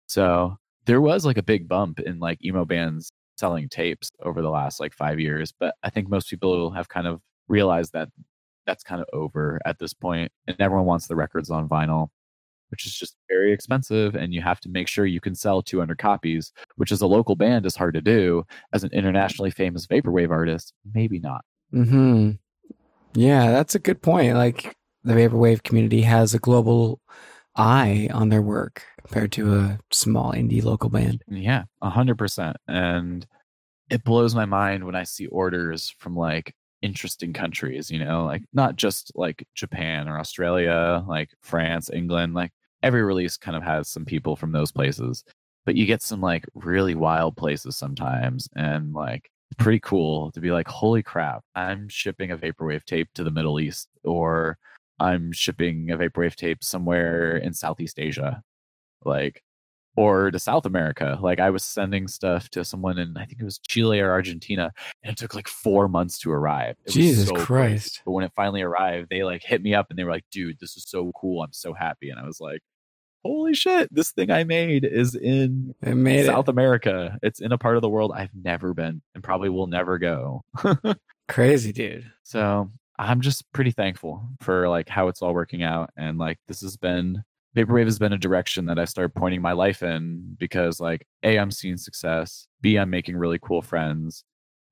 So 0.07 0.57
there 0.87 1.01
was 1.01 1.25
like 1.25 1.39
a 1.39 1.43
big 1.43 1.69
bump 1.69 2.01
in 2.01 2.19
like 2.19 2.45
emo 2.45 2.65
bands 2.65 3.11
selling 3.37 3.69
tapes 3.69 4.11
over 4.23 4.43
the 4.43 4.51
last 4.51 4.79
like 4.79 4.95
five 4.95 5.19
years. 5.19 5.53
But 5.59 5.75
I 5.83 5.91
think 5.91 6.09
most 6.09 6.31
people 6.31 6.71
have 6.71 6.89
kind 6.89 7.07
of 7.07 7.21
realized 7.49 7.93
that 7.95 8.09
that's 8.67 8.85
kind 8.85 9.01
of 9.01 9.09
over 9.13 9.61
at 9.65 9.79
this 9.79 9.93
point 9.93 10.31
and 10.47 10.57
everyone 10.61 10.87
wants 10.87 11.09
the 11.09 11.17
records 11.17 11.51
on 11.51 11.69
vinyl 11.69 12.09
which 12.73 12.85
is 12.87 12.93
just 12.93 13.15
very 13.29 13.53
expensive 13.53 14.17
and 14.17 14.35
you 14.35 14.43
have 14.43 14.59
to 14.59 14.69
make 14.69 14.89
sure 14.89 15.07
you 15.07 15.21
can 15.21 15.35
sell 15.37 15.63
200 15.63 15.99
copies 15.99 16.53
which 16.77 16.91
as 16.91 17.01
a 17.01 17.07
local 17.07 17.37
band 17.37 17.65
is 17.65 17.77
hard 17.77 17.95
to 17.95 18.01
do. 18.01 18.45
As 18.73 18.83
an 18.83 18.91
internationally 18.93 19.53
famous 19.53 19.87
vaporwave 19.87 20.31
artist 20.31 20.73
maybe 20.93 21.21
not. 21.21 21.45
Hmm 21.71 22.33
yeah 23.15 23.53
that's 23.53 23.77
a 23.77 23.79
good 23.79 24.03
point. 24.03 24.35
Like 24.35 24.75
the 25.05 25.15
vaporwave 25.15 25.63
community 25.63 26.03
has 26.03 26.35
a 26.35 26.41
global 26.41 27.01
eye 27.55 28.09
on 28.13 28.31
their 28.31 28.43
work 28.43 28.83
compared 29.07 29.31
to 29.33 29.55
a 29.55 29.79
small 29.93 30.33
indie 30.33 30.65
local 30.65 30.91
band. 30.91 31.23
Yeah 31.29 31.65
100% 31.83 32.55
and 32.67 33.27
it 33.91 34.05
blows 34.05 34.35
my 34.35 34.47
mind 34.47 34.85
when 34.85 34.95
i 34.95 35.03
see 35.03 35.27
orders 35.27 35.95
from 35.99 36.17
like 36.17 36.55
interesting 36.81 37.33
countries 37.33 37.91
you 37.91 38.03
know 38.05 38.25
like 38.25 38.43
not 38.53 38.77
just 38.77 39.13
like 39.15 39.47
japan 39.55 40.09
or 40.09 40.19
australia 40.19 41.05
like 41.07 41.31
france 41.43 41.91
england 41.93 42.35
like 42.35 42.51
every 42.83 43.03
release 43.03 43.37
kind 43.37 43.57
of 43.57 43.63
has 43.63 43.89
some 43.89 44.05
people 44.05 44.37
from 44.37 44.53
those 44.53 44.73
places, 44.73 45.25
but 45.65 45.77
you 45.77 45.87
get 45.87 46.03
some 46.03 46.21
like 46.21 46.47
really 46.55 46.95
wild 46.95 47.37
places 47.37 47.77
sometimes 47.77 48.49
and 48.57 48.93
like 48.93 49.31
pretty 49.59 49.81
cool 49.81 50.31
to 50.33 50.41
be 50.41 50.51
like, 50.51 50.69
holy 50.69 51.03
crap, 51.03 51.43
I'm 51.55 51.89
shipping 51.89 52.31
a 52.31 52.39
vaporwave 52.39 52.85
tape 52.85 53.09
to 53.15 53.25
the 53.25 53.31
Middle 53.31 53.61
East 53.61 53.89
or 54.05 54.59
I'm 55.01 55.33
shipping 55.33 55.91
a 55.91 55.99
vaporwave 55.99 56.35
tape 56.37 56.63
somewhere 56.65 57.37
in 57.37 57.53
Southeast 57.53 57.99
Asia. 57.99 58.43
Like, 59.05 59.43
or 59.97 60.31
to 60.31 60.39
South 60.39 60.67
America. 60.67 61.19
Like 61.21 61.41
I 61.41 61.51
was 61.51 61.65
sending 61.65 62.09
stuff 62.09 62.49
to 62.51 62.65
someone 62.65 62.99
in 62.99 63.17
I 63.17 63.25
think 63.25 63.41
it 63.41 63.45
was 63.45 63.59
Chile 63.59 64.01
or 64.01 64.11
Argentina, 64.11 64.73
and 65.03 65.13
it 65.13 65.19
took 65.19 65.35
like 65.35 65.49
four 65.49 65.89
months 65.89 66.19
to 66.21 66.33
arrive. 66.33 66.77
It 66.87 66.93
Jesus 66.93 67.29
so 67.29 67.35
Christ! 67.35 67.47
Crazy. 67.47 68.01
But 68.05 68.13
when 68.13 68.25
it 68.25 68.33
finally 68.35 68.63
arrived, 68.63 69.09
they 69.11 69.23
like 69.23 69.43
hit 69.43 69.63
me 69.63 69.75
up 69.75 69.89
and 69.91 69.99
they 69.99 70.05
were 70.05 70.11
like, 70.11 70.25
"Dude, 70.31 70.59
this 70.61 70.77
is 70.77 70.85
so 70.89 71.13
cool! 71.15 71.43
I'm 71.43 71.53
so 71.53 71.75
happy!" 71.75 72.11
And 72.11 72.19
I 72.19 72.27
was 72.27 72.41
like, 72.41 72.61
holy 73.25 73.55
shit, 73.55 73.89
this 73.93 74.11
thing 74.11 74.31
I 74.31 74.45
made 74.45 74.85
is 74.85 75.15
in 75.15 75.75
South 75.85 76.49
it. 76.49 76.51
America. 76.51 77.19
It's 77.23 77.41
in 77.41 77.53
a 77.53 77.59
part 77.59 77.77
of 77.77 77.83
the 77.83 77.89
world 77.89 78.13
I've 78.15 78.35
never 78.35 78.75
been 78.75 79.03
and 79.15 79.23
probably 79.23 79.49
will 79.49 79.67
never 79.67 79.99
go. 79.99 80.43
Crazy, 81.29 81.73
dude. 81.73 82.11
So 82.23 82.71
I'm 82.99 83.21
just 83.21 83.51
pretty 83.53 83.71
thankful 83.71 84.23
for 84.41 84.69
like 84.69 84.89
how 84.89 85.09
it's 85.09 85.23
all 85.23 85.35
working 85.35 85.63
out. 85.63 85.91
And 85.97 86.19
like 86.19 86.39
this 86.49 86.61
has 86.61 86.77
been 86.77 87.23
Vaporwave 87.57 87.85
has 87.85 87.99
been 87.99 88.15
a 88.15 88.19
direction 88.19 88.67
that 88.67 88.79
I 88.79 88.87
started 88.87 89.15
pointing 89.15 89.43
my 89.43 89.53
life 89.53 89.83
in 89.83 90.37
because 90.39 90.81
like 90.81 91.07
A, 91.23 91.39
I'm 91.39 91.51
seeing 91.51 91.77
success, 91.77 92.47
B, 92.63 92.77
I'm 92.77 92.89
making 92.91 93.17
really 93.17 93.39
cool 93.39 93.61
friends, 93.61 94.25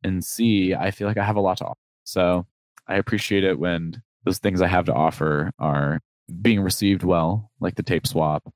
and 0.02 0.24
C, 0.24 0.74
I 0.74 0.90
feel 0.90 1.06
like 1.06 1.18
I 1.18 1.24
have 1.24 1.36
a 1.36 1.42
lot 1.42 1.58
to 1.58 1.66
offer. 1.66 1.78
So 2.04 2.46
I 2.88 2.96
appreciate 2.96 3.44
it 3.44 3.58
when 3.58 4.02
those 4.24 4.38
things 4.38 4.62
I 4.62 4.66
have 4.66 4.86
to 4.86 4.94
offer 4.94 5.50
are 5.58 6.00
being 6.30 6.60
received 6.60 7.02
well, 7.02 7.50
like 7.60 7.74
the 7.74 7.82
tape 7.82 8.06
swap, 8.06 8.52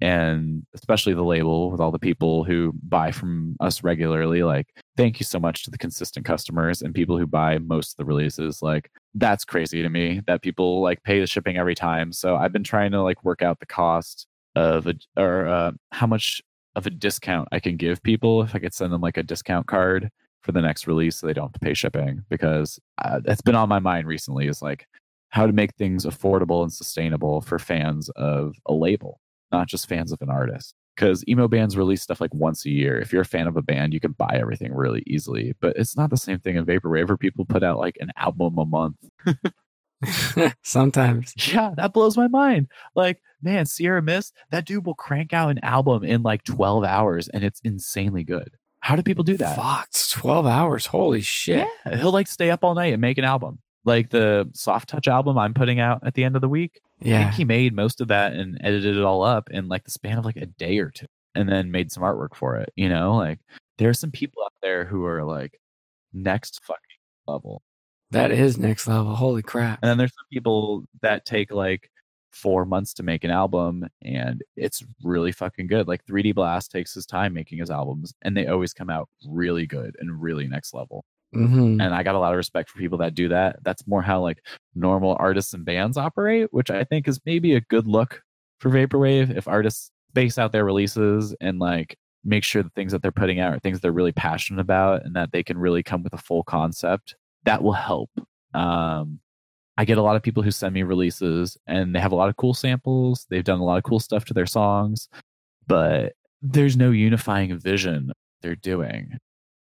and 0.00 0.64
especially 0.74 1.14
the 1.14 1.24
label 1.24 1.70
with 1.70 1.80
all 1.80 1.90
the 1.90 1.98
people 1.98 2.44
who 2.44 2.72
buy 2.82 3.10
from 3.10 3.56
us 3.60 3.82
regularly. 3.82 4.42
Like, 4.42 4.68
thank 4.96 5.18
you 5.18 5.24
so 5.24 5.40
much 5.40 5.64
to 5.64 5.70
the 5.70 5.78
consistent 5.78 6.24
customers 6.24 6.82
and 6.82 6.94
people 6.94 7.18
who 7.18 7.26
buy 7.26 7.58
most 7.58 7.92
of 7.92 7.96
the 7.96 8.04
releases. 8.04 8.62
Like, 8.62 8.90
that's 9.14 9.44
crazy 9.44 9.82
to 9.82 9.88
me 9.88 10.20
that 10.26 10.42
people 10.42 10.80
like 10.80 11.02
pay 11.02 11.20
the 11.20 11.26
shipping 11.26 11.56
every 11.56 11.74
time. 11.74 12.12
So 12.12 12.36
I've 12.36 12.52
been 12.52 12.64
trying 12.64 12.92
to 12.92 13.02
like 13.02 13.24
work 13.24 13.42
out 13.42 13.60
the 13.60 13.66
cost 13.66 14.26
of 14.54 14.86
a, 14.86 14.94
or 15.16 15.46
uh, 15.48 15.72
how 15.92 16.06
much 16.06 16.42
of 16.76 16.86
a 16.86 16.90
discount 16.90 17.48
I 17.50 17.58
can 17.60 17.76
give 17.76 18.02
people 18.02 18.42
if 18.42 18.54
I 18.54 18.60
could 18.60 18.74
send 18.74 18.92
them 18.92 19.00
like 19.00 19.16
a 19.16 19.22
discount 19.22 19.66
card 19.66 20.10
for 20.42 20.52
the 20.52 20.62
next 20.62 20.86
release 20.86 21.16
so 21.16 21.26
they 21.26 21.32
don't 21.32 21.46
have 21.46 21.52
to 21.52 21.60
pay 21.60 21.74
shipping 21.74 22.24
because 22.28 22.78
uh, 23.04 23.20
that's 23.24 23.42
been 23.42 23.56
on 23.56 23.68
my 23.68 23.80
mind 23.80 24.06
recently 24.06 24.46
is 24.46 24.62
like 24.62 24.86
how 25.30 25.46
to 25.46 25.52
make 25.52 25.74
things 25.74 26.04
affordable 26.04 26.62
and 26.62 26.72
sustainable 26.72 27.40
for 27.40 27.58
fans 27.58 28.08
of 28.10 28.56
a 28.66 28.72
label, 28.72 29.20
not 29.52 29.68
just 29.68 29.88
fans 29.88 30.12
of 30.12 30.20
an 30.22 30.30
artist. 30.30 30.74
Because 30.96 31.22
emo 31.28 31.46
bands 31.46 31.76
release 31.76 32.02
stuff 32.02 32.20
like 32.20 32.34
once 32.34 32.66
a 32.66 32.70
year. 32.70 32.98
If 32.98 33.12
you're 33.12 33.22
a 33.22 33.26
fan 33.26 33.46
of 33.46 33.56
a 33.56 33.62
band, 33.62 33.94
you 33.94 34.00
can 34.00 34.12
buy 34.12 34.36
everything 34.40 34.74
really 34.74 35.04
easily. 35.06 35.54
But 35.60 35.76
it's 35.76 35.96
not 35.96 36.10
the 36.10 36.16
same 36.16 36.40
thing 36.40 36.56
in 36.56 36.66
Vaporwave 36.66 37.06
where 37.06 37.16
people 37.16 37.44
put 37.44 37.62
out 37.62 37.78
like 37.78 37.96
an 38.00 38.10
album 38.16 38.58
a 38.58 38.64
month. 38.64 38.96
Sometimes. 40.64 41.34
Yeah, 41.52 41.70
that 41.76 41.92
blows 41.92 42.16
my 42.16 42.26
mind. 42.26 42.66
Like, 42.96 43.20
man, 43.40 43.66
Sierra 43.66 44.02
Mist, 44.02 44.34
that 44.50 44.64
dude 44.64 44.86
will 44.86 44.94
crank 44.94 45.32
out 45.32 45.50
an 45.50 45.60
album 45.62 46.02
in 46.02 46.24
like 46.24 46.42
12 46.42 46.82
hours 46.82 47.28
and 47.28 47.44
it's 47.44 47.60
insanely 47.62 48.24
good. 48.24 48.50
How 48.80 48.96
do 48.96 49.02
people 49.04 49.24
do 49.24 49.36
that? 49.36 49.54
Fuck, 49.54 49.90
12 50.10 50.46
hours. 50.46 50.86
Holy 50.86 51.20
shit. 51.20 51.68
Yeah, 51.86 51.96
he'll 51.96 52.12
like 52.12 52.26
stay 52.26 52.50
up 52.50 52.64
all 52.64 52.74
night 52.74 52.92
and 52.92 53.00
make 53.00 53.18
an 53.18 53.24
album 53.24 53.60
like 53.88 54.10
the 54.10 54.48
soft 54.52 54.88
touch 54.88 55.08
album 55.08 55.36
I'm 55.36 55.54
putting 55.54 55.80
out 55.80 56.06
at 56.06 56.14
the 56.14 56.22
end 56.22 56.36
of 56.36 56.42
the 56.42 56.48
week. 56.48 56.80
Yeah. 57.00 57.20
I 57.20 57.22
think 57.24 57.34
he 57.34 57.44
made 57.44 57.74
most 57.74 58.00
of 58.00 58.08
that 58.08 58.34
and 58.34 58.60
edited 58.62 58.96
it 58.96 59.02
all 59.02 59.22
up 59.22 59.50
in 59.50 59.66
like 59.66 59.84
the 59.84 59.90
span 59.90 60.18
of 60.18 60.24
like 60.24 60.36
a 60.36 60.46
day 60.46 60.78
or 60.78 60.90
two 60.90 61.06
and 61.34 61.48
then 61.48 61.72
made 61.72 61.90
some 61.90 62.02
artwork 62.02 62.36
for 62.36 62.56
it. 62.56 62.70
You 62.76 62.88
know, 62.88 63.16
like 63.16 63.40
there 63.78 63.88
are 63.88 63.94
some 63.94 64.12
people 64.12 64.42
out 64.44 64.52
there 64.62 64.84
who 64.84 65.04
are 65.04 65.24
like 65.24 65.58
next 66.12 66.60
fucking 66.64 66.82
level. 67.26 67.62
That 68.10 68.30
is 68.30 68.56
next 68.56 68.86
level. 68.86 69.14
Holy 69.14 69.42
crap. 69.42 69.80
And 69.82 69.90
then 69.90 69.98
there's 69.98 70.14
some 70.14 70.26
people 70.32 70.84
that 71.02 71.26
take 71.26 71.52
like 71.52 71.90
four 72.32 72.64
months 72.64 72.94
to 72.94 73.02
make 73.02 73.24
an 73.24 73.30
album 73.30 73.86
and 74.02 74.42
it's 74.56 74.84
really 75.02 75.32
fucking 75.32 75.66
good. 75.66 75.88
Like 75.88 76.04
3D 76.06 76.34
Blast 76.34 76.70
takes 76.70 76.94
his 76.94 77.06
time 77.06 77.34
making 77.34 77.58
his 77.58 77.70
albums 77.70 78.14
and 78.22 78.36
they 78.36 78.46
always 78.46 78.72
come 78.72 78.90
out 78.90 79.08
really 79.26 79.66
good 79.66 79.96
and 79.98 80.22
really 80.22 80.46
next 80.46 80.74
level. 80.74 81.04
Mm-hmm. 81.34 81.80
And 81.80 81.94
I 81.94 82.02
got 82.02 82.14
a 82.14 82.18
lot 82.18 82.32
of 82.32 82.38
respect 82.38 82.70
for 82.70 82.78
people 82.78 82.98
that 82.98 83.14
do 83.14 83.28
that. 83.28 83.56
That's 83.62 83.86
more 83.86 84.02
how 84.02 84.20
like 84.20 84.44
normal 84.74 85.16
artists 85.18 85.52
and 85.52 85.64
bands 85.64 85.96
operate, 85.96 86.48
which 86.52 86.70
I 86.70 86.84
think 86.84 87.06
is 87.06 87.20
maybe 87.26 87.54
a 87.54 87.60
good 87.60 87.86
look 87.86 88.22
for 88.60 88.70
Vaporwave 88.70 89.36
if 89.36 89.46
artists 89.46 89.90
space 90.10 90.38
out 90.38 90.52
their 90.52 90.64
releases 90.64 91.34
and 91.40 91.58
like 91.58 91.96
make 92.24 92.44
sure 92.44 92.62
the 92.62 92.70
things 92.70 92.92
that 92.92 93.02
they're 93.02 93.12
putting 93.12 93.40
out 93.40 93.54
are 93.54 93.58
things 93.58 93.80
they're 93.80 93.92
really 93.92 94.12
passionate 94.12 94.60
about 94.60 95.04
and 95.04 95.14
that 95.14 95.32
they 95.32 95.42
can 95.42 95.58
really 95.58 95.82
come 95.82 96.02
with 96.02 96.12
a 96.12 96.18
full 96.18 96.42
concept. 96.42 97.14
That 97.44 97.62
will 97.62 97.72
help. 97.72 98.10
Um, 98.54 99.20
I 99.76 99.84
get 99.84 99.98
a 99.98 100.02
lot 100.02 100.16
of 100.16 100.22
people 100.22 100.42
who 100.42 100.50
send 100.50 100.74
me 100.74 100.82
releases 100.82 101.56
and 101.66 101.94
they 101.94 102.00
have 102.00 102.10
a 102.10 102.16
lot 102.16 102.28
of 102.28 102.36
cool 102.36 102.54
samples. 102.54 103.26
They've 103.30 103.44
done 103.44 103.60
a 103.60 103.64
lot 103.64 103.78
of 103.78 103.84
cool 103.84 104.00
stuff 104.00 104.24
to 104.26 104.34
their 104.34 104.46
songs, 104.46 105.08
but 105.66 106.14
there's 106.42 106.76
no 106.76 106.90
unifying 106.90 107.56
vision 107.58 108.12
they're 108.42 108.56
doing. 108.56 109.18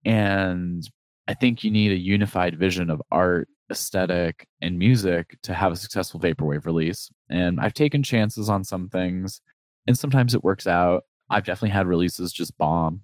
And 0.04 0.88
I 1.28 1.34
think 1.34 1.62
you 1.62 1.70
need 1.70 1.92
a 1.92 1.96
unified 1.96 2.58
vision 2.58 2.90
of 2.90 3.02
art, 3.10 3.48
aesthetic, 3.70 4.46
and 4.60 4.78
music 4.78 5.38
to 5.42 5.54
have 5.54 5.72
a 5.72 5.76
successful 5.76 6.20
vaporwave 6.20 6.66
release. 6.66 7.10
And 7.30 7.60
I've 7.60 7.74
taken 7.74 8.02
chances 8.02 8.48
on 8.48 8.64
some 8.64 8.88
things, 8.88 9.40
and 9.86 9.96
sometimes 9.96 10.34
it 10.34 10.44
works 10.44 10.66
out. 10.66 11.04
I've 11.30 11.44
definitely 11.44 11.70
had 11.70 11.86
releases 11.86 12.32
just 12.32 12.56
bomb. 12.58 13.02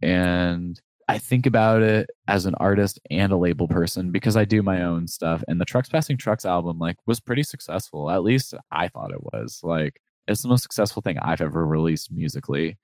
And 0.00 0.80
I 1.08 1.18
think 1.18 1.46
about 1.46 1.82
it 1.82 2.08
as 2.28 2.46
an 2.46 2.54
artist 2.56 3.00
and 3.10 3.32
a 3.32 3.36
label 3.36 3.68
person 3.68 4.10
because 4.12 4.36
I 4.36 4.44
do 4.44 4.62
my 4.62 4.82
own 4.82 5.06
stuff. 5.06 5.42
And 5.46 5.60
the 5.60 5.64
Trucks 5.64 5.88
Passing 5.88 6.16
Trucks 6.16 6.44
album 6.44 6.78
like 6.78 6.96
was 7.06 7.20
pretty 7.20 7.42
successful. 7.42 8.10
At 8.10 8.22
least 8.22 8.54
I 8.70 8.88
thought 8.88 9.12
it 9.12 9.22
was. 9.22 9.60
Like 9.62 10.00
it's 10.26 10.42
the 10.42 10.48
most 10.48 10.62
successful 10.62 11.02
thing 11.02 11.18
I've 11.18 11.40
ever 11.40 11.66
released 11.66 12.10
musically. 12.12 12.78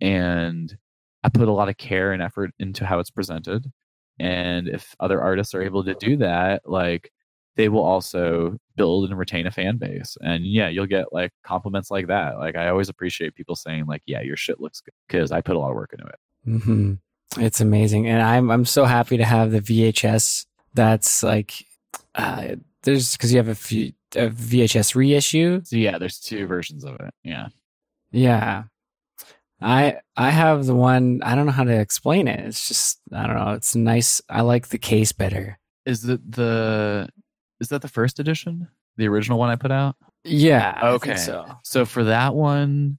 And 0.00 0.76
I 1.24 1.28
put 1.28 1.48
a 1.48 1.52
lot 1.52 1.68
of 1.68 1.76
care 1.76 2.12
and 2.12 2.22
effort 2.22 2.50
into 2.58 2.86
how 2.86 2.98
it's 2.98 3.10
presented. 3.10 3.70
And 4.20 4.68
if 4.68 4.94
other 5.00 5.20
artists 5.20 5.54
are 5.54 5.62
able 5.62 5.82
to 5.84 5.94
do 5.94 6.18
that, 6.18 6.62
like 6.66 7.10
they 7.56 7.70
will 7.70 7.82
also 7.82 8.58
build 8.76 9.08
and 9.08 9.18
retain 9.18 9.46
a 9.46 9.50
fan 9.50 9.78
base. 9.78 10.16
And 10.20 10.46
yeah, 10.46 10.68
you'll 10.68 10.86
get 10.86 11.12
like 11.12 11.32
compliments 11.42 11.90
like 11.90 12.06
that. 12.08 12.38
Like 12.38 12.54
I 12.54 12.68
always 12.68 12.90
appreciate 12.90 13.34
people 13.34 13.56
saying 13.56 13.86
like, 13.86 14.02
"Yeah, 14.06 14.20
your 14.20 14.36
shit 14.36 14.60
looks 14.60 14.80
good," 14.82 14.92
because 15.08 15.32
I 15.32 15.40
put 15.40 15.56
a 15.56 15.58
lot 15.58 15.70
of 15.70 15.76
work 15.76 15.94
into 15.94 16.06
it. 16.06 16.18
Mm-hmm. 16.46 17.42
It's 17.42 17.60
amazing, 17.60 18.08
and 18.08 18.22
I'm 18.22 18.50
I'm 18.50 18.66
so 18.66 18.84
happy 18.84 19.16
to 19.16 19.24
have 19.24 19.52
the 19.52 19.60
VHS. 19.60 20.44
That's 20.74 21.22
like 21.22 21.64
uh, 22.14 22.56
there's 22.82 23.16
because 23.16 23.32
you 23.32 23.38
have 23.38 23.48
a, 23.48 23.54
few, 23.54 23.92
a 24.14 24.28
VHS 24.28 24.94
reissue. 24.94 25.62
So 25.64 25.76
yeah, 25.76 25.98
there's 25.98 26.18
two 26.18 26.46
versions 26.46 26.84
of 26.84 26.96
it. 26.96 27.14
Yeah, 27.24 27.48
yeah. 28.12 28.64
I 29.60 29.96
I 30.16 30.30
have 30.30 30.66
the 30.66 30.74
one. 30.74 31.20
I 31.22 31.34
don't 31.34 31.46
know 31.46 31.52
how 31.52 31.64
to 31.64 31.80
explain 31.80 32.28
it. 32.28 32.40
It's 32.40 32.68
just 32.68 33.00
I 33.12 33.26
don't 33.26 33.36
know. 33.36 33.52
It's 33.52 33.74
nice. 33.74 34.20
I 34.28 34.40
like 34.42 34.68
the 34.68 34.78
case 34.78 35.12
better. 35.12 35.58
Is 35.86 36.08
it 36.08 36.32
the 36.32 37.08
is 37.60 37.68
that 37.68 37.82
the 37.82 37.88
first 37.88 38.18
edition? 38.18 38.68
The 38.96 39.08
original 39.08 39.38
one 39.38 39.50
I 39.50 39.56
put 39.56 39.70
out? 39.70 39.96
Yeah. 40.24 40.78
Okay. 40.82 41.16
so. 41.16 41.46
So 41.62 41.84
for 41.84 42.04
that 42.04 42.34
one, 42.34 42.98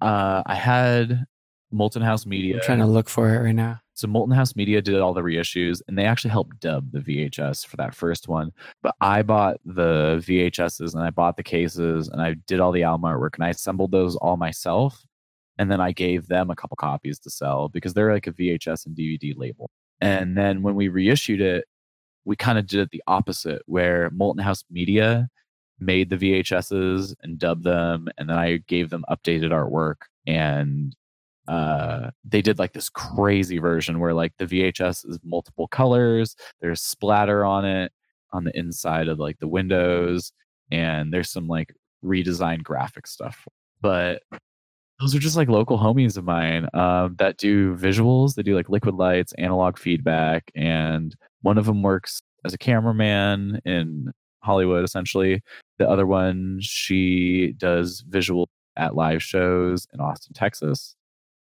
uh, 0.00 0.42
I 0.46 0.54
had 0.54 1.26
Molten 1.70 2.02
House 2.02 2.26
Media. 2.26 2.56
I'm 2.56 2.62
trying 2.62 2.78
to 2.78 2.86
look 2.86 3.08
for 3.08 3.34
it 3.34 3.38
right 3.38 3.54
now. 3.54 3.80
So 3.94 4.08
Molten 4.08 4.34
House 4.34 4.56
Media 4.56 4.82
did 4.82 5.00
all 5.00 5.14
the 5.14 5.22
reissues, 5.22 5.80
and 5.86 5.96
they 5.96 6.04
actually 6.04 6.30
helped 6.30 6.58
dub 6.60 6.90
the 6.90 6.98
VHS 6.98 7.66
for 7.66 7.76
that 7.76 7.94
first 7.94 8.28
one. 8.28 8.50
But 8.82 8.94
I 9.00 9.22
bought 9.22 9.58
the 9.64 10.22
VHSs, 10.26 10.94
and 10.94 11.02
I 11.02 11.10
bought 11.10 11.36
the 11.36 11.42
cases, 11.42 12.08
and 12.08 12.20
I 12.20 12.34
did 12.46 12.60
all 12.60 12.72
the 12.72 12.82
album 12.82 13.08
artwork, 13.08 13.34
and 13.36 13.44
I 13.44 13.50
assembled 13.50 13.92
those 13.92 14.16
all 14.16 14.36
myself. 14.36 15.04
And 15.58 15.70
then 15.70 15.80
I 15.80 15.92
gave 15.92 16.26
them 16.26 16.50
a 16.50 16.56
couple 16.56 16.76
copies 16.76 17.18
to 17.20 17.30
sell 17.30 17.68
because 17.68 17.94
they're 17.94 18.12
like 18.12 18.26
a 18.26 18.32
VHS 18.32 18.86
and 18.86 18.96
DVD 18.96 19.34
label. 19.36 19.70
And 20.00 20.36
then 20.36 20.62
when 20.62 20.74
we 20.74 20.88
reissued 20.88 21.40
it, 21.40 21.66
we 22.24 22.36
kind 22.36 22.58
of 22.58 22.66
did 22.66 22.80
it 22.80 22.90
the 22.90 23.02
opposite, 23.06 23.62
where 23.66 24.10
Molten 24.10 24.42
House 24.42 24.64
Media 24.70 25.28
made 25.78 26.10
the 26.10 26.16
VHSs 26.16 27.14
and 27.22 27.38
dubbed 27.38 27.64
them, 27.64 28.08
and 28.18 28.28
then 28.28 28.38
I 28.38 28.58
gave 28.66 28.90
them 28.90 29.04
updated 29.10 29.50
artwork 29.50 30.06
and 30.26 30.96
uh 31.46 32.10
they 32.24 32.40
did 32.40 32.58
like 32.58 32.72
this 32.72 32.88
crazy 32.88 33.58
version 33.58 34.00
where 34.00 34.14
like 34.14 34.32
the 34.38 34.46
VHS 34.46 35.06
is 35.06 35.18
multiple 35.22 35.68
colors, 35.68 36.36
there's 36.60 36.80
splatter 36.80 37.44
on 37.44 37.66
it 37.66 37.92
on 38.32 38.44
the 38.44 38.58
inside 38.58 39.08
of 39.08 39.18
like 39.18 39.38
the 39.40 39.48
windows 39.48 40.32
and 40.70 41.12
there's 41.12 41.30
some 41.30 41.46
like 41.46 41.74
redesigned 42.04 42.62
graphic 42.62 43.06
stuff. 43.06 43.46
But 43.82 44.22
those 45.00 45.14
are 45.14 45.18
just 45.18 45.36
like 45.36 45.48
local 45.48 45.78
homies 45.78 46.16
of 46.16 46.24
mine 46.24 46.68
um, 46.74 47.16
that 47.18 47.36
do 47.36 47.74
visuals. 47.76 48.34
They 48.34 48.42
do 48.42 48.54
like 48.54 48.68
liquid 48.68 48.94
lights, 48.94 49.32
analog 49.34 49.78
feedback, 49.78 50.50
and 50.54 51.14
one 51.42 51.58
of 51.58 51.66
them 51.66 51.82
works 51.82 52.22
as 52.44 52.54
a 52.54 52.58
cameraman 52.58 53.60
in 53.64 54.12
Hollywood, 54.40 54.84
essentially. 54.84 55.42
The 55.78 55.88
other 55.88 56.06
one, 56.06 56.58
she 56.60 57.54
does 57.56 58.04
visual 58.08 58.48
at 58.76 58.94
live 58.94 59.22
shows 59.22 59.86
in 59.92 60.00
Austin, 60.00 60.34
Texas. 60.34 60.94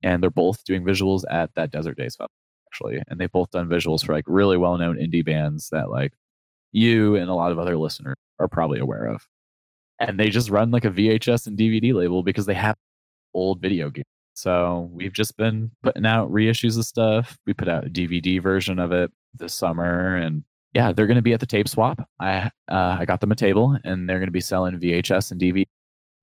And 0.02 0.22
they're 0.22 0.30
both 0.30 0.64
doing 0.64 0.84
visuals 0.84 1.22
at 1.30 1.54
that 1.54 1.70
Desert 1.70 1.96
Days 1.96 2.16
Festival, 2.16 2.30
actually. 2.68 3.02
And 3.08 3.20
they've 3.20 3.30
both 3.30 3.50
done 3.50 3.68
visuals 3.68 4.04
for 4.04 4.12
like 4.12 4.24
really 4.26 4.56
well 4.56 4.76
known 4.76 4.96
indie 4.96 5.24
bands 5.24 5.68
that 5.70 5.90
like 5.90 6.12
you 6.72 7.16
and 7.16 7.30
a 7.30 7.34
lot 7.34 7.52
of 7.52 7.58
other 7.58 7.76
listeners 7.76 8.16
are 8.38 8.48
probably 8.48 8.78
aware 8.78 9.06
of. 9.06 9.26
And 9.98 10.20
they 10.20 10.28
just 10.28 10.50
run 10.50 10.70
like 10.70 10.84
a 10.84 10.90
VHS 10.90 11.46
and 11.46 11.58
DVD 11.58 11.94
label 11.94 12.22
because 12.22 12.46
they 12.46 12.54
have 12.54 12.76
old 13.36 13.60
video 13.60 13.90
games. 13.90 14.06
So 14.34 14.90
we've 14.92 15.12
just 15.12 15.36
been 15.36 15.70
putting 15.82 16.04
out 16.04 16.30
reissues 16.30 16.76
of 16.76 16.84
stuff. 16.84 17.38
We 17.46 17.54
put 17.54 17.68
out 17.68 17.86
a 17.86 17.90
DVD 17.90 18.42
version 18.42 18.78
of 18.78 18.92
it 18.92 19.10
this 19.34 19.54
summer, 19.54 20.16
and 20.16 20.44
yeah, 20.74 20.92
they're 20.92 21.06
going 21.06 21.16
to 21.16 21.22
be 21.22 21.32
at 21.32 21.40
the 21.40 21.46
tape 21.46 21.68
swap. 21.68 22.06
I 22.20 22.50
uh, 22.68 22.96
I 23.00 23.04
got 23.06 23.20
them 23.20 23.32
a 23.32 23.36
table, 23.36 23.78
and 23.84 24.08
they're 24.08 24.18
going 24.18 24.28
to 24.28 24.32
be 24.32 24.40
selling 24.40 24.78
VHS 24.78 25.30
and 25.30 25.40
DVD 25.40 25.64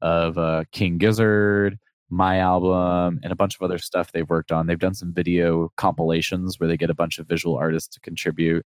of 0.01 0.37
uh, 0.37 0.63
King 0.71 0.97
Gizzard, 0.97 1.79
my 2.09 2.39
album, 2.39 3.19
and 3.23 3.31
a 3.31 3.35
bunch 3.35 3.55
of 3.55 3.63
other 3.63 3.79
stuff 3.79 4.11
they've 4.11 4.29
worked 4.29 4.51
on. 4.51 4.67
They've 4.67 4.77
done 4.77 4.93
some 4.93 5.13
video 5.13 5.71
compilations 5.77 6.59
where 6.59 6.67
they 6.67 6.77
get 6.77 6.91
a 6.91 6.95
bunch 6.95 7.17
of 7.17 7.27
visual 7.27 7.55
artists 7.55 7.95
to 7.95 7.99
contribute 8.01 8.65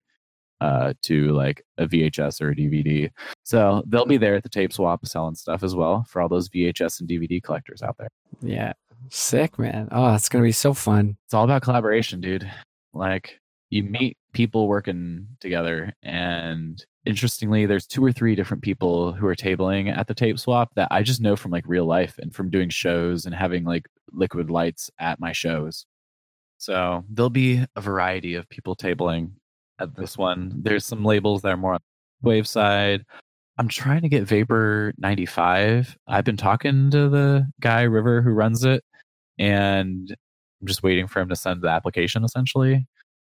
uh, 0.60 0.94
to 1.02 1.32
like 1.32 1.62
a 1.78 1.86
VHS 1.86 2.40
or 2.40 2.50
a 2.50 2.54
DVD. 2.54 3.10
So 3.44 3.82
they'll 3.86 4.06
be 4.06 4.16
there 4.16 4.36
at 4.36 4.42
the 4.42 4.48
tape 4.48 4.72
swap 4.72 5.06
selling 5.06 5.34
stuff 5.34 5.62
as 5.62 5.74
well 5.74 6.04
for 6.08 6.22
all 6.22 6.28
those 6.28 6.48
VHS 6.48 7.00
and 7.00 7.08
DVD 7.08 7.42
collectors 7.42 7.82
out 7.82 7.96
there. 7.98 8.08
Yeah. 8.40 8.72
Sick, 9.10 9.58
man. 9.58 9.88
Oh, 9.92 10.14
it's 10.14 10.28
going 10.28 10.42
to 10.42 10.48
be 10.48 10.52
so 10.52 10.74
fun. 10.74 11.16
It's 11.26 11.34
all 11.34 11.44
about 11.44 11.62
collaboration, 11.62 12.20
dude. 12.20 12.50
Like 12.92 13.40
you 13.70 13.82
meet 13.82 14.16
people 14.32 14.68
working 14.68 15.26
together 15.40 15.92
and 16.02 16.84
interestingly 17.04 17.66
there's 17.66 17.86
two 17.86 18.04
or 18.04 18.12
three 18.12 18.34
different 18.34 18.62
people 18.62 19.12
who 19.12 19.26
are 19.26 19.34
tabling 19.34 19.96
at 19.96 20.06
the 20.06 20.14
tape 20.14 20.38
swap 20.38 20.70
that 20.74 20.88
I 20.90 21.02
just 21.02 21.20
know 21.20 21.36
from 21.36 21.52
like 21.52 21.64
real 21.66 21.86
life 21.86 22.18
and 22.18 22.34
from 22.34 22.50
doing 22.50 22.68
shows 22.68 23.26
and 23.26 23.34
having 23.34 23.64
like 23.64 23.86
liquid 24.12 24.50
lights 24.50 24.90
at 24.98 25.20
my 25.20 25.32
shows. 25.32 25.86
So 26.58 27.04
there'll 27.10 27.30
be 27.30 27.64
a 27.76 27.80
variety 27.80 28.34
of 28.34 28.48
people 28.48 28.76
tabling 28.76 29.32
at 29.78 29.96
this 29.96 30.16
one. 30.16 30.52
There's 30.62 30.84
some 30.84 31.04
labels 31.04 31.42
that 31.42 31.52
are 31.52 31.56
more 31.56 31.74
on 31.74 31.80
the 32.22 32.28
wave 32.28 32.48
side. 32.48 33.04
I'm 33.58 33.68
trying 33.68 34.02
to 34.02 34.08
get 34.08 34.24
Vapor 34.24 34.92
95. 34.98 35.96
I've 36.06 36.24
been 36.24 36.36
talking 36.36 36.90
to 36.90 37.08
the 37.08 37.50
guy 37.60 37.82
River 37.82 38.22
who 38.22 38.30
runs 38.30 38.64
it, 38.64 38.84
and 39.38 40.14
I'm 40.60 40.66
just 40.66 40.82
waiting 40.82 41.06
for 41.06 41.20
him 41.20 41.28
to 41.30 41.36
send 41.36 41.62
the 41.62 41.68
application. 41.68 42.24
Essentially, 42.24 42.86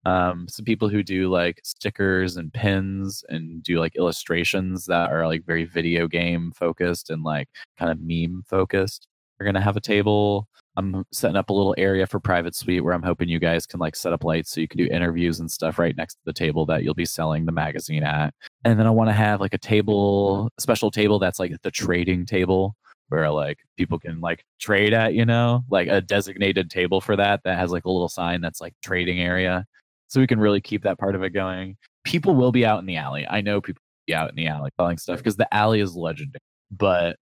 um, 0.05 0.47
some 0.47 0.65
people 0.65 0.89
who 0.89 1.03
do 1.03 1.29
like 1.29 1.59
stickers 1.63 2.37
and 2.37 2.53
pins 2.53 3.23
and 3.29 3.63
do 3.63 3.79
like 3.79 3.95
illustrations 3.95 4.85
that 4.85 5.11
are 5.11 5.27
like 5.27 5.45
very 5.45 5.65
video 5.65 6.07
game 6.07 6.51
focused 6.55 7.09
and 7.09 7.23
like 7.23 7.49
kind 7.77 7.91
of 7.91 7.99
meme 8.01 8.43
focused. 8.47 9.07
We're 9.39 9.45
gonna 9.45 9.61
have 9.61 9.77
a 9.77 9.81
table. 9.81 10.47
I'm 10.77 11.05
setting 11.11 11.37
up 11.37 11.49
a 11.49 11.53
little 11.53 11.75
area 11.77 12.05
for 12.05 12.19
private 12.19 12.55
suite 12.55 12.83
where 12.83 12.93
I'm 12.93 13.03
hoping 13.03 13.29
you 13.29 13.39
guys 13.39 13.65
can 13.65 13.79
like 13.79 13.95
set 13.95 14.11
up 14.11 14.23
lights 14.23 14.51
so 14.51 14.59
you 14.59 14.67
can 14.67 14.77
do 14.77 14.87
interviews 14.87 15.39
and 15.39 15.49
stuff 15.49 15.79
right 15.79 15.95
next 15.95 16.15
to 16.15 16.21
the 16.25 16.33
table 16.33 16.65
that 16.65 16.83
you'll 16.83 16.93
be 16.93 17.05
selling 17.05 17.45
the 17.45 17.51
magazine 17.51 18.03
at. 18.03 18.33
And 18.65 18.77
then 18.77 18.85
I 18.85 18.89
want 18.89 19.09
to 19.09 19.13
have 19.13 19.39
like 19.39 19.53
a 19.53 19.57
table, 19.57 20.49
a 20.57 20.61
special 20.61 20.91
table 20.91 21.17
that's 21.17 21.39
like 21.39 21.55
the 21.63 21.71
trading 21.71 22.25
table 22.25 22.75
where 23.09 23.29
like 23.31 23.59
people 23.77 23.99
can 23.99 24.19
like 24.19 24.43
trade 24.59 24.93
at, 24.93 25.13
you 25.13 25.25
know, 25.25 25.63
like 25.69 25.87
a 25.87 26.01
designated 26.01 26.69
table 26.69 26.99
for 26.99 27.15
that 27.15 27.41
that 27.45 27.57
has 27.57 27.71
like 27.71 27.85
a 27.85 27.91
little 27.91 28.09
sign 28.09 28.41
that's 28.41 28.59
like 28.59 28.73
trading 28.83 29.21
area. 29.21 29.65
So 30.07 30.19
we 30.19 30.27
can 30.27 30.39
really 30.39 30.61
keep 30.61 30.83
that 30.83 30.99
part 30.99 31.15
of 31.15 31.23
it 31.23 31.29
going. 31.31 31.77
People 32.03 32.35
will 32.35 32.51
be 32.51 32.65
out 32.65 32.79
in 32.79 32.85
the 32.85 32.97
alley. 32.97 33.25
I 33.29 33.41
know 33.41 33.61
people 33.61 33.81
will 33.81 34.13
be 34.13 34.15
out 34.15 34.29
in 34.29 34.35
the 34.35 34.47
alley 34.47 34.71
selling 34.77 34.97
stuff 34.97 35.19
because 35.19 35.37
the 35.37 35.51
alley 35.53 35.79
is 35.79 35.95
legendary. 35.95 36.41
But 36.71 37.17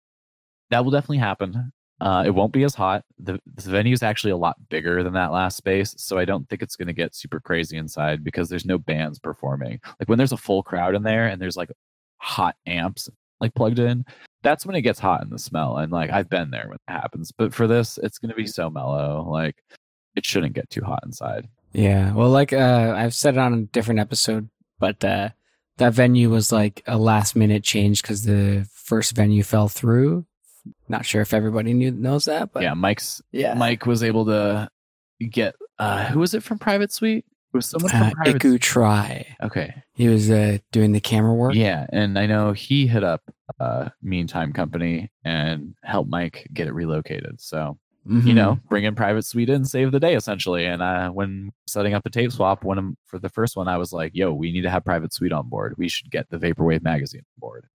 that 0.69 0.83
will 0.83 0.91
definitely 0.91 1.17
happen. 1.17 1.71
Uh, 2.01 2.23
it 2.25 2.29
won't 2.29 2.53
be 2.53 2.63
as 2.63 2.75
hot. 2.75 3.03
The, 3.19 3.39
the 3.55 3.69
venue 3.69 3.93
is 3.93 4.03
actually 4.03 4.31
a 4.31 4.37
lot 4.37 4.55
bigger 4.69 5.03
than 5.03 5.13
that 5.13 5.31
last 5.31 5.57
space, 5.57 5.93
so 5.97 6.17
I 6.17 6.25
don't 6.25 6.47
think 6.47 6.61
it's 6.61 6.75
going 6.75 6.87
to 6.87 6.93
get 6.93 7.15
super 7.15 7.39
crazy 7.39 7.77
inside 7.77 8.23
because 8.23 8.47
there's 8.49 8.65
no 8.65 8.77
bands 8.77 9.19
performing. 9.19 9.79
Like 9.99 10.07
when 10.07 10.17
there's 10.17 10.31
a 10.31 10.37
full 10.37 10.63
crowd 10.63 10.95
in 10.95 11.03
there 11.03 11.27
and 11.27 11.41
there's 11.41 11.57
like 11.57 11.71
hot 12.17 12.55
amps 12.65 13.09
like 13.41 13.53
plugged 13.53 13.79
in, 13.79 14.05
that's 14.43 14.65
when 14.65 14.75
it 14.75 14.81
gets 14.81 14.99
hot 14.99 15.23
in 15.23 15.29
the 15.29 15.39
smell. 15.39 15.77
And 15.77 15.91
like 15.91 16.09
I've 16.09 16.29
been 16.29 16.51
there 16.51 16.65
when 16.67 16.75
it 16.75 16.91
happens. 16.91 17.31
But 17.31 17.53
for 17.53 17.67
this, 17.67 17.99
it's 18.01 18.17
going 18.17 18.29
to 18.29 18.35
be 18.35 18.47
so 18.47 18.69
mellow. 18.69 19.27
Like 19.29 19.57
it 20.15 20.25
shouldn't 20.25 20.53
get 20.53 20.69
too 20.69 20.83
hot 20.83 21.01
inside. 21.05 21.47
Yeah. 21.73 22.13
Well, 22.13 22.29
like 22.29 22.53
uh, 22.53 22.93
I've 22.95 23.13
said 23.13 23.35
it 23.35 23.39
on 23.39 23.53
a 23.53 23.61
different 23.61 23.99
episode, 23.99 24.49
but 24.79 25.03
uh, 25.03 25.29
that 25.77 25.93
venue 25.93 26.29
was 26.29 26.51
like 26.51 26.83
a 26.87 26.97
last 26.97 27.35
minute 27.35 27.63
change 27.63 28.01
because 28.01 28.23
the 28.23 28.67
first 28.73 29.15
venue 29.15 29.43
fell 29.43 29.67
through 29.67 30.25
not 30.87 31.05
sure 31.05 31.21
if 31.21 31.33
everybody 31.33 31.73
knew 31.73 31.91
knows 31.91 32.25
that, 32.25 32.51
but 32.53 32.63
yeah, 32.63 32.73
Mike's 32.73 33.21
yeah, 33.31 33.53
Mike 33.53 33.85
was 33.85 34.03
able 34.03 34.25
to 34.25 34.69
get 35.29 35.55
uh 35.77 36.05
who 36.05 36.19
was 36.19 36.33
it 36.33 36.43
from 36.43 36.59
Private 36.59 36.91
Suite? 36.91 37.25
It 37.53 37.57
was 37.57 37.65
someone 37.65 37.89
from 37.89 38.03
Uh, 38.03 38.11
Private 38.11 38.35
Iku 38.35 38.57
Try. 38.59 39.25
Okay. 39.41 39.73
He 39.95 40.07
was 40.07 40.29
uh, 40.29 40.59
doing 40.71 40.91
the 40.91 40.99
camera 40.99 41.33
work. 41.33 41.55
Yeah, 41.55 41.87
and 41.91 42.17
I 42.19 42.27
know 42.27 42.51
he 42.51 42.85
hit 42.87 43.03
up 43.03 43.21
uh 43.59 43.89
Meantime 44.01 44.53
Company 44.53 45.11
and 45.23 45.73
helped 45.83 46.09
Mike 46.09 46.47
get 46.53 46.67
it 46.67 46.73
relocated. 46.73 47.41
So 47.41 47.77
Mhm. 48.07 48.25
you 48.25 48.33
know, 48.33 48.57
bring 48.69 48.85
in 48.85 48.95
private 48.95 49.25
suite 49.25 49.49
and 49.49 49.67
save 49.67 49.91
the 49.91 49.99
day 49.99 50.15
essentially. 50.15 50.65
And 50.65 50.81
uh, 50.81 51.09
when 51.09 51.51
setting 51.67 51.93
up 51.93 52.05
a 52.05 52.09
tape 52.09 52.31
swap, 52.31 52.65
of, 52.65 52.85
for 53.05 53.19
the 53.19 53.29
first 53.29 53.55
one, 53.57 53.67
I 53.67 53.77
was 53.77 53.91
like, 53.91 54.15
"Yo, 54.15 54.33
we 54.33 54.51
need 54.51 54.61
to 54.61 54.69
have 54.69 54.85
private 54.85 55.13
suite 55.13 55.33
on 55.33 55.49
board. 55.49 55.75
We 55.77 55.89
should 55.89 56.09
get 56.09 56.29
the 56.29 56.37
Vaporwave 56.37 56.81
magazine 56.81 57.21
on 57.21 57.39
board." 57.39 57.65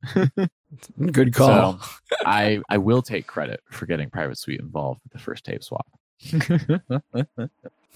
good 1.13 1.35
call. 1.35 1.79
I 2.25 2.61
I 2.69 2.79
will 2.79 3.03
take 3.03 3.27
credit 3.27 3.61
for 3.71 3.87
getting 3.87 4.09
private 4.11 4.39
suite 4.39 4.61
involved 4.61 5.01
with 5.05 5.13
the 5.13 5.19
first 5.19 5.45
tape 5.45 5.63
swap. 5.63 5.87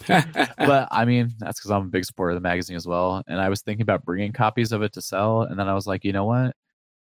but 0.07 0.89
I 0.90 1.05
mean, 1.07 1.34
that's 1.39 1.58
because 1.58 1.70
I'm 1.70 1.82
a 1.82 1.86
big 1.90 2.05
supporter 2.05 2.32
of 2.32 2.36
the 2.36 2.47
magazine 2.48 2.76
as 2.76 2.86
well. 2.86 3.23
And 3.26 3.40
I 3.40 3.48
was 3.48 3.62
thinking 3.62 3.82
about 3.82 4.05
bringing 4.05 4.32
copies 4.32 4.73
of 4.73 4.82
it 4.82 4.92
to 4.94 5.02
sell, 5.02 5.42
and 5.42 5.58
then 5.58 5.68
I 5.68 5.74
was 5.74 5.86
like, 5.86 6.05
you 6.05 6.12
know 6.12 6.24
what? 6.26 6.55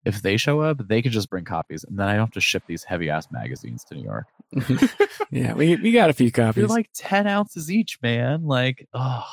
If 0.04 0.22
they 0.22 0.36
show 0.36 0.60
up, 0.60 0.86
they 0.86 1.00
could 1.02 1.12
just 1.12 1.30
bring 1.30 1.44
copies, 1.44 1.84
and 1.84 1.98
then 1.98 2.06
I 2.08 2.12
don't 2.12 2.26
have 2.26 2.32
to 2.32 2.40
ship 2.40 2.62
these 2.66 2.84
heavy 2.84 3.08
ass 3.10 3.28
magazines 3.30 3.84
to 3.84 3.94
New 3.94 4.02
York. 4.02 4.26
yeah, 5.30 5.54
we 5.54 5.76
we 5.76 5.92
got 5.92 6.10
a 6.10 6.12
few 6.12 6.30
copies. 6.30 6.62
They're 6.62 6.66
like 6.68 6.90
10 6.94 7.26
ounces 7.26 7.70
each, 7.70 7.98
man. 8.02 8.44
Like, 8.44 8.86
oh, 8.92 9.24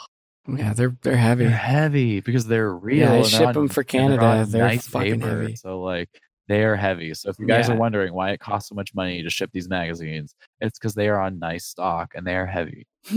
yeah, 0.48 0.74
they're 0.74 0.95
they're 1.01 1.17
heavy. 1.17 1.43
they're 1.45 1.53
heavy 1.56 2.19
because 2.22 2.48
they're 2.48 2.74
real. 2.74 3.00
Yeah, 3.00 3.14
I 3.14 3.22
ship 3.24 3.48
on- 3.48 3.58
'em 3.58 3.67
for 3.67 3.82
and 3.93 4.11
they're 4.14 4.19
Canada. 4.19 4.45
They're 4.50 4.66
nice 4.67 4.88
fucking 4.88 5.19
paper. 5.19 5.41
heavy. 5.41 5.56
So, 5.58 5.82
like, 5.82 6.09
they 6.48 6.64
are 6.64 6.75
heavy. 6.75 7.14
So, 7.14 7.30
if 7.30 7.38
you 7.40 7.45
guys 7.48 7.67
Yeah. 7.67 7.75
are 7.75 7.77
wondering 7.77 8.14
why 8.14 8.32
it 8.32 8.40
costs 8.40 8.69
so 8.69 8.75
much 8.75 8.95
money 8.95 9.22
to 9.24 9.30
ship 9.30 9.50
these 9.53 9.67
magazines, 9.69 10.35
it's 10.61 10.80
because 10.80 10.95
they 10.95 11.09
are 11.09 11.19
on 11.19 11.38
nice 11.40 11.66
stock 11.66 12.14
and 12.16 12.25
they 12.25 12.35
are 12.35 12.45
heavy. 12.48 12.88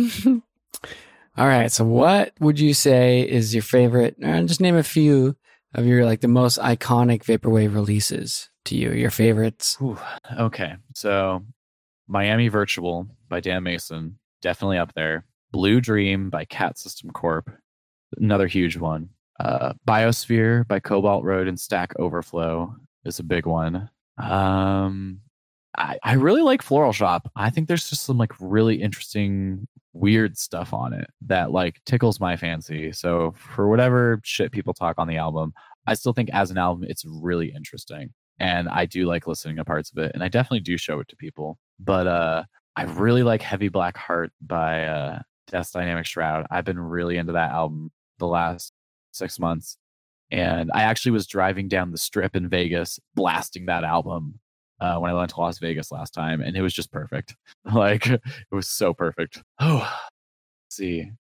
All 1.37 1.47
right. 1.49 1.71
So, 1.73 1.85
what 1.85 2.33
would 2.41 2.61
you 2.61 2.75
say 2.75 3.23
is 3.29 3.55
your 3.55 3.63
favorite? 3.63 4.17
Uh, 4.23 4.43
just 4.43 4.61
name 4.61 4.77
a 4.77 4.83
few 4.85 5.37
of 5.75 5.87
your 5.87 6.05
like 6.05 6.21
the 6.21 6.29
most 6.29 6.59
iconic 6.59 7.25
vaporwave 7.25 7.75
releases 7.75 8.49
to 8.67 8.77
you. 8.77 8.93
Your 8.93 9.11
favorites. 9.11 9.77
Whew. 9.79 9.99
Okay. 10.39 10.75
So, 10.95 11.45
Miami 12.09 12.49
Virtual 12.49 13.07
by 13.29 13.41
Dan 13.41 13.63
Mason, 13.63 14.19
definitely 14.43 14.79
up 14.79 14.95
there. 14.95 15.27
Blue 15.53 15.81
Dream 15.81 16.31
by 16.31 16.45
Cat 16.45 16.79
System 16.79 17.11
Corp, 17.11 17.51
another 18.17 18.47
huge 18.47 18.77
one. 18.77 19.11
Uh, 19.39 19.73
Biosphere 19.87 20.67
by 20.67 20.81
Cobalt 20.81 21.25
Road 21.25 21.49
and 21.49 21.59
Stack 21.59 21.93
Overflow 21.99 22.75
is 23.05 23.19
a 23.19 23.25
big 23.25 23.47
one. 23.47 23.91
Um, 24.19 25.21
I, 25.77 25.99
I 26.03 26.13
really 26.15 26.43
like 26.43 26.63
Floral 26.63 26.93
Shoppe. 26.93 27.29
I 27.37 27.51
think 27.51 27.69
there's 27.69 27.89
just 27.89 28.05
some 28.05 28.19
like 28.19 28.33
really 28.41 28.81
interesting, 28.81 29.67
weird 29.93 30.37
stuff 30.39 30.73
on 30.73 30.93
it 30.93 31.09
that 31.27 31.51
like 31.51 31.81
tickles 31.85 32.21
my 32.21 32.37
fancy. 32.37 32.93
So 32.93 33.35
for 33.37 33.69
whatever 33.69 34.21
shit 34.25 34.53
people 34.53 34.75
talk 34.75 34.97
on 34.99 35.09
the 35.09 35.17
album, 35.17 35.53
I 35.87 35.95
still 35.95 36.13
think 36.13 36.31
as 36.31 36.51
an 36.51 36.59
album, 36.59 36.85
it's 36.89 37.05
really 37.05 37.53
interesting. 37.55 38.11
And 38.39 38.69
I 38.69 38.87
do 38.87 39.07
like 39.07 39.27
listening 39.27 39.57
to 39.57 39.65
parts 39.65 39.91
of 39.91 39.99
it. 39.99 40.13
And 40.15 40.23
I 40.23 40.29
definitely 40.29 40.61
do 40.61 40.77
show 40.77 41.01
it 41.01 41.09
to 41.09 41.17
people. 41.17 41.59
But 41.79 42.07
uh 42.07 42.45
I 42.77 42.85
really 42.85 43.23
like 43.23 43.43
Heavy 43.43 43.69
Black 43.69 43.97
Heart 43.97 44.33
by 44.41 44.85
uh 44.85 45.21
Death 45.49 45.73
Dynamic 45.73 46.07
Shroud. 46.07 46.47
I've 46.51 46.65
been 46.65 46.79
really 46.79 47.17
into 47.17 47.33
that 47.33 47.53
album 47.53 47.93
the 48.19 48.27
last 48.27 48.73
six 49.13 49.39
months. 49.39 49.77
And 50.31 50.71
I 50.75 50.83
actually 50.83 51.13
was 51.13 51.27
driving 51.27 51.69
down 51.69 51.93
the 51.93 51.99
strip 51.99 52.35
in 52.35 52.49
Vegas 52.49 52.99
blasting 53.15 53.67
that 53.67 53.85
album 53.85 54.41
uh, 54.85 54.99
when 54.99 55.11
I 55.11 55.15
went 55.15 55.31
to 55.31 55.41
Las 55.41 55.59
Vegas 55.59 55.91
last 55.91 56.13
time, 56.13 56.43
and 56.43 56.57
it 56.57 56.63
was 56.63 56.75
just 56.75 56.93
perfect. 56.93 57.35
Like 57.73 58.07
it 58.07 58.21
was 58.53 58.69
so 58.69 58.93
perfect. 58.93 59.43
Oh, 59.59 59.91
see, 60.69 61.11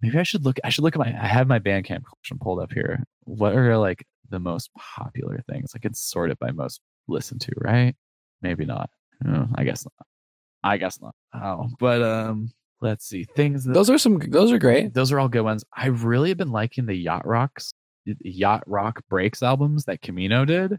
maybe 0.00 0.18
I 0.18 0.22
should 0.22 0.44
look. 0.44 0.58
I 0.62 0.68
should 0.68 0.84
look 0.84 0.94
at 0.94 1.00
my. 1.00 1.08
I 1.08 1.26
have 1.26 1.48
my 1.48 1.58
Bandcamp 1.58 2.04
collection 2.04 2.38
pulled 2.40 2.60
up 2.60 2.72
here. 2.72 3.02
What 3.24 3.56
are 3.56 3.76
like 3.76 4.06
the 4.28 4.38
most 4.38 4.70
popular 4.74 5.42
things? 5.50 5.72
I 5.74 5.78
can 5.78 5.94
sort 5.94 6.30
it 6.30 6.38
by 6.38 6.52
most 6.52 6.80
listened 7.08 7.40
to, 7.40 7.52
right? 7.56 7.96
Maybe 8.40 8.64
not. 8.64 8.88
Oh, 9.26 9.48
I 9.56 9.64
guess 9.64 9.84
not. 9.84 10.06
I 10.62 10.76
guess 10.76 11.00
not. 11.00 11.14
Oh, 11.34 11.68
but 11.80 12.02
um, 12.02 12.52
let's 12.80 13.04
see 13.04 13.24
things. 13.24 13.64
That, 13.64 13.74
Those 13.74 13.90
are 13.90 13.98
some. 13.98 14.20
Those 14.28 14.52
are 14.52 14.58
great. 14.58 14.94
those 14.94 15.10
are 15.10 15.18
all 15.18 15.28
good 15.28 15.42
ones. 15.42 15.64
I 15.76 15.86
really 15.86 16.28
have 16.28 16.38
been 16.38 16.52
liking 16.52 16.86
the 16.86 16.94
Yacht 16.94 17.26
Rocks, 17.26 17.72
Yacht 18.04 18.62
Rock 18.68 19.02
Breaks 19.10 19.42
albums 19.42 19.86
that 19.86 20.02
Camino 20.02 20.44
did. 20.44 20.78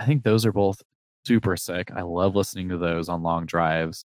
I 0.00 0.04
think 0.04 0.24
those 0.24 0.44
are 0.44 0.52
both 0.52 0.82
super 1.28 1.56
sick. 1.56 1.90
I 1.94 2.02
love 2.02 2.34
listening 2.34 2.68
to 2.70 2.78
those 2.78 3.08
on 3.08 3.22
long 3.22 3.46
drives. 3.46 4.04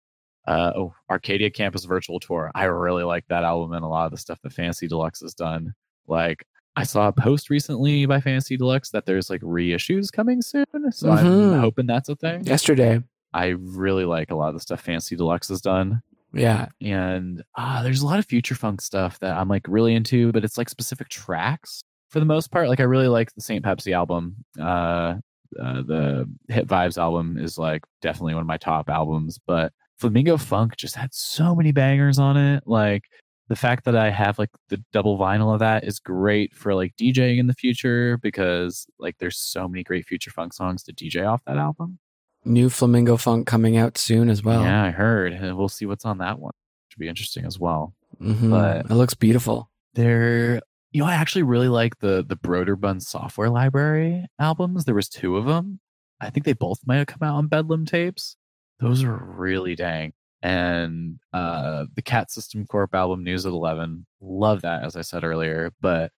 Uh, 0.46 0.72
oh, 0.76 0.94
Arcadia 1.10 1.50
Campus 1.50 1.86
Virtual 1.86 2.20
Tour. 2.20 2.52
I 2.54 2.66
really 2.66 3.04
like 3.04 3.26
that 3.30 3.44
album 3.44 3.74
and 3.74 3.84
a 3.84 3.88
lot 3.88 4.06
of 4.06 4.12
the 4.12 4.18
stuff 4.18 4.40
that 4.44 4.54
Fancy 4.54 4.88
Deluxe 4.88 5.22
has 5.22 5.34
done. 5.34 5.74
Like, 6.08 6.46
I 6.76 6.84
saw 6.84 7.08
a 7.08 7.12
post 7.14 7.50
recently 7.50 8.06
by 8.06 8.20
Fancy 8.22 8.56
Deluxe 8.58 8.92
that 8.92 9.06
there's 9.08 9.30
like 9.30 9.42
reissues 9.42 10.12
coming 10.12 10.42
soon. 10.44 10.66
So 10.92 11.08
Mhm. 11.10 11.54
I'm 11.54 11.60
hoping 11.62 11.88
that's 11.88 12.10
a 12.10 12.16
thing. 12.16 12.44
Yesterday. 12.44 13.02
I 13.34 13.48
really 13.58 14.06
like 14.06 14.30
a 14.30 14.36
lot 14.36 14.50
of 14.50 14.54
the 14.54 14.60
stuff 14.60 14.82
Fancy 14.82 15.16
Deluxe 15.16 15.48
has 15.50 15.62
done 15.62 16.02
Yeah. 16.34 16.68
and 16.82 17.44
ah, 17.56 17.82
there's 17.82 18.02
a 18.02 18.06
lot 18.06 18.20
of 18.20 18.26
future 18.26 18.56
funk 18.56 18.82
stuff 18.82 19.18
that 19.20 19.36
I'm 19.38 19.48
like 19.50 19.66
really 19.68 19.96
into, 19.96 20.32
but 20.32 20.44
it's 20.46 20.58
like 20.58 20.70
specific 20.70 21.10
tracks 21.10 21.82
for 22.10 22.20
the 22.20 22.26
most 22.26 22.52
part. 22.52 22.70
Like 22.70 22.80
I 22.80 22.84
really 22.84 23.08
like 23.08 23.34
the 23.34 23.42
St. 23.42 23.64
Pepsi 23.66 23.94
album. 23.94 24.36
Uh, 24.62 25.16
uh, 25.62 25.82
the 25.82 26.30
Hit 26.50 26.68
Vibes 26.68 26.98
album 26.98 27.38
is 27.38 27.58
like 27.58 27.84
definitely 28.02 28.34
one 28.34 28.42
of 28.42 28.48
my 28.48 28.58
top 28.58 28.90
albums, 28.90 29.40
but 29.46 29.72
Flamingo 30.00 30.38
Funk 30.38 30.76
just 30.78 30.96
had 30.96 31.14
so 31.14 31.56
many 31.56 31.72
bangers 31.72 32.20
on 32.20 32.36
it. 32.38 32.64
Like 32.66 33.04
the 33.48 33.56
fact 33.56 33.86
that 33.86 33.96
I 33.96 34.10
have 34.10 34.38
like 34.40 34.50
the 34.70 34.84
double 34.92 35.18
vinyl 35.18 35.54
of 35.54 35.60
that 35.60 35.84
is 35.84 36.00
great 36.00 36.54
for 36.54 36.74
like 36.76 36.96
DJing 36.98 37.38
in 37.40 37.48
the 37.48 37.54
future 37.54 38.18
because 38.18 38.88
like 39.00 39.16
there's 39.20 39.38
so 39.38 39.68
many 39.68 39.84
great 39.84 40.06
future 40.06 40.32
funk 40.32 40.54
songs 40.54 40.84
to 40.84 40.94
DJ 40.94 41.28
off 41.28 41.42
that 41.46 41.58
album. 41.58 42.00
New 42.44 42.70
Flamingo 42.70 43.18
Funk 43.18 43.48
coming 43.48 43.76
out 43.78 43.98
soon 43.98 44.30
as 44.30 44.44
well. 44.44 44.62
Yeah, 44.64 44.84
I 44.84 44.92
heard. 44.92 45.34
And 45.34 45.58
We'll 45.58 45.70
see 45.70 45.86
what's 45.86 46.06
on 46.06 46.20
that 46.20 46.40
one. 46.40 46.54
Should 46.90 47.00
be 47.00 47.08
interesting 47.08 47.46
as 47.46 47.58
well. 47.60 47.94
Mhm. 48.22 48.50
But- 48.52 48.86
it 48.92 48.94
looks 48.96 49.14
beautiful. 49.16 49.70
They're 49.94 50.62
you 50.96 51.02
know, 51.02 51.08
I 51.08 51.16
actually 51.16 51.44
really 51.44 51.68
like 51.68 52.00
the 52.00 52.24
the 52.26 52.38
Broderbund 52.38 53.02
software 53.02 53.50
library 53.50 54.28
albums. 54.40 54.86
There 54.86 54.96
was 54.96 55.10
two 55.10 55.36
of 55.36 55.44
them. 55.44 55.82
I 56.22 56.30
think 56.30 56.46
they 56.46 56.54
both 56.54 56.80
might 56.86 57.00
have 57.00 57.08
come 57.08 57.22
out 57.22 57.36
on 57.36 57.48
Bedlam 57.48 57.86
tapes. 57.86 58.38
Those 58.80 59.04
were 59.04 59.18
really 59.18 59.76
dang. 59.76 60.14
And 60.42 61.20
uh 61.34 61.88
the 61.96 62.02
Cat 62.02 62.32
System 62.32 62.66
Corp 62.66 62.96
album 62.96 63.26
News 63.26 63.46
at 63.46 63.52
Eleven, 63.52 64.06
love 64.22 64.62
that 64.62 64.86
as 64.86 64.96
I 64.96 65.02
said 65.02 65.26
earlier. 65.26 65.74
But 65.82 66.14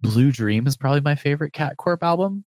Blue 0.00 0.32
Dream 0.32 0.66
is 0.66 0.76
probably 0.76 1.00
my 1.00 1.14
favorite 1.14 1.52
Cat 1.52 1.76
Corp 1.76 2.02
album. 2.02 2.44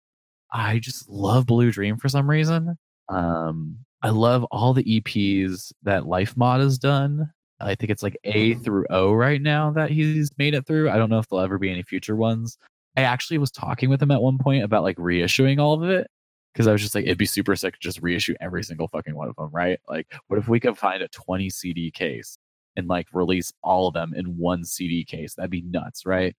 I 0.52 0.80
just 0.80 1.08
love 1.08 1.46
Blue 1.46 1.72
Dream 1.72 1.96
for 1.96 2.10
some 2.10 2.30
reason. 2.30 2.78
Um, 3.08 3.78
I 4.04 4.10
love 4.10 4.44
all 4.52 4.74
the 4.74 4.84
EPs 5.00 5.72
that 5.84 6.08
Life 6.08 6.36
Mod 6.36 6.60
has 6.60 6.78
done. 6.78 7.30
I 7.60 7.76
think 7.76 7.90
it's 7.90 8.04
like 8.04 8.18
A 8.24 8.54
through 8.56 8.86
O 8.90 9.14
right 9.14 9.42
now 9.42 9.72
that 9.72 9.90
he's 9.90 10.30
made 10.38 10.54
it 10.54 10.66
through. 10.68 10.90
I 10.90 10.98
don't 10.98 11.10
know 11.10 11.20
if 11.20 11.28
there'll 11.28 11.44
ever 11.44 11.58
be 11.58 11.72
any 11.72 11.84
future 11.84 12.16
ones. 12.16 12.58
I 12.96 13.02
actually 13.02 13.38
was 13.38 13.52
talking 13.52 13.90
with 13.90 14.02
him 14.02 14.12
at 14.12 14.22
one 14.22 14.38
point 14.38 14.64
about 14.64 14.84
like 14.84 14.98
reissuing 14.98 15.60
all 15.60 15.74
of 15.74 15.90
it 15.90 16.08
because 16.54 16.68
I 16.68 16.72
was 16.72 16.82
just 16.82 16.96
like, 16.96 17.06
it'd 17.06 17.18
be 17.18 17.26
super 17.26 17.56
sick 17.56 17.76
to 17.76 17.80
just 17.80 18.02
reissue 18.02 18.36
every 18.42 18.64
single 18.64 18.88
fucking 18.88 19.16
one 19.16 19.30
of 19.30 19.36
them, 19.36 19.50
right? 19.52 19.80
Like, 19.88 20.12
what 20.28 20.40
if 20.40 20.48
we 20.48 20.60
could 20.60 20.78
find 20.78 21.04
a 21.04 21.08
20 21.10 21.50
CD 21.50 21.92
case 21.92 22.38
and 22.76 22.88
like 22.88 23.08
release 23.14 23.52
all 23.64 23.88
of 23.88 23.94
them 23.94 24.14
in 24.16 24.38
one 24.38 24.64
CD 24.64 25.04
case? 25.04 25.36
That'd 25.36 25.52
be 25.52 25.62
nuts, 25.62 26.06
right? 26.06 26.36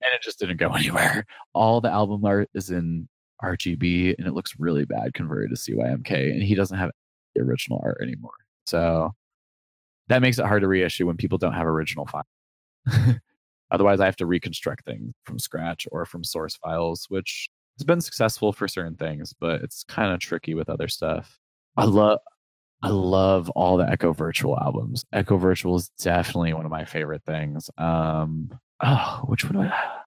And 0.00 0.10
it 0.14 0.22
just 0.22 0.38
didn't 0.38 0.56
go 0.56 0.68
anywhere. 0.74 1.26
All 1.54 1.80
the 1.80 1.90
album 1.90 2.24
art 2.24 2.48
is 2.54 2.70
in 2.70 3.08
RGB 3.42 4.14
and 4.18 4.26
it 4.26 4.32
looks 4.32 4.54
really 4.58 4.84
bad 4.84 5.14
converted 5.14 5.50
to 5.50 5.56
CYMK, 5.56 6.32
and 6.32 6.42
he 6.42 6.54
doesn't 6.54 6.78
have 6.78 6.90
the 7.34 7.42
original 7.42 7.80
art 7.82 7.98
anymore. 8.02 8.32
So 8.66 9.12
that 10.12 10.20
makes 10.20 10.38
it 10.38 10.44
hard 10.44 10.60
to 10.60 10.68
reissue 10.68 11.06
when 11.06 11.16
people 11.16 11.38
don't 11.38 11.54
have 11.54 11.66
original 11.66 12.06
files. 12.06 12.26
Otherwise, 13.70 13.98
I 13.98 14.04
have 14.04 14.16
to 14.16 14.26
reconstruct 14.26 14.84
things 14.84 15.14
from 15.24 15.38
scratch 15.38 15.86
or 15.90 16.04
from 16.04 16.22
source 16.22 16.56
files, 16.56 17.06
which 17.08 17.48
has 17.78 17.84
been 17.84 18.02
successful 18.02 18.52
for 18.52 18.68
certain 18.68 18.94
things, 18.94 19.32
but 19.40 19.62
it's 19.62 19.84
kind 19.84 20.12
of 20.12 20.20
tricky 20.20 20.52
with 20.52 20.68
other 20.68 20.86
stuff. 20.86 21.38
I 21.78 21.86
love 21.86 22.18
I 22.82 22.88
love 22.88 23.48
all 23.50 23.78
the 23.78 23.88
Echo 23.88 24.12
Virtual 24.12 24.58
albums. 24.60 25.04
Echo 25.14 25.38
Virtual 25.38 25.76
is 25.76 25.88
definitely 25.98 26.52
one 26.52 26.66
of 26.66 26.70
my 26.70 26.84
favorite 26.84 27.22
things. 27.24 27.70
Um 27.78 28.50
oh, 28.82 29.22
which 29.26 29.44
one 29.44 29.54
do 29.54 29.60
I 29.72 30.00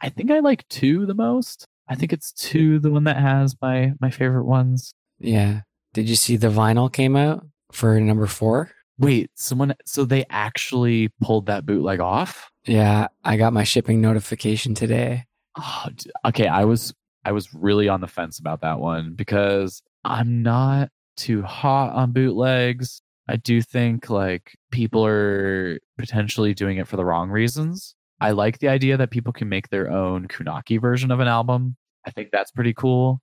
I 0.00 0.08
think 0.08 0.30
I 0.30 0.38
like 0.38 0.66
two 0.68 1.04
the 1.04 1.12
most. 1.12 1.66
I 1.86 1.96
think 1.96 2.14
it's 2.14 2.32
two 2.32 2.78
the 2.78 2.90
one 2.90 3.04
that 3.04 3.18
has 3.18 3.54
my 3.60 3.92
my 4.00 4.08
favorite 4.10 4.46
ones. 4.46 4.94
Yeah. 5.18 5.60
Did 5.92 6.08
you 6.08 6.16
see 6.16 6.36
the 6.36 6.48
vinyl 6.48 6.90
came 6.90 7.14
out 7.14 7.44
for 7.72 8.00
number 8.00 8.26
four? 8.26 8.70
Wait, 9.00 9.30
someone 9.34 9.74
so 9.86 10.04
they 10.04 10.26
actually 10.28 11.08
pulled 11.22 11.46
that 11.46 11.64
bootleg 11.64 12.00
off? 12.00 12.50
Yeah, 12.66 13.08
I 13.24 13.38
got 13.38 13.54
my 13.54 13.64
shipping 13.64 14.02
notification 14.02 14.74
today. 14.74 15.24
Oh, 15.58 15.86
okay, 16.26 16.46
I 16.46 16.66
was 16.66 16.92
I 17.24 17.32
was 17.32 17.52
really 17.54 17.88
on 17.88 18.02
the 18.02 18.06
fence 18.06 18.38
about 18.38 18.60
that 18.60 18.78
one 18.78 19.14
because 19.14 19.82
I'm 20.04 20.42
not 20.42 20.90
too 21.16 21.42
hot 21.42 21.94
on 21.94 22.12
bootlegs. 22.12 23.00
I 23.26 23.36
do 23.36 23.62
think 23.62 24.10
like 24.10 24.54
people 24.70 25.06
are 25.06 25.78
potentially 25.98 26.52
doing 26.52 26.76
it 26.76 26.86
for 26.86 26.96
the 26.96 27.04
wrong 27.04 27.30
reasons. 27.30 27.94
I 28.20 28.32
like 28.32 28.58
the 28.58 28.68
idea 28.68 28.98
that 28.98 29.10
people 29.10 29.32
can 29.32 29.48
make 29.48 29.70
their 29.70 29.90
own 29.90 30.28
Kunaki 30.28 30.78
version 30.78 31.10
of 31.10 31.20
an 31.20 31.28
album. 31.28 31.76
I 32.06 32.10
think 32.10 32.30
that's 32.32 32.50
pretty 32.50 32.74
cool. 32.74 33.22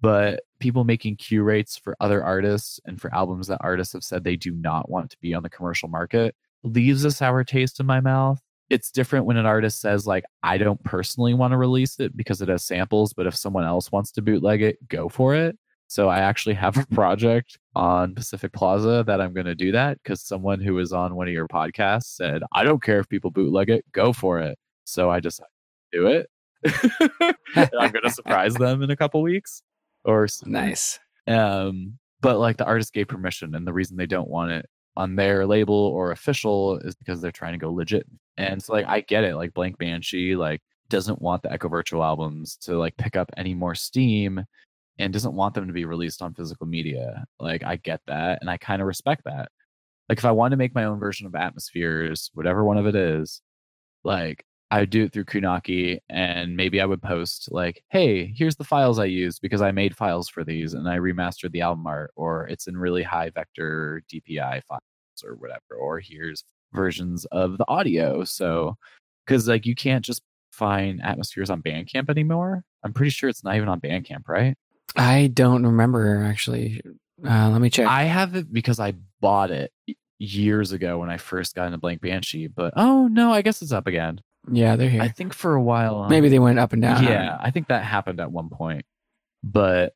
But 0.00 0.40
people 0.60 0.84
making 0.84 1.16
Qrates 1.16 1.78
for 1.78 1.96
other 2.00 2.22
artists 2.22 2.80
and 2.86 3.00
for 3.00 3.12
albums 3.14 3.48
that 3.48 3.58
artists 3.60 3.92
have 3.92 4.04
said 4.04 4.24
they 4.24 4.36
do 4.36 4.52
not 4.52 4.90
want 4.90 5.10
to 5.10 5.18
be 5.20 5.34
on 5.34 5.42
the 5.42 5.50
commercial 5.50 5.88
market 5.88 6.34
leaves 6.62 7.04
a 7.04 7.10
sour 7.10 7.44
taste 7.44 7.80
in 7.80 7.86
my 7.86 8.00
mouth. 8.00 8.40
It's 8.68 8.90
different 8.90 9.26
when 9.26 9.36
an 9.36 9.46
artist 9.46 9.80
says, 9.80 10.06
like, 10.06 10.24
I 10.42 10.58
don't 10.58 10.82
personally 10.84 11.34
want 11.34 11.52
to 11.52 11.56
release 11.56 11.98
it 11.98 12.16
because 12.16 12.40
it 12.40 12.48
has 12.48 12.64
samples, 12.64 13.12
but 13.12 13.26
if 13.26 13.34
someone 13.34 13.64
else 13.64 13.90
wants 13.90 14.12
to 14.12 14.22
bootleg 14.22 14.62
it, 14.62 14.88
go 14.88 15.08
for 15.08 15.34
it. 15.34 15.58
So 15.88 16.08
I 16.08 16.20
actually 16.20 16.54
have 16.54 16.76
a 16.76 16.86
project 16.94 17.58
on 17.74 18.14
Pacific 18.14 18.52
Plaza 18.52 19.02
that 19.08 19.20
I'm 19.20 19.32
going 19.32 19.46
to 19.46 19.56
do 19.56 19.72
that 19.72 19.98
because 20.02 20.22
someone 20.22 20.60
who 20.60 20.74
was 20.74 20.92
on 20.92 21.16
one 21.16 21.26
of 21.26 21.32
your 21.32 21.48
podcasts 21.48 22.14
said, 22.14 22.42
I 22.52 22.62
don't 22.62 22.82
care 22.82 23.00
if 23.00 23.08
people 23.08 23.32
bootleg 23.32 23.70
it, 23.70 23.84
go 23.90 24.12
for 24.12 24.38
it. 24.38 24.56
So 24.84 25.10
I 25.10 25.18
just 25.18 25.40
do 25.90 26.06
it. 26.06 26.30
I'm 27.56 27.90
going 27.90 28.04
to 28.04 28.10
surprise 28.10 28.54
them 28.54 28.82
in 28.82 28.90
a 28.90 28.96
couple 28.96 29.20
weeks 29.22 29.62
or 30.04 30.26
nice. 30.44 30.98
Um, 31.26 31.98
but 32.20 32.38
like 32.38 32.56
the 32.56 32.66
artist 32.66 32.92
gave 32.92 33.08
permission, 33.08 33.54
and 33.54 33.66
the 33.66 33.72
reason 33.72 33.96
they 33.96 34.06
don't 34.06 34.28
want 34.28 34.52
it 34.52 34.66
on 34.96 35.16
their 35.16 35.46
label 35.46 35.74
or 35.74 36.10
official 36.12 36.78
is 36.78 36.94
because 36.94 37.20
they're 37.20 37.30
trying 37.30 37.52
to 37.52 37.58
go 37.58 37.72
legit. 37.72 38.06
And 38.36 38.62
so 38.62 38.72
like 38.72 38.86
I 38.86 39.00
get 39.00 39.24
it, 39.24 39.36
like 39.36 39.54
Blank 39.54 39.78
Banshee 39.78 40.36
like 40.36 40.60
doesn't 40.88 41.22
want 41.22 41.42
the 41.42 41.52
Echo 41.52 41.68
Virtual 41.68 42.02
albums 42.02 42.56
to 42.62 42.76
like 42.76 42.96
pick 42.96 43.16
up 43.16 43.30
any 43.36 43.54
more 43.54 43.74
steam 43.74 44.44
and 44.98 45.12
doesn't 45.12 45.34
want 45.34 45.54
them 45.54 45.66
to 45.66 45.72
be 45.72 45.84
released 45.84 46.20
on 46.22 46.34
physical 46.34 46.66
media. 46.66 47.24
Like 47.38 47.64
I 47.64 47.76
get 47.76 48.00
that 48.08 48.38
and 48.40 48.50
I 48.50 48.58
kind 48.58 48.82
of 48.82 48.88
respect 48.88 49.22
that. 49.24 49.50
Like 50.08 50.18
if 50.18 50.24
I 50.24 50.32
want 50.32 50.50
to 50.52 50.56
make 50.56 50.74
my 50.74 50.84
own 50.84 50.98
version 50.98 51.26
of 51.26 51.34
Atmospheres, 51.34 52.30
whatever 52.34 52.64
one 52.64 52.76
of 52.76 52.86
it 52.86 52.96
is, 52.96 53.40
like 54.04 54.44
I 54.70 54.80
would 54.80 54.90
do 54.90 55.04
it 55.04 55.12
through 55.12 55.24
Kunaki 55.24 55.98
and 56.08 56.56
maybe 56.56 56.80
I 56.80 56.84
would 56.84 57.02
post 57.02 57.48
like, 57.50 57.82
hey, 57.88 58.32
here's 58.36 58.54
the 58.56 58.64
files 58.64 59.00
I 59.00 59.06
used 59.06 59.42
because 59.42 59.60
I 59.60 59.72
made 59.72 59.96
files 59.96 60.28
for 60.28 60.44
these 60.44 60.74
and 60.74 60.88
I 60.88 60.98
remastered 60.98 61.50
the 61.50 61.62
album 61.62 61.86
art, 61.86 62.12
or 62.14 62.46
it's 62.46 62.68
in 62.68 62.76
really 62.76 63.02
high 63.02 63.30
vector 63.30 64.02
DPI 64.12 64.62
files 64.68 64.80
or 65.24 65.34
whatever, 65.34 65.74
or 65.78 65.98
here's 65.98 66.44
versions 66.72 67.24
of 67.26 67.58
the 67.58 67.64
audio. 67.66 68.22
So, 68.22 68.76
because 69.26 69.48
like 69.48 69.66
you 69.66 69.74
can't 69.74 70.04
just 70.04 70.22
find 70.52 71.02
atmospheres 71.02 71.50
on 71.50 71.62
Bandcamp 71.62 72.08
anymore. 72.08 72.62
I'm 72.84 72.92
pretty 72.92 73.10
sure 73.10 73.28
it's 73.28 73.42
not 73.42 73.56
even 73.56 73.68
on 73.68 73.80
Bandcamp, 73.80 74.28
right? 74.28 74.56
I 74.94 75.28
don't 75.34 75.66
remember 75.66 76.22
actually. 76.24 76.80
Uh, 77.26 77.50
let 77.50 77.60
me 77.60 77.70
check. 77.70 77.88
I 77.88 78.04
have 78.04 78.36
it 78.36 78.52
because 78.52 78.78
I 78.78 78.94
bought 79.20 79.50
it 79.50 79.72
years 80.18 80.70
ago 80.72 80.98
when 80.98 81.10
I 81.10 81.16
first 81.16 81.54
got 81.56 81.66
into 81.66 81.78
Blank 81.78 82.02
Banshee, 82.02 82.46
but 82.46 82.72
oh 82.76 83.08
no, 83.08 83.32
I 83.32 83.42
guess 83.42 83.62
it's 83.62 83.72
up 83.72 83.88
again. 83.88 84.20
Yeah, 84.50 84.76
they're 84.76 84.90
here. 84.90 85.02
I 85.02 85.08
think 85.08 85.32
for 85.32 85.54
a 85.54 85.62
while. 85.62 86.08
Maybe 86.08 86.28
they 86.28 86.38
went 86.38 86.58
up 86.58 86.72
and 86.72 86.82
down. 86.82 87.04
Yeah, 87.04 87.36
I 87.40 87.50
think 87.50 87.68
that 87.68 87.84
happened 87.84 88.20
at 88.20 88.30
one 88.30 88.48
point. 88.48 88.84
But 89.42 89.94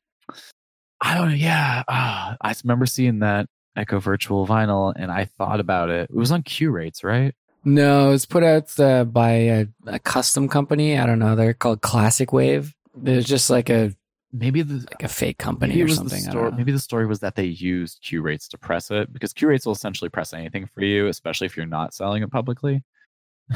I 1.01 1.15
don't 1.15 1.29
know. 1.29 1.35
Yeah. 1.35 1.83
Uh, 1.87 2.35
I 2.41 2.55
remember 2.63 2.85
seeing 2.85 3.19
that 3.19 3.47
Echo 3.75 3.99
Virtual 3.99 4.47
vinyl 4.47 4.93
and 4.95 5.11
I 5.11 5.25
thought 5.25 5.59
about 5.59 5.89
it. 5.89 6.09
It 6.09 6.15
was 6.15 6.31
on 6.31 6.43
Qrates, 6.43 7.03
right? 7.03 7.35
No, 7.63 8.11
it's 8.11 8.25
put 8.25 8.43
out 8.43 8.79
uh, 8.79 9.05
by 9.05 9.31
a, 9.31 9.65
a, 9.87 9.99
custom 9.99 10.47
company. 10.47 10.99
I 10.99 11.05
don't 11.07 11.17
know. 11.17 11.35
They're 11.35 11.55
called 11.55 11.81
Classic 11.81 12.31
Wave. 12.31 12.75
There's 12.95 13.25
just 13.25 13.49
like 13.49 13.69
a 13.69 13.91
maybe 14.31 14.61
the, 14.61 14.75
like 14.75 15.03
a 15.03 15.07
fake 15.07 15.39
company 15.39 15.81
or 15.81 15.87
something. 15.87 16.23
The 16.23 16.29
story, 16.29 16.51
maybe 16.51 16.71
the 16.71 16.79
story 16.79 17.07
was 17.07 17.19
that 17.19 17.35
they 17.35 17.45
used 17.45 18.03
Qrates 18.03 18.47
to 18.49 18.57
press 18.59 18.91
it 18.91 19.11
because 19.11 19.33
Qrates 19.33 19.65
will 19.65 19.73
essentially 19.73 20.09
press 20.09 20.33
anything 20.33 20.67
for 20.67 20.83
you, 20.83 21.07
especially 21.07 21.45
if 21.45 21.57
you're 21.57 21.65
not 21.65 21.93
selling 21.95 22.21
it 22.21 22.31
publicly. 22.31 22.83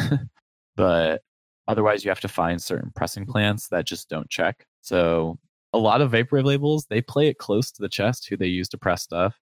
but 0.79 1.21
otherwise 1.67 2.05
you 2.05 2.09
have 2.09 2.21
to 2.21 2.29
find 2.29 2.61
certain 2.61 2.89
pressing 2.95 3.25
plants 3.25 3.67
that 3.67 3.85
just 3.85 4.07
don't 4.07 4.29
check. 4.29 4.65
So 4.79 5.37
a 5.73 5.77
lot 5.77 5.99
of 5.99 6.11
vaporwave 6.11 6.45
labels 6.45 6.85
they 6.85 7.01
play 7.01 7.27
it 7.27 7.37
close 7.37 7.69
to 7.71 7.81
the 7.81 7.89
chest 7.89 8.29
who 8.29 8.37
they 8.37 8.47
use 8.47 8.69
to 8.69 8.77
press 8.77 9.03
stuff, 9.03 9.37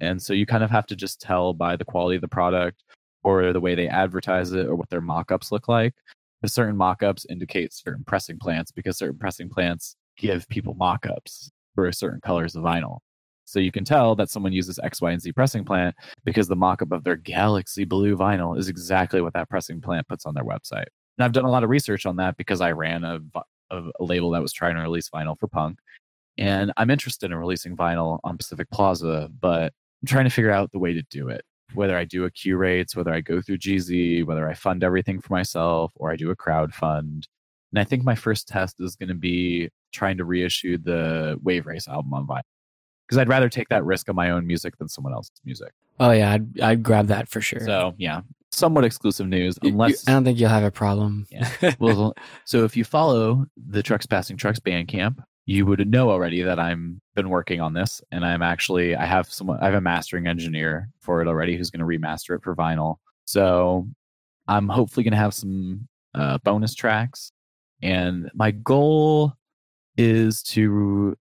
and 0.00 0.20
so 0.20 0.32
you 0.32 0.46
kind 0.46 0.64
of 0.64 0.70
have 0.70 0.86
to 0.86 0.96
just 0.96 1.20
tell 1.20 1.52
by 1.52 1.76
the 1.76 1.84
quality 1.84 2.16
of 2.16 2.22
the 2.22 2.28
product 2.28 2.84
or 3.22 3.52
the 3.52 3.60
way 3.60 3.74
they 3.74 3.86
advertise 3.86 4.52
it 4.52 4.66
or 4.66 4.76
what 4.76 4.88
their 4.88 5.02
mock-ups 5.02 5.52
look 5.52 5.68
like. 5.68 5.94
Because 6.40 6.54
certain 6.54 6.76
mock-ups 6.76 7.26
indicate 7.28 7.74
certain 7.74 8.04
pressing 8.04 8.38
plants 8.38 8.70
because 8.70 8.96
certain 8.96 9.18
pressing 9.18 9.50
plants 9.50 9.96
give 10.16 10.48
people 10.48 10.72
mock-ups 10.74 11.50
for 11.74 11.92
certain 11.92 12.20
colors 12.22 12.56
of 12.56 12.62
vinyl. 12.62 13.00
So 13.48 13.60
you 13.60 13.72
can 13.72 13.82
tell 13.84 14.14
that 14.16 14.28
someone 14.28 14.52
uses 14.52 14.78
X, 14.82 15.00
Y, 15.00 15.10
and 15.10 15.22
Z 15.22 15.32
pressing 15.32 15.64
plant 15.64 15.96
because 16.22 16.48
the 16.48 16.56
mock-up 16.56 16.92
of 16.92 17.02
their 17.02 17.16
galaxy 17.16 17.86
blue 17.86 18.14
vinyl 18.14 18.58
is 18.58 18.68
exactly 18.68 19.22
what 19.22 19.32
that 19.32 19.48
pressing 19.48 19.80
plant 19.80 20.06
puts 20.06 20.26
on 20.26 20.34
their 20.34 20.44
website. 20.44 20.84
And 21.16 21.24
I've 21.24 21.32
done 21.32 21.46
a 21.46 21.50
lot 21.50 21.64
of 21.64 21.70
research 21.70 22.04
on 22.04 22.16
that 22.16 22.36
because 22.36 22.60
I 22.60 22.72
ran 22.72 23.04
a, 23.04 23.20
a, 23.70 23.82
label 24.00 24.32
that 24.32 24.42
was 24.42 24.52
trying 24.52 24.74
to 24.76 24.82
release 24.82 25.08
vinyl 25.08 25.38
for 25.38 25.48
punk. 25.48 25.78
And 26.36 26.74
I'm 26.76 26.90
interested 26.90 27.30
in 27.30 27.38
releasing 27.38 27.74
vinyl 27.74 28.18
on 28.22 28.36
Pacific 28.36 28.68
Plaza, 28.70 29.30
but 29.40 29.72
I'm 30.02 30.06
trying 30.06 30.24
to 30.24 30.30
figure 30.30 30.52
out 30.52 30.70
the 30.70 30.78
way 30.78 30.92
to 30.92 31.02
do 31.10 31.28
it. 31.28 31.42
Whether 31.72 31.96
I 31.96 32.04
do 32.04 32.26
a 32.26 32.30
Qrates, 32.30 32.94
whether 32.94 33.14
I 33.14 33.22
go 33.22 33.40
through 33.40 33.58
GZ, 33.58 34.26
whether 34.26 34.46
I 34.46 34.52
fund 34.52 34.84
everything 34.84 35.22
for 35.22 35.32
myself, 35.32 35.90
or 35.96 36.10
I 36.10 36.16
do 36.16 36.30
a 36.30 36.36
crowd 36.36 36.74
fund. 36.74 37.26
And 37.72 37.80
I 37.80 37.84
think 37.84 38.04
my 38.04 38.14
first 38.14 38.46
test 38.46 38.76
is 38.78 38.94
going 38.94 39.08
to 39.08 39.14
be 39.14 39.70
trying 39.90 40.18
to 40.18 40.26
reissue 40.26 40.76
the 40.76 41.38
Wave 41.42 41.66
Race 41.66 41.88
album 41.88 42.12
on 42.12 42.26
vinyl 42.26 42.42
because 43.08 43.18
I'd 43.18 43.28
rather 43.28 43.48
take 43.48 43.68
that 43.70 43.84
risk 43.84 44.08
on 44.08 44.16
my 44.16 44.30
own 44.30 44.46
music 44.46 44.76
than 44.76 44.88
someone 44.88 45.14
else's 45.14 45.40
music. 45.44 45.72
Oh 45.98 46.10
yeah, 46.10 46.32
I'd 46.32 46.60
I'd 46.60 46.82
grab 46.82 47.06
that 47.06 47.28
for 47.28 47.40
sure. 47.40 47.60
So 47.60 47.94
yeah, 47.96 48.20
somewhat 48.50 48.84
exclusive 48.84 49.26
news. 49.26 49.58
Unless 49.62 50.06
I 50.06 50.12
don't 50.12 50.24
think 50.24 50.38
you'll 50.38 50.50
have 50.50 50.64
a 50.64 50.70
problem. 50.70 51.26
yeah. 51.30 51.48
Well, 51.78 52.14
so 52.44 52.64
if 52.64 52.76
you 52.76 52.84
follow 52.84 53.46
the 53.56 53.82
Trucks 53.82 54.06
Passing 54.06 54.36
Trucks 54.36 54.60
Bandcamp, 54.60 55.22
you 55.46 55.64
would 55.64 55.88
know 55.90 56.10
already 56.10 56.42
that 56.42 56.60
I'm 56.60 57.00
been 57.14 57.30
working 57.30 57.60
on 57.60 57.72
this, 57.72 58.02
and 58.12 58.24
I'm 58.24 58.42
actually 58.42 58.94
I 58.94 59.06
have 59.06 59.32
someone 59.32 59.58
I 59.60 59.66
have 59.66 59.74
a 59.74 59.80
mastering 59.80 60.26
engineer 60.26 60.90
for 61.00 61.22
it 61.22 61.28
already 61.28 61.56
who's 61.56 61.70
going 61.70 61.80
to 61.80 61.98
remaster 61.98 62.36
it 62.36 62.42
for 62.42 62.54
vinyl. 62.54 62.96
So 63.24 63.88
I'm 64.46 64.68
hopefully 64.68 65.04
going 65.04 65.12
to 65.12 65.18
have 65.18 65.34
some 65.34 65.88
uh, 66.14 66.38
bonus 66.44 66.74
tracks, 66.74 67.32
and 67.82 68.30
my 68.34 68.50
goal 68.50 69.32
is 69.96 70.42
to 70.42 71.16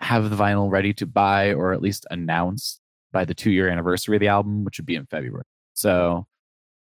have 0.00 0.30
the 0.30 0.36
vinyl 0.36 0.70
ready 0.70 0.92
to 0.94 1.06
buy 1.06 1.52
or 1.52 1.72
at 1.72 1.82
least 1.82 2.06
announce 2.10 2.80
by 3.12 3.24
the 3.24 3.34
two 3.34 3.50
year 3.50 3.68
anniversary 3.68 4.16
of 4.16 4.20
the 4.20 4.28
album, 4.28 4.64
which 4.64 4.78
would 4.78 4.86
be 4.86 4.94
in 4.94 5.06
February. 5.06 5.44
So 5.74 6.26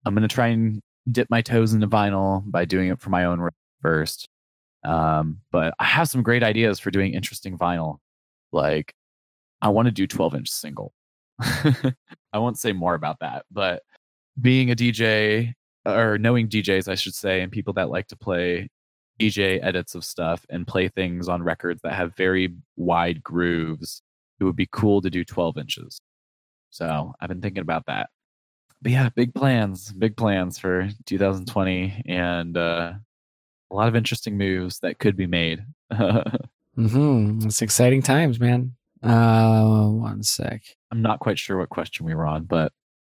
I'm 0.04 0.14
going 0.14 0.26
to 0.26 0.34
try 0.34 0.48
and 0.48 0.80
dip 1.10 1.30
my 1.30 1.42
toes 1.42 1.72
into 1.72 1.86
vinyl 1.86 2.42
by 2.50 2.64
doing 2.64 2.88
it 2.88 3.00
for 3.00 3.10
my 3.10 3.24
own 3.24 3.48
first. 3.82 4.28
Um, 4.84 5.40
but 5.50 5.74
I 5.78 5.84
have 5.84 6.08
some 6.08 6.22
great 6.22 6.42
ideas 6.42 6.78
for 6.78 6.90
doing 6.90 7.14
interesting 7.14 7.56
vinyl. 7.56 7.98
Like, 8.52 8.94
I 9.62 9.68
want 9.68 9.86
to 9.86 9.92
do 9.92 10.06
12 10.06 10.34
inch 10.34 10.48
single. 10.48 10.92
I 11.40 12.38
won't 12.38 12.58
say 12.58 12.72
more 12.72 12.94
about 12.94 13.20
that, 13.20 13.44
but 13.50 13.82
being 14.40 14.70
a 14.70 14.76
DJ 14.76 15.54
or 15.86 16.18
knowing 16.18 16.48
DJs, 16.48 16.88
I 16.88 16.94
should 16.94 17.14
say, 17.14 17.40
and 17.42 17.50
people 17.50 17.72
that 17.74 17.90
like 17.90 18.08
to 18.08 18.16
play 18.16 18.68
DJ 19.20 19.60
edits 19.62 19.94
of 19.94 20.04
stuff 20.04 20.44
and 20.50 20.66
play 20.66 20.88
things 20.88 21.28
on 21.28 21.42
records 21.42 21.80
that 21.82 21.94
have 21.94 22.16
very 22.16 22.54
wide 22.76 23.22
grooves, 23.22 24.02
it 24.40 24.44
would 24.44 24.56
be 24.56 24.68
cool 24.70 25.00
to 25.02 25.10
do 25.10 25.24
12 25.24 25.58
inches. 25.58 26.00
So 26.70 27.12
I've 27.20 27.28
been 27.28 27.40
thinking 27.40 27.62
about 27.62 27.86
that. 27.86 28.10
But 28.82 28.92
yeah, 28.92 29.08
big 29.14 29.34
plans, 29.34 29.92
big 29.92 30.16
plans 30.16 30.58
for 30.58 30.90
2020 31.06 32.02
and 32.06 32.56
uh, 32.56 32.92
a 33.70 33.74
lot 33.74 33.88
of 33.88 33.96
interesting 33.96 34.36
moves 34.36 34.80
that 34.80 34.98
could 34.98 35.16
be 35.16 35.26
made. 35.26 35.64
mm-hmm. 35.92 37.46
It's 37.46 37.62
exciting 37.62 38.02
times, 38.02 38.38
man. 38.38 38.74
Uh, 39.02 39.86
one 39.88 40.22
sec. 40.22 40.62
I'm 40.90 41.02
not 41.02 41.20
quite 41.20 41.38
sure 41.38 41.58
what 41.58 41.68
question 41.68 42.06
we 42.06 42.14
were 42.14 42.26
on, 42.26 42.44
but 42.44 42.72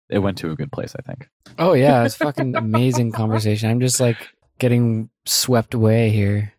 it 0.08 0.18
went 0.18 0.38
to 0.38 0.50
a 0.50 0.56
good 0.56 0.72
place, 0.72 0.94
I 0.98 1.02
think. 1.02 1.28
Oh 1.58 1.72
yeah, 1.72 2.04
it's 2.04 2.16
fucking 2.16 2.54
amazing 2.56 3.12
conversation. 3.12 3.70
I'm 3.70 3.80
just 3.80 4.00
like 4.00 4.28
getting 4.58 5.10
swept 5.24 5.74
away 5.74 6.10
here. 6.10 6.52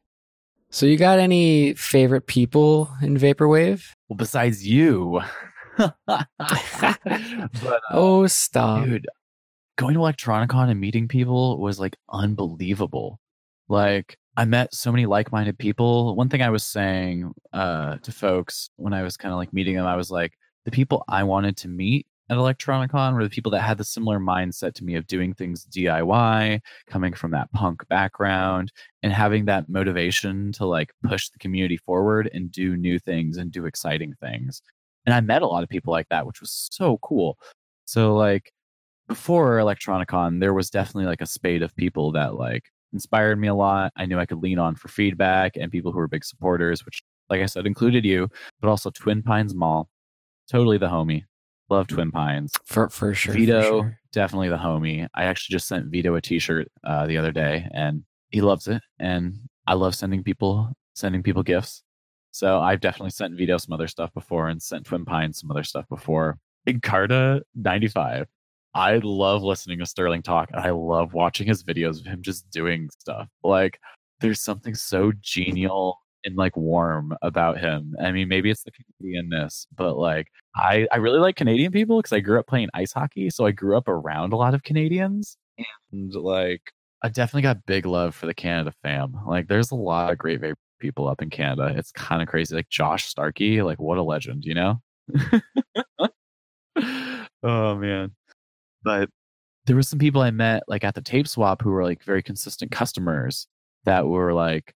So 0.69 0.85
you 0.85 0.98
got 0.98 1.19
any 1.19 1.74
favorite 1.74 2.27
people 2.27 2.90
in 3.01 3.17
vaporwave? 3.17 3.84
Well, 4.09 4.17
besides 4.17 4.67
you. 4.67 5.22
but, 5.77 5.95
uh, 6.08 6.93
oh, 7.92 8.27
stop, 8.27 8.85
dude! 8.85 9.08
Going 9.77 9.93
to 9.93 10.00
Electronicon 10.00 10.69
and 10.69 10.80
meeting 10.80 11.08
people 11.08 11.59
was 11.59 11.80
like 11.80 11.95
unbelievable. 12.11 13.19
Like 13.69 14.17
I 14.35 14.45
met 14.45 14.74
so 14.74 14.92
many 14.92 15.06
like-minded 15.06 15.58
people. 15.58 16.16
One 16.16 16.30
thing 16.30 16.42
I 16.42 16.50
was 16.50 16.64
saying 16.64 17.32
uh, 17.53 17.98
to 17.98 18.11
folks 18.11 18.69
when 18.76 18.93
I 18.93 19.03
was 19.03 19.17
kind 19.17 19.32
of 19.32 19.38
like 19.38 19.53
meeting 19.53 19.76
them, 19.76 19.85
I 19.85 19.95
was 19.95 20.09
like, 20.09 20.34
the 20.66 20.72
people 20.72 21.03
I 21.08 21.24
wanted 21.24 21.58
to 21.58 21.67
meet 21.67 22.08
at 22.30 22.38
Electronicon 22.38 23.14
were 23.14 23.23
the 23.23 23.30
people 23.30 23.51
that 23.51 23.61
had 23.61 23.77
the 23.77 23.83
similar 23.83 24.19
mindset 24.19 24.73
to 24.75 24.83
me 24.83 24.95
of 24.95 25.07
doing 25.07 25.33
things 25.33 25.65
DIY, 25.65 26.59
coming 26.88 27.14
from 27.14 27.31
that 27.31 27.51
punk 27.53 27.88
background, 27.88 28.72
and 29.01 29.14
having 29.14 29.45
that 29.45 29.69
motivation 29.69 30.51
to 30.53 30.65
like 30.65 30.91
push 31.03 31.30
the 31.30 31.39
community 31.39 31.77
forward 31.77 32.30
and 32.33 32.51
do 32.51 32.75
new 32.75 32.99
things 32.99 33.38
and 33.38 33.51
do 33.51 33.65
exciting 33.65 34.14
things. 34.19 34.61
And 35.06 35.15
I 35.15 35.22
met 35.22 35.41
a 35.41 35.47
lot 35.47 35.64
of 35.64 35.69
people 35.69 35.91
like 35.91 36.09
that, 36.09 36.27
which 36.27 36.41
was 36.41 36.67
so 36.72 36.97
cool. 36.97 37.38
So 37.85 38.15
like 38.15 38.51
before 39.07 39.57
Electronicon, 39.57 40.41
there 40.41 40.53
was 40.53 40.69
definitely 40.69 41.06
like 41.06 41.22
a 41.22 41.25
spade 41.25 41.64
of 41.64 41.75
people 41.77 42.11
that 42.11 42.35
like 42.35 42.65
inspired 42.91 43.39
me 43.39 43.47
a 43.47 43.56
lot. 43.56 43.93
I 43.95 44.06
knew 44.06 44.19
I 44.19 44.25
could 44.25 44.43
lean 44.43 44.59
on 44.59 44.75
for 44.75 44.89
feedback 44.89 45.56
and 45.56 45.72
people 45.72 45.93
who 45.93 45.99
were 45.99 46.09
big 46.09 46.25
supporters, 46.25 46.85
which 46.85 47.01
like 47.30 47.41
I 47.41 47.45
said, 47.45 47.65
included 47.65 48.06
you, 48.06 48.30
but 48.61 48.69
also 48.69 48.89
Twin 48.89 49.23
Pines 49.23 49.56
Mall. 49.56 49.89
Totally 50.49 50.77
the 50.77 50.88
homie. 50.88 51.23
Love 51.69 51.87
Twin 51.87 52.11
Pines. 52.11 52.53
For 52.65 52.89
for 52.89 53.13
sure. 53.13 53.33
Vito, 53.33 53.59
for 53.59 53.67
sure. 53.67 53.99
definitely 54.13 54.49
the 54.49 54.57
homie. 54.57 55.07
I 55.13 55.25
actually 55.25 55.53
just 55.53 55.67
sent 55.67 55.87
Vito 55.87 56.15
a 56.15 56.21
t-shirt 56.21 56.67
uh, 56.83 57.07
the 57.07 57.17
other 57.17 57.31
day 57.31 57.67
and 57.73 58.03
he 58.29 58.41
loves 58.41 58.67
it. 58.67 58.81
And 58.99 59.37
I 59.65 59.73
love 59.73 59.95
sending 59.95 60.23
people 60.23 60.71
sending 60.93 61.23
people 61.23 61.43
gifts. 61.43 61.83
So 62.31 62.59
I've 62.59 62.81
definitely 62.81 63.11
sent 63.11 63.35
Vito 63.35 63.57
some 63.57 63.73
other 63.73 63.87
stuff 63.87 64.13
before 64.13 64.47
and 64.47 64.61
sent 64.61 64.85
Twin 64.85 65.05
Pines 65.05 65.39
some 65.39 65.51
other 65.51 65.63
stuff 65.63 65.85
before. 65.89 66.37
Encarta 66.67 67.41
95. 67.55 68.27
I 68.73 68.99
love 69.03 69.43
listening 69.43 69.79
to 69.79 69.85
Sterling 69.85 70.21
talk 70.21 70.49
and 70.51 70.61
I 70.61 70.69
love 70.69 71.13
watching 71.13 71.47
his 71.47 71.63
videos 71.63 71.99
of 71.99 72.05
him 72.05 72.21
just 72.21 72.49
doing 72.51 72.89
stuff. 72.99 73.27
Like 73.43 73.79
there's 74.21 74.41
something 74.41 74.75
so 74.75 75.11
genial 75.21 75.99
and 76.27 76.35
like 76.35 76.56
warm 76.57 77.15
about 77.22 77.57
him. 77.57 77.95
I 78.03 78.11
mean, 78.11 78.27
maybe 78.27 78.51
it's 78.51 78.64
the 78.64 78.72
Canadianness, 78.72 79.65
but 79.75 79.97
like 79.97 80.27
I, 80.56 80.85
I 80.91 80.97
really 80.97 81.19
like 81.19 81.38
Canadian 81.38 81.72
people 81.72 81.97
because 81.97 82.11
I 82.11 82.19
grew 82.19 82.38
up 82.38 82.47
playing 82.47 82.67
ice 82.73 82.91
hockey. 82.91 83.30
So 83.30 83.45
I 83.45 83.51
grew 83.51 83.77
up 83.77 83.88
around 83.88 84.33
a 84.33 84.35
lot 84.35 84.53
of 84.53 84.64
Canadians. 84.64 85.38
And 85.91 86.14
like 86.14 86.61
I 87.01 87.07
definitely 87.07 87.43
got 87.43 87.65
big 87.65 87.85
love 87.85 88.14
for 88.14 88.25
the 88.25 88.33
Canada 88.33 88.73
fam. 88.83 89.15
Like 89.25 89.47
there's 89.47 89.72
a 89.72 89.75
lot 89.75 90.11
of 90.11 90.17
great 90.17 90.41
people 90.80 91.07
up 91.07 91.22
in 91.22 91.30
Canada. 91.30 91.73
It's 91.75 91.91
kind 91.91 92.22
of 92.22 92.27
crazy. 92.27 92.53
Like 92.53 92.69
Josh 92.69 93.06
Starkey, 93.06 93.61
like 93.61 93.80
what 93.80 93.97
a 93.97 94.03
legend, 94.03 94.43
you 94.43 94.53
know? 94.53 94.81
oh 97.43 97.75
man. 97.75 98.11
But 98.83 99.09
there 99.65 99.77
were 99.77 99.83
some 99.83 99.99
people 99.99 100.22
I 100.22 100.31
met 100.31 100.64
like 100.67 100.83
at 100.83 100.93
the 100.93 101.01
tape 101.01 101.27
swap 101.27 101.61
who 101.61 101.72
were 101.72 101.85
like 101.85 102.03
very 102.03 102.22
consistent 102.22 102.72
customers 102.72 103.47
that 103.85 104.07
were 104.07 104.33
like, 104.33 104.73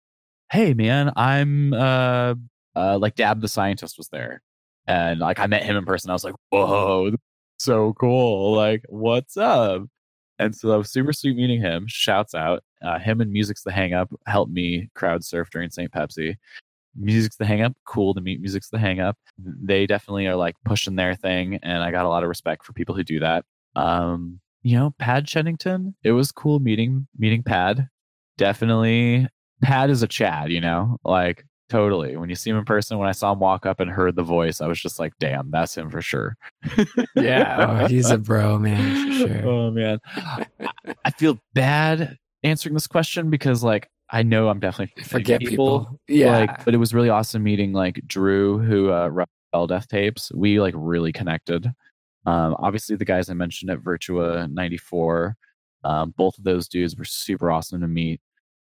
Hey 0.50 0.74
man, 0.74 1.12
I'm 1.16 1.72
uh 1.74 2.34
uh 2.74 2.98
like 2.98 3.14
Dab 3.16 3.40
the 3.40 3.48
scientist 3.48 3.98
was 3.98 4.08
there. 4.08 4.42
And 4.86 5.20
like 5.20 5.38
I 5.38 5.46
met 5.46 5.62
him 5.64 5.76
in 5.76 5.84
person. 5.84 6.10
I 6.10 6.14
was 6.14 6.24
like, 6.24 6.34
Whoa, 6.50 7.12
so 7.58 7.92
cool. 7.94 8.54
Like, 8.54 8.84
what's 8.88 9.36
up? 9.36 9.82
And 10.38 10.54
so 10.54 10.68
that 10.68 10.78
was 10.78 10.90
super 10.90 11.12
sweet 11.12 11.36
meeting 11.36 11.60
him. 11.60 11.86
Shouts 11.88 12.34
out. 12.34 12.62
Uh, 12.82 12.98
him 12.98 13.20
and 13.20 13.32
Music's 13.32 13.64
the 13.64 13.72
Hang 13.72 13.92
Up 13.92 14.08
helped 14.26 14.52
me 14.52 14.88
crowd 14.94 15.24
surf 15.24 15.50
during 15.50 15.70
St. 15.70 15.90
Pepsi. 15.90 16.36
Music's 16.96 17.36
the 17.36 17.44
Hang 17.46 17.62
Up, 17.62 17.74
cool 17.84 18.14
to 18.14 18.20
meet 18.20 18.40
Music's 18.40 18.70
the 18.70 18.78
Hang 18.78 19.00
Up. 19.00 19.16
They 19.38 19.86
definitely 19.86 20.26
are 20.28 20.36
like 20.36 20.54
pushing 20.64 20.96
their 20.96 21.14
thing, 21.14 21.58
and 21.62 21.82
I 21.82 21.90
got 21.90 22.06
a 22.06 22.08
lot 22.08 22.22
of 22.22 22.28
respect 22.28 22.64
for 22.64 22.72
people 22.72 22.94
who 22.94 23.04
do 23.04 23.20
that. 23.20 23.44
Um, 23.76 24.40
you 24.62 24.76
know, 24.76 24.94
Pad 24.98 25.26
Chennington, 25.26 25.94
it 26.02 26.12
was 26.12 26.32
cool 26.32 26.60
meeting 26.60 27.06
meeting 27.18 27.42
Pad. 27.42 27.88
Definitely, 28.36 29.28
Pad 29.62 29.90
is 29.90 30.02
a 30.02 30.08
Chad, 30.08 30.50
you 30.50 30.60
know, 30.60 30.98
like 31.04 31.44
totally. 31.68 32.16
When 32.16 32.28
you 32.28 32.34
see 32.34 32.50
him 32.50 32.56
in 32.56 32.64
person, 32.64 32.98
when 32.98 33.08
I 33.08 33.12
saw 33.12 33.32
him 33.32 33.40
walk 33.40 33.66
up 33.66 33.80
and 33.80 33.90
heard 33.90 34.16
the 34.16 34.22
voice, 34.22 34.60
I 34.60 34.66
was 34.66 34.80
just 34.80 34.98
like, 34.98 35.12
damn, 35.18 35.50
that's 35.50 35.76
him 35.76 35.90
for 35.90 36.02
sure. 36.02 36.36
yeah, 37.16 37.82
oh, 37.82 37.86
he's 37.86 38.10
a 38.10 38.18
bro, 38.18 38.58
man, 38.58 39.12
for 39.12 39.28
sure. 39.28 39.46
Oh 39.46 39.70
man, 39.70 39.98
I 41.04 41.10
feel 41.10 41.38
bad 41.54 42.16
answering 42.42 42.74
this 42.74 42.86
question 42.86 43.30
because 43.30 43.62
like 43.62 43.88
I 44.10 44.22
know 44.22 44.48
I'm 44.48 44.60
definitely 44.60 45.02
forget 45.04 45.40
people. 45.40 45.80
people. 45.80 46.00
Yeah, 46.08 46.38
like, 46.38 46.64
but 46.64 46.74
it 46.74 46.78
was 46.78 46.94
really 46.94 47.10
awesome 47.10 47.42
meeting 47.42 47.72
like 47.72 48.00
Drew, 48.06 48.58
who 48.58 48.90
uh, 48.90 49.10
Bell 49.52 49.66
Death 49.66 49.88
Tapes. 49.88 50.32
We 50.34 50.60
like 50.60 50.74
really 50.76 51.12
connected. 51.12 51.66
Um, 52.26 52.56
obviously, 52.58 52.96
the 52.96 53.04
guys 53.04 53.30
I 53.30 53.34
mentioned 53.34 53.70
at 53.70 53.80
Virtua 53.80 54.50
'94, 54.50 55.36
um, 55.84 56.14
both 56.16 56.38
of 56.38 56.44
those 56.44 56.68
dudes 56.68 56.96
were 56.96 57.04
super 57.04 57.50
awesome 57.50 57.80
to 57.80 57.88
meet. 57.88 58.20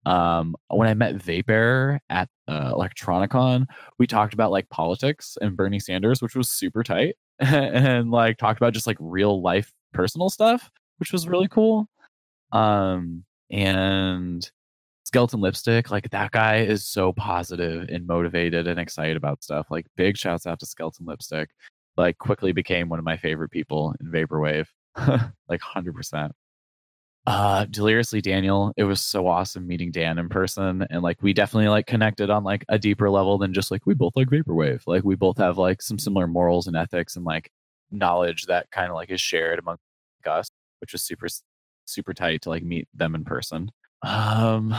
Um, 0.06 0.56
when 0.68 0.88
I 0.88 0.94
met 0.94 1.16
Vapor 1.16 2.00
at 2.08 2.28
uh, 2.48 2.72
Electronicon, 2.72 3.66
we 3.98 4.06
talked 4.06 4.34
about 4.34 4.50
like 4.50 4.68
politics 4.70 5.36
and 5.40 5.56
Bernie 5.56 5.80
Sanders, 5.80 6.22
which 6.22 6.34
was 6.34 6.50
super 6.50 6.82
tight, 6.82 7.16
and 7.38 8.10
like 8.10 8.38
talked 8.38 8.58
about 8.58 8.72
just 8.72 8.86
like 8.86 8.96
real 9.00 9.42
life 9.42 9.72
personal 9.92 10.30
stuff, 10.30 10.70
which 10.98 11.12
was 11.12 11.28
really 11.28 11.48
cool. 11.48 11.86
Um, 12.52 13.24
and 13.50 14.50
skeleton 15.04 15.40
lipstick 15.40 15.90
like 15.90 16.08
that 16.10 16.30
guy 16.30 16.58
is 16.58 16.86
so 16.86 17.12
positive 17.12 17.88
and 17.88 18.06
motivated 18.06 18.66
and 18.68 18.78
excited 18.78 19.16
about 19.16 19.42
stuff. 19.42 19.66
Like 19.70 19.86
big 19.96 20.16
shouts 20.16 20.46
out 20.46 20.60
to 20.60 20.66
skeleton 20.66 21.06
lipstick. 21.06 21.50
Like 21.96 22.18
quickly 22.18 22.52
became 22.52 22.88
one 22.88 22.98
of 22.98 23.04
my 23.04 23.16
favorite 23.16 23.50
people 23.50 23.94
in 24.00 24.10
vaporwave. 24.10 24.66
Like 25.48 25.60
100% 25.60 26.30
uh 27.30 27.64
deliriously 27.66 28.20
daniel 28.20 28.72
it 28.76 28.84
was 28.84 29.00
so 29.00 29.26
awesome 29.26 29.66
meeting 29.66 29.90
dan 29.90 30.18
in 30.18 30.28
person 30.28 30.86
and 30.90 31.02
like 31.02 31.22
we 31.22 31.32
definitely 31.32 31.68
like 31.68 31.86
connected 31.86 32.30
on 32.30 32.42
like 32.42 32.64
a 32.68 32.78
deeper 32.78 33.08
level 33.10 33.38
than 33.38 33.54
just 33.54 33.70
like 33.70 33.86
we 33.86 33.94
both 33.94 34.12
like 34.16 34.28
vaporwave 34.28 34.82
like 34.86 35.04
we 35.04 35.14
both 35.14 35.38
have 35.38 35.58
like 35.58 35.80
some 35.80 35.98
similar 35.98 36.26
morals 36.26 36.66
and 36.66 36.76
ethics 36.76 37.16
and 37.16 37.24
like 37.24 37.50
knowledge 37.90 38.46
that 38.46 38.70
kind 38.70 38.88
of 38.88 38.94
like 38.94 39.10
is 39.10 39.20
shared 39.20 39.58
among 39.58 39.76
us 40.26 40.48
which 40.80 40.92
was 40.92 41.02
super 41.02 41.28
super 41.90 42.14
tight 42.14 42.42
to 42.42 42.48
like 42.48 42.62
meet 42.62 42.88
them 42.94 43.14
in 43.14 43.24
person. 43.24 43.70
Um, 44.02 44.74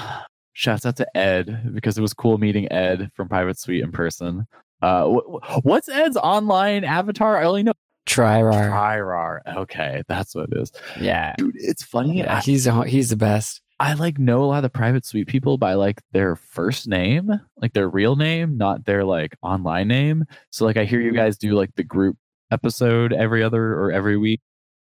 shouts 0.53 0.85
out 0.85 0.95
to 0.97 1.17
Ed 1.17 1.73
because 1.73 1.97
it 1.97 2.01
was 2.01 2.13
cool 2.13 2.37
meeting 2.37 2.71
Ed 2.71 3.11
from 3.15 3.29
Private 3.29 3.59
Suite 3.59 3.83
in 3.83 3.91
person. 3.91 4.47
Uh, 4.81 5.07
wh- 5.07 5.63
what's 5.63 5.89
Ed's 5.89 6.17
online 6.17 6.83
avatar? 6.83 7.37
I 7.37 7.43
only 7.43 7.63
know 7.63 7.73
Trirar. 8.15 8.71
Trirar. 8.71 9.39
Okay, 9.57 10.03
that's 10.07 10.35
what 10.35 10.49
it 10.51 10.57
is. 10.61 10.71
Yeah, 10.99 11.35
dude, 11.37 11.55
it's 11.55 11.83
funny. 11.83 12.19
Yeah, 12.19 12.37
I, 12.37 12.39
he's 12.41 12.67
he's 12.87 13.09
the 13.09 13.17
best. 13.17 13.61
I 13.79 13.93
like 13.93 14.19
know 14.19 14.43
a 14.43 14.45
lot 14.45 14.57
of 14.57 14.63
the 14.63 14.69
private 14.69 15.05
suite 15.05 15.27
people 15.27 15.57
by 15.57 15.73
like 15.73 16.01
their 16.11 16.35
first 16.35 16.87
name, 16.87 17.31
like 17.61 17.73
their 17.73 17.89
real 17.89 18.15
name, 18.15 18.57
not 18.57 18.85
their 18.85 19.03
like 19.03 19.35
online 19.41 19.87
name. 19.87 20.25
So 20.51 20.65
like 20.65 20.77
I 20.77 20.85
hear 20.85 21.01
you 21.01 21.13
guys 21.13 21.37
do 21.37 21.53
like 21.53 21.73
the 21.75 21.83
group 21.83 22.17
episode 22.51 23.11
every 23.13 23.41
other 23.41 23.73
or 23.73 23.91
every 23.91 24.17
week 24.17 24.41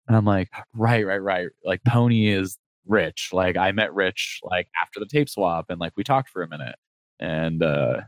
and 0.07 0.17
I'm 0.17 0.25
like, 0.25 0.51
right, 0.75 1.07
right, 1.07 1.23
right. 1.23 1.49
Like 1.65 1.83
Pony 1.85 2.29
is 2.29 2.59
Rich. 2.87 3.31
Like 3.33 3.57
I 3.57 3.73
met 3.73 3.95
Rich 3.95 4.41
like 4.43 4.69
after 4.81 5.01
the 5.01 5.07
tape 5.07 5.29
swap 5.29 5.67
and 5.71 5.81
like 5.81 5.93
we 5.97 6.05
talked 6.05 6.29
for 6.29 6.43
a 6.43 6.49
minute. 6.49 6.77
And 7.21 7.63
uh 7.63 8.03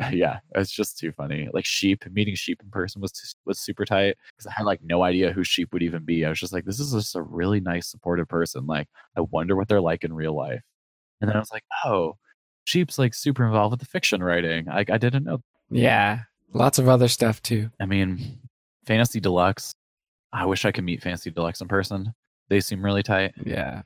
yeah, 0.12 0.40
it's 0.54 0.70
just 0.70 0.98
too 0.98 1.12
funny. 1.12 1.48
Like 1.52 1.64
Sheep, 1.64 2.04
meeting 2.10 2.34
Sheep 2.34 2.60
in 2.62 2.70
person 2.70 3.00
was 3.00 3.34
was 3.44 3.60
super 3.60 3.84
tight 3.84 4.16
because 4.32 4.46
I 4.46 4.52
had 4.52 4.66
like 4.66 4.80
no 4.82 5.02
idea 5.02 5.32
who 5.32 5.44
Sheep 5.44 5.72
would 5.72 5.82
even 5.82 6.04
be. 6.04 6.24
I 6.24 6.28
was 6.28 6.40
just 6.40 6.52
like, 6.52 6.64
this 6.64 6.80
is 6.80 6.92
just 6.92 7.16
a 7.16 7.22
really 7.22 7.60
nice, 7.60 7.88
supportive 7.88 8.28
person. 8.28 8.66
Like, 8.66 8.88
I 9.16 9.20
wonder 9.20 9.56
what 9.56 9.68
they're 9.68 9.80
like 9.80 10.04
in 10.04 10.12
real 10.12 10.34
life. 10.36 10.62
And 11.20 11.28
then 11.28 11.36
I 11.36 11.40
was 11.40 11.52
like, 11.52 11.64
oh, 11.84 12.16
Sheep's 12.64 12.98
like 12.98 13.14
super 13.14 13.44
involved 13.44 13.72
with 13.72 13.80
the 13.80 13.86
fiction 13.86 14.22
writing. 14.22 14.68
I 14.68 14.80
I 14.88 14.98
didn't 14.98 15.24
know. 15.24 15.40
Yeah, 15.70 16.20
lots 16.52 16.78
of 16.78 16.88
other 16.88 17.08
stuff 17.08 17.42
too. 17.42 17.70
I 17.80 17.86
mean, 17.86 18.38
Fantasy 18.86 19.20
Deluxe 19.20 19.74
I 20.32 20.46
wish 20.46 20.64
I 20.64 20.72
could 20.72 20.84
meet 20.84 21.02
Fancy 21.02 21.30
Deluxe 21.30 21.60
in 21.60 21.68
person. 21.68 22.12
They 22.48 22.60
seem 22.60 22.84
really 22.84 23.02
tight. 23.02 23.32
Yeah. 23.44 23.82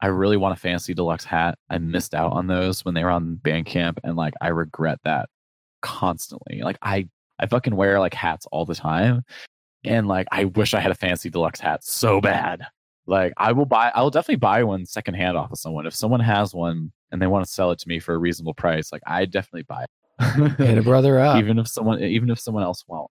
I 0.00 0.06
really 0.08 0.36
want 0.36 0.56
a 0.56 0.60
Fancy 0.60 0.94
Deluxe 0.94 1.24
hat. 1.24 1.58
I 1.70 1.78
missed 1.78 2.14
out 2.14 2.32
on 2.32 2.46
those 2.46 2.84
when 2.84 2.94
they 2.94 3.04
were 3.04 3.10
on 3.10 3.38
Bandcamp 3.42 3.98
and 4.02 4.16
like 4.16 4.34
I 4.40 4.48
regret 4.48 4.98
that 5.04 5.28
constantly. 5.82 6.62
Like 6.62 6.78
I 6.82 7.08
I 7.38 7.46
fucking 7.46 7.76
wear 7.76 8.00
like 8.00 8.14
hats 8.14 8.46
all 8.52 8.64
the 8.64 8.74
time 8.74 9.24
and 9.84 10.06
like 10.08 10.26
I 10.32 10.44
wish 10.46 10.74
I 10.74 10.80
had 10.80 10.90
a 10.92 10.94
Fancy 10.96 11.30
Deluxe 11.30 11.60
hat 11.60 11.84
so 11.84 12.20
bad. 12.20 12.62
Like 13.06 13.32
I 13.36 13.52
will 13.52 13.66
buy 13.66 13.90
I 13.94 14.02
will 14.02 14.10
definitely 14.10 14.36
buy 14.36 14.62
one 14.64 14.86
secondhand 14.86 15.36
off 15.36 15.52
of 15.52 15.58
someone. 15.58 15.86
If 15.86 15.94
someone 15.94 16.20
has 16.20 16.54
one 16.54 16.92
and 17.10 17.20
they 17.20 17.26
want 17.26 17.44
to 17.44 17.50
sell 17.50 17.70
it 17.72 17.78
to 17.80 17.88
me 17.88 17.98
for 17.98 18.14
a 18.14 18.18
reasonable 18.18 18.54
price, 18.54 18.92
like 18.92 19.02
I 19.06 19.24
definitely 19.24 19.64
buy 19.64 19.84
it. 19.84 20.52
Hit 20.58 20.78
a 20.78 20.82
brother 20.82 21.18
up. 21.20 21.38
even 21.38 21.58
if 21.58 21.68
someone 21.68 22.00
even 22.00 22.30
if 22.30 22.38
someone 22.38 22.62
else 22.62 22.84
won't. 22.86 23.10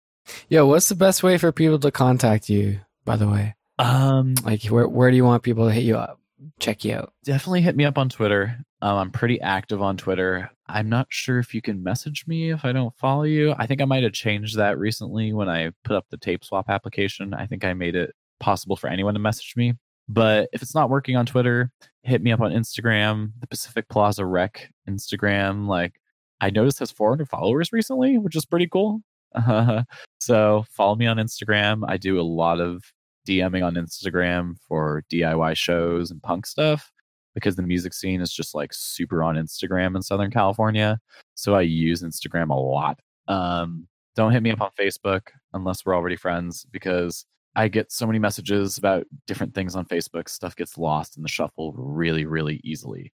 Yo, 0.51 0.67
what's 0.67 0.91
the 0.91 0.95
best 0.95 1.23
way 1.23 1.39
for 1.39 1.53
people 1.53 1.79
to 1.79 1.91
contact 1.91 2.51
you, 2.51 2.81
by 3.07 3.17
the 3.17 3.27
way? 3.27 3.55
Um, 3.79 4.35
like 4.45 4.65
where 4.67 4.87
where 4.87 5.11
do 5.11 5.17
you 5.17 5.25
want 5.25 5.43
people 5.43 5.67
to 5.67 5.73
hit 5.73 5.85
you 5.85 5.97
up? 5.97 6.18
Check 6.61 6.85
you 6.85 6.95
out. 6.95 7.13
Definitely 7.25 7.63
hit 7.63 7.77
me 7.77 7.85
up 7.85 7.99
on 7.99 8.09
Twitter. 8.09 8.57
Um, 8.81 8.97
I'm 8.97 9.11
pretty 9.11 9.41
active 9.41 9.83
on 9.83 9.97
Twitter. 9.97 10.51
I'm 10.69 10.89
not 10.89 11.07
sure 11.11 11.39
if 11.39 11.53
you 11.55 11.61
can 11.61 11.83
message 11.83 12.27
me 12.27 12.51
if 12.51 12.65
I 12.65 12.73
don't 12.73 12.97
follow 12.97 13.25
you. 13.25 13.55
I 13.59 13.67
think 13.67 13.81
I 13.81 13.87
might 13.87 14.05
have 14.05 14.13
changed 14.13 14.57
that 14.57 14.79
recently 14.79 15.33
when 15.33 15.49
I 15.49 15.71
put 15.85 15.97
up 15.97 16.07
the 16.11 16.17
tape 16.17 16.45
swap 16.45 16.69
application. 16.69 17.35
I 17.35 17.47
think 17.47 17.65
I 17.65 17.75
made 17.75 17.97
it 17.97 18.15
possible 18.39 18.77
for 18.77 18.89
anyone 18.89 19.15
to 19.15 19.21
message 19.21 19.55
me. 19.57 19.75
But 20.09 20.49
if 20.53 20.63
it's 20.63 20.75
not 20.75 20.91
working 20.91 21.17
on 21.17 21.27
Twitter, 21.27 21.71
hit 22.03 22.23
me 22.23 22.33
up 22.33 22.41
on 22.41 22.53
Instagram, 22.53 23.33
the 23.41 23.47
Pacific 23.47 23.89
Plaza 23.89 24.25
Rec 24.25 24.71
Instagram. 24.89 25.67
Like 25.67 26.01
I 26.41 26.51
noticed 26.51 26.79
has 26.79 26.91
400 26.91 27.29
followers 27.29 27.73
recently, 27.73 28.17
which 28.17 28.37
is 28.37 28.47
pretty 28.47 28.69
cool. 28.69 29.03
Uh, 29.35 29.83
so 30.21 30.65
follow 30.71 30.95
me 30.95 31.07
on 31.07 31.19
Instagram. 31.19 31.83
I 31.87 31.97
do 31.97 32.19
a 32.19 32.23
lot 32.23 32.61
of 32.61 32.83
DMing 33.29 33.65
on 33.65 33.75
Instagram 33.75 34.55
for 34.67 35.05
DIY 35.13 35.57
shows 35.57 36.11
and 36.11 36.23
punk 36.23 36.47
stuff 36.47 36.91
because 37.35 37.57
the 37.57 37.63
music 37.63 37.93
scene 37.93 38.21
is 38.21 38.33
just 38.33 38.55
like 38.55 38.73
super 38.73 39.23
on 39.23 39.37
Instagram 39.37 39.95
in 39.95 40.03
Southern 40.03 40.31
California. 40.31 40.99
So 41.35 41.55
I 41.55 41.61
use 41.61 42.03
Instagram 42.03 42.51
a 42.51 42.55
lot. 42.55 43.01
Um, 43.29 43.87
don't 44.17 44.33
hit 44.33 44.43
me 44.43 44.51
up 44.51 44.61
on 44.61 44.71
Facebook. 44.79 45.29
unless 45.53 45.85
we're 45.85 45.95
already 45.95 46.17
friends 46.17 46.67
because 46.73 47.25
I 47.55 47.69
get 47.69 47.93
so 47.93 48.07
many 48.07 48.19
messages 48.19 48.79
about 48.79 49.07
different 49.27 49.55
things 49.55 49.77
on 49.77 49.85
Facebook. 49.85 50.29
Stuff 50.29 50.57
gets 50.57 50.79
lost 50.79 51.17
in 51.17 51.23
the 51.23 51.29
shuffle 51.29 51.73
really, 51.73 52.25
really 52.25 52.61
easily. 52.65 53.13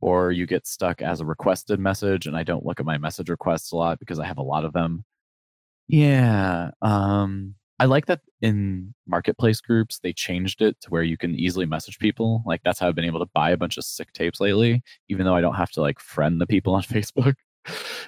Or 0.00 0.32
you 0.32 0.46
get 0.46 0.66
stuck 0.66 1.00
as 1.00 1.20
a 1.20 1.24
requested 1.24 1.78
message, 1.78 2.26
and 2.26 2.36
I 2.36 2.42
don't 2.42 2.66
look 2.66 2.80
at 2.80 2.86
my 2.86 2.98
message 2.98 3.30
requests 3.30 3.70
a 3.70 3.76
lot 3.76 3.98
because 4.00 4.18
I 4.18 4.26
have 4.26 4.38
a 4.38 4.42
lot 4.42 4.64
of 4.64 4.72
them. 4.72 5.04
Yeah. 5.88 6.70
Um, 6.80 7.54
I 7.82 7.86
like 7.86 8.06
that 8.06 8.20
in 8.40 8.94
marketplace 9.08 9.60
groups, 9.60 9.98
they 9.98 10.12
changed 10.12 10.62
it 10.62 10.80
to 10.82 10.90
where 10.90 11.02
you 11.02 11.16
can 11.16 11.34
easily 11.34 11.66
message 11.66 11.98
people. 11.98 12.44
Like 12.46 12.60
that's 12.62 12.78
how 12.78 12.86
I've 12.86 12.94
been 12.94 13.04
able 13.04 13.18
to 13.18 13.30
buy 13.34 13.50
a 13.50 13.56
bunch 13.56 13.76
of 13.76 13.82
sick 13.82 14.12
tapes 14.12 14.40
lately, 14.40 14.84
even 15.08 15.26
though 15.26 15.34
I 15.34 15.40
don't 15.40 15.56
have 15.56 15.72
to 15.72 15.80
like 15.80 15.98
friend 15.98 16.40
the 16.40 16.46
people 16.46 16.76
on 16.76 16.82
Facebook. 16.84 17.34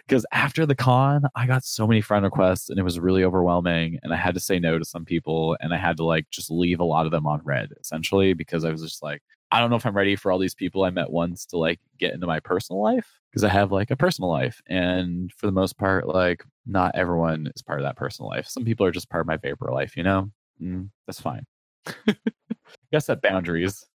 Because 0.07 0.25
after 0.31 0.65
the 0.65 0.77
con, 0.77 1.25
I 1.35 1.49
got 1.49 1.65
so 1.65 1.89
many 1.89 2.01
friend 2.03 2.25
requests 2.25 2.71
and 2.71 2.79
it 2.79 2.85
was 2.85 3.01
really 3.01 3.25
overwhelming. 3.25 3.99
And 4.05 4.15
I 4.15 4.17
had 4.17 4.35
to 4.35 4.41
say 4.41 4.61
no 4.61 4.79
to 4.79 4.85
some 4.85 5.05
people 5.05 5.57
and 5.59 5.75
I 5.75 5.77
had 5.77 5.97
to 5.97 6.05
like 6.05 6.31
just 6.31 6.53
leave 6.53 6.79
a 6.79 6.85
lot 6.85 7.07
of 7.07 7.11
them 7.11 7.27
on 7.27 7.41
read 7.43 7.71
essentially 7.81 8.33
because 8.33 8.65
I 8.65 8.71
was 8.71 8.81
just 8.81 9.03
like, 9.03 9.23
I 9.55 9.61
don't 9.61 9.71
know 9.71 9.77
if 9.77 9.87
I'm 9.87 9.97
ready 9.97 10.17
for 10.17 10.33
all 10.33 10.41
these 10.41 10.57
people 10.57 10.83
I 10.83 10.91
met 10.91 11.13
once 11.13 11.47
to 11.47 11.59
like 11.59 11.79
get 11.97 12.13
into 12.13 12.27
my 12.27 12.41
personal 12.41 12.83
life 12.83 13.07
because 13.31 13.45
I 13.45 13.49
have 13.51 13.71
like 13.71 13.93
a 13.93 13.97
personal 13.97 14.29
life. 14.29 14.61
And 14.67 15.31
for 15.37 15.47
the 15.47 15.53
most 15.53 15.79
part, 15.79 16.09
like 16.09 16.43
not 16.67 16.97
everyone 16.97 17.49
is 17.55 17.63
part 17.63 17.79
of 17.79 17.85
that 17.85 17.97
personal 17.97 18.29
life. 18.29 18.49
Some 18.49 18.65
people 18.65 18.85
are 18.85 18.91
just 18.91 19.09
part 19.09 19.21
of 19.21 19.29
my 19.29 19.37
vapor 19.37 19.71
life, 19.71 19.97
you 19.97 20.03
know? 20.03 20.29
Mm, 20.61 20.89
that's 21.07 21.21
fine. 21.21 21.47
you 22.09 22.15
gotta 22.91 23.01
set 23.01 23.23
boundaries. 23.23 23.87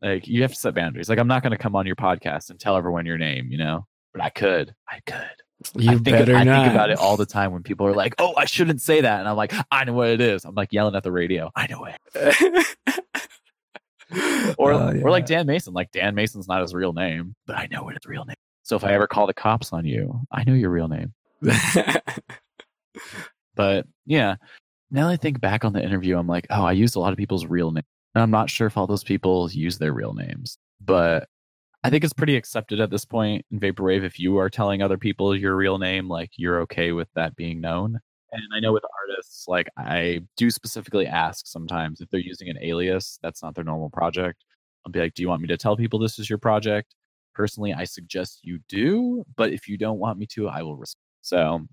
Like 0.00 0.26
you 0.26 0.40
have 0.40 0.54
to 0.54 0.58
set 0.58 0.74
boundaries. 0.74 1.10
Like 1.10 1.18
I'm 1.18 1.28
not 1.28 1.42
gonna 1.42 1.58
come 1.58 1.76
on 1.76 1.84
your 1.84 1.96
podcast 1.96 2.48
and 2.48 2.58
tell 2.58 2.74
everyone 2.74 3.04
your 3.04 3.18
name, 3.18 3.48
you 3.50 3.58
know? 3.58 3.86
But 4.14 4.22
I 4.22 4.30
could. 4.30 4.74
I 4.88 5.00
could. 5.04 5.42
You 5.76 5.90
I 5.90 5.92
think, 5.94 6.04
better 6.04 6.34
I 6.34 6.44
not. 6.44 6.62
think 6.62 6.72
about 6.72 6.88
it 6.88 6.98
all 6.98 7.18
the 7.18 7.26
time 7.26 7.52
when 7.52 7.62
people 7.64 7.84
are 7.86 7.92
like, 7.92 8.14
"Oh, 8.18 8.32
I 8.36 8.44
shouldn't 8.44 8.80
say 8.80 9.00
that," 9.00 9.18
and 9.18 9.28
I'm 9.28 9.36
like, 9.36 9.52
"I 9.72 9.82
know 9.84 9.92
what 9.92 10.08
it 10.08 10.20
is." 10.20 10.44
I'm 10.44 10.54
like 10.54 10.72
yelling 10.72 10.94
at 10.94 11.02
the 11.02 11.10
radio. 11.10 11.50
I 11.56 11.66
know 11.66 11.84
it. 11.84 12.66
Or, 14.58 14.72
Oh, 14.72 14.98
or 15.02 15.10
like. 15.10 15.26
Dan 15.26 15.46
Mason. 15.46 15.74
Like 15.74 15.90
Dan 15.92 16.14
Mason's 16.14 16.48
not 16.48 16.62
his 16.62 16.74
real 16.74 16.92
name, 16.92 17.34
but 17.46 17.56
I 17.56 17.68
know 17.70 17.82
what 17.84 17.94
his 17.94 18.06
real 18.06 18.24
name. 18.24 18.36
So 18.62 18.76
if 18.76 18.84
I 18.84 18.92
ever 18.92 19.06
call 19.06 19.26
the 19.26 19.34
cops 19.34 19.72
on 19.72 19.84
you, 19.84 20.20
I 20.32 20.44
know 20.44 20.54
your 20.54 20.70
real 20.70 20.88
name. 20.88 21.12
But 23.54 23.86
yeah, 24.06 24.36
now 24.90 25.08
that 25.08 25.12
I 25.14 25.16
think 25.16 25.40
back 25.40 25.64
on 25.64 25.72
the 25.72 25.82
interview, 25.82 26.16
I'm 26.16 26.28
like, 26.28 26.46
oh, 26.50 26.64
I 26.64 26.72
used 26.72 26.94
a 26.96 27.00
lot 27.00 27.12
of 27.12 27.18
people's 27.18 27.46
real 27.46 27.72
names. 27.72 27.86
And 28.14 28.22
I'm 28.22 28.30
not 28.30 28.50
sure 28.50 28.66
if 28.68 28.76
all 28.76 28.86
those 28.86 29.04
people 29.04 29.50
use 29.50 29.78
their 29.78 29.92
real 29.92 30.14
names, 30.14 30.58
but 30.80 31.28
I 31.84 31.90
think 31.90 32.04
it's 32.04 32.12
pretty 32.12 32.36
accepted 32.36 32.80
at 32.80 32.90
this 32.90 33.04
point 33.04 33.44
in 33.50 33.60
Vaporwave. 33.60 34.04
If 34.04 34.18
you 34.18 34.38
are 34.38 34.48
telling 34.48 34.80
other 34.82 34.96
people 34.96 35.34
your 35.36 35.56
real 35.56 35.78
name, 35.78 36.08
like 36.08 36.30
you're 36.36 36.60
okay 36.62 36.92
with 36.92 37.08
that 37.14 37.36
being 37.36 37.60
known. 37.60 38.00
And 38.30 38.42
I 38.54 38.60
know 38.60 38.72
with 38.72 38.84
artists, 39.02 39.46
like 39.48 39.68
I 39.76 40.20
do 40.36 40.50
specifically 40.50 41.06
ask 41.06 41.46
sometimes 41.46 42.00
if 42.00 42.10
they're 42.10 42.20
using 42.20 42.48
an 42.48 42.58
alias 42.62 43.18
that's 43.22 43.42
not 43.42 43.54
their 43.54 43.64
normal 43.64 43.90
project. 43.90 44.44
I'll 44.84 44.92
be 44.92 45.00
like, 45.00 45.14
do 45.14 45.22
you 45.22 45.28
want 45.28 45.42
me 45.42 45.48
to 45.48 45.56
tell 45.56 45.76
people 45.76 45.98
this 45.98 46.18
is 46.18 46.28
your 46.28 46.38
project? 46.38 46.94
Personally, 47.34 47.72
I 47.74 47.84
suggest 47.84 48.40
you 48.42 48.58
do, 48.68 49.24
but 49.36 49.52
if 49.52 49.68
you 49.68 49.78
don't 49.78 49.98
want 49.98 50.18
me 50.18 50.26
to, 50.32 50.48
I 50.48 50.62
will 50.62 50.76
respect. 50.76 51.02
So 51.22 51.66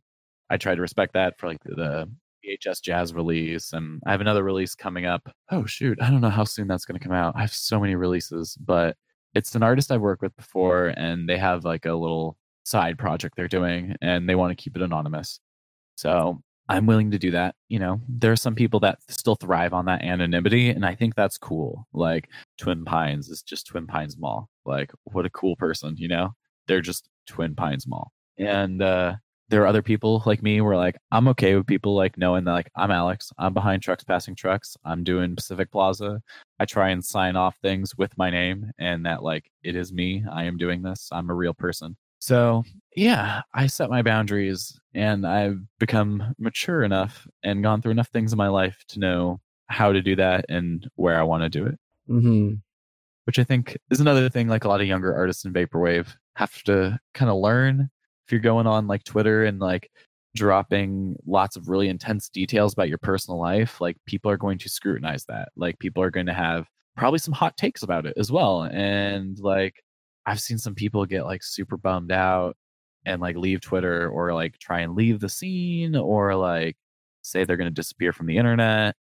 I 0.49 0.57
try 0.57 0.75
to 0.75 0.81
respect 0.81 1.13
that 1.13 1.39
for 1.39 1.47
like 1.47 1.63
the 1.63 2.09
VHS 2.45 2.81
Jazz 2.81 3.13
release, 3.13 3.73
and 3.73 4.01
I 4.05 4.11
have 4.11 4.21
another 4.21 4.43
release 4.43 4.75
coming 4.75 5.05
up. 5.05 5.27
Oh 5.51 5.65
shoot, 5.65 5.97
I 6.01 6.09
don't 6.09 6.21
know 6.21 6.29
how 6.29 6.43
soon 6.43 6.67
that's 6.67 6.85
going 6.85 6.99
to 6.99 7.03
come 7.03 7.15
out. 7.15 7.35
I 7.35 7.41
have 7.41 7.53
so 7.53 7.79
many 7.79 7.95
releases, 7.95 8.55
but 8.57 8.95
it's 9.33 9.55
an 9.55 9.63
artist 9.63 9.91
I've 9.91 10.01
worked 10.01 10.21
with 10.21 10.35
before, 10.35 10.93
and 10.95 11.27
they 11.27 11.37
have 11.37 11.65
like 11.65 11.85
a 11.85 11.93
little 11.93 12.37
side 12.63 12.97
project 12.97 13.35
they're 13.35 13.47
doing, 13.47 13.95
and 14.01 14.29
they 14.29 14.35
want 14.35 14.55
to 14.55 14.61
keep 14.61 14.75
it 14.75 14.81
anonymous. 14.81 15.39
So 15.95 16.41
I'm 16.67 16.85
willing 16.87 17.11
to 17.11 17.19
do 17.19 17.31
that. 17.31 17.55
You 17.69 17.79
know, 17.79 18.01
there 18.07 18.31
are 18.31 18.37
some 18.37 18.55
people 18.55 18.79
that 18.81 18.99
still 19.09 19.35
thrive 19.35 19.73
on 19.73 19.85
that 19.85 20.03
anonymity, 20.03 20.69
and 20.69 20.85
I 20.85 20.95
think 20.95 21.15
that's 21.15 21.37
cool. 21.37 21.87
Like 21.93 22.29
Twin 22.57 22.85
Pines 22.85 23.29
is 23.29 23.41
just 23.41 23.67
Twin 23.67 23.87
Pines 23.87 24.17
Mall. 24.17 24.49
Like, 24.65 24.91
what 25.03 25.25
a 25.25 25.29
cool 25.29 25.55
person, 25.55 25.95
you 25.97 26.07
know? 26.07 26.33
They're 26.67 26.81
just 26.81 27.09
Twin 27.27 27.55
Pines 27.55 27.87
Mall. 27.87 28.11
And 28.37 28.81
uh 28.81 29.15
there 29.49 29.61
are 29.61 29.67
other 29.67 29.81
people 29.83 30.23
like 30.25 30.41
me 30.41 30.59
where 30.61 30.75
like 30.75 30.97
I'm 31.11 31.27
okay 31.29 31.55
with 31.55 31.67
people 31.67 31.95
like 31.95 32.17
knowing 32.17 32.45
that 32.45 32.51
like 32.51 32.71
I'm 32.75 32.91
Alex, 32.91 33.31
I'm 33.37 33.53
behind 33.53 33.83
trucks 33.83 34.03
passing 34.03 34.35
trucks, 34.35 34.75
I'm 34.83 35.03
doing 35.03 35.35
Pacific 35.35 35.71
Plaza. 35.71 36.21
I 36.59 36.65
try 36.65 36.89
and 36.89 37.03
sign 37.03 37.35
off 37.35 37.57
things 37.61 37.95
with 37.97 38.17
my 38.17 38.29
name 38.31 38.71
and 38.79 39.05
that 39.05 39.23
like 39.23 39.51
it 39.63 39.75
is 39.75 39.93
me. 39.93 40.23
I 40.31 40.45
am 40.45 40.57
doing 40.57 40.81
this. 40.81 41.09
I'm 41.11 41.29
a 41.29 41.35
real 41.35 41.53
person. 41.53 41.95
So 42.19 42.63
yeah, 42.95 43.41
I 43.53 43.67
set 43.67 43.89
my 43.89 44.01
boundaries 44.01 44.79
and 44.93 45.25
I've 45.27 45.59
become 45.79 46.33
mature 46.39 46.83
enough 46.83 47.27
and 47.43 47.63
gone 47.63 47.81
through 47.81 47.91
enough 47.91 48.07
things 48.09 48.31
in 48.31 48.37
my 48.37 48.47
life 48.47 48.83
to 48.89 48.99
know 48.99 49.41
how 49.67 49.91
to 49.91 50.01
do 50.01 50.15
that 50.15 50.45
and 50.49 50.87
where 50.95 51.19
I 51.19 51.23
want 51.23 51.43
to 51.43 51.49
do 51.49 51.65
it. 51.65 51.79
Hmm 52.07 52.53
which 53.25 53.39
I 53.39 53.43
think 53.43 53.77
is 53.91 53.99
another 53.99 54.29
thing 54.29 54.47
like 54.47 54.63
a 54.63 54.67
lot 54.67 54.81
of 54.81 54.87
younger 54.87 55.13
artists 55.15 55.45
in 55.45 55.53
vaporwave 55.53 56.15
have 56.35 56.63
to 56.63 56.99
kind 57.13 57.29
of 57.29 57.37
learn. 57.37 57.89
If 58.25 58.31
you're 58.31 58.41
going 58.41 58.67
on 58.67 58.87
like 58.87 59.03
Twitter 59.03 59.45
and 59.45 59.59
like 59.59 59.91
dropping 60.35 61.15
lots 61.25 61.55
of 61.55 61.69
really 61.69 61.87
intense 61.89 62.29
details 62.29 62.73
about 62.73 62.89
your 62.89 62.97
personal 62.97 63.39
life 63.39 63.79
like 63.79 63.95
people 64.05 64.29
are 64.29 64.37
going 64.37 64.57
to 64.59 64.69
scrutinize 64.69 65.25
that. 65.25 65.49
Like 65.55 65.79
people 65.79 66.03
are 66.03 66.11
going 66.11 66.25
to 66.25 66.33
have 66.33 66.67
probably 66.97 67.19
some 67.19 67.33
hot 67.33 67.57
takes 67.57 67.83
about 67.83 68.05
it 68.05 68.13
as 68.17 68.31
well. 68.31 68.63
And 68.63 69.37
like 69.39 69.83
I've 70.25 70.39
seen 70.39 70.57
some 70.57 70.75
people 70.75 71.05
get 71.05 71.25
like 71.25 71.43
super 71.43 71.77
bummed 71.77 72.11
out 72.11 72.57
and 73.05 73.21
like 73.21 73.35
leave 73.35 73.61
Twitter 73.61 74.09
or 74.09 74.33
like 74.33 74.57
try 74.59 74.81
and 74.81 74.95
leave 74.95 75.19
the 75.19 75.29
scene 75.29 75.95
or 75.95 76.35
like 76.35 76.77
say 77.21 77.43
they're 77.43 77.57
going 77.57 77.69
to 77.69 77.73
disappear 77.73 78.13
from 78.13 78.27
the 78.27 78.37
internet 78.37 78.95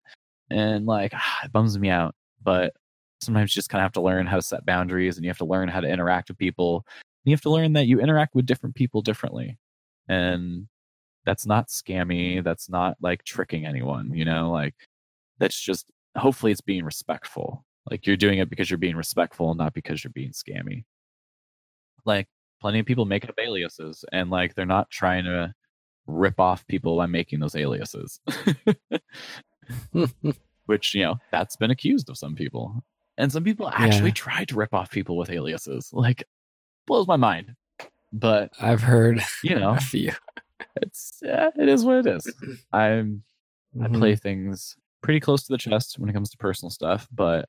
and 0.50 0.86
like 0.86 1.12
ah, 1.14 1.40
it 1.44 1.52
bums 1.52 1.78
me 1.78 1.88
out 1.88 2.14
but 2.42 2.74
sometimes 3.24 3.50
you 3.50 3.58
just 3.58 3.70
kind 3.70 3.80
of 3.80 3.84
have 3.84 3.92
to 3.92 4.00
learn 4.00 4.26
how 4.26 4.36
to 4.36 4.42
set 4.42 4.66
boundaries 4.66 5.16
and 5.16 5.24
you 5.24 5.30
have 5.30 5.38
to 5.38 5.44
learn 5.44 5.68
how 5.68 5.80
to 5.80 5.88
interact 5.88 6.28
with 6.28 6.38
people. 6.38 6.84
And 6.86 7.30
you 7.30 7.32
have 7.32 7.40
to 7.42 7.50
learn 7.50 7.72
that 7.72 7.86
you 7.86 8.00
interact 8.00 8.34
with 8.34 8.46
different 8.46 8.74
people 8.74 9.02
differently. 9.02 9.58
And 10.08 10.68
that's 11.24 11.46
not 11.46 11.68
scammy. 11.68 12.44
That's 12.44 12.68
not 12.68 12.96
like 13.00 13.24
tricking 13.24 13.66
anyone, 13.66 14.12
you 14.14 14.24
know, 14.24 14.50
like 14.50 14.74
that's 15.38 15.58
just 15.58 15.86
hopefully 16.16 16.52
it's 16.52 16.60
being 16.60 16.84
respectful. 16.84 17.64
Like 17.90 18.06
you're 18.06 18.16
doing 18.16 18.38
it 18.38 18.50
because 18.50 18.70
you're 18.70 18.78
being 18.78 18.96
respectful, 18.96 19.54
not 19.54 19.72
because 19.74 20.04
you're 20.04 20.12
being 20.12 20.32
scammy. 20.32 20.84
Like 22.04 22.28
plenty 22.60 22.78
of 22.80 22.86
people 22.86 23.04
make 23.04 23.28
up 23.28 23.38
aliases 23.38 24.04
and 24.12 24.30
like 24.30 24.54
they're 24.54 24.66
not 24.66 24.90
trying 24.90 25.24
to 25.24 25.54
rip 26.06 26.38
off 26.40 26.66
people 26.66 26.96
by 26.96 27.06
making 27.06 27.40
those 27.40 27.56
aliases. 27.56 28.20
which 30.66 30.94
you 30.94 31.02
know 31.02 31.16
that's 31.30 31.56
been 31.56 31.70
accused 31.70 32.08
of 32.10 32.18
some 32.18 32.34
people 32.34 32.82
and 33.18 33.30
some 33.32 33.44
people 33.44 33.68
actually 33.68 34.08
Yeah. 34.10 34.14
tried 34.14 34.48
to 34.48 34.56
rip 34.56 34.74
off 34.74 34.90
people 34.90 35.16
with 35.16 35.30
aliases 35.30 35.90
like 35.92 36.24
blows 36.86 37.06
my 37.06 37.16
mind 37.16 37.54
but 38.12 38.52
I've 38.60 38.82
heard 38.82 39.22
you 39.42 39.54
know 39.58 39.70
a 39.72 39.80
few. 39.80 40.12
it's 40.76 41.18
yeah, 41.22 41.50
it 41.56 41.68
is 41.68 41.84
what 41.84 42.06
it 42.06 42.06
is 42.06 42.34
i'm 42.72 43.22
i 43.82 43.88
Mhm. 43.88 43.98
play 43.98 44.14
things 44.16 44.76
pretty 45.02 45.20
close 45.20 45.42
to 45.44 45.52
the 45.52 45.58
chest 45.58 45.98
when 45.98 46.08
it 46.08 46.12
comes 46.12 46.30
to 46.30 46.36
personal 46.38 46.70
stuff 46.70 47.08
but 47.12 47.48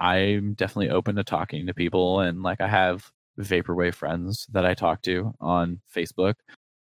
i'm 0.00 0.54
definitely 0.54 0.90
open 0.90 1.16
to 1.16 1.24
talking 1.24 1.66
to 1.66 1.74
people 1.74 2.20
and 2.20 2.42
like 2.42 2.60
i 2.60 2.68
have 2.68 3.10
vaporwave 3.40 3.94
friends 3.94 4.46
that 4.52 4.66
i 4.66 4.74
talk 4.74 5.02
to 5.02 5.32
on 5.40 5.80
facebook 5.94 6.34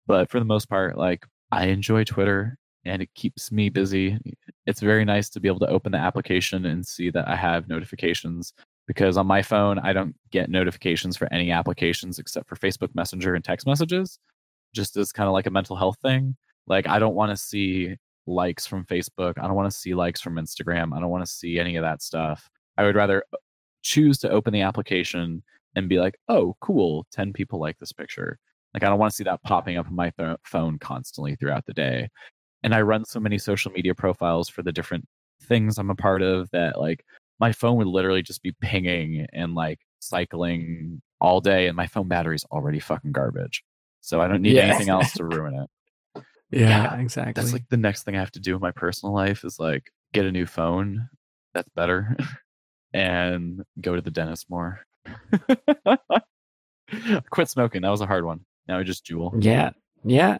but 0.07 0.29
for 0.29 0.39
the 0.39 0.45
most 0.45 0.69
part 0.69 0.97
like 0.97 1.25
i 1.51 1.65
enjoy 1.65 2.03
twitter 2.03 2.57
and 2.85 3.01
it 3.01 3.13
keeps 3.15 3.51
me 3.51 3.69
busy. 3.69 4.17
It's 4.65 4.81
very 4.81 5.05
nice 5.05 5.29
to 5.29 5.39
be 5.39 5.47
able 5.47 5.59
to 5.59 5.69
open 5.69 5.93
the 5.93 5.97
application 5.97 6.65
and 6.65 6.85
see 6.85 7.09
that 7.11 7.27
i 7.27 7.35
have 7.35 7.67
notifications 7.67 8.53
because 8.87 9.17
on 9.17 9.27
my 9.27 9.41
phone 9.41 9.79
i 9.79 9.93
don't 9.93 10.15
get 10.31 10.49
notifications 10.49 11.15
for 11.15 11.31
any 11.31 11.51
applications 11.51 12.19
except 12.19 12.47
for 12.49 12.55
facebook 12.55 12.93
messenger 12.93 13.35
and 13.35 13.43
text 13.45 13.65
messages 13.65 14.19
just 14.73 14.97
as 14.97 15.11
kind 15.11 15.27
of 15.27 15.33
like 15.33 15.45
a 15.45 15.51
mental 15.51 15.75
health 15.75 15.97
thing. 16.01 16.35
Like 16.67 16.87
i 16.87 16.99
don't 16.99 17.15
want 17.15 17.31
to 17.31 17.37
see 17.37 17.95
likes 18.25 18.65
from 18.65 18.85
facebook. 18.85 19.33
I 19.37 19.47
don't 19.47 19.55
want 19.55 19.71
to 19.71 19.77
see 19.77 19.93
likes 19.93 20.21
from 20.21 20.35
instagram. 20.35 20.95
I 20.95 20.99
don't 20.99 21.09
want 21.09 21.25
to 21.25 21.31
see 21.31 21.59
any 21.59 21.75
of 21.75 21.83
that 21.83 22.01
stuff. 22.01 22.49
I 22.77 22.83
would 22.83 22.95
rather 22.95 23.23
uh, 23.33 23.37
choose 23.81 24.17
to 24.19 24.29
open 24.29 24.53
the 24.53 24.61
application 24.61 25.43
and 25.75 25.89
be 25.89 25.99
like 25.99 26.15
oh 26.29 26.55
cool 26.61 27.05
10 27.11 27.33
people 27.33 27.59
like 27.59 27.77
this 27.79 27.91
picture. 27.91 28.37
Like 28.73 28.83
i 28.83 28.89
don't 28.89 28.99
want 28.99 29.11
to 29.11 29.15
see 29.15 29.23
that 29.25 29.43
popping 29.43 29.77
up 29.77 29.87
on 29.87 29.95
my 29.95 30.11
th- 30.17 30.37
phone 30.43 30.77
constantly 30.79 31.35
throughout 31.35 31.65
the 31.65 31.73
day. 31.73 32.09
And 32.63 32.73
i 32.73 32.81
run 32.81 33.05
so 33.05 33.19
many 33.19 33.37
social 33.37 33.71
media 33.71 33.93
profiles 33.95 34.49
for 34.49 34.63
the 34.63 34.71
different 34.71 35.05
things 35.43 35.77
i'm 35.77 35.89
a 35.89 35.95
part 35.95 36.21
of 36.21 36.49
that 36.51 36.79
like 36.79 37.03
my 37.39 37.51
phone 37.51 37.75
would 37.77 37.87
literally 37.87 38.21
just 38.21 38.41
be 38.43 38.53
pinging 38.61 39.27
and 39.33 39.53
like 39.55 39.79
cycling 39.99 41.01
all 41.19 41.41
day 41.41 41.67
and 41.67 41.75
my 41.75 41.87
phone 41.87 42.07
battery's 42.07 42.45
already 42.51 42.79
fucking 42.79 43.11
garbage. 43.11 43.63
So 44.01 44.21
i 44.21 44.27
don't 44.27 44.41
need 44.41 44.55
Yeah. 44.55 44.63
anything 44.63 44.89
else 44.89 45.11
to 45.13 45.23
ruin 45.35 45.53
it. 45.55 45.69
Yeah, 46.51 46.93
Yeah, 46.93 46.95
exactly. 46.99 47.33
that's 47.41 47.51
like 47.53 47.67
the 47.69 47.77
next 47.77 48.03
thing 48.03 48.15
I 48.15 48.19
have 48.19 48.31
to 48.31 48.39
do 48.39 48.55
in 48.55 48.61
my 48.61 48.71
personal 48.71 49.13
life 49.13 49.43
is 49.43 49.59
like 49.59 49.91
get 50.13 50.25
a 50.25 50.31
new 50.31 50.45
phone. 50.45 51.09
That's 51.53 51.69
better. 51.75 52.15
And 52.93 53.63
go 53.81 53.95
to 53.95 54.01
the 54.01 54.11
dentist 54.11 54.49
more. 54.51 54.81
Quit 57.29 57.49
smoking. 57.49 57.81
That 57.81 57.89
was 57.89 58.01
a 58.01 58.05
hard 58.05 58.25
one. 58.25 58.41
Now 58.67 58.79
I 58.79 58.83
just 58.83 59.05
Juul. 59.05 59.31
yeah, 59.43 59.71
yeah. 60.03 60.37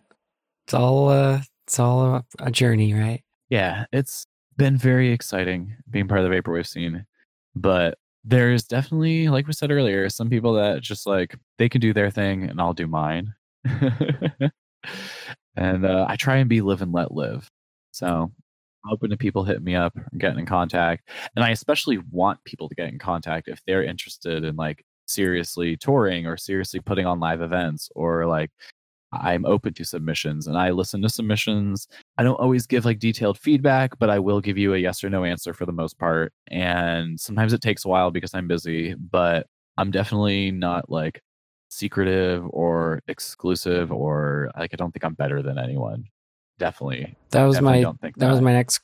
It's 0.65 0.73
all 0.73 1.09
uh, 1.09 1.41
It's 1.67 1.79
all 1.79 2.05
a, 2.05 2.25
a 2.39 2.51
journey, 2.51 2.93
right? 2.93 3.21
Yeah, 3.49 3.85
it's 3.91 4.25
been 4.57 4.77
very 4.77 5.11
exciting 5.11 5.75
being 5.89 6.07
part 6.07 6.21
of 6.21 6.29
the 6.29 6.35
vaporwave 6.35 6.67
scene, 6.67 7.05
but 7.55 7.97
there's 8.23 8.63
definitely, 8.63 9.27
like 9.27 9.47
we 9.47 9.53
said 9.53 9.71
earlier, 9.71 10.07
some 10.09 10.29
people 10.29 10.53
that 10.53 10.81
just 10.81 11.05
like 11.05 11.35
they 11.57 11.67
can 11.67 11.81
do 11.81 11.93
their 11.93 12.09
thing 12.09 12.43
and 12.43 12.61
I'll 12.61 12.73
do 12.73 12.87
mine. 12.87 13.33
and 15.55 15.85
uh, 15.85 16.05
I 16.07 16.15
try 16.15 16.37
and 16.37 16.49
be 16.49 16.61
live 16.61 16.81
and 16.81 16.93
let 16.93 17.11
live. 17.11 17.49
So 17.91 18.31
open 18.91 19.09
to 19.09 19.17
people 19.17 19.43
hitting 19.43 19.63
me 19.63 19.75
up 19.75 19.93
and 19.95 20.19
getting 20.19 20.39
in 20.39 20.45
contact. 20.45 21.09
And 21.35 21.43
I 21.45 21.49
especially 21.49 21.99
want 22.11 22.43
people 22.43 22.69
to 22.69 22.75
get 22.75 22.89
in 22.89 22.99
contact 22.99 23.47
if 23.47 23.61
they're 23.65 23.83
interested 23.83 24.43
in 24.43 24.55
like 24.55 24.85
seriously 25.05 25.77
touring 25.77 26.25
or 26.25 26.37
seriously 26.37 26.79
putting 26.79 27.05
on 27.05 27.19
live 27.19 27.41
events 27.41 27.89
or 27.95 28.25
like 28.25 28.51
I'm 29.11 29.45
open 29.45 29.73
to 29.75 29.85
submissions 29.85 30.47
and 30.47 30.57
I 30.57 30.71
listen 30.71 31.01
to 31.03 31.09
submissions. 31.09 31.87
I 32.17 32.23
don't 32.23 32.39
always 32.39 32.65
give 32.65 32.85
like 32.85 32.99
detailed 32.99 33.37
feedback, 33.37 33.99
but 33.99 34.09
I 34.09 34.19
will 34.19 34.41
give 34.41 34.57
you 34.57 34.73
a 34.73 34.77
yes 34.77 35.03
or 35.03 35.09
no 35.09 35.23
answer 35.23 35.53
for 35.53 35.65
the 35.65 35.71
most 35.71 35.99
part. 35.99 36.33
And 36.49 37.19
sometimes 37.19 37.53
it 37.53 37.61
takes 37.61 37.85
a 37.85 37.89
while 37.89 38.11
because 38.11 38.33
I'm 38.33 38.47
busy, 38.47 38.95
but 38.95 39.47
I'm 39.77 39.91
definitely 39.91 40.51
not 40.51 40.89
like 40.89 41.21
secretive 41.69 42.45
or 42.49 43.01
exclusive 43.07 43.91
or 43.91 44.51
like 44.57 44.71
I 44.73 44.77
don't 44.77 44.91
think 44.91 45.03
I'm 45.05 45.15
better 45.15 45.41
than 45.41 45.57
anyone. 45.57 46.05
Definitely. 46.59 47.15
That 47.31 47.43
was 47.43 47.55
definitely 47.55 47.85
my 47.85 47.93
think 48.01 48.17
that 48.17 48.31
was 48.31 48.41
my 48.41 48.53
next 48.53 48.81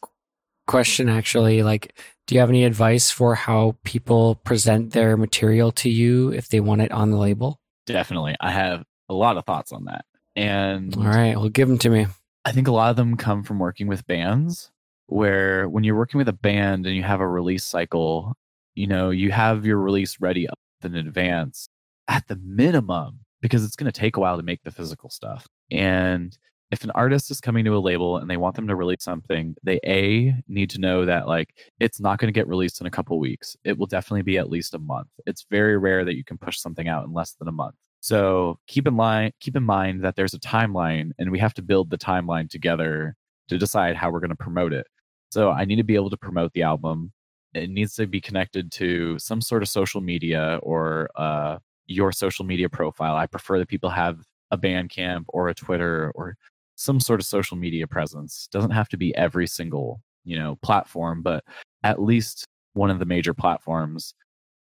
question 0.67 1.09
actually 1.09 1.63
like 1.63 1.95
do 2.27 2.35
you 2.35 2.41
have 2.41 2.49
any 2.49 2.63
advice 2.63 3.09
for 3.09 3.33
how 3.33 3.75
people 3.83 4.35
present 4.35 4.91
their 4.91 5.17
material 5.17 5.71
to 5.71 5.89
you 5.89 6.31
if 6.31 6.49
they 6.49 6.59
want 6.59 6.81
it 6.81 6.91
on 6.91 7.09
the 7.09 7.17
label? 7.17 7.59
Definitely. 7.87 8.35
I 8.39 8.51
have 8.51 8.83
a 9.09 9.15
lot 9.15 9.37
of 9.37 9.45
thoughts 9.45 9.71
on 9.71 9.85
that. 9.85 10.05
And 10.35 10.95
All 10.95 11.03
right, 11.03 11.35
well 11.35 11.49
give 11.49 11.67
them 11.67 11.79
to 11.79 11.89
me. 11.89 12.05
I 12.45 12.51
think 12.51 12.67
a 12.67 12.71
lot 12.71 12.91
of 12.91 12.95
them 12.97 13.17
come 13.17 13.43
from 13.43 13.57
working 13.57 13.87
with 13.87 14.05
bands 14.05 14.71
where 15.07 15.67
when 15.67 15.83
you're 15.83 15.97
working 15.97 16.19
with 16.19 16.29
a 16.29 16.33
band 16.33 16.85
and 16.85 16.95
you 16.95 17.03
have 17.03 17.19
a 17.19 17.27
release 17.27 17.63
cycle, 17.63 18.35
you 18.75 18.87
know, 18.87 19.09
you 19.09 19.31
have 19.31 19.65
your 19.65 19.77
release 19.77 20.21
ready 20.21 20.47
up 20.47 20.59
in 20.83 20.95
advance 20.95 21.67
at 22.07 22.27
the 22.27 22.35
minimum 22.35 23.19
because 23.41 23.63
it's 23.63 23.75
going 23.75 23.91
to 23.91 23.99
take 23.99 24.17
a 24.17 24.19
while 24.19 24.37
to 24.37 24.43
make 24.43 24.63
the 24.63 24.71
physical 24.71 25.09
stuff. 25.09 25.47
And 25.71 26.37
if 26.71 26.83
an 26.83 26.91
artist 26.91 27.31
is 27.31 27.41
coming 27.41 27.65
to 27.65 27.75
a 27.75 27.79
label 27.79 28.17
and 28.17 28.29
they 28.29 28.37
want 28.37 28.55
them 28.55 28.67
to 28.67 28.75
release 28.75 29.03
something, 29.03 29.55
they 29.63 29.79
a 29.85 30.35
need 30.47 30.69
to 30.69 30.79
know 30.79 31.05
that 31.05 31.27
like 31.27 31.55
it's 31.79 31.99
not 31.99 32.19
going 32.19 32.27
to 32.27 32.37
get 32.37 32.47
released 32.47 32.79
in 32.79 32.87
a 32.87 32.91
couple 32.91 33.17
weeks. 33.19 33.57
It 33.63 33.77
will 33.77 33.87
definitely 33.87 34.21
be 34.21 34.37
at 34.37 34.49
least 34.49 34.75
a 34.75 34.79
month. 34.79 35.09
It's 35.25 35.45
very 35.49 35.77
rare 35.77 36.05
that 36.05 36.15
you 36.15 36.23
can 36.23 36.37
push 36.37 36.59
something 36.59 36.87
out 36.87 37.05
in 37.05 37.13
less 37.13 37.33
than 37.33 37.47
a 37.47 37.51
month. 37.51 37.75
So 38.01 38.59
keep 38.67 38.87
in 38.87 38.95
line, 38.95 39.31
keep 39.39 39.55
in 39.55 39.63
mind 39.63 40.03
that 40.03 40.15
there's 40.15 40.33
a 40.33 40.39
timeline, 40.39 41.11
and 41.17 41.31
we 41.31 41.39
have 41.39 41.53
to 41.55 41.61
build 41.61 41.89
the 41.89 41.97
timeline 41.97 42.49
together 42.49 43.15
to 43.49 43.57
decide 43.57 43.95
how 43.95 44.11
we're 44.11 44.21
going 44.21 44.29
to 44.29 44.35
promote 44.35 44.71
it. 44.71 44.87
So 45.31 45.51
I 45.51 45.65
need 45.65 45.75
to 45.77 45.83
be 45.83 45.95
able 45.95 46.09
to 46.11 46.17
promote 46.17 46.53
the 46.53 46.63
album. 46.63 47.11
It 47.53 47.69
needs 47.69 47.95
to 47.95 48.07
be 48.07 48.21
connected 48.21 48.71
to 48.73 49.17
some 49.19 49.41
sort 49.41 49.63
of 49.63 49.69
social 49.69 50.01
media 50.01 50.59
or 50.61 51.09
uh, 51.15 51.57
your 51.87 52.11
social 52.11 52.45
media 52.45 52.69
profile. 52.69 53.15
I 53.15 53.25
prefer 53.25 53.57
that 53.59 53.67
people 53.67 53.89
have 53.89 54.19
a 54.51 54.57
Bandcamp 54.57 55.25
or 55.27 55.49
a 55.49 55.53
Twitter 55.53 56.11
or 56.15 56.35
some 56.79 56.99
sort 56.99 57.19
of 57.19 57.25
social 57.25 57.57
media 57.57 57.85
presence. 57.85 58.47
Doesn't 58.51 58.71
have 58.71 58.89
to 58.89 58.97
be 58.97 59.13
every 59.15 59.47
single 59.47 60.01
you 60.23 60.37
know 60.37 60.57
platform, 60.61 61.21
but 61.21 61.43
at 61.83 62.01
least 62.01 62.45
one 62.73 62.89
of 62.89 62.99
the 62.99 63.05
major 63.05 63.33
platforms 63.33 64.13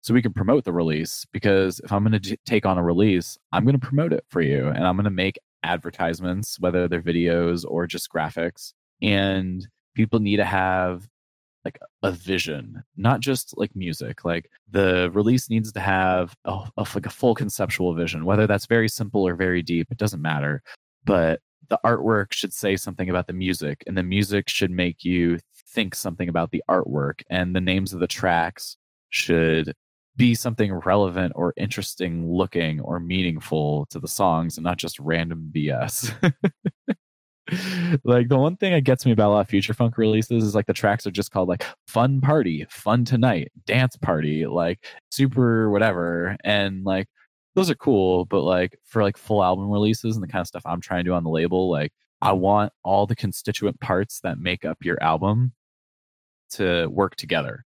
so 0.03 0.13
we 0.13 0.21
can 0.21 0.35
promote 0.35 0.65
the 0.65 0.73
release 0.73 1.25
because 1.33 1.81
if 1.81 1.91
i'm 1.91 2.05
going 2.05 2.21
to 2.21 2.37
take 2.45 2.67
on 2.67 2.77
a 2.77 2.83
release 2.83 3.39
i'm 3.53 3.65
going 3.65 3.79
to 3.79 3.87
promote 3.87 4.13
it 4.13 4.25
for 4.29 4.43
you 4.43 4.69
and 4.69 4.87
i'm 4.87 4.97
going 4.97 5.05
to 5.05 5.11
make 5.11 5.39
advertisements 5.63 6.61
whether 6.61 6.87
they're 6.87 7.01
videos 7.01 7.65
or 7.67 7.87
just 7.87 8.13
graphics 8.13 8.75
and 9.01 9.67
people 9.95 10.21
need 10.21 10.37
to 10.37 10.45
have 10.45 11.09
like 11.65 11.79
a 12.03 12.13
vision 12.13 12.85
not 12.99 13.21
just 13.21 13.57
like 13.57 13.75
music 13.75 14.25
like 14.27 14.51
the 14.71 15.11
release 15.15 15.49
needs 15.49 15.73
to 15.73 15.81
have 15.81 16.37
a, 16.45 16.51
a, 16.77 16.87
like 16.95 17.07
a 17.07 17.11
full 17.11 17.35
conceptual 17.35 17.95
vision 17.95 18.27
whether 18.27 18.47
that's 18.47 18.67
very 18.67 18.89
simple 18.89 19.27
or 19.27 19.35
very 19.35 19.63
deep 19.63 19.91
it 19.91 19.97
doesn't 19.97 20.21
matter 20.21 20.63
but 21.07 21.41
the 21.69 21.79
artwork 21.85 22.33
should 22.33 22.53
say 22.53 22.77
something 22.77 23.09
about 23.09 23.27
the 23.27 23.33
music 23.33 23.83
and 23.87 23.97
the 23.97 24.03
music 24.03 24.49
should 24.49 24.71
make 24.71 25.05
you 25.05 25.39
think 25.69 25.95
something 25.95 26.29
about 26.29 26.51
the 26.51 26.63
artwork 26.69 27.23
and 27.31 27.55
the 27.55 27.61
names 27.61 27.93
of 27.93 28.01
the 28.01 28.07
tracks 28.07 28.77
should 29.11 29.75
be 30.17 30.35
something 30.35 30.73
relevant 30.73 31.33
or 31.35 31.53
interesting 31.57 32.31
looking 32.31 32.81
or 32.81 33.01
meaningful 33.01 33.87
to 33.87 33.99
the 33.99 34.09
songs 34.09 34.57
and 34.57 34.65
not 34.65 34.79
just 34.79 34.99
random 35.01 35.51
BS. 35.53 36.13
like 38.05 38.29
the 38.29 38.39
one 38.39 38.57
thing 38.57 38.73
that 38.73 38.83
gets 38.83 39.05
me 39.05 39.13
about 39.13 39.31
a 39.31 39.33
lot 39.33 39.41
of 39.41 39.49
future 39.49 39.75
funk 39.75 39.99
releases 39.99 40.45
is 40.45 40.55
like 40.55 40.67
the 40.67 40.73
tracks 40.73 41.07
are 41.07 41.11
just 41.11 41.31
called 41.31 41.49
like 41.49 41.65
fun 41.89 42.21
party, 42.21 42.65
fun 42.71 43.05
tonight, 43.05 43.51
dance 43.67 43.97
party, 43.97 44.47
like 44.47 44.87
super 45.11 45.69
whatever. 45.71 46.37
And 46.45 46.85
like 46.85 47.09
those 47.55 47.71
are 47.71 47.75
cool, 47.75 48.25
but 48.25 48.43
like 48.43 48.79
for 48.85 49.03
like 49.03 49.17
full 49.17 49.43
album 49.43 49.71
releases 49.71 50.17
and 50.17 50.23
the 50.23 50.29
kind 50.29 50.41
of 50.41 50.47
stuff 50.47 50.63
I'm 50.67 50.81
trying 50.81 51.05
to 51.05 51.11
do 51.11 51.15
on 51.15 51.25
the 51.25 51.31
label, 51.31 51.71
like 51.71 51.93
I 52.21 52.33
want 52.33 52.73
all 52.83 53.07
the 53.07 53.17
constituent 53.17 53.81
parts 53.81 54.21
that 54.21 54.39
make 54.39 54.65
up 54.65 54.79
your 54.83 55.01
album 55.03 55.53
to 56.51 56.87
work 56.89 57.17
together. 57.17 57.65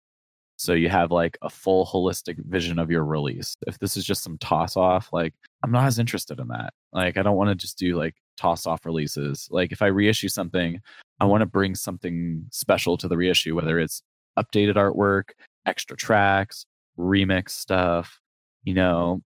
So 0.56 0.72
you 0.72 0.88
have 0.88 1.12
like 1.12 1.38
a 1.42 1.48
full 1.48 1.86
holistic 1.86 2.36
vision 2.46 2.78
of 2.78 2.90
your 2.90 3.04
release. 3.04 3.56
If 3.66 3.78
this 3.78 3.96
is 3.96 4.04
just 4.04 4.24
some 4.24 4.38
toss 4.38 4.76
off, 4.76 5.12
like 5.12 5.32
I'm 5.62 5.70
not 5.70 5.86
as 5.86 5.98
interested 5.98 6.40
in 6.40 6.48
that. 6.48 6.74
Like 6.92 7.16
I 7.16 7.22
don't 7.22 7.36
want 7.36 7.50
to 7.50 7.54
just 7.54 7.78
do 7.78 7.96
like 7.96 8.16
toss 8.36 8.66
off 8.66 8.84
releases. 8.84 9.48
Like 9.50 9.70
if 9.70 9.82
I 9.82 9.86
reissue 9.86 10.28
something, 10.28 10.80
I 11.20 11.24
want 11.26 11.42
to 11.42 11.46
bring 11.46 11.74
something 11.74 12.44
special 12.50 12.96
to 12.98 13.08
the 13.08 13.16
reissue, 13.16 13.54
whether 13.54 13.78
it's 13.78 14.02
updated 14.36 14.74
artwork, 14.74 15.30
extra 15.64 15.96
tracks, 15.96 16.66
remix 16.98 17.50
stuff, 17.50 18.20
you 18.64 18.74
know, 18.74 19.22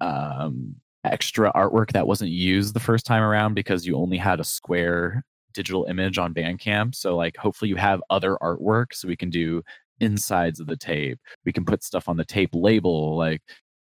um, 0.00 0.76
extra 1.04 1.52
artwork 1.52 1.92
that 1.92 2.06
wasn't 2.06 2.30
used 2.30 2.74
the 2.74 2.80
first 2.80 3.06
time 3.06 3.22
around 3.22 3.54
because 3.54 3.86
you 3.86 3.96
only 3.96 4.16
had 4.16 4.40
a 4.40 4.44
square 4.44 5.22
digital 5.54 5.84
image 5.84 6.18
on 6.18 6.34
Bandcamp. 6.34 6.94
So 6.94 7.16
like 7.16 7.36
hopefully 7.36 7.68
you 7.68 7.76
have 7.76 8.02
other 8.10 8.36
artwork 8.42 8.86
so 8.92 9.08
we 9.08 9.16
can 9.16 9.30
do 9.30 9.62
insides 10.00 10.60
of 10.60 10.66
the 10.66 10.76
tape. 10.76 11.18
We 11.44 11.52
can 11.52 11.64
put 11.64 11.82
stuff 11.82 12.08
on 12.08 12.16
the 12.16 12.24
tape 12.24 12.50
label. 12.52 13.16
Like 13.16 13.42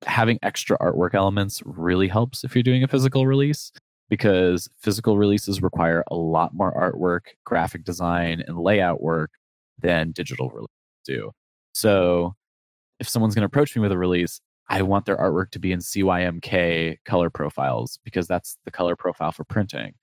having 0.07 0.39
extra 0.43 0.79
artwork 0.79 1.15
elements 1.15 1.63
really 1.65 2.09
helps 2.09 2.45
if 2.45 2.55
you're 2.55 2.63
doing 2.63 2.85
a 2.85 2.89
physical 2.89 3.27
release 3.27 3.73
because 4.09 4.69
physical 4.79 5.19
releases 5.19 5.61
require 5.63 6.05
a 6.11 6.15
lot 6.15 6.55
more 6.55 6.73
artwork, 6.73 7.33
graphic 7.45 7.83
design, 7.85 8.43
and 8.47 8.59
layout 8.59 9.03
work 9.03 9.31
than 9.81 10.13
digital 10.13 10.49
releases 10.51 10.71
do. 11.05 11.33
So 11.73 12.35
if 13.01 13.09
someone's 13.09 13.35
going 13.35 13.43
to 13.43 13.47
approach 13.47 13.75
me 13.75 13.83
with 13.83 13.93
a 13.93 13.99
release, 13.99 14.41
I 14.69 14.83
want 14.83 15.07
their 15.07 15.17
artwork 15.17 15.51
to 15.53 15.59
be 15.59 15.73
in 15.73 15.79
CYMK 15.79 16.99
color 17.05 17.31
profiles 17.31 17.99
because 18.05 18.27
that's 18.27 18.59
the 18.65 18.71
color 18.71 18.97
profile 18.97 19.33
for 19.33 19.45
printing. 19.45 19.95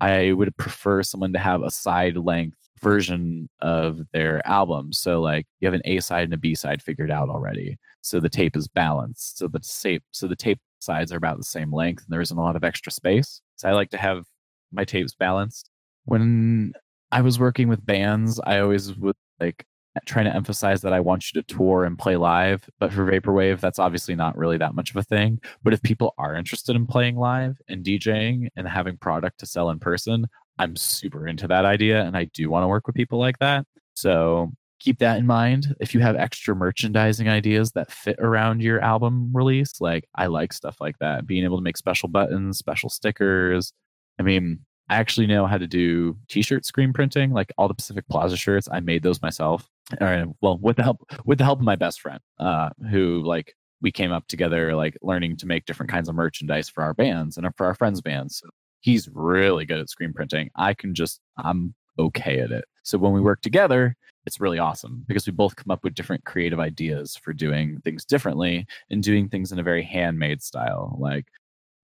I 0.00 0.32
would 0.32 0.56
prefer 0.56 1.02
someone 1.02 1.32
to 1.32 1.38
have 1.38 1.62
a 1.62 1.70
side 1.70 2.16
length 2.16 2.58
version 2.82 3.48
of 3.60 4.00
their 4.12 4.46
album. 4.46 4.92
So 4.92 5.20
like 5.20 5.46
you 5.60 5.66
have 5.66 5.74
an 5.74 5.82
A 5.84 6.00
side 6.00 6.24
and 6.24 6.34
a 6.34 6.38
B 6.38 6.54
side 6.54 6.82
figured 6.82 7.10
out 7.10 7.28
already. 7.28 7.78
So 8.02 8.20
the 8.20 8.28
tape 8.28 8.56
is 8.56 8.68
balanced. 8.68 9.38
So 9.38 9.48
the 9.48 9.60
tape 9.60 10.04
so 10.12 10.26
the 10.26 10.36
tape 10.36 10.60
sides 10.80 11.12
are 11.12 11.16
about 11.16 11.38
the 11.38 11.44
same 11.44 11.72
length 11.72 12.04
and 12.04 12.12
there 12.12 12.20
isn't 12.20 12.36
a 12.36 12.42
lot 12.42 12.56
of 12.56 12.64
extra 12.64 12.92
space. 12.92 13.40
So 13.56 13.68
I 13.68 13.72
like 13.72 13.90
to 13.90 13.98
have 13.98 14.24
my 14.72 14.84
tapes 14.84 15.14
balanced. 15.14 15.70
When 16.04 16.72
I 17.10 17.22
was 17.22 17.38
working 17.38 17.68
with 17.68 17.84
bands, 17.84 18.38
I 18.44 18.58
always 18.60 18.94
would 18.94 19.16
like 19.40 19.64
trying 20.04 20.26
to 20.26 20.34
emphasize 20.34 20.82
that 20.82 20.92
I 20.92 21.00
want 21.00 21.32
you 21.32 21.40
to 21.40 21.54
tour 21.54 21.84
and 21.84 21.98
play 21.98 22.16
live. 22.16 22.68
But 22.78 22.92
for 22.92 23.10
Vaporwave, 23.10 23.60
that's 23.60 23.78
obviously 23.78 24.14
not 24.14 24.36
really 24.36 24.58
that 24.58 24.74
much 24.74 24.90
of 24.90 24.96
a 24.96 25.02
thing. 25.02 25.40
But 25.62 25.72
if 25.72 25.82
people 25.82 26.14
are 26.18 26.34
interested 26.34 26.76
in 26.76 26.86
playing 26.86 27.16
live 27.16 27.56
and 27.68 27.84
DJing 27.84 28.48
and 28.56 28.68
having 28.68 28.98
product 28.98 29.40
to 29.40 29.46
sell 29.46 29.70
in 29.70 29.78
person, 29.78 30.26
I'm 30.58 30.76
super 30.76 31.26
into 31.26 31.48
that 31.48 31.64
idea 31.64 32.02
and 32.02 32.16
I 32.16 32.24
do 32.24 32.50
want 32.50 32.64
to 32.64 32.68
work 32.68 32.86
with 32.86 32.96
people 32.96 33.18
like 33.18 33.38
that. 33.38 33.66
So 33.94 34.52
keep 34.80 34.98
that 34.98 35.18
in 35.18 35.26
mind. 35.26 35.74
If 35.80 35.94
you 35.94 36.00
have 36.00 36.16
extra 36.16 36.54
merchandising 36.54 37.28
ideas 37.28 37.72
that 37.72 37.90
fit 37.90 38.16
around 38.18 38.62
your 38.62 38.80
album 38.80 39.30
release, 39.34 39.80
like 39.80 40.04
I 40.14 40.26
like 40.26 40.52
stuff 40.52 40.76
like 40.80 40.98
that. 40.98 41.26
Being 41.26 41.44
able 41.44 41.58
to 41.58 41.62
make 41.62 41.76
special 41.76 42.08
buttons, 42.08 42.58
special 42.58 42.90
stickers. 42.90 43.72
I 44.18 44.22
mean, 44.22 44.60
I 44.88 44.96
actually 44.96 45.26
know 45.26 45.46
how 45.46 45.58
to 45.58 45.66
do 45.66 46.16
t-shirt 46.28 46.64
screen 46.64 46.92
printing, 46.92 47.32
like 47.32 47.52
all 47.58 47.68
the 47.68 47.74
Pacific 47.74 48.04
Plaza 48.08 48.36
shirts. 48.36 48.68
I 48.70 48.80
made 48.80 49.02
those 49.02 49.20
myself. 49.20 49.68
Or, 50.00 50.26
well, 50.40 50.58
with 50.58 50.76
the 50.76 50.82
help 50.82 50.98
with 51.24 51.38
the 51.38 51.44
help 51.44 51.60
of 51.60 51.64
my 51.64 51.76
best 51.76 52.00
friend, 52.00 52.20
uh, 52.40 52.70
who 52.90 53.22
like 53.24 53.54
we 53.80 53.92
came 53.92 54.12
up 54.12 54.26
together, 54.26 54.74
like 54.74 54.96
learning 55.02 55.36
to 55.38 55.46
make 55.46 55.64
different 55.66 55.90
kinds 55.90 56.08
of 56.08 56.14
merchandise 56.14 56.68
for 56.68 56.82
our 56.82 56.94
bands 56.94 57.36
and 57.36 57.46
for 57.56 57.66
our 57.66 57.74
friends' 57.74 58.00
bands. 58.00 58.42
He's 58.80 59.08
really 59.12 59.64
good 59.64 59.78
at 59.78 59.90
screen 59.90 60.12
printing. 60.12 60.50
I 60.56 60.74
can 60.74 60.94
just, 60.94 61.20
I'm 61.36 61.74
okay 61.98 62.40
at 62.40 62.50
it. 62.50 62.64
So 62.82 62.98
when 62.98 63.12
we 63.12 63.20
work 63.20 63.42
together, 63.42 63.96
it's 64.26 64.40
really 64.40 64.58
awesome 64.58 65.04
because 65.06 65.26
we 65.26 65.32
both 65.32 65.56
come 65.56 65.70
up 65.70 65.84
with 65.84 65.94
different 65.94 66.24
creative 66.24 66.58
ideas 66.58 67.16
for 67.16 67.32
doing 67.32 67.80
things 67.84 68.04
differently 68.04 68.66
and 68.90 69.02
doing 69.02 69.28
things 69.28 69.52
in 69.52 69.58
a 69.58 69.62
very 69.62 69.84
handmade 69.84 70.42
style. 70.42 70.96
Like 70.98 71.26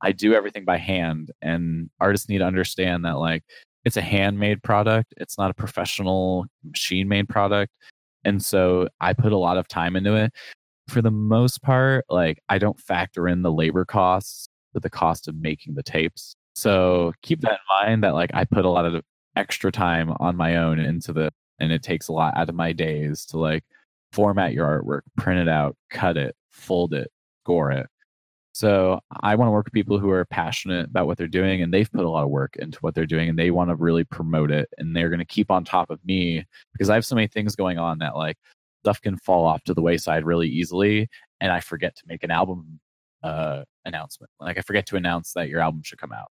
I 0.03 0.11
do 0.13 0.35
everything 0.35 0.65
by 0.65 0.79
hand, 0.79 1.31
and 1.41 1.89
artists 2.01 2.29
need 2.29 2.39
to 2.39 2.45
understand 2.45 3.05
that, 3.05 3.19
like, 3.19 3.45
it's 3.85 3.97
a 3.97 4.03
handmade 4.03 4.63
product. 4.63 5.15
It's 5.17 5.39
not 5.39 5.51
a 5.51 5.55
professional 5.55 6.47
machine 6.65 7.09
made 7.09 7.29
product. 7.29 7.73
And 8.25 8.43
so 8.43 8.89
I 9.01 9.13
put 9.13 9.33
a 9.33 9.39
lot 9.39 9.57
of 9.57 9.69
time 9.69 9.97
into 9.97 10.15
it. 10.15 10.33
For 10.89 11.03
the 11.03 11.11
most 11.11 11.63
part, 11.63 12.05
like 12.09 12.43
I 12.49 12.59
don't 12.59 12.79
factor 12.79 13.29
in 13.29 13.43
the 13.43 13.53
labor 13.53 13.85
costs 13.85 14.49
with 14.75 14.83
the 14.83 14.91
cost 14.91 15.29
of 15.29 15.37
making 15.37 15.75
the 15.75 15.83
tapes. 15.83 16.35
So 16.55 17.13
keep 17.23 17.41
that 17.43 17.53
in 17.53 17.87
mind 17.89 18.05
that 18.05 18.15
like 18.15 18.31
I 18.35 18.45
put 18.45 18.65
a 18.65 18.71
lot 18.71 18.85
of 18.85 19.03
extra 19.37 19.73
time 19.73 20.13
on 20.21 20.37
my 20.37 20.57
own 20.57 20.79
into 20.79 21.13
the 21.13 21.31
and 21.59 21.73
it 21.73 21.83
takes 21.83 22.09
a 22.09 22.13
lot 22.13 22.37
out 22.37 22.49
of 22.49 22.55
my 22.55 22.73
days 22.73 23.25
to 23.27 23.39
like 23.39 23.65
format 24.13 24.53
your 24.53 24.67
artwork, 24.67 25.03
print 25.17 25.41
it 25.41 25.49
out, 25.49 25.77
cut 25.91 26.17
it, 26.17 26.37
fold 26.51 26.93
it, 26.93 27.11
score 27.45 27.71
it. 27.71 27.87
So 28.53 29.01
I 29.23 29.35
want 29.35 29.47
to 29.49 29.53
work 29.53 29.65
with 29.67 29.73
people 29.73 29.99
who 29.99 30.11
are 30.11 30.25
passionate 30.27 30.87
about 30.87 31.07
what 31.07 31.17
they're 31.17 31.27
doing 31.27 31.63
and 31.63 31.73
they've 31.73 31.91
put 31.91 32.05
a 32.05 32.11
lot 32.11 32.25
of 32.25 32.31
work 32.31 32.57
into 32.57 32.79
what 32.81 32.95
they're 32.95 33.07
doing 33.07 33.29
and 33.31 33.39
they 33.39 33.51
want 33.51 33.71
to 33.71 33.77
really 33.77 34.05
promote 34.05 34.51
it 34.51 34.69
and 34.79 34.95
they're 34.95 35.09
going 35.09 35.19
to 35.21 35.25
keep 35.25 35.51
on 35.51 35.65
top 35.65 35.89
of 35.91 36.05
me 36.05 36.45
because 36.73 36.91
I 36.91 36.95
have 36.95 37.07
so 37.07 37.15
many 37.15 37.29
things 37.29 37.57
going 37.57 37.79
on 37.79 37.99
that 38.01 38.15
like 38.15 38.37
stuff 38.85 39.01
can 39.01 39.17
fall 39.17 39.47
off 39.47 39.63
to 39.65 39.75
the 39.75 39.81
wayside 39.83 40.25
really 40.27 40.49
easily 40.49 41.09
and 41.41 41.51
I 41.51 41.61
forget 41.61 41.97
to 41.97 42.03
make 42.07 42.23
an 42.25 42.31
album 42.31 42.81
uh 43.23 43.63
announcement. 43.85 44.31
Like 44.41 44.59
I 44.59 44.63
forget 44.63 44.87
to 44.87 44.97
announce 44.97 45.33
that 45.35 45.49
your 45.49 45.61
album 45.61 45.83
should 45.85 45.99
come 45.99 46.13
out. 46.13 46.31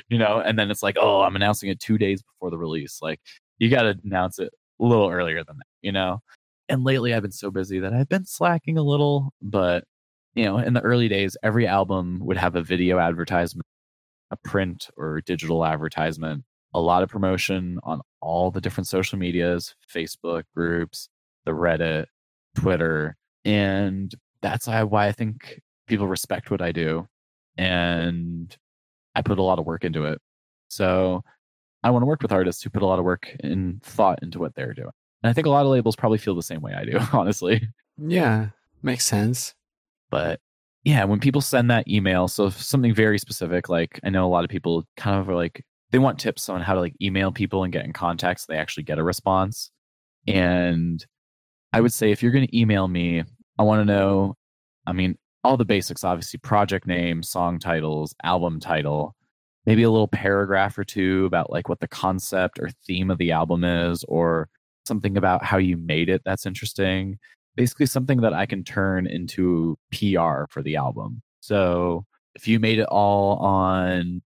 you 0.08 0.18
know, 0.18 0.40
and 0.44 0.58
then 0.58 0.70
it's 0.70 0.82
like, 0.82 0.96
"Oh, 1.00 1.22
I'm 1.22 1.36
announcing 1.36 1.70
it 1.70 1.80
2 1.80 1.98
days 1.98 2.22
before 2.22 2.50
the 2.50 2.58
release." 2.58 2.98
Like 3.02 3.20
you 3.58 3.70
got 3.70 3.82
to 3.82 3.98
announce 4.04 4.38
it 4.38 4.52
a 4.80 4.84
little 4.84 5.08
earlier 5.10 5.42
than 5.44 5.56
that, 5.58 5.66
you 5.82 5.92
know? 5.92 6.20
And 6.68 6.84
lately 6.84 7.14
I've 7.14 7.22
been 7.22 7.32
so 7.32 7.50
busy 7.50 7.78
that 7.80 7.92
I've 7.94 8.08
been 8.08 8.24
slacking 8.26 8.78
a 8.78 8.82
little, 8.82 9.32
but 9.42 9.84
you 10.34 10.44
know, 10.44 10.58
in 10.58 10.72
the 10.72 10.80
early 10.80 11.08
days, 11.08 11.36
every 11.42 11.66
album 11.66 12.20
would 12.22 12.36
have 12.36 12.56
a 12.56 12.62
video 12.62 12.98
advertisement, 12.98 13.66
a 14.30 14.36
print 14.36 14.88
or 14.96 15.20
digital 15.20 15.64
advertisement, 15.64 16.44
a 16.74 16.80
lot 16.80 17.02
of 17.02 17.08
promotion 17.08 17.78
on 17.82 18.00
all 18.20 18.50
the 18.50 18.60
different 18.60 18.88
social 18.88 19.18
medias, 19.18 19.74
Facebook 19.94 20.44
groups, 20.54 21.08
the 21.44 21.52
Reddit, 21.52 22.06
Twitter. 22.56 23.16
And 23.44 24.12
that's 24.40 24.66
why 24.66 25.06
I 25.06 25.12
think 25.12 25.60
people 25.86 26.06
respect 26.06 26.50
what 26.50 26.62
I 26.62 26.72
do. 26.72 27.06
And 27.58 28.56
I 29.14 29.22
put 29.22 29.38
a 29.38 29.42
lot 29.42 29.58
of 29.58 29.66
work 29.66 29.84
into 29.84 30.04
it. 30.06 30.18
So 30.68 31.22
I 31.82 31.90
want 31.90 32.02
to 32.02 32.06
work 32.06 32.22
with 32.22 32.32
artists 32.32 32.62
who 32.62 32.70
put 32.70 32.82
a 32.82 32.86
lot 32.86 32.98
of 32.98 33.04
work 33.04 33.30
and 33.40 33.82
thought 33.82 34.20
into 34.22 34.38
what 34.38 34.54
they're 34.54 34.72
doing. 34.72 34.92
And 35.22 35.30
I 35.30 35.32
think 35.32 35.46
a 35.46 35.50
lot 35.50 35.66
of 35.66 35.72
labels 35.72 35.96
probably 35.96 36.18
feel 36.18 36.34
the 36.34 36.42
same 36.42 36.62
way 36.62 36.72
I 36.72 36.84
do, 36.84 36.98
honestly. 37.12 37.68
Yeah, 37.98 38.48
makes 38.82 39.04
sense. 39.04 39.54
But 40.12 40.38
yeah, 40.84 41.04
when 41.04 41.18
people 41.18 41.40
send 41.40 41.70
that 41.70 41.88
email, 41.88 42.28
so 42.28 42.50
something 42.50 42.94
very 42.94 43.18
specific, 43.18 43.68
like 43.68 43.98
I 44.04 44.10
know 44.10 44.26
a 44.26 44.30
lot 44.30 44.44
of 44.44 44.50
people 44.50 44.84
kind 44.96 45.18
of 45.18 45.28
are 45.28 45.34
like, 45.34 45.64
they 45.90 45.98
want 45.98 46.20
tips 46.20 46.48
on 46.48 46.60
how 46.60 46.74
to 46.74 46.80
like 46.80 46.94
email 47.02 47.32
people 47.32 47.64
and 47.64 47.72
get 47.72 47.84
in 47.84 47.92
contact 47.92 48.40
so 48.40 48.46
they 48.48 48.58
actually 48.58 48.84
get 48.84 48.98
a 48.98 49.02
response. 49.02 49.70
And 50.28 51.04
I 51.72 51.80
would 51.80 51.92
say 51.92 52.12
if 52.12 52.22
you're 52.22 52.32
going 52.32 52.46
to 52.46 52.58
email 52.58 52.86
me, 52.88 53.24
I 53.58 53.62
want 53.62 53.80
to 53.80 53.84
know, 53.84 54.36
I 54.86 54.92
mean, 54.92 55.16
all 55.44 55.56
the 55.56 55.64
basics, 55.64 56.04
obviously, 56.04 56.38
project 56.38 56.86
name, 56.86 57.22
song 57.22 57.58
titles, 57.58 58.14
album 58.22 58.60
title, 58.60 59.16
maybe 59.66 59.82
a 59.82 59.90
little 59.90 60.08
paragraph 60.08 60.78
or 60.78 60.84
two 60.84 61.24
about 61.26 61.50
like 61.50 61.68
what 61.68 61.80
the 61.80 61.88
concept 61.88 62.58
or 62.60 62.68
theme 62.86 63.10
of 63.10 63.18
the 63.18 63.32
album 63.32 63.64
is, 63.64 64.04
or 64.04 64.48
something 64.86 65.16
about 65.16 65.44
how 65.44 65.58
you 65.58 65.76
made 65.76 66.08
it 66.08 66.22
that's 66.24 66.44
interesting 66.44 67.18
basically 67.56 67.86
something 67.86 68.20
that 68.20 68.32
I 68.32 68.46
can 68.46 68.64
turn 68.64 69.06
into 69.06 69.78
PR 69.90 70.44
for 70.48 70.62
the 70.62 70.76
album. 70.76 71.22
So 71.40 72.04
if 72.34 72.48
you 72.48 72.58
made 72.58 72.78
it 72.78 72.88
all 72.88 73.36
on 73.38 74.22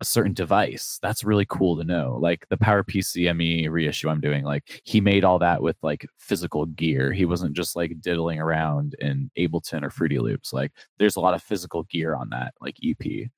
a 0.00 0.04
certain 0.04 0.34
device, 0.34 0.98
that's 1.02 1.24
really 1.24 1.46
cool 1.48 1.76
to 1.76 1.84
know. 1.84 2.18
Like 2.20 2.46
the 2.48 2.56
PowerPC 2.56 3.34
ME 3.36 3.68
reissue 3.68 4.08
I'm 4.08 4.20
doing, 4.20 4.44
like 4.44 4.82
he 4.84 5.00
made 5.00 5.24
all 5.24 5.38
that 5.38 5.62
with 5.62 5.76
like 5.82 6.06
physical 6.18 6.66
gear. 6.66 7.12
He 7.12 7.24
wasn't 7.24 7.54
just 7.54 7.76
like 7.76 8.00
diddling 8.00 8.40
around 8.40 8.96
in 8.98 9.30
Ableton 9.38 9.84
or 9.84 9.90
Fruity 9.90 10.18
Loops. 10.18 10.52
Like 10.52 10.72
there's 10.98 11.16
a 11.16 11.20
lot 11.20 11.34
of 11.34 11.42
physical 11.42 11.84
gear 11.84 12.14
on 12.14 12.30
that, 12.30 12.54
like 12.60 12.76
EP. 12.84 13.28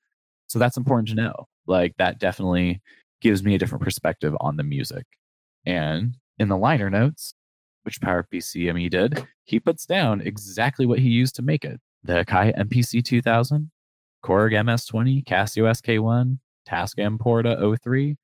So 0.47 0.59
that's 0.59 0.77
important 0.77 1.09
to 1.09 1.15
know. 1.15 1.47
Like 1.67 1.95
that 1.97 2.19
definitely 2.19 2.81
gives 3.21 3.43
me 3.43 3.55
a 3.55 3.57
different 3.57 3.83
perspective 3.83 4.35
on 4.39 4.57
the 4.57 4.63
music. 4.63 5.05
And 5.65 6.15
in 6.39 6.49
the 6.49 6.57
liner 6.57 6.89
notes, 6.89 7.33
which 7.87 8.01
PowerPC 8.01 8.73
ME 8.75 8.89
did, 8.89 9.25
he 9.45 9.61
puts 9.61 9.85
down 9.85 10.19
exactly 10.19 10.85
what 10.85 10.99
he 10.99 11.07
used 11.07 11.37
to 11.37 11.41
make 11.41 11.63
it. 11.63 11.79
The 12.03 12.25
Akai 12.25 12.53
MPC 12.59 13.01
2000, 13.01 13.71
Korg 14.25 14.51
MS20, 14.51 15.23
Casio 15.23 15.71
SK1, 15.71 16.37
Tascam 16.67 17.17
Porta 17.17 17.77
03, 17.81 18.17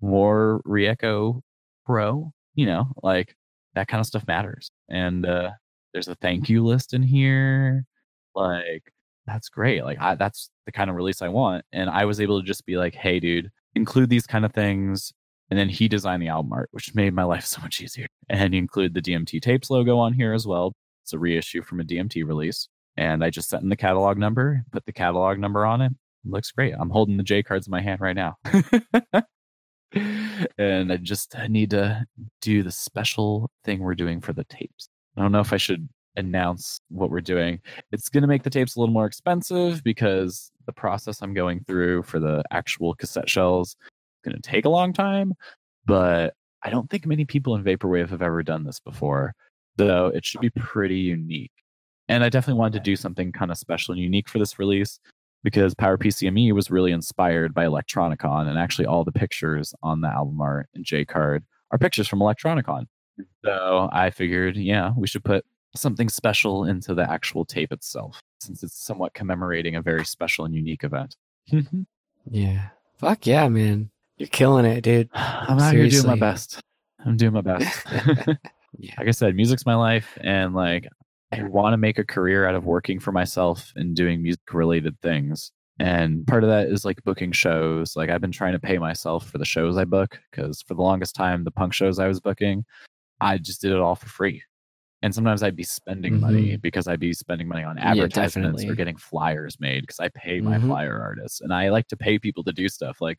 War 0.00 0.62
Rieco 0.66 1.42
Pro, 1.84 2.32
you 2.54 2.64
know, 2.64 2.86
like 3.02 3.36
that 3.74 3.88
kind 3.88 4.00
of 4.00 4.06
stuff 4.06 4.26
matters. 4.26 4.70
And 4.88 5.26
uh, 5.26 5.50
there's 5.92 6.08
a 6.08 6.14
thank 6.14 6.48
you 6.48 6.64
list 6.64 6.94
in 6.94 7.02
here. 7.02 7.84
Like, 8.34 8.90
that's 9.26 9.50
great. 9.50 9.84
Like, 9.84 10.00
I, 10.00 10.14
that's 10.14 10.48
the 10.64 10.72
kind 10.72 10.88
of 10.88 10.96
release 10.96 11.20
I 11.20 11.28
want. 11.28 11.66
And 11.72 11.90
I 11.90 12.06
was 12.06 12.22
able 12.22 12.40
to 12.40 12.46
just 12.46 12.64
be 12.64 12.78
like, 12.78 12.94
hey, 12.94 13.20
dude, 13.20 13.50
include 13.74 14.08
these 14.08 14.26
kind 14.26 14.46
of 14.46 14.54
things. 14.54 15.12
And 15.50 15.58
then 15.58 15.68
he 15.68 15.88
designed 15.88 16.22
the 16.22 16.28
album 16.28 16.52
art, 16.52 16.68
which 16.72 16.94
made 16.94 17.12
my 17.12 17.24
life 17.24 17.44
so 17.44 17.60
much 17.60 17.80
easier. 17.80 18.06
And 18.28 18.54
you 18.54 18.58
include 18.58 18.94
the 18.94 19.02
DMT 19.02 19.42
tapes 19.42 19.70
logo 19.70 19.98
on 19.98 20.12
here 20.12 20.32
as 20.32 20.46
well. 20.46 20.74
It's 21.02 21.12
a 21.12 21.18
reissue 21.18 21.62
from 21.62 21.80
a 21.80 21.84
DMT 21.84 22.24
release. 22.24 22.68
And 22.96 23.24
I 23.24 23.30
just 23.30 23.48
set 23.48 23.62
in 23.62 23.68
the 23.68 23.76
catalog 23.76 24.18
number, 24.18 24.62
put 24.72 24.84
the 24.84 24.92
catalog 24.92 25.38
number 25.38 25.66
on 25.66 25.80
it. 25.80 25.92
it 26.24 26.30
looks 26.30 26.52
great. 26.52 26.74
I'm 26.78 26.90
holding 26.90 27.16
the 27.16 27.22
J 27.22 27.42
cards 27.42 27.66
in 27.66 27.70
my 27.70 27.80
hand 27.80 28.00
right 28.00 28.16
now. 28.16 28.36
and 30.58 30.92
I 30.92 30.96
just 30.96 31.34
need 31.48 31.70
to 31.70 32.04
do 32.40 32.62
the 32.62 32.70
special 32.70 33.50
thing 33.64 33.80
we're 33.80 33.94
doing 33.94 34.20
for 34.20 34.32
the 34.32 34.44
tapes. 34.44 34.88
I 35.16 35.22
don't 35.22 35.32
know 35.32 35.40
if 35.40 35.52
I 35.52 35.56
should 35.56 35.88
announce 36.16 36.80
what 36.88 37.10
we're 37.10 37.20
doing. 37.20 37.60
It's 37.92 38.08
going 38.08 38.22
to 38.22 38.28
make 38.28 38.42
the 38.42 38.50
tapes 38.50 38.76
a 38.76 38.80
little 38.80 38.92
more 38.92 39.06
expensive 39.06 39.82
because 39.82 40.50
the 40.66 40.72
process 40.72 41.22
I'm 41.22 41.34
going 41.34 41.64
through 41.66 42.04
for 42.04 42.20
the 42.20 42.42
actual 42.50 42.94
cassette 42.94 43.28
shells 43.28 43.76
going 44.24 44.36
to 44.36 44.42
take 44.42 44.64
a 44.64 44.70
long 44.70 44.92
time, 44.92 45.34
but 45.86 46.34
I 46.62 46.70
don't 46.70 46.90
think 46.90 47.06
many 47.06 47.24
people 47.24 47.54
in 47.54 47.64
Vaporwave 47.64 48.10
have 48.10 48.22
ever 48.22 48.42
done 48.42 48.64
this 48.64 48.80
before. 48.80 49.34
So 49.78 50.08
it 50.08 50.24
should 50.24 50.40
be 50.40 50.50
pretty 50.50 50.98
unique. 50.98 51.52
And 52.08 52.24
I 52.24 52.28
definitely 52.28 52.58
wanted 52.58 52.78
to 52.78 52.90
do 52.90 52.96
something 52.96 53.32
kind 53.32 53.50
of 53.50 53.58
special 53.58 53.92
and 53.92 54.02
unique 54.02 54.28
for 54.28 54.38
this 54.38 54.58
release 54.58 54.98
because 55.42 55.74
PowerPC 55.74 56.30
ME 56.32 56.52
was 56.52 56.70
really 56.70 56.92
inspired 56.92 57.54
by 57.54 57.64
Electronicon. 57.64 58.48
And 58.48 58.58
actually, 58.58 58.86
all 58.86 59.04
the 59.04 59.12
pictures 59.12 59.72
on 59.82 60.00
the 60.00 60.08
album 60.08 60.40
art 60.40 60.68
and 60.74 60.84
J 60.84 61.04
card 61.04 61.44
are 61.70 61.78
pictures 61.78 62.08
from 62.08 62.18
Electronicon. 62.18 62.86
Mm. 63.18 63.24
So 63.44 63.88
I 63.92 64.10
figured, 64.10 64.56
yeah, 64.56 64.92
we 64.96 65.06
should 65.06 65.24
put 65.24 65.44
something 65.76 66.08
special 66.08 66.64
into 66.64 66.94
the 66.94 67.08
actual 67.08 67.44
tape 67.44 67.72
itself 67.72 68.20
since 68.40 68.62
it's 68.62 68.84
somewhat 68.84 69.14
commemorating 69.14 69.76
a 69.76 69.82
very 69.82 70.04
special 70.04 70.44
and 70.44 70.54
unique 70.54 70.84
event. 70.84 71.16
Mm-hmm. 71.52 71.82
yeah. 72.30 72.68
Fuck 72.98 73.26
yeah, 73.26 73.48
man. 73.48 73.90
You're 74.20 74.28
killing 74.28 74.66
it, 74.66 74.82
dude. 74.82 75.08
I'm 75.14 75.58
out 75.58 75.70
Seriously. 75.70 75.96
here 75.96 76.02
doing 76.02 76.20
my 76.20 76.26
best. 76.26 76.60
I'm 77.06 77.16
doing 77.16 77.32
my 77.32 77.40
best. 77.40 77.86
yeah. 78.78 78.94
Like 78.98 79.08
I 79.08 79.12
said, 79.12 79.34
music's 79.34 79.64
my 79.64 79.74
life, 79.74 80.18
and 80.20 80.54
like 80.54 80.86
I 81.32 81.42
want 81.44 81.72
to 81.72 81.78
make 81.78 81.98
a 81.98 82.04
career 82.04 82.46
out 82.46 82.54
of 82.54 82.66
working 82.66 83.00
for 83.00 83.12
myself 83.12 83.72
and 83.76 83.96
doing 83.96 84.22
music 84.22 84.52
related 84.52 85.00
things. 85.00 85.52
And 85.78 86.26
part 86.26 86.44
of 86.44 86.50
that 86.50 86.66
is 86.66 86.84
like 86.84 87.02
booking 87.02 87.32
shows. 87.32 87.96
Like 87.96 88.10
I've 88.10 88.20
been 88.20 88.30
trying 88.30 88.52
to 88.52 88.58
pay 88.58 88.76
myself 88.76 89.26
for 89.26 89.38
the 89.38 89.46
shows 89.46 89.78
I 89.78 89.86
book 89.86 90.20
because 90.30 90.60
for 90.60 90.74
the 90.74 90.82
longest 90.82 91.14
time, 91.14 91.44
the 91.44 91.50
punk 91.50 91.72
shows 91.72 91.98
I 91.98 92.06
was 92.06 92.20
booking, 92.20 92.66
I 93.22 93.38
just 93.38 93.62
did 93.62 93.72
it 93.72 93.78
all 93.78 93.94
for 93.94 94.10
free. 94.10 94.42
And 95.00 95.14
sometimes 95.14 95.42
I'd 95.42 95.56
be 95.56 95.62
spending 95.62 96.12
mm-hmm. 96.12 96.20
money 96.20 96.56
because 96.58 96.88
I'd 96.88 97.00
be 97.00 97.14
spending 97.14 97.48
money 97.48 97.64
on 97.64 97.78
advertisements 97.78 98.62
yeah, 98.62 98.70
or 98.70 98.74
getting 98.74 98.98
flyers 98.98 99.58
made 99.58 99.80
because 99.80 99.98
I 99.98 100.10
pay 100.10 100.42
my 100.42 100.58
mm-hmm. 100.58 100.68
flyer 100.68 101.00
artists. 101.00 101.40
And 101.40 101.54
I 101.54 101.70
like 101.70 101.88
to 101.88 101.96
pay 101.96 102.18
people 102.18 102.44
to 102.44 102.52
do 102.52 102.68
stuff. 102.68 103.00
Like 103.00 103.18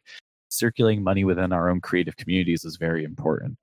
circulating 0.51 1.03
money 1.03 1.23
within 1.23 1.51
our 1.51 1.69
own 1.69 1.81
creative 1.81 2.17
communities 2.17 2.65
is 2.65 2.77
very 2.77 3.03
important. 3.03 3.57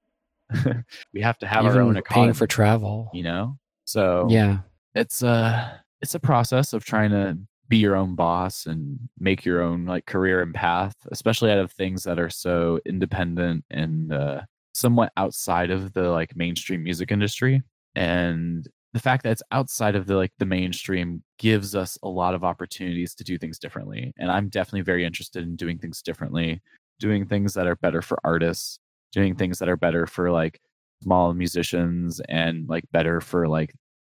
we 1.13 1.21
have 1.21 1.39
to 1.39 1.47
have 1.47 1.65
Even 1.65 1.77
our 1.77 1.83
own 1.83 1.97
economy, 1.97 2.27
paying 2.27 2.35
for 2.35 2.47
travel, 2.47 3.11
you 3.13 3.23
know. 3.23 3.59
So 3.85 4.27
yeah, 4.31 4.59
it's 4.95 5.23
a 5.23 5.83
it's 6.01 6.15
a 6.15 6.21
process 6.21 6.73
of 6.73 6.85
trying 6.85 7.11
to 7.11 7.39
be 7.69 7.77
your 7.77 7.97
own 7.97 8.15
boss 8.15 8.67
and 8.67 8.99
make 9.19 9.45
your 9.45 9.61
own 9.61 9.85
like 9.85 10.07
career 10.07 10.41
and 10.41 10.55
path, 10.55 10.95
especially 11.13 11.51
out 11.51 11.59
of 11.59 11.71
things 11.71 12.05
that 12.05 12.19
are 12.19 12.31
so 12.31 12.81
independent 12.87 13.65
and 13.71 14.13
uh, 14.13 14.41
somewhat 14.73 15.13
outside 15.19 15.71
of 15.71 15.93
the 15.93 16.09
like 16.09 16.35
mainstream 16.35 16.83
music 16.83 17.13
industry. 17.13 17.63
And 17.95 18.67
the 18.95 19.01
fact 19.01 19.23
that 19.23 19.33
it's 19.33 19.43
outside 19.53 19.95
of 19.95 20.07
the 20.07 20.17
like 20.17 20.33
the 20.39 20.47
mainstream 20.47 21.23
gives 21.39 21.75
us 21.75 21.99
a 22.03 22.09
lot 22.09 22.35
of 22.35 22.45
opportunities 22.45 23.15
to 23.15 23.25
do 23.25 23.39
things 23.39 23.59
differently 23.59 24.13
and 24.19 24.31
i'm 24.31 24.49
definitely 24.49 24.81
very 24.81 25.05
interested 25.05 25.43
in 25.43 25.57
doing 25.57 25.79
things 25.79 26.03
differently 26.03 26.61
doing 26.99 27.27
things 27.27 27.55
that 27.55 27.67
are 27.67 27.77
better 27.77 28.03
for 28.03 28.19
artists, 28.25 28.79
doing 29.13 29.35
things 29.35 29.59
that 29.59 29.69
are 29.69 29.77
better 29.77 30.07
for 30.07 30.31
like 30.31 30.61
small 31.03 31.33
musicians 31.35 32.21
and 32.29 32.69
like 32.69 32.85
better 32.93 33.21
for 33.21 33.49
like 33.49 33.73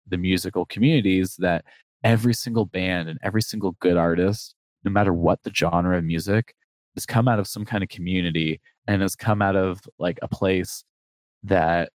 the 0.07 0.17
musical 0.17 0.65
communities 0.65 1.35
that 1.39 1.65
every 2.03 2.33
single 2.33 2.65
band 2.65 3.09
and 3.09 3.19
every 3.21 3.41
single 3.41 3.73
good 3.79 3.97
artist, 3.97 4.55
no 4.83 4.91
matter 4.91 5.13
what 5.13 5.43
the 5.43 5.53
genre 5.53 5.97
of 5.97 6.03
music, 6.03 6.55
has 6.95 7.05
come 7.05 7.27
out 7.27 7.39
of 7.39 7.47
some 7.47 7.65
kind 7.65 7.83
of 7.83 7.89
community 7.89 8.59
and 8.87 9.01
has 9.01 9.15
come 9.15 9.41
out 9.41 9.55
of 9.55 9.81
like 9.99 10.17
a 10.21 10.27
place 10.27 10.83
that 11.43 11.91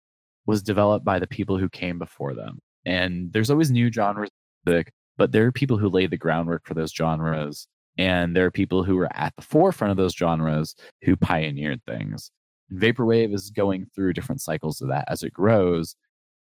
was 0.47 0.63
developed 0.63 1.05
by 1.05 1.19
the 1.19 1.27
people 1.27 1.59
who 1.59 1.69
came 1.69 1.99
before 1.99 2.35
them. 2.35 2.59
And 2.85 3.33
there's 3.33 3.51
always 3.51 3.71
new 3.71 3.91
genres, 3.91 4.29
but 4.65 5.33
there 5.33 5.47
are 5.47 5.53
people 5.53 5.79
who 5.79 5.89
laid 5.89 6.11
the 6.11 6.19
groundwork 6.19 6.67
for 6.67 6.75
those 6.75 6.93
genres. 6.93 7.67
And 7.97 8.35
there 8.35 8.45
are 8.47 8.51
people 8.51 8.83
who 8.83 8.97
were 8.97 9.09
at 9.15 9.35
the 9.37 9.43
forefront 9.43 9.93
of 9.93 9.97
those 9.97 10.15
genres 10.15 10.75
who 11.03 11.17
pioneered 11.17 11.83
things. 11.87 12.31
Vaporwave 12.73 13.35
is 13.35 13.51
going 13.51 13.87
through 13.95 14.15
different 14.15 14.41
cycles 14.41 14.81
of 14.81 14.89
that 14.89 15.05
as 15.09 15.23
it 15.23 15.33
grows. 15.33 15.95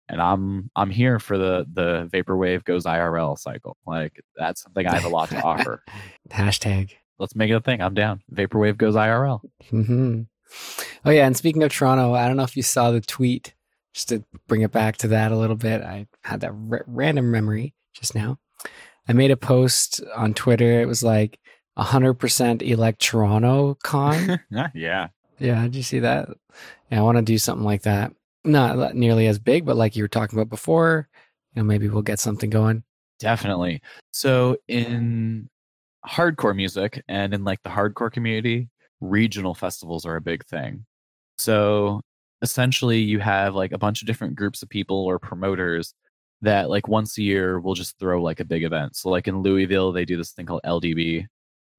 And 0.09 0.21
I'm 0.21 0.71
I'm 0.77 0.91
here 0.91 1.19
for 1.19 1.37
the 1.37 1.67
the 1.73 2.09
vaporwave 2.13 2.65
goes 2.65 2.85
IRL 2.85 3.39
cycle. 3.39 3.77
Like 3.87 4.21
that's 4.37 4.63
something 4.63 4.87
I 4.87 4.95
have 4.95 5.05
a 5.05 5.09
lot 5.09 5.31
to 5.31 5.43
offer. 5.43 5.83
Hashtag. 6.31 6.93
Let's 7.19 7.35
make 7.35 7.51
it 7.51 7.55
a 7.55 7.61
thing. 7.61 7.81
I'm 7.81 7.95
down. 7.95 8.23
Vaporwave 8.33 8.77
goes 8.77 8.95
IRL. 8.95 9.41
Mm-hmm. 9.71 10.23
Oh 11.05 11.11
yeah, 11.11 11.27
and 11.27 11.37
speaking 11.37 11.63
of 11.63 11.73
Toronto, 11.73 12.15
I 12.15 12.29
don't 12.29 12.37
know 12.37 12.45
if 12.45 12.57
you 12.57 12.63
saw 12.63 12.91
the 12.91 13.01
tweet. 13.01 13.55
Just 13.95 14.11
to 14.11 14.25
bring 14.47 14.61
it 14.61 14.73
back 14.73 14.99
to 14.99 15.09
that 15.09 15.33
a 15.33 15.37
little 15.37 15.57
bit, 15.57 15.81
I 15.81 16.07
had 16.23 16.41
that 16.43 16.53
r- 16.71 16.85
random 16.87 17.31
memory 17.31 17.75
just 17.95 18.15
now. 18.15 18.39
I 19.09 19.13
made 19.13 19.31
a 19.31 19.37
post 19.37 20.01
on 20.15 20.35
Twitter. 20.35 20.81
It 20.81 20.87
was 20.87 21.03
like 21.03 21.39
100% 21.79 22.63
elect 22.63 23.01
Toronto 23.01 23.77
con. 23.83 24.41
yeah. 24.75 25.09
Yeah, 25.39 25.63
did 25.63 25.77
you 25.77 25.83
see 25.83 26.01
that? 26.01 26.29
Yeah, 26.91 27.01
I 27.01 27.03
want 27.03 27.19
to 27.19 27.23
do 27.23 27.39
something 27.39 27.65
like 27.65 27.83
that. 27.83 28.13
Not 28.45 28.95
nearly 28.95 29.27
as 29.27 29.39
big, 29.39 29.67
but 29.67 29.77
like 29.77 29.97
you 29.97 30.05
were 30.05 30.09
talking 30.09 30.39
about 30.39 30.49
before, 30.49 31.09
you 31.55 31.61
know, 31.61 31.67
maybe 31.67 31.89
we'll 31.89 32.03
get 32.03 32.19
something 32.19 32.49
going. 32.49 32.85
Definitely. 33.19 33.83
So 34.13 34.57
in 34.69 35.49
hardcore 36.07 36.55
music 36.55 37.03
and 37.09 37.35
in 37.35 37.45
like 37.45 37.63
the 37.63 37.71
hardcore 37.71 38.13
community, 38.13 38.69
regional 39.01 39.55
festivals 39.55 40.07
are 40.07 40.17
a 40.17 40.21
big 40.21 40.45
thing. 40.47 40.87
So 41.39 42.01
essentially 42.43 42.99
you 42.99 43.19
have 43.19 43.55
like 43.55 43.73
a 43.73 43.79
bunch 43.79 44.03
of 44.03 44.07
different 44.07 44.37
groups 44.37 44.63
of 44.63 44.69
people 44.69 45.05
or 45.05 45.19
promoters 45.19 45.93
that 46.43 46.69
like 46.69 46.89
once 46.89 47.17
a 47.19 47.23
year 47.23 47.59
we'll 47.61 47.75
just 47.75 47.99
throw 47.99 48.23
like 48.23 48.41
a 48.41 48.45
big 48.45 48.65
event. 48.65 48.97
So 48.97 49.09
like 49.11 49.29
in 49.29 49.43
Louisville, 49.43 49.93
they 49.93 50.05
do 50.05 50.17
this 50.17 50.33
thing 50.33 50.47
called 50.47 50.63
LDB. 50.65 51.27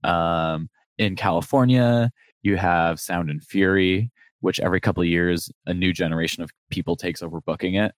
Um, 0.03 0.69
in 0.97 1.15
California, 1.15 2.11
you 2.41 2.57
have 2.57 2.99
Sound 2.99 3.29
and 3.29 3.43
Fury, 3.43 4.11
which 4.41 4.59
every 4.59 4.79
couple 4.79 5.01
of 5.03 5.09
years 5.09 5.51
a 5.65 5.73
new 5.73 5.93
generation 5.93 6.43
of 6.43 6.51
people 6.69 6.95
takes 6.95 7.21
over 7.21 7.41
booking 7.41 7.75
it. 7.75 7.93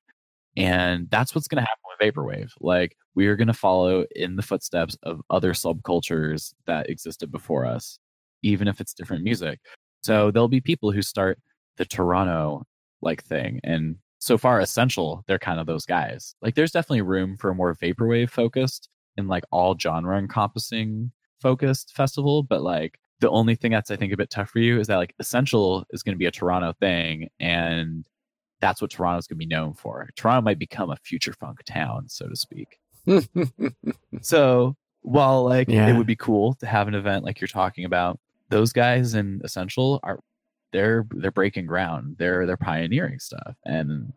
And 0.57 1.09
that's 1.09 1.33
what's 1.33 1.47
going 1.47 1.63
to 1.63 1.69
happen 1.69 1.83
with 1.99 2.15
Vaporwave. 2.15 2.51
Like 2.59 2.97
we 3.15 3.27
are 3.27 3.35
going 3.35 3.47
to 3.47 3.53
follow 3.53 4.05
in 4.15 4.35
the 4.35 4.41
footsteps 4.41 4.97
of 5.03 5.21
other 5.29 5.53
subcultures 5.53 6.53
that 6.65 6.89
existed 6.89 7.31
before 7.31 7.65
us, 7.65 7.99
even 8.43 8.67
if 8.67 8.81
it's 8.81 8.93
different 8.93 9.23
music. 9.23 9.59
So 10.03 10.31
there'll 10.31 10.47
be 10.47 10.61
people 10.61 10.91
who 10.91 11.01
start 11.01 11.39
the 11.77 11.85
Toronto 11.85 12.63
like 13.01 13.23
thing 13.23 13.59
and 13.63 13.95
so 14.19 14.37
far 14.37 14.59
essential 14.59 15.23
they're 15.27 15.39
kind 15.39 15.59
of 15.59 15.65
those 15.65 15.85
guys. 15.85 16.35
Like 16.41 16.55
there's 16.55 16.71
definitely 16.71 17.01
room 17.01 17.37
for 17.37 17.49
a 17.49 17.55
more 17.55 17.73
vaporwave 17.75 18.29
focused 18.29 18.89
and 19.17 19.27
like 19.27 19.43
all 19.51 19.77
genre 19.77 20.17
encompassing 20.17 21.11
focused 21.41 21.93
festival 21.95 22.43
but 22.43 22.61
like 22.61 22.99
the 23.21 23.29
only 23.29 23.55
thing 23.55 23.71
that's 23.71 23.89
i 23.91 23.95
think 23.95 24.11
a 24.13 24.17
bit 24.17 24.29
tough 24.29 24.49
for 24.49 24.59
you 24.59 24.77
is 24.79 24.87
that 24.87 24.97
like 24.97 25.15
essential 25.19 25.85
is 25.91 26.03
going 26.03 26.13
to 26.13 26.19
be 26.19 26.25
a 26.25 26.31
toronto 26.31 26.73
thing 26.81 27.29
and 27.39 28.05
that's 28.61 28.81
what 28.81 28.91
toronto's 28.91 29.25
going 29.25 29.37
to 29.37 29.45
be 29.45 29.55
known 29.55 29.73
for. 29.73 30.09
Toronto 30.17 30.41
might 30.41 30.59
become 30.59 30.89
a 30.91 30.97
future 30.97 31.31
funk 31.31 31.59
town 31.65 32.07
so 32.09 32.27
to 32.27 32.35
speak. 32.35 32.77
So 34.21 34.75
while 35.01 35.43
like 35.45 35.69
Yeah. 35.69 35.87
it 35.87 35.97
would 35.97 36.07
be 36.07 36.15
cool 36.15 36.53
to 36.55 36.65
have 36.65 36.87
an 36.87 36.93
event 36.95 37.23
like 37.23 37.39
you're 37.39 37.47
talking 37.47 37.85
about 37.85 38.19
those 38.49 38.73
guys 38.73 39.13
in 39.15 39.39
essential 39.43 39.99
are 40.03 40.19
they're 40.71 41.05
they're 41.11 41.31
breaking 41.31 41.65
ground 41.65 42.15
they're 42.19 42.45
they're 42.45 42.57
pioneering 42.57 43.19
stuff 43.19 43.55
and 43.65 44.11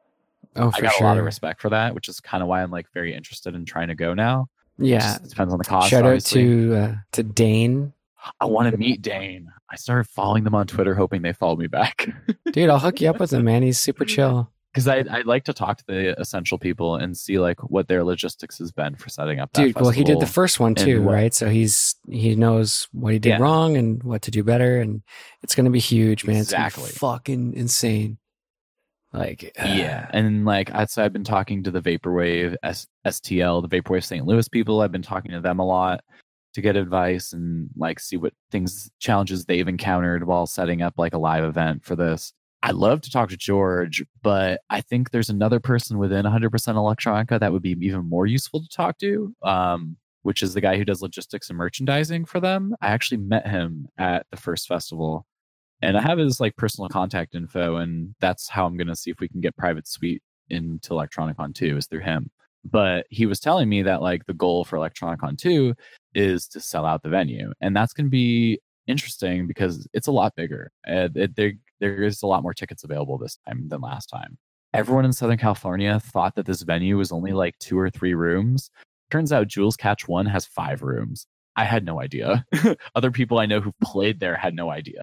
oh, 0.56 0.70
i 0.74 0.80
got 0.80 0.92
sure. 0.94 1.06
a 1.06 1.08
lot 1.08 1.18
of 1.18 1.24
respect 1.24 1.60
for 1.60 1.70
that 1.70 1.94
which 1.94 2.08
is 2.08 2.20
kind 2.20 2.42
of 2.42 2.48
why 2.48 2.62
i'm 2.62 2.70
like 2.70 2.86
very 2.92 3.14
interested 3.14 3.54
in 3.54 3.64
trying 3.64 3.88
to 3.88 3.94
go 3.94 4.14
now 4.14 4.46
Yeah. 4.78 5.18
depends 5.28 5.52
on 5.52 5.58
the 5.58 5.64
cost 5.64 5.88
Shout 5.90 6.04
out 6.04 6.20
to 6.26 6.74
uh, 6.74 6.94
to 7.12 7.22
Dane. 7.22 7.92
i 8.40 8.44
want 8.44 8.70
to 8.70 8.76
meet 8.76 9.02
dane 9.02 9.48
i 9.70 9.76
started 9.76 10.08
following 10.08 10.44
them 10.44 10.54
on 10.54 10.66
twitter 10.66 10.94
hoping 10.94 11.22
they 11.22 11.32
follow 11.32 11.56
me 11.56 11.66
back 11.66 12.08
Dude, 12.52 12.68
I'll 12.68 12.78
hook 12.78 13.00
you 13.00 13.08
up 13.08 13.18
with 13.18 13.32
him, 13.32 13.44
man. 13.44 13.62
He's 13.62 13.80
super 13.80 14.04
chill. 14.14 14.50
Because 14.72 14.88
I 14.88 15.04
I'd 15.10 15.26
like 15.26 15.44
to 15.44 15.52
talk 15.52 15.78
to 15.78 15.84
the 15.86 16.18
essential 16.20 16.58
people 16.58 16.96
and 16.96 17.16
see 17.16 17.38
like 17.38 17.60
what 17.70 17.88
their 17.88 18.02
logistics 18.04 18.58
has 18.58 18.72
been 18.72 18.94
for 18.94 19.08
setting 19.10 19.38
up. 19.40 19.52
That 19.52 19.62
Dude, 19.64 19.74
well, 19.80 19.90
he 19.90 20.02
did 20.04 20.20
the 20.20 20.26
first 20.26 20.58
one 20.60 20.74
too, 20.74 21.02
what- 21.02 21.12
right? 21.14 21.34
So 21.34 21.48
he's 21.48 21.94
he 22.10 22.34
knows 22.34 22.88
what 22.92 23.12
he 23.12 23.18
did 23.18 23.30
Yeah. 23.30 23.38
wrong 23.38 23.76
and 23.76 24.02
what 24.02 24.22
to 24.22 24.30
do 24.30 24.42
better, 24.42 24.80
and 24.80 25.02
it's 25.42 25.54
gonna 25.54 25.70
be 25.70 25.78
huge, 25.80 26.24
man. 26.24 26.36
It's 26.36 26.52
Exactly. 26.52 26.90
fucking 26.90 27.54
insane. 27.54 28.18
Like, 29.12 29.52
uh, 29.60 29.66
Yeah, 29.66 30.08
and 30.14 30.46
like 30.46 30.72
I'd 30.74 30.88
say 30.88 31.04
I've 31.04 31.12
been 31.12 31.22
talking 31.24 31.62
to 31.64 31.70
the 31.70 31.82
Vaporwave 31.82 32.56
S- 32.62 32.86
STL, 33.06 33.60
the 33.60 33.68
Vaporwave 33.68 34.04
St. 34.04 34.24
Louis 34.24 34.48
people. 34.48 34.80
I've 34.80 34.92
been 34.92 35.02
talking 35.02 35.32
to 35.32 35.40
them 35.40 35.58
a 35.58 35.66
lot 35.66 36.02
to 36.54 36.60
get 36.62 36.76
advice 36.76 37.32
and 37.34 37.68
like 37.76 38.00
see 38.00 38.16
what 38.16 38.32
things 38.50 38.90
challenges 39.00 39.44
they've 39.44 39.68
encountered 39.68 40.26
while 40.26 40.46
setting 40.46 40.80
up 40.80 40.94
like 40.96 41.12
a 41.12 41.18
live 41.18 41.44
event 41.44 41.84
for 41.84 41.94
this. 41.94 42.32
I'd 42.62 42.74
love 42.74 43.00
to 43.02 43.10
talk 43.10 43.28
to 43.30 43.36
George, 43.36 44.04
but 44.22 44.60
I 44.70 44.80
think 44.80 45.10
there's 45.10 45.30
another 45.30 45.58
person 45.58 45.98
within 45.98 46.24
100% 46.24 46.50
Electronica 46.50 47.40
that 47.40 47.52
would 47.52 47.62
be 47.62 47.76
even 47.80 48.08
more 48.08 48.26
useful 48.26 48.60
to 48.60 48.68
talk 48.68 48.98
to, 48.98 49.34
um, 49.42 49.96
which 50.22 50.42
is 50.42 50.54
the 50.54 50.60
guy 50.60 50.76
who 50.76 50.84
does 50.84 51.02
logistics 51.02 51.48
and 51.48 51.58
merchandising 51.58 52.24
for 52.24 52.38
them. 52.38 52.76
I 52.80 52.88
actually 52.88 53.18
met 53.18 53.48
him 53.48 53.88
at 53.98 54.26
the 54.30 54.36
first 54.36 54.68
festival 54.68 55.26
and 55.82 55.98
I 55.98 56.00
have 56.00 56.18
his 56.18 56.40
like 56.40 56.56
personal 56.56 56.88
contact 56.88 57.34
info, 57.34 57.76
and 57.76 58.14
that's 58.20 58.48
how 58.48 58.64
I'm 58.66 58.76
gonna 58.76 58.96
see 58.96 59.10
if 59.10 59.20
we 59.20 59.28
can 59.28 59.40
get 59.40 59.56
private 59.56 59.88
suite 59.88 60.22
into 60.48 60.90
Electronicon 60.90 61.54
2 61.54 61.76
is 61.76 61.86
through 61.86 62.00
him. 62.00 62.30
But 62.64 63.06
he 63.10 63.26
was 63.26 63.40
telling 63.40 63.68
me 63.68 63.82
that 63.82 64.00
like 64.02 64.24
the 64.26 64.34
goal 64.34 64.64
for 64.64 64.76
Electronicon 64.78 65.36
2 65.36 65.74
is 66.14 66.46
to 66.48 66.60
sell 66.60 66.86
out 66.86 67.02
the 67.02 67.08
venue, 67.08 67.52
and 67.60 67.76
that's 67.76 67.92
gonna 67.92 68.08
be 68.08 68.60
interesting 68.86 69.46
because 69.46 69.86
it's 69.92 70.06
a 70.06 70.12
lot 70.12 70.34
bigger. 70.36 70.70
Uh, 70.88 71.08
it, 71.14 71.36
there 71.36 71.52
there 71.82 72.04
is 72.04 72.22
a 72.22 72.26
lot 72.28 72.44
more 72.44 72.54
tickets 72.54 72.84
available 72.84 73.18
this 73.18 73.36
time 73.46 73.68
than 73.68 73.80
last 73.80 74.06
time. 74.06 74.38
Everyone 74.72 75.04
in 75.04 75.12
Southern 75.12 75.36
California 75.36 75.98
thought 75.98 76.36
that 76.36 76.46
this 76.46 76.62
venue 76.62 76.96
was 76.96 77.10
only 77.10 77.32
like 77.32 77.58
two 77.58 77.78
or 77.78 77.90
three 77.90 78.14
rooms. 78.14 78.70
Turns 79.10 79.32
out 79.32 79.48
Jewel's 79.48 79.76
Catch 79.76 80.06
One 80.06 80.24
has 80.26 80.46
five 80.46 80.82
rooms. 80.82 81.26
I 81.56 81.64
had 81.64 81.84
no 81.84 82.00
idea. 82.00 82.46
Other 82.94 83.10
people 83.10 83.38
I 83.38 83.46
know 83.46 83.60
who've 83.60 83.78
played 83.82 84.20
there 84.20 84.36
had 84.36 84.54
no 84.54 84.70
idea. 84.70 85.02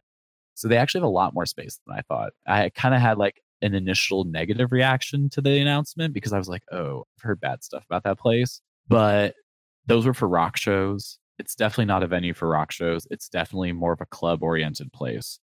So 0.55 0.67
they 0.67 0.77
actually 0.77 1.01
have 1.01 1.09
a 1.09 1.11
lot 1.11 1.33
more 1.33 1.45
space 1.45 1.79
than 1.85 1.97
I 1.97 2.01
thought. 2.01 2.31
I 2.47 2.69
kind 2.69 2.95
of 2.95 3.01
had 3.01 3.17
like 3.17 3.41
an 3.61 3.75
initial 3.75 4.23
negative 4.23 4.71
reaction 4.71 5.29
to 5.31 5.41
the 5.41 5.59
announcement 5.59 6.13
because 6.13 6.31
I 6.31 6.37
was 6.37 6.47
like, 6.47 6.63
oh, 6.71 7.03
I've 7.17 7.23
heard 7.23 7.41
bad 7.41 7.61
stuff 7.63 7.83
about 7.89 8.03
that 8.05 8.17
place. 8.17 8.61
But 8.87 9.35
those 9.85 10.05
were 10.05 10.13
for 10.13 10.29
rock 10.29 10.55
shows. 10.55 11.19
It's 11.39 11.55
definitely 11.55 11.85
not 11.85 12.03
a 12.03 12.07
venue 12.07 12.33
for 12.33 12.47
rock 12.47 12.71
shows. 12.71 13.05
It's 13.11 13.27
definitely 13.27 13.73
more 13.73 13.91
of 13.91 14.01
a 14.01 14.05
club 14.05 14.43
oriented 14.43 14.91
place. 14.93 15.39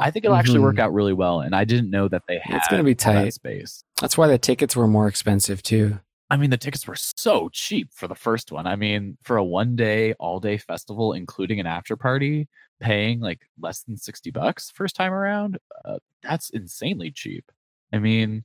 I 0.00 0.10
think 0.10 0.24
it'll 0.24 0.36
actually 0.36 0.60
Mhm. 0.60 0.64
work 0.64 0.78
out 0.78 0.92
really 0.92 1.12
well. 1.12 1.40
And 1.40 1.54
I 1.54 1.64
didn't 1.64 1.90
know 1.90 2.08
that 2.08 2.22
they 2.26 2.38
had 2.38 2.56
It's 2.56 2.68
gonna 2.68 2.82
be 2.84 2.92
all 2.92 3.12
that 3.14 3.22
tight. 3.24 3.34
space. 3.34 3.84
that's 4.00 4.18
why 4.18 4.26
the 4.26 4.38
tickets 4.38 4.74
were 4.74 4.88
more 4.88 5.06
expensive 5.08 5.62
too. 5.62 6.00
I 6.30 6.36
mean, 6.36 6.50
the 6.50 6.56
tickets 6.56 6.86
were 6.88 6.96
so 6.96 7.50
cheap 7.50 7.90
for 7.92 8.08
the 8.08 8.14
first 8.14 8.50
one. 8.50 8.66
I 8.66 8.74
mean, 8.74 9.18
for 9.22 9.36
a 9.36 9.44
one 9.44 9.76
day, 9.76 10.14
all 10.14 10.40
day 10.40 10.56
festival, 10.56 11.12
including 11.12 11.60
an 11.60 11.66
after 11.66 11.94
party, 11.96 12.48
paying 12.80 13.20
like 13.20 13.42
less 13.60 13.82
than 13.82 13.96
60 13.96 14.30
bucks 14.30 14.70
first 14.70 14.96
time 14.96 15.12
around, 15.12 15.58
uh, 15.84 15.98
that's 16.22 16.48
insanely 16.50 17.10
cheap. 17.12 17.52
I 17.92 17.98
mean, 17.98 18.44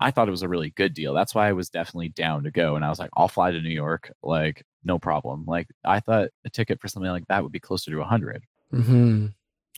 I 0.00 0.10
thought 0.10 0.28
it 0.28 0.32
was 0.32 0.42
a 0.42 0.48
really 0.48 0.70
good 0.70 0.92
deal. 0.92 1.14
That's 1.14 1.34
why 1.34 1.48
I 1.48 1.52
was 1.52 1.70
definitely 1.70 2.08
down 2.10 2.42
to 2.44 2.50
go. 2.50 2.74
And 2.74 2.84
I 2.84 2.88
was 2.88 2.98
like, 2.98 3.10
I'll 3.16 3.28
fly 3.28 3.52
to 3.52 3.60
New 3.60 3.68
York, 3.70 4.12
like, 4.22 4.64
no 4.82 4.98
problem. 4.98 5.44
Like, 5.46 5.68
I 5.84 6.00
thought 6.00 6.30
a 6.44 6.50
ticket 6.50 6.80
for 6.80 6.88
something 6.88 7.10
like 7.10 7.26
that 7.28 7.42
would 7.42 7.52
be 7.52 7.60
closer 7.60 7.90
to 7.90 7.98
100 7.98 8.42
hmm 8.70 9.26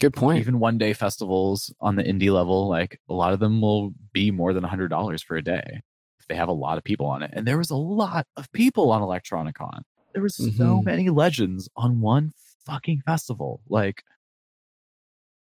Good 0.02 0.12
point. 0.14 0.38
even 0.40 0.58
one 0.58 0.76
day 0.76 0.92
festivals 0.92 1.72
on 1.80 1.96
the 1.96 2.02
indie 2.04 2.30
level 2.32 2.68
like 2.68 3.00
a 3.08 3.14
lot 3.14 3.32
of 3.32 3.40
them 3.40 3.60
will 3.62 3.94
be 4.12 4.30
more 4.30 4.52
than 4.52 4.62
$100 4.64 5.24
for 5.24 5.36
a 5.36 5.42
day 5.42 5.80
if 6.20 6.26
they 6.28 6.34
have 6.34 6.48
a 6.48 6.52
lot 6.52 6.76
of 6.76 6.84
people 6.84 7.06
on 7.06 7.22
it 7.22 7.30
and 7.32 7.46
there 7.46 7.56
was 7.56 7.70
a 7.70 7.76
lot 7.76 8.26
of 8.36 8.50
people 8.52 8.90
on 8.92 9.00
electronicon 9.00 9.80
there 10.12 10.22
was 10.22 10.34
so 10.36 10.44
Mhm. 10.80 10.84
many 10.84 11.08
legends 11.08 11.68
on 11.76 12.00
one 12.00 12.32
fucking 12.66 13.00
festival 13.06 13.60
like 13.68 14.02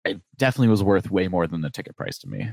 it 0.05 0.19
definitely 0.37 0.67
was 0.67 0.83
worth 0.83 1.09
way 1.09 1.27
more 1.27 1.47
than 1.47 1.61
the 1.61 1.69
ticket 1.69 1.95
price 1.95 2.17
to 2.19 2.27
me 2.27 2.49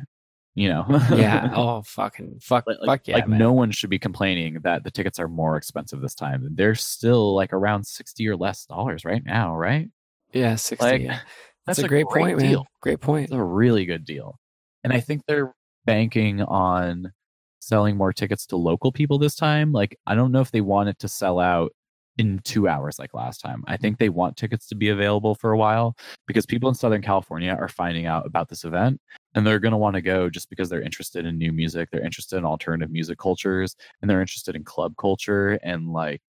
you 0.54 0.68
know 0.68 0.84
yeah. 1.14 1.52
Oh, 1.56 1.82
fucking 1.82 2.38
fuck. 2.42 2.64
like, 2.66 2.78
fuck 2.86 3.08
yeah. 3.08 3.16
like 3.16 3.28
man. 3.28 3.38
no 3.38 3.52
one 3.52 3.70
should 3.70 3.90
be 3.90 3.98
complaining 3.98 4.58
that 4.62 4.82
the 4.84 4.90
tickets 4.90 5.18
are 5.18 5.28
more 5.28 5.56
expensive 5.56 6.00
this 6.00 6.14
time 6.14 6.48
they're 6.54 6.74
still 6.74 7.34
like 7.34 7.52
around 7.52 7.84
60 7.86 8.26
or 8.28 8.36
less 8.36 8.64
dollars 8.66 9.04
right 9.04 9.24
now 9.24 9.56
right 9.56 9.88
Yeah, 10.32 10.54
sixty. 10.56 10.84
like 10.86 11.02
yeah. 11.02 11.20
That's, 11.66 11.78
That's 11.78 11.86
a 11.86 11.88
great, 11.88 12.06
point, 12.06 12.38
man. 12.38 12.50
deal 12.50 12.66
Great 12.80 13.00
point. 13.00 13.24
it's 13.24 13.32
a 13.32 13.42
really 13.42 13.84
good 13.84 14.04
deal. 14.04 14.38
And 14.82 14.92
I 14.92 15.00
think 15.00 15.22
they're 15.26 15.54
banking 15.84 16.42
on 16.42 17.12
selling 17.60 17.96
more 17.96 18.12
tickets 18.12 18.46
to 18.46 18.56
local 18.56 18.90
people 18.92 19.18
this 19.18 19.34
time. 19.34 19.72
Like, 19.72 19.98
I 20.06 20.14
don't 20.14 20.32
know 20.32 20.40
if 20.40 20.50
they 20.50 20.62
want 20.62 20.88
it 20.88 20.98
to 21.00 21.08
sell 21.08 21.38
out 21.38 21.72
in 22.18 22.40
two 22.44 22.68
hours 22.68 22.98
like 22.98 23.14
last 23.14 23.38
time. 23.40 23.62
I 23.66 23.76
think 23.76 23.98
they 23.98 24.08
want 24.08 24.36
tickets 24.36 24.66
to 24.68 24.74
be 24.74 24.88
available 24.88 25.34
for 25.34 25.52
a 25.52 25.58
while 25.58 25.96
because 26.26 26.44
people 26.44 26.68
in 26.68 26.74
Southern 26.74 27.02
California 27.02 27.56
are 27.58 27.68
finding 27.68 28.06
out 28.06 28.26
about 28.26 28.48
this 28.48 28.64
event 28.64 29.00
and 29.34 29.46
they're 29.46 29.58
going 29.58 29.72
to 29.72 29.78
want 29.78 29.94
to 29.94 30.02
go 30.02 30.28
just 30.28 30.50
because 30.50 30.68
they're 30.68 30.82
interested 30.82 31.24
in 31.24 31.38
new 31.38 31.52
music. 31.52 31.88
They're 31.90 32.04
interested 32.04 32.36
in 32.36 32.44
alternative 32.44 32.90
music 32.90 33.18
cultures 33.18 33.76
and 34.00 34.10
they're 34.10 34.20
interested 34.20 34.56
in 34.56 34.64
club 34.64 34.94
culture 34.98 35.58
and 35.62 35.92
like 35.92 36.20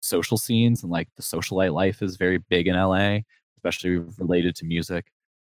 social 0.00 0.36
scenes 0.36 0.82
and 0.82 0.90
like 0.90 1.08
the 1.16 1.22
socialite 1.22 1.72
life 1.72 2.02
is 2.02 2.16
very 2.16 2.38
big 2.38 2.66
in 2.66 2.74
LA, 2.74 3.18
especially 3.66 3.96
related 4.18 4.54
to 4.56 4.64
music. 4.64 5.06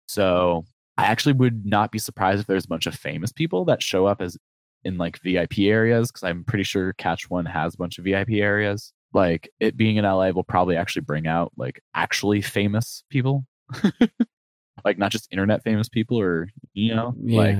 So 0.07 0.65
I 0.99 1.05
actually 1.05 1.33
would 1.35 1.65
not 1.65 1.91
be 1.91 1.99
surprised 1.99 2.41
if 2.41 2.47
there's 2.47 2.65
a 2.67 2.69
bunch 2.69 2.87
of 2.87 2.95
famous 2.95 3.33
people 3.33 3.65
that 3.67 3.83
show 3.83 4.07
up 4.07 4.21
as 4.21 4.37
in 4.85 4.99
like 4.99 5.19
VIP 5.21 5.61
areas 5.61 6.11
because 6.11 6.23
I'm 6.25 6.45
pretty 6.45 6.65
sure 6.65 6.93
Catch 6.95 7.31
One 7.31 7.47
has 7.47 7.75
a 7.75 7.79
bunch 7.79 7.99
of 7.99 8.05
VIP 8.05 8.31
areas. 8.33 8.93
Like 9.15 9.49
it 9.61 9.77
being 9.77 9.97
in 9.97 10.05
LA 10.05 10.31
will 10.31 10.43
probably 10.45 10.77
actually 10.77 11.03
bring 11.03 11.27
out 11.27 11.53
like 11.57 11.81
actually 11.95 12.43
famous 12.43 13.05
people, 13.11 13.47
like 14.85 14.99
not 14.99 15.13
just 15.13 15.29
internet 15.31 15.63
famous 15.63 15.89
people 15.89 16.19
or 16.19 16.49
you 16.75 16.95
know 16.95 17.15
Yeah. 17.23 17.39
like 17.39 17.59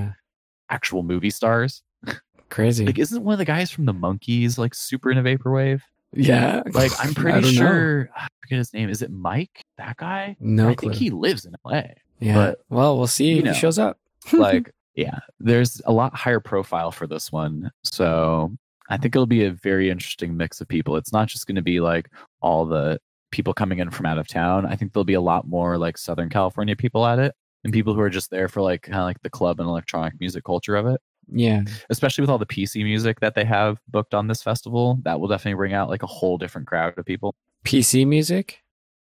actual 0.69 1.03
movie 1.03 1.29
stars. 1.29 1.81
Crazy. 2.49 2.85
Like 2.85 2.99
isn't 2.99 3.23
one 3.23 3.33
of 3.33 3.39
the 3.39 3.45
guys 3.45 3.71
from 3.71 3.85
the 3.85 3.93
Monkees 3.93 4.57
like 4.57 4.73
super 4.75 5.09
into 5.11 5.23
vaporwave? 5.23 5.81
Yeah. 6.13 6.63
Like 6.71 6.91
I'm 6.99 7.13
pretty 7.15 7.41
don't 7.41 7.55
know. 7.55 7.71
sure 7.71 8.09
I 8.15 8.27
forget 8.41 8.57
his 8.57 8.73
name. 8.73 8.89
Is 8.89 9.01
it 9.01 9.11
Mike? 9.11 9.63
That 9.77 9.97
guy? 9.97 10.35
No 10.39 10.69
I 10.69 10.75
clue. 10.75 10.89
think 10.89 10.99
he 10.99 11.09
lives 11.09 11.45
in 11.45 11.55
LA. 11.65 11.81
yeah. 12.19 12.35
but, 12.35 12.59
well, 12.69 12.97
we'll 12.97 13.07
see 13.07 13.39
if 13.39 13.45
know. 13.45 13.53
he 13.53 13.59
shows 13.59 13.79
up. 13.79 13.97
like 14.33 14.73
yeah 14.95 15.19
there's 15.39 15.81
a 15.85 15.91
lot 15.91 16.13
higher 16.15 16.39
profile 16.39 16.91
for 16.91 17.07
this 17.07 17.31
one 17.31 17.71
so 17.83 18.51
i 18.89 18.97
think 18.97 19.15
it'll 19.15 19.25
be 19.25 19.45
a 19.45 19.51
very 19.51 19.89
interesting 19.89 20.35
mix 20.37 20.61
of 20.61 20.67
people 20.67 20.95
it's 20.95 21.11
not 21.11 21.27
just 21.27 21.47
going 21.47 21.55
to 21.55 21.61
be 21.61 21.79
like 21.79 22.09
all 22.41 22.65
the 22.65 22.99
people 23.31 23.53
coming 23.53 23.79
in 23.79 23.89
from 23.89 24.05
out 24.05 24.17
of 24.17 24.27
town 24.27 24.65
i 24.65 24.75
think 24.75 24.93
there'll 24.93 25.03
be 25.03 25.15
a 25.15 25.21
lot 25.21 25.47
more 25.47 25.77
like 25.77 25.97
southern 25.97 26.29
california 26.29 26.75
people 26.75 27.05
at 27.05 27.19
it 27.19 27.33
and 27.63 27.73
people 27.73 27.93
who 27.93 28.01
are 28.01 28.09
just 28.09 28.29
there 28.29 28.47
for 28.47 28.61
like 28.61 28.83
kind 28.83 28.99
of 28.99 29.05
like 29.05 29.21
the 29.23 29.29
club 29.29 29.59
and 29.59 29.67
electronic 29.67 30.13
music 30.19 30.43
culture 30.43 30.75
of 30.75 30.85
it 30.85 31.01
Yeah. 31.31 31.63
especially 31.89 32.21
with 32.21 32.29
all 32.29 32.37
the 32.37 32.45
pc 32.45 32.83
music 32.83 33.19
that 33.21 33.33
they 33.33 33.45
have 33.45 33.79
booked 33.87 34.13
on 34.13 34.27
this 34.27 34.43
festival 34.43 34.99
that 35.03 35.19
will 35.19 35.27
definitely 35.27 35.55
bring 35.55 35.73
out 35.73 35.89
like 35.89 36.03
a 36.03 36.07
whole 36.07 36.37
different 36.37 36.67
crowd 36.67 36.97
of 36.97 37.05
people 37.05 37.33
PC 37.63 38.05
music. 38.05 38.61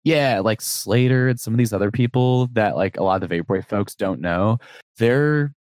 yeah, 0.04 0.40
like 0.40 0.62
Slater 0.62 1.30
and 1.30 1.40
some 1.40 1.54
of 1.54 1.58
these 1.58 1.74
other 1.74 1.92
people 1.92 2.48
that 2.54 2.76
like 2.76 2.98
a 2.98 3.04
lot 3.04 3.24
of 3.24 3.30
the 3.30 3.42
vaporwave 3.42 3.68
folks 3.68 3.96
don't 3.96 4.22
know, 4.22 4.58
they're 4.98 5.54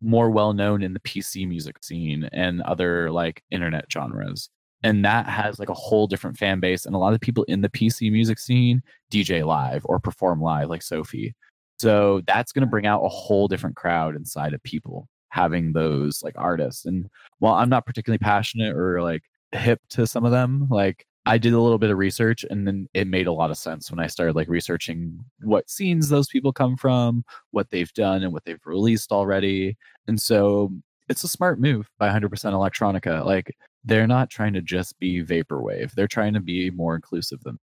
more 0.00 0.30
well 0.30 0.52
known 0.52 0.82
in 0.82 0.94
the 0.94 1.00
PC 1.00 1.46
music 1.46 1.82
scene 1.82 2.28
and 2.32 2.62
other 2.62 3.10
like 3.10 3.42
internet 3.50 3.84
genres. 3.92 4.48
And 4.82 5.04
that 5.04 5.26
has 5.28 5.58
like 5.58 5.68
a 5.68 5.74
whole 5.74 6.06
different 6.06 6.38
fan 6.38 6.58
base. 6.60 6.86
And 6.86 6.94
a 6.94 6.98
lot 6.98 7.12
of 7.12 7.20
people 7.20 7.44
in 7.44 7.60
the 7.60 7.68
PC 7.68 8.10
music 8.10 8.38
scene 8.38 8.82
DJ 9.12 9.44
live 9.44 9.82
or 9.84 9.98
perform 10.00 10.40
live, 10.40 10.70
like 10.70 10.82
Sophie. 10.82 11.34
So 11.78 12.22
that's 12.26 12.52
going 12.52 12.62
to 12.62 12.70
bring 12.70 12.86
out 12.86 13.04
a 13.04 13.08
whole 13.08 13.48
different 13.48 13.76
crowd 13.76 14.16
inside 14.16 14.54
of 14.54 14.62
people 14.62 15.08
having 15.30 15.72
those 15.72 16.22
like 16.22 16.34
artists. 16.36 16.84
And 16.84 17.08
while 17.38 17.54
I'm 17.54 17.68
not 17.68 17.86
particularly 17.86 18.18
passionate 18.18 18.76
or 18.76 19.02
like 19.02 19.22
hip 19.52 19.80
to 19.90 20.06
some 20.06 20.24
of 20.24 20.30
them, 20.30 20.68
like 20.70 21.06
I 21.26 21.38
did 21.38 21.52
a 21.52 21.60
little 21.60 21.78
bit 21.78 21.90
of 21.90 21.98
research 21.98 22.44
and 22.48 22.66
then 22.66 22.88
it 22.94 23.06
made 23.06 23.26
a 23.26 23.32
lot 23.32 23.50
of 23.50 23.58
sense 23.58 23.90
when 23.90 24.00
I 24.00 24.06
started 24.06 24.36
like 24.36 24.48
researching 24.48 25.24
what 25.42 25.70
scenes 25.70 26.08
those 26.08 26.28
people 26.28 26.52
come 26.52 26.76
from, 26.76 27.24
what 27.50 27.70
they've 27.70 27.92
done 27.92 28.22
and 28.22 28.32
what 28.32 28.44
they've 28.44 28.60
released 28.64 29.12
already. 29.12 29.76
And 30.06 30.20
so 30.20 30.70
it's 31.08 31.24
a 31.24 31.28
smart 31.28 31.60
move 31.60 31.88
by 31.98 32.08
100% 32.08 32.30
Electronica. 32.30 33.24
Like 33.24 33.54
they're 33.84 34.06
not 34.06 34.30
trying 34.30 34.52
to 34.54 34.62
just 34.62 34.98
be 34.98 35.22
vaporwave. 35.24 35.92
They're 35.92 36.08
trying 36.08 36.34
to 36.34 36.40
be 36.40 36.70
more 36.70 36.94
inclusive 36.94 37.40
than 37.42 37.58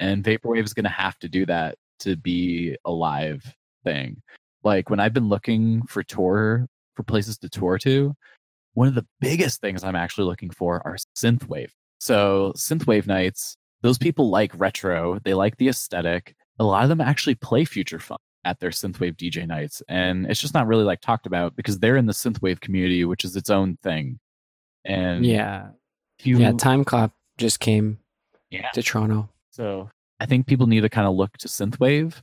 and 0.00 0.24
vaporwave 0.24 0.64
is 0.64 0.74
going 0.74 0.84
to 0.84 0.90
have 0.90 1.18
to 1.20 1.28
do 1.28 1.46
that 1.46 1.76
to 2.00 2.16
be 2.16 2.76
a 2.84 2.90
live 2.90 3.54
thing. 3.84 4.20
Like 4.62 4.90
when 4.90 5.00
I've 5.00 5.12
been 5.12 5.28
looking 5.28 5.82
for 5.86 6.02
tour 6.02 6.66
for 6.96 7.02
places 7.02 7.38
to 7.38 7.48
tour 7.48 7.78
to, 7.78 8.14
one 8.74 8.88
of 8.88 8.94
the 8.94 9.06
biggest 9.20 9.60
things 9.60 9.84
I'm 9.84 9.96
actually 9.96 10.24
looking 10.24 10.50
for 10.50 10.82
are 10.86 10.96
synthwave. 11.16 11.70
So 11.98 12.52
synthwave 12.56 13.06
nights, 13.06 13.56
those 13.82 13.98
people 13.98 14.30
like 14.30 14.52
retro, 14.54 15.18
they 15.24 15.34
like 15.34 15.56
the 15.56 15.68
aesthetic. 15.68 16.34
A 16.58 16.64
lot 16.64 16.82
of 16.82 16.88
them 16.88 17.00
actually 17.00 17.36
play 17.36 17.64
future 17.64 17.98
funk 17.98 18.20
at 18.44 18.60
their 18.60 18.70
synthwave 18.70 19.16
DJ 19.16 19.46
nights, 19.46 19.82
and 19.88 20.26
it's 20.26 20.40
just 20.40 20.52
not 20.54 20.66
really 20.66 20.84
like 20.84 21.00
talked 21.00 21.26
about 21.26 21.56
because 21.56 21.78
they're 21.78 21.96
in 21.96 22.06
the 22.06 22.12
synthwave 22.12 22.60
community, 22.60 23.04
which 23.04 23.24
is 23.24 23.36
its 23.36 23.48
own 23.48 23.78
thing. 23.82 24.18
And 24.84 25.24
Yeah. 25.24 25.68
you, 26.22 26.38
Yeah. 26.38 26.52
Time 26.52 26.84
Cop 26.84 27.12
just 27.38 27.58
came 27.60 27.98
yeah. 28.50 28.70
to 28.72 28.82
Toronto. 28.82 29.30
So 29.50 29.88
I 30.20 30.26
think 30.26 30.46
people 30.46 30.66
need 30.66 30.82
to 30.82 30.88
kind 30.88 31.06
of 31.06 31.14
look 31.14 31.38
to 31.38 31.48
synthwave 31.48 32.20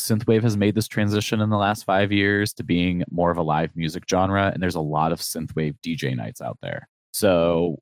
synthwave 0.00 0.42
has 0.42 0.56
made 0.56 0.74
this 0.74 0.88
transition 0.88 1.40
in 1.40 1.50
the 1.50 1.56
last 1.56 1.84
five 1.84 2.12
years 2.12 2.52
to 2.54 2.64
being 2.64 3.04
more 3.10 3.30
of 3.30 3.38
a 3.38 3.42
live 3.42 3.70
music 3.76 4.04
genre, 4.08 4.50
and 4.52 4.62
there's 4.62 4.74
a 4.74 4.80
lot 4.80 5.12
of 5.12 5.20
synthwave 5.20 5.76
DJ 5.84 6.16
nights 6.16 6.40
out 6.40 6.58
there. 6.62 6.88
So 7.12 7.76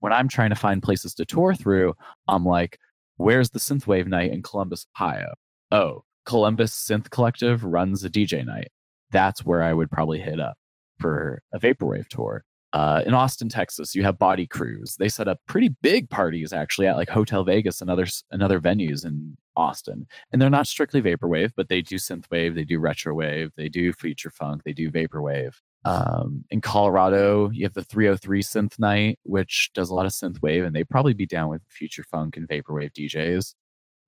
when 0.00 0.12
I'm 0.12 0.28
trying 0.28 0.50
to 0.50 0.56
find 0.56 0.82
places 0.82 1.14
to 1.14 1.24
tour 1.24 1.54
through, 1.54 1.94
I'm 2.28 2.44
like, 2.44 2.78
where's 3.16 3.50
the 3.50 3.58
synthwave 3.58 4.06
night 4.06 4.32
in 4.32 4.42
Columbus, 4.42 4.86
Ohio? 4.96 5.34
Oh, 5.70 6.04
Columbus 6.24 6.72
Synth 6.72 7.10
Collective 7.10 7.64
runs 7.64 8.04
a 8.04 8.10
DJ 8.10 8.44
night. 8.44 8.68
That's 9.10 9.44
where 9.44 9.62
I 9.62 9.72
would 9.72 9.90
probably 9.90 10.20
hit 10.20 10.40
up 10.40 10.56
for 10.98 11.42
a 11.52 11.58
vaporwave 11.58 12.08
tour. 12.08 12.44
Uh, 12.74 13.04
in 13.06 13.14
Austin, 13.14 13.48
Texas, 13.48 13.94
you 13.94 14.02
have 14.02 14.18
Body 14.18 14.48
Cruise. 14.48 14.96
They 14.98 15.08
set 15.08 15.28
up 15.28 15.38
pretty 15.46 15.68
big 15.80 16.10
parties 16.10 16.52
actually 16.52 16.88
at 16.88 16.96
like 16.96 17.08
Hotel 17.08 17.44
Vegas 17.44 17.80
and 17.80 17.88
other 17.88 18.06
and 18.32 18.42
other 18.42 18.60
venues 18.60 19.06
in 19.06 19.36
Austin. 19.56 20.08
And 20.32 20.42
they're 20.42 20.50
not 20.50 20.66
strictly 20.66 21.00
vaporwave, 21.00 21.52
but 21.56 21.68
they 21.68 21.82
do 21.82 21.94
synthwave, 21.94 22.56
they 22.56 22.64
do 22.64 22.80
retrowave, 22.80 23.50
they 23.56 23.68
do 23.68 23.92
future 23.92 24.28
funk, 24.28 24.62
they 24.64 24.72
do 24.72 24.90
vaporwave. 24.90 25.54
Um, 25.84 26.44
in 26.50 26.60
Colorado, 26.60 27.48
you 27.50 27.64
have 27.64 27.74
the 27.74 27.84
303 27.84 28.42
Synth 28.42 28.76
Night, 28.80 29.20
which 29.22 29.70
does 29.72 29.90
a 29.90 29.94
lot 29.94 30.06
of 30.06 30.12
synthwave, 30.12 30.66
and 30.66 30.74
they'd 30.74 30.88
probably 30.88 31.14
be 31.14 31.26
down 31.26 31.50
with 31.50 31.62
future 31.68 32.02
funk 32.02 32.36
and 32.36 32.48
vaporwave 32.48 32.92
DJs. 32.92 33.54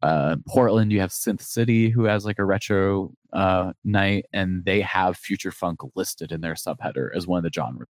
Uh, 0.02 0.36
Portland, 0.48 0.90
you 0.90 1.00
have 1.00 1.10
Synth 1.10 1.42
City, 1.42 1.90
who 1.90 2.04
has 2.04 2.24
like 2.24 2.40
a 2.40 2.44
retro 2.44 3.12
uh, 3.32 3.74
night, 3.84 4.26
and 4.32 4.64
they 4.64 4.80
have 4.80 5.16
future 5.16 5.52
funk 5.52 5.80
listed 5.94 6.32
in 6.32 6.40
their 6.40 6.54
subheader 6.54 7.10
as 7.14 7.28
one 7.28 7.38
of 7.38 7.44
the 7.44 7.52
genres. 7.54 7.86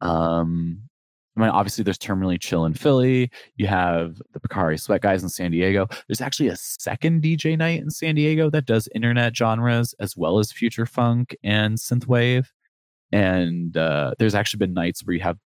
Um, 0.00 0.82
I 1.36 1.40
mean, 1.40 1.50
obviously, 1.50 1.82
there's 1.82 1.98
Terminally 1.98 2.40
Chill 2.40 2.64
in 2.64 2.74
Philly. 2.74 3.30
You 3.56 3.66
have 3.66 4.22
the 4.32 4.40
Pocari 4.40 4.80
Sweat 4.80 5.02
Guys 5.02 5.22
in 5.22 5.28
San 5.28 5.50
Diego. 5.50 5.88
There's 6.06 6.20
actually 6.20 6.48
a 6.48 6.56
second 6.56 7.22
DJ 7.22 7.58
night 7.58 7.80
in 7.80 7.90
San 7.90 8.14
Diego 8.14 8.50
that 8.50 8.66
does 8.66 8.88
internet 8.94 9.36
genres 9.36 9.94
as 9.98 10.16
well 10.16 10.38
as 10.38 10.52
future 10.52 10.86
funk 10.86 11.36
and 11.42 11.76
synthwave. 11.76 12.46
And 13.10 13.76
uh, 13.76 14.14
there's 14.18 14.34
actually 14.34 14.58
been 14.58 14.74
nights 14.74 15.04
where 15.04 15.14
you 15.14 15.22
have 15.22 15.38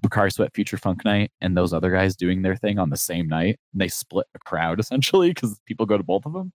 Pocari 0.00 0.32
Sweat 0.32 0.54
Future 0.54 0.76
Funk 0.76 1.04
night 1.04 1.30
and 1.40 1.56
those 1.56 1.72
other 1.72 1.90
guys 1.90 2.16
doing 2.16 2.42
their 2.42 2.56
thing 2.56 2.78
on 2.78 2.90
the 2.90 2.96
same 2.96 3.28
night. 3.28 3.58
And 3.72 3.80
they 3.80 3.88
split 3.88 4.26
a 4.34 4.38
crowd 4.38 4.80
essentially 4.80 5.30
because 5.30 5.58
people 5.66 5.86
go 5.86 5.96
to 5.96 6.04
both 6.04 6.26
of 6.26 6.32
them. 6.32 6.52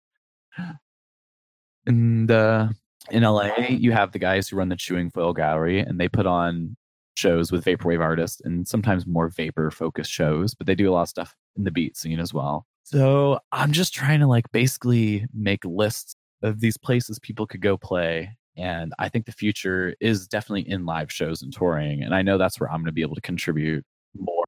And 1.85 2.29
uh, 2.29 2.69
in 3.11 3.23
LA, 3.23 3.49
you 3.69 3.91
have 3.91 4.11
the 4.11 4.19
guys 4.19 4.49
who 4.49 4.57
run 4.57 4.69
the 4.69 4.75
Chewing 4.75 5.09
Foil 5.09 5.33
Gallery, 5.33 5.79
and 5.79 5.99
they 5.99 6.09
put 6.09 6.25
on 6.25 6.75
shows 7.17 7.51
with 7.51 7.65
vaporwave 7.65 8.01
artists 8.01 8.41
and 8.43 8.67
sometimes 8.67 9.05
more 9.07 9.29
vapor 9.29 9.71
focused 9.71 10.11
shows, 10.11 10.53
but 10.53 10.67
they 10.67 10.75
do 10.75 10.89
a 10.89 10.93
lot 10.93 11.03
of 11.03 11.09
stuff 11.09 11.35
in 11.55 11.63
the 11.63 11.71
beat 11.71 11.97
scene 11.97 12.19
as 12.19 12.33
well. 12.33 12.65
So 12.83 13.39
I'm 13.51 13.71
just 13.71 13.93
trying 13.93 14.19
to 14.21 14.27
like 14.27 14.49
basically 14.51 15.25
make 15.33 15.65
lists 15.65 16.15
of 16.41 16.59
these 16.59 16.77
places 16.77 17.19
people 17.19 17.47
could 17.47 17.61
go 17.61 17.77
play. 17.77 18.37
And 18.55 18.93
I 18.97 19.09
think 19.09 19.25
the 19.25 19.31
future 19.31 19.95
is 19.99 20.27
definitely 20.27 20.69
in 20.69 20.85
live 20.85 21.11
shows 21.11 21.41
and 21.41 21.53
touring. 21.53 22.01
And 22.01 22.15
I 22.15 22.21
know 22.21 22.37
that's 22.37 22.59
where 22.59 22.71
I'm 22.71 22.79
going 22.79 22.85
to 22.85 22.91
be 22.91 23.01
able 23.01 23.15
to 23.15 23.21
contribute 23.21 23.83
more 24.17 24.45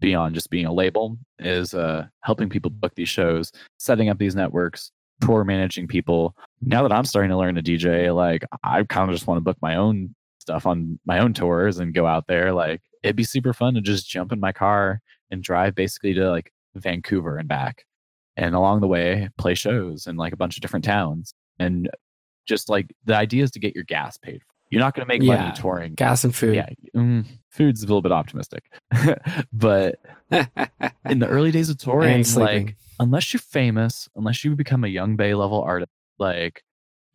beyond 0.00 0.34
just 0.34 0.50
being 0.50 0.66
a 0.66 0.72
label 0.72 1.18
is 1.38 1.74
uh, 1.74 2.06
helping 2.22 2.48
people 2.48 2.70
book 2.70 2.94
these 2.94 3.08
shows, 3.08 3.50
setting 3.78 4.08
up 4.08 4.18
these 4.18 4.36
networks, 4.36 4.92
tour 5.20 5.44
managing 5.44 5.88
people. 5.88 6.36
Now 6.60 6.82
that 6.82 6.92
I'm 6.92 7.04
starting 7.04 7.30
to 7.30 7.36
learn 7.36 7.56
to 7.56 7.62
DJ, 7.62 8.14
like 8.14 8.44
I 8.62 8.84
kind 8.84 9.10
of 9.10 9.16
just 9.16 9.26
want 9.26 9.38
to 9.38 9.42
book 9.42 9.58
my 9.60 9.76
own 9.76 10.14
stuff 10.48 10.66
on 10.66 10.98
my 11.04 11.18
own 11.18 11.34
tours 11.34 11.78
and 11.78 11.92
go 11.94 12.06
out 12.06 12.26
there. 12.26 12.52
Like 12.52 12.80
it'd 13.02 13.16
be 13.16 13.24
super 13.24 13.52
fun 13.52 13.74
to 13.74 13.80
just 13.80 14.08
jump 14.08 14.32
in 14.32 14.40
my 14.40 14.52
car 14.52 15.00
and 15.30 15.42
drive 15.42 15.74
basically 15.74 16.14
to 16.14 16.30
like 16.30 16.52
Vancouver 16.74 17.36
and 17.36 17.46
back. 17.48 17.84
And 18.36 18.54
along 18.54 18.80
the 18.80 18.86
way, 18.86 19.28
play 19.36 19.54
shows 19.54 20.06
in 20.06 20.16
like 20.16 20.32
a 20.32 20.36
bunch 20.36 20.56
of 20.56 20.62
different 20.62 20.84
towns. 20.84 21.34
And 21.58 21.90
just 22.46 22.68
like 22.70 22.86
the 23.04 23.14
idea 23.14 23.42
is 23.44 23.50
to 23.52 23.58
get 23.60 23.74
your 23.74 23.84
gas 23.84 24.16
paid. 24.16 24.40
for. 24.40 24.46
You're 24.70 24.80
not 24.80 24.94
going 24.94 25.06
to 25.06 25.08
make 25.12 25.22
Yeah. 25.22 25.36
money 25.42 25.52
touring. 25.56 25.94
Gas 25.94 26.24
and 26.24 26.34
food. 26.34 26.54
Yeah, 26.54 26.68
mm, 26.96 27.26
food's 27.50 27.82
a 27.82 27.86
little 27.86 28.02
bit 28.02 28.12
optimistic, 28.12 28.64
but 29.52 29.96
in 30.30 31.18
the 31.18 31.26
early 31.28 31.50
days 31.50 31.68
of 31.70 31.78
touring, 31.78 32.24
like 32.36 32.76
unless 33.00 33.32
you're 33.32 33.40
famous, 33.40 34.08
unless 34.16 34.44
you 34.44 34.54
become 34.56 34.84
a 34.84 34.88
Yung 34.88 35.16
Bae 35.16 35.32
level 35.34 35.60
artist, 35.62 35.90
like 36.18 36.62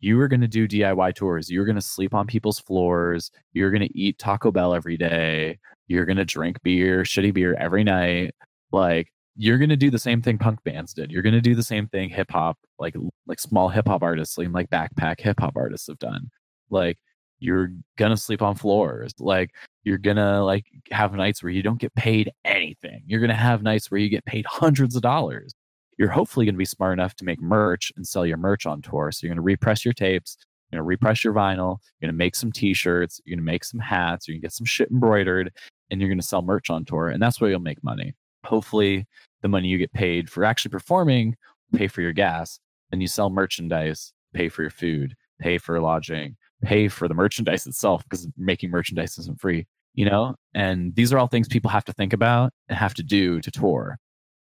you 0.04 0.18
were 0.18 0.28
going 0.28 0.42
to 0.42 0.48
do 0.48 0.68
DIY 0.68 1.14
tours. 1.14 1.50
You're 1.50 1.64
going 1.64 1.76
to 1.76 1.82
sleep 1.82 2.12
on 2.12 2.26
people's 2.26 2.58
floors. 2.58 3.30
You're 3.54 3.70
going 3.70 3.88
to 3.88 3.98
eat 3.98 4.18
Taco 4.18 4.52
Bell 4.52 4.74
every 4.74 4.98
day. 4.98 5.58
You're 5.88 6.04
going 6.04 6.18
to 6.18 6.26
drink 6.26 6.62
beer, 6.62 7.04
shitty 7.04 7.32
beer 7.32 7.54
every 7.58 7.84
night. 7.84 8.34
Like 8.70 9.08
you're 9.34 9.56
going 9.56 9.70
to 9.70 9.76
do 9.76 9.90
the 9.90 9.98
same 9.98 10.20
thing 10.20 10.36
punk 10.36 10.62
bands 10.62 10.92
did. 10.92 11.10
You're 11.10 11.22
going 11.22 11.34
to 11.34 11.40
do 11.40 11.54
the 11.54 11.62
same 11.62 11.88
thing 11.88 12.10
hip 12.10 12.30
hop, 12.30 12.58
like 12.78 12.94
like 13.26 13.40
small 13.40 13.70
hip 13.70 13.88
hop 13.88 14.02
artists, 14.02 14.36
like, 14.36 14.68
backpack 14.70 15.20
hip 15.20 15.40
hop 15.40 15.56
artists 15.56 15.86
have 15.86 15.98
done. 15.98 16.30
Like 16.68 16.98
you're 17.38 17.70
gonna 17.98 18.16
sleep 18.16 18.42
on 18.42 18.56
floors. 18.56 19.12
Like 19.18 19.50
you're 19.84 19.98
gonna 19.98 20.44
like 20.44 20.66
have 20.90 21.14
nights 21.14 21.42
where 21.42 21.52
you 21.52 21.62
don't 21.62 21.80
get 21.80 21.94
paid 21.94 22.30
anything. 22.44 23.02
You're 23.06 23.20
gonna 23.20 23.34
have 23.34 23.62
nights 23.62 23.90
where 23.90 24.00
you 24.00 24.08
get 24.08 24.24
paid 24.26 24.44
hundreds 24.48 24.96
of 24.96 25.02
dollars. 25.02 25.54
You're 25.98 26.10
hopefully 26.10 26.46
gonna 26.46 26.58
be 26.58 26.64
smart 26.64 26.92
enough 26.92 27.14
to 27.16 27.24
make 27.24 27.40
merch 27.40 27.92
and 27.96 28.06
sell 28.06 28.26
your 28.26 28.36
merch 28.36 28.66
on 28.66 28.82
tour. 28.82 29.12
So 29.12 29.26
you're 29.26 29.34
gonna 29.34 29.42
repress 29.42 29.84
your 29.84 29.94
tapes. 29.94 30.36
You're 30.70 30.78
gonna 30.78 30.88
repress 30.88 31.24
your 31.24 31.34
vinyl. 31.34 31.78
You're 32.00 32.08
gonna 32.08 32.18
make 32.18 32.34
some 32.34 32.52
T-shirts. 32.52 33.20
You're 33.24 33.36
gonna 33.36 33.44
make 33.44 33.64
some 33.64 33.80
hats. 33.80 34.26
You're 34.26 34.34
gonna 34.34 34.42
get 34.42 34.52
some 34.52 34.66
shit 34.66 34.90
embroidered, 34.90 35.52
and 35.90 36.00
you're 36.00 36.10
gonna 36.10 36.22
sell 36.22 36.42
merch 36.42 36.70
on 36.70 36.84
tour. 36.84 37.08
And 37.08 37.22
that's 37.22 37.40
where 37.40 37.50
you'll 37.50 37.60
make 37.60 37.82
money 37.84 38.14
hopefully 38.44 39.06
the 39.42 39.48
money 39.48 39.68
you 39.68 39.78
get 39.78 39.92
paid 39.92 40.30
for 40.30 40.44
actually 40.44 40.70
performing 40.70 41.36
pay 41.74 41.88
for 41.88 42.02
your 42.02 42.12
gas 42.12 42.60
then 42.90 43.00
you 43.00 43.08
sell 43.08 43.30
merchandise 43.30 44.12
pay 44.34 44.48
for 44.48 44.62
your 44.62 44.70
food 44.70 45.14
pay 45.40 45.58
for 45.58 45.80
lodging 45.80 46.36
pay 46.62 46.88
for 46.88 47.08
the 47.08 47.14
merchandise 47.14 47.66
itself 47.66 48.02
because 48.04 48.28
making 48.36 48.70
merchandise 48.70 49.18
isn't 49.18 49.40
free 49.40 49.66
you 49.94 50.04
know 50.04 50.34
and 50.54 50.94
these 50.94 51.12
are 51.12 51.18
all 51.18 51.26
things 51.26 51.48
people 51.48 51.70
have 51.70 51.84
to 51.84 51.92
think 51.92 52.12
about 52.12 52.52
and 52.68 52.78
have 52.78 52.94
to 52.94 53.02
do 53.02 53.40
to 53.40 53.50
tour 53.50 53.98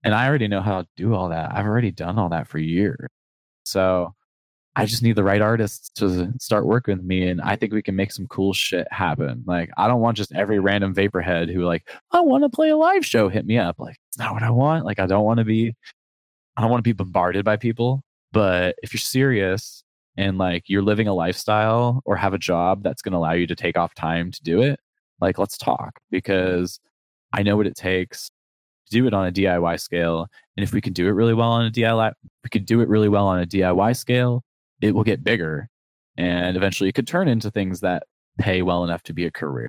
and 0.05 0.15
i 0.15 0.27
already 0.27 0.49
know 0.49 0.61
how 0.61 0.83
to 0.83 0.89
do 0.97 1.15
all 1.15 1.29
that 1.29 1.51
i've 1.55 1.67
already 1.67 1.91
done 1.91 2.19
all 2.19 2.29
that 2.29 2.47
for 2.47 2.59
years 2.59 3.09
so 3.65 4.15
I 4.77 4.87
just 4.87 5.03
need 5.03 5.17
the 5.17 5.25
right 5.25 5.41
artists 5.41 5.91
to 5.97 6.33
start 6.39 6.65
working 6.65 6.97
with 6.97 7.05
me, 7.05 7.29
and 7.29 7.41
I 7.41 7.57
think 7.57 7.73
we 7.73 7.83
can 7.83 7.97
make 7.97 8.13
some 8.13 8.27
cool 8.29 8.53
shit 8.53 8.87
happen. 8.93 9.43
Like, 9.47 9.71
I 9.77 9.89
don't 9.89 10.01
want 10.01 10.17
just 10.17 10.33
every 10.33 10.61
random 10.61 10.95
vaporhead 10.95 11.53
who 11.53 11.65
like, 11.65 11.91
I 12.13 12.21
want 12.21 12.45
to 12.45 12.49
play 12.49 12.71
a 12.71 12.77
live 12.77 13.05
show, 13.05 13.29
hit 13.29 13.47
me 13.47 13.59
up. 13.59 13.81
Like, 13.81 13.97
it's 14.09 14.19
not 14.19 14.33
what 14.33 14.45
I 14.45 14.51
want. 14.51 14.85
Like, 14.85 15.01
I 15.01 15.07
don't 15.07 15.25
want 15.25 15.39
to 15.39 15.45
be, 15.45 15.75
I 16.57 16.61
don't 16.61 16.71
want 16.71 16.79
to 16.85 16.89
be 16.89 16.93
bombarded 16.93 17.45
by 17.45 17.57
people. 17.57 18.03
But 18.33 18.77
if 18.83 18.93
you're 18.93 19.01
serious 19.01 19.83
and 20.17 20.39
like 20.39 20.65
you're 20.69 20.83
living 20.83 21.09
a 21.09 21.15
lifestyle 21.15 22.01
or 22.05 22.17
have 22.17 22.35
a 22.35 22.39
job 22.39 22.85
that's 22.85 23.03
going 23.03 23.13
to 23.13 23.19
allow 23.19 23.33
you 23.33 23.47
to 23.49 23.57
take 23.57 23.77
off 23.77 23.95
time 23.95 24.31
to 24.31 24.43
do 24.43 24.63
it, 24.63 24.79
like, 25.21 25.39
let's 25.39 25.59
talk 25.59 26.01
because 26.11 26.79
I 27.33 27.43
know 27.43 27.57
what 27.57 27.67
it 27.67 27.77
takes 27.77 28.31
do 28.91 29.07
it 29.07 29.15
on 29.15 29.27
a 29.27 29.33
DIY 29.33 29.81
scale. 29.81 30.27
And 30.57 30.65
if 30.65 30.73
we 30.73 30.81
can 30.81 30.93
do 30.93 31.07
it 31.07 31.13
really 31.13 31.35
well 31.35 31.51
on 31.51 31.67
a 31.67 31.71
DIY, 31.71 32.13
we 32.45 32.51
could 32.51 32.67
do 32.67 32.81
it 32.81 32.89
really 32.89 33.09
well 33.09 33.27
on 33.27 33.41
a 33.41 33.47
DIY 33.47 33.97
scale 33.97 34.45
it 34.81 34.95
will 34.95 35.05
get 35.05 35.25
bigger 35.25 35.69
and 36.17 36.57
eventually 36.57 36.89
it 36.89 36.95
could 36.95 37.07
turn 37.07 37.29
into 37.29 37.51
things 37.51 37.81
that 37.81 38.05
pay 38.39 38.63
well 38.63 38.85
enough 38.85 39.03
to 39.05 39.13
be 39.13 39.27
a 39.27 39.31
career. 39.31 39.69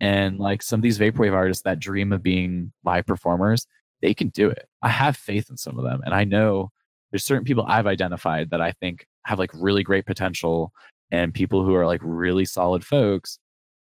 And 0.00 0.38
like 0.38 0.62
some 0.62 0.78
of 0.78 0.82
these 0.82 0.98
vaporwave 0.98 1.32
artists 1.32 1.62
that 1.62 1.78
dream 1.78 2.12
of 2.12 2.22
being 2.22 2.72
live 2.84 3.06
performers, 3.06 3.66
they 4.00 4.14
can 4.14 4.28
do 4.28 4.48
it. 4.48 4.66
I 4.82 4.88
have 4.88 5.16
faith 5.16 5.48
in 5.48 5.56
some 5.56 5.78
of 5.78 5.84
them. 5.84 6.00
And 6.04 6.14
I 6.14 6.24
know 6.24 6.70
there's 7.10 7.24
certain 7.24 7.44
people 7.44 7.64
I've 7.68 7.86
identified 7.86 8.50
that 8.50 8.60
I 8.60 8.72
think 8.72 9.06
have 9.24 9.38
like 9.38 9.50
really 9.54 9.82
great 9.82 10.06
potential 10.06 10.72
and 11.10 11.32
people 11.32 11.64
who 11.64 11.74
are 11.74 11.86
like 11.86 12.00
really 12.02 12.44
solid 12.44 12.84
folks 12.84 13.38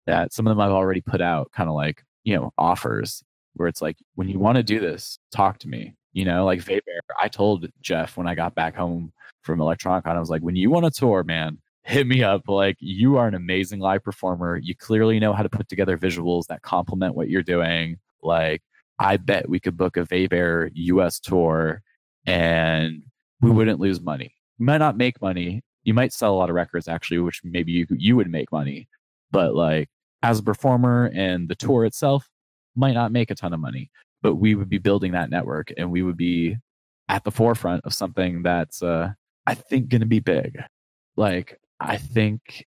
that 0.08 0.34
some 0.34 0.48
of 0.48 0.52
them 0.52 0.62
I've 0.62 0.72
already 0.72 1.02
put 1.02 1.22
out 1.22 1.52
kind 1.52 1.70
of 1.70 1.76
like, 1.76 2.04
you 2.24 2.36
know, 2.36 2.52
offers 2.58 3.24
where 3.58 3.68
it's 3.68 3.82
like, 3.82 3.98
when 4.16 4.30
you 4.30 4.40
want 4.40 4.58
to 4.58 4.64
do 4.64 4.80
this, 4.80 5.19
talk 5.32 5.60
to 5.60 5.68
me. 5.68 5.95
You 6.14 6.26
know, 6.26 6.45
like 6.45 6.60
Vape 6.60 6.82
I 7.22 7.27
told 7.27 7.68
Jeff 7.82 8.18
when 8.18 8.27
I 8.27 8.34
got 8.34 8.56
back 8.56 8.76
home 8.76 9.11
from 9.44 9.60
Electronicon. 9.60 10.16
I 10.16 10.19
was 10.19 10.30
like, 10.30 10.42
when 10.42 10.56
you 10.56 10.69
want 10.72 10.86
to 10.86 10.92
tour, 10.92 11.24
man, 11.24 11.60
hit 11.84 12.08
me 12.08 12.24
up. 12.24 12.44
Like, 12.48 12.77
you 12.80 13.18
are 13.18 13.27
an 13.27 13.36
amazing 13.36 13.80
live 13.80 14.03
performer. 14.03 14.58
You 14.58 14.76
clearly 14.76 15.19
know 15.19 15.34
how 15.34 15.44
to 15.44 15.50
put 15.50 15.69
together 15.69 15.98
visuals 15.98 16.48
that 16.48 16.64
complement 16.64 17.16
what 17.16 17.30
you're 17.30 17.44
doing. 17.44 17.98
Like, 18.24 18.61
I 19.00 19.18
bet 19.18 19.50
we 19.50 19.60
could 19.60 19.77
book 19.77 19.98
a 19.98 20.06
Vapor 20.06 20.72
US 20.74 21.19
tour 21.19 21.82
and 22.26 23.03
we 23.42 23.52
wouldn't 23.52 23.80
lose 23.80 24.02
money. 24.02 24.34
You 24.58 24.66
might 24.66 24.80
not 24.80 24.98
make 24.98 25.22
money. 25.22 25.61
You 25.84 25.94
might 25.94 26.14
sell 26.14 26.34
a 26.34 26.38
lot 26.38 26.50
of 26.50 26.56
records 26.56 26.88
actually, 26.88 27.19
which 27.19 27.42
maybe 27.44 27.72
you 27.72 27.86
you 27.92 28.16
would 28.16 28.30
make 28.30 28.52
money. 28.52 28.88
But 29.32 29.56
like 29.56 29.90
as 30.24 30.40
a 30.40 30.44
performer 30.44 31.11
and 31.14 31.48
the 31.48 31.56
tour 31.56 31.86
itself 31.86 32.27
might 32.78 32.94
not 32.94 33.12
make 33.12 33.32
a 33.32 33.36
ton 33.36 33.54
of 33.54 33.60
money. 33.60 33.90
But 34.22 34.36
we 34.36 34.56
would 34.56 34.70
be 34.70 34.80
building 34.80 35.12
that 35.12 35.30
network 35.30 35.72
and 35.78 35.92
we 35.92 36.02
would 36.02 36.18
be 36.18 36.58
at 37.08 37.24
the 37.24 37.32
forefront 37.32 37.86
of 37.86 37.94
something 37.94 38.42
that's 38.44 38.82
uh, 38.82 39.12
I 39.46 39.54
think 39.54 39.90
going 39.90 40.02
to 40.02 40.08
be 40.08 40.20
big. 40.20 40.58
Like, 41.16 41.60
I 41.80 41.98
think 41.98 42.66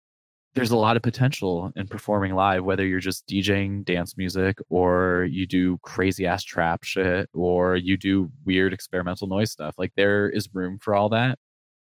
there's 0.53 0.71
a 0.71 0.77
lot 0.77 0.97
of 0.97 1.03
potential 1.03 1.71
in 1.75 1.87
performing 1.87 2.33
live, 2.33 2.63
whether 2.63 2.85
you're 2.85 2.99
just 2.99 3.27
DJing 3.27 3.85
dance 3.85 4.17
music 4.17 4.57
or 4.69 5.27
you 5.29 5.45
do 5.47 5.77
crazy 5.83 6.25
ass 6.25 6.43
trap 6.43 6.83
shit 6.83 7.29
or 7.33 7.75
you 7.75 7.97
do 7.97 8.29
weird 8.45 8.73
experimental 8.73 9.27
noise 9.27 9.51
stuff. 9.51 9.75
Like, 9.77 9.93
there 9.95 10.29
is 10.29 10.49
room 10.53 10.79
for 10.79 10.95
all 10.95 11.09
that. 11.09 11.39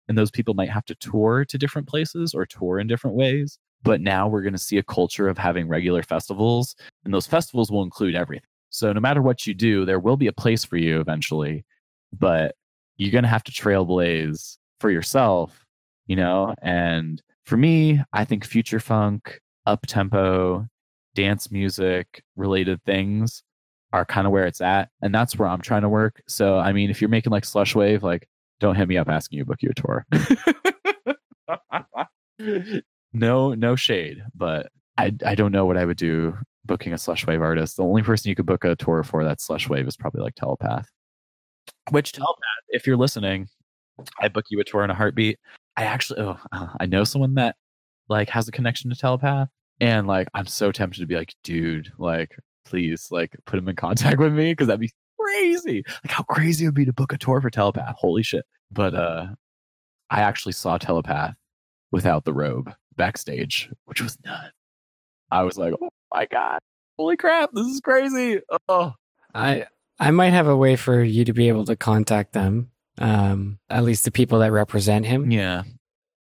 And 0.08 0.16
those 0.16 0.30
people 0.30 0.54
might 0.54 0.70
have 0.70 0.86
to 0.86 0.94
tour 0.94 1.44
to 1.44 1.58
different 1.58 1.88
places 1.88 2.32
or 2.34 2.46
tour 2.46 2.78
in 2.78 2.86
different 2.86 3.16
ways. 3.16 3.58
But 3.82 4.00
now 4.00 4.28
we're 4.28 4.42
going 4.42 4.52
to 4.54 4.58
see 4.58 4.78
a 4.78 4.82
culture 4.82 5.28
of 5.28 5.38
having 5.38 5.68
regular 5.68 6.02
festivals, 6.02 6.74
and 7.04 7.14
those 7.14 7.26
festivals 7.26 7.70
will 7.70 7.82
include 7.82 8.14
everything. 8.14 8.44
So, 8.70 8.92
no 8.92 9.00
matter 9.00 9.22
what 9.22 9.46
you 9.46 9.54
do, 9.54 9.84
there 9.84 10.00
will 10.00 10.16
be 10.16 10.26
a 10.26 10.32
place 10.32 10.64
for 10.64 10.76
you 10.76 11.00
eventually, 11.00 11.64
but 12.12 12.54
you're 12.96 13.12
going 13.12 13.24
to 13.24 13.28
have 13.28 13.44
to 13.44 13.52
trailblaze 13.52 14.58
for 14.80 14.90
yourself, 14.90 15.64
you 16.06 16.16
know? 16.16 16.54
And 16.62 17.22
for 17.44 17.56
me, 17.56 18.00
I 18.12 18.24
think 18.24 18.44
future 18.44 18.80
funk, 18.80 19.40
up 19.66 19.86
tempo, 19.86 20.66
dance 21.14 21.50
music 21.50 22.22
related 22.36 22.82
things 22.84 23.42
are 23.92 24.04
kind 24.04 24.26
of 24.26 24.32
where 24.32 24.46
it's 24.46 24.60
at. 24.60 24.90
And 25.02 25.14
that's 25.14 25.38
where 25.38 25.48
I'm 25.48 25.62
trying 25.62 25.82
to 25.82 25.88
work. 25.88 26.20
So, 26.28 26.58
I 26.58 26.72
mean, 26.72 26.90
if 26.90 27.00
you're 27.00 27.08
making 27.08 27.32
like 27.32 27.44
slush 27.44 27.74
wave, 27.74 28.02
like 28.02 28.28
don't 28.60 28.74
hit 28.74 28.88
me 28.88 28.98
up 28.98 29.08
asking 29.08 29.38
you 29.38 29.44
to 29.44 29.48
book 29.48 29.62
you 29.62 29.70
a 29.70 29.74
tour. 29.74 30.06
no, 33.12 33.54
no 33.54 33.76
shade, 33.76 34.22
but 34.34 34.70
I, 34.96 35.12
I 35.24 35.34
don't 35.34 35.52
know 35.52 35.66
what 35.66 35.76
I 35.76 35.84
would 35.84 35.96
do 35.96 36.36
booking 36.68 36.92
a 36.92 36.98
slush 36.98 37.26
wave 37.26 37.42
artist. 37.42 37.76
The 37.76 37.82
only 37.82 38.02
person 38.02 38.28
you 38.28 38.36
could 38.36 38.46
book 38.46 38.64
a 38.64 38.76
tour 38.76 39.02
for 39.02 39.24
that 39.24 39.40
slush 39.40 39.68
wave 39.68 39.88
is 39.88 39.96
probably 39.96 40.22
like 40.22 40.34
telepath. 40.36 40.88
Which 41.90 42.12
telepath, 42.12 42.64
if 42.68 42.86
you're 42.86 42.96
listening, 42.96 43.48
I 44.20 44.28
book 44.28 44.44
you 44.50 44.60
a 44.60 44.64
tour 44.64 44.84
in 44.84 44.90
a 44.90 44.94
heartbeat. 44.94 45.38
I 45.76 45.84
actually, 45.84 46.20
oh, 46.20 46.38
uh, 46.52 46.68
I 46.78 46.86
know 46.86 47.04
someone 47.04 47.34
that 47.34 47.56
like 48.08 48.28
has 48.28 48.46
a 48.46 48.52
connection 48.52 48.90
to 48.90 48.96
telepath, 48.96 49.48
and 49.80 50.06
like 50.06 50.28
I'm 50.34 50.46
so 50.46 50.70
tempted 50.70 51.00
to 51.00 51.06
be 51.06 51.16
like, 51.16 51.34
dude, 51.42 51.92
like 51.98 52.36
please, 52.64 53.08
like 53.10 53.36
put 53.46 53.58
him 53.58 53.68
in 53.68 53.76
contact 53.76 54.18
with 54.18 54.32
me 54.32 54.52
because 54.52 54.68
that'd 54.68 54.80
be 54.80 54.92
crazy. 55.18 55.82
Like 56.04 56.12
how 56.12 56.22
crazy 56.24 56.64
it 56.64 56.68
would 56.68 56.74
be 56.74 56.84
to 56.84 56.92
book 56.92 57.12
a 57.12 57.18
tour 57.18 57.40
for 57.40 57.50
telepath. 57.50 57.96
Holy 57.98 58.22
shit! 58.22 58.44
But 58.70 58.94
uh, 58.94 59.26
I 60.10 60.20
actually 60.20 60.52
saw 60.52 60.78
telepath 60.78 61.34
without 61.90 62.24
the 62.24 62.34
robe 62.34 62.72
backstage, 62.98 63.70
which 63.86 64.02
was 64.02 64.18
nuts. 64.24 64.52
I 65.30 65.42
was 65.42 65.56
like, 65.56 65.72
oh 65.80 65.88
my 66.12 66.26
god, 66.26 66.58
holy 66.98 67.16
crap, 67.16 67.50
this 67.52 67.66
is 67.66 67.80
crazy. 67.80 68.40
Oh, 68.68 68.92
I 69.34 69.66
I 69.98 70.10
might 70.10 70.30
have 70.30 70.48
a 70.48 70.56
way 70.56 70.76
for 70.76 71.02
you 71.02 71.24
to 71.24 71.32
be 71.32 71.48
able 71.48 71.64
to 71.64 71.76
contact 71.76 72.34
them 72.34 72.70
um, 73.00 73.58
at 73.70 73.84
least 73.84 74.04
the 74.04 74.10
people 74.10 74.40
that 74.40 74.52
represent 74.52 75.06
him. 75.06 75.30
Yeah. 75.30 75.62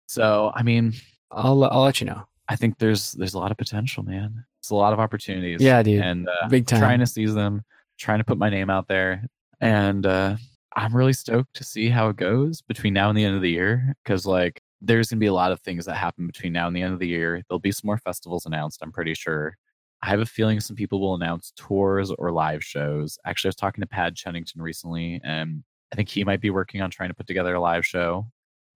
So, 0.08 0.52
I 0.56 0.64
mean, 0.64 0.94
I'll 1.32 1.64
I'll 1.66 1.84
let 1.84 2.00
you 2.00 2.08
know. 2.08 2.24
I 2.48 2.56
think 2.56 2.78
there's 2.78 3.14
there's 3.14 3.34
a 3.34 3.40
lot 3.40 3.52
of 3.52 3.58
potential, 3.58 4.04
man. 4.04 4.46
It's 4.60 4.70
a 4.70 4.76
lot 4.76 4.94
of 4.94 5.00
opportunities. 5.00 5.62
Yeah, 5.62 5.84
dude. 5.84 6.02
And 6.02 6.28
uh, 6.28 6.48
big 6.50 6.68
time. 6.68 6.80
Trying 6.80 7.00
to 7.00 7.06
seize 7.06 7.34
them, 7.34 7.64
trying 7.98 8.20
to 8.20 8.24
put 8.24 8.38
my 8.38 8.50
name 8.50 8.70
out 8.70 8.88
there, 8.88 9.26
and 9.60 10.06
uh, 10.06 10.38
I'm 10.76 10.96
really 10.96 11.14
stoked 11.14 11.56
to 11.56 11.64
see 11.64 11.90
how 11.90 12.10
it 12.10 12.16
goes 12.16 12.62
between 12.62 12.94
now 12.94 13.10
and 13.10 13.18
the 13.18 13.26
end 13.26 13.36
of 13.36 13.42
the 13.42 13.52
year. 13.52 13.96
Because 14.04 14.26
like, 14.26 14.62
there's 14.82 15.10
gonna 15.10 15.20
be 15.20 15.26
a 15.28 15.34
lot 15.34 15.52
of 15.52 15.60
things 15.62 15.86
that 15.86 15.96
happen 15.96 16.28
between 16.28 16.54
now 16.54 16.68
and 16.68 16.76
the 16.76 16.82
end 16.82 16.94
of 16.94 17.00
the 17.00 17.08
year. 17.08 17.42
There'll 17.48 17.60
be 17.60 17.72
some 17.72 17.88
more 17.88 17.98
festivals 17.98 18.46
announced. 18.46 18.80
I'm 18.82 18.92
pretty 18.92 19.14
sure. 19.14 19.58
I 20.04 20.10
have 20.10 20.20
a 20.20 20.26
feeling 20.26 20.60
some 20.60 20.76
people 20.76 21.02
will 21.02 21.16
announce 21.16 21.54
tours 21.56 22.12
or 22.12 22.32
live 22.32 22.64
shows. 22.64 23.18
Actually, 23.26 23.50
I 23.50 23.50
was 23.50 23.56
talking 23.56 23.82
to 23.82 23.88
Pad 23.88 24.16
Chennington 24.16 24.60
recently, 24.60 25.20
and 25.24 25.64
I 25.92 25.96
think 25.96 26.10
he 26.10 26.24
might 26.24 26.42
be 26.42 26.52
working 26.52 26.82
on 26.82 26.92
trying 26.92 27.10
to 27.10 27.16
put 27.16 27.28
together 27.28 27.56
a 27.56 27.60
live 27.60 27.86
show. 27.86 28.28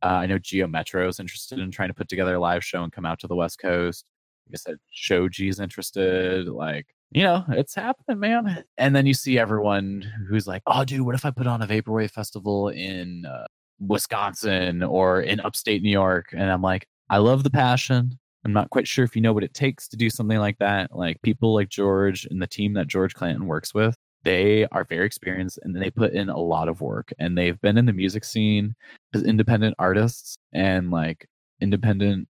Uh, 0.03 0.07
I 0.07 0.25
know 0.25 0.39
Geo 0.39 0.67
Metro 0.67 1.07
is 1.07 1.19
interested 1.19 1.59
in 1.59 1.69
trying 1.69 1.89
to 1.89 1.93
put 1.93 2.09
together 2.09 2.35
a 2.35 2.39
live 2.39 2.63
show 2.63 2.83
and 2.83 2.91
come 2.91 3.05
out 3.05 3.19
to 3.19 3.27
the 3.27 3.35
West 3.35 3.59
Coast. 3.59 4.05
Like 4.47 4.55
I 4.55 4.57
said, 4.57 4.77
Shoji's 4.91 5.59
interested. 5.59 6.47
Like, 6.47 6.87
you 7.11 7.23
know, 7.23 7.45
it's 7.49 7.75
happening, 7.75 8.19
man. 8.19 8.63
And 8.77 8.95
then 8.95 9.05
you 9.05 9.13
see 9.13 9.37
everyone 9.37 10.03
who's 10.27 10.47
like, 10.47 10.63
oh, 10.65 10.83
dude, 10.83 11.01
what 11.01 11.13
if 11.13 11.23
I 11.23 11.29
put 11.29 11.45
on 11.45 11.61
a 11.61 11.67
Vaporwave 11.67 12.11
festival 12.11 12.69
in 12.69 13.25
uh, 13.27 13.45
Wisconsin 13.85 14.83
or 14.83 15.21
in 15.21 15.39
upstate 15.39 15.81
New 15.81 15.91
York? 15.91 16.27
And 16.31 16.49
I'm 16.51 16.61
like, 16.61 16.87
I 17.09 17.17
love 17.17 17.43
the 17.43 17.49
passion. 17.49 18.17
I'm 18.45 18.53
not 18.53 18.69
quite 18.69 18.87
sure 18.87 19.05
if 19.05 19.15
you 19.15 19.21
know 19.21 19.33
what 19.33 19.43
it 19.43 19.53
takes 19.53 19.87
to 19.89 19.97
do 19.97 20.09
something 20.09 20.39
like 20.39 20.57
that. 20.59 20.95
Like 20.95 21.21
people 21.21 21.53
like 21.53 21.69
George 21.69 22.25
and 22.25 22.41
the 22.41 22.47
team 22.47 22.73
that 22.73 22.87
George 22.87 23.13
Clanton 23.13 23.45
works 23.45 23.73
with, 23.73 23.95
they 24.23 24.65
are 24.71 24.83
very 24.83 25.05
experienced 25.05 25.59
and 25.63 25.75
they 25.75 25.89
put 25.89 26.13
in 26.13 26.29
a 26.29 26.39
lot 26.39 26.67
of 26.67 26.81
work 26.81 27.11
and 27.19 27.37
they've 27.37 27.59
been 27.61 27.77
in 27.77 27.85
the 27.85 27.93
music 27.93 28.23
scene 28.23 28.75
as 29.13 29.23
independent 29.23 29.75
artists 29.79 30.37
and 30.53 30.91
like 30.91 31.27
independent 31.59 32.27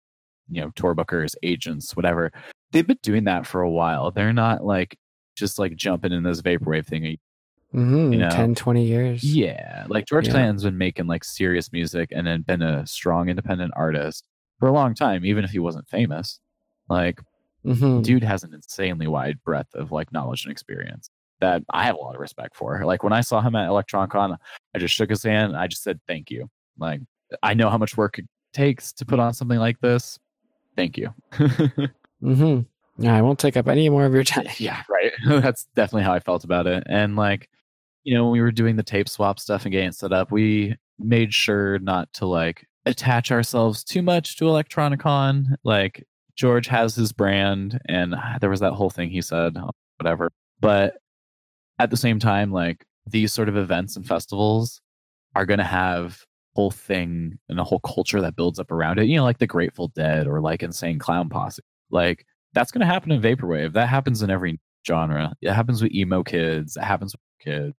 you 0.49 0.61
know 0.61 0.71
tour 0.75 0.95
bookers 0.95 1.35
agents 1.43 1.95
whatever 1.95 2.31
they've 2.71 2.87
been 2.87 2.97
doing 3.01 3.23
that 3.23 3.45
for 3.45 3.61
a 3.61 3.69
while 3.69 4.11
they're 4.11 4.33
not 4.33 4.63
like 4.63 4.97
just 5.35 5.59
like 5.59 5.75
jumping 5.75 6.11
in 6.11 6.23
this 6.23 6.41
vaporwave 6.41 6.85
thing 6.85 7.17
hmm 7.75 8.13
You 8.13 8.19
know? 8.19 8.29
10, 8.29 8.55
20 8.55 8.85
years. 8.85 9.23
Yeah, 9.23 9.85
like 9.89 10.05
George 10.05 10.27
Yeah. 10.27 10.33
Clanton's 10.33 10.63
been 10.63 10.77
making 10.77 11.07
like 11.07 11.23
serious 11.23 11.71
music 11.71 12.09
and 12.11 12.25
then 12.25 12.41
been 12.41 12.61
a 12.61 12.87
strong 12.87 13.29
independent 13.29 13.73
artist 13.75 14.25
for 14.59 14.67
a 14.67 14.71
long 14.71 14.95
time, 14.95 15.25
even 15.25 15.43
if 15.43 15.51
he 15.51 15.59
wasn't 15.59 15.87
famous. 15.89 16.39
Like, 16.89 17.19
hmm 17.63 18.01
dude 18.01 18.23
has 18.23 18.43
an 18.43 18.53
insanely 18.53 19.07
wide 19.07 19.41
breadth 19.43 19.73
of 19.73 19.91
like 19.91 20.11
knowledge 20.13 20.45
and 20.45 20.51
experience 20.51 21.09
that 21.41 21.63
I 21.71 21.83
have 21.83 21.95
a 21.95 21.97
lot 21.97 22.15
of 22.15 22.21
respect 22.21 22.55
for. 22.55 22.85
Like 22.85 23.03
when 23.03 23.11
I 23.11 23.21
saw 23.21 23.41
him 23.41 23.55
at 23.55 23.67
Electronicon, 23.69 24.37
I 24.73 24.79
just 24.79 24.93
shook 24.93 25.09
his 25.09 25.23
hand. 25.23 25.51
And 25.53 25.57
I 25.57 25.67
just 25.67 25.83
said 25.83 25.99
thank 26.07 26.29
you. 26.31 26.49
Like 26.77 27.01
I 27.43 27.53
know 27.53 27.69
how 27.69 27.77
much 27.77 27.97
work 27.97 28.19
it 28.19 28.25
takes 28.53 28.93
to 28.93 29.05
put 29.05 29.19
on 29.19 29.33
something 29.33 29.59
like 29.59 29.79
this. 29.81 30.17
Thank 30.77 30.97
you. 30.97 31.13
mm-hmm. 31.33 32.61
Yeah, 32.97 33.15
I 33.15 33.21
won't 33.21 33.39
take 33.39 33.57
up 33.57 33.67
any 33.67 33.89
more 33.89 34.05
of 34.05 34.13
your 34.13 34.23
time. 34.23 34.47
yeah, 34.57 34.83
right. 34.89 35.11
That's 35.41 35.67
definitely 35.75 36.03
how 36.03 36.13
I 36.13 36.19
felt 36.19 36.43
about 36.45 36.67
it. 36.67 36.83
And 36.87 37.15
like, 37.17 37.49
you 38.05 38.13
know, 38.13 38.23
when 38.23 38.31
we 38.31 38.41
were 38.41 38.51
doing 38.51 38.77
the 38.77 38.83
tape 38.83 39.09
swap 39.09 39.39
stuff 39.39 39.65
and 39.65 39.71
getting 39.71 39.91
set 39.91 40.13
up, 40.13 40.31
we 40.31 40.75
made 40.97 41.33
sure 41.33 41.79
not 41.79 42.11
to 42.13 42.25
like 42.25 42.65
attach 42.85 43.31
ourselves 43.31 43.83
too 43.83 44.01
much 44.01 44.37
to 44.37 44.45
Electronicon. 44.45 45.55
Like 45.63 46.05
George 46.35 46.67
has 46.67 46.95
his 46.95 47.11
brand, 47.11 47.79
and 47.89 48.15
there 48.39 48.49
was 48.49 48.61
that 48.61 48.73
whole 48.73 48.91
thing 48.91 49.09
he 49.09 49.21
said, 49.21 49.57
uh, 49.57 49.71
whatever. 49.99 50.31
But 50.61 50.93
at 51.79 51.89
the 51.89 51.97
same 51.97 52.19
time, 52.19 52.51
like 52.51 52.85
these 53.07 53.33
sort 53.33 53.49
of 53.49 53.57
events 53.57 53.97
and 53.97 54.07
festivals 54.07 54.81
are 55.35 55.45
going 55.45 55.57
to 55.57 55.65
have 55.65 56.23
whole 56.55 56.71
thing 56.71 57.37
and 57.49 57.59
a 57.59 57.63
whole 57.63 57.79
culture 57.79 58.21
that 58.21 58.35
builds 58.35 58.59
up 58.59 58.71
around 58.71 58.99
it. 58.99 59.07
You 59.07 59.17
know, 59.17 59.23
like 59.23 59.39
the 59.39 59.47
Grateful 59.47 59.89
Dead 59.89 60.27
or 60.27 60.39
like 60.41 60.63
Insane 60.63 60.99
Clown 60.99 61.27
Posse. 61.27 61.61
Like 61.89 62.25
that's 62.53 62.71
going 62.71 62.81
to 62.81 62.85
happen 62.85 63.11
in 63.11 63.21
vaporwave. 63.21 63.73
That 63.73 63.89
happens 63.89 64.21
in 64.21 64.29
every 64.29 64.59
genre. 64.87 65.33
It 65.41 65.51
happens 65.51 65.81
with 65.81 65.91
emo 65.91 66.23
kids. 66.23 66.77
It 66.77 66.83
happens 66.83 67.13
with 67.13 67.21
kids. 67.45 67.75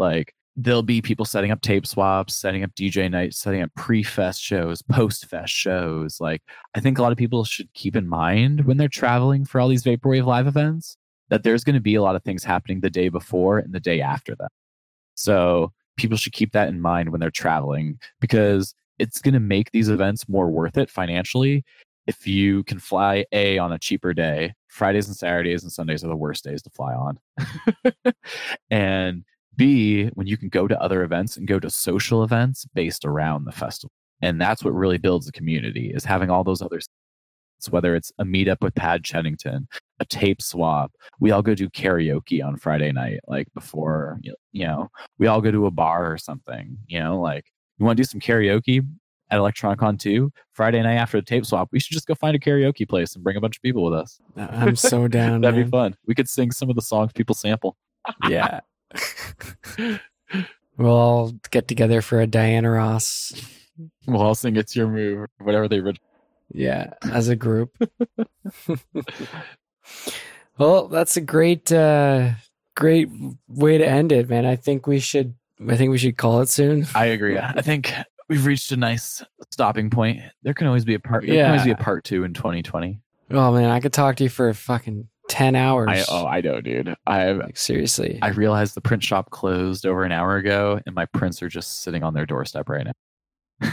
Like 0.00 0.34
there'll 0.56 0.82
be 0.82 1.00
people 1.00 1.24
setting 1.24 1.52
up 1.52 1.60
tape 1.60 1.86
swaps, 1.86 2.34
setting 2.34 2.64
up 2.64 2.74
DJ 2.74 3.10
nights, 3.10 3.38
setting 3.38 3.62
up 3.62 3.70
pre-fest 3.76 4.42
shows, 4.42 4.82
post-fest 4.82 5.52
shows. 5.52 6.20
Like 6.20 6.42
I 6.74 6.80
think 6.80 6.98
a 6.98 7.02
lot 7.02 7.12
of 7.12 7.18
people 7.18 7.44
should 7.44 7.72
keep 7.74 7.94
in 7.94 8.08
mind 8.08 8.64
when 8.64 8.76
they're 8.76 8.88
traveling 8.88 9.44
for 9.44 9.60
all 9.60 9.68
these 9.68 9.84
vaporwave 9.84 10.26
live 10.26 10.46
events 10.46 10.96
that 11.28 11.44
there's 11.44 11.62
going 11.64 11.74
to 11.74 11.80
be 11.80 11.94
a 11.94 12.02
lot 12.02 12.16
of 12.16 12.24
things 12.24 12.42
happening 12.42 12.80
the 12.80 12.90
day 12.90 13.08
before 13.08 13.58
and 13.58 13.72
the 13.72 13.80
day 13.80 14.00
after 14.00 14.34
that. 14.34 14.50
So 15.14 15.72
people 15.96 16.16
should 16.16 16.32
keep 16.32 16.52
that 16.52 16.68
in 16.68 16.80
mind 16.80 17.10
when 17.10 17.20
they're 17.20 17.30
traveling 17.30 17.98
because 18.20 18.74
it's 18.98 19.20
going 19.20 19.34
to 19.34 19.40
make 19.40 19.70
these 19.70 19.88
events 19.88 20.28
more 20.28 20.50
worth 20.50 20.76
it 20.76 20.90
financially 20.90 21.64
if 22.06 22.26
you 22.26 22.64
can 22.64 22.78
fly 22.78 23.24
A 23.32 23.58
on 23.58 23.70
a 23.72 23.78
cheaper 23.78 24.12
day. 24.12 24.54
Fridays 24.68 25.06
and 25.06 25.16
Saturdays 25.16 25.62
and 25.62 25.70
Sundays 25.70 26.02
are 26.04 26.08
the 26.08 26.16
worst 26.16 26.42
days 26.42 26.62
to 26.62 26.70
fly 26.70 26.94
on. 26.94 27.18
and 28.70 29.24
B, 29.60 30.06
when 30.14 30.26
you 30.26 30.38
can 30.38 30.48
go 30.48 30.66
to 30.66 30.80
other 30.80 31.02
events 31.02 31.36
and 31.36 31.46
go 31.46 31.60
to 31.60 31.68
social 31.68 32.24
events 32.24 32.64
based 32.74 33.04
around 33.04 33.44
the 33.44 33.52
festival. 33.52 33.92
And 34.22 34.40
that's 34.40 34.64
what 34.64 34.72
really 34.72 34.96
builds 34.96 35.28
a 35.28 35.32
community 35.32 35.92
is 35.94 36.02
having 36.02 36.30
all 36.30 36.44
those 36.44 36.62
other 36.62 36.80
whether 37.68 37.94
it's 37.94 38.10
a 38.18 38.24
meetup 38.24 38.62
with 38.62 38.74
Pad 38.74 39.02
Chennington, 39.02 39.66
a 39.98 40.06
tape 40.06 40.40
swap. 40.40 40.92
We 41.20 41.30
all 41.30 41.42
go 41.42 41.54
do 41.54 41.68
karaoke 41.68 42.42
on 42.42 42.56
Friday 42.56 42.90
night, 42.90 43.20
like 43.28 43.48
before, 43.52 44.18
you 44.22 44.64
know, 44.66 44.88
we 45.18 45.26
all 45.26 45.42
go 45.42 45.50
to 45.50 45.66
a 45.66 45.70
bar 45.70 46.10
or 46.10 46.16
something, 46.16 46.78
you 46.86 46.98
know, 46.98 47.20
like 47.20 47.44
you 47.76 47.84
want 47.84 47.98
to 47.98 48.02
do 48.02 48.06
some 48.06 48.18
karaoke 48.18 48.82
at 49.30 49.38
Electronicon 49.38 49.98
2, 49.98 50.32
Friday 50.54 50.82
night 50.82 50.94
after 50.94 51.18
the 51.18 51.26
tape 51.26 51.44
swap, 51.44 51.68
we 51.70 51.80
should 51.80 51.92
just 51.92 52.06
go 52.06 52.14
find 52.14 52.34
a 52.34 52.38
karaoke 52.38 52.88
place 52.88 53.14
and 53.14 53.22
bring 53.22 53.36
a 53.36 53.40
bunch 53.42 53.58
of 53.58 53.62
people 53.62 53.84
with 53.84 53.92
us. 53.92 54.18
I'm 54.38 54.74
so 54.74 55.06
down. 55.08 55.42
That'd 55.42 55.56
man. 55.56 55.66
be 55.66 55.70
fun. 55.70 55.96
We 56.06 56.14
could 56.14 56.30
sing 56.30 56.52
some 56.52 56.70
of 56.70 56.76
the 56.76 56.82
songs 56.82 57.12
people 57.12 57.34
sample. 57.34 57.76
Yeah. 58.26 58.60
we'll 60.76 60.90
all 60.90 61.32
get 61.50 61.68
together 61.68 62.02
for 62.02 62.20
a 62.20 62.26
Diana 62.26 62.70
Ross. 62.70 63.32
We'll 64.06 64.22
all 64.22 64.34
sing 64.34 64.56
It's 64.56 64.74
Your 64.76 64.88
Move, 64.88 65.28
whatever 65.38 65.68
they 65.68 65.76
originally. 65.76 66.00
Yeah, 66.52 66.92
as 67.04 67.28
a 67.28 67.36
group. 67.36 67.76
well, 70.58 70.88
that's 70.88 71.16
a 71.16 71.20
great 71.20 71.70
uh 71.70 72.30
great 72.74 73.08
way 73.48 73.78
to 73.78 73.86
end 73.86 74.12
it, 74.12 74.28
man. 74.28 74.46
I 74.46 74.56
think 74.56 74.86
we 74.86 74.98
should 74.98 75.34
I 75.68 75.76
think 75.76 75.90
we 75.90 75.98
should 75.98 76.16
call 76.16 76.40
it 76.40 76.48
soon. 76.48 76.86
I 76.94 77.06
agree. 77.06 77.38
I 77.38 77.60
think 77.62 77.92
we've 78.28 78.46
reached 78.46 78.72
a 78.72 78.76
nice 78.76 79.22
stopping 79.50 79.90
point. 79.90 80.20
There 80.42 80.54
can 80.54 80.66
always 80.66 80.84
be 80.84 80.94
a 80.94 81.00
part. 81.00 81.24
There 81.26 81.34
can 81.34 81.46
always 81.50 81.64
be 81.64 81.70
a 81.70 81.76
part 81.76 82.04
two 82.04 82.24
in 82.24 82.34
2020. 82.34 82.98
Oh 83.32 83.52
man, 83.52 83.70
I 83.70 83.80
could 83.80 83.92
talk 83.92 84.16
to 84.16 84.24
you 84.24 84.30
for 84.30 84.48
a 84.48 84.54
fucking 84.54 85.08
10 85.30 85.54
hours. 85.54 85.88
I 85.88 86.04
oh 86.08 86.26
I 86.26 86.40
know, 86.40 86.60
dude. 86.60 86.94
I 87.06 87.30
like 87.32 87.56
seriously. 87.56 88.18
I 88.20 88.30
realized 88.30 88.74
the 88.74 88.80
print 88.80 89.02
shop 89.04 89.30
closed 89.30 89.86
over 89.86 90.02
an 90.02 90.10
hour 90.12 90.36
ago, 90.36 90.80
and 90.84 90.94
my 90.94 91.06
prints 91.06 91.40
are 91.40 91.48
just 91.48 91.82
sitting 91.82 92.02
on 92.02 92.14
their 92.14 92.26
doorstep 92.26 92.68
right 92.68 92.84
now. 92.84 92.92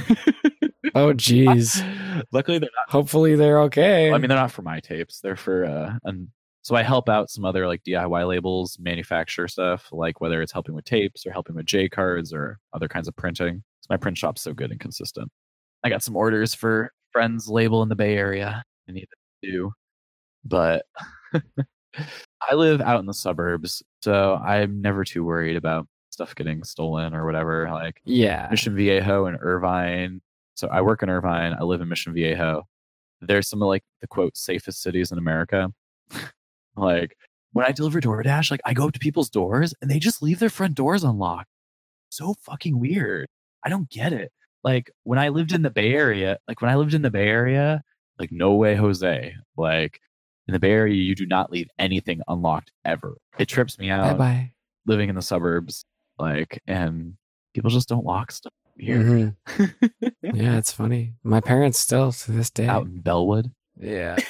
oh 0.95 1.13
jeez. 1.13 1.83
Luckily, 2.31 2.59
they're 2.59 2.69
not. 2.75 2.91
Hopefully 2.91 3.35
they're 3.35 3.61
okay. 3.63 4.13
I 4.13 4.17
mean, 4.19 4.29
they're 4.29 4.37
not 4.37 4.51
for 4.51 4.61
my 4.61 4.79
tapes. 4.79 5.19
They're 5.19 5.35
for 5.35 5.65
uh, 5.65 5.97
and 6.03 6.27
so 6.61 6.75
I 6.75 6.83
help 6.83 7.09
out 7.09 7.31
some 7.31 7.43
other 7.43 7.65
like 7.65 7.83
DIY 7.83 8.27
labels, 8.27 8.77
manufacture 8.79 9.47
stuff, 9.47 9.89
like 9.91 10.21
whether 10.21 10.43
it's 10.43 10.51
helping 10.51 10.75
with 10.75 10.85
tapes 10.85 11.25
or 11.25 11.31
helping 11.31 11.55
with 11.55 11.65
J 11.65 11.89
cards 11.89 12.31
or 12.31 12.59
other 12.71 12.87
kinds 12.87 13.07
of 13.07 13.15
printing. 13.15 13.63
So 13.81 13.87
my 13.89 13.97
print 13.97 14.17
shop's 14.17 14.43
so 14.43 14.53
good 14.53 14.69
and 14.69 14.79
consistent. 14.79 15.31
I 15.83 15.89
got 15.89 16.03
some 16.03 16.15
orders 16.15 16.53
for 16.53 16.91
friends 17.11 17.49
label 17.49 17.81
in 17.81 17.89
the 17.89 17.95
Bay 17.95 18.15
Area. 18.15 18.63
I 18.87 18.91
need 18.91 19.07
to 19.41 19.49
do, 19.49 19.71
but 20.45 20.85
I 21.33 22.53
live 22.53 22.81
out 22.81 22.99
in 22.99 23.05
the 23.05 23.13
suburbs, 23.13 23.83
so 24.01 24.35
I'm 24.35 24.81
never 24.81 25.03
too 25.03 25.23
worried 25.23 25.55
about 25.55 25.87
stuff 26.09 26.35
getting 26.35 26.63
stolen 26.63 27.13
or 27.13 27.25
whatever. 27.25 27.69
Like 27.71 28.01
yeah. 28.05 28.47
Mission 28.49 28.75
Viejo 28.75 29.25
and 29.25 29.37
Irvine. 29.39 30.21
So 30.55 30.67
I 30.67 30.81
work 30.81 31.03
in 31.03 31.09
Irvine. 31.09 31.55
I 31.59 31.63
live 31.63 31.81
in 31.81 31.89
Mission 31.89 32.13
Viejo. 32.13 32.67
They're 33.21 33.41
some 33.41 33.61
of 33.61 33.67
like 33.67 33.83
the 34.01 34.07
quote 34.07 34.35
safest 34.35 34.81
cities 34.81 35.11
in 35.11 35.17
America. 35.17 35.71
like 36.75 37.17
when 37.53 37.65
I 37.65 37.71
deliver 37.71 38.01
DoorDash, 38.01 38.51
like 38.51 38.61
I 38.65 38.73
go 38.73 38.87
up 38.87 38.93
to 38.93 38.99
people's 38.99 39.29
doors 39.29 39.73
and 39.81 39.89
they 39.89 39.99
just 39.99 40.21
leave 40.21 40.39
their 40.39 40.49
front 40.49 40.75
doors 40.75 41.03
unlocked. 41.03 41.49
So 42.09 42.35
fucking 42.41 42.79
weird. 42.79 43.27
I 43.63 43.69
don't 43.69 43.89
get 43.89 44.13
it. 44.13 44.31
Like 44.63 44.91
when 45.03 45.19
I 45.19 45.29
lived 45.29 45.51
in 45.51 45.61
the 45.61 45.69
Bay 45.69 45.93
Area, 45.93 46.39
like 46.47 46.61
when 46.61 46.71
I 46.71 46.75
lived 46.75 46.93
in 46.93 47.01
the 47.01 47.11
Bay 47.11 47.27
Area, 47.27 47.83
like 48.19 48.31
no 48.31 48.53
way, 48.53 48.75
Jose. 48.75 49.35
Like 49.55 49.99
in 50.47 50.53
the 50.53 50.59
Bay 50.59 50.71
Area, 50.71 50.95
you 50.95 51.15
do 51.15 51.25
not 51.25 51.51
leave 51.51 51.67
anything 51.79 52.21
unlocked 52.27 52.71
ever. 52.85 53.15
It 53.37 53.45
trips 53.47 53.77
me 53.79 53.89
out 53.89 54.17
bye. 54.17 54.17
bye. 54.17 54.51
living 54.85 55.09
in 55.09 55.15
the 55.15 55.21
suburbs, 55.21 55.85
like, 56.17 56.61
and 56.67 57.13
people 57.53 57.69
just 57.69 57.89
don't 57.89 58.05
lock 58.05 58.31
stuff 58.31 58.53
here. 58.77 58.97
Mhm. 59.47 59.75
Yeah, 60.21 60.57
it's 60.57 60.71
funny. 60.71 61.13
My 61.23 61.39
parents 61.41 61.79
still 61.79 62.11
to 62.11 62.31
this 62.31 62.49
day. 62.49 62.67
Out 62.67 62.85
in 62.85 62.99
Bellwood. 63.01 63.51
Yeah. 63.79 64.17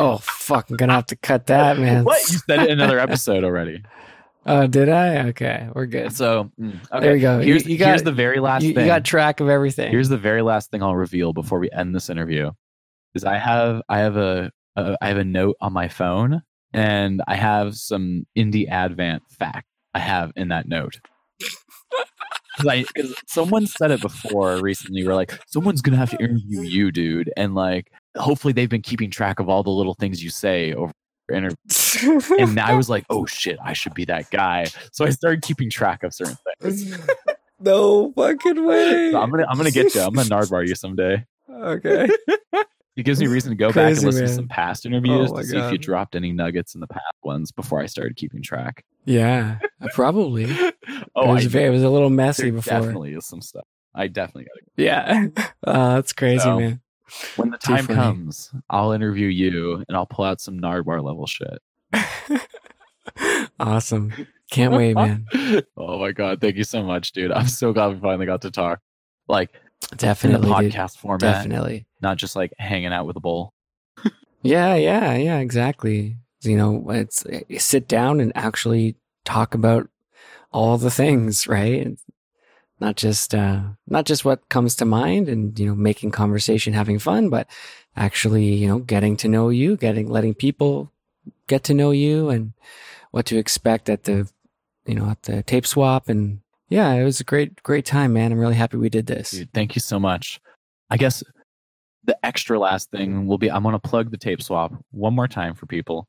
Oh 0.00 0.18
fuck! 0.18 0.70
I'm 0.70 0.76
gonna 0.76 0.92
have 0.92 1.06
to 1.06 1.16
cut 1.16 1.48
that, 1.48 1.76
man. 1.76 2.04
What? 2.04 2.20
You 2.30 2.38
said 2.48 2.60
it 2.60 2.70
in 2.70 2.78
another 2.78 3.00
episode 3.00 3.42
already. 3.42 3.82
Oh, 4.46 4.66
did 4.68 4.88
I? 4.88 5.26
Okay, 5.30 5.68
we're 5.74 5.86
good. 5.86 6.12
So 6.14 6.50
mm, 6.58 6.72
okay. 6.92 7.00
There 7.04 7.16
you 7.16 7.20
go. 7.20 7.40
Here's, 7.40 7.66
You- 7.66 7.72
you 7.76 7.84
here's 7.84 8.00
got- 8.02 8.04
the 8.06 8.12
very 8.12 8.38
last 8.38 8.62
You, 8.62 8.68
you 8.68 8.86
got 8.86 9.04
track 9.04 9.40
of 9.40 9.48
everything. 9.48 9.90
here's 9.90 10.08
the 10.08 10.16
very 10.16 10.40
last 10.40 10.70
thing 10.70 10.82
I'll 10.84 10.94
reveal 10.94 11.32
before 11.34 11.58
we 11.58 11.68
end 11.72 11.94
this 11.94 12.08
interview. 12.08 12.52
Is 13.16 13.24
I 13.24 13.36
have 13.36 13.82
I 13.88 13.98
have 13.98 14.16
a, 14.16 14.50
a 14.78 14.96
I 15.00 15.08
have 15.08 15.18
a 15.18 15.24
note 15.24 15.56
on 15.60 15.72
my 15.72 15.88
phone 15.88 16.42
and 16.72 17.22
I 17.26 17.36
have 17.36 17.76
some 17.76 18.26
indie 18.36 18.68
advent 18.68 19.22
fact 19.30 19.66
I 19.94 20.00
have 20.00 20.32
in 20.36 20.48
that 20.48 20.68
note. 20.68 21.00
Cause 22.60 23.14
someone 23.28 23.66
said 23.66 23.92
it 23.92 24.00
before 24.00 24.60
recently. 24.60 25.06
We're 25.06 25.14
like, 25.14 25.38
someone's 25.46 25.80
gonna 25.80 25.96
have 25.96 26.10
to 26.10 26.18
interview 26.22 26.62
you, 26.62 26.90
dude, 26.90 27.30
and 27.36 27.54
like, 27.54 27.92
hopefully 28.16 28.52
they've 28.52 28.68
been 28.68 28.82
keeping 28.82 29.10
track 29.10 29.38
of 29.38 29.48
all 29.48 29.62
the 29.62 29.70
little 29.70 29.94
things 29.94 30.22
you 30.24 30.30
say 30.30 30.74
over 30.74 30.92
interview. 31.32 32.20
And 32.38 32.58
I 32.58 32.74
was 32.74 32.88
like, 32.88 33.04
oh 33.10 33.26
shit, 33.26 33.58
I 33.62 33.72
should 33.72 33.94
be 33.94 34.04
that 34.06 34.30
guy. 34.30 34.66
So 34.92 35.04
I 35.04 35.10
started 35.10 35.42
keeping 35.42 35.70
track 35.70 36.02
of 36.02 36.14
certain 36.14 36.36
things. 36.60 36.96
no 37.60 38.12
fucking 38.12 38.64
way. 38.64 39.10
So 39.12 39.20
I'm 39.20 39.30
gonna, 39.30 39.46
I'm 39.48 39.56
gonna 39.56 39.70
get 39.70 39.94
you. 39.94 40.00
I'm 40.00 40.14
gonna 40.14 40.28
Nardwuar 40.30 40.66
you 40.66 40.74
someday. 40.74 41.24
Okay. 41.50 42.08
It 42.98 43.04
gives 43.04 43.20
me 43.20 43.28
reason 43.28 43.50
to 43.50 43.56
go 43.56 43.68
back 43.68 43.96
and 43.96 44.02
listen 44.02 44.22
to 44.26 44.28
some 44.28 44.48
past 44.48 44.84
interviews 44.84 45.30
Oh 45.32 45.36
to 45.36 45.44
see 45.44 45.56
if 45.56 45.70
you 45.70 45.78
dropped 45.78 46.16
any 46.16 46.32
nuggets 46.32 46.74
in 46.74 46.80
the 46.80 46.88
past 46.88 47.14
ones 47.22 47.52
before 47.52 47.80
I 47.80 47.86
started 47.86 48.16
keeping 48.16 48.42
track. 48.42 48.84
Yeah, 49.04 49.60
probably. 49.94 50.46
oh, 51.14 51.30
it, 51.30 51.32
was 51.34 51.46
I, 51.46 51.48
ve- 51.48 51.64
it 51.66 51.70
was 51.70 51.84
a 51.84 51.88
little 51.90 52.10
messy 52.10 52.50
before. 52.50 52.72
definitely 52.72 53.14
is 53.14 53.24
some 53.24 53.40
stuff. 53.40 53.66
I 53.94 54.08
definitely 54.08 54.46
got 54.46 54.54
to. 54.54 54.82
Yeah. 54.82 55.26
Uh, 55.64 55.94
that's 55.94 56.12
crazy, 56.12 56.40
So- 56.42 56.58
man. 56.58 56.80
When 57.36 57.48
the 57.50 57.56
time 57.56 57.86
comes, 57.86 58.50
I'll 58.68 58.92
interview 58.92 59.28
you 59.28 59.82
and 59.88 59.96
I'll 59.96 60.04
pull 60.04 60.26
out 60.26 60.42
some 60.42 60.60
Nardwuar 60.60 61.02
level 61.02 61.26
shit. 61.26 61.62
awesome. 63.60 64.12
Can't 64.50 64.72
wait, 64.74 64.94
man. 64.94 65.26
oh 65.76 65.98
my 66.00 66.12
god, 66.12 66.40
thank 66.40 66.56
you 66.56 66.64
so 66.64 66.82
much, 66.82 67.12
dude. 67.12 67.32
I'm 67.32 67.46
so 67.48 67.72
glad 67.72 67.94
we 67.94 68.00
finally 68.00 68.26
got 68.26 68.42
to 68.42 68.50
talk. 68.50 68.80
Like 69.26 69.52
in 69.82 69.88
the 69.90 69.96
Definitely, 69.96 70.48
dude. 70.48 70.72
podcast 70.72 70.98
format, 70.98 71.20
Definitely. 71.20 71.86
not 72.00 72.16
just 72.16 72.36
like 72.36 72.52
hanging 72.58 72.92
out 72.92 73.06
with 73.06 73.16
a 73.16 73.20
bowl. 73.20 73.52
Yeah, 74.42 74.76
yeah, 74.76 75.14
yeah, 75.16 75.38
exactly. 75.38 76.16
You 76.42 76.56
know, 76.56 76.90
it's 76.90 77.26
sit 77.58 77.88
down 77.88 78.20
and 78.20 78.30
actually 78.36 78.94
talk 79.24 79.52
about 79.52 79.90
all 80.52 80.78
the 80.78 80.92
things, 80.92 81.48
right? 81.48 81.98
Not 82.78 82.94
just, 82.96 83.34
uh, 83.34 83.62
not 83.88 84.06
just 84.06 84.24
what 84.24 84.48
comes 84.48 84.76
to 84.76 84.84
mind 84.84 85.28
and, 85.28 85.58
you 85.58 85.66
know, 85.66 85.74
making 85.74 86.12
conversation, 86.12 86.72
having 86.72 87.00
fun, 87.00 87.28
but 87.28 87.48
actually, 87.96 88.54
you 88.54 88.68
know, 88.68 88.78
getting 88.78 89.16
to 89.18 89.28
know 89.28 89.48
you, 89.48 89.76
getting, 89.76 90.08
letting 90.08 90.34
people 90.34 90.92
get 91.48 91.64
to 91.64 91.74
know 91.74 91.90
you 91.90 92.28
and 92.30 92.52
what 93.10 93.26
to 93.26 93.36
expect 93.36 93.88
at 93.88 94.04
the, 94.04 94.30
you 94.86 94.94
know, 94.94 95.10
at 95.10 95.24
the 95.24 95.42
tape 95.42 95.66
swap. 95.66 96.08
And 96.08 96.40
yeah, 96.68 96.92
it 96.92 97.04
was 97.04 97.20
a 97.20 97.24
great, 97.24 97.62
great 97.62 97.84
time, 97.84 98.12
man. 98.12 98.32
I'm 98.32 98.38
really 98.38 98.54
happy 98.54 98.76
we 98.76 98.88
did 98.88 99.06
this. 99.06 99.30
Dude, 99.30 99.52
thank 99.52 99.74
you 99.74 99.80
so 99.80 99.98
much. 99.98 100.40
I 100.90 100.96
guess 100.96 101.22
the 102.04 102.16
extra 102.24 102.58
last 102.58 102.90
thing 102.90 103.26
will 103.26 103.38
be 103.38 103.50
I'm 103.50 103.62
to 103.74 103.78
plug 103.78 104.10
the 104.10 104.16
tape 104.16 104.42
swap 104.42 104.72
one 104.90 105.14
more 105.14 105.28
time 105.28 105.54
for 105.54 105.66
people. 105.66 106.08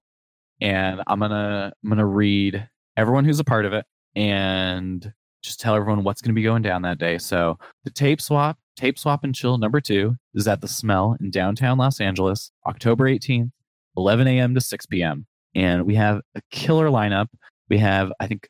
And 0.61 1.01
I'm 1.07 1.19
to 1.19 1.71
I'm 1.83 1.97
to 1.97 2.05
read 2.05 2.67
everyone 2.97 3.25
who's 3.25 3.39
a 3.39 3.45
part 3.45 3.65
of 3.65 3.73
it 3.73 3.85
and 4.15 5.11
just 5.41 5.59
tell 5.59 5.75
everyone 5.75 6.03
what's 6.03 6.21
to 6.21 6.33
be 6.33 6.43
going 6.43 6.61
down 6.61 6.81
that 6.81 6.97
day. 6.97 7.17
So, 7.17 7.57
the 7.85 7.91
tape 7.91 8.21
swap, 8.21 8.57
tape 8.75 8.99
swap 8.99 9.23
and 9.23 9.33
chill 9.33 9.57
number 9.57 9.79
2 9.79 10.15
is 10.35 10.47
at 10.47 10.59
the 10.59 10.67
Smell 10.67 11.15
in 11.21 11.31
downtown 11.31 11.77
Los 11.77 12.01
Angeles, 12.01 12.51
October 12.67 13.05
18th, 13.05 13.51
11 13.95 14.27
a.m. 14.27 14.53
to 14.53 14.61
6 14.61 14.85
p.m. 14.87 15.25
And 15.55 15.85
we 15.85 15.95
have 15.95 16.19
a 16.35 16.41
killer 16.51 16.89
lineup. 16.89 17.27
We 17.69 17.77
have 17.77 18.11
I 18.19 18.27
think 18.27 18.49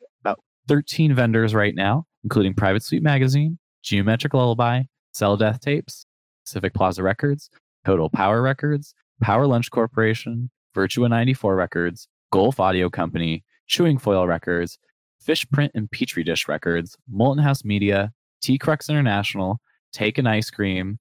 13 0.70 1.12
vendors 1.16 1.52
right 1.52 1.74
now, 1.74 2.04
including 2.22 2.54
Private 2.54 2.84
Suite 2.84 3.02
Magazine, 3.02 3.58
Geometric 3.82 4.32
Lullaby, 4.32 4.82
Cell 5.12 5.36
Death 5.36 5.58
Tapes, 5.58 6.06
Pacific 6.46 6.74
Plaza 6.74 7.02
Records, 7.02 7.50
Total 7.84 8.08
Power 8.08 8.40
Records, 8.40 8.94
Power 9.20 9.48
Lunch 9.48 9.68
Corporation, 9.72 10.48
Virtua 10.76 11.10
94 11.10 11.56
Records, 11.56 12.06
Gulf 12.30 12.60
Audio 12.60 12.88
Company, 12.88 13.42
Chewing 13.66 13.98
Foil 13.98 14.28
Records, 14.28 14.78
Fish 15.20 15.44
Print 15.50 15.72
and 15.74 15.90
Petri 15.90 16.22
Dish 16.22 16.46
Records, 16.46 16.96
Molten 17.10 17.42
House 17.42 17.64
Media, 17.64 18.12
T 18.40 18.56
Crux 18.56 18.88
International, 18.88 19.58
Take 19.92 20.18
an 20.18 20.28
Ice 20.28 20.50
Cream. 20.50 21.00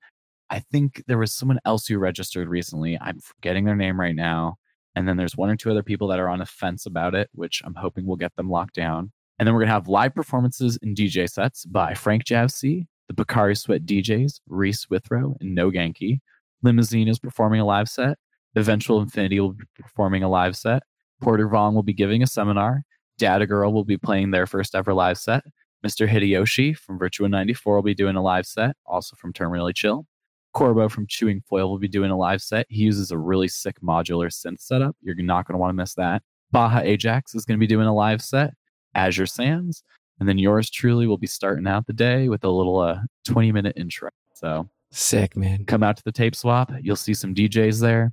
I 0.49 0.63
think 0.71 1.03
there 1.05 1.19
was 1.19 1.31
someone 1.31 1.59
else 1.63 1.85
who 1.85 1.99
registered 1.99 2.47
recently. 2.47 2.97
I'm 2.99 3.19
forgetting 3.19 3.65
their 3.65 3.75
name 3.75 3.99
right 3.99 4.15
now. 4.15 4.55
And 4.95 5.07
then 5.07 5.17
there's 5.17 5.37
one 5.37 5.51
or 5.51 5.55
two 5.55 5.69
other 5.69 5.83
people 5.83 6.07
that 6.07 6.19
are 6.19 6.27
on 6.27 6.41
a 6.41 6.47
fence 6.47 6.87
about 6.87 7.13
it, 7.13 7.29
which 7.33 7.61
I'm 7.63 7.75
hoping 7.75 8.07
will 8.07 8.15
get 8.15 8.35
them 8.35 8.49
locked 8.49 8.73
down. 8.73 9.11
And 9.39 9.47
then 9.47 9.53
we're 9.53 9.61
going 9.61 9.69
to 9.69 9.73
have 9.73 9.87
live 9.87 10.13
performances 10.13 10.77
and 10.81 10.97
DJ 10.97 11.29
sets 11.29 11.65
by 11.65 11.93
Frankjavcee, 11.93 12.85
the 13.07 13.13
Pocari 13.13 13.57
Sweat 13.57 13.85
DJs, 13.85 14.41
Reese 14.47 14.89
Withrow, 14.89 15.35
and 15.39 15.55
No 15.55 15.71
Genki. 15.71 16.19
Limousine 16.61 17.07
is 17.07 17.19
performing 17.19 17.61
a 17.61 17.65
live 17.65 17.87
set. 17.87 18.17
Eventual 18.55 19.01
Infinity 19.01 19.39
will 19.39 19.53
be 19.53 19.63
performing 19.79 20.23
a 20.23 20.29
live 20.29 20.57
set. 20.57 20.83
Porter 21.21 21.47
Vong 21.47 21.73
will 21.73 21.83
be 21.83 21.93
giving 21.93 22.21
a 22.21 22.27
seminar. 22.27 22.83
Data 23.17 23.47
Girl 23.47 23.71
will 23.71 23.85
be 23.85 23.97
playing 23.97 24.31
their 24.31 24.45
first 24.45 24.75
ever 24.75 24.93
live 24.93 25.17
set. 25.17 25.43
Mr. 25.85 26.09
Hideyoshi 26.09 26.75
from 26.75 26.99
Virtua 26.99 27.29
94 27.29 27.75
will 27.75 27.81
be 27.81 27.95
doing 27.95 28.17
a 28.17 28.21
live 28.21 28.45
set, 28.45 28.75
also 28.85 29.15
from 29.15 29.31
Terminally 29.31 29.73
Chill. 29.73 30.05
Corbo 30.53 30.89
from 30.89 31.05
Chewing 31.07 31.41
Foil 31.47 31.69
will 31.69 31.79
be 31.79 31.87
doing 31.87 32.11
a 32.11 32.17
live 32.17 32.41
set. 32.41 32.65
He 32.69 32.83
uses 32.83 33.11
a 33.11 33.17
really 33.17 33.47
sick 33.47 33.79
modular 33.81 34.29
synth 34.29 34.59
setup. 34.59 34.95
You're 35.01 35.15
not 35.15 35.47
going 35.47 35.53
to 35.53 35.59
want 35.59 35.69
to 35.69 35.75
miss 35.75 35.93
that. 35.95 36.23
Baja 36.51 36.81
Ajax 36.81 37.35
is 37.35 37.45
going 37.45 37.57
to 37.57 37.59
be 37.59 37.67
doing 37.67 37.87
a 37.87 37.93
live 37.93 38.21
set. 38.21 38.53
Azure 38.95 39.25
Sands. 39.25 39.83
And 40.19 40.27
then 40.27 40.37
yours 40.37 40.69
truly 40.69 41.07
will 41.07 41.17
be 41.17 41.27
starting 41.27 41.67
out 41.67 41.87
the 41.87 41.93
day 41.93 42.27
with 42.27 42.43
a 42.43 42.49
little 42.49 42.79
uh, 42.79 42.99
20 43.25 43.51
minute 43.51 43.77
intro. 43.77 44.09
So 44.33 44.69
Sick, 44.91 45.37
man. 45.37 45.65
come 45.65 45.83
out 45.83 45.97
to 45.97 46.03
the 46.03 46.11
tape 46.11 46.35
swap. 46.35 46.71
You'll 46.81 46.95
see 46.95 47.13
some 47.13 47.33
DJs 47.33 47.79
there. 47.79 48.11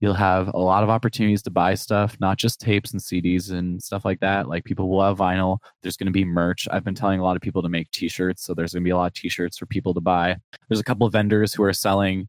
You'll 0.00 0.14
have 0.14 0.48
a 0.54 0.58
lot 0.58 0.84
of 0.84 0.90
opportunities 0.90 1.42
to 1.42 1.50
buy 1.50 1.74
stuff, 1.74 2.16
not 2.20 2.38
just 2.38 2.60
tapes 2.60 2.92
and 2.92 3.00
CDs 3.00 3.50
and 3.50 3.82
stuff 3.82 4.04
like 4.04 4.20
that. 4.20 4.48
Like 4.48 4.64
people 4.64 4.88
will 4.88 5.02
have 5.02 5.18
vinyl. 5.18 5.58
There's 5.82 5.96
going 5.96 6.06
to 6.06 6.12
be 6.12 6.24
merch. 6.24 6.68
I've 6.70 6.84
been 6.84 6.94
telling 6.94 7.18
a 7.18 7.24
lot 7.24 7.34
of 7.34 7.42
people 7.42 7.62
to 7.62 7.68
make 7.68 7.90
t-shirts, 7.90 8.44
so 8.44 8.54
there's 8.54 8.74
going 8.74 8.84
to 8.84 8.86
be 8.86 8.92
a 8.92 8.96
lot 8.96 9.06
of 9.06 9.14
t-shirts 9.14 9.58
for 9.58 9.66
people 9.66 9.94
to 9.94 10.00
buy. 10.00 10.36
There's 10.68 10.78
a 10.78 10.84
couple 10.84 11.06
of 11.06 11.12
vendors 11.12 11.52
who 11.52 11.64
are 11.64 11.72
selling 11.72 12.28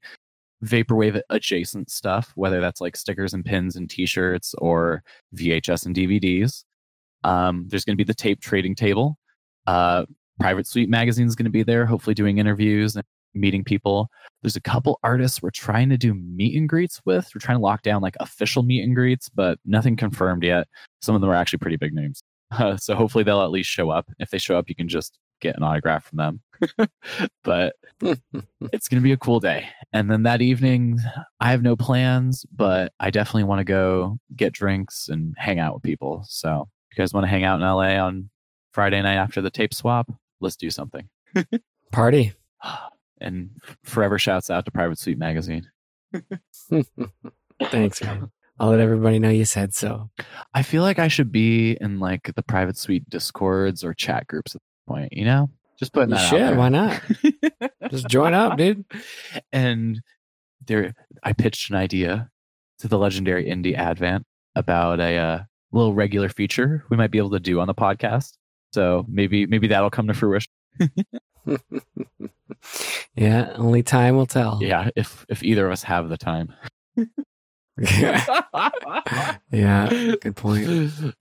vaporwave 0.65 1.21
adjacent 1.29 1.91
stuff, 1.91 2.31
whether 2.35 2.59
that's 2.59 2.81
like 2.81 2.97
stickers 2.97 3.33
and 3.35 3.45
pins 3.45 3.75
and 3.75 3.87
t-shirts 3.89 4.55
or 4.57 5.03
VHS 5.35 5.85
and 5.85 5.95
DVDs. 5.95 6.63
Um, 7.23 7.65
there's 7.67 7.85
going 7.85 7.95
to 7.95 8.03
be 8.03 8.07
the 8.07 8.14
tape 8.14 8.41
trading 8.41 8.75
table. 8.75 9.17
Uh, 9.67 10.06
Private 10.39 10.67
Suite 10.67 10.89
magazine 10.89 11.27
is 11.27 11.35
going 11.35 11.45
to 11.45 11.51
be 11.51 11.64
there, 11.64 11.85
hopefully 11.85 12.14
doing 12.14 12.38
interviews 12.38 12.95
and 12.95 13.03
meeting 13.33 13.64
people. 13.64 14.09
There's 14.41 14.56
a 14.56 14.61
couple 14.61 14.99
artists 15.03 15.41
we're 15.41 15.51
trying 15.51 15.89
to 15.89 15.98
do 15.98 16.14
meet 16.14 16.56
and 16.57 16.67
greets 16.67 17.01
with. 17.06 17.30
We're 17.33 17.41
trying 17.41 17.57
to 17.57 17.64
lock 17.64 17.81
down 17.81 18.01
like 18.01 18.15
official 18.19 18.64
meet 18.64 18.83
and 18.83 18.95
greets, 18.95 19.30
but 19.30 19.59
nothing 19.65 19.95
confirmed 19.95 20.43
yet. 20.43 20.67
Some 21.01 21.15
of 21.15 21.22
them 21.22 21.30
are 21.30 21.35
actually 21.35 21.59
pretty 21.59 21.77
big 21.77 21.93
names. 21.93 22.23
Uh, 22.51 22.77
so 22.81 22.95
hopefully 22.95 23.23
they'll 23.23 23.41
at 23.41 23.51
least 23.51 23.69
show 23.69 23.89
up. 23.89 24.07
If 24.19 24.30
they 24.30 24.38
show 24.38 24.57
up, 24.57 24.69
you 24.69 24.75
can 24.75 24.88
just 24.88 25.19
get 25.41 25.56
an 25.56 25.64
autograph 25.64 26.06
from 26.06 26.17
them. 26.17 26.41
but 27.43 27.75
it's 28.01 28.88
going 28.88 29.01
to 29.01 29.01
be 29.01 29.11
a 29.11 29.17
cool 29.17 29.39
day. 29.39 29.67
And 29.93 30.09
then 30.09 30.23
that 30.23 30.41
evening, 30.41 30.99
I 31.39 31.51
have 31.51 31.61
no 31.61 31.75
plans, 31.75 32.45
but 32.51 32.93
I 32.99 33.09
definitely 33.09 33.45
want 33.45 33.59
to 33.59 33.65
go 33.65 34.19
get 34.35 34.53
drinks 34.53 35.07
and 35.09 35.35
hang 35.38 35.59
out 35.59 35.73
with 35.73 35.83
people. 35.83 36.25
So 36.27 36.67
you 36.91 37.01
guys 37.01 37.13
want 37.13 37.23
to 37.25 37.29
hang 37.29 37.43
out 37.43 37.59
in 37.59 37.65
LA 37.65 38.03
on 38.03 38.29
Friday 38.73 39.01
night 39.01 39.15
after 39.15 39.41
the 39.41 39.49
tape 39.49 39.73
swap, 39.73 40.11
let's 40.39 40.55
do 40.55 40.69
something. 40.69 41.09
Party. 41.91 42.33
And 43.21 43.49
forever 43.83 44.17
shouts 44.17 44.49
out 44.49 44.63
to 44.63 44.71
Private 44.71 44.97
Suite 44.97 45.17
Magazine. 45.17 45.69
Thanks, 47.63 48.01
man. 48.01 48.31
I'll 48.57 48.69
let 48.69 48.79
everybody 48.79 49.19
know 49.19 49.29
you 49.29 49.43
said 49.43 49.73
so. 49.73 50.09
I 50.53 50.63
feel 50.63 50.83
like 50.83 50.99
I 50.99 51.09
should 51.09 51.29
be 51.29 51.77
in 51.81 51.99
like 51.99 52.31
the 52.33 52.41
Private 52.41 52.77
Suite 52.77 53.09
discords 53.09 53.83
or 53.83 53.93
chat 53.93 54.25
groups 54.27 54.55
at 54.55 54.61
this 54.61 54.85
point, 54.87 55.11
you 55.11 55.25
know? 55.25 55.49
Just 55.77 55.91
putting 55.91 56.11
You 56.11 56.15
that 56.15 56.33
out 56.33 56.37
there. 56.37 56.55
Why 56.55 56.69
not? 56.69 57.01
Just 57.91 58.07
join 58.07 58.33
up, 58.33 58.57
dude. 58.57 58.85
and 59.51 60.01
there 60.65 60.93
I 61.23 61.33
pitched 61.33 61.69
an 61.69 61.75
idea 61.75 62.29
to 62.79 62.87
the 62.87 62.97
legendary 62.97 63.45
indie 63.45 63.75
Advent 63.75 64.25
about 64.55 64.99
a 64.99 65.17
uh, 65.17 65.43
little 65.72 65.93
regular 65.93 66.30
feature 66.30 66.83
we 66.89 66.98
might 66.98 67.11
be 67.11 67.17
able 67.17 67.31
to 67.31 67.39
do 67.39 67.59
on 67.59 67.67
the 67.67 67.75
podcast. 67.75 68.33
So 68.73 69.06
maybe 69.07 69.45
maybe 69.45 69.67
that'll 69.67 69.89
come 69.89 70.07
to 70.07 70.14
fruition. 70.14 70.51
yeah, 73.15 73.53
only 73.56 73.83
time 73.83 74.15
will 74.15 74.25
tell. 74.25 74.59
Yeah, 74.61 74.89
if 74.95 75.25
if 75.30 75.43
either 75.43 75.65
of 75.65 75.72
us 75.72 75.83
have 75.83 76.09
the 76.09 76.17
time. 76.17 76.53
yeah, 79.51 79.89
good 80.22 80.35
point. 80.35 80.91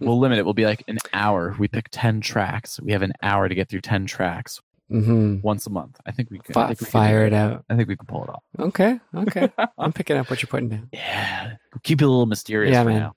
We'll 0.00 0.18
limit 0.18 0.38
it. 0.38 0.44
We'll 0.44 0.54
be 0.54 0.66
like 0.66 0.82
an 0.88 0.98
hour. 1.14 1.54
We 1.58 1.68
pick 1.68 1.86
ten 1.90 2.20
tracks. 2.20 2.80
We 2.80 2.92
have 2.92 3.02
an 3.02 3.12
hour 3.22 3.48
to 3.48 3.54
get 3.54 3.68
through 3.70 3.80
ten 3.82 4.06
tracks 4.06 4.60
hmm 4.90 5.38
once 5.40 5.66
a 5.66 5.70
month. 5.70 5.98
I 6.04 6.10
think 6.10 6.30
we 6.30 6.40
can. 6.40 6.52
Fi 6.52 6.66
think 6.66 6.80
we 6.80 6.86
fire 6.86 7.20
do 7.20 7.34
it 7.34 7.38
out. 7.38 7.64
I 7.70 7.76
think 7.76 7.88
we 7.88 7.96
can 7.96 8.04
pull 8.04 8.24
it 8.24 8.28
off. 8.28 8.42
Okay, 8.58 8.98
okay. 9.14 9.50
I'm 9.78 9.92
picking 9.92 10.16
up 10.16 10.28
what 10.28 10.42
you're 10.42 10.48
putting 10.48 10.68
down. 10.68 10.88
Yeah, 10.92 11.54
keep 11.84 12.02
it 12.02 12.04
a 12.04 12.08
little 12.08 12.26
mysterious 12.26 12.72
Yeah, 12.72 12.82
for 12.82 12.88
man. 12.90 13.00
now. 13.00 13.14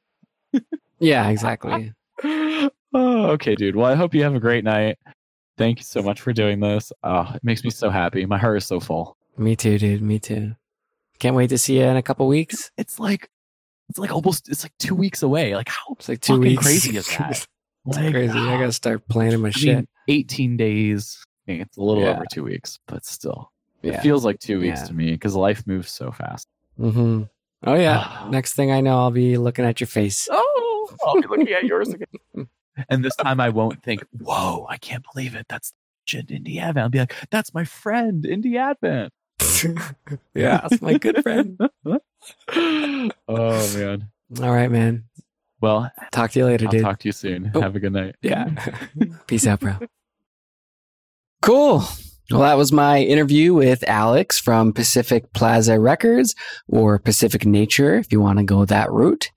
Yeah, 0.99 1.27
exactly. 1.29 1.93
oh, 2.23 2.69
okay, 2.93 3.55
dude. 3.55 3.75
Well, 3.75 3.85
I 3.91 3.95
hope 3.95 4.13
you 4.15 4.23
have 4.23 4.35
a 4.35 4.39
great 4.39 4.63
night. 4.63 4.97
Thank 5.57 5.79
you 5.79 5.83
so 5.83 6.01
much 6.01 6.21
for 6.21 6.33
doing 6.33 6.59
this. 6.59 6.91
Oh, 7.03 7.31
it 7.33 7.43
makes 7.43 7.63
me 7.63 7.69
so 7.69 7.89
happy. 7.89 8.25
My 8.25 8.37
heart 8.37 8.57
is 8.57 8.65
so 8.65 8.79
full. 8.79 9.17
Me 9.37 9.55
too, 9.55 9.77
dude. 9.77 10.01
Me 10.01 10.19
too. 10.19 10.55
Can't 11.19 11.35
wait 11.35 11.49
to 11.49 11.57
see 11.57 11.77
you 11.79 11.83
in 11.85 11.97
a 11.97 12.03
couple 12.03 12.27
weeks. 12.27 12.71
It's 12.77 12.99
like 12.99 13.29
it's 13.89 13.97
like 13.97 14.11
almost 14.11 14.49
it's 14.49 14.63
like 14.63 14.73
two 14.77 14.93
weeks 14.95 15.23
away. 15.23 15.55
Like 15.55 15.69
how 15.69 15.93
It's 15.97 16.09
like 16.09 16.21
two 16.21 16.39
weeks. 16.39 16.63
crazy 16.63 16.95
is 16.97 17.07
that? 17.17 17.31
it's 17.31 17.47
Like, 17.85 18.11
crazy. 18.13 18.37
I 18.37 18.57
gotta 18.59 18.71
start 18.71 19.07
planning 19.07 19.41
my 19.41 19.47
I 19.47 19.51
shit. 19.51 19.75
mean, 19.77 19.87
18 20.09 20.57
days. 20.57 21.23
It's 21.47 21.77
a 21.77 21.81
little 21.81 22.03
Yeah. 22.03 22.11
over 22.11 22.25
two 22.31 22.43
weeks, 22.43 22.77
but 22.87 23.05
still, 23.05 23.51
yeah. 23.81 23.93
it 23.93 24.01
feels 24.01 24.25
like 24.25 24.39
two 24.39 24.59
weeks 24.59 24.81
Yeah. 24.81 24.87
to 24.87 24.93
me 24.93 25.11
because 25.11 25.35
life 25.35 25.65
moves 25.65 25.89
so 25.91 26.11
fast. 26.11 26.47
hmm 26.77 27.23
Oh 27.63 27.73
yeah. 27.75 28.03
Ah. 28.05 28.27
Next 28.29 28.53
thing 28.53 28.71
I 28.71 28.81
know, 28.81 28.97
I'll 28.99 29.11
be 29.11 29.37
looking 29.37 29.65
at 29.65 29.79
your 29.79 29.87
face. 29.87 30.27
Oh, 30.31 30.89
I'll 31.05 31.15
be 31.21 31.27
looking 31.27 31.49
at 31.49 31.63
yours 31.63 31.89
again. 31.89 32.47
and 32.89 33.03
this 33.03 33.15
time 33.15 33.39
I 33.39 33.49
won't 33.49 33.81
think, 33.83 34.03
whoa, 34.19 34.65
I 34.69 34.77
can't 34.77 35.03
believe 35.13 35.35
it. 35.35 35.47
That's 35.49 35.73
shit, 36.05 36.27
Indie 36.27 36.59
Advent. 36.59 36.83
I'll 36.83 36.89
be 36.89 36.99
like, 36.99 37.15
that's 37.31 37.53
my 37.53 37.63
friend, 37.63 38.23
Indie 38.23 38.57
Advent. 38.57 39.11
yeah, 40.35 40.61
that's 40.61 40.81
my 40.81 40.97
good 40.97 41.21
friend. 41.23 41.59
oh, 42.47 43.75
man. 43.77 44.09
All 44.41 44.51
right, 44.53 44.69
man. 44.71 45.05
Well, 45.59 45.91
Talk 46.11 46.31
to 46.31 46.39
you 46.39 46.45
later, 46.45 46.65
I'll 46.65 46.71
dude. 46.71 46.83
talk 46.83 46.99
to 46.99 47.07
you 47.07 47.11
soon. 47.11 47.51
Oh. 47.55 47.61
Have 47.61 47.75
a 47.75 47.79
good 47.79 47.93
night. 47.93 48.15
Yeah. 48.21 48.49
Peace 49.25 49.47
out, 49.47 49.59
bro. 49.59 49.77
Cool. 51.41 51.83
Well, 52.29 52.41
that 52.41 52.57
was 52.57 52.73
my 52.73 52.99
interview 52.99 53.53
with 53.53 53.87
Alex 53.87 54.37
from 54.37 54.73
Pacific 54.73 55.31
Plaza 55.31 55.79
Records 55.79 56.35
or 56.67 56.99
Pacific 56.99 57.45
Nature, 57.45 57.95
if 57.95 58.11
you 58.11 58.19
want 58.19 58.39
to 58.39 58.43
go 58.43 58.65
that 58.65 58.91
route. 58.91 59.31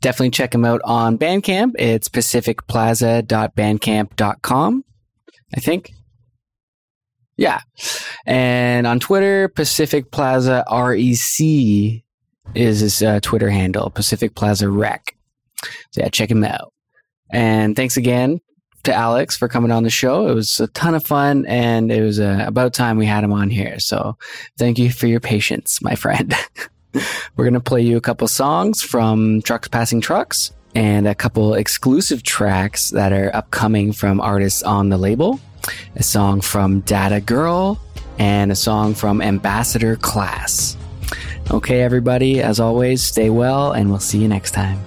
Definitely 0.00 0.30
check 0.30 0.54
him 0.54 0.64
out 0.64 0.80
on 0.84 1.18
Bandcamp. 1.18 1.74
It's 1.78 2.08
pacificplaza.bandcamp.com, 2.08 4.84
I 5.54 5.60
think. 5.60 5.92
Yeah. 7.36 7.60
And 8.24 8.86
on 8.86 8.98
Twitter, 8.98 9.48
Pacific 9.48 10.10
Plaza 10.10 10.64
REC 10.70 12.02
is 12.54 12.80
his 12.80 13.02
uh, 13.02 13.20
Twitter 13.20 13.50
handle, 13.50 13.90
Pacific 13.90 14.34
Plaza 14.34 14.70
Rec. 14.70 15.14
So 15.90 16.00
yeah, 16.00 16.08
check 16.08 16.30
him 16.30 16.44
out. 16.44 16.72
And 17.30 17.76
thanks 17.76 17.98
again 17.98 18.40
to 18.84 18.94
Alex 18.94 19.36
for 19.36 19.48
coming 19.48 19.70
on 19.70 19.82
the 19.82 19.90
show. 19.90 20.28
It 20.28 20.34
was 20.34 20.60
a 20.60 20.66
ton 20.68 20.94
of 20.94 21.04
fun 21.04 21.46
and 21.46 21.90
it 21.92 22.02
was 22.02 22.18
uh, 22.18 22.44
about 22.46 22.74
time 22.74 22.96
we 22.96 23.06
had 23.06 23.24
him 23.24 23.32
on 23.32 23.50
here. 23.50 23.78
So 23.78 24.16
thank 24.58 24.78
you 24.78 24.90
for 24.90 25.06
your 25.06 25.20
patience, 25.20 25.80
my 25.82 25.94
friend. 25.94 26.34
We're 27.36 27.44
going 27.44 27.54
to 27.54 27.60
play 27.60 27.82
you 27.82 27.96
a 27.96 28.02
couple 28.02 28.28
songs 28.28 28.82
from 28.82 29.42
Trucks 29.42 29.68
Passing 29.68 30.00
Trucks 30.00 30.52
and 30.74 31.06
a 31.06 31.14
couple 31.14 31.54
exclusive 31.54 32.22
tracks 32.22 32.90
that 32.90 33.12
are 33.12 33.34
upcoming 33.34 33.92
from 33.92 34.20
artists 34.20 34.62
on 34.62 34.88
the 34.88 34.98
label. 34.98 35.40
A 35.96 36.02
song 36.02 36.40
from 36.40 36.80
Data 36.80 37.20
Girl 37.20 37.80
and 38.18 38.50
a 38.50 38.56
song 38.56 38.94
from 38.94 39.22
Ambassador 39.22 39.96
Class. 39.96 40.76
Okay, 41.50 41.82
everybody, 41.82 42.40
as 42.40 42.60
always, 42.60 43.02
stay 43.02 43.30
well 43.30 43.72
and 43.72 43.90
we'll 43.90 44.00
see 44.00 44.18
you 44.18 44.28
next 44.28 44.52
time. 44.52 44.78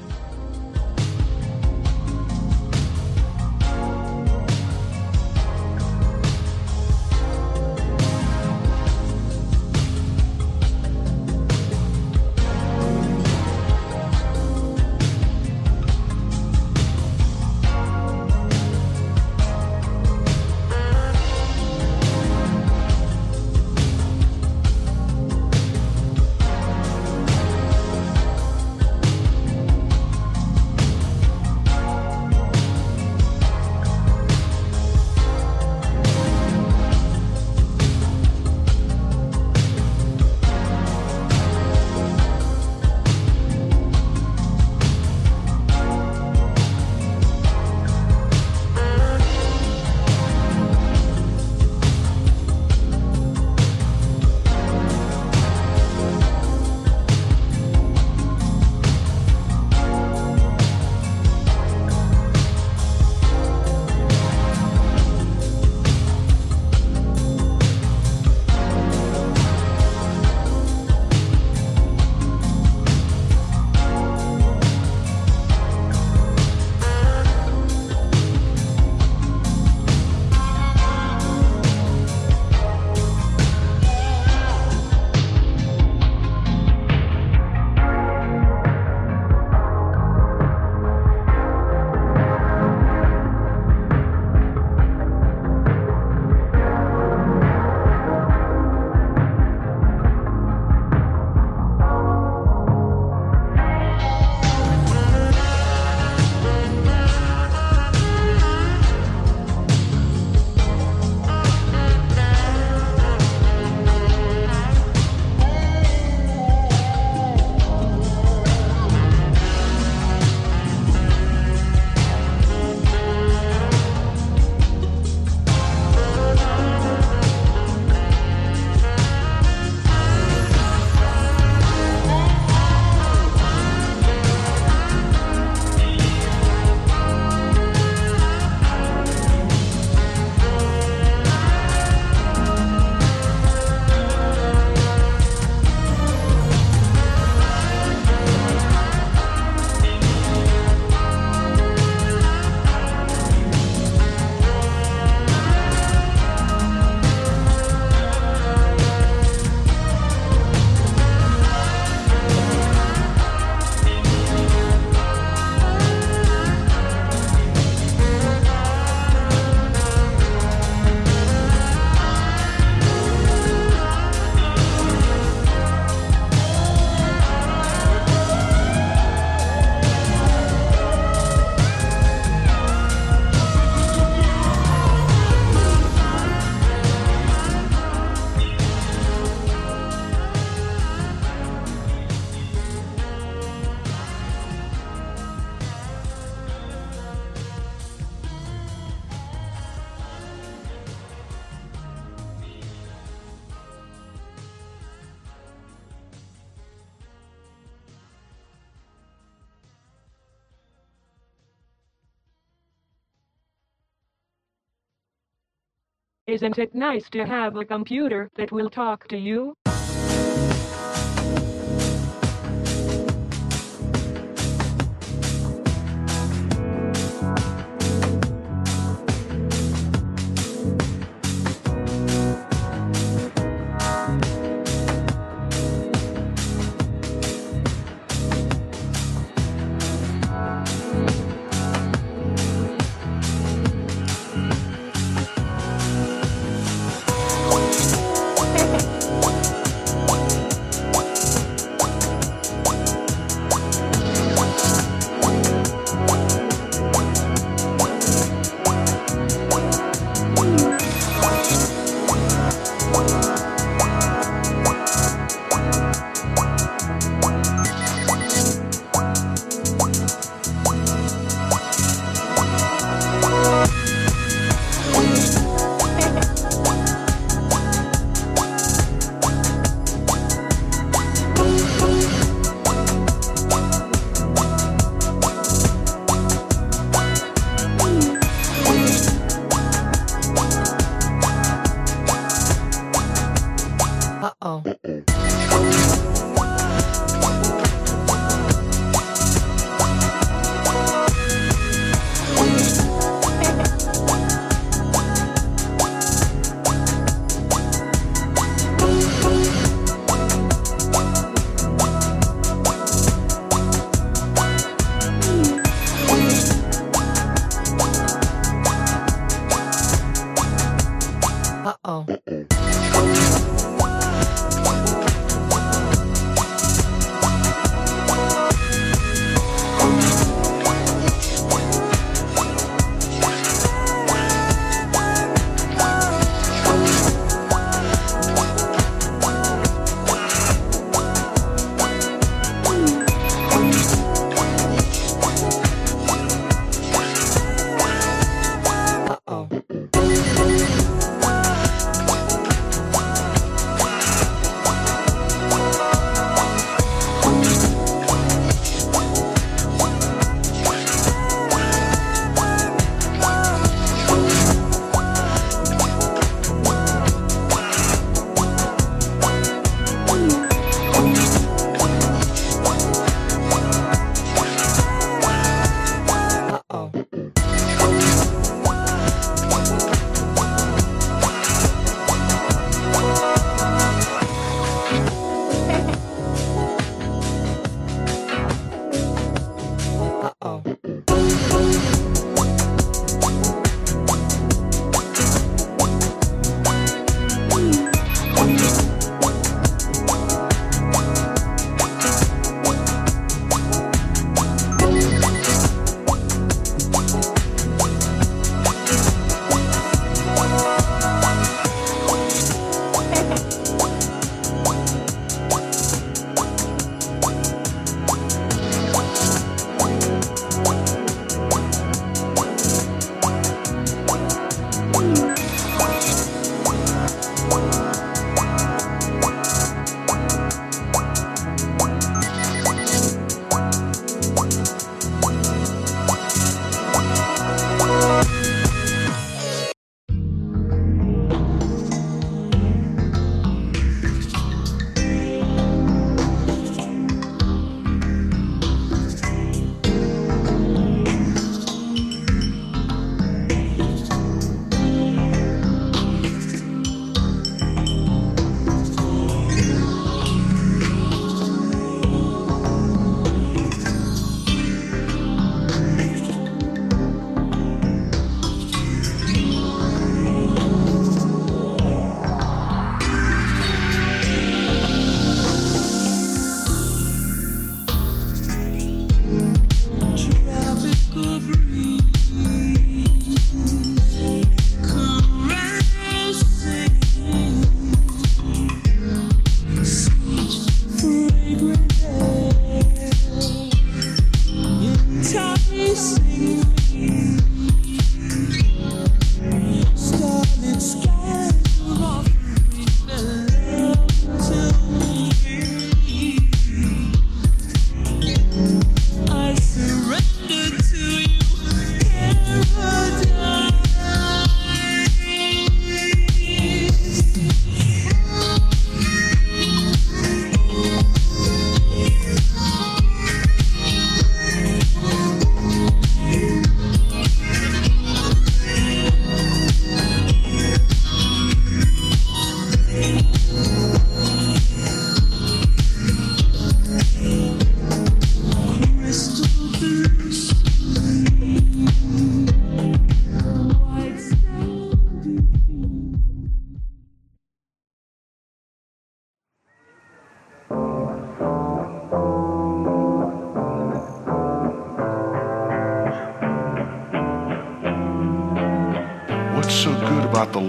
Nice 216.86 217.10
to 217.10 217.26
have 217.26 217.56
a 217.56 217.66
computer 217.66 218.30
that 218.36 218.52
will 218.52 218.70
talk 218.70 219.08
to 219.08 219.18
you? 219.18 219.55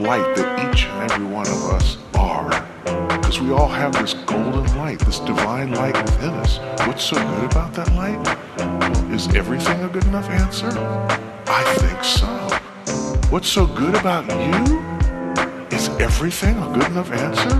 Light 0.06 0.36
that 0.36 0.72
each 0.72 0.84
and 0.86 1.10
every 1.10 1.26
one 1.26 1.48
of 1.48 1.64
us 1.70 1.98
are? 2.14 2.48
Because 3.08 3.40
we 3.40 3.50
all 3.50 3.68
have 3.68 3.92
this 3.92 4.14
golden 4.14 4.64
light, 4.76 5.00
this 5.00 5.18
divine 5.18 5.72
light 5.72 5.96
within 5.96 6.30
us. 6.34 6.58
What's 6.86 7.02
so 7.02 7.16
good 7.16 7.50
about 7.50 7.74
that 7.74 7.92
light? 7.94 8.20
Is 9.12 9.26
everything 9.34 9.82
a 9.82 9.88
good 9.88 10.04
enough 10.04 10.30
answer? 10.30 10.70
I 11.48 11.64
think 11.78 12.04
so. 12.04 12.26
What's 13.30 13.48
so 13.48 13.66
good 13.66 13.96
about 13.96 14.26
you? 14.30 14.78
Is 15.76 15.88
everything 15.98 16.56
a 16.58 16.72
good 16.72 16.86
enough 16.86 17.10
answer? 17.10 17.56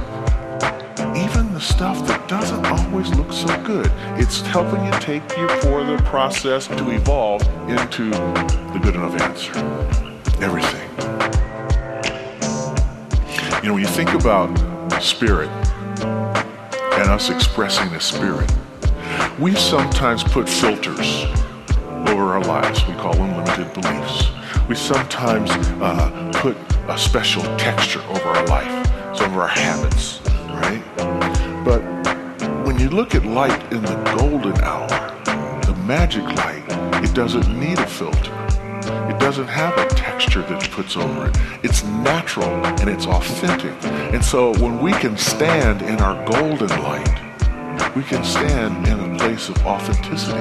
Even 1.19 1.53
the 1.53 1.61
stuff 1.61 2.07
that 2.07 2.29
doesn't 2.29 2.65
always 2.65 3.11
look 3.17 3.33
so 3.33 3.49
good. 3.65 3.91
It's 4.21 4.41
helping 4.43 4.85
you 4.85 4.93
take 5.01 5.37
you 5.37 5.49
for 5.63 5.83
the 5.83 6.01
process 6.05 6.69
to 6.69 6.91
evolve 6.91 7.43
into 7.69 8.11
the 8.11 8.81
good 8.81 8.95
enough 8.95 9.21
answer. 9.21 9.53
Everything. 10.41 10.86
You 13.67 13.73
know, 13.73 13.75
when 13.75 13.83
you 13.83 13.91
think 13.91 14.11
about 14.11 15.03
spirit 15.03 15.49
and 15.99 17.11
us 17.11 17.31
expressing 17.31 17.91
the 17.91 17.99
spirit, 17.99 18.49
we 19.41 19.57
sometimes 19.57 20.23
put 20.23 20.49
filters 20.49 21.25
over 22.07 22.35
our 22.35 22.45
lives. 22.45 22.87
We 22.87 22.95
call 22.95 23.15
them 23.15 23.37
limited 23.37 23.75
beliefs. 23.75 24.29
We 24.69 24.77
sometimes 24.77 25.51
uh, 25.83 26.31
put 26.35 26.57
a 26.87 26.97
special 26.97 27.43
texture 27.57 28.03
over 28.03 28.29
our 28.29 28.47
life, 28.47 28.87
some 29.17 29.33
of 29.33 29.39
our 29.39 29.49
habits, 29.49 30.21
right? 30.63 30.85
But 31.65 31.83
when 32.65 32.79
you 32.79 32.89
look 32.89 33.17
at 33.17 33.27
light 33.27 33.61
in 33.73 33.83
the 33.83 33.97
golden 34.17 34.55
hour, 34.63 34.87
the 35.67 35.75
magic 35.85 36.23
light, 36.23 36.63
it 37.03 37.13
doesn't 37.17 37.49
need 37.59 37.81
a 37.81 37.87
filter. 37.89 38.36
Doesn't 39.27 39.49
have 39.49 39.77
a 39.77 39.89
texture 39.89 40.43
that 40.43 40.71
puts 40.71 40.97
over 40.97 41.27
it. 41.27 41.37
It's 41.65 41.83
natural 41.83 42.47
and 42.65 42.89
it's 42.89 43.07
authentic. 43.07 43.75
And 44.15 44.25
so 44.25 44.53
when 44.63 44.79
we 44.79 44.93
can 44.93 45.17
stand 45.17 45.83
in 45.83 45.99
our 45.99 46.15
golden 46.27 46.69
light, 46.69 47.97
we 47.97 48.05
can 48.05 48.23
stand 48.23 48.87
in 48.87 49.01
a 49.01 49.19
place 49.19 49.49
of 49.49 49.57
authenticity. 49.67 50.39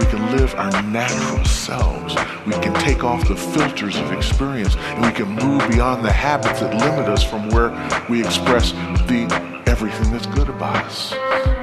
We 0.00 0.06
can 0.06 0.36
live 0.36 0.56
our 0.56 0.82
natural 0.82 1.44
selves. 1.44 2.16
We 2.44 2.54
can 2.54 2.74
take 2.82 3.04
off 3.04 3.28
the 3.28 3.36
filters 3.36 3.96
of 3.96 4.10
experience 4.10 4.74
and 4.74 5.06
we 5.06 5.12
can 5.12 5.28
move 5.28 5.62
beyond 5.70 6.04
the 6.04 6.10
habits 6.10 6.58
that 6.58 6.74
limit 6.74 7.08
us 7.08 7.22
from 7.22 7.48
where 7.50 7.70
we 8.10 8.24
express 8.24 8.72
the 9.06 9.62
everything 9.66 10.10
that's 10.10 10.26
good 10.26 10.48
about 10.48 10.84
us. 10.84 11.53